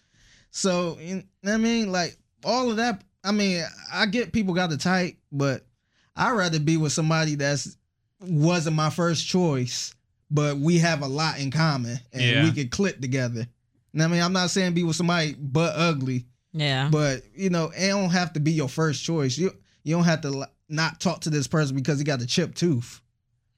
So 0.50 0.98
you 1.00 1.16
know 1.16 1.22
what 1.42 1.52
I 1.54 1.56
mean, 1.56 1.90
like 1.92 2.16
all 2.44 2.70
of 2.70 2.76
that. 2.76 3.02
I 3.24 3.32
mean, 3.32 3.64
I 3.92 4.06
get 4.06 4.32
people 4.32 4.54
got 4.54 4.70
the 4.70 4.76
type, 4.76 5.16
but 5.32 5.66
I'd 6.14 6.32
rather 6.32 6.60
be 6.60 6.76
with 6.76 6.92
somebody 6.92 7.34
that's 7.34 7.76
wasn't 8.20 8.76
my 8.76 8.90
first 8.90 9.26
choice, 9.26 9.94
but 10.30 10.58
we 10.58 10.78
have 10.78 11.02
a 11.02 11.06
lot 11.08 11.38
in 11.40 11.50
common 11.50 11.98
and 12.12 12.22
Yeah. 12.22 12.44
we 12.44 12.52
could 12.52 12.70
click 12.70 13.00
together. 13.00 13.46
And 13.92 14.02
I 14.02 14.06
mean, 14.08 14.22
I'm 14.22 14.32
not 14.32 14.50
saying 14.50 14.74
be 14.74 14.84
with 14.84 14.96
somebody 14.96 15.34
but 15.38 15.74
ugly, 15.76 16.26
Yeah. 16.52 16.88
but 16.92 17.22
you 17.34 17.50
know, 17.50 17.72
it 17.76 17.88
don't 17.88 18.10
have 18.10 18.32
to 18.34 18.40
be 18.40 18.52
your 18.52 18.68
first 18.68 19.02
choice. 19.02 19.36
You 19.38 19.50
you 19.82 19.94
don't 19.96 20.04
have 20.04 20.20
to 20.22 20.30
li- 20.30 20.46
not 20.68 21.00
talk 21.00 21.20
to 21.22 21.30
this 21.30 21.46
person 21.46 21.76
because 21.76 21.98
he 21.98 22.04
got 22.04 22.18
the 22.18 22.26
chipped 22.26 22.56
tooth. 22.56 23.00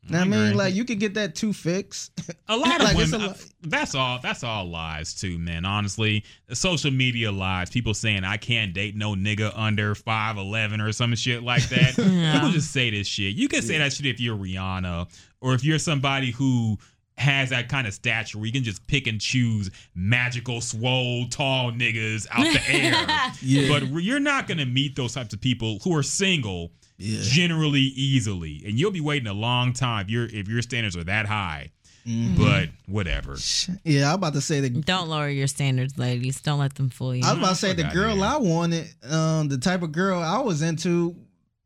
Know 0.08 0.18
what 0.18 0.26
I 0.28 0.30
mean, 0.30 0.56
like 0.56 0.72
you 0.72 0.84
could 0.84 1.00
get 1.00 1.14
that 1.14 1.34
tooth 1.34 1.56
fixed. 1.56 2.12
A 2.46 2.56
lot 2.56 2.76
of 2.80 2.82
Like, 2.86 2.96
it's 2.96 3.10
women. 3.10 3.26
a 3.26 3.30
lot- 3.30 3.40
uh, 3.40 3.44
that's 3.64 3.94
all. 3.96 4.20
That's 4.22 4.44
all 4.44 4.64
lies 4.64 5.14
too, 5.14 5.36
man. 5.36 5.64
Honestly, 5.64 6.22
social 6.52 6.92
media 6.92 7.32
lies. 7.32 7.70
People 7.70 7.92
saying 7.92 8.22
I 8.22 8.36
can't 8.36 8.72
date 8.72 8.94
no 8.94 9.14
nigga 9.16 9.50
under 9.56 9.96
five 9.96 10.36
eleven 10.36 10.80
or 10.80 10.92
some 10.92 11.12
shit 11.16 11.42
like 11.42 11.68
that. 11.70 11.98
Yeah. 11.98 12.34
People 12.34 12.50
just 12.50 12.70
say 12.70 12.90
this 12.90 13.08
shit. 13.08 13.34
You 13.34 13.48
can 13.48 13.62
say 13.62 13.78
that 13.78 13.92
shit 13.92 14.06
if 14.06 14.20
you're 14.20 14.36
Rihanna 14.36 15.08
or 15.40 15.54
if 15.54 15.64
you're 15.64 15.80
somebody 15.80 16.30
who 16.30 16.78
has 17.16 17.50
that 17.50 17.68
kind 17.68 17.88
of 17.88 17.92
stature 17.94 18.38
where 18.38 18.46
you 18.46 18.52
can 18.52 18.62
just 18.62 18.86
pick 18.86 19.08
and 19.08 19.20
choose 19.20 19.70
magical, 19.96 20.60
swole, 20.60 21.26
tall 21.28 21.72
niggas 21.72 22.28
out 22.30 22.44
the 22.44 22.62
air. 22.72 23.32
Yeah. 23.42 23.68
But 23.68 23.88
you're 24.02 24.20
not 24.20 24.46
gonna 24.46 24.66
meet 24.66 24.94
those 24.94 25.14
types 25.14 25.34
of 25.34 25.40
people 25.40 25.80
who 25.82 25.96
are 25.96 26.04
single 26.04 26.70
Yeah. 26.98 27.20
generally 27.22 27.80
easily, 27.82 28.62
and 28.66 28.78
you'll 28.78 28.90
be 28.90 29.00
waiting 29.02 29.26
a 29.28 29.34
long 29.34 29.72
time 29.74 30.06
if 30.06 30.10
your 30.10 30.24
if 30.26 30.48
your 30.48 30.62
standards 30.62 30.96
are 30.96 31.04
that 31.04 31.26
high. 31.26 31.70
Mhm. 32.06 32.36
But 32.38 32.68
whatever. 32.86 33.36
Yeah, 33.84 34.10
I'm 34.10 34.14
about 34.14 34.32
to 34.34 34.40
say 34.40 34.60
the. 34.60 34.70
Don't 34.70 35.08
lower 35.08 35.28
your 35.28 35.48
standards, 35.48 35.98
ladies. 35.98 36.40
Don't 36.40 36.60
let 36.60 36.76
them 36.76 36.88
fool 36.88 37.14
you. 37.16 37.24
I 37.24 37.30
was 37.32 37.38
about 37.38 37.48
to 37.50 37.54
say 37.56 37.72
the 37.72 37.82
girl. 37.84 38.22
I 38.22 38.36
wanted, 38.36 38.86
um, 39.10 39.48
the 39.48 39.58
type 39.58 39.82
of 39.82 39.90
girl 39.92 40.22
I 40.22 40.38
was 40.38 40.62
into, 40.62 41.16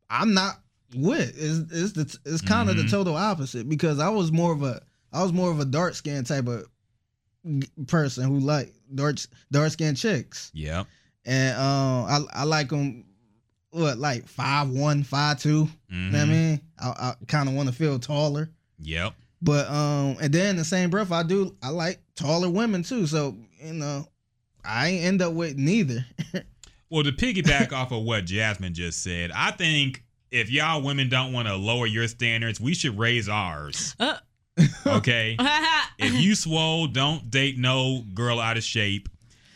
I'm 0.09 0.33
not 0.33 0.59
with. 0.95 1.29
It's 1.37 1.71
it's 1.71 1.91
the 1.93 2.17
it's 2.25 2.41
kind 2.41 2.69
of 2.69 2.75
the 2.77 2.83
Mhm. 2.83 2.89
total 2.89 3.15
opposite 3.15 3.69
because 3.69 3.99
I 3.99 4.09
was 4.09 4.31
more 4.31 4.51
of 4.51 4.63
a 4.63 4.81
I 5.13 5.21
was 5.21 5.31
more 5.31 5.51
of 5.51 5.59
a 5.59 5.65
dark 5.65 5.93
skin 5.95 6.23
type 6.23 6.47
of 6.47 6.65
person 7.87 8.25
who 8.27 8.39
like 8.39 8.73
dark 8.93 9.17
dark 9.51 9.71
skin 9.71 9.95
chicks, 9.95 10.51
Yeah. 10.53 10.83
and 11.25 11.55
um, 11.57 12.05
I 12.33 12.41
I 12.41 12.43
like 12.43 12.69
them. 12.69 13.05
What 13.71 13.97
like 13.97 14.27
five 14.27 14.69
one, 14.69 15.03
five 15.03 15.39
two? 15.39 15.67
Mhm. 15.91 16.05
You 16.05 16.11
know 16.11 16.17
what 16.19 16.27
I 16.27 16.31
mean? 16.31 16.61
I, 16.79 16.87
I 16.87 17.13
kind 17.27 17.49
of 17.49 17.55
want 17.55 17.69
to 17.69 17.75
feel 17.75 17.97
taller. 17.99 18.49
Yep. 18.79 19.13
But 19.41 19.67
um, 19.69 20.17
and 20.21 20.31
then 20.33 20.55
the 20.57 20.65
same 20.65 20.89
breath, 20.89 21.11
I 21.11 21.23
do 21.23 21.55
I 21.63 21.69
like 21.69 21.99
taller 22.15 22.49
women 22.49 22.83
too. 22.83 23.07
So 23.07 23.35
you 23.63 23.73
know, 23.73 24.07
I 24.63 24.89
ain't 24.89 25.05
end 25.05 25.21
up 25.21 25.33
with 25.33 25.57
neither. 25.57 26.05
Well, 26.91 27.03
to 27.05 27.13
piggyback 27.13 27.71
off 27.71 27.93
of 27.93 28.03
what 28.03 28.25
Jasmine 28.25 28.73
just 28.73 29.01
said, 29.01 29.31
I 29.33 29.51
think 29.51 30.03
if 30.29 30.51
y'all 30.51 30.81
women 30.81 31.07
don't 31.07 31.31
want 31.31 31.47
to 31.47 31.55
lower 31.55 31.85
your 31.85 32.05
standards, 32.09 32.59
we 32.59 32.73
should 32.73 32.99
raise 32.99 33.29
ours. 33.29 33.95
Uh. 33.97 34.17
Okay. 34.85 35.37
if 35.97 36.13
you 36.13 36.35
swole, 36.35 36.87
don't 36.87 37.31
date 37.31 37.57
no 37.57 38.03
girl 38.13 38.41
out 38.41 38.57
of 38.57 38.63
shape. 38.63 39.07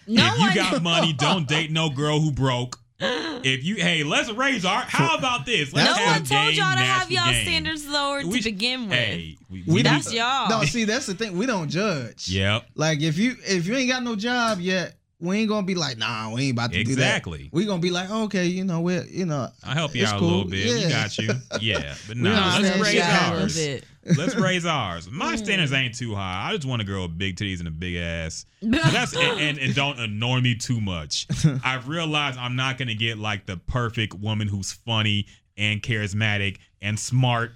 no 0.08 0.26
if 0.26 0.40
you 0.40 0.56
got 0.56 0.82
money, 0.82 1.12
don't 1.18 1.46
date 1.46 1.72
no 1.72 1.90
girl 1.90 2.22
who 2.22 2.32
broke. 2.32 2.80
If 3.00 3.64
you 3.66 3.76
hey, 3.76 4.04
let's 4.04 4.32
raise 4.32 4.64
our. 4.66 4.82
How 4.82 5.18
about 5.18 5.46
this? 5.46 5.74
no 5.74 5.82
Let's 5.84 6.00
one 6.00 6.08
have 6.10 6.28
told 6.30 6.54
y'all 6.56 6.74
to 6.74 6.80
have 6.80 7.12
y'all 7.12 7.26
game. 7.32 7.46
standards 7.46 7.88
lowered 7.88 8.26
We 8.26 8.40
to 8.40 8.44
begin 8.52 8.88
with. 8.90 8.98
Hey, 8.98 9.38
we, 9.50 9.64
We 9.68 9.74
we 9.74 9.84
don't- 9.84 9.96
That's 9.96 10.14
y'all. 10.14 10.50
no, 10.50 10.64
see 10.64 10.86
that's 10.86 11.06
the 11.06 11.14
thing. 11.14 11.38
We 11.38 11.46
don't 11.46 11.68
judge. 11.70 12.30
Yep. 12.30 12.68
Like 12.76 13.02
if 13.02 13.18
you 13.18 13.36
if 13.46 13.68
you 13.68 13.76
ain't 13.76 13.90
got 13.90 14.04
no 14.04 14.16
job 14.16 14.60
yet, 14.62 14.96
we 15.20 15.38
ain't 15.40 15.50
gonna 15.50 15.66
be 15.66 15.76
like, 15.76 15.98
nah, 15.98 16.32
we 16.34 16.44
ain't 16.44 16.52
about 16.54 16.72
to 16.74 16.80
Exactly. 16.80 16.96
do 16.96 17.02
that. 17.02 17.08
Exactly. 17.08 17.50
We 17.54 17.66
gonna 17.66 17.82
be 17.82 17.90
like, 17.92 18.10
okay, 18.10 18.46
you 18.46 18.64
know, 18.66 18.82
we 18.82 19.02
you 19.10 19.26
know, 19.26 19.48
I'll 19.64 19.74
help 19.74 19.96
you 19.96 20.06
out 20.06 20.20
a 20.22 20.24
little 20.24 20.46
bit. 20.46 20.84
We 20.86 20.90
got 20.90 21.18
you. 21.18 21.30
Yeah. 21.62 21.96
But 22.08 22.18
no, 22.18 22.32
let's 22.62 22.78
raise 22.80 22.92
shit 22.94 23.02
a 23.02 23.06
happens. 23.06 23.58
ours. 23.58 23.82
Let's 24.18 24.36
raise 24.36 24.66
ours. 24.66 25.10
My 25.10 25.36
standards 25.38 25.74
ain't 25.74 25.96
too 25.98 26.14
high. 26.14 26.50
I 26.50 26.56
just 26.56 26.68
want 26.68 26.82
a 26.82 26.86
girl 26.86 27.04
with 27.04 27.18
big 27.18 27.38
titties 27.38 27.60
and 27.60 27.68
a 27.68 27.72
big 27.72 27.96
ass. 27.96 28.46
That's 28.62 29.16
and, 29.16 29.40
and, 29.40 29.58
and 29.58 29.74
don't 29.74 30.00
annoy 30.00 30.42
me 30.42 30.56
too 30.56 30.80
much. 30.82 31.28
I've 31.64 31.88
realized 31.88 32.38
I'm 32.38 32.56
not 32.56 32.78
gonna 32.78 32.94
get 32.94 33.18
like 33.18 33.46
the 33.46 33.58
perfect 33.58 34.14
woman 34.16 34.48
who's 34.48 34.74
funny 34.74 35.28
and 35.58 35.82
charismatic 35.82 36.58
and 36.82 37.00
smart. 37.00 37.54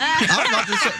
I 0.00 0.36
was 0.40 0.48
about 0.48 0.66
to 0.66 0.76
say, 0.76 0.90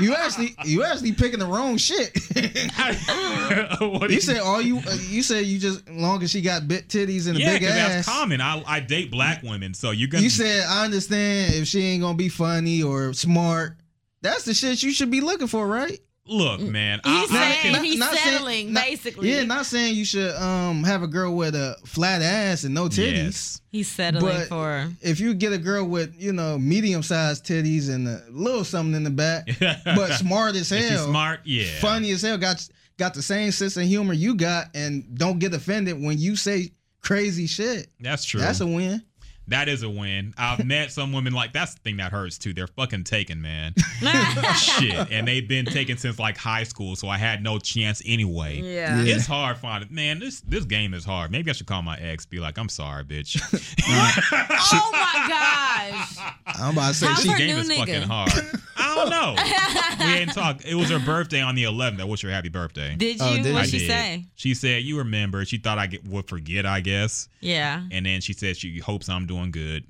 you 0.00 0.14
actually 0.14 0.54
you 0.64 0.84
actually 0.84 1.12
picking 1.12 1.38
the 1.38 1.46
wrong 1.46 1.76
shit. 1.76 2.14
do 4.08 4.14
you 4.14 4.20
said 4.20 4.40
all 4.40 4.60
you 4.60 4.78
uh, 4.78 4.96
you 5.08 5.22
said 5.22 5.46
you 5.46 5.58
just 5.58 5.88
long 5.88 6.22
as 6.22 6.30
she 6.30 6.40
got 6.40 6.68
big 6.68 6.88
titties 6.88 7.28
and 7.28 7.36
a 7.36 7.38
big 7.38 7.62
ass. 7.62 8.06
that's 8.06 8.08
common. 8.08 8.40
I, 8.40 8.62
I 8.66 8.80
date 8.80 9.10
black 9.10 9.42
women, 9.42 9.74
so 9.74 9.90
you're 9.90 10.08
gonna. 10.08 10.22
You 10.22 10.30
said 10.30 10.64
I 10.68 10.84
understand 10.84 11.54
if 11.54 11.68
she 11.68 11.82
ain't 11.82 12.02
gonna 12.02 12.16
be 12.16 12.28
funny 12.28 12.82
or 12.82 13.12
smart. 13.12 13.76
That's 14.22 14.44
the 14.44 14.54
shit 14.54 14.82
you 14.82 14.92
should 14.92 15.10
be 15.10 15.20
looking 15.20 15.46
for, 15.46 15.66
right? 15.66 16.00
Look, 16.26 16.60
man. 16.60 17.00
He's 17.04 17.30
I 17.30 17.34
saying 17.34 17.58
can- 17.62 17.72
not- 17.72 17.84
he's 17.84 17.98
not 17.98 18.14
saying- 18.14 18.24
settling, 18.34 18.72
not- 18.72 18.84
basically. 18.84 19.30
Yeah, 19.32 19.44
not 19.44 19.66
saying 19.66 19.94
you 19.94 20.04
should 20.04 20.34
um 20.36 20.84
have 20.84 21.02
a 21.02 21.06
girl 21.06 21.34
with 21.36 21.54
a 21.54 21.76
flat 21.86 22.22
ass 22.22 22.64
and 22.64 22.74
no 22.74 22.88
titties. 22.88 23.12
Yes. 23.16 23.60
he's 23.70 23.88
settling 23.88 24.24
But- 24.24 24.48
for. 24.48 24.88
If 25.02 25.20
you 25.20 25.34
get 25.34 25.52
a 25.52 25.58
girl 25.58 25.84
with 25.84 26.14
you 26.18 26.32
know 26.32 26.58
medium 26.58 27.02
sized 27.02 27.44
titties 27.46 27.88
and 27.88 28.06
a 28.08 28.22
little 28.30 28.64
something 28.64 28.94
in 28.94 29.04
the 29.04 29.10
back, 29.10 29.48
but 29.84 30.12
smart 30.14 30.56
as 30.56 30.70
hell, 30.70 30.80
she's 30.80 31.00
smart, 31.00 31.40
yeah. 31.44 31.66
funny 31.80 32.10
as 32.10 32.22
hell, 32.22 32.38
got 32.38 32.66
got 32.98 33.14
the 33.14 33.22
same 33.22 33.52
sense 33.52 33.76
of 33.76 33.84
humor 33.84 34.14
you 34.14 34.34
got, 34.34 34.68
and 34.74 35.16
don't 35.18 35.38
get 35.38 35.52
offended 35.54 36.00
when 36.02 36.18
you 36.18 36.34
say 36.36 36.70
crazy 37.02 37.46
shit. 37.46 37.88
That's 38.00 38.24
true. 38.24 38.40
That's 38.40 38.60
a 38.60 38.66
win. 38.66 39.02
That 39.48 39.68
is 39.68 39.82
a 39.82 39.88
win. 39.88 40.34
I've 40.36 40.64
met 40.66 40.90
some 40.90 41.12
women 41.12 41.32
like 41.32 41.52
that's 41.52 41.74
the 41.74 41.80
thing 41.80 41.98
that 41.98 42.10
hurts 42.10 42.36
too. 42.38 42.52
They're 42.52 42.66
fucking 42.66 43.04
taken, 43.04 43.40
man. 43.40 43.74
Shit, 44.58 45.10
and 45.12 45.26
they've 45.28 45.46
been 45.46 45.66
taken 45.66 45.98
since 45.98 46.18
like 46.18 46.36
high 46.36 46.64
school, 46.64 46.96
so 46.96 47.08
I 47.08 47.16
had 47.16 47.42
no 47.42 47.58
chance 47.58 48.02
anyway. 48.04 48.60
Yeah. 48.60 49.02
Yeah. 49.02 49.14
It's 49.16 49.26
hard 49.26 49.58
finding. 49.58 49.94
Man, 49.94 50.18
this 50.18 50.40
this 50.40 50.64
game 50.64 50.94
is 50.94 51.04
hard. 51.04 51.30
Maybe 51.30 51.50
I 51.50 51.54
should 51.54 51.66
call 51.66 51.82
my 51.82 51.96
ex. 51.98 52.26
Be 52.26 52.40
like, 52.40 52.58
I'm 52.58 52.68
sorry, 52.68 53.04
bitch. 53.04 53.36
Oh 53.88 54.90
my 54.92 55.26
gosh. 55.28 56.16
I'm 56.46 56.72
about 56.72 56.88
to 56.88 56.94
say 56.94 57.06
How's 57.06 57.22
she. 57.22 57.28
game 57.34 57.54
new 57.54 57.60
is 57.60 57.68
nigga? 57.68 57.78
fucking 57.78 58.02
hard. 58.02 58.30
I 58.76 58.94
don't 58.94 59.10
know. 59.10 60.06
we 60.06 60.12
didn't 60.18 60.34
talk. 60.34 60.64
It 60.64 60.74
was 60.74 60.90
her 60.90 60.98
birthday 60.98 61.40
on 61.40 61.54
the 61.54 61.64
11th. 61.64 62.00
I 62.00 62.04
wish 62.04 62.22
her 62.22 62.30
happy 62.30 62.48
birthday. 62.48 62.94
Did 62.96 63.18
you? 63.20 63.24
Oh, 63.26 63.36
did 63.42 63.54
What'd 63.54 63.70
she 63.70 63.78
did. 63.78 63.88
say? 63.88 64.24
She 64.34 64.54
said 64.54 64.82
you 64.82 64.98
remember. 64.98 65.44
She 65.44 65.58
thought 65.58 65.78
I 65.78 65.86
get, 65.86 66.06
would 66.08 66.28
forget, 66.28 66.66
I 66.66 66.80
guess. 66.80 67.28
Yeah. 67.40 67.82
And 67.90 68.06
then 68.06 68.20
she 68.20 68.32
said 68.32 68.56
she 68.56 68.78
hopes 68.78 69.08
I'm 69.08 69.26
doing 69.26 69.35
good. 69.50 69.84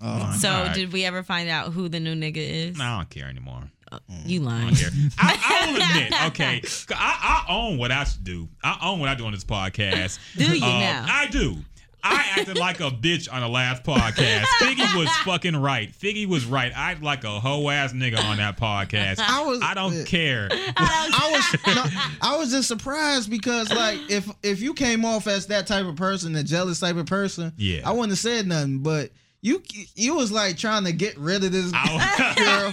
Oh, 0.00 0.34
So 0.38 0.48
Alright. 0.50 0.74
did 0.74 0.92
we 0.92 1.04
ever 1.04 1.22
find 1.22 1.48
out 1.48 1.72
who 1.72 1.88
the 1.88 2.00
new 2.00 2.14
nigga 2.14 2.36
is? 2.38 2.76
No, 2.78 2.84
I 2.84 2.96
don't 2.98 3.10
care 3.10 3.28
anymore. 3.28 3.70
You 4.24 4.40
I 4.42 4.44
lying. 4.44 4.66
don't 4.68 4.76
care. 4.76 4.90
I, 5.18 5.38
I 5.68 5.72
will 5.72 5.82
admit, 5.82 6.26
okay, 6.28 6.62
I, 6.96 7.44
I 7.46 7.52
own 7.52 7.76
what 7.76 7.92
I 7.92 8.06
do. 8.22 8.48
I 8.64 8.78
own 8.88 9.00
what 9.00 9.10
I 9.10 9.14
do 9.14 9.26
on 9.26 9.32
this 9.32 9.44
podcast. 9.44 10.18
Do 10.36 10.56
you 10.56 10.64
Uh, 10.64 10.78
now? 10.80 11.06
I 11.08 11.26
do. 11.28 11.58
I 12.04 12.24
acted 12.36 12.58
like 12.58 12.80
a 12.80 12.90
bitch 12.90 13.32
on 13.32 13.40
the 13.42 13.48
last 13.48 13.84
podcast. 13.84 14.44
Figgy 14.60 14.96
was 14.98 15.08
fucking 15.18 15.56
right. 15.56 15.92
Figgy 15.92 16.26
was 16.26 16.44
right. 16.44 16.72
I 16.76 16.92
act 16.92 17.02
like 17.02 17.24
a 17.24 17.38
hoe 17.40 17.68
ass 17.70 17.92
nigga 17.92 18.18
on 18.24 18.38
that 18.38 18.56
podcast. 18.58 19.18
I 19.20 19.44
was- 19.44 19.60
I 19.62 19.74
don't 19.74 20.04
care. 20.04 20.48
I 20.50 21.28
was 21.32 21.74
no, 21.76 21.84
I 22.20 22.36
was 22.36 22.50
just 22.50 22.66
surprised 22.68 23.30
because 23.30 23.70
like 23.72 23.98
if 24.10 24.28
if 24.42 24.60
you 24.60 24.74
came 24.74 25.04
off 25.04 25.26
as 25.26 25.46
that 25.46 25.66
type 25.66 25.86
of 25.86 25.96
person, 25.96 26.34
a 26.36 26.42
jealous 26.42 26.80
type 26.80 26.96
of 26.96 27.06
person, 27.06 27.52
Yeah. 27.56 27.82
I 27.84 27.92
wouldn't 27.92 28.10
have 28.10 28.18
said 28.18 28.46
nothing. 28.46 28.78
But 28.80 29.10
you 29.40 29.62
you 29.94 30.14
was 30.14 30.30
like 30.32 30.56
trying 30.56 30.84
to 30.84 30.92
get 30.92 31.16
rid 31.18 31.44
of 31.44 31.52
this 31.52 31.70
girl. 31.70 32.72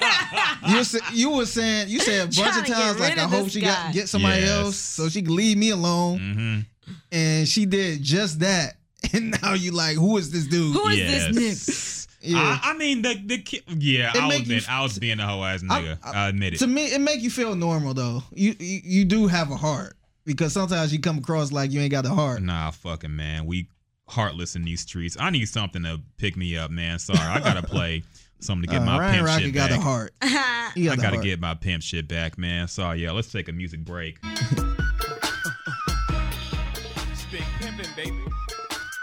You 0.67 0.77
was, 0.77 1.01
you 1.13 1.29
was 1.29 1.51
saying 1.53 1.89
you 1.89 1.99
said 1.99 2.21
a 2.33 2.35
bunch 2.35 2.57
of 2.57 2.65
times 2.65 2.99
like 2.99 3.17
I 3.17 3.21
hope 3.27 3.49
she 3.49 3.61
guy. 3.61 3.67
got 3.67 3.93
get 3.93 4.09
somebody 4.09 4.41
Yes. 4.41 4.49
else 4.51 4.75
so 4.77 5.07
she 5.09 5.21
can 5.21 5.35
leave 5.35 5.57
me 5.57 5.69
alone, 5.69 6.19
Mhm. 6.19 6.95
and 7.11 7.47
she 7.47 7.65
did 7.65 8.01
just 8.03 8.39
that. 8.41 8.75
And 9.13 9.35
now 9.41 9.53
you 9.53 9.71
like 9.71 9.95
who 9.97 10.17
is 10.17 10.31
this 10.31 10.45
dude? 10.45 10.73
Who 10.75 10.87
is 10.89 11.35
this 11.35 11.37
Yes. 11.37 12.07
Yeah. 12.21 12.59
I, 12.63 12.71
I 12.71 12.73
mean 12.77 13.01
the 13.01 13.15
the 13.25 13.37
ki- 13.39 13.61
yeah. 13.69 14.09
It 14.13 14.21
I'll 14.21 14.27
make 14.27 14.39
you 14.47 14.55
admit 14.57 14.69
I 14.69 14.83
was 14.83 14.99
being 14.99 15.19
a 15.19 15.27
hoe 15.27 15.43
ass 15.43 15.63
nigga. 15.63 15.97
I, 16.03 16.27
admit 16.27 16.53
it. 16.53 16.57
to 16.57 16.67
me, 16.67 16.87
it 16.87 16.99
make 16.99 17.21
you 17.21 17.29
feel 17.29 17.55
normal 17.55 17.93
though. 17.93 18.23
You, 18.33 18.55
you 18.59 18.81
you 18.83 19.05
do 19.05 19.27
have 19.27 19.51
a 19.51 19.55
heart 19.55 19.95
because 20.25 20.51
sometimes 20.53 20.91
you 20.91 20.99
come 20.99 21.19
across 21.19 21.51
like 21.53 21.71
you 21.71 21.79
ain't 21.79 21.91
got 21.91 22.05
a 22.05 22.09
heart. 22.09 22.41
Nah, 22.41 22.71
fucking 22.71 23.15
man. 23.15 23.45
We 23.45 23.69
heartless 24.09 24.55
in 24.55 24.63
these 24.65 24.81
streets. 24.81 25.15
I 25.19 25.29
need 25.29 25.45
something 25.47 25.83
to 25.83 26.01
pick 26.17 26.35
me 26.35 26.57
up, 26.57 26.71
man. 26.71 26.99
Sorry, 26.99 27.19
I 27.19 27.39
gotta 27.39 27.63
play 27.75 28.03
something 28.41 28.67
to 28.67 28.73
get 28.73 28.81
Uh, 28.81 28.85
my 28.85 28.99
Ryan 28.99 29.13
pimp 29.15 29.27
Rocket 29.27 29.43
shit 29.45 29.53
got 29.53 29.69
back. 29.69 29.79
a 29.79 29.81
heart. 29.81 30.13
He 30.75 30.83
got 30.85 30.91
I 30.91 30.93
a 30.93 30.97
gotta 30.97 31.15
heart. 31.15 31.23
get 31.23 31.39
my 31.39 31.53
pimp 31.55 31.81
shit 31.81 32.07
back, 32.07 32.37
man. 32.37 32.67
Sorry, 32.67 33.01
yeah. 33.01 33.11
Let's 33.11 33.31
take 33.31 33.47
a 33.47 33.51
music 33.53 33.79
break. 33.85 34.17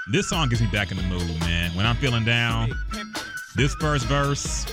This 0.09 0.29
song 0.29 0.49
gets 0.49 0.61
me 0.61 0.69
back 0.69 0.93
in 0.93 0.97
the 0.97 1.03
mood, 1.03 1.41
man. 1.41 1.75
When 1.75 1.85
I'm 1.85 1.97
feeling 1.97 2.25
down, 2.25 2.73
this 3.57 3.75
first 3.75 4.07
verse, 4.07 4.65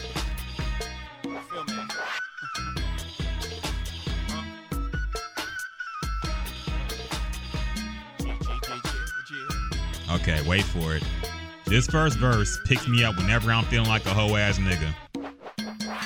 okay, 10.11 10.47
wait 10.47 10.63
for 10.65 10.95
it. 10.95 11.03
This 11.65 11.87
first 11.87 12.19
verse 12.19 12.59
picks 12.65 12.87
me 12.87 13.03
up 13.03 13.17
whenever 13.17 13.51
I'm 13.51 13.65
feeling 13.65 13.89
like 13.89 14.05
a 14.05 14.13
hoe 14.13 14.35
ass 14.35 14.59
nigga. 14.59 14.93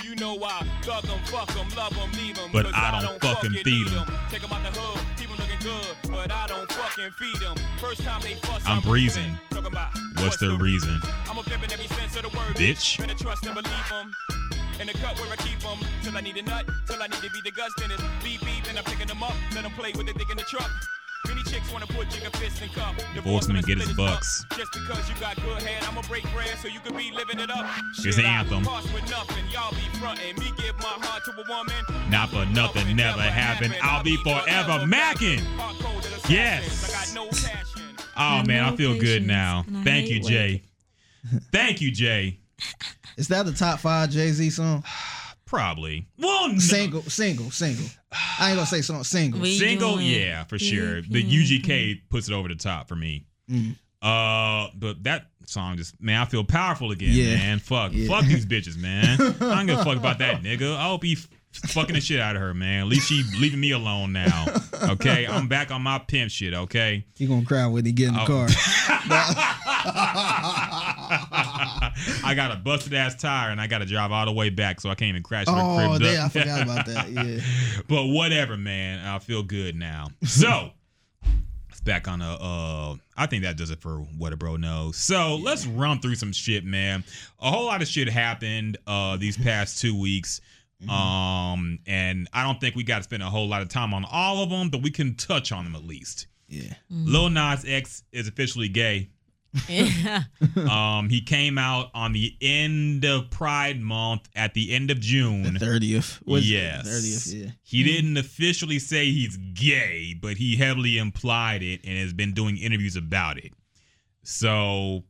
You 0.06 0.16
know 0.16 0.36
thug 0.84 1.04
'em, 1.04 1.20
fuck 1.26 1.50
'em, 1.58 1.68
love 1.76 1.98
'em, 1.98 2.12
leave 2.14 2.40
'em. 2.40 2.50
But 2.54 2.74
I 2.74 3.02
don't 3.02 3.20
fucking 3.20 3.52
feed 3.66 3.88
need 3.88 3.98
'em. 3.98 4.06
Take 4.32 4.44
'em 4.46 4.54
out 4.54 4.64
the 4.64 4.80
hood, 4.80 4.96
keep 4.96 5.02
'em 5.04 5.06
looking 5.10 5.17
good, 5.68 6.12
but 6.12 6.32
I 6.32 6.48
don't 6.48 6.72
fucking 6.72 7.12
feed 7.20 7.42
'em. 7.44 7.58
First 7.80 8.02
time 8.04 8.22
they 8.22 8.36
fuss, 8.48 8.64
I'm 8.66 8.82
breezing. 8.82 9.38
What's 10.22 10.38
the 10.38 10.58
reason? 10.58 11.00
I'm 11.30 11.38
a 11.38 11.44
pimp 11.44 11.64
in 11.64 11.72
every 11.72 11.88
sense 11.88 12.16
of 12.16 12.24
the 12.24 12.32
word. 12.38 12.56
Bitch. 12.56 12.98
Better 13.00 13.18
trust 13.24 13.46
and 13.46 13.56
believe 13.56 13.92
'em. 13.92 14.08
In 14.80 14.88
the 14.88 14.94
cut 14.94 15.20
where 15.20 15.32
I 15.32 15.38
keep 15.48 15.60
'em. 15.66 15.80
Till 16.04 16.16
I 16.18 16.22
need 16.22 16.38
a 16.38 16.42
nut, 16.42 16.66
till 16.88 17.02
I 17.02 17.08
need 17.08 17.22
to 17.22 17.30
be 17.30 17.42
the 17.44 17.52
guts, 17.52 17.74
then 17.80 17.92
it's 17.92 18.04
beep 18.24 18.42
beep, 18.48 18.64
then 18.64 18.78
I'm 18.78 18.86
picking 18.86 19.10
'em 19.10 19.24
up. 19.24 19.36
Let 19.54 19.66
'em 19.66 19.74
play 19.74 19.92
with 19.98 20.08
the 20.08 20.14
dick 20.14 20.30
in 20.30 20.38
the 20.38 20.44
truck. 20.44 20.72
Many 21.28 21.44
chicks 21.44 21.72
wanna 21.72 21.88
put 21.88 22.10
jigger 22.10 22.30
fist 22.38 22.62
in 22.62 22.70
cup. 22.70 22.96
Divorce 23.14 23.48
him 23.48 23.56
and 23.56 23.66
get 23.66 23.78
his 23.78 23.94
bucks. 23.94 24.46
up. 24.50 24.58
Just 24.58 24.72
because 24.74 25.10
you 25.10 25.16
got 25.20 25.36
good 25.38 25.62
head, 25.62 25.84
I'ma 25.84 26.02
break 26.04 26.24
bread 26.34 26.58
so 26.62 26.68
you 26.68 26.80
could 26.80 26.96
be 26.96 27.12
living 27.12 27.40
it 27.40 27.50
up. 27.50 27.66
Here's 28.02 28.16
the 28.16 28.26
anthem. 28.26 28.64
cost 28.64 28.94
with 28.94 29.10
nothing, 29.10 29.44
y'all 29.52 29.72
be 29.72 29.98
frontin'. 30.00 30.38
Me 30.40 30.52
give 30.58 30.76
my 30.78 30.96
heart 31.06 31.24
to 31.26 31.32
a 31.32 31.46
woman. 31.48 32.10
Not 32.10 32.30
for 32.30 32.46
nothing, 32.46 32.96
never 32.96 33.22
happened. 33.22 33.76
I'll 33.82 34.04
be 34.04 34.16
forever 34.18 34.86
macking. 34.86 35.40
Hardcore 35.58 36.02
to 36.02 36.28
the 36.28 36.34
Yes. 36.34 36.90
I 36.90 37.06
got 37.06 37.16
no 37.16 37.30
passion. 37.30 37.98
Oh 38.18 38.44
man, 38.46 38.64
I 38.64 38.76
feel 38.76 38.98
good 38.98 39.26
now. 39.26 39.66
Thank 39.84 40.10
you, 40.10 40.22
Jay. 40.22 40.64
Thank 41.52 41.82
you, 41.82 41.92
Jay. 41.92 42.40
Is 43.18 43.28
that 43.28 43.46
the 43.46 43.54
top 43.54 43.80
five 43.80 44.10
Jay 44.10 44.32
Z 44.32 44.50
song? 44.52 44.84
Probably. 45.48 46.06
Well, 46.20 46.50
no. 46.50 46.60
Single, 46.60 47.02
single, 47.04 47.50
single. 47.50 47.86
I 48.40 48.50
ain't 48.50 48.58
gonna 48.58 48.68
say 48.68 48.82
song. 48.82 49.04
Single. 49.04 49.40
We 49.42 49.58
single, 49.58 49.96
doing 49.96 50.06
yeah, 50.08 50.44
for 50.44 50.60
sure. 50.60 51.02
The 51.02 51.24
pimpin'. 51.24 51.62
UGK 51.64 52.02
puts 52.10 52.28
it 52.30 52.34
over 52.34 52.48
the 52.48 52.56
top 52.56 52.88
for 52.88 52.96
me. 52.96 53.26
Mm. 53.50 53.76
Uh, 54.02 54.70
but 54.76 55.04
that 55.06 55.28
song 55.46 55.78
just 55.78 56.00
man, 56.02 56.22
I 56.22 56.26
feel 56.26 56.44
powerful 56.44 56.92
again, 56.92 57.10
Yeah. 57.14 57.36
man. 57.36 57.60
Fuck, 57.60 57.94
Yeah. 57.94 58.08
fuck 58.10 58.26
these 58.26 58.46
bitches, 58.46 58.78
man. 58.78 59.20
I 59.22 59.56
don't 59.56 59.66
give 59.66 59.80
a 59.80 59.84
fuck 59.84 59.98
about 59.98 60.20
that 60.20 60.44
nigga. 60.44 60.76
I 60.76 60.84
hope 60.84 61.04
he 61.04 61.14
f- 61.14 61.28
fucking 61.72 61.96
the 61.96 62.02
shit 62.02 62.20
out 62.20 62.36
of 62.36 62.42
her, 62.42 62.54
man. 62.54 62.82
At 62.82 62.88
least 62.88 63.08
she 63.08 63.24
leaving 63.40 63.60
me 63.62 63.72
alone 63.72 64.12
now. 64.14 64.46
Okay, 64.84 65.26
I'm 65.26 65.48
back 65.48 65.72
on 65.72 65.82
my 65.82 65.98
pimp 66.00 66.30
shit. 66.30 66.54
Okay. 66.54 67.06
You 67.18 67.28
gonna 67.30 67.46
cry 67.46 67.66
when 67.68 67.86
he 67.86 67.94
get 67.94 68.10
in 68.10 68.16
the 68.16 68.22
Oh. 68.22 68.26
car. 68.26 68.48
I 72.24 72.34
got 72.36 72.52
a 72.52 72.56
busted 72.58 72.94
ass 72.94 73.16
tire 73.16 73.50
and 73.52 73.60
I 73.62 73.68
got 73.68 73.80
to 73.80 73.86
drive 73.86 74.12
all 74.12 74.26
the 74.26 74.32
way 74.32 74.50
back, 74.50 74.80
so 74.82 74.90
I 74.90 74.96
can't 74.96 75.10
even 75.10 75.24
crash 75.24 75.46
to 75.46 75.52
the 75.52 75.58
Oh, 75.62 75.98
crib. 75.98 76.02
damn, 76.02 76.26
I 76.26 76.30
forgot 76.30 76.62
about 76.64 76.86
that. 76.88 77.10
Yeah. 77.12 77.40
but 77.88 78.06
whatever, 78.08 78.58
man. 78.58 79.06
I 79.06 79.20
feel 79.20 79.44
good 79.44 79.76
now. 79.76 80.10
So 80.24 80.72
it's 81.70 81.82
back 81.82 82.08
on 82.08 82.22
a. 82.22 82.34
Uh, 82.36 82.96
I 83.16 83.26
think 83.28 83.44
that 83.44 83.58
does 83.58 83.72
it 83.72 83.80
for 83.82 83.98
what 84.18 84.34
a 84.34 84.38
bro 84.38 84.58
knows. 84.58 84.98
So 84.98 85.36
let's 85.38 85.66
run 85.66 86.00
through 86.00 86.16
some 86.16 86.32
shit, 86.34 86.64
man. 86.66 87.04
A 87.40 87.50
whole 87.52 87.66
lot 87.66 87.82
of 87.82 87.88
shit 87.88 88.10
happened 88.10 88.78
uh 88.88 89.18
these 89.18 89.38
past 89.38 89.80
two 89.80 90.00
weeks. 90.00 90.42
Um, 90.88 91.80
and 91.88 92.30
I 92.34 92.44
don't 92.44 92.62
think 92.62 92.76
we 92.76 92.84
got 92.84 92.98
to 92.98 93.04
spend 93.04 93.24
a 93.24 93.30
whole 93.30 93.48
lot 93.48 93.64
of 93.64 93.70
time 93.70 93.96
on 93.96 94.06
all 94.06 94.44
of 94.44 94.52
them, 94.52 94.70
but 94.70 94.84
we 94.84 94.92
can 94.92 95.16
touch 95.16 95.52
on 95.52 95.64
them 95.64 95.76
at 95.76 95.84
least. 95.84 96.28
Yeah. 96.50 96.74
Lil 96.92 97.30
Nas 97.30 97.66
X 97.68 98.04
is 98.12 98.28
officially 98.28 98.70
gay. 98.70 99.10
Yeah. 99.70 100.24
Um, 100.58 101.10
he 101.10 101.22
came 101.22 101.58
out 101.58 101.92
on 101.94 102.14
the 102.14 102.36
end 102.42 103.06
of 103.06 103.30
Pride 103.30 103.80
Month 103.80 104.28
at 104.36 104.54
the 104.54 104.74
end 104.74 104.90
of 104.92 105.00
June. 105.00 105.54
The 105.54 105.60
thirtieth. 105.60 106.20
Yes. 106.26 106.88
Thirtieth. 106.88 107.34
Yeah. 107.46 107.52
He 107.64 107.84
didn't 107.84 108.18
officially 108.18 108.80
say 108.80 109.06
he's 109.12 109.38
gay, 109.54 110.16
but 110.20 110.38
he 110.38 110.56
heavily 110.56 110.98
implied 110.98 111.64
it 111.64 111.82
and 111.86 111.98
has 111.98 112.14
been 112.14 112.34
doing 112.34 112.58
interviews 112.58 112.96
about 112.96 113.38
it. 113.38 113.54
So, 114.24 115.04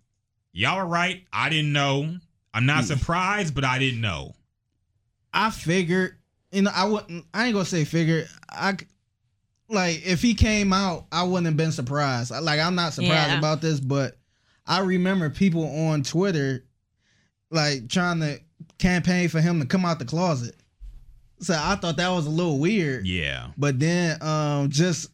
y'all 0.52 0.76
are 0.78 0.86
right. 0.86 1.24
I 1.34 1.50
didn't 1.50 1.74
know. 1.74 2.18
I'm 2.54 2.66
not 2.66 2.88
Yeah. 2.88 2.96
surprised, 2.98 3.56
but 3.56 3.64
I 3.64 3.80
didn't 3.80 4.02
know. 4.02 4.34
I 5.34 5.50
figured, 5.50 6.16
you 6.52 6.64
know, 6.64 6.72
I 6.74 6.86
wouldn't. 6.86 7.26
I 7.34 7.46
ain't 7.46 7.54
gonna 7.54 7.66
say 7.66 7.84
figured. 7.86 8.28
I 8.50 8.74
c- 8.74 8.88
like 9.70 10.06
if 10.06 10.22
he 10.22 10.34
came 10.34 10.72
out, 10.74 11.06
I 11.12 11.24
wouldn't 11.24 11.46
have 11.48 11.58
been 11.58 11.72
surprised. 11.72 12.32
Like 12.32 12.60
I'm 12.60 12.76
not 12.76 12.94
surprised 12.94 13.32
Yeah. 13.32 13.38
about 13.38 13.62
this, 13.62 13.80
but 13.80 14.17
I 14.68 14.80
remember 14.80 15.30
people 15.30 15.66
on 15.88 16.04
Twitter 16.04 16.66
like 17.50 17.90
trying 17.90 18.20
to 18.20 18.40
campaign 18.78 19.30
for 19.30 19.40
him 19.42 19.60
to 19.60 19.66
come 19.66 19.86
out 19.86 20.00
the 20.00 20.06
closet. 20.06 20.56
So 21.40 21.54
I 21.58 21.76
thought 21.76 21.98
that 21.98 22.10
was 22.10 22.26
a 22.26 22.32
little 22.32 22.60
weird. 22.60 23.08
Yeah. 23.08 23.48
But 23.58 23.80
then 23.80 24.22
um 24.22 24.70
just 24.70 25.10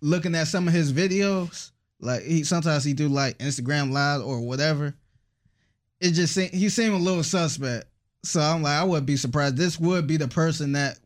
looking 0.00 0.34
at 0.34 0.48
some 0.48 0.66
of 0.66 0.74
his 0.74 0.92
videos, 0.92 1.70
like 2.00 2.22
he 2.22 2.44
sometimes 2.44 2.84
he 2.84 2.92
do 2.92 3.08
like 3.08 3.38
Instagram 3.38 3.92
live 3.92 4.24
or 4.24 4.40
whatever. 4.40 4.94
It 6.00 6.12
just 6.12 6.34
seem, 6.34 6.50
he 6.50 6.68
seemed 6.68 6.94
a 6.94 6.98
little 6.98 7.22
suspect. 7.22 7.86
So 8.22 8.40
I'm 8.40 8.62
like, 8.62 8.80
I 8.80 8.84
wouldn't 8.84 9.06
be 9.06 9.16
surprised. 9.16 9.56
This 9.56 9.78
would 9.78 10.06
be 10.06 10.16
the 10.16 10.28
person 10.28 10.72
that 10.72 10.98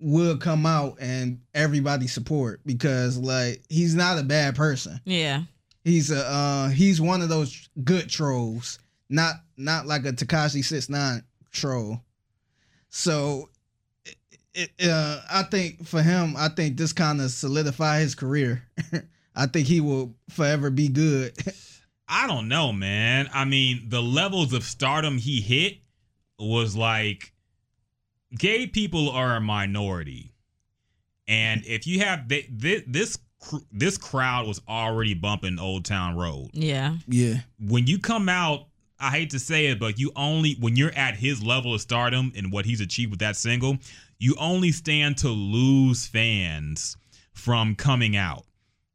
will 0.00 0.36
come 0.36 0.64
out 0.64 0.96
and 1.00 1.40
everybody 1.54 2.06
support 2.06 2.60
because 2.64 3.18
like 3.18 3.62
he's 3.68 3.94
not 3.94 4.18
a 4.18 4.22
bad 4.22 4.54
person. 4.54 5.00
Yeah. 5.04 5.42
He's 5.88 6.10
a 6.10 6.26
uh 6.26 6.68
he's 6.68 7.00
one 7.00 7.22
of 7.22 7.28
those 7.28 7.68
good 7.82 8.08
trolls, 8.08 8.78
not 9.08 9.36
not 9.56 9.86
like 9.86 10.04
a 10.04 10.12
Tekashi 10.12 10.64
Six 10.64 10.88
Nine 10.88 11.22
troll. 11.50 12.02
So, 12.90 13.50
it, 14.54 14.70
it, 14.78 14.88
uh, 14.88 15.20
I 15.30 15.42
think 15.42 15.86
for 15.86 16.02
him, 16.02 16.34
I 16.36 16.48
think 16.48 16.76
this 16.76 16.92
kind 16.92 17.20
of 17.20 17.30
solidify 17.30 18.00
his 18.00 18.14
career. 18.14 18.62
I 19.36 19.46
think 19.46 19.66
he 19.66 19.80
will 19.80 20.14
forever 20.30 20.70
be 20.70 20.88
good. 20.88 21.34
I 22.08 22.26
don't 22.26 22.48
know, 22.48 22.72
man. 22.72 23.28
I 23.32 23.44
mean, 23.44 23.86
the 23.88 24.02
levels 24.02 24.52
of 24.54 24.64
stardom 24.64 25.18
he 25.18 25.40
hit 25.40 25.78
was 26.38 26.74
like 26.74 27.32
gay 28.36 28.66
people 28.66 29.10
are 29.10 29.36
a 29.36 29.40
minority. 29.40 30.32
And 31.26 31.64
if 31.66 31.86
you 31.86 32.00
have 32.00 32.28
th- 32.28 32.50
th- 32.60 32.84
this 32.86 33.18
this 33.72 33.96
crowd 33.96 34.46
was 34.46 34.60
already 34.68 35.14
bumping 35.14 35.58
Old 35.58 35.84
Town 35.84 36.16
Road. 36.16 36.50
Yeah. 36.52 36.96
yeah, 37.06 37.34
When 37.60 37.86
you 37.86 37.98
come 37.98 38.28
out, 38.28 38.66
I 39.00 39.10
hate 39.10 39.30
to 39.30 39.38
say 39.38 39.66
it, 39.66 39.78
but 39.78 39.98
you 39.98 40.10
only 40.16 40.56
when 40.60 40.74
you're 40.76 40.94
at 40.94 41.14
his 41.14 41.42
level 41.42 41.72
of 41.74 41.80
stardom 41.80 42.32
and 42.36 42.50
what 42.52 42.64
he's 42.64 42.80
achieved 42.80 43.10
with 43.12 43.20
that 43.20 43.36
single, 43.36 43.78
you 44.18 44.34
only 44.40 44.72
stand 44.72 45.18
to 45.18 45.28
lose 45.28 46.06
fans 46.06 46.96
from 47.32 47.74
coming 47.76 48.16
out. 48.16 48.44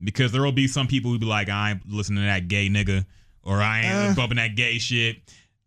Because 0.03 0.33
there 0.33 0.41
will 0.41 0.51
be 0.51 0.67
some 0.67 0.87
people 0.87 1.11
who 1.11 1.19
be 1.19 1.25
like, 1.25 1.47
I 1.47 1.71
ain't 1.71 1.89
listening 1.89 2.23
to 2.23 2.25
that 2.25 2.49
gay 2.49 2.67
nigga 2.67 3.05
or 3.43 3.61
I 3.61 3.81
ain't 3.83 4.11
Uh. 4.11 4.13
bumping 4.15 4.35
that 4.35 4.55
gay 4.57 4.77
shit. 4.77 5.17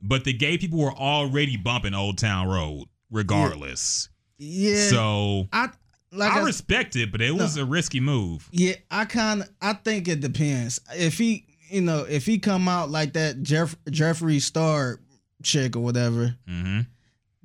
But 0.03 0.25
the 0.25 0.35
gay 0.35 0.59
people 0.59 0.79
were 0.79 0.93
already 0.93 1.57
bumping 1.57 1.95
Old 1.95 2.19
Town 2.19 2.47
Road, 2.47 2.85
regardless. 3.11 4.11
yeah. 4.39 4.91
So 4.91 5.49
I 5.53 5.71
like 6.13 6.33
I 6.33 6.41
I, 6.41 6.45
respect 6.45 6.97
it, 6.97 7.13
but 7.13 7.21
it 7.21 7.35
was 7.35 7.57
a 7.57 7.65
risky 7.65 8.01
move. 8.01 8.49
Yeah, 8.53 8.75
I 8.91 9.05
kind 9.05 9.43
of 9.43 9.49
I 9.61 9.75
think 9.75 10.09
it 10.09 10.21
depends. 10.21 10.81
If 10.95 11.19
he, 11.19 11.47
you 11.69 11.81
know, 11.81 12.07
if 12.09 12.27
he 12.27 12.39
come 12.39 12.69
out 12.69 12.91
like 12.91 13.15
that 13.15 13.43
Jeff 13.43 13.77
Jeffree 13.87 14.41
Star 14.41 15.01
chick 15.43 15.77
or 15.77 15.81
whatever, 15.81 16.37
hmm 16.47 16.81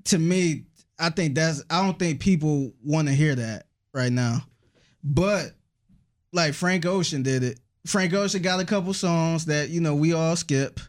to 0.06 0.18
me, 0.18 0.64
I 1.00 1.10
think 1.10 1.36
that's 1.36 1.64
I 1.70 1.84
don't 1.86 1.98
think 1.98 2.20
people 2.20 2.74
want 2.84 3.08
to 3.08 3.14
hear 3.14 3.36
that 3.36 3.68
right 3.94 4.12
now. 4.12 4.44
But 5.04 5.52
like 6.34 6.54
Frank 6.54 6.86
Ocean 6.86 7.24
did 7.24 7.44
it. 7.44 7.60
Frank 7.86 8.14
Ocean 8.14 8.42
got 8.42 8.60
a 8.60 8.66
couple 8.66 8.94
songs 8.94 9.46
that, 9.46 9.70
you 9.70 9.82
know, 9.82 9.96
we 9.96 10.14
all 10.14 10.36
skip, 10.36 10.80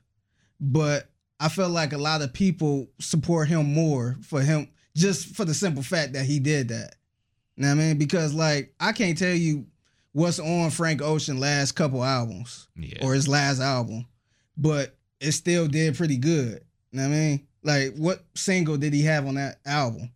but 0.60 1.08
I 1.40 1.48
felt 1.48 1.72
like 1.72 1.92
a 1.92 1.98
lot 1.98 2.22
of 2.22 2.32
people 2.32 2.88
support 3.00 3.48
him 3.48 3.72
more 3.72 4.18
for 4.22 4.42
him 4.42 4.68
just 4.94 5.34
for 5.34 5.44
the 5.44 5.54
simple 5.54 5.82
fact 5.82 6.12
that 6.12 6.26
he 6.26 6.38
did 6.38 6.68
that. 6.68 6.94
You 7.56 7.62
know 7.62 7.68
what 7.68 7.74
I 7.82 7.86
mean? 7.86 7.98
Because 7.98 8.34
like 8.34 8.74
I 8.80 8.92
can't 8.92 9.16
tell 9.18 9.34
you 9.34 9.66
what's 10.12 10.38
on 10.38 10.70
Frank 10.70 11.00
Ocean 11.02 11.38
last 11.38 11.72
couple 11.72 12.02
albums 12.04 12.68
Yeah. 12.76 13.04
or 13.04 13.14
his 13.14 13.28
last 13.28 13.60
album, 13.60 14.06
but 14.56 14.96
it 15.20 15.32
still 15.32 15.68
did 15.68 15.96
pretty 15.96 16.16
good. 16.16 16.64
You 16.90 16.98
know 17.00 17.08
what 17.08 17.14
I 17.14 17.18
mean? 17.18 17.46
Like 17.62 17.94
what 17.96 18.24
single 18.34 18.76
did 18.76 18.92
he 18.92 19.02
have 19.02 19.26
on 19.26 19.34
that 19.36 19.60
album? 19.66 20.10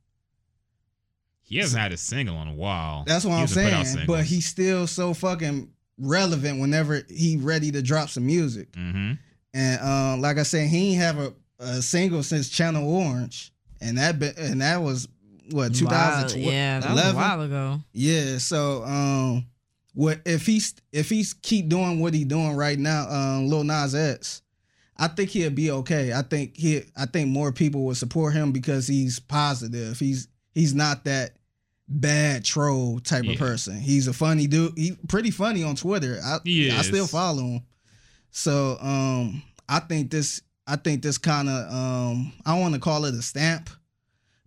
he 1.43 1.59
hasn't 1.59 1.81
had 1.81 1.93
a 1.93 1.97
single 1.97 2.41
in 2.43 2.49
a 2.49 2.55
while. 2.55 3.05
That's 3.07 3.25
what 3.25 3.31
He 3.33 3.37
I'm 3.37 3.41
hasn't 3.43 3.67
put 3.67 3.73
out 3.73 3.87
saying. 3.87 4.07
But 4.09 4.25
he's 4.25 4.47
still 4.47 4.87
so 4.89 5.15
fucking 5.15 5.71
relevant 5.97 6.61
whenever 6.61 7.03
he 7.09 7.37
ready 7.37 7.71
to 7.71 7.83
drop 7.83 8.09
some 8.11 8.27
music. 8.27 8.73
Mhm. 8.73 9.17
And 9.55 9.81
uh, 9.81 10.17
like 10.21 10.39
I 10.39 10.43
said, 10.43 10.69
he 10.69 10.91
ain't 10.95 11.01
have 11.03 11.19
a, 11.19 11.33
a 11.61 11.83
single 11.83 12.23
since 12.25 12.49
Channel 12.49 12.87
Orange, 12.93 13.53
and 13.81 13.97
that 13.97 14.19
be, 14.19 14.31
and 14.37 14.61
that 14.61 14.83
was 14.83 15.07
what 15.51 15.75
2012. 15.75 16.37
Yeah, 16.53 16.81
that 16.81 16.95
was 16.95 17.13
a 17.13 17.15
while 17.15 17.43
ago. 17.43 17.81
Yeah, 17.93 18.39
so 18.39 18.85
um, 18.85 19.47
what 19.95 20.21
if 20.25 20.47
he's 20.47 20.75
if 20.93 21.09
he's 21.09 21.33
keep 21.35 21.69
doing 21.69 22.01
what 22.01 22.15
he 22.15 22.25
doing 22.25 22.55
right 22.57 22.79
now, 22.79 23.09
um, 23.11 23.49
Lil 23.49 23.65
Nas 23.65 23.95
X, 23.95 24.43
I 24.97 25.09
think 25.09 25.31
he'll 25.31 25.51
be 25.51 25.71
okay. 25.71 26.13
I 26.13 26.23
think 26.23 26.57
he, 26.57 26.83
I 26.97 27.07
think 27.07 27.29
more 27.29 27.53
people 27.53 27.85
will 27.85 27.95
support 27.95 28.35
him 28.35 28.53
because 28.53 28.87
he's 28.87 29.19
positive. 29.19 29.99
He's 29.99 30.29
he's 30.55 30.75
not 30.75 31.05
that 31.05 31.33
bad 31.89 32.45
troll 32.45 32.99
type 33.01 33.25
Yeah. 33.25 33.33
of 33.33 33.39
person. 33.39 33.79
He's 33.79 34.09
a 34.09 34.13
funny 34.13 34.47
dude. 34.47 34.73
He 34.77 34.93
pretty 35.09 35.31
funny 35.31 35.63
on 35.63 35.77
Twitter. 35.77 36.19
I 36.25 36.39
He 36.45 36.71
I 36.71 36.83
still 36.83 37.07
follow 37.07 37.43
him. 37.43 37.63
So 38.31 38.77
um, 38.81 39.43
I 39.69 39.79
think 39.81 40.11
this 40.11 40.43
I 40.67 40.77
think 40.77 41.03
this 41.03 41.17
kind 41.17 41.49
of 41.49 41.73
um, 41.73 42.33
I 42.45 42.59
want 42.59 42.75
to 42.75 42.81
call 42.81 43.05
it 43.05 43.15
a 43.15 43.23
stamp, 43.23 43.71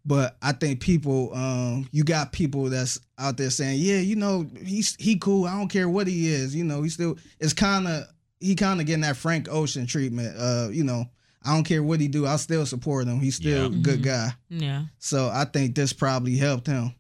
but 0.09 0.35
I 0.41 0.53
think 0.53 0.79
people 0.81 1.31
um, 1.35 1.87
you 1.91 2.03
got 2.03 2.31
people 2.33 2.63
that's 2.65 2.99
out 3.19 3.37
there 3.37 3.51
saying, 3.51 3.79
yeah, 3.79 3.99
you 3.99 4.15
know, 4.15 4.47
he's 4.65 4.95
he 4.99 5.19
cool. 5.19 5.45
I 5.45 5.55
don't 5.55 5.69
care 5.69 5.87
what 5.87 6.07
he 6.07 6.27
is. 6.33 6.55
You 6.55 6.63
know, 6.63 6.81
he 6.81 6.89
still 6.89 7.17
it's 7.39 7.53
kind 7.53 7.87
of 7.87 8.05
he 8.39 8.55
kind 8.55 8.79
of 8.81 8.87
getting 8.87 9.03
that 9.03 9.17
Frank 9.17 9.47
Ocean 9.51 9.85
treatment. 9.85 10.35
Uh, 10.35 10.69
you 10.71 10.83
know, 10.83 11.05
I 11.45 11.53
don't 11.53 11.63
care 11.63 11.83
what 11.83 12.01
he 12.01 12.07
do. 12.07 12.25
I'll 12.25 12.37
still 12.39 12.65
support 12.65 13.05
him. 13.07 13.19
He's 13.19 13.35
still 13.35 13.67
a 13.67 13.69
good 13.69 14.01
guy. 14.01 14.29
Yeah. 14.49 14.85
So 14.97 15.29
I 15.31 15.45
think 15.45 15.75
this 15.75 15.93
probably 15.93 16.37
helped 16.37 16.65
him. 16.65 16.95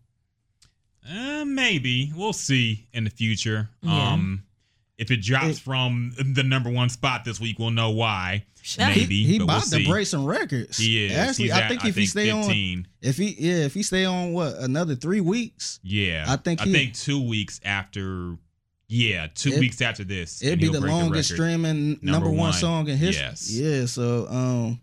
Uh, 1.09 1.45
maybe 1.45 2.11
we'll 2.15 2.33
see 2.33 2.87
in 2.93 3.03
the 3.05 3.09
future. 3.09 3.69
Yeah. 3.81 4.11
Um, 4.13 4.43
if 4.97 5.09
it 5.11 5.21
drops 5.23 5.57
It- 5.57 5.61
from 5.61 6.13
the 6.33 6.43
number 6.43 6.69
one 6.69 6.89
spot 6.89 7.25
this 7.25 7.39
week, 7.39 7.57
we'll 7.57 7.71
know 7.71 7.89
why. 7.89 8.45
Yeah. 8.77 8.89
Maybe 8.89 9.23
he 9.23 9.37
but 9.39 9.43
about 9.45 9.53
we'll 9.53 9.61
to 9.61 9.67
see. 9.69 9.87
break 9.87 10.07
some 10.07 10.25
records. 10.25 10.77
He 10.77 11.05
is. 11.05 11.11
Actually, 11.17 11.45
He's 11.45 11.53
I 11.53 11.61
at, 11.61 11.69
think 11.69 11.85
if 11.85 11.95
he 11.95 12.05
stay 12.05 12.29
on, 12.29 12.85
if 13.01 13.17
he 13.17 13.35
yeah, 13.39 13.65
if 13.65 13.73
he 13.73 13.83
stay 13.83 14.05
on 14.05 14.33
what 14.33 14.55
another 14.57 14.95
three 14.95 15.21
weeks, 15.21 15.79
yeah, 15.83 16.25
I 16.27 16.35
think 16.35 16.61
I 16.61 16.65
he- 16.65 16.71
think 16.73 16.93
two 16.93 17.21
weeks 17.27 17.59
after. 17.63 18.35
Yeah, 18.91 19.27
two 19.35 19.51
It- 19.51 19.59
weeks 19.59 19.81
after 19.81 20.03
this, 20.03 20.41
it'd 20.41 20.59
be 20.59 20.67
the 20.67 20.81
longest 20.81 21.29
record. 21.29 21.41
streaming 21.43 21.99
number, 22.01 22.27
one. 22.27 22.37
one. 22.37 22.53
song 22.53 22.87
in 22.87 22.97
history. 22.97 23.23
Yes. 23.23 23.51
Yeah, 23.51 23.85
so 23.85 24.27
um, 24.29 24.81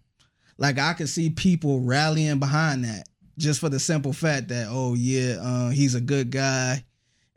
like 0.59 0.79
I 0.79 0.93
could 0.95 1.09
see 1.09 1.31
people 1.31 1.81
rallying 1.81 2.39
behind 2.39 2.85
that 2.85 3.09
just 3.37 3.59
for 3.59 3.69
the 3.69 3.81
simple 3.81 4.13
fact 4.13 4.49
that 4.49 4.69
oh 4.71 4.95
yeah, 4.95 5.39
uh, 5.41 5.71
he's 5.71 5.95
a 5.97 6.01
good 6.01 6.31
guy. 6.31 6.85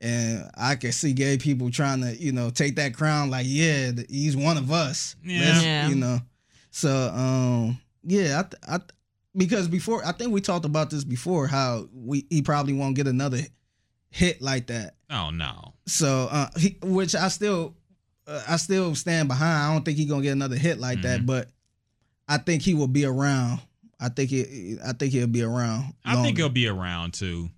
And 0.02 0.50
I 0.56 0.76
can 0.76 0.94
see 0.94 1.12
gay 1.12 1.38
people 1.38 1.70
trying 1.72 2.00
to, 2.04 2.16
you 2.16 2.32
know, 2.32 2.52
take 2.52 2.78
that 2.78 2.94
crown. 2.94 3.30
Like, 3.30 3.46
yeah, 3.50 3.92
he's 4.08 4.38
one 4.38 4.56
of 4.56 4.72
us. 4.72 5.18
Yeah. 5.26 5.40
Let's- 5.42 5.64
Yeah. 5.66 5.88
you 5.90 5.96
know. 5.96 6.22
So, 6.80 7.10
um, 7.14 7.80
yeah, 8.04 8.40
I, 8.40 8.44
th- 8.44 8.62
I, 8.68 8.78
th- 8.78 8.90
because 9.36 9.68
before 9.68 10.04
I 10.06 10.12
think 10.14 10.32
we 10.32 10.42
talked 10.42 10.66
about 10.66 10.90
this 10.90 11.04
before, 11.04 11.46
how 11.48 11.88
we 11.94 12.26
he 12.30 12.42
probably 12.42 12.74
won't 12.74 12.96
get 12.96 13.08
another 13.08 13.40
hit 14.12 14.42
like 14.42 14.68
that. 14.68 14.96
Oh 15.10 15.30
no, 15.30 15.74
So, 15.88 16.28
uh, 16.32 16.48
he, 16.58 16.78
which 16.84 17.16
I 17.16 17.28
still, 17.30 17.76
uh, 18.28 18.42
I 18.48 18.56
still 18.58 18.96
stand 18.96 19.28
behind. 19.28 19.64
I 19.70 19.74
don't 19.74 19.84
think 19.84 19.98
he's 19.98 20.08
gonna 20.10 20.22
get 20.24 20.32
another 20.32 20.56
hit 20.56 20.80
like 20.80 21.02
that, 21.02 21.22
Mhm. 21.22 21.26
but 21.26 21.50
I 22.28 22.38
think 22.38 22.62
he 22.62 22.74
will 22.76 22.88
be 22.88 23.06
around. 23.06 23.60
I 24.00 24.10
think 24.10 24.30
he, 24.30 24.78
I 24.86 24.94
think 24.94 25.12
he'll 25.12 25.28
be 25.28 25.42
around. 25.44 25.94
I 26.06 26.22
think 26.22 26.38
he'll 26.38 26.48
be 26.50 26.68
around 26.68 27.14
too. 27.14 27.50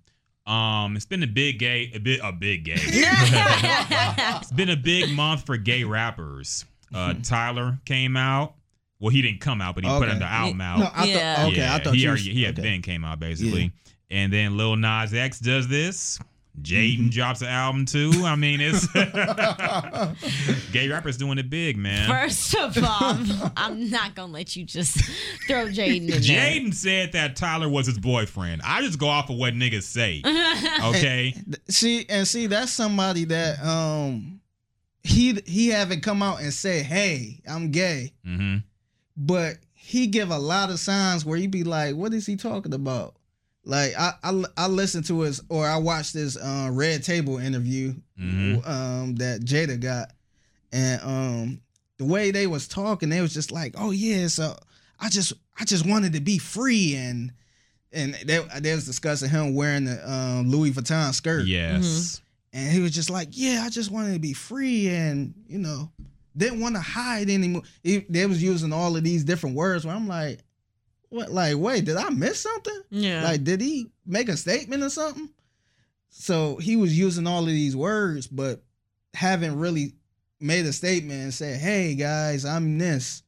Um, 0.46 0.96
it's 0.96 1.04
been 1.06 1.22
a 1.22 1.26
big 1.28 1.60
gay, 1.60 1.92
a 1.94 2.00
bit, 2.00 2.18
a 2.22 2.32
big 2.32 2.64
gay. 2.64 2.74
it's 2.80 4.50
been 4.52 4.70
a 4.70 4.76
big 4.76 5.10
month 5.14 5.46
for 5.46 5.56
gay 5.56 5.84
rappers. 5.84 6.64
Uh, 6.92 7.14
Tyler 7.22 7.78
came 7.84 8.16
out. 8.16 8.54
Well, 9.02 9.10
he 9.10 9.20
didn't 9.20 9.40
come 9.40 9.60
out, 9.60 9.74
but 9.74 9.82
he 9.84 9.90
put 9.90 10.08
Okay. 10.08 10.18
the 10.18 10.24
album 10.24 10.60
out. 10.60 10.78
No, 10.78 10.90
I 10.94 11.04
Yeah. 11.06 11.34
thought 11.36 11.46
okay. 11.48 11.56
yeah, 11.56 11.74
I 11.74 11.78
thought 11.80 11.94
he 11.94 12.02
you 12.02 12.08
already 12.08 12.28
was- 12.28 12.36
he 12.36 12.42
had 12.44 12.56
okay. 12.58 12.68
Ben 12.68 12.82
came 12.82 13.04
out 13.04 13.18
basically, 13.18 13.72
and 14.10 14.32
then 14.32 14.56
Lil 14.56 14.76
Nas 14.76 15.12
X 15.12 15.40
does 15.40 15.66
this. 15.68 16.18
Jaden 16.60 16.98
Mm-hmm. 16.98 17.08
drops 17.08 17.40
an 17.40 17.48
album 17.48 17.86
too. 17.86 18.12
I 18.26 18.36
mean, 18.36 18.60
it's 18.60 18.86
gay 20.72 20.88
rappers 20.88 21.16
doing 21.16 21.38
it 21.38 21.48
big, 21.50 21.76
man. 21.76 22.08
First 22.08 22.54
of 22.56 22.76
all, 22.78 23.16
I'm 23.56 23.90
not 23.90 24.14
gonna 24.14 24.32
let 24.32 24.54
you 24.54 24.64
just 24.64 24.98
throw 25.46 25.66
Jaden 25.66 25.96
in 25.96 26.06
there. 26.08 26.20
Jaden 26.20 26.74
said 26.74 27.12
that 27.12 27.36
Tyler 27.36 27.68
was 27.68 27.86
his 27.86 27.98
boyfriend. 27.98 28.60
I 28.64 28.82
just 28.82 28.98
go 28.98 29.08
off 29.08 29.30
of 29.30 29.36
what 29.36 29.54
niggas 29.54 29.84
say. 29.84 30.22
Okay. 30.84 31.34
See 31.68 32.04
and 32.08 32.26
see 32.28 32.46
that's 32.46 32.72
somebody 32.72 33.24
that 33.26 33.64
um 33.64 34.40
he 35.02 35.40
he 35.46 35.68
haven't 35.68 36.02
come 36.02 36.22
out 36.22 36.40
and 36.40 36.52
say 36.52 36.82
hey 36.82 37.40
I'm 37.48 37.70
gay, 37.70 38.12
Mm-hmm. 38.26 38.58
But 39.16 39.56
he 39.74 40.06
give 40.06 40.30
a 40.30 40.38
lot 40.38 40.70
of 40.70 40.78
signs 40.78 41.24
where 41.24 41.36
you 41.38 41.48
be 41.48 41.64
like 41.64 41.94
what 41.96 42.12
is 42.14 42.26
he 42.26 42.36
talking 42.36 42.74
about? 42.74 43.16
Like 43.64 43.92
I 43.98 44.12
I, 44.22 44.44
I 44.56 44.66
listened 44.68 45.06
to 45.06 45.20
his 45.20 45.40
or 45.48 45.66
I 45.66 45.76
watched 45.76 46.14
this 46.14 46.36
uh, 46.36 46.68
Red 46.72 47.02
Table 47.04 47.38
interview 47.38 47.94
Mhm. 48.18 48.66
um 48.68 49.14
that 49.16 49.40
Jada 49.42 49.78
got, 49.80 50.10
and 50.72 51.00
um 51.02 51.60
the 51.98 52.04
way 52.04 52.30
they 52.30 52.46
was 52.46 52.66
talking, 52.68 53.08
they 53.08 53.20
was 53.20 53.34
just 53.34 53.52
like, 53.52 53.74
oh 53.78 53.90
yeah, 53.90 54.26
so 54.28 54.56
I 54.98 55.08
just 55.08 55.32
I 55.58 55.64
just 55.64 55.86
wanted 55.86 56.12
to 56.14 56.20
be 56.20 56.38
free 56.38 56.94
and. 56.96 57.32
And 57.94 58.14
they, 58.24 58.38
they 58.60 58.74
was 58.74 58.86
discussing 58.86 59.28
him 59.28 59.54
wearing 59.54 59.84
the 59.84 60.10
um, 60.10 60.48
Louis 60.48 60.70
Vuitton 60.72 61.12
skirt. 61.12 61.44
Yes. 61.46 62.22
And 62.54 62.72
he 62.72 62.80
was 62.80 62.92
just 62.92 63.10
like, 63.10 63.28
"Yeah, 63.32 63.64
I 63.66 63.68
just 63.68 63.90
wanted 63.90 64.14
to 64.14 64.18
be 64.18 64.32
free, 64.32 64.88
and 64.88 65.34
you 65.46 65.58
know, 65.58 65.90
didn't 66.36 66.60
want 66.60 66.74
to 66.76 66.80
hide 66.80 67.30
anymore." 67.30 67.62
He, 67.82 68.06
they 68.08 68.26
was 68.26 68.42
using 68.42 68.72
all 68.72 68.96
of 68.96 69.04
these 69.04 69.24
different 69.24 69.56
words. 69.56 69.84
Where 69.84 69.94
I'm 69.94 70.08
like, 70.08 70.40
"What? 71.08 71.30
Like, 71.30 71.56
wait, 71.56 71.84
did 71.84 71.96
I 71.96 72.10
miss 72.10 72.40
something? 72.40 72.82
Yeah. 72.90 73.24
Like, 73.24 73.44
did 73.44 73.60
he 73.60 73.90
make 74.06 74.28
a 74.28 74.36
statement 74.36 74.82
or 74.82 74.90
something?" 74.90 75.28
so 76.14 76.56
he 76.56 76.76
was 76.76 76.96
using 76.96 77.26
all 77.26 77.40
of 77.40 77.48
these 77.48 77.74
words, 77.74 78.26
but 78.26 78.62
haven't 79.14 79.58
really 79.58 79.94
made 80.40 80.66
a 80.66 80.72
statement 80.72 81.20
and 81.22 81.34
said, 81.34 81.58
"Hey 81.58 81.94
guys, 81.94 82.44
I'm 82.44 82.78
this." 82.78 83.22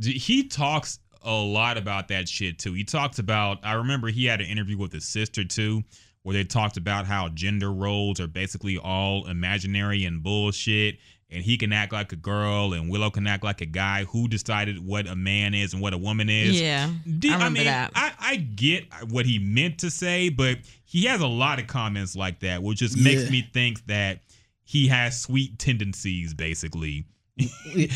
He 0.00 0.48
talks 0.48 0.98
a 1.22 1.32
lot 1.32 1.76
about 1.76 2.08
that 2.08 2.28
shit 2.28 2.58
too. 2.58 2.72
He 2.72 2.84
talks 2.84 3.18
about. 3.18 3.58
I 3.62 3.74
remember 3.74 4.08
he 4.08 4.24
had 4.24 4.40
an 4.40 4.46
interview 4.46 4.78
with 4.78 4.92
his 4.92 5.06
sister 5.06 5.44
too, 5.44 5.84
where 6.22 6.32
they 6.32 6.44
talked 6.44 6.76
about 6.78 7.06
how 7.06 7.28
gender 7.28 7.70
roles 7.70 8.18
are 8.18 8.26
basically 8.26 8.78
all 8.78 9.26
imaginary 9.28 10.04
and 10.04 10.22
bullshit. 10.22 10.98
And 11.32 11.44
he 11.44 11.56
can 11.56 11.72
act 11.72 11.92
like 11.92 12.12
a 12.12 12.16
girl, 12.16 12.72
and 12.72 12.90
Willow 12.90 13.08
can 13.10 13.26
act 13.28 13.44
like 13.44 13.60
a 13.60 13.66
guy. 13.66 14.02
Who 14.04 14.26
decided 14.26 14.84
what 14.84 15.06
a 15.06 15.14
man 15.14 15.54
is 15.54 15.72
and 15.72 15.80
what 15.80 15.92
a 15.92 15.98
woman 15.98 16.28
is? 16.28 16.60
Yeah, 16.60 16.90
D- 17.18 17.30
I 17.30 17.34
remember 17.34 17.58
mean, 17.58 17.66
that. 17.66 17.92
I, 17.94 18.12
I 18.18 18.36
get 18.36 18.86
what 19.10 19.26
he 19.26 19.38
meant 19.38 19.78
to 19.78 19.90
say, 19.90 20.28
but 20.28 20.58
he 20.84 21.04
has 21.04 21.20
a 21.20 21.28
lot 21.28 21.60
of 21.60 21.68
comments 21.68 22.16
like 22.16 22.40
that, 22.40 22.62
which 22.64 22.80
just 22.80 22.98
makes 22.98 23.24
Yeah. 23.24 23.30
me 23.30 23.48
think 23.52 23.86
that 23.86 24.22
he 24.64 24.88
has 24.88 25.20
sweet 25.20 25.58
tendencies, 25.60 26.34
basically. 26.34 27.04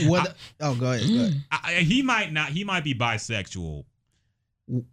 What? 0.04 0.36
oh, 0.60 0.74
go 0.76 0.92
ahead. 0.92 1.08
Go 1.08 1.14
ahead. 1.16 1.44
I, 1.50 1.60
I- 1.78 1.80
he 1.80 2.02
might 2.02 2.32
not. 2.32 2.50
He 2.50 2.62
might 2.62 2.84
be 2.84 2.94
bisexual. 2.94 3.84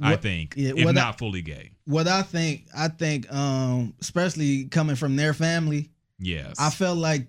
I 0.01 0.15
think, 0.17 0.55
yeah, 0.57 0.71
if 0.75 0.83
what 0.83 0.97
I- 0.97 1.01
not 1.01 1.17
fully 1.19 1.41
gay. 1.43 1.71
What 1.85 2.07
I 2.07 2.23
think, 2.23 2.65
I 2.75 2.87
think, 2.87 3.31
um, 3.31 3.93
especially 4.01 4.65
coming 4.65 4.95
from 4.95 5.15
their 5.15 5.33
family, 5.33 5.89
Yes. 6.19 6.55
I 6.59 6.69
felt 6.71 6.97
like 6.97 7.27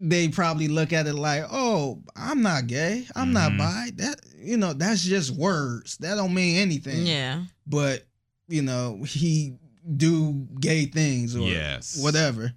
they 0.00 0.28
probably 0.28 0.68
look 0.68 0.92
at 0.92 1.06
it 1.06 1.14
like, 1.14 1.44
"Oh, 1.50 2.02
I'm 2.16 2.42
not 2.42 2.66
gay. 2.66 3.06
I'm 3.14 3.32
not 3.32 3.52
Mhm. 3.52 3.58
bi." 3.58 3.90
That 3.96 4.20
you 4.42 4.56
know, 4.56 4.72
that's 4.72 5.04
just 5.04 5.30
words. 5.30 5.96
That 5.98 6.14
don't 6.14 6.32
mean 6.34 6.56
anything. 6.56 7.06
yeah. 7.06 7.44
But 7.66 8.06
you 8.48 8.62
know, 8.62 9.02
he 9.04 9.54
do 9.96 10.46
gay 10.60 10.86
things 10.86 11.36
or 11.36 11.46
Yes. 11.48 11.96
whatever. 11.98 12.52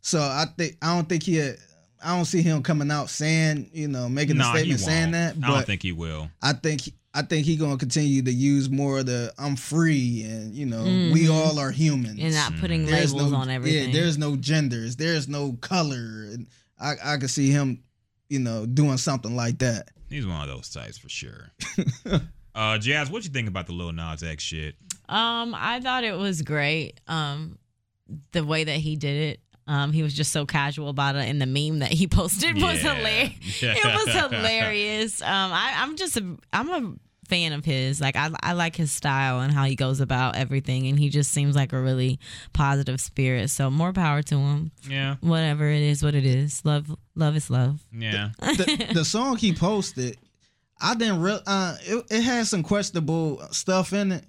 So 0.00 0.20
I 0.20 0.46
think 0.56 0.76
I 0.82 0.94
don't 0.94 1.08
think 1.08 1.22
he. 1.24 1.40
I 1.40 2.14
don't 2.16 2.26
see 2.26 2.42
him 2.42 2.62
coming 2.62 2.90
out 2.90 3.08
saying, 3.08 3.70
you 3.72 3.88
know, 3.88 4.08
making 4.10 4.36
Nah, 4.36 4.52
a 4.52 4.58
statement 4.58 4.80
saying 4.80 5.12
won't. 5.12 5.12
that. 5.12 5.36
I 5.36 5.40
But 5.48 5.54
don't 5.54 5.66
think 5.66 5.82
he 5.82 5.92
will. 5.92 6.30
I 6.42 6.52
think 6.52 6.82
I 7.16 7.22
think 7.22 7.46
he 7.46 7.56
gonna 7.56 7.76
continue 7.78 8.22
to 8.22 8.32
use 8.32 8.68
more 8.68 8.98
of 8.98 9.06
the 9.06 9.32
I'm 9.38 9.56
free 9.56 10.22
and 10.24 10.54
you 10.54 10.66
know 10.66 10.82
we 10.84 11.24
Mhm. 11.26 11.30
all 11.30 11.58
are 11.60 11.70
humans 11.70 12.18
And 12.20 12.34
not 12.34 12.56
putting 12.58 12.84
There's 12.86 13.14
labels 13.14 13.32
no- 13.32 13.38
on 13.38 13.50
everything. 13.50 13.88
Yeah, 13.88 14.00
there's 14.00 14.18
no 14.18 14.36
genders, 14.36 14.96
there's 14.96 15.28
no 15.28 15.52
color, 15.52 16.28
and 16.32 16.46
I 16.80 16.94
I 17.04 17.16
could 17.16 17.30
see 17.30 17.50
him, 17.50 17.82
you 18.28 18.38
know, 18.38 18.66
doing 18.66 18.96
something 18.96 19.34
like 19.36 19.58
that. 19.58 19.88
He's 20.08 20.26
one 20.26 20.40
of 20.42 20.48
those 20.54 20.68
types 20.70 20.98
for 20.98 21.08
sure. 21.08 21.50
uh, 22.54 22.78
Jazz, 22.78 23.10
what 23.10 23.24
you 23.24 23.30
think 23.30 23.48
about 23.48 23.66
the 23.66 23.72
Lil 23.72 23.92
Nas 23.92 24.22
X 24.22 24.42
shit? 24.42 24.76
Um, 25.08 25.54
I 25.56 25.80
thought 25.80 26.04
it 26.04 26.16
was 26.16 26.42
great. 26.42 27.00
Um, 27.08 27.58
the 28.32 28.44
way 28.44 28.64
that 28.64 28.76
he 28.76 28.96
did 28.96 29.32
it. 29.32 29.40
Um, 29.66 29.92
he 29.94 30.02
was 30.02 30.12
just 30.12 30.30
so 30.30 30.44
casual 30.44 30.90
about 30.90 31.16
it, 31.16 31.26
and 31.26 31.40
the 31.40 31.46
meme 31.46 31.78
that 31.78 31.90
he 31.90 32.06
posted 32.08 32.54
was 32.60 32.82
Yeah. 32.84 32.94
hilarious. 32.96 33.32
it 33.62 34.06
was 34.06 34.14
hilarious. 34.14 35.22
Um, 35.22 35.28
I, 35.52 35.72
I'm 35.78 35.96
just 35.96 36.18
a, 36.18 36.36
I'm 36.52 36.68
a 36.70 36.94
fan 37.28 37.52
of 37.52 37.64
his. 37.64 38.00
Like 38.00 38.16
I, 38.16 38.30
I 38.42 38.52
like 38.52 38.76
his 38.76 38.92
style 38.92 39.40
and 39.40 39.52
how 39.52 39.64
he 39.64 39.74
goes 39.76 40.00
about 40.00 40.36
everything, 40.36 40.86
and 40.86 40.98
he 40.98 41.08
just 41.08 41.32
seems 41.32 41.54
like 41.56 41.72
a 41.72 41.80
really 41.80 42.18
positive 42.52 43.00
spirit. 43.00 43.50
So 43.50 43.70
more 43.70 43.92
power 43.92 44.22
to 44.22 44.36
him. 44.38 44.70
Yeah. 44.88 45.16
Whatever 45.20 45.68
it 45.68 45.82
is, 45.82 46.02
what 46.02 46.14
it 46.14 46.24
is. 46.26 46.64
Love, 46.64 46.94
love 47.14 47.36
is 47.36 47.50
love. 47.50 47.80
Yeah. 47.92 48.30
the, 48.40 48.90
the 48.94 49.04
song 49.04 49.36
he 49.36 49.52
posted, 49.52 50.16
I 50.80 50.94
didn't 50.94 51.20
real. 51.20 51.40
Uh, 51.46 51.76
it, 51.82 52.04
it 52.10 52.22
had 52.22 52.46
some 52.46 52.62
questionable 52.62 53.40
stuff 53.52 53.92
in 53.92 54.12
it, 54.12 54.24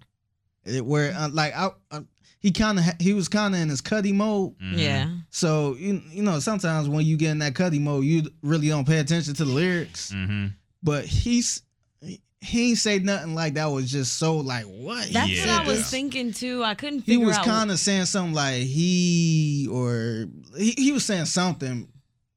it 0.66 0.86
where 0.86 1.14
uh, 1.14 1.30
like 1.30 1.54
I, 1.56 1.70
I 1.92 2.00
he 2.40 2.52
kind 2.52 2.78
of 2.78 2.86
he 3.00 3.14
was 3.14 3.28
kind 3.28 3.56
of 3.56 3.62
in 3.62 3.70
his 3.70 3.82
cutty 3.82 4.12
mode. 4.14 4.58
Mhm. 4.60 4.78
Yeah. 4.78 5.10
So 5.32 5.76
you 5.80 6.02
you 6.12 6.22
know 6.22 6.40
sometimes 6.40 6.88
when 6.88 7.04
you 7.06 7.18
get 7.18 7.32
in 7.32 7.40
that 7.40 7.56
cutty 7.56 7.80
mode, 7.80 8.06
you 8.06 8.30
really 8.44 8.68
don't 8.68 8.86
pay 8.88 9.00
attention 9.00 9.34
to 9.34 9.46
the 9.46 9.52
lyrics. 9.52 10.12
Mhm. 10.12 10.54
But 10.84 11.06
he's 11.06 11.64
he 12.46 12.70
ain't 12.70 12.78
say 12.78 13.00
nothing 13.00 13.36
like 13.36 13.56
that 13.56 13.66
was 13.66 13.92
just 13.92 14.14
so 14.18 14.38
like 14.38 14.66
what 14.66 15.08
That's 15.12 15.30
Yeah. 15.32 15.46
what 15.60 15.66
I 15.66 15.68
was 15.68 15.80
Yeah. 15.80 15.86
thinking 15.86 16.32
too. 16.34 16.64
I 16.64 16.76
couldn't 16.76 17.04
he 17.06 17.18
was 17.18 17.38
kind 17.40 17.72
of 17.72 17.80
saying 17.80 18.06
something 18.06 18.34
like 18.34 18.64
he 18.64 19.68
or 19.72 20.28
he, 20.58 20.72
he 20.78 20.92
was 20.92 21.06
saying 21.06 21.26
something 21.26 21.88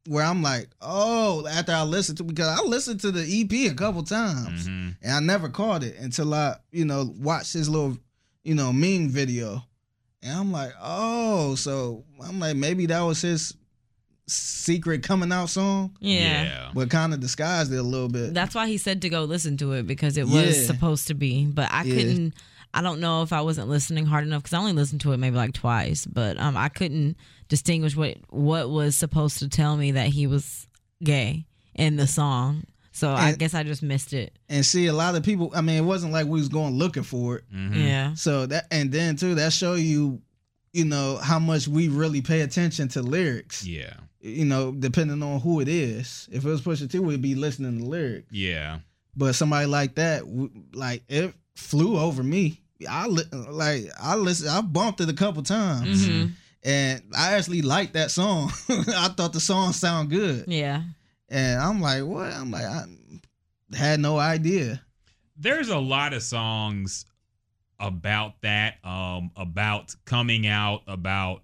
where 0.07 0.25
I'm 0.25 0.43
like, 0.43 0.69
oh, 0.81 1.47
after 1.47 1.73
I 1.73 1.83
listened 1.83 2.19
to 2.19 2.25
because 2.25 2.47
I 2.59 2.63
listened 2.65 3.01
to 3.01 3.11
the 3.13 3.23
EP 3.43 3.71
a 3.71 3.75
couple 3.75 4.03
times 4.03 4.67
Mhm. 4.69 4.97
and 5.03 5.13
I 5.13 5.21
never 5.21 5.49
caught 5.51 5.83
it 5.83 5.97
until 5.99 6.33
I, 6.33 6.57
you 6.73 6.85
know, 6.87 7.15
watched 7.19 7.53
his 7.53 7.69
little, 7.69 7.99
you 8.45 8.55
know, 8.55 8.73
meme 8.73 9.11
video. 9.11 9.63
And 10.23 10.37
I'm 10.37 10.51
like, 10.51 10.73
oh, 10.81 11.55
so 11.57 12.05
I'm 12.25 12.41
like, 12.41 12.57
maybe 12.57 12.87
that 12.87 13.01
was 13.03 13.21
his 13.21 13.55
secret 14.29 15.03
coming 15.03 15.33
out 15.33 15.49
song, 15.51 15.97
yeah. 16.01 16.71
but 16.75 16.91
kind 16.91 17.13
of 17.15 17.21
disguised 17.21 17.73
it 17.73 17.77
a 17.77 17.83
little 17.83 18.09
bit. 18.09 18.35
That's 18.35 18.55
why 18.55 18.67
he 18.69 18.77
said 18.79 19.03
to 19.03 19.09
go 19.09 19.25
listen 19.25 19.57
to 19.59 19.73
it 19.73 19.87
because 19.87 20.17
it 20.17 20.27
was 20.27 20.59
Yeah. 20.61 20.67
supposed 20.67 21.09
to 21.09 21.15
be. 21.15 21.45
But 21.47 21.71
I 21.73 21.83
Yeah. 21.85 21.95
couldn't. 21.95 22.35
I 22.75 22.83
don't 22.83 23.01
know 23.01 23.23
if 23.23 23.33
I 23.33 23.41
wasn't 23.41 23.69
listening 23.69 24.05
hard 24.07 24.25
enough 24.25 24.43
because 24.43 24.53
I 24.55 24.59
only 24.59 24.75
listened 24.75 25.01
to 25.01 25.13
it 25.13 25.17
maybe 25.17 25.37
like 25.37 25.55
twice. 25.55 26.05
But 26.07 26.39
um, 26.39 26.57
I 26.57 26.69
couldn't 26.69 27.17
distinguish 27.49 27.97
what 27.97 28.19
what 28.29 28.69
was 28.71 28.95
supposed 28.95 29.39
to 29.39 29.49
tell 29.49 29.77
me 29.77 29.93
that 29.93 30.09
he 30.09 30.27
was 30.27 30.67
gay 31.03 31.47
in 31.75 31.97
the 31.97 32.07
song. 32.07 32.65
So 32.93 33.11
I 33.13 33.33
guess 33.33 33.55
I 33.55 33.63
just 33.63 33.83
missed 33.83 34.13
it. 34.13 34.37
and 34.49 34.67
see, 34.67 34.87
a 34.87 34.93
lot 34.93 35.15
of 35.15 35.23
people, 35.23 35.53
I 35.55 35.61
mean, 35.61 35.77
it 35.77 35.85
wasn't 35.87 36.13
like 36.13 36.27
we 36.27 36.41
was 36.41 36.49
going 36.49 36.75
looking 36.75 37.05
for 37.05 37.37
it. 37.37 37.45
Mhm. 37.55 37.77
Yeah. 37.77 38.15
So 38.15 38.45
that, 38.47 38.67
and 38.73 38.91
then 38.91 39.15
too, 39.17 39.37
that 39.37 39.53
show 39.53 39.75
you, 39.75 40.21
you 40.73 40.85
know, 40.85 41.17
how 41.23 41.39
much 41.39 41.69
we 41.69 41.87
really 41.89 42.21
pay 42.23 42.41
attention 42.41 42.89
to 42.89 43.03
lyrics. 43.03 43.65
Yeah. 43.65 43.95
You 44.21 44.45
know, 44.45 44.73
depending 44.73 45.23
on 45.23 45.41
who 45.41 45.61
it 45.61 45.69
is. 45.69 46.29
If 46.33 46.45
it 46.45 46.49
was 46.49 46.61
Pusha 46.63 46.91
T, 46.91 46.99
we'd 46.99 47.23
be 47.23 47.35
listening 47.37 47.79
to 47.79 47.85
lyrics. 47.87 48.27
Yeah. 48.33 48.81
But 49.17 49.35
somebody 49.35 49.67
like 49.67 49.95
that, 49.97 50.23
like 50.75 51.03
it 51.09 51.35
flew 51.55 51.99
over 51.99 52.23
me. 52.23 52.61
I 52.89 53.07
li- 53.07 53.25
like 53.33 53.85
I 54.01 54.15
listened. 54.17 54.51
I 54.51 54.61
bumped 54.61 55.01
it 55.01 55.09
a 55.09 55.13
couple 55.15 55.43
times, 55.43 56.07
Mhm. 56.09 56.33
and 56.63 57.03
I 57.17 57.33
actually 57.35 57.63
liked 57.63 57.95
that 57.95 58.11
song. 58.13 58.53
I 58.69 59.09
thought 59.17 59.33
the 59.33 59.41
song 59.41 59.73
sound 59.73 60.11
good, 60.11 60.45
Yeah. 60.49 60.83
and 61.29 61.61
I'm 61.61 61.81
like, 61.81 62.05
what? 62.05 62.33
I'm 62.33 62.51
like, 62.53 62.65
I 62.65 62.85
had 63.77 63.99
no 64.01 64.19
idea. 64.19 64.81
there's 65.37 65.69
a 65.69 65.79
lot 65.79 66.13
of 66.13 66.23
songs 66.23 67.05
about 67.81 68.41
that 68.43 68.75
um 68.85 69.31
about 69.37 69.95
coming 70.05 70.47
out 70.49 70.83
about 70.89 71.43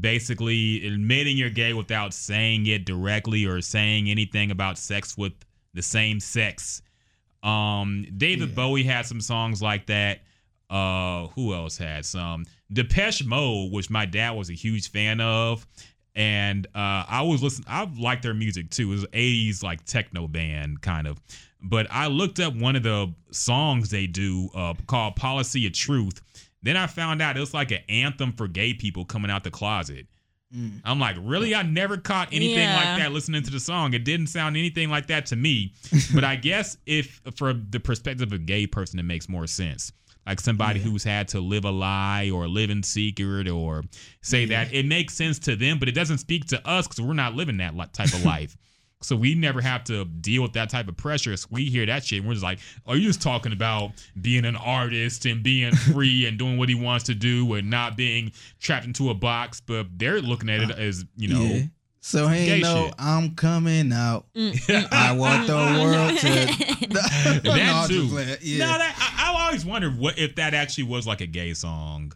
basically 0.00 0.86
admitting 0.86 1.36
you're 1.36 1.50
gay 1.50 1.72
without 1.72 2.12
saying 2.14 2.66
it 2.66 2.84
directly 2.84 3.44
or 3.46 3.60
saying 3.60 4.08
anything 4.08 4.50
about 4.50 4.78
sex 4.78 5.16
with 5.16 5.32
the 5.74 5.82
same 5.82 6.20
sex. 6.20 6.82
Um 7.42 8.06
david 8.16 8.50
Yeah. 8.50 8.54
bowie 8.54 8.82
had 8.84 9.06
some 9.06 9.20
songs 9.20 9.62
like 9.62 9.86
that. 9.86 10.20
Uh 10.70 11.28
who 11.28 11.54
else 11.54 11.78
had 11.78 12.04
some? 12.04 12.44
Depeche 12.72 13.24
mode 13.24 13.72
which 13.72 13.90
my 13.90 14.04
dad 14.06 14.32
was 14.32 14.50
a 14.50 14.54
huge 14.54 14.90
fan 14.90 15.20
of. 15.20 15.66
And 16.14 16.66
uh 16.74 17.04
i 17.08 17.22
was 17.22 17.42
listening 17.42 17.66
i 17.68 17.88
liked 17.98 18.22
their 18.22 18.34
music 18.34 18.70
too. 18.70 18.88
It 18.90 18.94
was 18.94 19.04
80s 19.06 19.62
like 19.62 19.84
techno 19.84 20.26
band 20.28 20.80
kind 20.82 21.06
of. 21.06 21.20
But 21.60 21.88
I 21.90 22.06
looked 22.06 22.38
up 22.38 22.54
one 22.54 22.76
of 22.76 22.84
the 22.84 23.12
songs 23.32 23.90
they 23.90 24.06
do 24.06 24.48
uh, 24.54 24.74
called 24.86 25.16
Policy 25.16 25.66
of 25.66 25.72
Truth. 25.72 26.22
Then 26.62 26.76
I 26.76 26.86
found 26.86 27.22
out 27.22 27.36
it 27.36 27.40
was 27.40 27.54
like 27.54 27.70
an 27.70 27.80
anthem 27.88 28.32
for 28.32 28.48
gay 28.48 28.74
people 28.74 29.04
coming 29.04 29.30
out 29.30 29.44
the 29.44 29.50
closet. 29.50 30.06
Mm. 30.54 30.80
I'm 30.84 30.98
like, 30.98 31.16
really? 31.20 31.54
I 31.54 31.62
never 31.62 31.98
caught 31.98 32.28
anything 32.32 32.58
Yeah. 32.58 32.76
like 32.76 32.98
that 33.00 33.12
listening 33.12 33.42
to 33.42 33.50
the 33.50 33.60
song. 33.60 33.92
It 33.94 34.04
didn't 34.04 34.28
sound 34.28 34.56
anything 34.56 34.88
like 34.88 35.06
that 35.08 35.26
to 35.26 35.36
me. 35.36 35.74
but 36.14 36.24
I 36.24 36.36
guess 36.36 36.78
if 36.86 37.20
from 37.36 37.66
the 37.70 37.78
perspective 37.80 38.28
of 38.28 38.32
a 38.32 38.38
gay 38.38 38.66
person, 38.66 38.98
it 38.98 39.02
makes 39.04 39.28
more 39.28 39.46
sense. 39.46 39.92
Like 40.26 40.40
somebody 40.40 40.80
Yeah. 40.80 40.86
who's 40.86 41.04
had 41.04 41.28
to 41.28 41.40
live 41.40 41.64
a 41.64 41.70
lie 41.70 42.30
or 42.30 42.48
live 42.48 42.70
in 42.70 42.82
secret 42.82 43.46
or 43.48 43.84
say 44.22 44.44
Yeah. 44.44 44.64
that, 44.64 44.74
it 44.74 44.86
makes 44.86 45.14
sense 45.14 45.38
to 45.40 45.54
them, 45.54 45.78
but 45.78 45.88
it 45.88 45.92
doesn't 45.94 46.18
speak 46.18 46.46
to 46.46 46.66
us 46.66 46.86
because 46.88 47.02
we're 47.02 47.12
not 47.14 47.34
living 47.34 47.58
that 47.58 47.74
type 47.92 48.12
of 48.14 48.24
life. 48.24 48.56
So 49.00 49.14
we 49.14 49.34
never 49.34 49.60
have 49.60 49.84
to 49.84 50.04
deal 50.04 50.42
with 50.42 50.54
that 50.54 50.70
type 50.70 50.88
of 50.88 50.96
pressure. 50.96 51.36
So 51.36 51.46
we 51.50 51.66
hear 51.66 51.86
that 51.86 52.04
shit 52.04 52.18
and 52.18 52.28
we're 52.28 52.34
just 52.34 52.44
like, 52.44 52.58
oh, 52.86 52.94
you're 52.94 53.10
just 53.10 53.22
talking 53.22 53.52
about 53.52 53.92
being 54.20 54.44
an 54.44 54.56
artist 54.56 55.24
and 55.24 55.42
being 55.42 55.72
free 55.92 56.26
and 56.26 56.38
doing 56.38 56.58
what 56.58 56.68
he 56.68 56.74
wants 56.74 57.04
to 57.04 57.14
do 57.14 57.54
and 57.54 57.70
not 57.70 57.96
being 57.96 58.32
trapped 58.60 58.86
into 58.86 59.10
a 59.10 59.14
box. 59.14 59.60
But 59.60 59.86
they're 59.96 60.20
looking 60.20 60.50
at 60.50 60.60
it 60.62 60.70
uh, 60.72 60.74
as, 60.74 61.04
you 61.16 61.28
know, 61.28 61.40
Yeah. 61.42 61.62
So 62.00 62.26
he 62.28 62.46
gay 62.46 62.52
ain't 62.54 62.62
know 62.62 62.86
shit. 62.86 62.94
I'm 62.98 63.34
coming 63.34 63.92
out. 63.92 64.26
Mm, 64.34 64.52
mm, 64.52 64.88
I 64.92 65.14
mm, 65.14 65.18
want 65.18 65.46
the 65.46 65.54
world 65.54 66.18
to. 66.18 66.94
that 66.94 67.40
No, 67.44 67.52
I'm 67.52 67.88
too. 67.88 68.08
just. 68.08 68.42
Yeah. 68.42 68.66
No, 68.66 68.78
that 68.78 68.96
I, 68.98 69.30
I 69.30 69.44
always 69.44 69.66
wondered 69.66 69.98
what 69.98 70.18
if 70.18 70.36
that 70.36 70.54
actually 70.54 70.84
was 70.84 71.06
like 71.06 71.20
a 71.20 71.26
gay 71.26 71.54
song. 71.54 72.12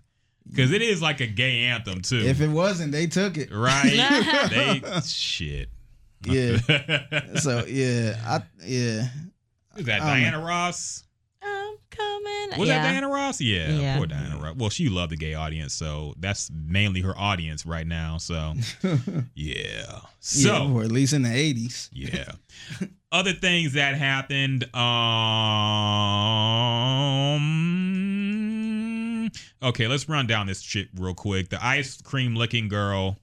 Because 0.48 0.72
it 0.72 0.82
is 0.82 1.00
like 1.00 1.20
a 1.20 1.26
gay 1.26 1.64
anthem 1.64 2.00
too. 2.00 2.18
If 2.18 2.40
it 2.40 2.48
wasn't, 2.48 2.92
they 2.92 3.06
took 3.06 3.36
it. 3.36 3.50
right? 3.52 3.84
they 4.50 5.00
shit. 5.04 5.68
Yeah. 6.26 6.58
So 7.40 7.64
yeah, 7.66 8.16
I 8.26 8.42
yeah. 8.64 9.08
Is 9.76 9.86
that 9.86 10.00
Um, 10.00 10.06
Diana 10.08 10.38
Ross? 10.44 11.04
I'm 11.44 11.76
coming 11.90 12.58
Was 12.58 12.68
yeah. 12.68 12.82
that 12.82 12.92
Diana 12.92 13.08
Ross? 13.08 13.40
Yeah, 13.40 13.70
Yeah. 13.72 13.96
poor 13.96 14.06
Diana 14.06 14.36
Ross. 14.38 14.54
Well, 14.56 14.70
she 14.70 14.88
loved 14.88 15.10
the 15.12 15.16
gay 15.16 15.34
audience, 15.34 15.72
so 15.74 16.14
that's 16.18 16.50
mainly 16.52 17.00
her 17.00 17.18
audience 17.18 17.64
right 17.66 17.86
now. 17.86 18.18
So, 18.18 18.54
yeah. 19.34 20.00
So, 20.20 20.52
yeah, 20.52 20.70
or 20.72 20.82
at 20.84 20.92
least 20.92 21.12
in 21.14 21.22
the 21.22 21.34
eighties. 21.34 21.88
yeah. 21.92 22.32
Other 23.10 23.32
things 23.32 23.72
that 23.74 23.94
happened. 23.96 24.64
Um. 27.52 29.30
Okay, 29.62 29.86
let's 29.86 30.08
run 30.08 30.26
down 30.26 30.46
this 30.46 30.60
shit 30.60 30.88
real 30.96 31.14
quick. 31.14 31.48
The 31.50 31.64
ice 31.64 32.00
cream 32.02 32.34
licking 32.36 32.68
girl. 32.68 33.18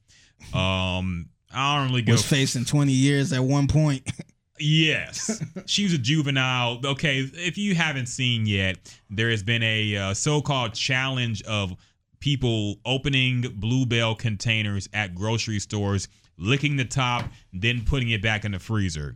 Um. 0.54 1.30
I 1.52 1.78
don't 1.78 1.90
really 1.90 2.02
give 2.02 2.14
Was 2.14 2.26
facing 2.26 2.66
twenty 2.66 2.94
years 2.94 3.34
at 3.34 3.44
one 3.44 3.68
point. 3.68 4.10
Yes, 4.62 5.42
she 5.68 5.84
was 5.84 5.94
a 5.94 5.98
juvenile. 5.98 6.82
Okay, 6.84 7.20
if 7.20 7.58
you 7.58 7.76
haven't 7.76 8.08
seen 8.08 8.46
yet, 8.46 8.78
there 9.10 9.30
has 9.30 9.42
been 9.42 9.64
a 9.64 9.96
uh, 9.96 10.14
so-called 10.14 10.74
challenge 10.74 11.42
of 11.44 11.74
people 12.20 12.76
opening 12.86 13.46
bluebell 13.56 14.16
containers 14.16 14.90
at 14.94 15.16
grocery 15.16 15.60
stores, 15.60 16.10
licking 16.38 16.76
the 16.76 16.86
top, 16.86 17.26
then 17.54 17.86
putting 17.86 18.10
it 18.10 18.22
back 18.22 18.44
in 18.44 18.52
the 18.52 18.60
freezer. 18.60 19.16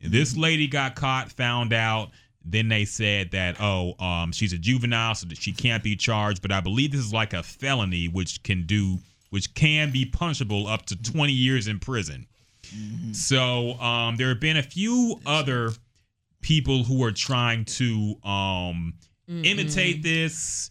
This 0.00 0.36
lady 0.36 0.66
got 0.66 0.94
caught, 0.96 1.32
found 1.32 1.72
out. 1.72 2.10
Then 2.44 2.68
they 2.68 2.84
said 2.84 3.30
that 3.30 3.58
oh, 3.58 3.94
um, 3.98 4.30
she's 4.32 4.52
a 4.52 4.58
juvenile, 4.58 5.14
so 5.14 5.26
that 5.28 5.38
she 5.38 5.52
can't 5.52 5.82
be 5.82 5.96
charged. 5.96 6.42
But 6.42 6.52
I 6.52 6.60
believe 6.60 6.92
this 6.92 7.00
is 7.00 7.12
like 7.12 7.32
a 7.32 7.42
felony, 7.42 8.06
which 8.06 8.42
can 8.42 8.66
do, 8.66 8.98
which 9.30 9.54
can 9.54 9.90
be 9.90 10.04
punishable 10.04 10.66
up 10.66 10.86
to 10.86 10.96
20 11.02 11.32
years 11.32 11.66
in 11.68 11.78
prison. 11.78 12.26
So 13.12 13.72
um, 13.80 14.16
there 14.16 14.28
have 14.28 14.40
been 14.40 14.56
a 14.56 14.62
few 14.62 15.20
other 15.26 15.70
people 16.40 16.82
who 16.84 17.02
are 17.04 17.12
trying 17.12 17.64
to 17.66 18.14
um, 18.24 18.94
imitate 19.28 20.02
this. 20.02 20.70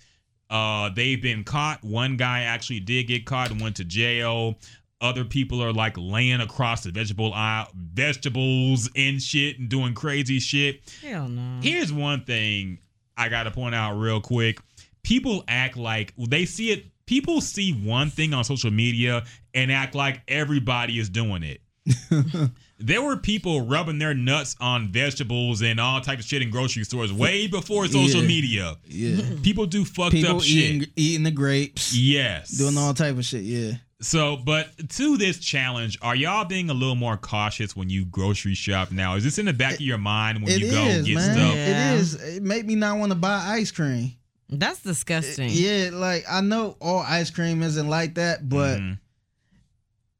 Uh, 0.49 0.89
they've 0.95 1.21
been 1.21 1.43
caught. 1.43 1.83
One 1.83 2.17
guy 2.17 2.41
actually 2.41 2.79
did 2.81 3.07
get 3.07 3.25
caught 3.25 3.51
and 3.51 3.61
went 3.61 3.77
to 3.77 3.83
jail. 3.85 4.55
Other 5.01 5.25
people 5.25 5.61
are 5.61 5.73
like 5.73 5.95
laying 5.97 6.41
across 6.41 6.83
the 6.83 6.91
vegetable 6.91 7.33
aisle, 7.33 7.67
vegetables 7.75 8.89
and 8.95 9.21
shit, 9.21 9.59
and 9.59 9.67
doing 9.69 9.93
crazy 9.93 10.39
shit. 10.39 10.81
Hell 11.01 11.27
no. 11.27 11.59
Here's 11.61 11.91
one 11.91 12.23
thing 12.23 12.79
I 13.17 13.29
got 13.29 13.43
to 13.43 13.51
point 13.51 13.75
out 13.75 13.95
real 13.97 14.21
quick. 14.21 14.59
People 15.03 15.43
act 15.47 15.75
like 15.75 16.13
they 16.17 16.45
see 16.45 16.71
it. 16.71 16.85
People 17.05 17.41
see 17.41 17.71
one 17.73 18.09
thing 18.09 18.33
on 18.33 18.43
social 18.43 18.71
media 18.71 19.23
and 19.53 19.71
act 19.71 19.93
like 19.95 20.21
everybody 20.27 20.99
is 20.99 21.09
doing 21.09 21.43
it. 21.43 21.59
there 22.79 23.01
were 23.01 23.17
people 23.17 23.61
rubbing 23.65 23.99
their 23.99 24.13
nuts 24.13 24.55
on 24.61 24.89
vegetables 24.89 25.61
and 25.61 25.79
all 25.79 25.99
types 25.99 26.23
of 26.23 26.29
shit 26.29 26.41
in 26.41 26.49
grocery 26.49 26.83
stores 26.85 27.11
way 27.11 27.47
before 27.47 27.87
social 27.87 28.21
Yeah. 28.21 28.27
media. 28.27 28.75
Yeah. 28.85 29.21
People 29.43 29.65
do 29.65 29.83
fucked 29.83 30.13
People 30.13 30.37
up 30.37 30.43
shit. 30.43 30.55
eating 30.57 30.87
eating 30.95 31.23
the 31.23 31.31
grapes. 31.31 31.93
Yes. 31.95 32.51
Doing 32.51 32.77
all 32.77 32.93
type 32.93 33.17
of 33.17 33.25
shit. 33.25 33.43
Yeah. 33.43 33.73
So, 34.01 34.35
but 34.37 34.67
to 34.89 35.17
this 35.17 35.39
challenge, 35.39 35.97
are 36.01 36.15
y'all 36.15 36.43
being 36.45 36.69
a 36.69 36.73
little 36.73 36.95
more 36.95 37.15
cautious 37.15 37.73
when 37.75 37.89
you 37.89 38.03
grocery 38.05 38.53
shop 38.53 38.91
now? 38.91 39.15
Is 39.15 39.23
this 39.23 39.37
in 39.37 39.45
the 39.45 39.53
back 39.53 39.75
of 39.75 39.81
your 39.81 39.97
mind 39.97 40.41
when 40.43 40.51
It 40.51 40.59
you 40.59 40.67
is, 40.67 40.73
go 40.73 41.03
get 41.05 41.15
man. 41.15 41.35
stuff? 41.35 41.55
Yeah. 41.55 41.93
It 41.93 41.99
is. 41.99 42.13
It 42.37 42.43
made 42.43 42.65
me 42.65 42.75
not 42.75 42.97
want 42.97 43.11
to 43.13 43.17
buy 43.17 43.35
ice 43.45 43.71
cream. 43.71 44.11
That's 44.59 44.81
disgusting. 44.81 45.49
Yeah, 45.51 45.89
like 45.93 46.23
I 46.29 46.41
know 46.41 46.77
all 46.81 46.99
ice 46.99 47.29
cream 47.31 47.61
isn't 47.63 47.87
like 47.87 48.15
that, 48.15 48.47
but 48.47 48.79
Mhm. 48.79 48.99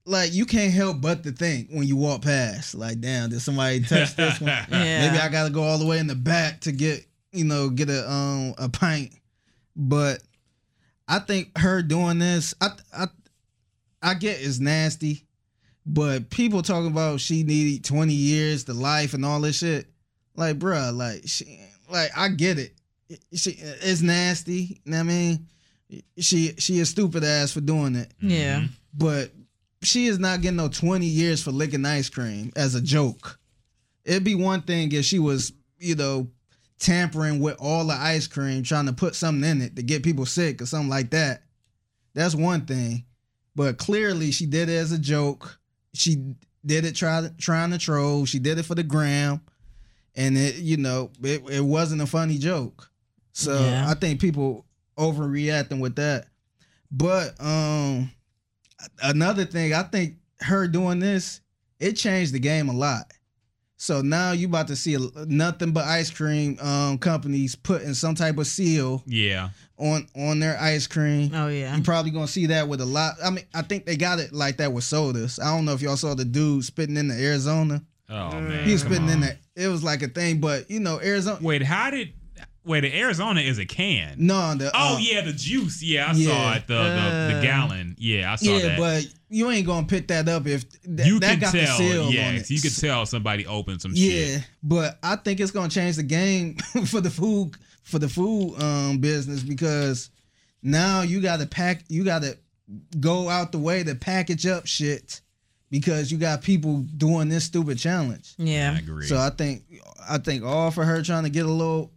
like 0.05 0.33
you 0.33 0.45
can't 0.45 0.73
help 0.73 1.01
but 1.01 1.23
to 1.23 1.31
think 1.31 1.69
when 1.69 1.87
you 1.87 1.95
walk 1.95 2.21
past, 2.23 2.75
like, 2.75 2.99
damn, 2.99 3.29
did 3.29 3.41
somebody 3.41 3.79
touch 3.81 4.15
this 4.15 4.39
one? 4.41 4.49
Yeah. 4.71 5.07
Maybe 5.07 5.17
I 5.21 5.29
gotta 5.29 5.49
go 5.49 5.63
all 5.63 5.77
the 5.77 5.85
way 5.85 5.99
in 5.99 6.07
the 6.07 6.15
back 6.15 6.61
to 6.61 6.71
get, 6.71 7.05
you 7.31 7.43
know, 7.45 7.69
get 7.69 7.89
a 7.89 8.09
um 8.11 8.53
a 8.57 8.69
pint. 8.69 9.11
But 9.75 10.21
I 11.07 11.19
think 11.19 11.57
her 11.57 11.81
doing 11.81 12.19
this, 12.19 12.53
I 12.61 12.69
I 12.95 13.07
I 14.01 14.13
get 14.15 14.41
it's 14.41 14.59
nasty, 14.59 15.25
but 15.85 16.29
people 16.29 16.61
talking 16.61 16.91
about 16.91 17.21
she 17.21 17.43
needed 17.43 17.83
20 17.85 18.13
years 18.13 18.65
to 18.65 18.73
life 18.73 19.13
and 19.13 19.25
all 19.25 19.39
this 19.41 19.57
shit. 19.59 19.87
Like, 20.35 20.59
bruh, 20.59 20.93
like 20.95 21.21
she 21.25 21.59
like 21.89 22.11
I 22.17 22.27
get 22.29 22.59
it. 22.59 22.73
She 23.33 23.51
is 23.51 24.01
nasty. 24.01 24.81
You 24.83 24.91
know 24.91 24.97
what 24.97 25.03
I 25.03 25.03
mean? 25.03 25.47
She 26.17 26.53
she 26.57 26.79
a 26.79 26.85
stupid 26.85 27.23
ass 27.23 27.51
for 27.51 27.61
doing 27.61 27.95
it. 27.95 28.11
Yeah. 28.19 28.59
Mm-hmm. 28.59 28.65
But 28.95 29.31
she 29.81 30.07
is 30.07 30.19
not 30.19 30.41
getting 30.41 30.57
no 30.57 30.69
20 30.69 31.05
years 31.05 31.43
for 31.43 31.51
licking 31.51 31.85
ice 31.85 32.09
cream 32.09 32.51
as 32.55 32.75
a 32.75 32.81
joke. 32.81 33.39
It'd 34.05 34.23
be 34.23 34.35
one 34.35 34.61
thing 34.61 34.91
if 34.91 35.05
she 35.05 35.19
was, 35.19 35.53
you 35.79 35.95
know, 35.95 36.27
tampering 36.79 37.39
with 37.39 37.55
all 37.59 37.85
the 37.85 37.93
ice 37.93 38.27
cream, 38.27 38.63
trying 38.63 38.85
to 38.85 38.93
put 38.93 39.15
something 39.15 39.49
in 39.49 39.61
it 39.61 39.75
to 39.75 39.83
get 39.83 40.03
people 40.03 40.25
sick 40.25 40.61
or 40.61 40.65
something 40.65 40.89
like 40.89 41.11
that. 41.11 41.43
That's 42.13 42.35
one 42.35 42.65
thing. 42.65 43.05
But 43.55 43.77
clearly 43.77 44.31
she 44.31 44.45
did 44.45 44.69
it 44.69 44.77
as 44.77 44.91
a 44.91 44.99
joke. 44.99 45.59
She 45.93 46.35
did 46.65 46.85
it 46.85 46.95
try, 46.95 47.29
trying 47.37 47.71
to 47.71 47.77
troll. 47.77 48.25
She 48.25 48.39
did 48.39 48.57
it 48.57 48.63
for 48.63 48.75
the 48.75 48.83
gram. 48.83 49.41
And 50.15 50.37
it, 50.37 50.55
you 50.55 50.77
know, 50.77 51.11
it, 51.23 51.43
it 51.49 51.61
wasn't 51.63 52.01
a 52.01 52.07
funny 52.07 52.37
joke. 52.37 52.89
So 53.33 53.59
Yeah. 53.59 53.89
I 53.89 53.93
think 53.95 54.21
people 54.21 54.65
overreacting 54.97 55.79
with 55.79 55.95
that. 55.97 56.27
But 56.91 57.33
um 57.39 58.11
another 59.01 59.45
thing, 59.45 59.73
I 59.73 59.83
think 59.83 60.15
her 60.41 60.67
doing 60.67 60.99
this, 60.99 61.41
it 61.79 61.93
changed 61.93 62.33
the 62.33 62.39
game 62.39 62.69
a 62.69 62.73
lot. 62.73 63.11
So 63.77 64.01
now 64.01 64.31
you 64.31 64.47
about 64.47 64.67
to 64.69 64.75
see 64.77 64.93
a, 64.93 64.99
nothing 65.25 65.71
but 65.73 65.83
ice 65.85 66.09
cream 66.09 66.57
um, 66.61 66.97
companies 66.99 67.53
putting 67.55 67.93
some 67.93 68.15
type 68.15 68.37
of 68.37 68.47
seal 68.47 69.03
Yeah. 69.05 69.49
on 69.77 70.07
on 70.15 70.39
their 70.39 70.57
ice 70.59 70.87
cream. 70.87 71.31
Oh 71.33 71.47
yeah. 71.47 71.75
You're 71.75 71.83
probably 71.83 72.11
gonna 72.11 72.27
see 72.27 72.45
that 72.47 72.67
with 72.69 72.79
a 72.79 72.85
lot. 72.85 73.15
I 73.23 73.29
mean, 73.29 73.43
I 73.53 73.61
think 73.61 73.85
they 73.85 73.97
got 73.97 74.19
it 74.19 74.31
like 74.31 74.57
that 74.57 74.71
with 74.71 74.85
sodas. 74.85 75.37
I 75.39 75.53
don't 75.55 75.65
know 75.65 75.73
if 75.73 75.81
y'all 75.81 75.97
saw 75.97 76.13
the 76.13 76.23
dude 76.23 76.63
spitting 76.63 76.95
in 76.95 77.09
the 77.09 77.15
Arizona. 77.15 77.83
Oh 78.09 78.39
man. 78.39 78.63
He 78.63 78.71
was 78.71 78.83
come 78.83 78.93
spitting 78.93 79.09
in 79.09 79.15
on. 79.15 79.21
that. 79.21 79.37
It 79.55 79.67
was 79.67 79.83
like 79.83 80.01
a 80.01 80.07
thing, 80.07 80.39
but 80.39 80.69
you 80.71 80.79
know, 80.79 80.99
Arizona. 81.01 81.39
Wait, 81.41 81.63
how 81.63 81.89
did? 81.89 82.13
Wait, 82.65 82.79
the 82.81 82.97
Arizona 82.97 83.41
is 83.41 83.59
a 83.59 83.65
can. 83.65 84.15
No, 84.19 84.55
the 84.55 84.71
Oh 84.73 84.95
uh, 84.95 84.97
yeah, 84.99 85.21
the 85.21 85.33
juice. 85.33 85.83
Yeah, 85.83 86.09
I 86.09 86.13
yeah. 86.13 86.27
saw 86.29 86.53
it. 86.55 86.67
The, 86.67 86.73
the 86.75 86.79
the 87.33 87.37
Uh. 87.39 87.41
gallon. 87.41 87.95
Yeah, 87.99 88.31
I 88.31 88.35
saw 88.35 88.51
it. 88.51 88.63
yeah, 88.63 88.67
that. 88.69 88.79
but 88.79 89.07
you 89.29 89.49
ain't 89.51 89.65
gonna 89.67 89.85
pick 89.85 90.07
that 90.07 90.29
up 90.29 90.47
if 90.47 90.63
th- 90.83 91.07
you 91.07 91.19
that 91.19 91.31
can 91.31 91.39
got 91.39 91.51
tell. 91.51 91.77
the 91.77 91.83
seal 91.89 92.05
on 92.05 92.11
Yes, 92.13 92.41
it. 92.49 92.53
you 92.53 92.61
can 92.61 92.71
tell 92.71 93.05
somebody 93.05 93.45
opened 93.45 93.81
some 93.81 93.91
Yeah, 93.95 94.09
shit. 94.11 94.29
Yeah, 94.29 94.37
but 94.63 94.97
I 95.03 95.17
think 95.17 95.39
it's 95.41 95.51
gonna 95.51 95.69
change 95.69 95.97
the 95.97 96.03
game 96.03 96.55
for 96.85 97.01
the 97.01 97.09
food 97.09 97.55
for 97.83 97.99
the 97.99 98.07
food 98.07 98.55
um 98.61 98.99
business 98.99 99.43
because 99.43 100.09
now 100.61 101.01
you 101.01 101.19
gotta 101.21 101.45
pack 101.45 101.83
you 101.89 102.05
gotta 102.05 102.37
go 102.99 103.27
out 103.27 103.51
the 103.51 103.59
way 103.59 103.83
to 103.83 103.93
package 103.95 104.45
up 104.47 104.65
shit 104.65 105.19
because 105.69 106.11
you 106.11 106.17
got 106.17 106.41
people 106.41 106.85
doing 106.97 107.27
this 107.27 107.43
stupid 107.43 107.77
challenge. 107.77 108.35
Yeah, 108.37 108.73
I 108.75 108.79
agree. 108.79 109.05
So 109.07 109.17
I 109.17 109.31
think 109.31 109.63
I 110.07 110.17
think 110.19 110.43
all 110.45 110.71
for 110.71 110.85
her 110.85 111.01
trying 111.01 111.23
to 111.23 111.29
get 111.29 111.45
a 111.45 111.51
little 111.51 111.91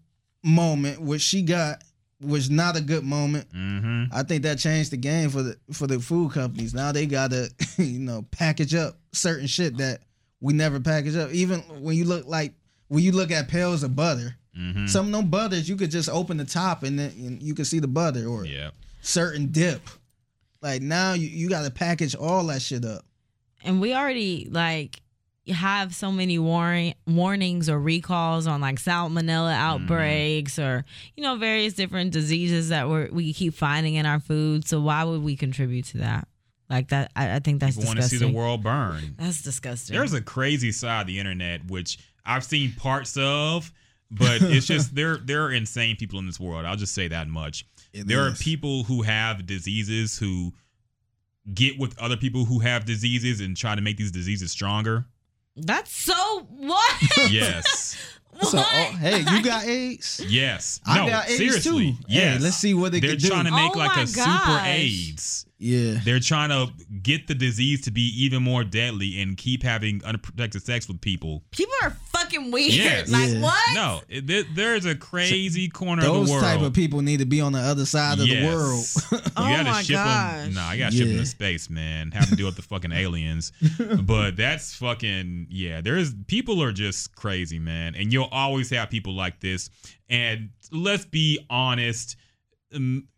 moment, 0.47 1.01
which 1.01 1.21
she 1.23 1.43
got, 1.43 1.83
was 2.23 2.49
not 2.49 2.77
a 2.77 2.81
good 2.81 3.05
moment. 3.05 3.49
mm-hmm. 3.53 4.05
I 4.15 4.23
think 4.23 4.45
that 4.45 4.59
changed 4.59 4.91
the 4.93 4.97
game 4.97 5.29
for 5.29 5.43
the 5.43 5.59
for 5.73 5.87
the 5.87 6.01
food 6.01 6.33
companies. 6.33 6.73
Now 6.73 6.93
they 6.93 7.05
gotta, 7.07 7.51
you 7.77 7.99
know, 7.99 8.25
package 8.31 8.75
up 8.75 8.97
certain 9.13 9.47
shit 9.47 9.77
that 9.79 10.01
we 10.41 10.53
never 10.55 10.81
package 10.81 11.17
up. 11.17 11.31
Even 11.33 11.61
when 11.83 11.97
you 11.97 12.05
look 12.05 12.27
like 12.27 12.55
when 12.89 13.03
you 13.05 13.13
look 13.13 13.31
at 13.31 13.49
pails 13.49 13.83
of 13.83 13.95
butter, 13.97 14.37
Mm-hmm. 14.59 14.87
some 14.87 15.05
of 15.09 15.13
them 15.13 15.29
butters 15.29 15.69
you 15.69 15.77
could 15.77 15.91
just 15.91 16.09
open 16.09 16.39
the 16.39 16.45
top 16.47 16.83
and 16.83 16.99
then 16.99 17.11
and 17.19 17.43
you 17.43 17.55
can 17.55 17.67
see 17.67 17.79
the 17.79 17.87
butter 17.89 18.27
or 18.27 18.47
Yeah. 18.47 18.71
certain 19.03 19.49
dip. 19.53 19.83
Like 20.63 20.81
now 20.81 21.13
you, 21.13 21.29
you 21.29 21.51
gotta 21.51 21.71
package 21.71 22.15
all 22.15 22.47
that 22.47 22.63
shit 22.63 22.83
up. 22.87 23.05
And 23.63 23.83
we 23.83 23.93
already 23.93 24.49
like 24.51 25.03
have 25.55 25.95
so 25.95 26.11
many 26.11 26.39
warning 26.39 26.95
warnings 27.07 27.69
or 27.69 27.79
recalls 27.79 28.47
on 28.47 28.61
like 28.61 28.81
salmonella 28.81 29.55
outbreaks 29.55 30.55
mm-hmm. 30.55 30.63
or 30.63 30.85
you 31.17 31.23
know 31.23 31.37
various 31.37 31.75
different 31.75 32.13
diseases 32.13 32.71
that 32.71 32.89
we 32.89 33.09
we 33.11 33.33
keep 33.33 33.55
finding 33.55 33.95
in 33.95 34.07
our 34.07 34.21
food. 34.21 34.67
So 34.67 34.81
why 34.81 35.05
would 35.05 35.23
we 35.23 35.37
contribute 35.37 35.87
to 35.87 35.99
that? 35.99 36.29
Like 36.69 36.89
that, 36.89 37.13
I, 37.15 37.37
I 37.37 37.39
think 37.39 37.61
that's 37.61 37.77
People 37.77 37.89
want 37.89 37.99
to 37.99 38.03
see 38.03 38.17
disgusting. 38.17 38.33
the 38.33 38.39
world 38.39 38.63
burn. 38.63 39.15
That's 39.19 39.41
disgusting. 39.41 39.97
There's 39.97 40.15
a 40.15 40.21
crazy 40.21 40.73
side 40.73 41.03
of 41.03 41.07
the 41.07 41.21
internet 41.21 41.65
which 41.69 41.97
I've 42.25 42.43
seen 42.43 42.73
parts 42.73 43.17
of, 43.17 43.73
but 44.11 44.43
it's 44.43 44.67
just 44.75 44.95
there 44.95 45.19
there 45.19 45.45
are 45.45 45.53
insane 45.53 45.95
people 45.95 46.19
in 46.19 46.27
this 46.27 46.41
world. 46.41 46.67
I'll 46.67 46.77
just 46.77 46.95
say 46.95 47.07
that 47.09 47.29
much. 47.29 47.67
It 47.93 48.09
there 48.09 48.27
are 48.27 48.33
people 48.33 48.83
who 48.83 49.03
have 49.03 49.47
diseases 49.47 50.19
who 50.19 50.53
get 51.55 51.79
with 51.79 51.97
other 51.99 52.17
people 52.17 52.45
who 52.45 52.59
have 52.59 52.85
diseases 52.85 53.41
and 53.41 53.57
try 53.57 53.75
to 53.75 53.81
make 53.81 53.97
these 53.97 54.11
diseases 54.11 54.51
stronger. 54.51 55.07
That's 55.57 55.91
so 55.91 56.47
what? 56.57 56.95
Yes. 57.31 57.97
So 58.43 58.59
oh, 58.59 58.61
What? 58.61 58.67
oh, 58.71 58.97
hey, 58.99 59.21
you 59.21 59.43
got 59.43 59.65
AIDS? 59.67 60.21
Yes. 60.29 60.79
I 60.85 60.99
no, 60.99 61.07
got 61.09 61.25
AIDS 61.27 61.39
seriously. 61.39 61.93
too. 61.93 61.99
Yes. 62.07 62.37
Hey, 62.37 62.45
let's 62.45 62.57
see 62.59 62.75
what 62.75 62.93
they 62.93 63.01
They're 63.01 63.13
can 63.13 63.19
do. 63.19 63.29
trying 63.29 63.45
to 63.47 63.51
make 63.51 63.75
Oh 63.75 63.79
like 63.79 63.97
my 63.97 64.03
a 64.03 64.07
super. 64.07 64.61
AIDS. 64.63 65.47
Yeah. 65.59 66.01
They're 66.05 66.21
trying 66.21 66.51
to 66.51 66.71
get 67.03 67.29
the 67.29 67.35
disease 67.35 67.81
to 67.87 67.91
be 67.91 68.03
even 68.25 68.43
more 68.43 68.63
deadly 68.63 69.23
and 69.23 69.39
keep 69.39 69.63
having 69.63 70.05
unprotected 70.05 70.63
sex 70.63 70.87
with 70.87 71.01
people. 71.01 71.45
People 71.51 71.73
are 71.83 71.97
fucking 72.17 72.39
fucking 72.41 72.51
weird. 72.53 72.73
Yes. 72.73 73.11
Like 73.17 73.31
Yeah. 73.31 73.41
what? 73.43 73.75
No, 73.75 74.01
it, 74.09 74.27
there- 74.27 74.45
there's 74.55 74.85
a 74.85 74.95
crazy 74.95 75.69
corner 75.69 76.03
of 76.03 76.09
Those 76.09 76.27
the 76.29 76.33
world. 76.33 76.45
Those 76.45 76.51
type 76.53 76.63
of 76.63 76.73
people 76.73 77.03
need 77.03 77.19
to 77.19 77.25
be 77.27 77.41
on 77.41 77.53
the 77.53 77.59
other 77.61 77.87
side 77.87 78.19
of 78.19 78.27
Yes. 78.27 78.41
the 78.41 79.17
world. 79.17 79.23
You 79.25 79.31
Oh 79.37 79.43
gotta 79.49 79.71
my 79.71 79.83
ship 79.83 79.97
gosh. 79.97 80.45
them. 80.45 80.55
Nah, 80.55 80.67
I 80.69 80.79
gotta 80.79 80.97
ship 80.97 81.09
them 81.09 81.19
to 81.19 81.27
space, 81.27 81.69
man. 81.71 82.11
Have 82.13 82.29
to 82.31 82.37
deal 82.37 82.47
with 82.47 82.57
the 82.57 82.63
fucking 82.63 82.93
aliens. 82.93 83.53
but 84.03 84.37
that's 84.37 84.75
fucking 84.75 85.47
yeah. 85.51 85.81
There's 85.81 86.15
people 86.27 86.63
are 86.63 86.73
just 86.73 87.15
crazy, 87.17 87.59
man. 87.59 87.95
And 87.95 88.13
you'll 88.13 88.29
always 88.33 88.71
have 88.71 88.91
people 88.91 89.15
like 89.15 89.41
this. 89.41 89.71
And 90.09 90.51
let's 90.73 91.05
be 91.05 91.39
honest. 91.51 92.17
um, 92.75 93.09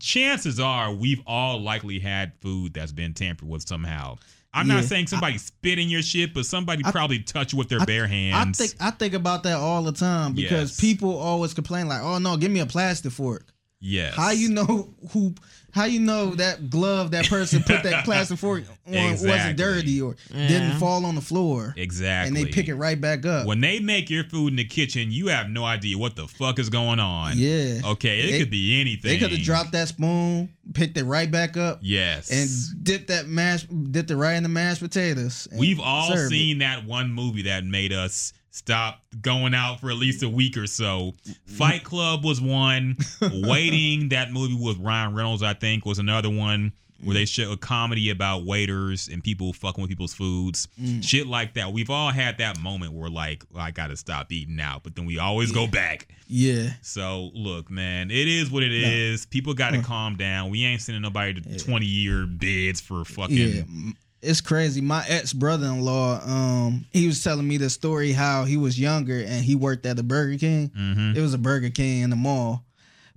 chances 0.00 0.58
are 0.58 0.92
we've 0.94 1.20
all 1.26 1.60
likely 1.60 1.98
had 1.98 2.32
food 2.40 2.72
that's 2.72 2.92
been 2.92 3.12
tampered 3.12 3.48
with 3.48 3.68
somehow. 3.68 4.16
I'm 4.54 4.68
Yeah. 4.68 4.74
not 4.76 4.84
saying 4.84 5.08
somebody 5.08 5.36
spit 5.38 5.78
in 5.78 5.88
your 5.90 6.02
shit, 6.02 6.32
but 6.32 6.46
somebody 6.46 6.82
probably 6.84 7.18
touched 7.18 7.54
with 7.54 7.68
their 7.68 7.84
bare 7.84 8.06
hands. 8.06 8.60
I 8.60 8.64
think 8.64 8.74
I 8.80 8.90
think 8.90 9.14
about 9.14 9.42
that 9.42 9.56
all 9.56 9.82
the 9.82 9.92
time 9.92 10.32
because 10.34 10.70
Yes. 10.70 10.80
people 10.80 11.16
always 11.18 11.52
complain 11.54 11.88
like, 11.88 12.00
"Oh 12.02 12.18
no, 12.18 12.36
give 12.36 12.50
me 12.52 12.60
a 12.60 12.66
plastic 12.66 13.12
fork." 13.12 13.46
yes. 13.80 14.14
How 14.14 14.30
you 14.30 14.48
know 14.50 14.94
who? 15.10 15.34
How 15.74 15.86
you 15.86 15.98
know 15.98 16.36
that 16.36 16.70
glove 16.70 17.10
that 17.10 17.28
person 17.28 17.62
put 17.64 17.82
that 17.82 18.04
plastic 18.04 18.38
fork 18.38 18.62
on 18.86 18.94
Exactly. 18.94 19.28
wasn't 19.28 19.56
dirty 19.58 20.00
or 20.00 20.14
didn't 20.30 20.78
fall 20.78 21.04
on 21.04 21.16
the 21.16 21.20
floor? 21.20 21.74
Exactly. 21.76 22.28
And 22.28 22.36
they 22.36 22.50
pick 22.52 22.68
it 22.68 22.74
right 22.76 23.00
back 23.00 23.26
up. 23.26 23.44
When 23.46 23.60
they 23.60 23.80
make 23.80 24.08
your 24.08 24.22
food 24.22 24.48
in 24.52 24.56
the 24.56 24.64
kitchen, 24.64 25.10
you 25.10 25.26
have 25.28 25.48
no 25.50 25.64
idea 25.64 25.98
what 25.98 26.14
the 26.14 26.28
fuck 26.28 26.60
is 26.60 26.68
going 26.70 27.00
on. 27.00 27.32
Yeah. 27.38 27.80
Okay, 27.84 28.20
it 28.20 28.30
They- 28.30 28.38
could 28.38 28.50
be 28.50 28.80
anything. 28.80 29.10
They 29.10 29.18
could 29.18 29.32
have 29.32 29.42
dropped 29.42 29.72
that 29.72 29.88
spoon, 29.88 30.48
picked 30.74 30.96
it 30.96 31.04
right 31.04 31.28
back 31.30 31.56
up, 31.56 31.80
Yes. 31.82 32.30
and 32.30 32.84
dipped 32.84 33.08
that 33.08 33.26
mash, 33.26 33.64
dipped 33.64 34.12
it 34.12 34.16
right 34.16 34.34
in 34.34 34.44
the 34.44 34.48
mashed 34.48 34.80
potatoes. 34.80 35.48
We've 35.52 35.80
all 35.80 36.08
served 36.08 36.32
it. 36.32 36.36
seen 36.36 36.58
that 36.58 36.84
one 36.86 37.12
movie 37.12 37.42
that 37.42 37.64
made 37.64 37.92
us 37.92 38.32
stop 38.54 39.00
going 39.20 39.52
out 39.52 39.80
for 39.80 39.90
at 39.90 39.96
least 39.96 40.22
a 40.22 40.28
week 40.28 40.56
or 40.56 40.68
so. 40.68 41.12
Mm-hmm. 41.28 41.52
Fight 41.54 41.82
Club 41.82 42.24
was 42.24 42.40
one. 42.40 42.96
Waiting, 43.20 44.10
that 44.10 44.30
movie 44.30 44.54
with 44.54 44.78
Ryan 44.78 45.12
Reynolds, 45.14 45.42
I 45.42 45.54
think, 45.54 45.84
was 45.84 45.98
another 45.98 46.30
one 46.30 46.72
where 47.02 47.14
they 47.14 47.24
mm. 47.24 47.28
show 47.28 47.52
a 47.52 47.56
comedy 47.56 48.10
about 48.10 48.46
waiters 48.46 49.08
and 49.08 49.22
people 49.22 49.52
fucking 49.52 49.82
with 49.82 49.88
people's 49.88 50.14
foods. 50.14 50.68
Mm. 50.80 51.02
Shit 51.02 51.26
like 51.26 51.54
that. 51.54 51.72
We've 51.72 51.90
all 51.90 52.10
had 52.10 52.38
that 52.38 52.60
moment 52.60 52.92
where 52.92 53.10
like, 53.10 53.42
I 53.56 53.72
gotta 53.72 53.96
stop 53.96 54.30
eating 54.30 54.60
out, 54.60 54.84
but 54.84 54.94
then 54.94 55.04
we 55.04 55.18
always 55.18 55.50
go 55.50 55.66
back. 55.66 56.08
Yeah. 56.28 56.70
So 56.80 57.30
look, 57.34 57.70
man, 57.70 58.12
it 58.12 58.28
is 58.28 58.52
what 58.52 58.62
it 58.62 58.72
is. 58.72 59.26
People 59.26 59.52
got 59.54 59.72
to 59.72 59.82
calm 59.82 60.16
down. 60.16 60.50
We 60.50 60.64
ain't 60.64 60.80
sending 60.80 61.02
nobody 61.02 61.40
to 61.40 61.58
twenty 61.58 61.86
year 61.86 62.24
bids 62.24 62.80
for 62.80 63.04
fucking. 63.04 63.36
Yeah, 63.36 63.62
m- 63.62 63.96
it's 64.24 64.40
crazy. 64.40 64.80
My 64.80 65.04
ex 65.08 65.32
brother 65.32 65.66
in 65.66 65.80
law, 65.82 66.20
um, 66.24 66.86
he 66.90 67.06
was 67.06 67.22
telling 67.22 67.46
me 67.46 67.56
the 67.58 67.70
story 67.70 68.12
how 68.12 68.44
he 68.44 68.56
was 68.56 68.78
younger 68.78 69.18
and 69.20 69.44
he 69.44 69.54
worked 69.54 69.86
at 69.86 69.98
a 69.98 70.02
Burger 70.02 70.38
King. 70.38 70.70
Mhm. 70.70 71.14
It 71.16 71.20
was 71.20 71.34
a 71.34 71.38
Burger 71.38 71.70
King 71.70 72.02
in 72.02 72.10
the 72.10 72.16
mall, 72.16 72.64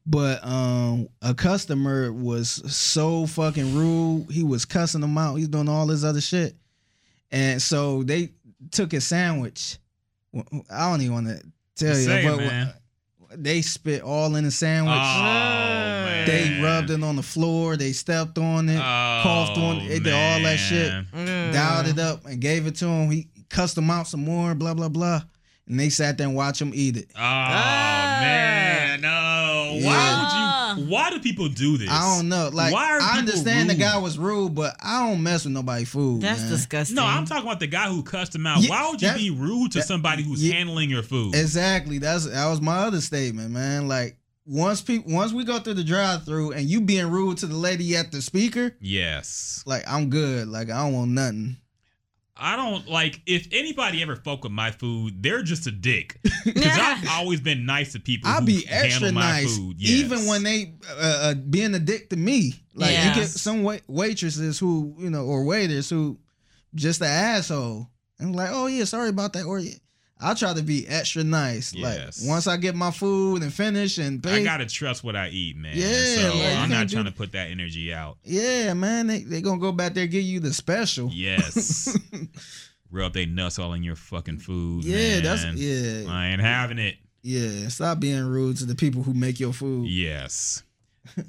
but 0.05 0.45
um, 0.45 1.07
a 1.21 1.33
customer 1.33 2.11
was 2.13 2.49
so 2.73 3.25
fucking 3.27 3.75
rude. 3.75 4.27
He 4.31 4.43
was 4.43 4.65
cussing 4.65 5.01
him 5.03 5.17
out. 5.17 5.35
He's 5.35 5.47
doing 5.47 5.69
all 5.69 5.87
this 5.87 6.03
other 6.03 6.21
shit, 6.21 6.55
and 7.31 7.61
so 7.61 8.03
they 8.03 8.31
took 8.71 8.91
his 8.91 9.05
sandwich. 9.07 9.77
I 10.69 10.89
don't 10.91 11.01
even 11.01 11.13
want 11.13 11.27
to 11.27 11.41
tell 11.75 11.97
you, 11.97 12.05
Say 12.05 12.23
but 12.27 12.37
man. 12.37 12.73
they 13.35 13.61
spit 13.61 14.01
all 14.01 14.35
in 14.35 14.43
the 14.43 14.51
sandwich. 14.51 14.93
Oh 14.95 15.86
They 16.27 16.61
rubbed 16.61 16.89
it 16.89 17.03
on 17.03 17.15
the 17.15 17.23
floor. 17.23 17.77
They 17.77 17.91
stepped 17.91 18.37
on 18.37 18.69
it, 18.69 18.77
coughed 18.77 19.57
on 19.57 19.77
oh, 19.77 19.85
it. 19.85 19.87
They 19.89 19.99
did 19.99 20.13
all 20.13 20.39
that 20.41 20.57
shit. 20.57 20.91
man. 20.91 21.07
Mm. 21.13 21.53
Dialed 21.53 21.87
it 21.87 21.99
up 21.99 22.25
and 22.25 22.39
gave 22.39 22.67
it 22.67 22.75
to 22.77 22.87
him. 22.87 23.09
He 23.09 23.27
cussed 23.49 23.75
them 23.75 23.89
out 23.89 24.07
some 24.07 24.23
more. 24.23 24.55
Blah 24.55 24.73
blah 24.73 24.89
blah. 24.89 25.21
And 25.67 25.77
they 25.77 25.89
sat 25.89 26.17
there 26.17 26.27
and 26.27 26.35
watched 26.35 26.61
him 26.61 26.71
eat 26.73 26.95
it. 26.95 27.09
Oh 27.15 27.19
man, 27.19 29.01
no. 29.01 29.73
Yeah. 29.73 29.85
Why 29.85 30.21
would 30.21 30.31
you? 30.31 30.47
Ah. 30.49 30.75
Why 30.87 31.09
do 31.09 31.19
people 31.19 31.49
do 31.49 31.77
this? 31.77 31.89
I 31.89 32.15
don't 32.15 32.29
know. 32.29 32.49
Like 32.53 32.73
why 32.73 32.91
are 32.91 33.01
I 33.01 33.17
understand 33.17 33.67
rude? 33.67 33.77
the 33.77 33.81
guy 33.81 33.97
was 33.97 34.17
rude, 34.17 34.55
but 34.55 34.75
I 34.81 35.07
don't 35.07 35.21
mess 35.21 35.43
with 35.43 35.53
nobody's 35.53 35.89
food. 35.89 36.21
That's 36.21 36.41
man. 36.41 36.51
disgusting. 36.51 36.95
No, 36.95 37.03
I'm 37.03 37.25
talking 37.25 37.45
about 37.45 37.59
the 37.59 37.67
guy 37.67 37.89
who 37.89 38.03
cussed 38.03 38.35
him 38.35 38.47
out. 38.47 38.61
Yeah, 38.61 38.69
why 38.69 38.89
would 38.89 39.01
you 39.01 39.13
be 39.13 39.29
rude 39.31 39.73
to 39.73 39.79
that- 39.79 39.87
somebody 39.87 40.23
who's 40.23 40.45
yeah. 40.45 40.55
handling 40.55 40.89
your 40.89 41.03
food? 41.03 41.35
Exactly. 41.35 41.97
That's 41.97 42.25
that 42.25 42.47
was 42.47 42.61
my 42.61 42.77
other 42.77 43.01
statement, 43.01 43.51
man. 43.51 43.87
Like 43.87 44.17
once 44.47 44.81
people 44.81 45.13
once 45.13 45.33
we 45.33 45.43
go 45.43 45.59
through 45.59 45.75
the 45.75 45.83
drive 45.83 46.23
through 46.23 46.53
and 46.53 46.67
you 46.67 46.81
being 46.81 47.11
rude 47.11 47.37
to 47.39 47.47
the 47.47 47.55
lady 47.55 47.95
at 47.95 48.11
the 48.11 48.21
speaker, 48.21 48.75
yes. 48.79 49.61
like 49.65 49.83
I'm 49.87 50.09
good. 50.09 50.47
Like 50.47 50.69
I 50.69 50.83
don't 50.83 50.93
want 50.93 51.11
nothing. 51.11 51.57
I 52.39 52.55
don't 52.55 52.87
like 52.87 53.21
if 53.25 53.47
anybody 53.51 54.01
ever 54.01 54.15
fuck 54.15 54.43
with 54.43 54.51
my 54.51 54.71
food, 54.71 55.21
they're 55.21 55.43
just 55.43 55.67
a 55.67 55.71
dick. 55.71 56.19
Because 56.45 56.79
I've 56.79 57.09
always 57.09 57.41
been 57.41 57.65
nice 57.65 57.91
to 57.91 57.99
people. 57.99 58.29
I'll 58.29 58.39
who 58.39 58.45
be 58.45 58.65
extra 58.69 59.07
handle 59.07 59.21
my 59.21 59.41
nice, 59.41 59.57
food. 59.57 59.75
Yes. 59.77 59.91
even 59.91 60.25
when 60.27 60.43
they 60.43 60.75
uh, 60.89 61.19
uh, 61.23 61.33
being 61.33 61.75
a 61.75 61.79
dick 61.79 62.09
to 62.11 62.15
me. 62.15 62.53
Like 62.73 62.91
you 62.91 63.13
get 63.15 63.27
some 63.27 63.63
wait- 63.63 63.83
waitresses 63.87 64.57
who 64.59 64.95
you 64.97 65.09
know 65.09 65.25
or 65.25 65.43
waiters 65.43 65.89
who 65.89 66.19
just 66.73 67.01
an 67.01 67.07
asshole 67.07 67.89
and 68.19 68.35
like, 68.35 68.49
oh 68.51 68.67
yeah, 68.67 68.85
sorry 68.85 69.09
about 69.09 69.33
that. 69.33 69.45
Or 69.45 69.59
I 70.19 70.33
try 70.33 70.53
to 70.53 70.63
be 70.63 70.87
extra 70.87 71.23
nice. 71.23 71.73
Yes. 71.73 72.21
Like 72.21 72.29
once 72.29 72.47
I 72.47 72.57
get 72.57 72.75
my 72.75 72.91
food 72.91 73.43
and 73.43 73.53
finish 73.53 73.97
and 73.99 74.21
pay, 74.23 74.41
I 74.41 74.43
gotta 74.43 74.65
trust 74.65 75.03
what 75.03 75.15
I 75.15 75.29
eat, 75.29 75.55
man. 75.57 75.73
Yeah, 75.75 76.15
so 76.15 76.35
like, 76.37 76.55
I'm 76.57 76.69
not 76.69 76.87
do- 76.87 76.93
trying 76.95 77.05
to 77.05 77.11
put 77.11 77.33
that 77.33 77.49
energy 77.51 77.93
out. 77.93 78.17
yeah, 78.23 78.73
man, 78.73 79.07
they 79.07 79.19
they 79.19 79.41
gonna 79.41 79.59
go 79.59 79.71
back 79.71 79.93
there 79.93 80.07
give 80.07 80.23
you 80.23 80.39
the 80.39 80.53
special. 80.53 81.09
Yes. 81.13 81.95
Rub 82.91 83.13
they 83.13 83.25
nuts 83.25 83.59
all 83.59 83.73
in 83.73 83.83
your 83.83 83.95
fucking 83.97 84.39
food. 84.39 84.85
Yeah, 84.85 85.19
that's 85.19 85.43
yeah, 85.55 86.09
I 86.11 86.27
ain't 86.29 86.41
having 86.41 86.79
it. 86.79 86.95
yeah. 87.21 87.67
Stop 87.67 87.99
being 87.99 88.23
rude 88.25 88.57
to 88.57 88.65
the 88.65 88.75
people 88.75 89.03
who 89.03 89.13
make 89.13 89.39
your 89.39 89.53
food. 89.53 89.87
Yes. 89.89 90.63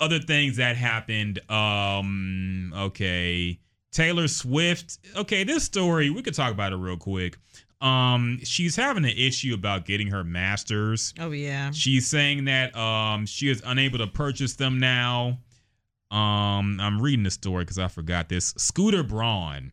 Other 0.00 0.18
things 0.18 0.57
that 0.57 0.76
happened. 0.76 1.41
Um. 1.50 2.73
Okay. 2.76 3.58
Taylor 3.91 4.28
Swift. 4.28 4.99
Okay, 5.17 5.44
this 5.44 5.65
story 5.65 6.10
we 6.10 6.23
could 6.23 6.34
talk 6.34 6.52
about 6.52 6.73
it 6.73 6.76
real 6.76 6.97
quick. 6.97 7.36
Um, 7.81 8.40
she's 8.42 8.74
having 8.74 9.05
an 9.05 9.15
issue 9.16 9.55
about 9.55 9.84
getting 9.84 10.08
her 10.08 10.24
masters. 10.24 11.15
Oh 11.20 11.31
yeah. 11.31 11.70
She's 11.70 12.08
saying 12.08 12.47
that 12.47 12.76
um 12.76 13.24
she 13.26 13.48
is 13.48 13.62
unable 13.65 13.98
to 13.98 14.07
purchase 14.07 14.55
them 14.55 14.78
now. 14.81 15.39
Um, 16.10 16.81
I'm 16.81 17.00
reading 17.00 17.23
the 17.23 17.31
story 17.31 17.65
because 17.65 17.78
I 17.78 17.89
forgot 17.89 18.28
this. 18.28 18.55
Scooter 18.57 19.02
Braun, 19.02 19.73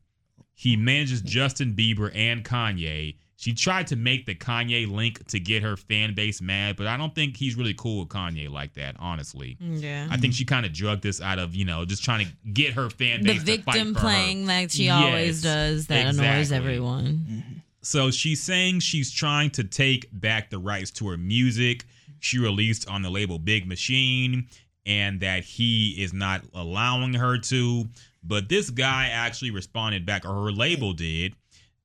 he 0.54 0.76
manages 0.76 1.22
Justin 1.22 1.74
Bieber 1.74 2.12
and 2.14 2.44
Kanye. 2.44 3.16
She 3.38 3.54
tried 3.54 3.88
to 3.88 3.96
make 3.96 4.26
the 4.26 4.36
Kanye 4.36 4.90
link 4.90 5.26
to 5.28 5.40
get 5.40 5.62
her 5.64 5.76
fan 5.78 6.14
base 6.14 6.42
mad, 6.42 6.76
but 6.78 6.88
I 6.88 6.98
don't 6.98 7.14
think 7.16 7.36
he's 7.38 7.56
really 7.56 7.74
cool 7.74 8.00
with 8.00 8.10
Kanye 8.10 8.50
like 8.50 8.74
that, 8.76 8.96
honestly. 9.00 9.58
Yeah. 9.60 10.08
I 10.10 10.18
think 10.18 10.34
she 10.34 10.46
kind 10.46 10.66
of 10.66 10.74
drugged 10.74 11.04
this 11.04 11.22
out 11.22 11.38
of, 11.40 11.54
you 11.56 11.64
know, 11.66 11.84
just 11.86 12.04
trying 12.04 12.26
to 12.26 12.32
get 12.52 12.74
her 12.74 12.90
fan 12.90 13.22
The 13.24 13.34
base 13.34 13.44
to 13.44 13.58
fight 13.58 13.74
victim 13.76 13.94
for 13.94 14.00
her. 14.02 14.06
playing 14.08 14.46
like 14.46 14.72
she 14.72 14.86
Yes, 14.86 15.04
always 15.06 15.42
does 15.42 15.88
that 15.88 16.08
annoys 16.08 16.18
exactly. 16.52 16.56
everyone. 16.58 17.55
So 17.86 18.10
she's 18.10 18.42
saying 18.42 18.80
she's 18.80 19.12
trying 19.12 19.52
to 19.52 19.64
take 19.64 20.10
back 20.12 20.50
the 20.50 20.58
rights 20.58 20.90
to 20.92 21.08
her 21.10 21.18
music 21.18 21.86
she 22.20 22.40
released 22.40 22.90
on 22.90 23.04
the 23.04 23.12
label 23.12 23.38
Big 23.38 23.68
Machine 23.68 24.48
and 24.88 25.20
that 25.20 25.44
he 25.44 25.92
is 25.92 26.12
not 26.12 26.42
allowing 26.56 27.14
her 27.14 27.38
to. 27.38 27.88
But 28.24 28.50
this 28.50 28.72
guy 28.72 29.10
actually 29.10 29.52
responded 29.52 30.04
back, 30.04 30.26
or 30.26 30.46
her 30.46 30.52
label 30.52 30.94
did, 30.94 31.36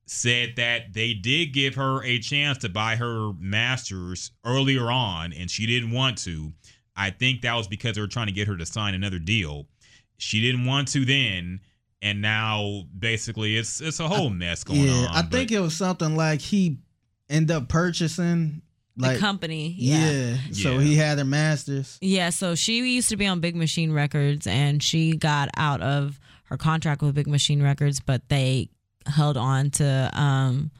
said 0.07 0.55
that 0.55 0.91
they 0.93 1.13
did 1.13 1.53
give 1.53 1.75
her 1.75 2.03
a 2.03 2.17
chance 2.17 2.57
to 2.59 2.69
buy 2.69 2.95
her 2.95 3.33
masters 3.37 4.31
earlier 4.43 4.89
on 4.89 5.33
and 5.33 5.51
she 5.51 5.67
didn't 5.67 5.91
want 5.91 6.17
to. 6.19 6.51
I 6.95 7.11
think 7.11 7.41
that 7.41 7.53
was 7.53 7.67
because 7.67 7.93
they 7.93 8.01
were 8.01 8.07
trying 8.07 8.25
to 8.25 8.33
get 8.33 8.47
her 8.47 8.57
to 8.57 8.65
sign 8.65 8.95
another 8.95 9.19
deal. 9.19 9.67
She 10.17 10.41
didn't 10.41 10.65
want 10.65 10.87
to 10.89 11.05
then. 11.05 11.59
And 12.01 12.21
now 12.21 12.83
basically 12.97 13.57
it's 13.57 13.79
it's 13.81 13.99
a 13.99 14.07
whole 14.07 14.29
mess 14.29 14.63
going 14.63 14.81
yeah, 14.81 14.91
on. 14.93 15.07
I 15.07 15.21
but- 15.21 15.31
think 15.31 15.51
it 15.51 15.59
was 15.59 15.75
something 15.75 16.15
like 16.15 16.41
he 16.41 16.77
ended 17.29 17.55
up 17.55 17.69
purchasing 17.69 18.61
like 18.97 19.15
the 19.15 19.19
company. 19.19 19.75
Yeah. 19.77 20.11
Yeah. 20.11 20.37
So 20.51 20.73
Yeah. 20.73 20.81
he 20.81 20.95
had 20.95 21.17
her 21.19 21.25
masters. 21.25 21.97
Yeah, 22.01 22.29
so 22.29 22.55
she 22.55 22.77
used 22.93 23.09
to 23.09 23.17
be 23.17 23.25
on 23.27 23.39
Big 23.39 23.55
Machine 23.55 23.91
Records 23.93 24.47
and 24.47 24.81
she 24.83 25.15
got 25.15 25.49
out 25.55 25.81
of 25.81 26.19
her 26.45 26.57
contract 26.57 27.01
with 27.01 27.15
Big 27.15 27.27
Machine 27.27 27.61
Records, 27.63 27.99
but 27.99 28.27
they 28.29 28.69
held 29.07 29.37
on 29.37 29.69
to 29.71 30.09
um 30.13 30.71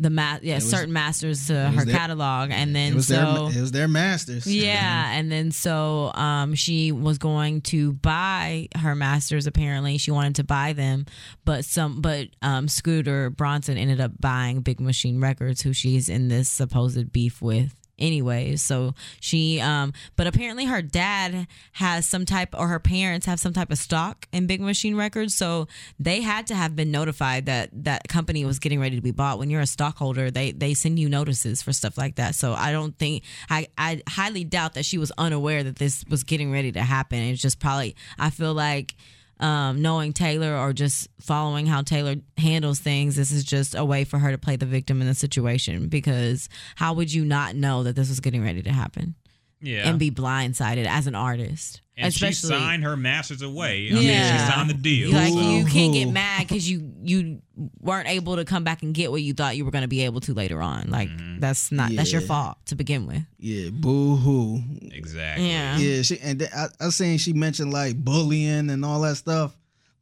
the 0.00 0.10
ma- 0.10 0.38
yeah, 0.42 0.56
was- 0.56 0.68
certain 0.70 0.92
masters 0.92 1.46
to 1.48 1.54
her 1.70 1.84
their- 1.84 1.94
catalog 1.94 2.50
and 2.50 2.70
It 2.70 2.72
then 2.72 2.94
was 2.94 3.06
so 3.08 3.48
their 3.50 3.58
it 3.58 3.60
was 3.60 3.72
their 3.72 3.88
masters. 3.88 4.46
yeah, 4.46 5.12
and 5.12 5.30
then 5.30 5.50
so 5.52 6.12
um, 6.14 6.54
she 6.54 6.90
was 6.92 7.18
going 7.18 7.60
to 7.62 7.92
buy 7.92 8.68
her 8.76 8.94
masters. 8.94 9.46
Apparently, 9.46 9.98
she 9.98 10.10
wanted 10.10 10.36
to 10.36 10.44
buy 10.44 10.72
them, 10.72 11.06
but 11.44 11.64
some 11.64 12.00
but 12.00 12.28
um, 12.42 12.66
Scooter 12.68 13.30
Bronson 13.30 13.76
ended 13.78 14.00
up 14.00 14.12
buying 14.20 14.60
Big 14.60 14.80
Machine 14.80 15.20
Records, 15.20 15.62
who 15.62 15.72
she's 15.72 16.08
in 16.08 16.28
this 16.28 16.48
supposed 16.48 17.12
beef 17.12 17.40
with, 17.42 17.74
anyways. 18.00 18.62
So 18.62 18.94
she, 19.20 19.60
um, 19.60 19.92
but 20.16 20.26
apparently 20.26 20.66
her 20.66 20.82
dad 20.82 21.46
has 21.72 22.06
some 22.06 22.24
type, 22.24 22.54
or 22.56 22.68
her 22.68 22.78
parents 22.78 23.26
have 23.26 23.40
some 23.40 23.52
type 23.52 23.70
of 23.70 23.78
stock 23.78 24.26
in 24.32 24.46
Big 24.46 24.60
Machine 24.60 24.96
Records. 24.96 25.34
So 25.34 25.68
they 25.98 26.20
had 26.22 26.46
to 26.48 26.54
have 26.54 26.76
been 26.76 26.90
notified 26.90 27.46
that 27.46 27.70
that 27.72 28.08
company 28.08 28.44
was 28.44 28.58
getting 28.58 28.80
ready 28.80 28.96
to 28.96 29.02
be 29.02 29.10
bought. 29.10 29.38
When 29.38 29.50
you're 29.50 29.60
a 29.60 29.66
stockholder, 29.66 30.30
they 30.30 30.52
they 30.52 30.74
send 30.74 30.98
you 30.98 31.08
notices 31.08 31.62
for 31.62 31.72
stuff 31.72 31.96
like 31.98 32.16
that. 32.16 32.34
So 32.34 32.54
I 32.54 32.72
don't 32.72 32.96
think 32.98 33.24
I 33.48 33.68
I 33.78 34.02
highly 34.08 34.44
doubt 34.44 34.74
that 34.74 34.84
she 34.84 34.98
was 34.98 35.12
unaware 35.18 35.62
that 35.62 35.76
this 35.76 36.04
was 36.08 36.24
getting 36.24 36.52
ready 36.52 36.72
to 36.72 36.82
happen. 36.82 37.18
It's 37.18 37.42
just 37.42 37.60
probably 37.60 37.96
I 38.18 38.30
feel 38.30 38.54
like 38.54 38.94
um, 39.40 39.82
knowing 39.82 40.12
Taylor 40.12 40.56
or 40.56 40.72
just 40.72 41.08
following 41.20 41.66
how 41.66 41.82
Taylor 41.82 42.16
handles 42.36 42.78
things, 42.78 43.16
this 43.16 43.32
is 43.32 43.42
just 43.42 43.74
a 43.74 43.84
way 43.84 44.04
for 44.04 44.18
her 44.18 44.30
to 44.30 44.38
play 44.38 44.56
the 44.56 44.66
victim 44.66 45.00
in 45.00 45.06
the 45.06 45.14
situation. 45.14 45.88
Because 45.88 46.48
how 46.76 46.92
would 46.94 47.12
you 47.12 47.24
not 47.24 47.56
know 47.56 47.82
that 47.82 47.96
this 47.96 48.08
was 48.08 48.20
getting 48.20 48.44
ready 48.44 48.62
to 48.62 48.72
happen 48.72 49.14
Yeah. 49.60 49.88
and 49.88 49.98
be 49.98 50.10
blindsided 50.10 50.86
as 50.86 51.06
an 51.06 51.14
artist? 51.14 51.80
and 51.96 52.14
she 52.14 52.24
Especially, 52.28 52.56
signed 52.58 52.82
her 52.84 52.96
masters 52.96 53.42
away. 53.42 53.88
I 53.90 53.92
mean, 53.94 54.02
Yeah. 54.04 54.46
she 54.46 54.50
signed 54.52 54.70
the 54.70 54.74
deal. 54.74 55.10
like 55.12 55.34
so- 55.34 55.50
you 55.50 55.66
can't 55.66 55.92
get 55.92 56.06
mad 56.06 56.48
because 56.48 56.68
you 56.70 56.90
you 57.02 57.42
weren't 57.78 58.08
able 58.08 58.36
to 58.36 58.46
come 58.46 58.64
back 58.64 58.82
and 58.82 58.94
get 58.94 59.10
what 59.10 59.20
you 59.20 59.34
thought 59.34 59.54
you 59.58 59.66
were 59.66 59.70
going 59.70 59.82
to 59.82 59.88
be 59.88 60.00
able 60.06 60.20
to 60.20 60.32
later 60.32 60.62
on. 60.62 60.88
Like 60.90 61.10
Mm-hmm. 61.10 61.40
that's 61.40 61.70
not 61.70 61.94
that's 61.94 62.10
your 62.10 62.22
fault 62.22 62.56
to 62.66 62.74
begin 62.74 63.06
with. 63.06 63.22
Yeah, 63.38 63.68
boo 63.70 64.16
hoo. 64.16 64.62
Exactly. 64.92 65.48
Yeah. 65.50 65.76
Yeah, 65.76 66.00
she 66.00 66.18
and 66.20 66.38
then 66.38 66.48
I, 66.56 66.68
I 66.86 66.88
seen 66.88 67.18
she 67.18 67.34
mentioned 67.34 67.70
like 67.70 67.96
bullying 68.02 68.70
and 68.70 68.82
all 68.82 69.02
that 69.02 69.16
stuff. 69.16 69.54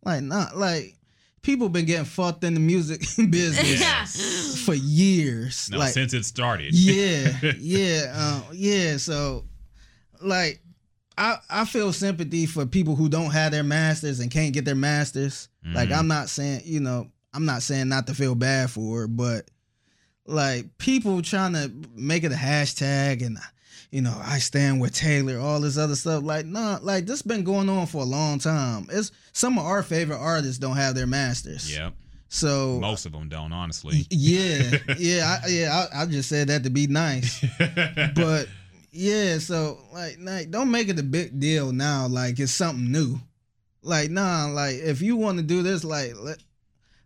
Like 0.05 0.23
not 0.23 0.57
like 0.57 0.95
people 1.42 1.68
been 1.68 1.84
getting 1.86 2.05
fucked 2.05 2.44
in 2.44 2.55
the 2.55 2.60
music 2.60 3.00
business 3.31 3.81
Yes. 3.81 4.62
for 4.65 4.75
years. 4.75 5.68
No, 5.70 5.78
like 5.78 5.92
since 5.92 6.12
it 6.15 6.25
started. 6.25 6.75
yeah, 6.75 7.33
yeah, 7.58 8.12
uh, 8.15 8.42
yeah. 8.52 8.97
So 8.97 9.44
like 10.20 10.60
I 11.17 11.36
I 11.50 11.65
feel 11.65 11.92
sympathy 11.92 12.47
for 12.47 12.67
people 12.67 12.97
who 12.97 13.08
don't 13.08 13.31
have 13.31 13.52
their 13.52 13.62
masters 13.65 14.20
and 14.20 14.31
can't 14.31 14.52
get 14.52 14.65
their 14.65 14.75
masters. 14.75 15.49
Like 15.65 15.89
Mhm. 15.91 15.99
I'm 15.99 16.08
not 16.08 16.28
saying 16.28 16.62
you 16.65 16.81
know 16.81 17.10
I'm 17.34 17.44
not 17.44 17.62
saying 17.62 17.89
not 17.89 18.07
to 18.08 18.15
feel 18.15 18.34
bad 18.34 18.70
for 18.70 19.00
her, 19.00 19.07
but 19.08 19.50
like 20.26 20.76
people 20.78 21.23
trying 21.23 21.52
to 21.55 21.73
make 21.94 22.25
it 22.25 22.33
a 22.33 22.36
hashtag 22.36 23.25
and 23.25 23.39
you 23.91 24.02
know 24.02 24.17
I 24.25 24.39
stand 24.39 24.81
with 24.81 24.94
Taylor, 24.94 25.39
all 25.39 25.60
this 25.60 25.78
other 25.78 25.94
stuff. 25.94 26.23
Like 26.23 26.47
nah, 26.47 26.78
like 26.83 27.07
this 27.07 27.23
been 27.23 27.44
going 27.44 27.68
on 27.68 27.86
for 27.86 28.02
a 28.02 28.07
long 28.07 28.39
time. 28.39 28.86
It's 28.91 29.10
some 29.33 29.58
of 29.58 29.65
our 29.65 29.83
favorite 29.83 30.18
artists 30.18 30.58
don't 30.58 30.76
have 30.76 30.94
their 30.94 31.07
masters. 31.07 31.75
Yep. 31.75 31.94
So 32.31 32.78
Most 32.81 33.07
of 33.07 33.12
them 33.12 33.28
don't, 33.31 33.52
honestly. 33.52 34.07
yeah, 34.10 34.76
yeah, 34.99 35.39
I, 35.42 35.49
yeah. 35.49 35.86
I, 35.94 36.02
I 36.02 36.07
just 36.07 36.28
said 36.28 36.49
that 36.49 36.62
to 36.65 36.70
be 36.70 36.86
nice, 36.86 37.42
but 38.15 38.49
yeah. 38.91 39.39
So 39.39 39.78
like, 39.94 40.18
like, 40.20 40.50
don't 40.50 40.70
make 40.70 40.89
it 40.89 40.99
a 40.99 41.02
big 41.02 41.41
deal 41.41 41.73
now. 41.73 42.07
Like 42.07 42.39
it's 42.39 42.52
something 42.52 42.92
new. 42.92 43.18
Like 43.83 44.10
nah, 44.10 44.47
like 44.47 44.76
if 44.76 45.00
you 45.00 45.17
want 45.17 45.39
to 45.39 45.42
do 45.42 45.62
this, 45.62 45.84
like 45.84 46.12
let 46.17 46.39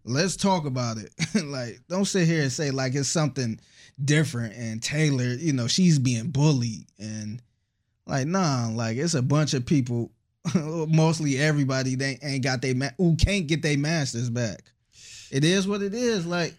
let's 0.05 0.37
talk 0.37 0.67
about 0.67 0.97
it. 0.99 1.13
like 1.45 1.79
don't 1.89 2.05
sit 2.05 2.27
here 2.27 2.43
and 2.43 2.51
say 2.51 2.73
like 2.73 2.97
it's 2.97 3.09
something 3.09 3.61
different. 4.05 4.55
And 4.55 4.83
Taylor, 4.83 5.25
you 5.35 5.53
know, 5.53 5.67
she's 5.67 5.99
being 5.99 6.31
bullied 6.31 6.87
and 6.99 7.41
like 8.07 8.27
nah, 8.27 8.69
like 8.73 8.97
it's 8.97 9.15
a 9.15 9.23
bunch 9.23 9.55
of 9.55 9.65
people. 9.67 10.11
Mostly 10.55 11.39
everybody 11.39 11.95
they 11.95 12.19
ain't 12.23 12.43
got 12.43 12.63
they 12.63 12.75
ma- 12.75 12.89
who 12.99 13.15
can't 13.17 13.47
get 13.47 13.63
their 13.63 13.79
masters 13.79 14.29
back. 14.29 14.61
It 15.31 15.45
is 15.45 15.69
what 15.69 15.83
it 15.83 15.95
is. 15.95 16.27
Like 16.27 16.55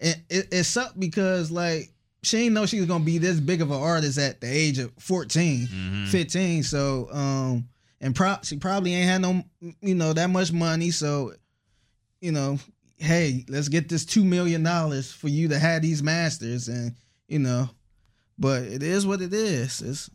it, 0.00 0.16
it, 0.30 0.48
it 0.52 0.64
sucked 0.64 0.98
because 0.98 1.50
like 1.50 1.90
she 2.22 2.38
didn't 2.38 2.54
know 2.54 2.64
she 2.66 2.78
was 2.80 2.88
gonna 2.88 3.04
be 3.04 3.18
this 3.18 3.38
big 3.38 3.60
of 3.60 3.70
an 3.70 3.80
artist 3.80 4.18
at 4.18 4.40
the 4.40 4.46
age 4.48 4.78
of 4.78 4.90
14, 4.98 5.66
Mhm. 5.66 6.08
15. 6.08 6.62
So 6.62 7.08
um 7.12 7.68
and 8.00 8.14
pro- 8.14 8.38
she 8.42 8.56
probably 8.56 8.94
ain't 8.94 9.08
had 9.10 9.20
no 9.22 9.44
you 9.82 9.94
know 9.94 10.12
that 10.14 10.30
much 10.30 10.50
money. 10.52 10.90
So 10.90 11.34
you 12.22 12.32
know, 12.32 12.58
hey, 12.98 13.44
let's 13.48 13.68
get 13.68 13.88
this 13.88 14.04
two 14.04 14.24
million 14.24 14.62
dollars 14.62 15.12
for 15.12 15.28
you 15.28 15.48
to 15.48 15.58
have 15.58 15.82
these 15.82 16.02
masters 16.02 16.68
and 16.68 16.94
you 17.28 17.38
know, 17.38 17.68
but 18.38 18.62
it 18.62 18.82
is 18.82 19.06
what 19.06 19.20
it 19.20 19.32
is. 19.32 19.82
It's 19.82 20.10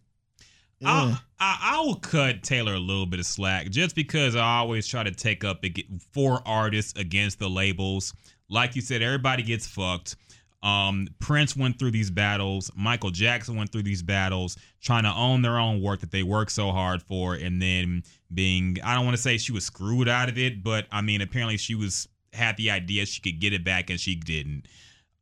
I'll, 0.84 1.20
I, 1.40 1.58
I 1.60 1.80
will 1.80 1.96
cut 1.96 2.42
Taylor 2.42 2.74
a 2.74 2.78
little 2.78 3.06
bit 3.06 3.20
of 3.20 3.26
slack 3.26 3.70
just 3.70 3.96
because 3.96 4.36
I 4.36 4.58
always 4.58 4.86
try 4.86 5.02
to 5.02 5.10
take 5.10 5.44
up 5.44 5.64
for 6.12 6.40
artists 6.46 6.98
against 6.98 7.38
the 7.38 7.48
labels. 7.48 8.14
Like 8.48 8.76
you 8.76 8.82
said, 8.82 9.02
everybody 9.02 9.42
gets 9.42 9.66
fucked. 9.66 10.16
Um, 10.62 11.08
Prince 11.20 11.56
went 11.56 11.78
through 11.78 11.92
these 11.92 12.10
battles. 12.10 12.70
Michael 12.76 13.10
Jackson 13.10 13.56
went 13.56 13.70
through 13.70 13.84
these 13.84 14.02
battles, 14.02 14.56
trying 14.80 15.04
to 15.04 15.12
own 15.12 15.42
their 15.42 15.58
own 15.58 15.82
work 15.82 16.00
that 16.00 16.10
they 16.10 16.22
worked 16.22 16.52
so 16.52 16.70
hard 16.70 17.02
for, 17.02 17.34
and 17.34 17.62
then 17.62 18.02
being 18.32 18.76
I 18.84 18.94
don't 18.94 19.04
want 19.04 19.16
to 19.16 19.22
say 19.22 19.38
she 19.38 19.52
was 19.52 19.64
screwed 19.64 20.08
out 20.08 20.28
of 20.28 20.38
it, 20.38 20.62
but 20.62 20.86
I 20.92 21.00
mean 21.02 21.20
apparently 21.20 21.56
she 21.56 21.74
was 21.74 22.08
had 22.32 22.56
the 22.56 22.70
idea 22.70 23.06
she 23.06 23.20
could 23.20 23.40
get 23.40 23.52
it 23.52 23.64
back 23.64 23.90
and 23.90 23.98
she 23.98 24.14
didn't. 24.14 24.66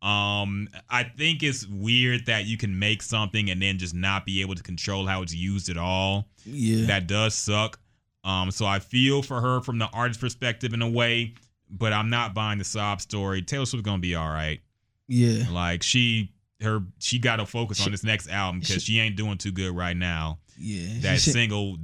Um, 0.02 0.68
I 0.90 1.04
think 1.04 1.42
it's 1.42 1.66
weird 1.66 2.26
that 2.26 2.44
you 2.46 2.56
can 2.58 2.78
make 2.78 3.02
something 3.02 3.50
and 3.50 3.60
then 3.62 3.78
just 3.78 3.94
not 3.94 4.26
be 4.26 4.40
able 4.42 4.54
to 4.54 4.62
control 4.62 5.06
how 5.06 5.22
it's 5.22 5.34
used 5.34 5.68
at 5.68 5.76
all. 5.78 6.28
yeah. 6.44 6.86
That 6.86 7.06
does 7.06 7.34
suck. 7.34 7.78
Um, 8.22 8.50
so 8.50 8.66
I 8.66 8.78
feel 8.78 9.22
for 9.22 9.40
her 9.40 9.60
from 9.60 9.78
the 9.78 9.86
artist 9.92 10.20
perspective 10.20 10.74
in 10.74 10.82
a 10.82 10.88
way, 10.88 11.34
but 11.70 11.92
I'm 11.92 12.10
not 12.10 12.34
buying 12.34 12.58
the 12.58 12.64
sob 12.64 13.00
story. 13.00 13.40
Taylor 13.42 13.64
Swift's 13.66 13.84
gonna 13.84 13.98
be 13.98 14.14
all 14.14 14.28
right. 14.28 14.60
yeah. 15.08 15.44
Like 15.50 15.82
she, 15.82 16.32
her, 16.60 16.80
she 16.98 17.18
got 17.18 17.36
to 17.36 17.46
focus 17.46 17.84
on 17.84 17.90
this 17.92 18.04
next 18.04 18.28
album 18.28 18.60
because 18.60 18.82
she 18.82 18.98
ain't 19.00 19.16
doing 19.16 19.38
too 19.38 19.52
good 19.52 19.74
right 19.74 19.96
now. 19.96 20.38
Yeah. 20.58 21.00
That 21.00 21.20
She- 21.20 21.30
single 21.32 21.78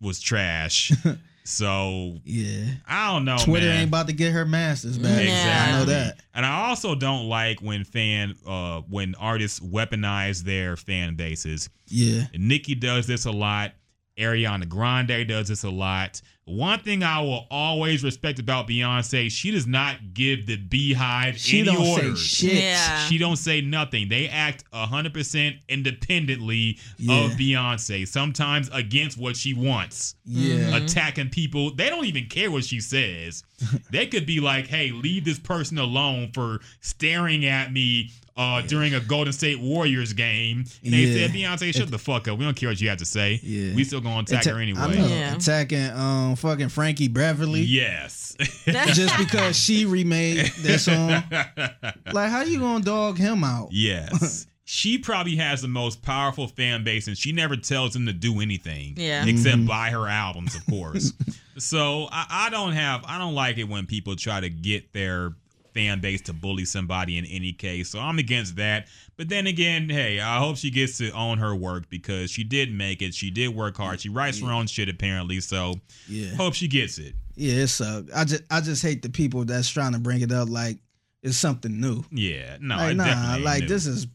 was 0.00 0.20
trash. 0.20 0.92
so 1.44 2.16
yeah. 2.24 2.66
I 2.86 3.12
don't 3.12 3.24
know. 3.24 3.38
Twitter 3.38 3.66
man. 3.66 3.80
ain't 3.80 3.88
about 3.88 4.06
to 4.08 4.12
get 4.12 4.32
her 4.32 4.44
masters 4.44 4.98
back. 4.98 5.24
Yeah. 5.24 5.66
I 5.68 5.78
know 5.78 5.84
that. 5.86 6.20
And 6.34 6.44
I 6.44 6.68
also 6.68 6.94
don't 6.94 7.28
like 7.28 7.60
when 7.60 7.84
fan 7.84 8.34
uh 8.46 8.82
when 8.88 9.14
artists 9.14 9.60
weaponize 9.60 10.42
their 10.42 10.76
fan 10.76 11.14
bases. 11.16 11.68
Yeah. 11.88 12.24
Nicki 12.36 12.74
does 12.74 13.06
this 13.06 13.26
a 13.26 13.32
lot. 13.32 13.72
Ariana 14.18 14.68
Grande 14.68 15.28
does 15.28 15.48
this 15.48 15.64
a 15.64 15.70
lot. 15.70 16.20
One 16.48 16.78
thing 16.78 17.02
I 17.02 17.20
will 17.22 17.44
always 17.50 18.04
respect 18.04 18.38
about 18.38 18.68
Beyonce, 18.68 19.28
she 19.32 19.50
does 19.50 19.66
not 19.66 20.14
give 20.14 20.46
the 20.46 20.56
Beyhive 20.56 21.34
She 21.38 21.58
any 21.58 21.66
don't 21.72 21.84
orders. 21.84 22.24
say 22.30 22.46
shit. 22.46 22.62
Yeah. 22.62 22.98
She 23.08 23.18
don't 23.18 23.34
say 23.34 23.60
nothing. 23.60 24.08
They 24.08 24.28
act 24.28 24.62
100% 24.72 25.56
independently 25.68 26.78
Yeah. 26.98 27.24
of 27.24 27.32
Beyonce, 27.32 28.06
sometimes 28.06 28.70
against 28.72 29.18
what 29.18 29.36
she 29.36 29.54
wants 29.54 30.14
Yeah. 30.24 30.54
Mm-hmm. 30.70 30.84
attacking 30.84 31.30
people. 31.30 31.74
They 31.74 31.88
don't 31.90 32.04
even 32.06 32.26
care 32.26 32.50
what 32.50 32.64
she 32.64 32.80
says. 32.80 33.42
they 33.90 34.06
could 34.06 34.24
be 34.24 34.38
like, 34.38 34.68
"Hey, 34.68 34.92
leave 34.92 35.24
this 35.24 35.40
person 35.40 35.78
alone 35.78 36.30
for 36.32 36.60
staring 36.80 37.44
at 37.44 37.72
me 37.72 38.12
uh, 38.36 38.60
during 38.62 38.94
a 38.94 39.00
Golden 39.00 39.32
State 39.32 39.58
Warriors 39.60 40.12
game." 40.12 40.64
And 40.84 40.92
they 40.92 40.98
Yeah. 40.98 41.26
said, 41.26 41.30
"Beyonce, 41.36 41.74
shut 41.74 41.90
the 41.90 41.98
fuck 41.98 42.28
up. 42.28 42.38
We 42.38 42.44
don't 42.44 42.56
care 42.56 42.68
what 42.68 42.80
you 42.80 42.88
have 42.88 42.98
to 42.98 43.04
say. 43.04 43.40
Yeah. 43.42 43.74
We 43.74 43.84
still 43.84 44.00
gonna 44.00 44.20
attack 44.20 44.40
Atta- 44.40 44.50
her 44.50 44.58
I 44.58 44.62
anyway." 44.62 44.98
know, 44.98 45.06
Yeah. 45.08 45.34
Attacking 45.36 45.90
um 45.90 46.36
fucking 46.36 46.68
Frankie 46.68 47.08
Beverly. 47.08 47.62
Yes. 47.62 48.36
Just 48.66 49.16
because 49.18 49.56
she 49.58 49.86
remade 49.86 50.46
that 50.62 50.80
song. 50.80 51.22
Like 52.12 52.30
how 52.30 52.42
you 52.42 52.58
gonna 52.60 52.84
dog 52.84 53.18
him 53.18 53.44
out? 53.44 53.68
yes. 53.72 54.46
She 54.68 54.98
probably 54.98 55.36
has 55.36 55.62
the 55.62 55.68
most 55.68 56.02
powerful 56.02 56.48
fan 56.48 56.82
base, 56.82 57.06
and 57.06 57.16
she 57.16 57.30
never 57.30 57.54
tells 57.56 57.92
them 57.92 58.04
to 58.06 58.12
do 58.12 58.40
anything. 58.40 58.94
Yeah. 58.96 59.24
Except 59.24 59.58
Mm-hmm. 59.58 59.66
buy 59.68 59.90
her 59.90 60.08
albums, 60.08 60.56
of 60.56 60.66
course. 60.66 61.12
so 61.56 62.08
I, 62.10 62.26
I 62.28 62.50
don't 62.50 62.72
have, 62.72 63.04
I 63.06 63.16
don't 63.18 63.36
like 63.36 63.58
it 63.58 63.68
when 63.68 63.86
people 63.86 64.16
try 64.16 64.40
to 64.40 64.50
get 64.50 64.92
their 64.92 65.34
fan 65.76 66.00
base 66.00 66.22
to 66.22 66.32
bully 66.32 66.64
somebody 66.64 67.18
in 67.18 67.26
any 67.26 67.52
case. 67.52 67.90
So 67.90 67.98
I'm 68.00 68.18
against 68.18 68.56
that. 68.56 68.88
But 69.18 69.28
then 69.28 69.46
again, 69.46 69.90
hey, 69.90 70.18
I 70.20 70.38
hope 70.38 70.56
she 70.56 70.70
gets 70.70 70.96
to 70.98 71.10
own 71.10 71.36
her 71.38 71.54
work 71.54 71.90
because 71.90 72.30
she 72.30 72.44
did 72.44 72.72
make 72.72 73.02
it. 73.02 73.14
She 73.14 73.30
did 73.30 73.48
work 73.54 73.76
hard. 73.76 74.00
She 74.00 74.08
writes 74.08 74.40
her 74.40 74.50
own 74.50 74.66
shit 74.66 74.88
apparently. 74.88 75.40
So 75.40 75.74
Yeah. 76.08 76.34
hope 76.34 76.54
she 76.54 76.66
gets 76.66 76.96
it. 76.98 77.14
Yeah, 77.34 77.54
it 77.64 77.66
sucks. 77.68 78.10
Uh, 78.10 78.12
I 78.16 78.24
just 78.24 78.42
I 78.50 78.60
just 78.62 78.82
hate 78.82 79.02
the 79.02 79.10
people 79.10 79.44
that's 79.44 79.68
trying 79.68 79.92
to 79.92 79.98
bring 79.98 80.22
it 80.22 80.32
up 80.32 80.48
like 80.48 80.78
it's 81.22 81.36
something 81.36 81.78
new. 81.80 82.02
Yeah. 82.10 82.56
No, 82.60 82.76
like 82.76 82.92
it 82.92 82.96
nah, 82.96 83.04
definitely 83.04 83.44
like 83.44 83.60
new. 83.62 83.68
this 83.68 83.86
is 83.86 84.06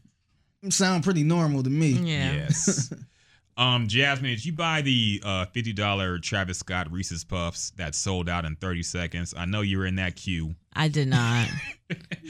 sound 0.70 1.04
pretty 1.04 1.22
normal 1.22 1.62
to 1.62 1.70
me. 1.70 1.90
Yeah. 1.90 2.32
Yes. 2.32 2.92
um, 3.56 3.86
Jasmine, 3.88 4.30
did 4.30 4.44
you 4.44 4.52
buy 4.52 4.82
the 4.82 5.22
uh 5.24 5.44
fifty 5.46 5.72
dollar 5.72 6.18
Travis 6.18 6.58
Scott 6.58 6.90
Reese's 6.90 7.24
Puffs 7.24 7.70
that 7.76 7.94
sold 7.94 8.28
out 8.28 8.44
in 8.44 8.56
thirty 8.56 8.82
seconds? 8.82 9.34
I 9.36 9.44
know 9.44 9.60
you 9.60 9.78
were 9.78 9.86
in 9.86 9.96
that 9.96 10.16
queue. 10.16 10.54
I 10.74 10.88
did 10.88 11.08
not. 11.08 11.48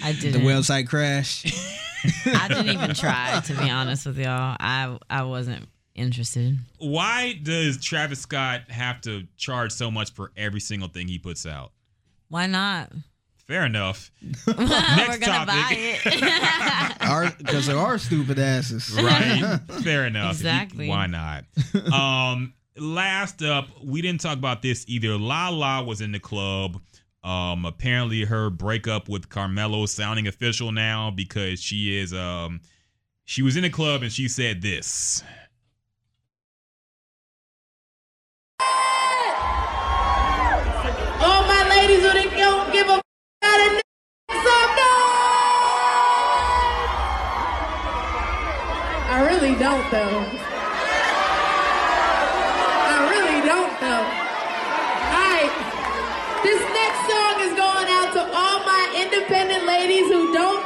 I 0.03 0.13
didn't. 0.21 0.43
The 0.43 0.47
website 0.47 0.89
crashed. 0.89 1.53
I 2.27 2.49
didn't 2.49 2.71
even 2.71 2.95
try 2.95 3.41
to 3.45 3.55
be 3.55 3.71
honest 3.71 4.07
with 4.07 4.19
y'all. 4.19 4.57
I 4.59 4.99
I 5.09 5.23
wasn't 5.23 5.69
interested. 5.95 6.59
Why 6.79 7.39
does 7.41 7.83
Travis 7.83 8.21
Scott 8.21 8.71
have 8.71 9.01
to 9.03 9.27
charge 9.37 9.73
so 9.73 9.91
much 9.91 10.13
for 10.13 10.33
every 10.37 10.61
single 10.61 10.89
thing 10.89 11.09
he 11.09 11.19
puts 11.19 11.47
out? 11.47 11.73
Why 12.29 12.47
not? 12.47 12.93
Fair 13.47 13.67
enough. 13.67 14.11
We're 14.47 14.55
Next 14.55 15.19
gonna 15.19 15.47
topic. 15.47 17.39
because 17.39 17.67
there 17.67 17.79
are 17.79 17.99
stupid 17.99 18.39
asses. 18.39 18.93
right? 18.93 19.59
Fair 19.83 20.07
enough. 20.07 20.33
Exactly. 20.33 20.89
Why 20.89 21.07
not? 21.07 21.45
Um, 21.93 22.55
last 22.77 23.43
up, 23.43 23.69
we 23.85 24.03
didn't 24.03 24.21
talk 24.21 24.39
about 24.39 24.63
this 24.63 24.85
either. 24.89 25.17
Lala 25.19 25.85
was 25.85 26.01
in 26.01 26.13
the 26.13 26.21
club. 26.21 26.81
Um, 27.25 27.65
apparently 27.67 28.25
her 28.25 28.51
breakup 28.51 29.09
with 29.09 29.29
Carmelo 29.29 29.87
sounding 29.87 30.27
official 30.27 30.73
now 30.73 31.11
because 31.13 31.61
she 31.63 31.97
is 31.97 32.13
um 32.13 32.61
she 33.25 33.43
was 33.43 33.57
in 33.57 33.63
the 33.63 33.71
club 33.71 34.03
and 34.03 34.11
she 34.13 34.27
said 34.29 34.61
this. 34.61 35.23
Really 49.43 49.59
don't 49.59 49.91
though. 49.91 50.23
I 52.95 52.97
really 53.11 53.43
don't 53.43 53.75
though. 53.83 54.07
Alright. 55.11 55.51
This 56.47 56.63
next 56.71 57.01
song 57.11 57.35
is 57.43 57.51
going 57.59 57.89
out 57.91 58.13
to 58.15 58.23
all 58.23 58.63
my 58.63 58.85
independent 59.03 59.67
ladies 59.67 60.07
who 60.07 60.33
don't 60.33 60.62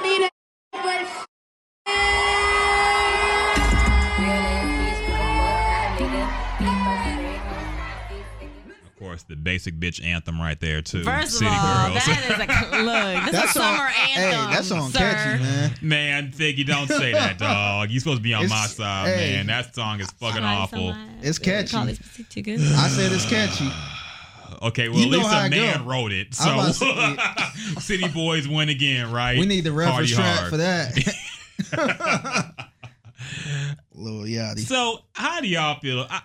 basic 9.67 9.81
bitch 10.01 10.05
anthem 10.05 10.41
right 10.41 10.59
there 10.61 10.83
too. 10.83 11.03
First 11.03 11.33
City 11.39 11.47
of 11.47 11.53
all, 11.53 11.89
Girls. 11.91 12.05
that 12.07 12.25
is 12.25 12.73
a 12.73 12.83
look. 12.83 13.25
This 13.25 13.33
That 13.33 13.45
is 13.45 13.51
a 13.51 13.53
song, 13.53 13.77
summer 13.77 13.87
hey, 13.89 14.23
anthem. 14.25 14.51
that 14.53 14.65
song 14.65 14.91
sir. 14.91 14.99
catchy, 14.99 15.43
man. 15.43 15.73
man, 15.83 16.33
Figgy, 16.33 16.67
don't 16.67 16.89
say 16.89 17.13
that, 17.13 17.39
dog. 17.41 17.91
You 17.91 17.99
supposed 18.01 18.19
to 18.19 18.23
be 18.23 18.35
on 18.35 18.49
my 18.49 18.67
side, 18.67 19.09
hey. 19.17 19.37
man. 19.37 19.47
That 19.47 19.75
song 19.75 20.01
is 20.01 20.11
fucking 20.13 20.35
Somebody, 20.37 20.57
awful. 20.57 20.93
somebody. 20.93 21.27
It's 21.29 21.39
catchy. 21.39 21.71
Call 21.73 21.87
this 21.87 21.99
pussy 21.99 22.25
too 22.25 22.43
good. 22.43 22.61
I 22.61 22.89
said 22.89 23.13
it's 23.13 23.29
catchy. 23.29 23.69
Okay, 24.63 24.89
well 24.89 24.99
You 25.01 25.05
at 25.07 25.11
know 25.11 25.19
least 25.19 25.31
how 25.31 25.39
a 25.39 25.43
I 25.43 25.49
man 25.51 25.79
go. 25.81 25.85
wrote 25.91 26.13
it. 26.13 26.33
So 26.35 26.71
City 27.81 28.09
Boys 28.09 28.49
win 28.49 28.71
again, 28.71 29.13
right? 29.13 29.39
We 29.39 29.45
need 29.45 29.65
the 29.65 29.73
reference 29.73 30.11
track 30.15 30.49
for 30.49 30.57
that. 30.57 30.95
Lil 33.93 34.23
Yachty. 34.23 34.61
So 34.61 35.01
how 35.13 35.41
do 35.43 35.49
y'all 35.49 35.79
feel? 35.81 36.07
I, 36.09 36.23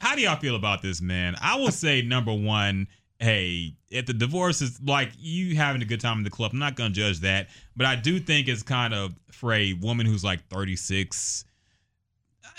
how 0.00 0.14
do 0.14 0.22
y'all 0.22 0.36
feel 0.36 0.56
about 0.56 0.82
this, 0.82 1.00
man? 1.00 1.36
I 1.40 1.56
will 1.56 1.70
say 1.70 2.02
number 2.02 2.32
one, 2.32 2.88
hey, 3.18 3.74
if 3.90 4.06
the 4.06 4.12
divorce 4.12 4.60
is 4.60 4.78
like 4.84 5.10
you 5.18 5.56
having 5.56 5.82
a 5.82 5.84
good 5.84 6.00
time 6.00 6.18
in 6.18 6.24
the 6.24 6.30
club, 6.30 6.52
I'm 6.52 6.58
not 6.58 6.76
gonna 6.76 6.90
judge 6.90 7.20
that, 7.20 7.48
but 7.76 7.86
I 7.86 7.96
do 7.96 8.18
think 8.18 8.48
it's 8.48 8.62
kind 8.62 8.94
of 8.94 9.14
for 9.30 9.52
a 9.52 9.72
woman 9.74 10.06
who's 10.06 10.24
like 10.24 10.46
36. 10.48 11.44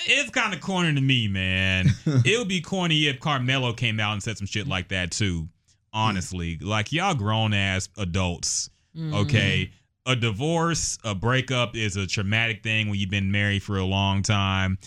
It's 0.06 0.30
kind 0.30 0.53
of 0.53 0.61
corny 0.61 0.93
to 0.93 1.01
me, 1.01 1.27
man. 1.27 1.90
it 2.06 2.38
would 2.38 2.48
be 2.48 2.61
corny 2.61 3.07
if 3.07 3.19
Carmelo 3.19 3.74
came 3.74 3.99
out 3.99 4.14
and 4.14 4.22
said 4.24 4.38
some 4.38 4.48
shit 4.48 4.67
like 4.67 4.90
that 4.90 5.11
too. 5.11 5.48
Honestly, 5.93 6.57
like 6.61 6.91
y'all 6.91 7.16
grown 7.16 7.53
ass 7.53 7.90
adults, 7.98 8.69
mm-hmm. 8.95 9.16
okay? 9.16 9.72
A 10.06 10.16
divorce, 10.16 10.98
a 11.03 11.16
breakup 11.16 11.75
is 11.75 11.98
a 11.98 12.06
traumatic 12.06 12.61
thing 12.61 12.90
when 12.90 12.99
you've 12.99 13.09
been 13.09 13.32
married 13.32 13.64
for 13.64 13.77
a 13.77 13.83
long 13.83 14.22
time. 14.22 14.77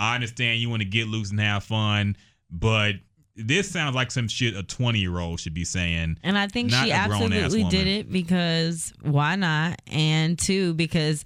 I 0.00 0.14
understand 0.14 0.60
you 0.60 0.70
want 0.70 0.80
to 0.80 0.88
get 0.88 1.08
loose 1.08 1.30
and 1.30 1.38
have 1.38 1.62
fun, 1.62 2.16
but 2.50 2.94
this 3.36 3.70
sounds 3.70 3.94
like 3.94 4.10
some 4.10 4.28
shit 4.28 4.56
a 4.56 4.62
20 4.62 4.98
year 4.98 5.18
old 5.18 5.40
should 5.40 5.52
be 5.52 5.64
saying. 5.64 6.16
And 6.22 6.38
I 6.38 6.46
think 6.48 6.70
she 6.70 6.90
absolutely 6.90 7.64
did 7.64 7.86
it 7.86 8.10
because 8.10 8.94
why 9.02 9.36
not? 9.36 9.80
And 9.86 10.38
two, 10.38 10.72
because 10.74 11.22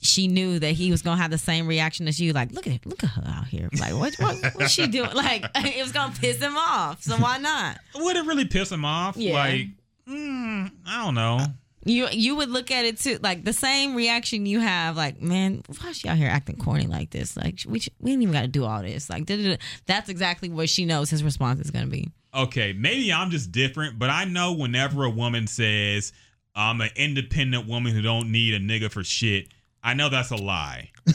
she 0.00 0.26
knew 0.26 0.58
that 0.58 0.72
he 0.72 0.90
was 0.90 1.02
gonna 1.02 1.20
have 1.20 1.30
the 1.30 1.38
same 1.38 1.66
reaction 1.66 2.08
as 2.08 2.20
you. 2.20 2.32
Like, 2.32 2.52
look 2.52 2.66
at 2.66 2.84
look 2.84 3.02
at 3.04 3.10
her 3.10 3.24
out 3.26 3.46
here. 3.46 3.68
Like, 3.78 3.94
what 3.94 4.14
what 4.16 4.36
what's 4.54 4.72
she 4.72 4.86
doing? 4.88 5.10
Like, 5.14 5.44
it 5.54 5.82
was 5.82 5.92
gonna 5.92 6.14
piss 6.14 6.38
him 6.38 6.56
off. 6.56 7.02
So 7.02 7.16
why 7.16 7.38
not? 7.38 7.78
Would 7.94 8.16
it 8.16 8.26
really 8.26 8.46
piss 8.46 8.70
him 8.70 8.84
off? 8.84 9.16
Yeah. 9.16 9.34
Like, 9.34 9.66
mm, 10.08 10.70
I 10.86 11.04
don't 11.04 11.14
know. 11.14 11.46
You 11.86 12.08
you 12.10 12.34
would 12.34 12.50
look 12.50 12.72
at 12.72 12.84
it 12.84 12.98
too, 12.98 13.18
like 13.22 13.44
the 13.44 13.52
same 13.52 13.94
reaction 13.94 14.44
you 14.44 14.58
have. 14.58 14.96
Like, 14.96 15.22
man, 15.22 15.62
why 15.80 15.90
is 15.90 15.98
she 15.98 16.08
out 16.08 16.16
here 16.16 16.28
acting 16.28 16.56
corny 16.56 16.88
like 16.88 17.10
this? 17.10 17.36
Like, 17.36 17.60
we 17.66 17.78
sh- 17.78 17.90
we 18.00 18.12
ain't 18.12 18.22
even 18.22 18.34
got 18.34 18.42
to 18.42 18.48
do 18.48 18.64
all 18.64 18.82
this. 18.82 19.08
Like, 19.08 19.24
da-da-da. 19.24 19.56
that's 19.86 20.08
exactly 20.08 20.48
what 20.48 20.68
she 20.68 20.84
knows 20.84 21.10
his 21.10 21.22
response 21.22 21.60
is 21.60 21.70
gonna 21.70 21.86
be. 21.86 22.10
Okay, 22.34 22.72
maybe 22.72 23.12
I'm 23.12 23.30
just 23.30 23.52
different, 23.52 24.00
but 24.00 24.10
I 24.10 24.24
know 24.24 24.52
whenever 24.52 25.04
a 25.04 25.10
woman 25.10 25.46
says 25.46 26.12
I'm 26.56 26.80
an 26.80 26.90
independent 26.96 27.68
woman 27.68 27.94
who 27.94 28.02
don't 28.02 28.32
need 28.32 28.54
a 28.54 28.58
nigga 28.58 28.90
for 28.90 29.04
shit, 29.04 29.48
I 29.82 29.94
know 29.94 30.08
that's 30.08 30.32
a 30.32 30.36
lie. 30.36 30.90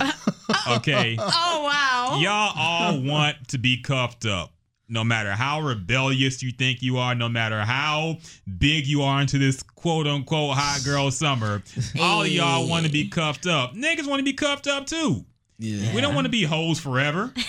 okay. 0.70 1.18
Oh 1.20 1.64
wow. 1.66 2.20
Y'all 2.22 2.54
all 2.56 3.02
want 3.02 3.50
to 3.50 3.58
be 3.58 3.82
cuffed 3.82 4.26
up. 4.26 4.54
No 4.92 5.04
matter 5.06 5.32
how 5.32 5.62
rebellious 5.62 6.44
you 6.44 6.52
think 6.52 6.82
you 6.82 6.98
are, 6.98 7.16
no 7.16 7.30
matter 7.30 7.62
how 7.62 8.18
big 8.58 8.86
you 8.86 9.02
are 9.04 9.22
into 9.22 9.38
this 9.38 9.64
quote 9.64 10.06
unquote 10.06 10.56
hot 10.58 10.82
girl 10.84 11.10
summer, 11.12 11.64
all 12.00 12.22
of 12.24 12.28
y'all 12.28 12.68
want 12.68 12.86
to 12.86 12.92
be 12.92 13.08
cuffed 13.08 13.48
up. 13.48 13.74
Niggas 13.74 14.06
want 14.08 14.20
to 14.20 14.24
be 14.26 14.34
cuffed 14.34 14.68
up 14.68 14.86
too. 14.86 15.26
Yeah. 15.58 15.96
We 15.96 16.02
don't 16.02 16.14
want 16.16 16.26
to 16.26 16.30
be 16.32 16.44
hoes 16.44 16.80
forever. 16.80 17.34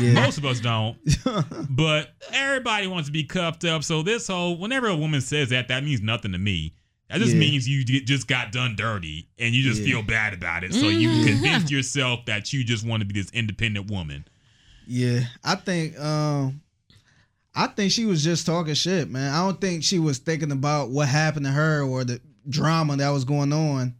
Yeah. 0.00 0.12
Most 0.24 0.36
of 0.36 0.44
us 0.44 0.60
don't. 0.60 0.98
but 1.70 2.10
everybody 2.32 2.86
wants 2.86 3.08
to 3.08 3.12
be 3.12 3.24
cuffed 3.24 3.64
up. 3.64 3.82
So 3.82 4.02
this 4.02 4.26
whole 4.26 4.58
whenever 4.58 4.88
a 4.88 4.96
woman 4.96 5.22
says 5.22 5.48
that, 5.50 5.68
that 5.68 5.84
means 5.84 6.02
nothing 6.02 6.32
to 6.32 6.38
me. 6.38 6.74
That 7.08 7.18
just 7.20 7.32
Yeah. 7.32 7.38
means 7.38 7.66
you 7.66 7.82
just 7.84 8.26
got 8.28 8.52
done 8.52 8.76
dirty 8.76 9.28
and 9.38 9.54
you 9.54 9.62
just 9.62 9.80
Yeah. 9.80 9.86
feel 9.94 10.02
bad 10.02 10.34
about 10.34 10.64
it. 10.64 10.74
So 10.74 10.88
you 10.88 11.24
convince 11.24 11.70
yourself 11.70 12.26
that 12.26 12.52
you 12.52 12.62
just 12.64 12.84
want 12.84 13.00
to 13.00 13.06
be 13.06 13.14
this 13.18 13.30
independent 13.30 13.90
woman. 13.90 14.26
Yeah, 14.86 15.20
I 15.42 15.54
think 15.54 15.98
um 15.98 16.60
I 17.56 17.68
think 17.68 17.90
she 17.90 18.04
was 18.04 18.22
just 18.22 18.44
talking 18.44 18.74
shit, 18.74 19.08
man. 19.10 19.32
I 19.32 19.38
don't 19.38 19.60
think 19.60 19.82
she 19.82 19.98
was 19.98 20.18
thinking 20.18 20.52
about 20.52 20.90
what 20.90 21.08
happened 21.08 21.46
to 21.46 21.52
her 21.52 21.82
or 21.82 22.04
the 22.04 22.20
drama 22.48 22.96
that 22.96 23.08
was 23.08 23.24
going 23.24 23.52
on. 23.52 23.94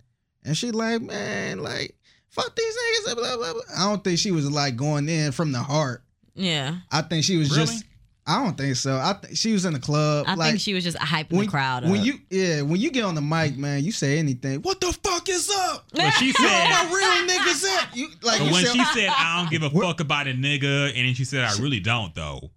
And 0.44 0.57
she 0.57 0.70
like, 0.70 1.01
man, 1.01 1.60
like 1.60 1.97
fuck 2.28 2.55
these 2.55 2.76
niggas. 2.76 3.15
Blah, 3.17 3.36
blah, 3.36 3.52
blah. 3.55 3.62
I 3.76 3.85
don't 3.89 4.05
think 4.05 4.18
she 4.18 4.31
was 4.31 4.51
like 4.51 4.76
going 4.76 5.09
in 5.09 5.33
from 5.33 5.52
the 5.52 5.59
heart. 5.59 6.05
Yeah. 6.35 6.76
I 6.93 7.01
think 7.02 7.25
she 7.25 7.36
was 7.39 7.51
Really? 7.51 7.67
just. 7.67 7.85
I 8.28 8.43
don't 8.43 8.59
think 8.59 8.75
so. 8.75 8.97
I 8.97 9.12
think 9.12 9.36
she 9.36 9.52
was 9.52 9.65
in 9.65 9.73
the 9.73 9.78
club. 9.78 10.25
I 10.26 10.35
like, 10.35 10.49
think 10.51 10.60
she 10.60 10.75
was 10.75 10.83
just 10.83 10.97
hyping 10.97 11.31
when, 11.31 11.47
the 11.47 11.51
crowd 11.51 11.85
when 11.85 12.01
up. 12.01 12.07
you 12.07 12.15
yeah 12.28 12.60
when 12.60 12.81
you 12.81 12.91
get 12.91 13.05
on 13.05 13.15
the 13.15 13.20
mic, 13.20 13.57
man, 13.57 13.85
you 13.85 13.93
say 13.93 14.18
anything. 14.18 14.62
What 14.62 14.81
the 14.81 14.93
fuck 15.05 15.28
is 15.28 15.49
up? 15.49 15.86
But 15.94 16.10
she 16.15 16.33
Where 16.33 16.49
said, 16.49 16.70
my 16.70 16.93
real 16.93 17.28
niggas 17.28 17.65
at? 17.65 17.97
You 17.97 18.09
like 18.23 18.41
but 18.41 18.47
you 18.47 18.52
when 18.52 18.65
said, 18.65 18.73
she 18.73 18.85
said, 19.01 19.10
I 19.17 19.41
don't 19.41 19.51
give 19.51 19.62
a 19.62 19.70
fuck 19.70 20.01
about 20.01 20.26
a 20.26 20.33
nigga, 20.33 20.89
and 20.89 21.07
then 21.07 21.15
she 21.15 21.25
said, 21.25 21.44
I 21.44 21.57
really 21.62 21.78
don't, 21.78 22.12
though. 22.17 22.51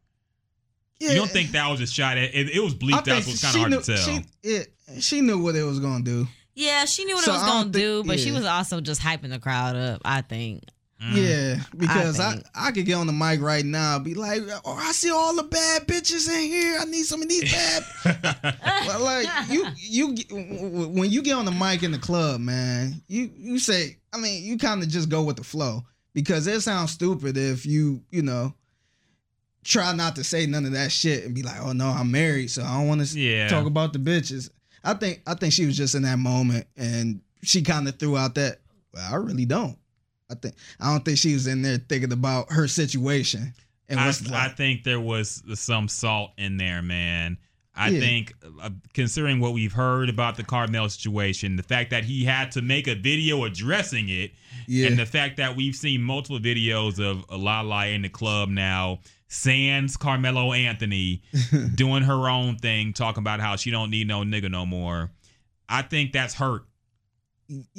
Yeah, 1.00 1.12
You 1.12 1.16
don't 1.18 1.30
think 1.32 1.52
that 1.52 1.68
was 1.70 1.82
a 1.82 1.88
shot 1.88 2.18
at 2.18 2.34
it? 2.36 2.50
It 2.50 2.62
was 2.64 2.74
bleeped 2.76 2.94
out, 2.94 3.06
think 3.06 3.24
so 3.24 3.32
it's 3.32 3.42
kind 3.42 3.56
of 3.56 3.60
hard 3.60 3.72
knew, 3.72 3.82
to 3.82 3.96
tell. 3.96 4.06
She, 4.06 4.26
yeah, 4.44 5.00
she 5.00 5.22
knew 5.22 5.38
what 5.42 5.56
it 5.56 5.64
was 5.64 5.80
gonna 5.80 6.04
do. 6.04 6.28
yeah, 6.56 6.86
she 6.86 7.06
knew 7.06 7.16
what 7.16 7.24
So 7.24 7.32
it 7.32 7.36
was 7.36 7.44
gonna 7.44 7.54
don't 7.66 7.74
think- 7.74 7.84
do, 7.86 8.04
but 8.06 8.20
she 8.20 8.32
was 8.32 8.46
also 8.46 8.82
just 8.82 9.02
hyping 9.02 9.30
the 9.30 9.40
crowd 9.40 9.76
up. 9.76 10.02
I 10.06 10.22
think. 10.22 10.64
Mm. 11.02 11.16
Yeah, 11.16 11.64
because 11.78 12.20
I, 12.20 12.32
think. 12.34 12.44
I 12.54 12.72
could 12.72 12.86
get 12.86 12.96
on 12.96 13.08
the 13.08 13.14
mic 13.14 13.40
right 13.40 13.64
now, 13.64 13.96
and 13.96 14.04
be 14.04 14.16
like, 14.16 14.42
"Oh, 14.66 14.74
I 14.74 14.92
see 14.92 15.10
all 15.10 15.34
the 15.34 15.44
bad 15.44 15.88
bitches 15.88 16.28
in 16.28 16.42
here. 16.42 16.78
I 16.78 16.84
need 16.84 17.04
some 17.06 17.22
of 17.22 17.30
these 17.30 17.50
bad." 17.50 17.84
But, 18.86 19.00
like 19.02 19.28
you, 19.50 19.66
you 19.78 20.08
when 20.92 21.10
you 21.10 21.22
get 21.22 21.36
on 21.36 21.46
the 21.46 21.52
mic 21.52 21.84
in 21.84 21.94
the 21.94 22.00
club, 22.00 22.42
man, 22.42 23.02
you 23.08 23.32
you 23.38 23.60
say, 23.60 23.98
I 24.12 24.18
mean, 24.18 24.44
you 24.44 24.58
kind 24.58 24.84
of 24.84 24.90
just 24.90 25.08
go 25.08 25.24
with 25.24 25.38
the 25.38 25.44
flow 25.44 25.86
because 26.14 26.48
it 26.48 26.60
sounds 26.62 26.92
stupid 26.92 27.38
if 27.38 27.66
you 27.66 28.02
you 28.12 28.22
know 28.22 28.54
try 29.70 29.94
not 29.94 30.16
to 30.16 30.24
say 30.24 30.46
none 30.48 30.66
of 30.66 30.72
that 30.74 30.92
shit 30.92 31.24
and 31.24 31.34
be 31.36 31.44
like, 31.44 31.62
"Oh 31.62 31.72
no, 31.72 31.88
I'm 31.88 32.12
married, 32.12 32.50
so 32.52 32.64
I 32.64 32.78
don't 32.80 32.88
want 32.88 33.06
to 33.08 33.20
Yeah. 33.20 33.48
talk 33.48 33.66
about 33.66 33.94
the 33.94 34.00
bitches." 34.00 34.50
I 34.84 34.96
think 34.96 35.22
I 35.28 35.36
think 35.36 35.54
she 35.54 35.66
was 35.66 35.78
just 35.78 35.96
in 35.96 36.02
that 36.04 36.20
moment 36.20 36.68
and 36.76 37.22
she 37.44 37.62
kind 37.62 37.88
of 37.88 37.98
threw 38.00 38.18
out 38.18 38.36
that. 38.36 38.60
Well, 38.94 39.08
I 39.10 39.16
really 39.18 39.46
don't. 39.46 39.78
I 40.32 40.36
think 40.36 40.56
I 40.80 40.92
don't 40.92 41.06
think 41.06 41.18
she 41.18 41.34
was 41.34 41.48
in 41.48 41.62
there 41.62 41.78
thinking 41.78 42.12
about 42.12 42.52
her 42.52 42.68
situation 42.68 43.54
and 43.88 44.00
I, 44.00 44.12
I 44.34 44.50
think 44.50 44.84
there 44.84 45.00
was 45.00 45.42
some 45.56 45.88
salt 45.88 46.32
in 46.38 46.58
there, 46.58 46.82
man. 46.82 47.38
I 47.76 47.90
Yeah. 47.90 48.00
think, 48.00 48.34
uh, 48.62 48.70
considering 48.94 49.40
what 49.40 49.54
we've 49.54 49.72
heard 49.74 50.10
about 50.10 50.36
the 50.38 50.44
Carmelo 50.44 50.88
situation, 50.90 51.56
the 51.56 51.64
fact 51.64 51.90
that 51.92 52.04
he 52.04 52.26
had 52.26 52.52
to 52.52 52.62
make 52.62 52.88
a 52.88 52.96
video 52.96 53.46
addressing 53.46 54.10
it, 54.10 54.34
Yeah. 54.68 54.88
and 54.88 55.00
the 55.00 55.06
fact 55.06 55.38
that 55.38 55.56
we've 55.56 55.76
seen 55.76 56.02
multiple 56.04 56.40
videos 56.40 57.00
of 57.00 57.26
Lala 57.32 57.88
in 57.88 58.02
the 58.04 58.10
club 58.10 58.50
now, 58.50 59.00
sans 59.30 59.96
Carmelo 59.96 60.52
Anthony 60.54 61.22
doing 61.76 62.04
her 62.04 62.30
own 62.30 62.58
thing, 62.58 62.92
talking 62.94 63.22
about 63.24 63.40
how 63.40 63.56
she 63.56 63.72
don't 63.72 63.90
need 63.90 64.08
no 64.08 64.22
nigga 64.22 64.52
no 64.52 64.66
more. 64.66 65.12
I 65.70 65.84
think 65.84 66.12
that's 66.12 66.34
hurt. 66.34 66.64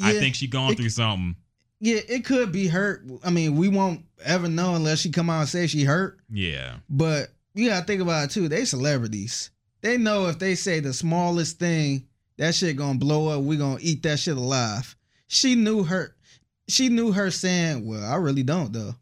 I 0.02 0.12
think 0.14 0.34
she 0.34 0.46
going 0.46 0.72
it- 0.72 0.76
through 0.78 0.88
something. 0.90 1.36
Yeah, 1.82 2.00
it 2.08 2.26
could 2.26 2.52
be 2.52 2.66
hurt. 2.66 3.04
I 3.24 3.30
mean, 3.30 3.56
we 3.56 3.68
won't 3.68 4.04
ever 4.22 4.48
know 4.48 4.74
unless 4.74 4.98
she 4.98 5.10
come 5.10 5.30
out 5.30 5.40
and 5.40 5.48
say 5.48 5.66
she 5.66 5.82
hurt. 5.84 6.20
Yeah. 6.30 6.76
But 6.90 7.30
you 7.54 7.70
gotta 7.70 7.86
think 7.86 8.02
about 8.02 8.24
it 8.24 8.30
too. 8.32 8.48
They 8.48 8.66
celebrities. 8.66 9.48
They 9.80 9.96
know 9.96 10.26
if 10.26 10.38
they 10.38 10.56
say 10.56 10.80
the 10.80 10.92
smallest 10.92 11.58
thing, 11.58 12.06
that 12.36 12.54
shit 12.54 12.76
gonna 12.76 12.98
blow 12.98 13.28
up. 13.28 13.42
We 13.42 13.56
gonna 13.56 13.78
eat 13.80 14.02
that 14.02 14.18
shit 14.18 14.36
alive. 14.36 14.94
She 15.26 15.54
knew 15.54 15.82
her. 15.84 16.14
She 16.68 16.90
knew 16.90 17.12
her 17.12 17.30
saying, 17.30 17.86
"Well, 17.86 18.04
I 18.04 18.16
really 18.16 18.42
don't 18.42 18.74
though." 18.74 18.94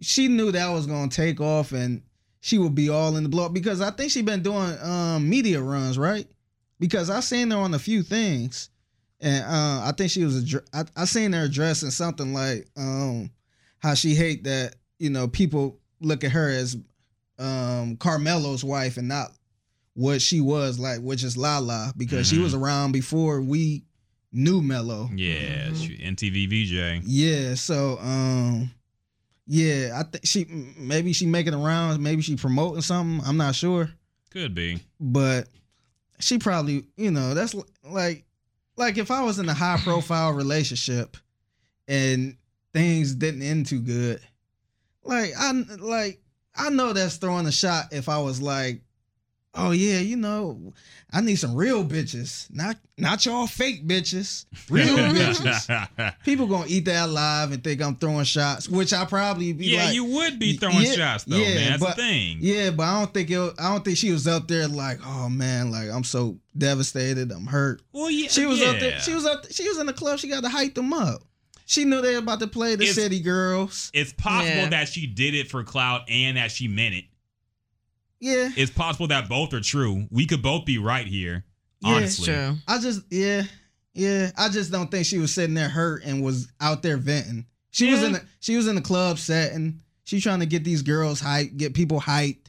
She 0.00 0.28
knew 0.28 0.50
that 0.52 0.68
was 0.70 0.86
gonna 0.86 1.10
take 1.10 1.40
off, 1.40 1.72
and 1.72 2.02
she 2.40 2.58
would 2.58 2.74
be 2.74 2.88
all 2.88 3.16
in 3.16 3.22
the 3.22 3.28
blow 3.28 3.48
because 3.48 3.80
I 3.80 3.90
think 3.90 4.10
she 4.10 4.22
been 4.22 4.42
doing 4.42 4.76
um, 4.82 5.28
media 5.28 5.60
runs, 5.62 5.96
right? 5.98 6.26
Because 6.80 7.08
I 7.10 7.20
seen 7.20 7.50
her 7.50 7.56
on 7.56 7.72
a 7.74 7.78
few 7.78 8.02
things, 8.02 8.68
and 9.20 9.44
uh, 9.44 9.82
I 9.88 9.92
think 9.96 10.10
she 10.10 10.24
was. 10.24 10.44
Addre- 10.44 10.66
I, 10.72 10.84
I 10.96 11.04
seen 11.04 11.32
her 11.32 11.44
addressing 11.44 11.90
something 11.90 12.34
like 12.34 12.66
um, 12.76 13.30
how 13.78 13.94
she 13.94 14.14
hate 14.14 14.44
that 14.44 14.74
you 14.98 15.10
know 15.10 15.28
people 15.28 15.78
look 16.00 16.24
at 16.24 16.32
her 16.32 16.48
as 16.50 16.76
um, 17.38 17.96
Carmelo's 17.96 18.64
wife 18.64 18.96
and 18.96 19.08
not 19.08 19.30
what 19.94 20.20
she 20.20 20.40
was 20.40 20.78
like, 20.78 20.98
which 21.00 21.22
is 21.22 21.36
Lala, 21.36 21.92
because 21.96 22.26
she 22.28 22.36
Mhm. 22.38 22.42
was 22.42 22.52
around 22.54 22.92
before 22.92 23.40
we 23.40 23.84
knew 24.32 24.60
Mello. 24.60 25.08
Yeah, 25.14 25.72
she, 25.72 25.96
MTV 25.98 26.48
VJ. 26.48 27.04
Yeah, 27.06 27.54
so 27.54 27.98
um 28.00 28.72
yeah, 29.46 30.00
I 30.00 30.04
think 30.04 30.24
she 30.26 30.44
maybe 30.78 31.12
she 31.12 31.26
making 31.26 31.52
the 31.52 31.58
rounds, 31.58 31.98
maybe 31.98 32.22
she 32.22 32.36
promoting 32.36 32.80
something. 32.82 33.26
I'm 33.26 33.36
not 33.36 33.54
sure, 33.54 33.90
Could 34.30 34.54
be. 34.54 34.80
but 35.00 35.48
she 36.20 36.38
probably, 36.38 36.84
you 36.96 37.10
know, 37.10 37.34
that's 37.34 37.54
like 37.84 38.24
like 38.76 38.98
if 38.98 39.10
I 39.10 39.22
was 39.22 39.38
in 39.38 39.48
a 39.48 39.54
high 39.54 39.78
profile 39.82 40.32
relationship 40.32 41.16
and 41.88 42.36
things 42.72 43.14
didn't 43.14 43.42
end 43.42 43.66
too 43.66 43.80
good. 43.80 44.20
Like 45.02 45.32
I 45.38 45.50
like 45.78 46.20
I 46.56 46.70
know 46.70 46.92
that's 46.92 47.16
throwing 47.16 47.46
a 47.46 47.52
shot 47.52 47.86
if 47.92 48.08
I 48.08 48.18
was 48.18 48.40
like, 48.40 48.80
"Oh 49.54 49.70
yeah, 49.70 49.98
you 50.00 50.16
know, 50.16 50.72
I 51.12 51.20
need 51.20 51.36
some 51.36 51.54
real 51.54 51.84
bitches. 51.84 52.52
Not 52.52 52.76
not 52.98 53.24
y'all 53.26 53.46
fake 53.46 53.86
bitches. 53.86 54.46
Real 54.68 54.86
bitches." 54.96 56.14
People 56.24 56.46
gonna 56.46 56.66
eat 56.68 56.84
that 56.86 57.06
alive 57.08 57.52
and 57.52 57.62
think 57.62 57.80
I'm 57.82 57.96
throwing 57.96 58.24
shots, 58.24 58.68
which 58.68 58.92
I 58.92 59.04
probably 59.04 59.52
be 59.52 59.66
Yeah, 59.66 59.86
like, 59.86 59.94
you 59.94 60.04
would 60.04 60.38
be 60.38 60.56
throwing 60.56 60.82
yeah, 60.82 60.92
shots 60.92 61.24
though, 61.24 61.36
yeah, 61.36 61.54
man. 61.54 61.70
That's 61.70 61.82
but- 61.82 61.96
the 61.96 62.02
thing. 62.02 62.38
Yeah, 62.40 62.70
but 62.70 62.82
I 62.84 62.98
don't 63.00 63.14
think 63.14 63.30
it. 63.30 63.54
I 63.58 63.72
don't 63.72 63.84
think 63.84 63.96
she 63.98 64.10
was 64.12 64.26
up 64.26 64.48
there 64.48 64.68
like, 64.68 64.98
oh 65.04 65.28
man, 65.28 65.70
like 65.70 65.88
I'm 65.90 66.04
so 66.04 66.38
devastated, 66.56 67.30
I'm 67.32 67.46
hurt. 67.46 67.82
Well, 67.92 68.10
yeah, 68.10 68.28
She 68.28 68.46
was 68.46 68.62
up 68.62 68.78
there. 68.80 68.98
She 69.00 69.14
was 69.14 69.24
up. 69.26 69.42
There, 69.42 69.52
She 69.52 69.68
was 69.68 69.78
in 69.78 69.86
the 69.86 69.92
club. 69.92 70.18
She 70.18 70.28
got 70.28 70.42
to 70.42 70.48
hype 70.48 70.74
them 70.74 70.92
up. 70.92 71.22
She 71.66 71.84
knew 71.86 72.02
they 72.02 72.12
were 72.12 72.18
about 72.18 72.40
to 72.40 72.46
play 72.46 72.76
the 72.76 72.84
It's- 72.84 72.94
City 72.96 73.20
Girls. 73.20 73.90
It's 73.94 74.12
possible 74.12 74.48
Yeah. 74.54 74.68
that 74.68 74.88
she 74.88 75.06
did 75.06 75.34
it 75.34 75.48
for 75.50 75.64
clout 75.64 76.02
and 76.10 76.36
that 76.36 76.50
she 76.50 76.68
meant 76.68 76.94
it. 76.94 77.04
Yeah, 78.20 78.48
It's 78.56 78.70
possible 78.70 79.08
that 79.08 79.28
both 79.28 79.52
are 79.52 79.60
true. 79.60 80.06
We 80.10 80.26
could 80.26 80.42
both 80.42 80.64
be 80.64 80.78
right 80.78 81.06
here. 81.06 81.44
yeah. 81.80 81.90
Honestly. 81.94 82.34
I 82.66 82.78
just, 82.78 83.02
yeah, 83.10 83.42
yeah. 83.92 84.30
I 84.38 84.48
just 84.48 84.72
don't 84.72 84.90
think 84.90 85.04
she 85.04 85.18
was 85.18 85.34
sitting 85.34 85.54
there 85.54 85.68
hurt 85.68 86.04
and 86.04 86.22
was 86.24 86.50
out 86.60 86.82
there 86.82 86.96
venting. 86.96 87.46
She 87.70 87.90
was 87.90 88.02
in 88.02 88.12
the. 88.12 88.22
She 88.40 88.56
was 88.56 88.68
in 88.68 88.76
the 88.76 88.80
club 88.80 89.18
setting. 89.18 89.80
She 90.04 90.20
trying 90.20 90.40
to 90.40 90.46
get 90.46 90.62
these 90.64 90.82
girls 90.82 91.20
hyped, 91.20 91.56
get 91.56 91.74
people 91.74 92.00
hyped. 92.00 92.46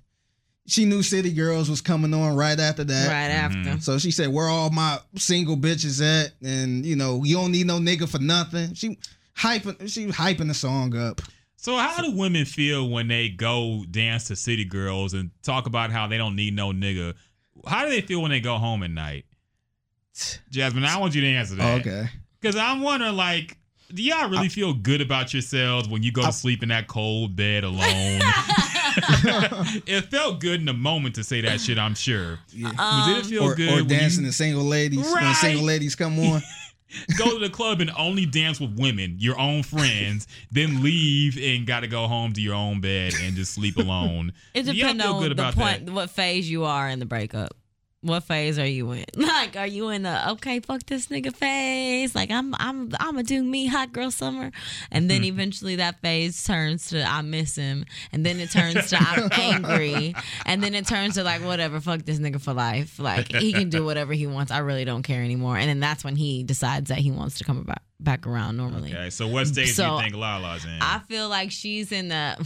She 0.67 0.85
knew 0.85 1.01
City 1.03 1.31
Girls 1.33 1.69
was 1.69 1.81
coming 1.81 2.13
on 2.13 2.35
right 2.35 2.59
after 2.59 2.83
that. 2.83 3.07
Right 3.07 3.33
after. 3.33 3.57
Mm-hmm. 3.57 3.79
So 3.79 3.97
she 3.97 4.11
said, 4.11 4.29
"Where 4.29 4.47
all 4.47 4.69
my 4.69 4.99
single 5.15 5.57
bitches 5.57 6.01
at?" 6.01 6.33
And 6.47 6.85
you 6.85 6.95
know, 6.95 7.23
you 7.23 7.35
don't 7.37 7.51
need 7.51 7.65
no 7.65 7.79
nigga 7.79 8.07
for 8.07 8.19
nothing. 8.19 8.75
She 8.75 8.97
hyping. 9.37 9.91
She 9.91 10.05
was 10.05 10.15
hyping 10.15 10.47
the 10.47 10.53
song 10.53 10.95
up. 10.95 11.21
So 11.65 11.75
how 11.77 11.99
do 11.99 12.11
women 12.11 12.45
feel 12.45 12.87
when 12.87 13.07
they 13.07 13.27
go 13.27 13.83
dance 13.89 14.25
to 14.25 14.35
City 14.35 14.65
Girls 14.65 15.15
and 15.15 15.31
talk 15.41 15.65
about 15.65 15.89
how 15.89 16.05
they 16.05 16.15
don't 16.15 16.35
need 16.35 16.55
no 16.55 16.69
nigga? 16.69 17.15
How 17.65 17.85
do 17.85 17.89
they 17.89 18.01
feel 18.01 18.21
when 18.21 18.29
they 18.29 18.39
go 18.39 18.57
home 18.57 18.83
at 18.83 18.91
night? 18.91 19.25
Jasmine, 20.51 20.85
I 20.85 20.99
want 20.99 21.15
you 21.15 21.21
to 21.21 21.27
answer 21.27 21.55
that. 21.55 21.81
Okay. 21.81 22.07
Because 22.39 22.55
I'm 22.55 22.81
wondering, 22.81 23.15
like, 23.15 23.57
do 23.91 24.03
y'all 24.03 24.29
really 24.29 24.47
feel 24.47 24.75
good 24.75 25.01
about 25.01 25.33
yourselves 25.33 25.89
when 25.89 26.03
you 26.03 26.11
go 26.11 26.21
to 26.21 26.31
sleep 26.31 26.61
in 26.61 26.69
that 26.69 26.85
cold 26.85 27.35
bed 27.35 27.63
alone? 27.63 27.81
it 29.87 30.05
felt 30.11 30.41
good 30.41 30.59
in 30.59 30.67
the 30.67 30.73
moment 30.73 31.15
to 31.15 31.23
say 31.23 31.41
that 31.41 31.59
shit, 31.59 31.79
I'm 31.79 31.95
sure. 31.95 32.37
But 32.61 33.07
did 33.07 33.17
it 33.17 33.25
feel 33.25 33.41
or, 33.41 33.55
good 33.55 33.81
or 33.81 33.83
dancing 33.83 34.23
you 34.23 34.29
to 34.29 34.37
single 34.37 34.63
ladies 34.63 35.03
when 35.03 35.15
Right. 35.15 35.35
single 35.35 35.65
ladies 35.65 35.95
come 35.95 36.19
on. 36.19 36.43
go 37.17 37.33
to 37.33 37.39
the 37.39 37.49
club 37.49 37.81
and 37.81 37.91
only 37.97 38.25
dance 38.25 38.59
with 38.59 38.77
women, 38.79 39.15
your 39.19 39.39
own 39.39 39.63
friends, 39.63 40.27
then 40.51 40.83
leave 40.83 41.37
and 41.37 41.65
got 41.65 41.81
to 41.81 41.87
go 41.87 42.07
home 42.07 42.33
to 42.33 42.41
your 42.41 42.55
own 42.55 42.81
bed 42.81 43.13
and 43.21 43.35
just 43.35 43.53
sleep 43.53 43.77
alone? 43.77 44.33
It 44.53 44.63
depends 44.63 45.03
on 45.03 45.21
good 45.21 45.37
the 45.37 45.51
point, 45.51 45.85
that? 45.85 45.91
what 45.91 46.09
phase 46.09 46.49
you 46.49 46.65
are 46.65 46.87
in 46.89 46.99
the 46.99 47.05
breakup. 47.05 47.55
What 48.05 48.23
phase 48.23 48.59
are 48.59 48.67
you 48.67 48.91
in? 48.91 49.05
Like, 49.35 49.55
are 49.57 49.67
you 49.67 49.89
in 49.89 50.03
the 50.03 50.31
okay, 50.31 50.59
fuck 50.59 50.85
this 50.85 51.07
nigga 51.07 51.35
phase? 51.35 52.13
Like, 52.15 52.29
I'm, 52.29 52.53
I'm, 52.55 52.91
I'm 52.99 53.15
gonna 53.15 53.23
do 53.23 53.43
me, 53.43 53.65
hot 53.65 53.91
girl 53.91 54.11
summer, 54.11 54.51
and 54.91 55.09
then 55.09 55.21
mm-hmm. 55.21 55.33
eventually 55.33 55.75
that 55.77 55.99
phase 56.01 56.41
turns 56.43 56.89
to 56.89 57.03
I 57.03 57.21
miss 57.21 57.55
him, 57.55 57.85
and 58.11 58.25
then 58.25 58.39
it 58.39 58.51
turns 58.51 58.89
to 58.91 58.97
I'm 58.99 59.29
angry, 59.39 60.15
and 60.45 60.63
then 60.63 60.75
it 60.75 60.85
turns 60.85 61.15
to 61.15 61.23
like 61.23 61.43
whatever, 61.43 61.81
fuck 61.81 62.03
this 62.03 62.19
nigga 62.19 62.39
for 62.39 62.53
life. 62.53 62.99
Like 62.99 63.31
he 63.31 63.51
can 63.51 63.69
do 63.69 63.83
whatever 63.83 64.13
he 64.13 64.27
wants. 64.27 64.51
I 64.51 64.59
really 64.59 64.85
don't 64.85 65.03
care 65.03 65.23
anymore. 65.23 65.57
And 65.57 65.67
then 65.67 65.79
that's 65.79 66.03
when 66.03 66.15
he 66.15 66.43
decides 66.43 66.89
that 66.89 66.99
he 66.99 67.11
wants 67.11 67.39
to 67.39 67.43
come 67.43 67.63
back 67.63 67.81
back 67.99 68.27
around 68.27 68.57
normally. 68.57 68.93
Okay, 68.93 69.09
so 69.09 69.27
what 69.27 69.47
stage 69.47 69.75
do 69.75 69.83
you 69.83 69.99
think 69.99 70.15
Lala's 70.15 70.65
in? 70.65 70.77
I 70.81 70.99
feel 71.07 71.27
like 71.29 71.51
she's 71.51 71.91
in 71.91 72.09
the 72.09 72.37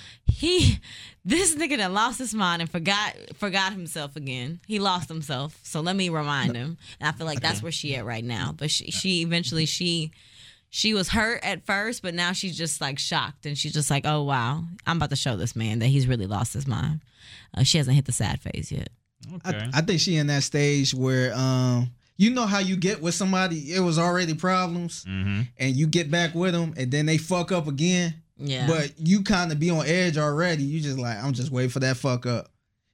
he 0.26 0.78
this 1.28 1.54
nigga 1.54 1.76
that 1.76 1.92
lost 1.92 2.18
his 2.18 2.32
mind 2.34 2.62
and 2.62 2.70
forgot 2.70 3.14
forgot 3.36 3.72
himself 3.72 4.16
again. 4.16 4.60
He 4.66 4.78
lost 4.78 5.08
himself. 5.08 5.58
So 5.62 5.80
let 5.80 5.94
me 5.94 6.08
remind 6.08 6.56
him. 6.56 6.78
And 6.98 7.08
I 7.08 7.12
feel 7.12 7.26
like 7.26 7.40
that's 7.40 7.62
where 7.62 7.72
she 7.72 7.94
at 7.96 8.04
right 8.06 8.24
now. 8.24 8.54
But 8.56 8.70
she 8.70 8.90
she 8.90 9.20
eventually 9.22 9.66
she 9.66 10.10
she 10.70 10.94
was 10.94 11.08
hurt 11.10 11.44
at 11.44 11.66
first, 11.66 12.02
but 12.02 12.14
now 12.14 12.32
she's 12.32 12.56
just 12.56 12.80
like 12.80 12.98
shocked 12.98 13.44
and 13.46 13.56
she's 13.58 13.72
just 13.74 13.90
like, 13.90 14.06
oh 14.06 14.22
wow, 14.22 14.64
I'm 14.86 14.96
about 14.96 15.10
to 15.10 15.16
show 15.16 15.36
this 15.36 15.54
man 15.54 15.80
that 15.80 15.86
he's 15.88 16.06
really 16.06 16.26
lost 16.26 16.54
his 16.54 16.66
mind. 16.66 17.00
Uh, 17.54 17.62
she 17.62 17.76
hasn't 17.78 17.96
hit 17.96 18.06
the 18.06 18.12
sad 18.12 18.40
phase 18.40 18.72
yet. 18.72 18.88
Okay. 19.46 19.58
I, 19.74 19.78
I 19.78 19.80
think 19.82 20.00
she 20.00 20.16
in 20.16 20.28
that 20.28 20.42
stage 20.44 20.94
where 20.94 21.34
um 21.34 21.90
you 22.16 22.30
know 22.30 22.46
how 22.46 22.58
you 22.58 22.76
get 22.76 23.02
with 23.02 23.14
somebody 23.14 23.74
it 23.74 23.80
was 23.80 23.98
already 23.98 24.32
problems 24.34 25.04
Mm-hmm. 25.04 25.42
and 25.58 25.76
you 25.76 25.86
get 25.86 26.10
back 26.10 26.34
with 26.34 26.52
them 26.54 26.72
and 26.76 26.90
then 26.90 27.04
they 27.04 27.18
fuck 27.18 27.52
up 27.52 27.66
again. 27.68 28.14
Yeah. 28.38 28.66
But 28.66 28.92
you 28.98 29.22
kind 29.22 29.50
of 29.52 29.58
be 29.58 29.70
on 29.70 29.84
edge 29.86 30.16
already. 30.18 30.62
You 30.62 30.80
just 30.80 30.98
like 30.98 31.16
I'm 31.22 31.32
just 31.32 31.50
waiting 31.50 31.70
for 31.70 31.80
that 31.80 31.96
fuck 31.96 32.26
up. 32.26 32.48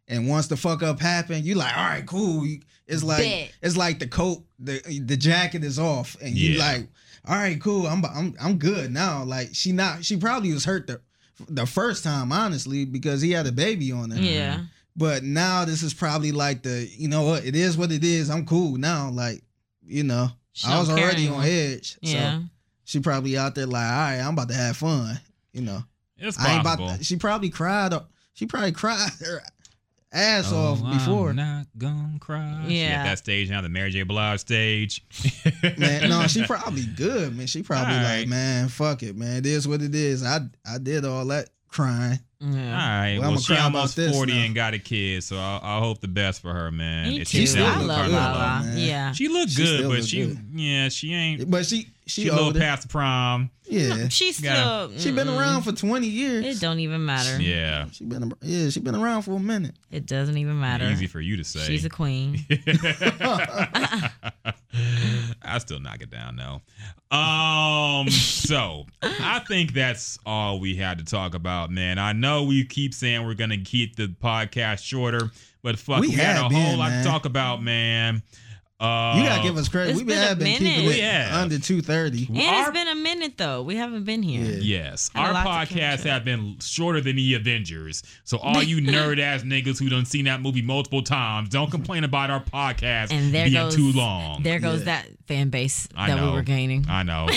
And 0.09 0.29
once 0.29 0.49
the 0.49 0.57
fuck 0.57 0.83
up 0.83 1.01
happen, 1.01 1.45
you 1.45 1.55
like, 1.55 1.77
all 1.77 1.85
right, 1.85 2.07
cool. 2.07 2.47
It's 2.87 3.03
like 3.03 3.23
Bet. 3.25 3.53
it's 3.63 3.77
like 3.77 3.99
the 3.99 4.07
coat, 4.07 4.43
the 4.59 4.81
the 5.05 5.17
jacket 5.17 5.65
is 5.65 5.79
off, 5.79 6.17
and 6.21 6.35
you 6.37 6.53
Yeah. 6.53 6.59
like, 6.67 6.89
all 7.27 7.37
right, 7.37 7.61
cool. 7.61 7.87
I'm 7.87 8.05
I'm 8.05 8.35
I'm 8.41 8.59
good 8.59 8.93
now. 8.93 9.25
Like 9.25 9.51
she 9.53 9.73
not 9.73 10.05
she 10.05 10.17
probably 10.19 10.53
was 10.53 10.65
hurt 10.65 10.87
the 10.87 11.01
the 11.49 11.65
first 11.67 12.05
time, 12.05 12.31
honestly, 12.33 12.85
because 12.85 13.21
he 13.23 13.31
had 13.33 13.47
a 13.47 13.53
baby 13.53 13.91
on 13.93 14.11
her. 14.11 14.21
Yeah. 14.21 14.61
But 14.97 15.25
now 15.25 15.65
this 15.65 15.83
is 15.83 15.93
probably 15.95 16.33
like 16.33 16.63
the 16.63 16.89
you 16.97 17.09
know 17.09 17.23
what 17.23 17.45
it 17.45 17.57
is 17.57 17.77
what 17.79 17.91
it 17.91 18.05
is. 18.05 18.29
I'm 18.31 18.45
cool 18.47 18.77
now. 18.77 19.09
Like 19.11 19.43
you 19.87 20.05
know 20.05 20.29
She 20.53 20.69
I 20.69 20.79
was 20.79 20.89
don't 20.89 20.99
already 21.01 21.29
on 21.29 21.43
edge. 21.45 21.97
Yeah. 22.03 22.39
So 22.41 22.45
she 22.85 23.01
probably 23.01 23.39
out 23.39 23.55
there 23.55 23.67
like, 23.67 23.83
all 23.91 23.99
right, 23.99 24.19
I'm 24.21 24.35
about 24.35 24.49
to 24.49 24.55
have 24.55 24.77
fun. 24.77 25.19
You 25.55 25.63
know. 25.63 25.83
It's 26.19 26.39
I 26.39 26.55
ain't 26.57 26.65
possible. 26.65 26.85
about 26.87 26.99
to, 26.99 27.05
she 27.05 27.17
probably 27.17 27.49
cried. 27.51 27.93
She 28.35 28.47
probably 28.47 28.73
cried 28.73 29.09
her 29.25 29.43
ass 30.13 30.51
Oh, 30.53 30.57
off 30.73 30.83
before. 30.93 31.31
I'm 31.31 31.37
not 31.37 31.67
gonna 31.77 32.19
cry. 32.21 32.65
She 32.69 32.81
Yeah. 32.81 33.01
at 33.01 33.05
that 33.05 33.19
stage 33.19 33.51
now, 33.51 33.61
the 33.63 33.69
Mary 33.69 33.91
J. 33.91 34.03
Blige 34.05 34.41
stage. 34.41 35.05
Man, 35.79 36.09
no, 36.09 36.27
she 36.29 36.43
probably 36.47 36.85
good, 36.87 37.37
man. 37.37 37.47
She 37.47 37.63
probably 37.63 37.95
All 37.97 38.03
like, 38.03 38.29
man, 38.29 38.69
fuck 38.69 39.03
it, 39.03 39.17
man. 39.17 39.39
It 39.39 39.47
is 39.47 39.67
what 39.67 39.83
it 39.83 39.95
is. 39.95 40.23
I 40.25 40.41
I 40.71 40.79
did 40.79 41.05
all 41.05 41.25
that 41.27 41.51
crying. 41.69 42.21
All 42.41 42.49
Yeah. 42.51 43.01
right. 43.01 43.13
Well, 43.15 43.21
Well, 43.23 43.31
I'ma 43.31 43.41
she 43.41 43.57
almost 43.57 43.97
40 43.99 44.33
now. 44.33 44.39
and 44.45 44.55
got 44.55 44.75
a 44.75 44.79
kid, 44.79 45.25
so 45.25 45.37
I, 45.37 45.59
I 45.63 45.79
hope 45.81 46.01
the 46.01 46.09
best 46.09 46.43
for 46.43 46.53
her, 46.53 46.71
man. 46.71 47.09
Me 47.09 47.19
too. 47.19 47.25
she's 47.25 47.51
still 47.51 47.67
down 47.67 47.79
I 47.79 47.85
love 47.85 48.07
good, 48.07 48.13
Lala. 48.15 48.73
Yeah. 48.77 49.13
She 49.13 49.27
looked 49.29 49.51
She 49.53 49.57
good, 49.63 49.79
still 49.79 49.91
but 49.91 49.99
look 49.99 50.09
she, 50.09 50.27
good. 50.27 50.39
yeah, 50.55 50.89
she 50.91 51.13
ain't. 51.15 51.51
But 51.51 51.67
she 51.67 51.89
she, 52.07 52.23
She, 52.23 52.29
a 52.29 52.35
little 52.35 52.53
past 52.53 52.83
the 52.83 52.89
prime. 52.89 53.51
yeah. 53.65 54.09
She's 54.11 54.41
Gotta- 54.41 54.93
still 54.95 54.99
She 55.01 55.11
been 55.17 55.29
around 55.29 55.63
for 55.63 55.73
20 55.73 56.07
years. 56.07 56.45
It 56.45 56.61
don't 56.61 56.81
even 56.81 57.05
matter. 57.05 57.41
Yeah. 57.41 57.87
She 57.91 58.05
been 58.05 58.33
yeah, 58.43 58.69
she 58.71 58.81
been 58.81 58.95
around 58.95 59.23
for 59.23 59.33
a 59.33 59.39
minute. 59.41 59.75
It 59.91 60.07
doesn't 60.07 60.37
even 60.37 60.61
matter. 60.61 60.85
Easy 60.91 61.07
for 61.07 61.21
you 61.21 61.37
to 61.39 61.45
say. 61.45 61.61
She's 61.61 61.85
a 61.85 61.91
queen. 61.91 62.45
I 65.43 65.59
still 65.59 65.79
knock 65.81 66.03
it 66.03 66.11
down 66.11 66.37
though. 66.37 66.61
Um, 67.17 68.09
so 68.11 68.87
I 69.03 69.41
think 69.47 69.73
that's 69.73 70.19
all 70.27 70.59
we 70.61 70.75
had 70.77 70.99
to 70.99 71.05
talk 71.05 71.35
about, 71.35 71.71
man. 71.71 71.99
I 71.99 72.13
know 72.13 72.45
we 72.45 72.65
keep 72.65 72.93
saying 72.95 73.25
we're 73.27 73.35
gonna 73.35 73.59
keep 73.59 73.97
the 73.97 74.09
podcast 74.09 74.83
shorter, 74.85 75.31
but 75.63 75.79
fuck, 75.79 76.01
We 76.01 76.09
we, 76.09 76.15
had 76.15 76.37
a 76.37 76.43
have 76.43 76.53
whole 76.53 76.63
been, 76.73 76.79
lot 76.79 76.91
man. 76.91 77.05
to 77.05 77.11
talk 77.11 77.25
about, 77.25 77.63
man. 77.63 78.23
Uh, 78.85 79.17
You 79.19 79.25
gotta 79.25 79.43
give 79.43 79.57
us 79.57 79.69
credit. 79.69 79.91
It's 79.93 79.99
We 80.01 80.05
been 80.05 80.19
have 80.19 80.33
a 80.33 80.37
been 80.37 80.45
minute. 80.45 80.59
keeping 80.75 80.87
We 80.87 80.93
it 81.01 81.05
have. 81.05 81.35
under 81.43 81.59
two 81.59 81.81
thirty. 81.81 82.27
And 82.29 82.39
Our- 82.39 82.63
it's 82.63 82.71
been 82.71 82.89
a 82.89 82.95
minute 82.95 83.39
though. 83.39 83.63
We 83.63 83.77
haven't 83.77 84.05
been 84.05 84.23
here. 84.23 84.59
Yes, 84.61 85.11
Had 85.15 85.27
our 85.27 85.33
lot 85.33 85.69
to 85.69 85.75
podcasts 85.75 86.03
have 86.05 86.25
been 86.25 86.57
shorter 86.61 87.01
than 87.01 87.17
the 87.17 87.35
Avengers. 87.35 88.03
So 88.25 88.39
all 88.39 88.63
you 88.63 88.77
nerd 88.83 89.19
ass 89.21 89.43
niggas 89.43 89.79
who 89.79 89.89
done 89.89 90.05
seen 90.05 90.27
that 90.27 90.41
movie 90.43 90.63
multiple 90.63 91.03
times, 91.03 91.49
don't 91.49 91.71
complain 91.71 92.05
about 92.05 92.31
our 92.31 92.41
podcast 92.41 93.11
And 93.13 93.33
there 93.33 93.45
being 93.45 93.55
goes 93.55 93.75
too 93.75 93.93
long. 93.93 94.43
There 94.43 94.59
goes 94.59 94.81
Yeah. 94.81 94.85
that 94.87 95.07
fan 95.27 95.49
base 95.51 95.89
I 95.97 96.09
that 96.09 96.17
know. 96.17 96.27
we 96.31 96.33
were 96.37 96.43
gaining. 96.43 96.85
I 96.89 97.03
know. 97.03 97.27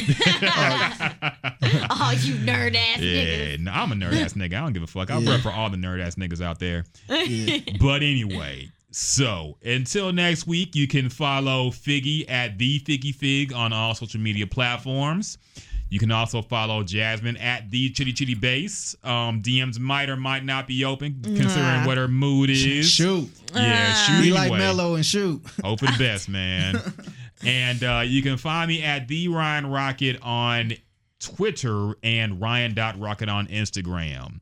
oh, 1.89 2.13
you 2.21 2.35
nerd 2.35 2.75
ass 2.75 2.99
yeah, 2.99 3.57
no, 3.59 3.71
I'm 3.71 3.91
a 3.91 3.95
nerd 3.95 4.13
ass 4.21 4.33
nigga. 4.33 4.55
I 4.55 4.59
don't 4.61 4.73
give 4.73 4.83
a 4.83 4.87
fuck. 4.87 5.09
I'll 5.11 5.21
Yeah. 5.21 5.31
rep 5.31 5.41
for 5.41 5.51
all 5.51 5.69
the 5.69 5.77
nerd 5.77 6.01
ass 6.01 6.15
niggas 6.15 6.41
out 6.41 6.59
there. 6.59 6.85
Yeah. 7.09 7.59
But 7.79 8.01
anyway, 8.03 8.69
so 8.91 9.57
until 9.63 10.11
next 10.11 10.47
week, 10.47 10.75
you 10.75 10.87
can 10.87 11.09
follow 11.09 11.69
Figgy 11.69 12.29
at 12.29 12.57
the 12.57 12.79
Figgy 12.81 13.13
Fig 13.13 13.53
on 13.53 13.73
all 13.73 13.93
social 13.95 14.19
media 14.19 14.47
platforms. 14.47 15.37
You 15.89 15.99
can 15.99 16.11
also 16.11 16.41
follow 16.41 16.83
Jasmine 16.83 17.37
at 17.37 17.71
the 17.71 17.89
Chitty 17.89 18.11
Chitty 18.11 18.35
Base. 18.35 18.95
Um, 19.03 19.41
DMs 19.41 19.79
might 19.79 20.09
or 20.09 20.17
might 20.17 20.43
not 20.43 20.67
be 20.67 20.83
open 20.83 21.21
considering 21.23 21.85
what 21.85 21.97
her 21.97 22.09
mood 22.09 22.49
is. 22.49 22.89
Shoot. 22.89 23.29
Yeah, 23.53 23.93
shoot. 23.93 24.21
Be 24.21 24.31
like 24.31 24.51
mellow 24.51 24.95
and 24.95 25.05
shoot. 25.05 25.41
Hope 25.63 25.79
for 25.79 25.85
the 25.85 25.97
best, 25.97 26.27
man. 26.27 26.81
and 27.45 27.83
uh, 27.83 28.03
you 28.05 28.21
can 28.21 28.37
find 28.37 28.67
me 28.67 28.83
at 28.83 29.07
the 29.07 29.29
Ryan 29.29 29.67
Rocket 29.67 30.19
on 30.21 30.73
Twitter 31.19 31.93
and 32.03 32.41
Ryan.Rocket 32.41 33.29
on 33.29 33.47
Instagram. 33.47 34.39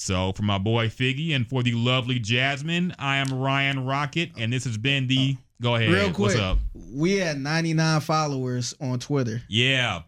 So 0.00 0.32
for 0.32 0.42
my 0.42 0.56
boy 0.56 0.88
Figgy 0.88 1.36
and 1.36 1.46
for 1.46 1.62
the 1.62 1.72
lovely 1.72 2.18
Jasmine, 2.18 2.94
I 2.98 3.16
am 3.16 3.34
Ryan 3.34 3.84
Rocket, 3.84 4.30
and 4.38 4.50
this 4.50 4.64
has 4.64 4.78
been 4.78 5.06
the 5.06 5.36
oh. 5.38 5.42
Go 5.60 5.74
ahead. 5.74 5.90
Real 5.90 6.06
quick, 6.06 6.18
What's 6.18 6.36
up? 6.36 6.58
we 6.94 7.18
had 7.18 7.38
99 7.38 8.00
followers 8.00 8.74
on 8.80 8.98
Twitter. 8.98 9.42
Yeah. 9.46 10.02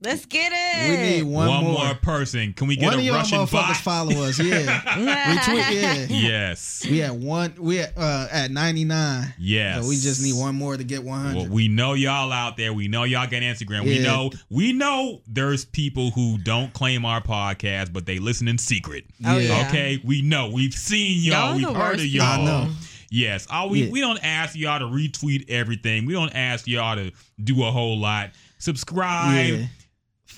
Let's 0.00 0.26
get 0.26 0.52
it. 0.54 0.90
We 0.90 0.96
need 0.96 1.22
one, 1.24 1.48
One, 1.48 1.64
more. 1.64 1.84
more. 1.86 1.94
person. 1.96 2.52
Can 2.52 2.68
we 2.68 2.76
get 2.76 2.84
One 2.86 2.94
a 2.94 2.98
of 2.98 3.02
y'all 3.04 3.16
Russian 3.16 3.38
motherfuckers 3.40 3.50
bot? 3.50 3.76
follow 3.78 4.12
us. 4.22 4.38
Yeah, 4.38 4.80
retweet. 4.80 5.74
Yeah, 5.82 6.06
Yes. 6.08 6.86
we 6.88 6.98
had 6.98 7.20
one. 7.20 7.54
We 7.58 7.76
had, 7.78 7.94
uh, 7.96 8.28
at 8.30 8.52
99. 8.52 9.34
Yes. 9.40 9.82
So 9.82 9.88
we 9.88 9.96
just 9.96 10.22
need 10.22 10.34
one 10.38 10.54
more 10.54 10.76
to 10.76 10.84
get 10.84 11.02
100. 11.02 11.34
Well, 11.36 11.48
we 11.48 11.66
know 11.66 11.94
y'all 11.94 12.30
out 12.30 12.56
there. 12.56 12.72
We 12.72 12.86
know 12.86 13.02
y'all 13.02 13.26
got 13.26 13.42
Instagram. 13.42 13.86
We 13.86 13.98
know 13.98 14.30
we 14.48 14.72
know 14.72 15.20
there's 15.26 15.64
people 15.64 16.12
who 16.12 16.38
don't 16.38 16.72
claim 16.72 17.04
our 17.04 17.20
podcast, 17.20 17.92
but 17.92 18.06
they 18.06 18.20
listen 18.20 18.46
in 18.46 18.56
secret. 18.58 19.04
Oh, 19.26 19.36
Yeah. 19.36 19.58
yeah. 19.62 19.66
Okay, 19.68 20.00
we 20.04 20.22
know. 20.22 20.48
We've 20.50 20.74
seen 20.74 21.24
y'all. 21.24 21.58
Y'all 21.58 21.72
We've 21.72 21.76
heard 21.82 21.98
of 21.98 22.06
y'all. 22.06 22.24
I 22.24 22.44
know. 22.44 22.70
Yes. 23.10 23.48
All 23.50 23.68
we 23.68 23.82
Yeah. 23.86 23.90
we 23.90 24.00
don't 24.00 24.20
ask 24.22 24.54
y'all 24.54 24.78
to 24.78 24.84
retweet 24.84 25.50
everything. 25.50 26.06
We 26.06 26.12
don't 26.12 26.32
ask 26.36 26.68
y'all 26.68 26.94
to 26.94 27.10
do 27.42 27.64
a 27.64 27.72
whole 27.72 27.98
lot. 27.98 28.30
Subscribe. 28.60 29.66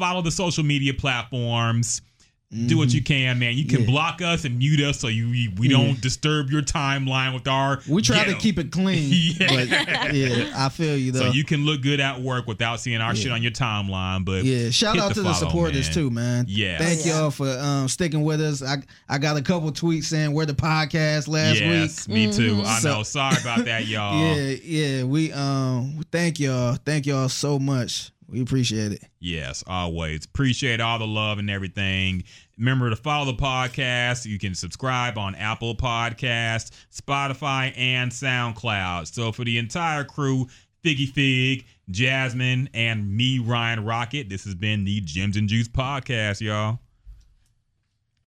Yeah. 0.00 0.06
Follow 0.08 0.22
the 0.22 0.30
social 0.30 0.64
media 0.64 0.94
platforms. 0.94 2.02
Do 2.66 2.76
what 2.78 2.92
you 2.92 3.00
can, 3.00 3.38
man. 3.38 3.56
You 3.56 3.64
can 3.64 3.82
Mm-hmm. 3.82 3.84
Yeah. 3.84 3.90
block 3.92 4.22
us 4.22 4.44
and 4.44 4.58
mute 4.58 4.80
us 4.80 4.98
so 4.98 5.06
you 5.06 5.30
we, 5.30 5.54
we 5.56 5.68
Yeah. 5.68 5.76
don't 5.76 6.00
disturb 6.00 6.50
your 6.50 6.62
timeline 6.62 7.32
with 7.32 7.46
our. 7.46 7.78
We 7.88 8.02
try 8.02 8.16
ghetto. 8.24 8.32
to 8.32 8.38
keep 8.38 8.58
it 8.58 8.72
clean. 8.72 9.08
Yeah. 9.38 9.46
But 9.48 10.12
yeah, 10.12 10.52
I 10.56 10.68
feel 10.68 10.96
you 10.96 11.12
though. 11.12 11.20
So 11.20 11.32
you 11.32 11.44
can 11.44 11.64
look 11.64 11.80
good 11.80 12.00
at 12.00 12.20
work 12.20 12.48
without 12.48 12.80
seeing 12.80 13.00
our 13.00 13.14
shit 13.14 13.30
on 13.30 13.40
your 13.40 13.52
timeline. 13.52 14.24
But 14.24 14.42
yeah, 14.42 14.70
shout 14.70 14.96
hit 14.96 15.04
out 15.04 15.14
to 15.14 15.22
the 15.22 15.32
supporters 15.32 15.86
man. 15.86 15.94
too, 15.94 16.10
man. 16.10 16.44
Yeah, 16.48 16.78
Thank 16.78 17.06
y'all 17.06 17.30
for 17.30 17.48
um, 17.48 17.86
sticking 17.86 18.22
with 18.22 18.40
us. 18.40 18.64
I 18.64 18.78
I 19.08 19.18
got 19.18 19.36
a 19.36 19.42
couple 19.42 19.70
tweets 19.70 20.06
saying 20.06 20.32
we're 20.32 20.44
the 20.46 20.52
podcast 20.52 21.28
last 21.28 21.60
yes, 21.60 22.08
week. 22.08 22.14
me 22.16 22.32
too. 22.32 22.62
I 22.66 22.80
So- 22.80 22.88
know. 22.96 23.02
Sorry 23.04 23.36
about 23.40 23.64
that, 23.66 23.86
y'all. 23.86 24.18
Yeah, 24.18 24.56
yeah. 24.64 25.04
We 25.04 25.30
um 25.30 26.02
thank 26.10 26.40
y'all. 26.40 26.74
Thank 26.84 27.06
y'all 27.06 27.28
so 27.28 27.60
much. 27.60 28.10
We 28.30 28.40
appreciate 28.42 28.92
it. 28.92 29.02
Yes, 29.18 29.64
always. 29.66 30.24
Appreciate 30.24 30.80
all 30.80 30.98
the 30.98 31.06
love 31.06 31.38
and 31.38 31.50
everything. 31.50 32.22
Remember 32.56 32.88
to 32.90 32.96
follow 32.96 33.26
the 33.26 33.38
podcast. 33.38 34.24
You 34.24 34.38
can 34.38 34.54
subscribe 34.54 35.18
on 35.18 35.34
Apple 35.34 35.74
Podcast, 35.74 36.70
Spotify, 36.94 37.72
and 37.76 38.12
SoundCloud. 38.12 39.12
So 39.12 39.32
for 39.32 39.44
the 39.44 39.58
entire 39.58 40.04
crew, 40.04 40.46
Figgy 40.84 41.08
Fig, 41.08 41.66
Jasmine, 41.90 42.68
and 42.72 43.16
me, 43.16 43.40
Ryan 43.40 43.84
Rocket, 43.84 44.28
this 44.28 44.44
has 44.44 44.54
been 44.54 44.84
the 44.84 45.00
Gems 45.00 45.36
and 45.36 45.48
Juice 45.48 45.68
Podcast, 45.68 46.40
y'all. 46.40 46.78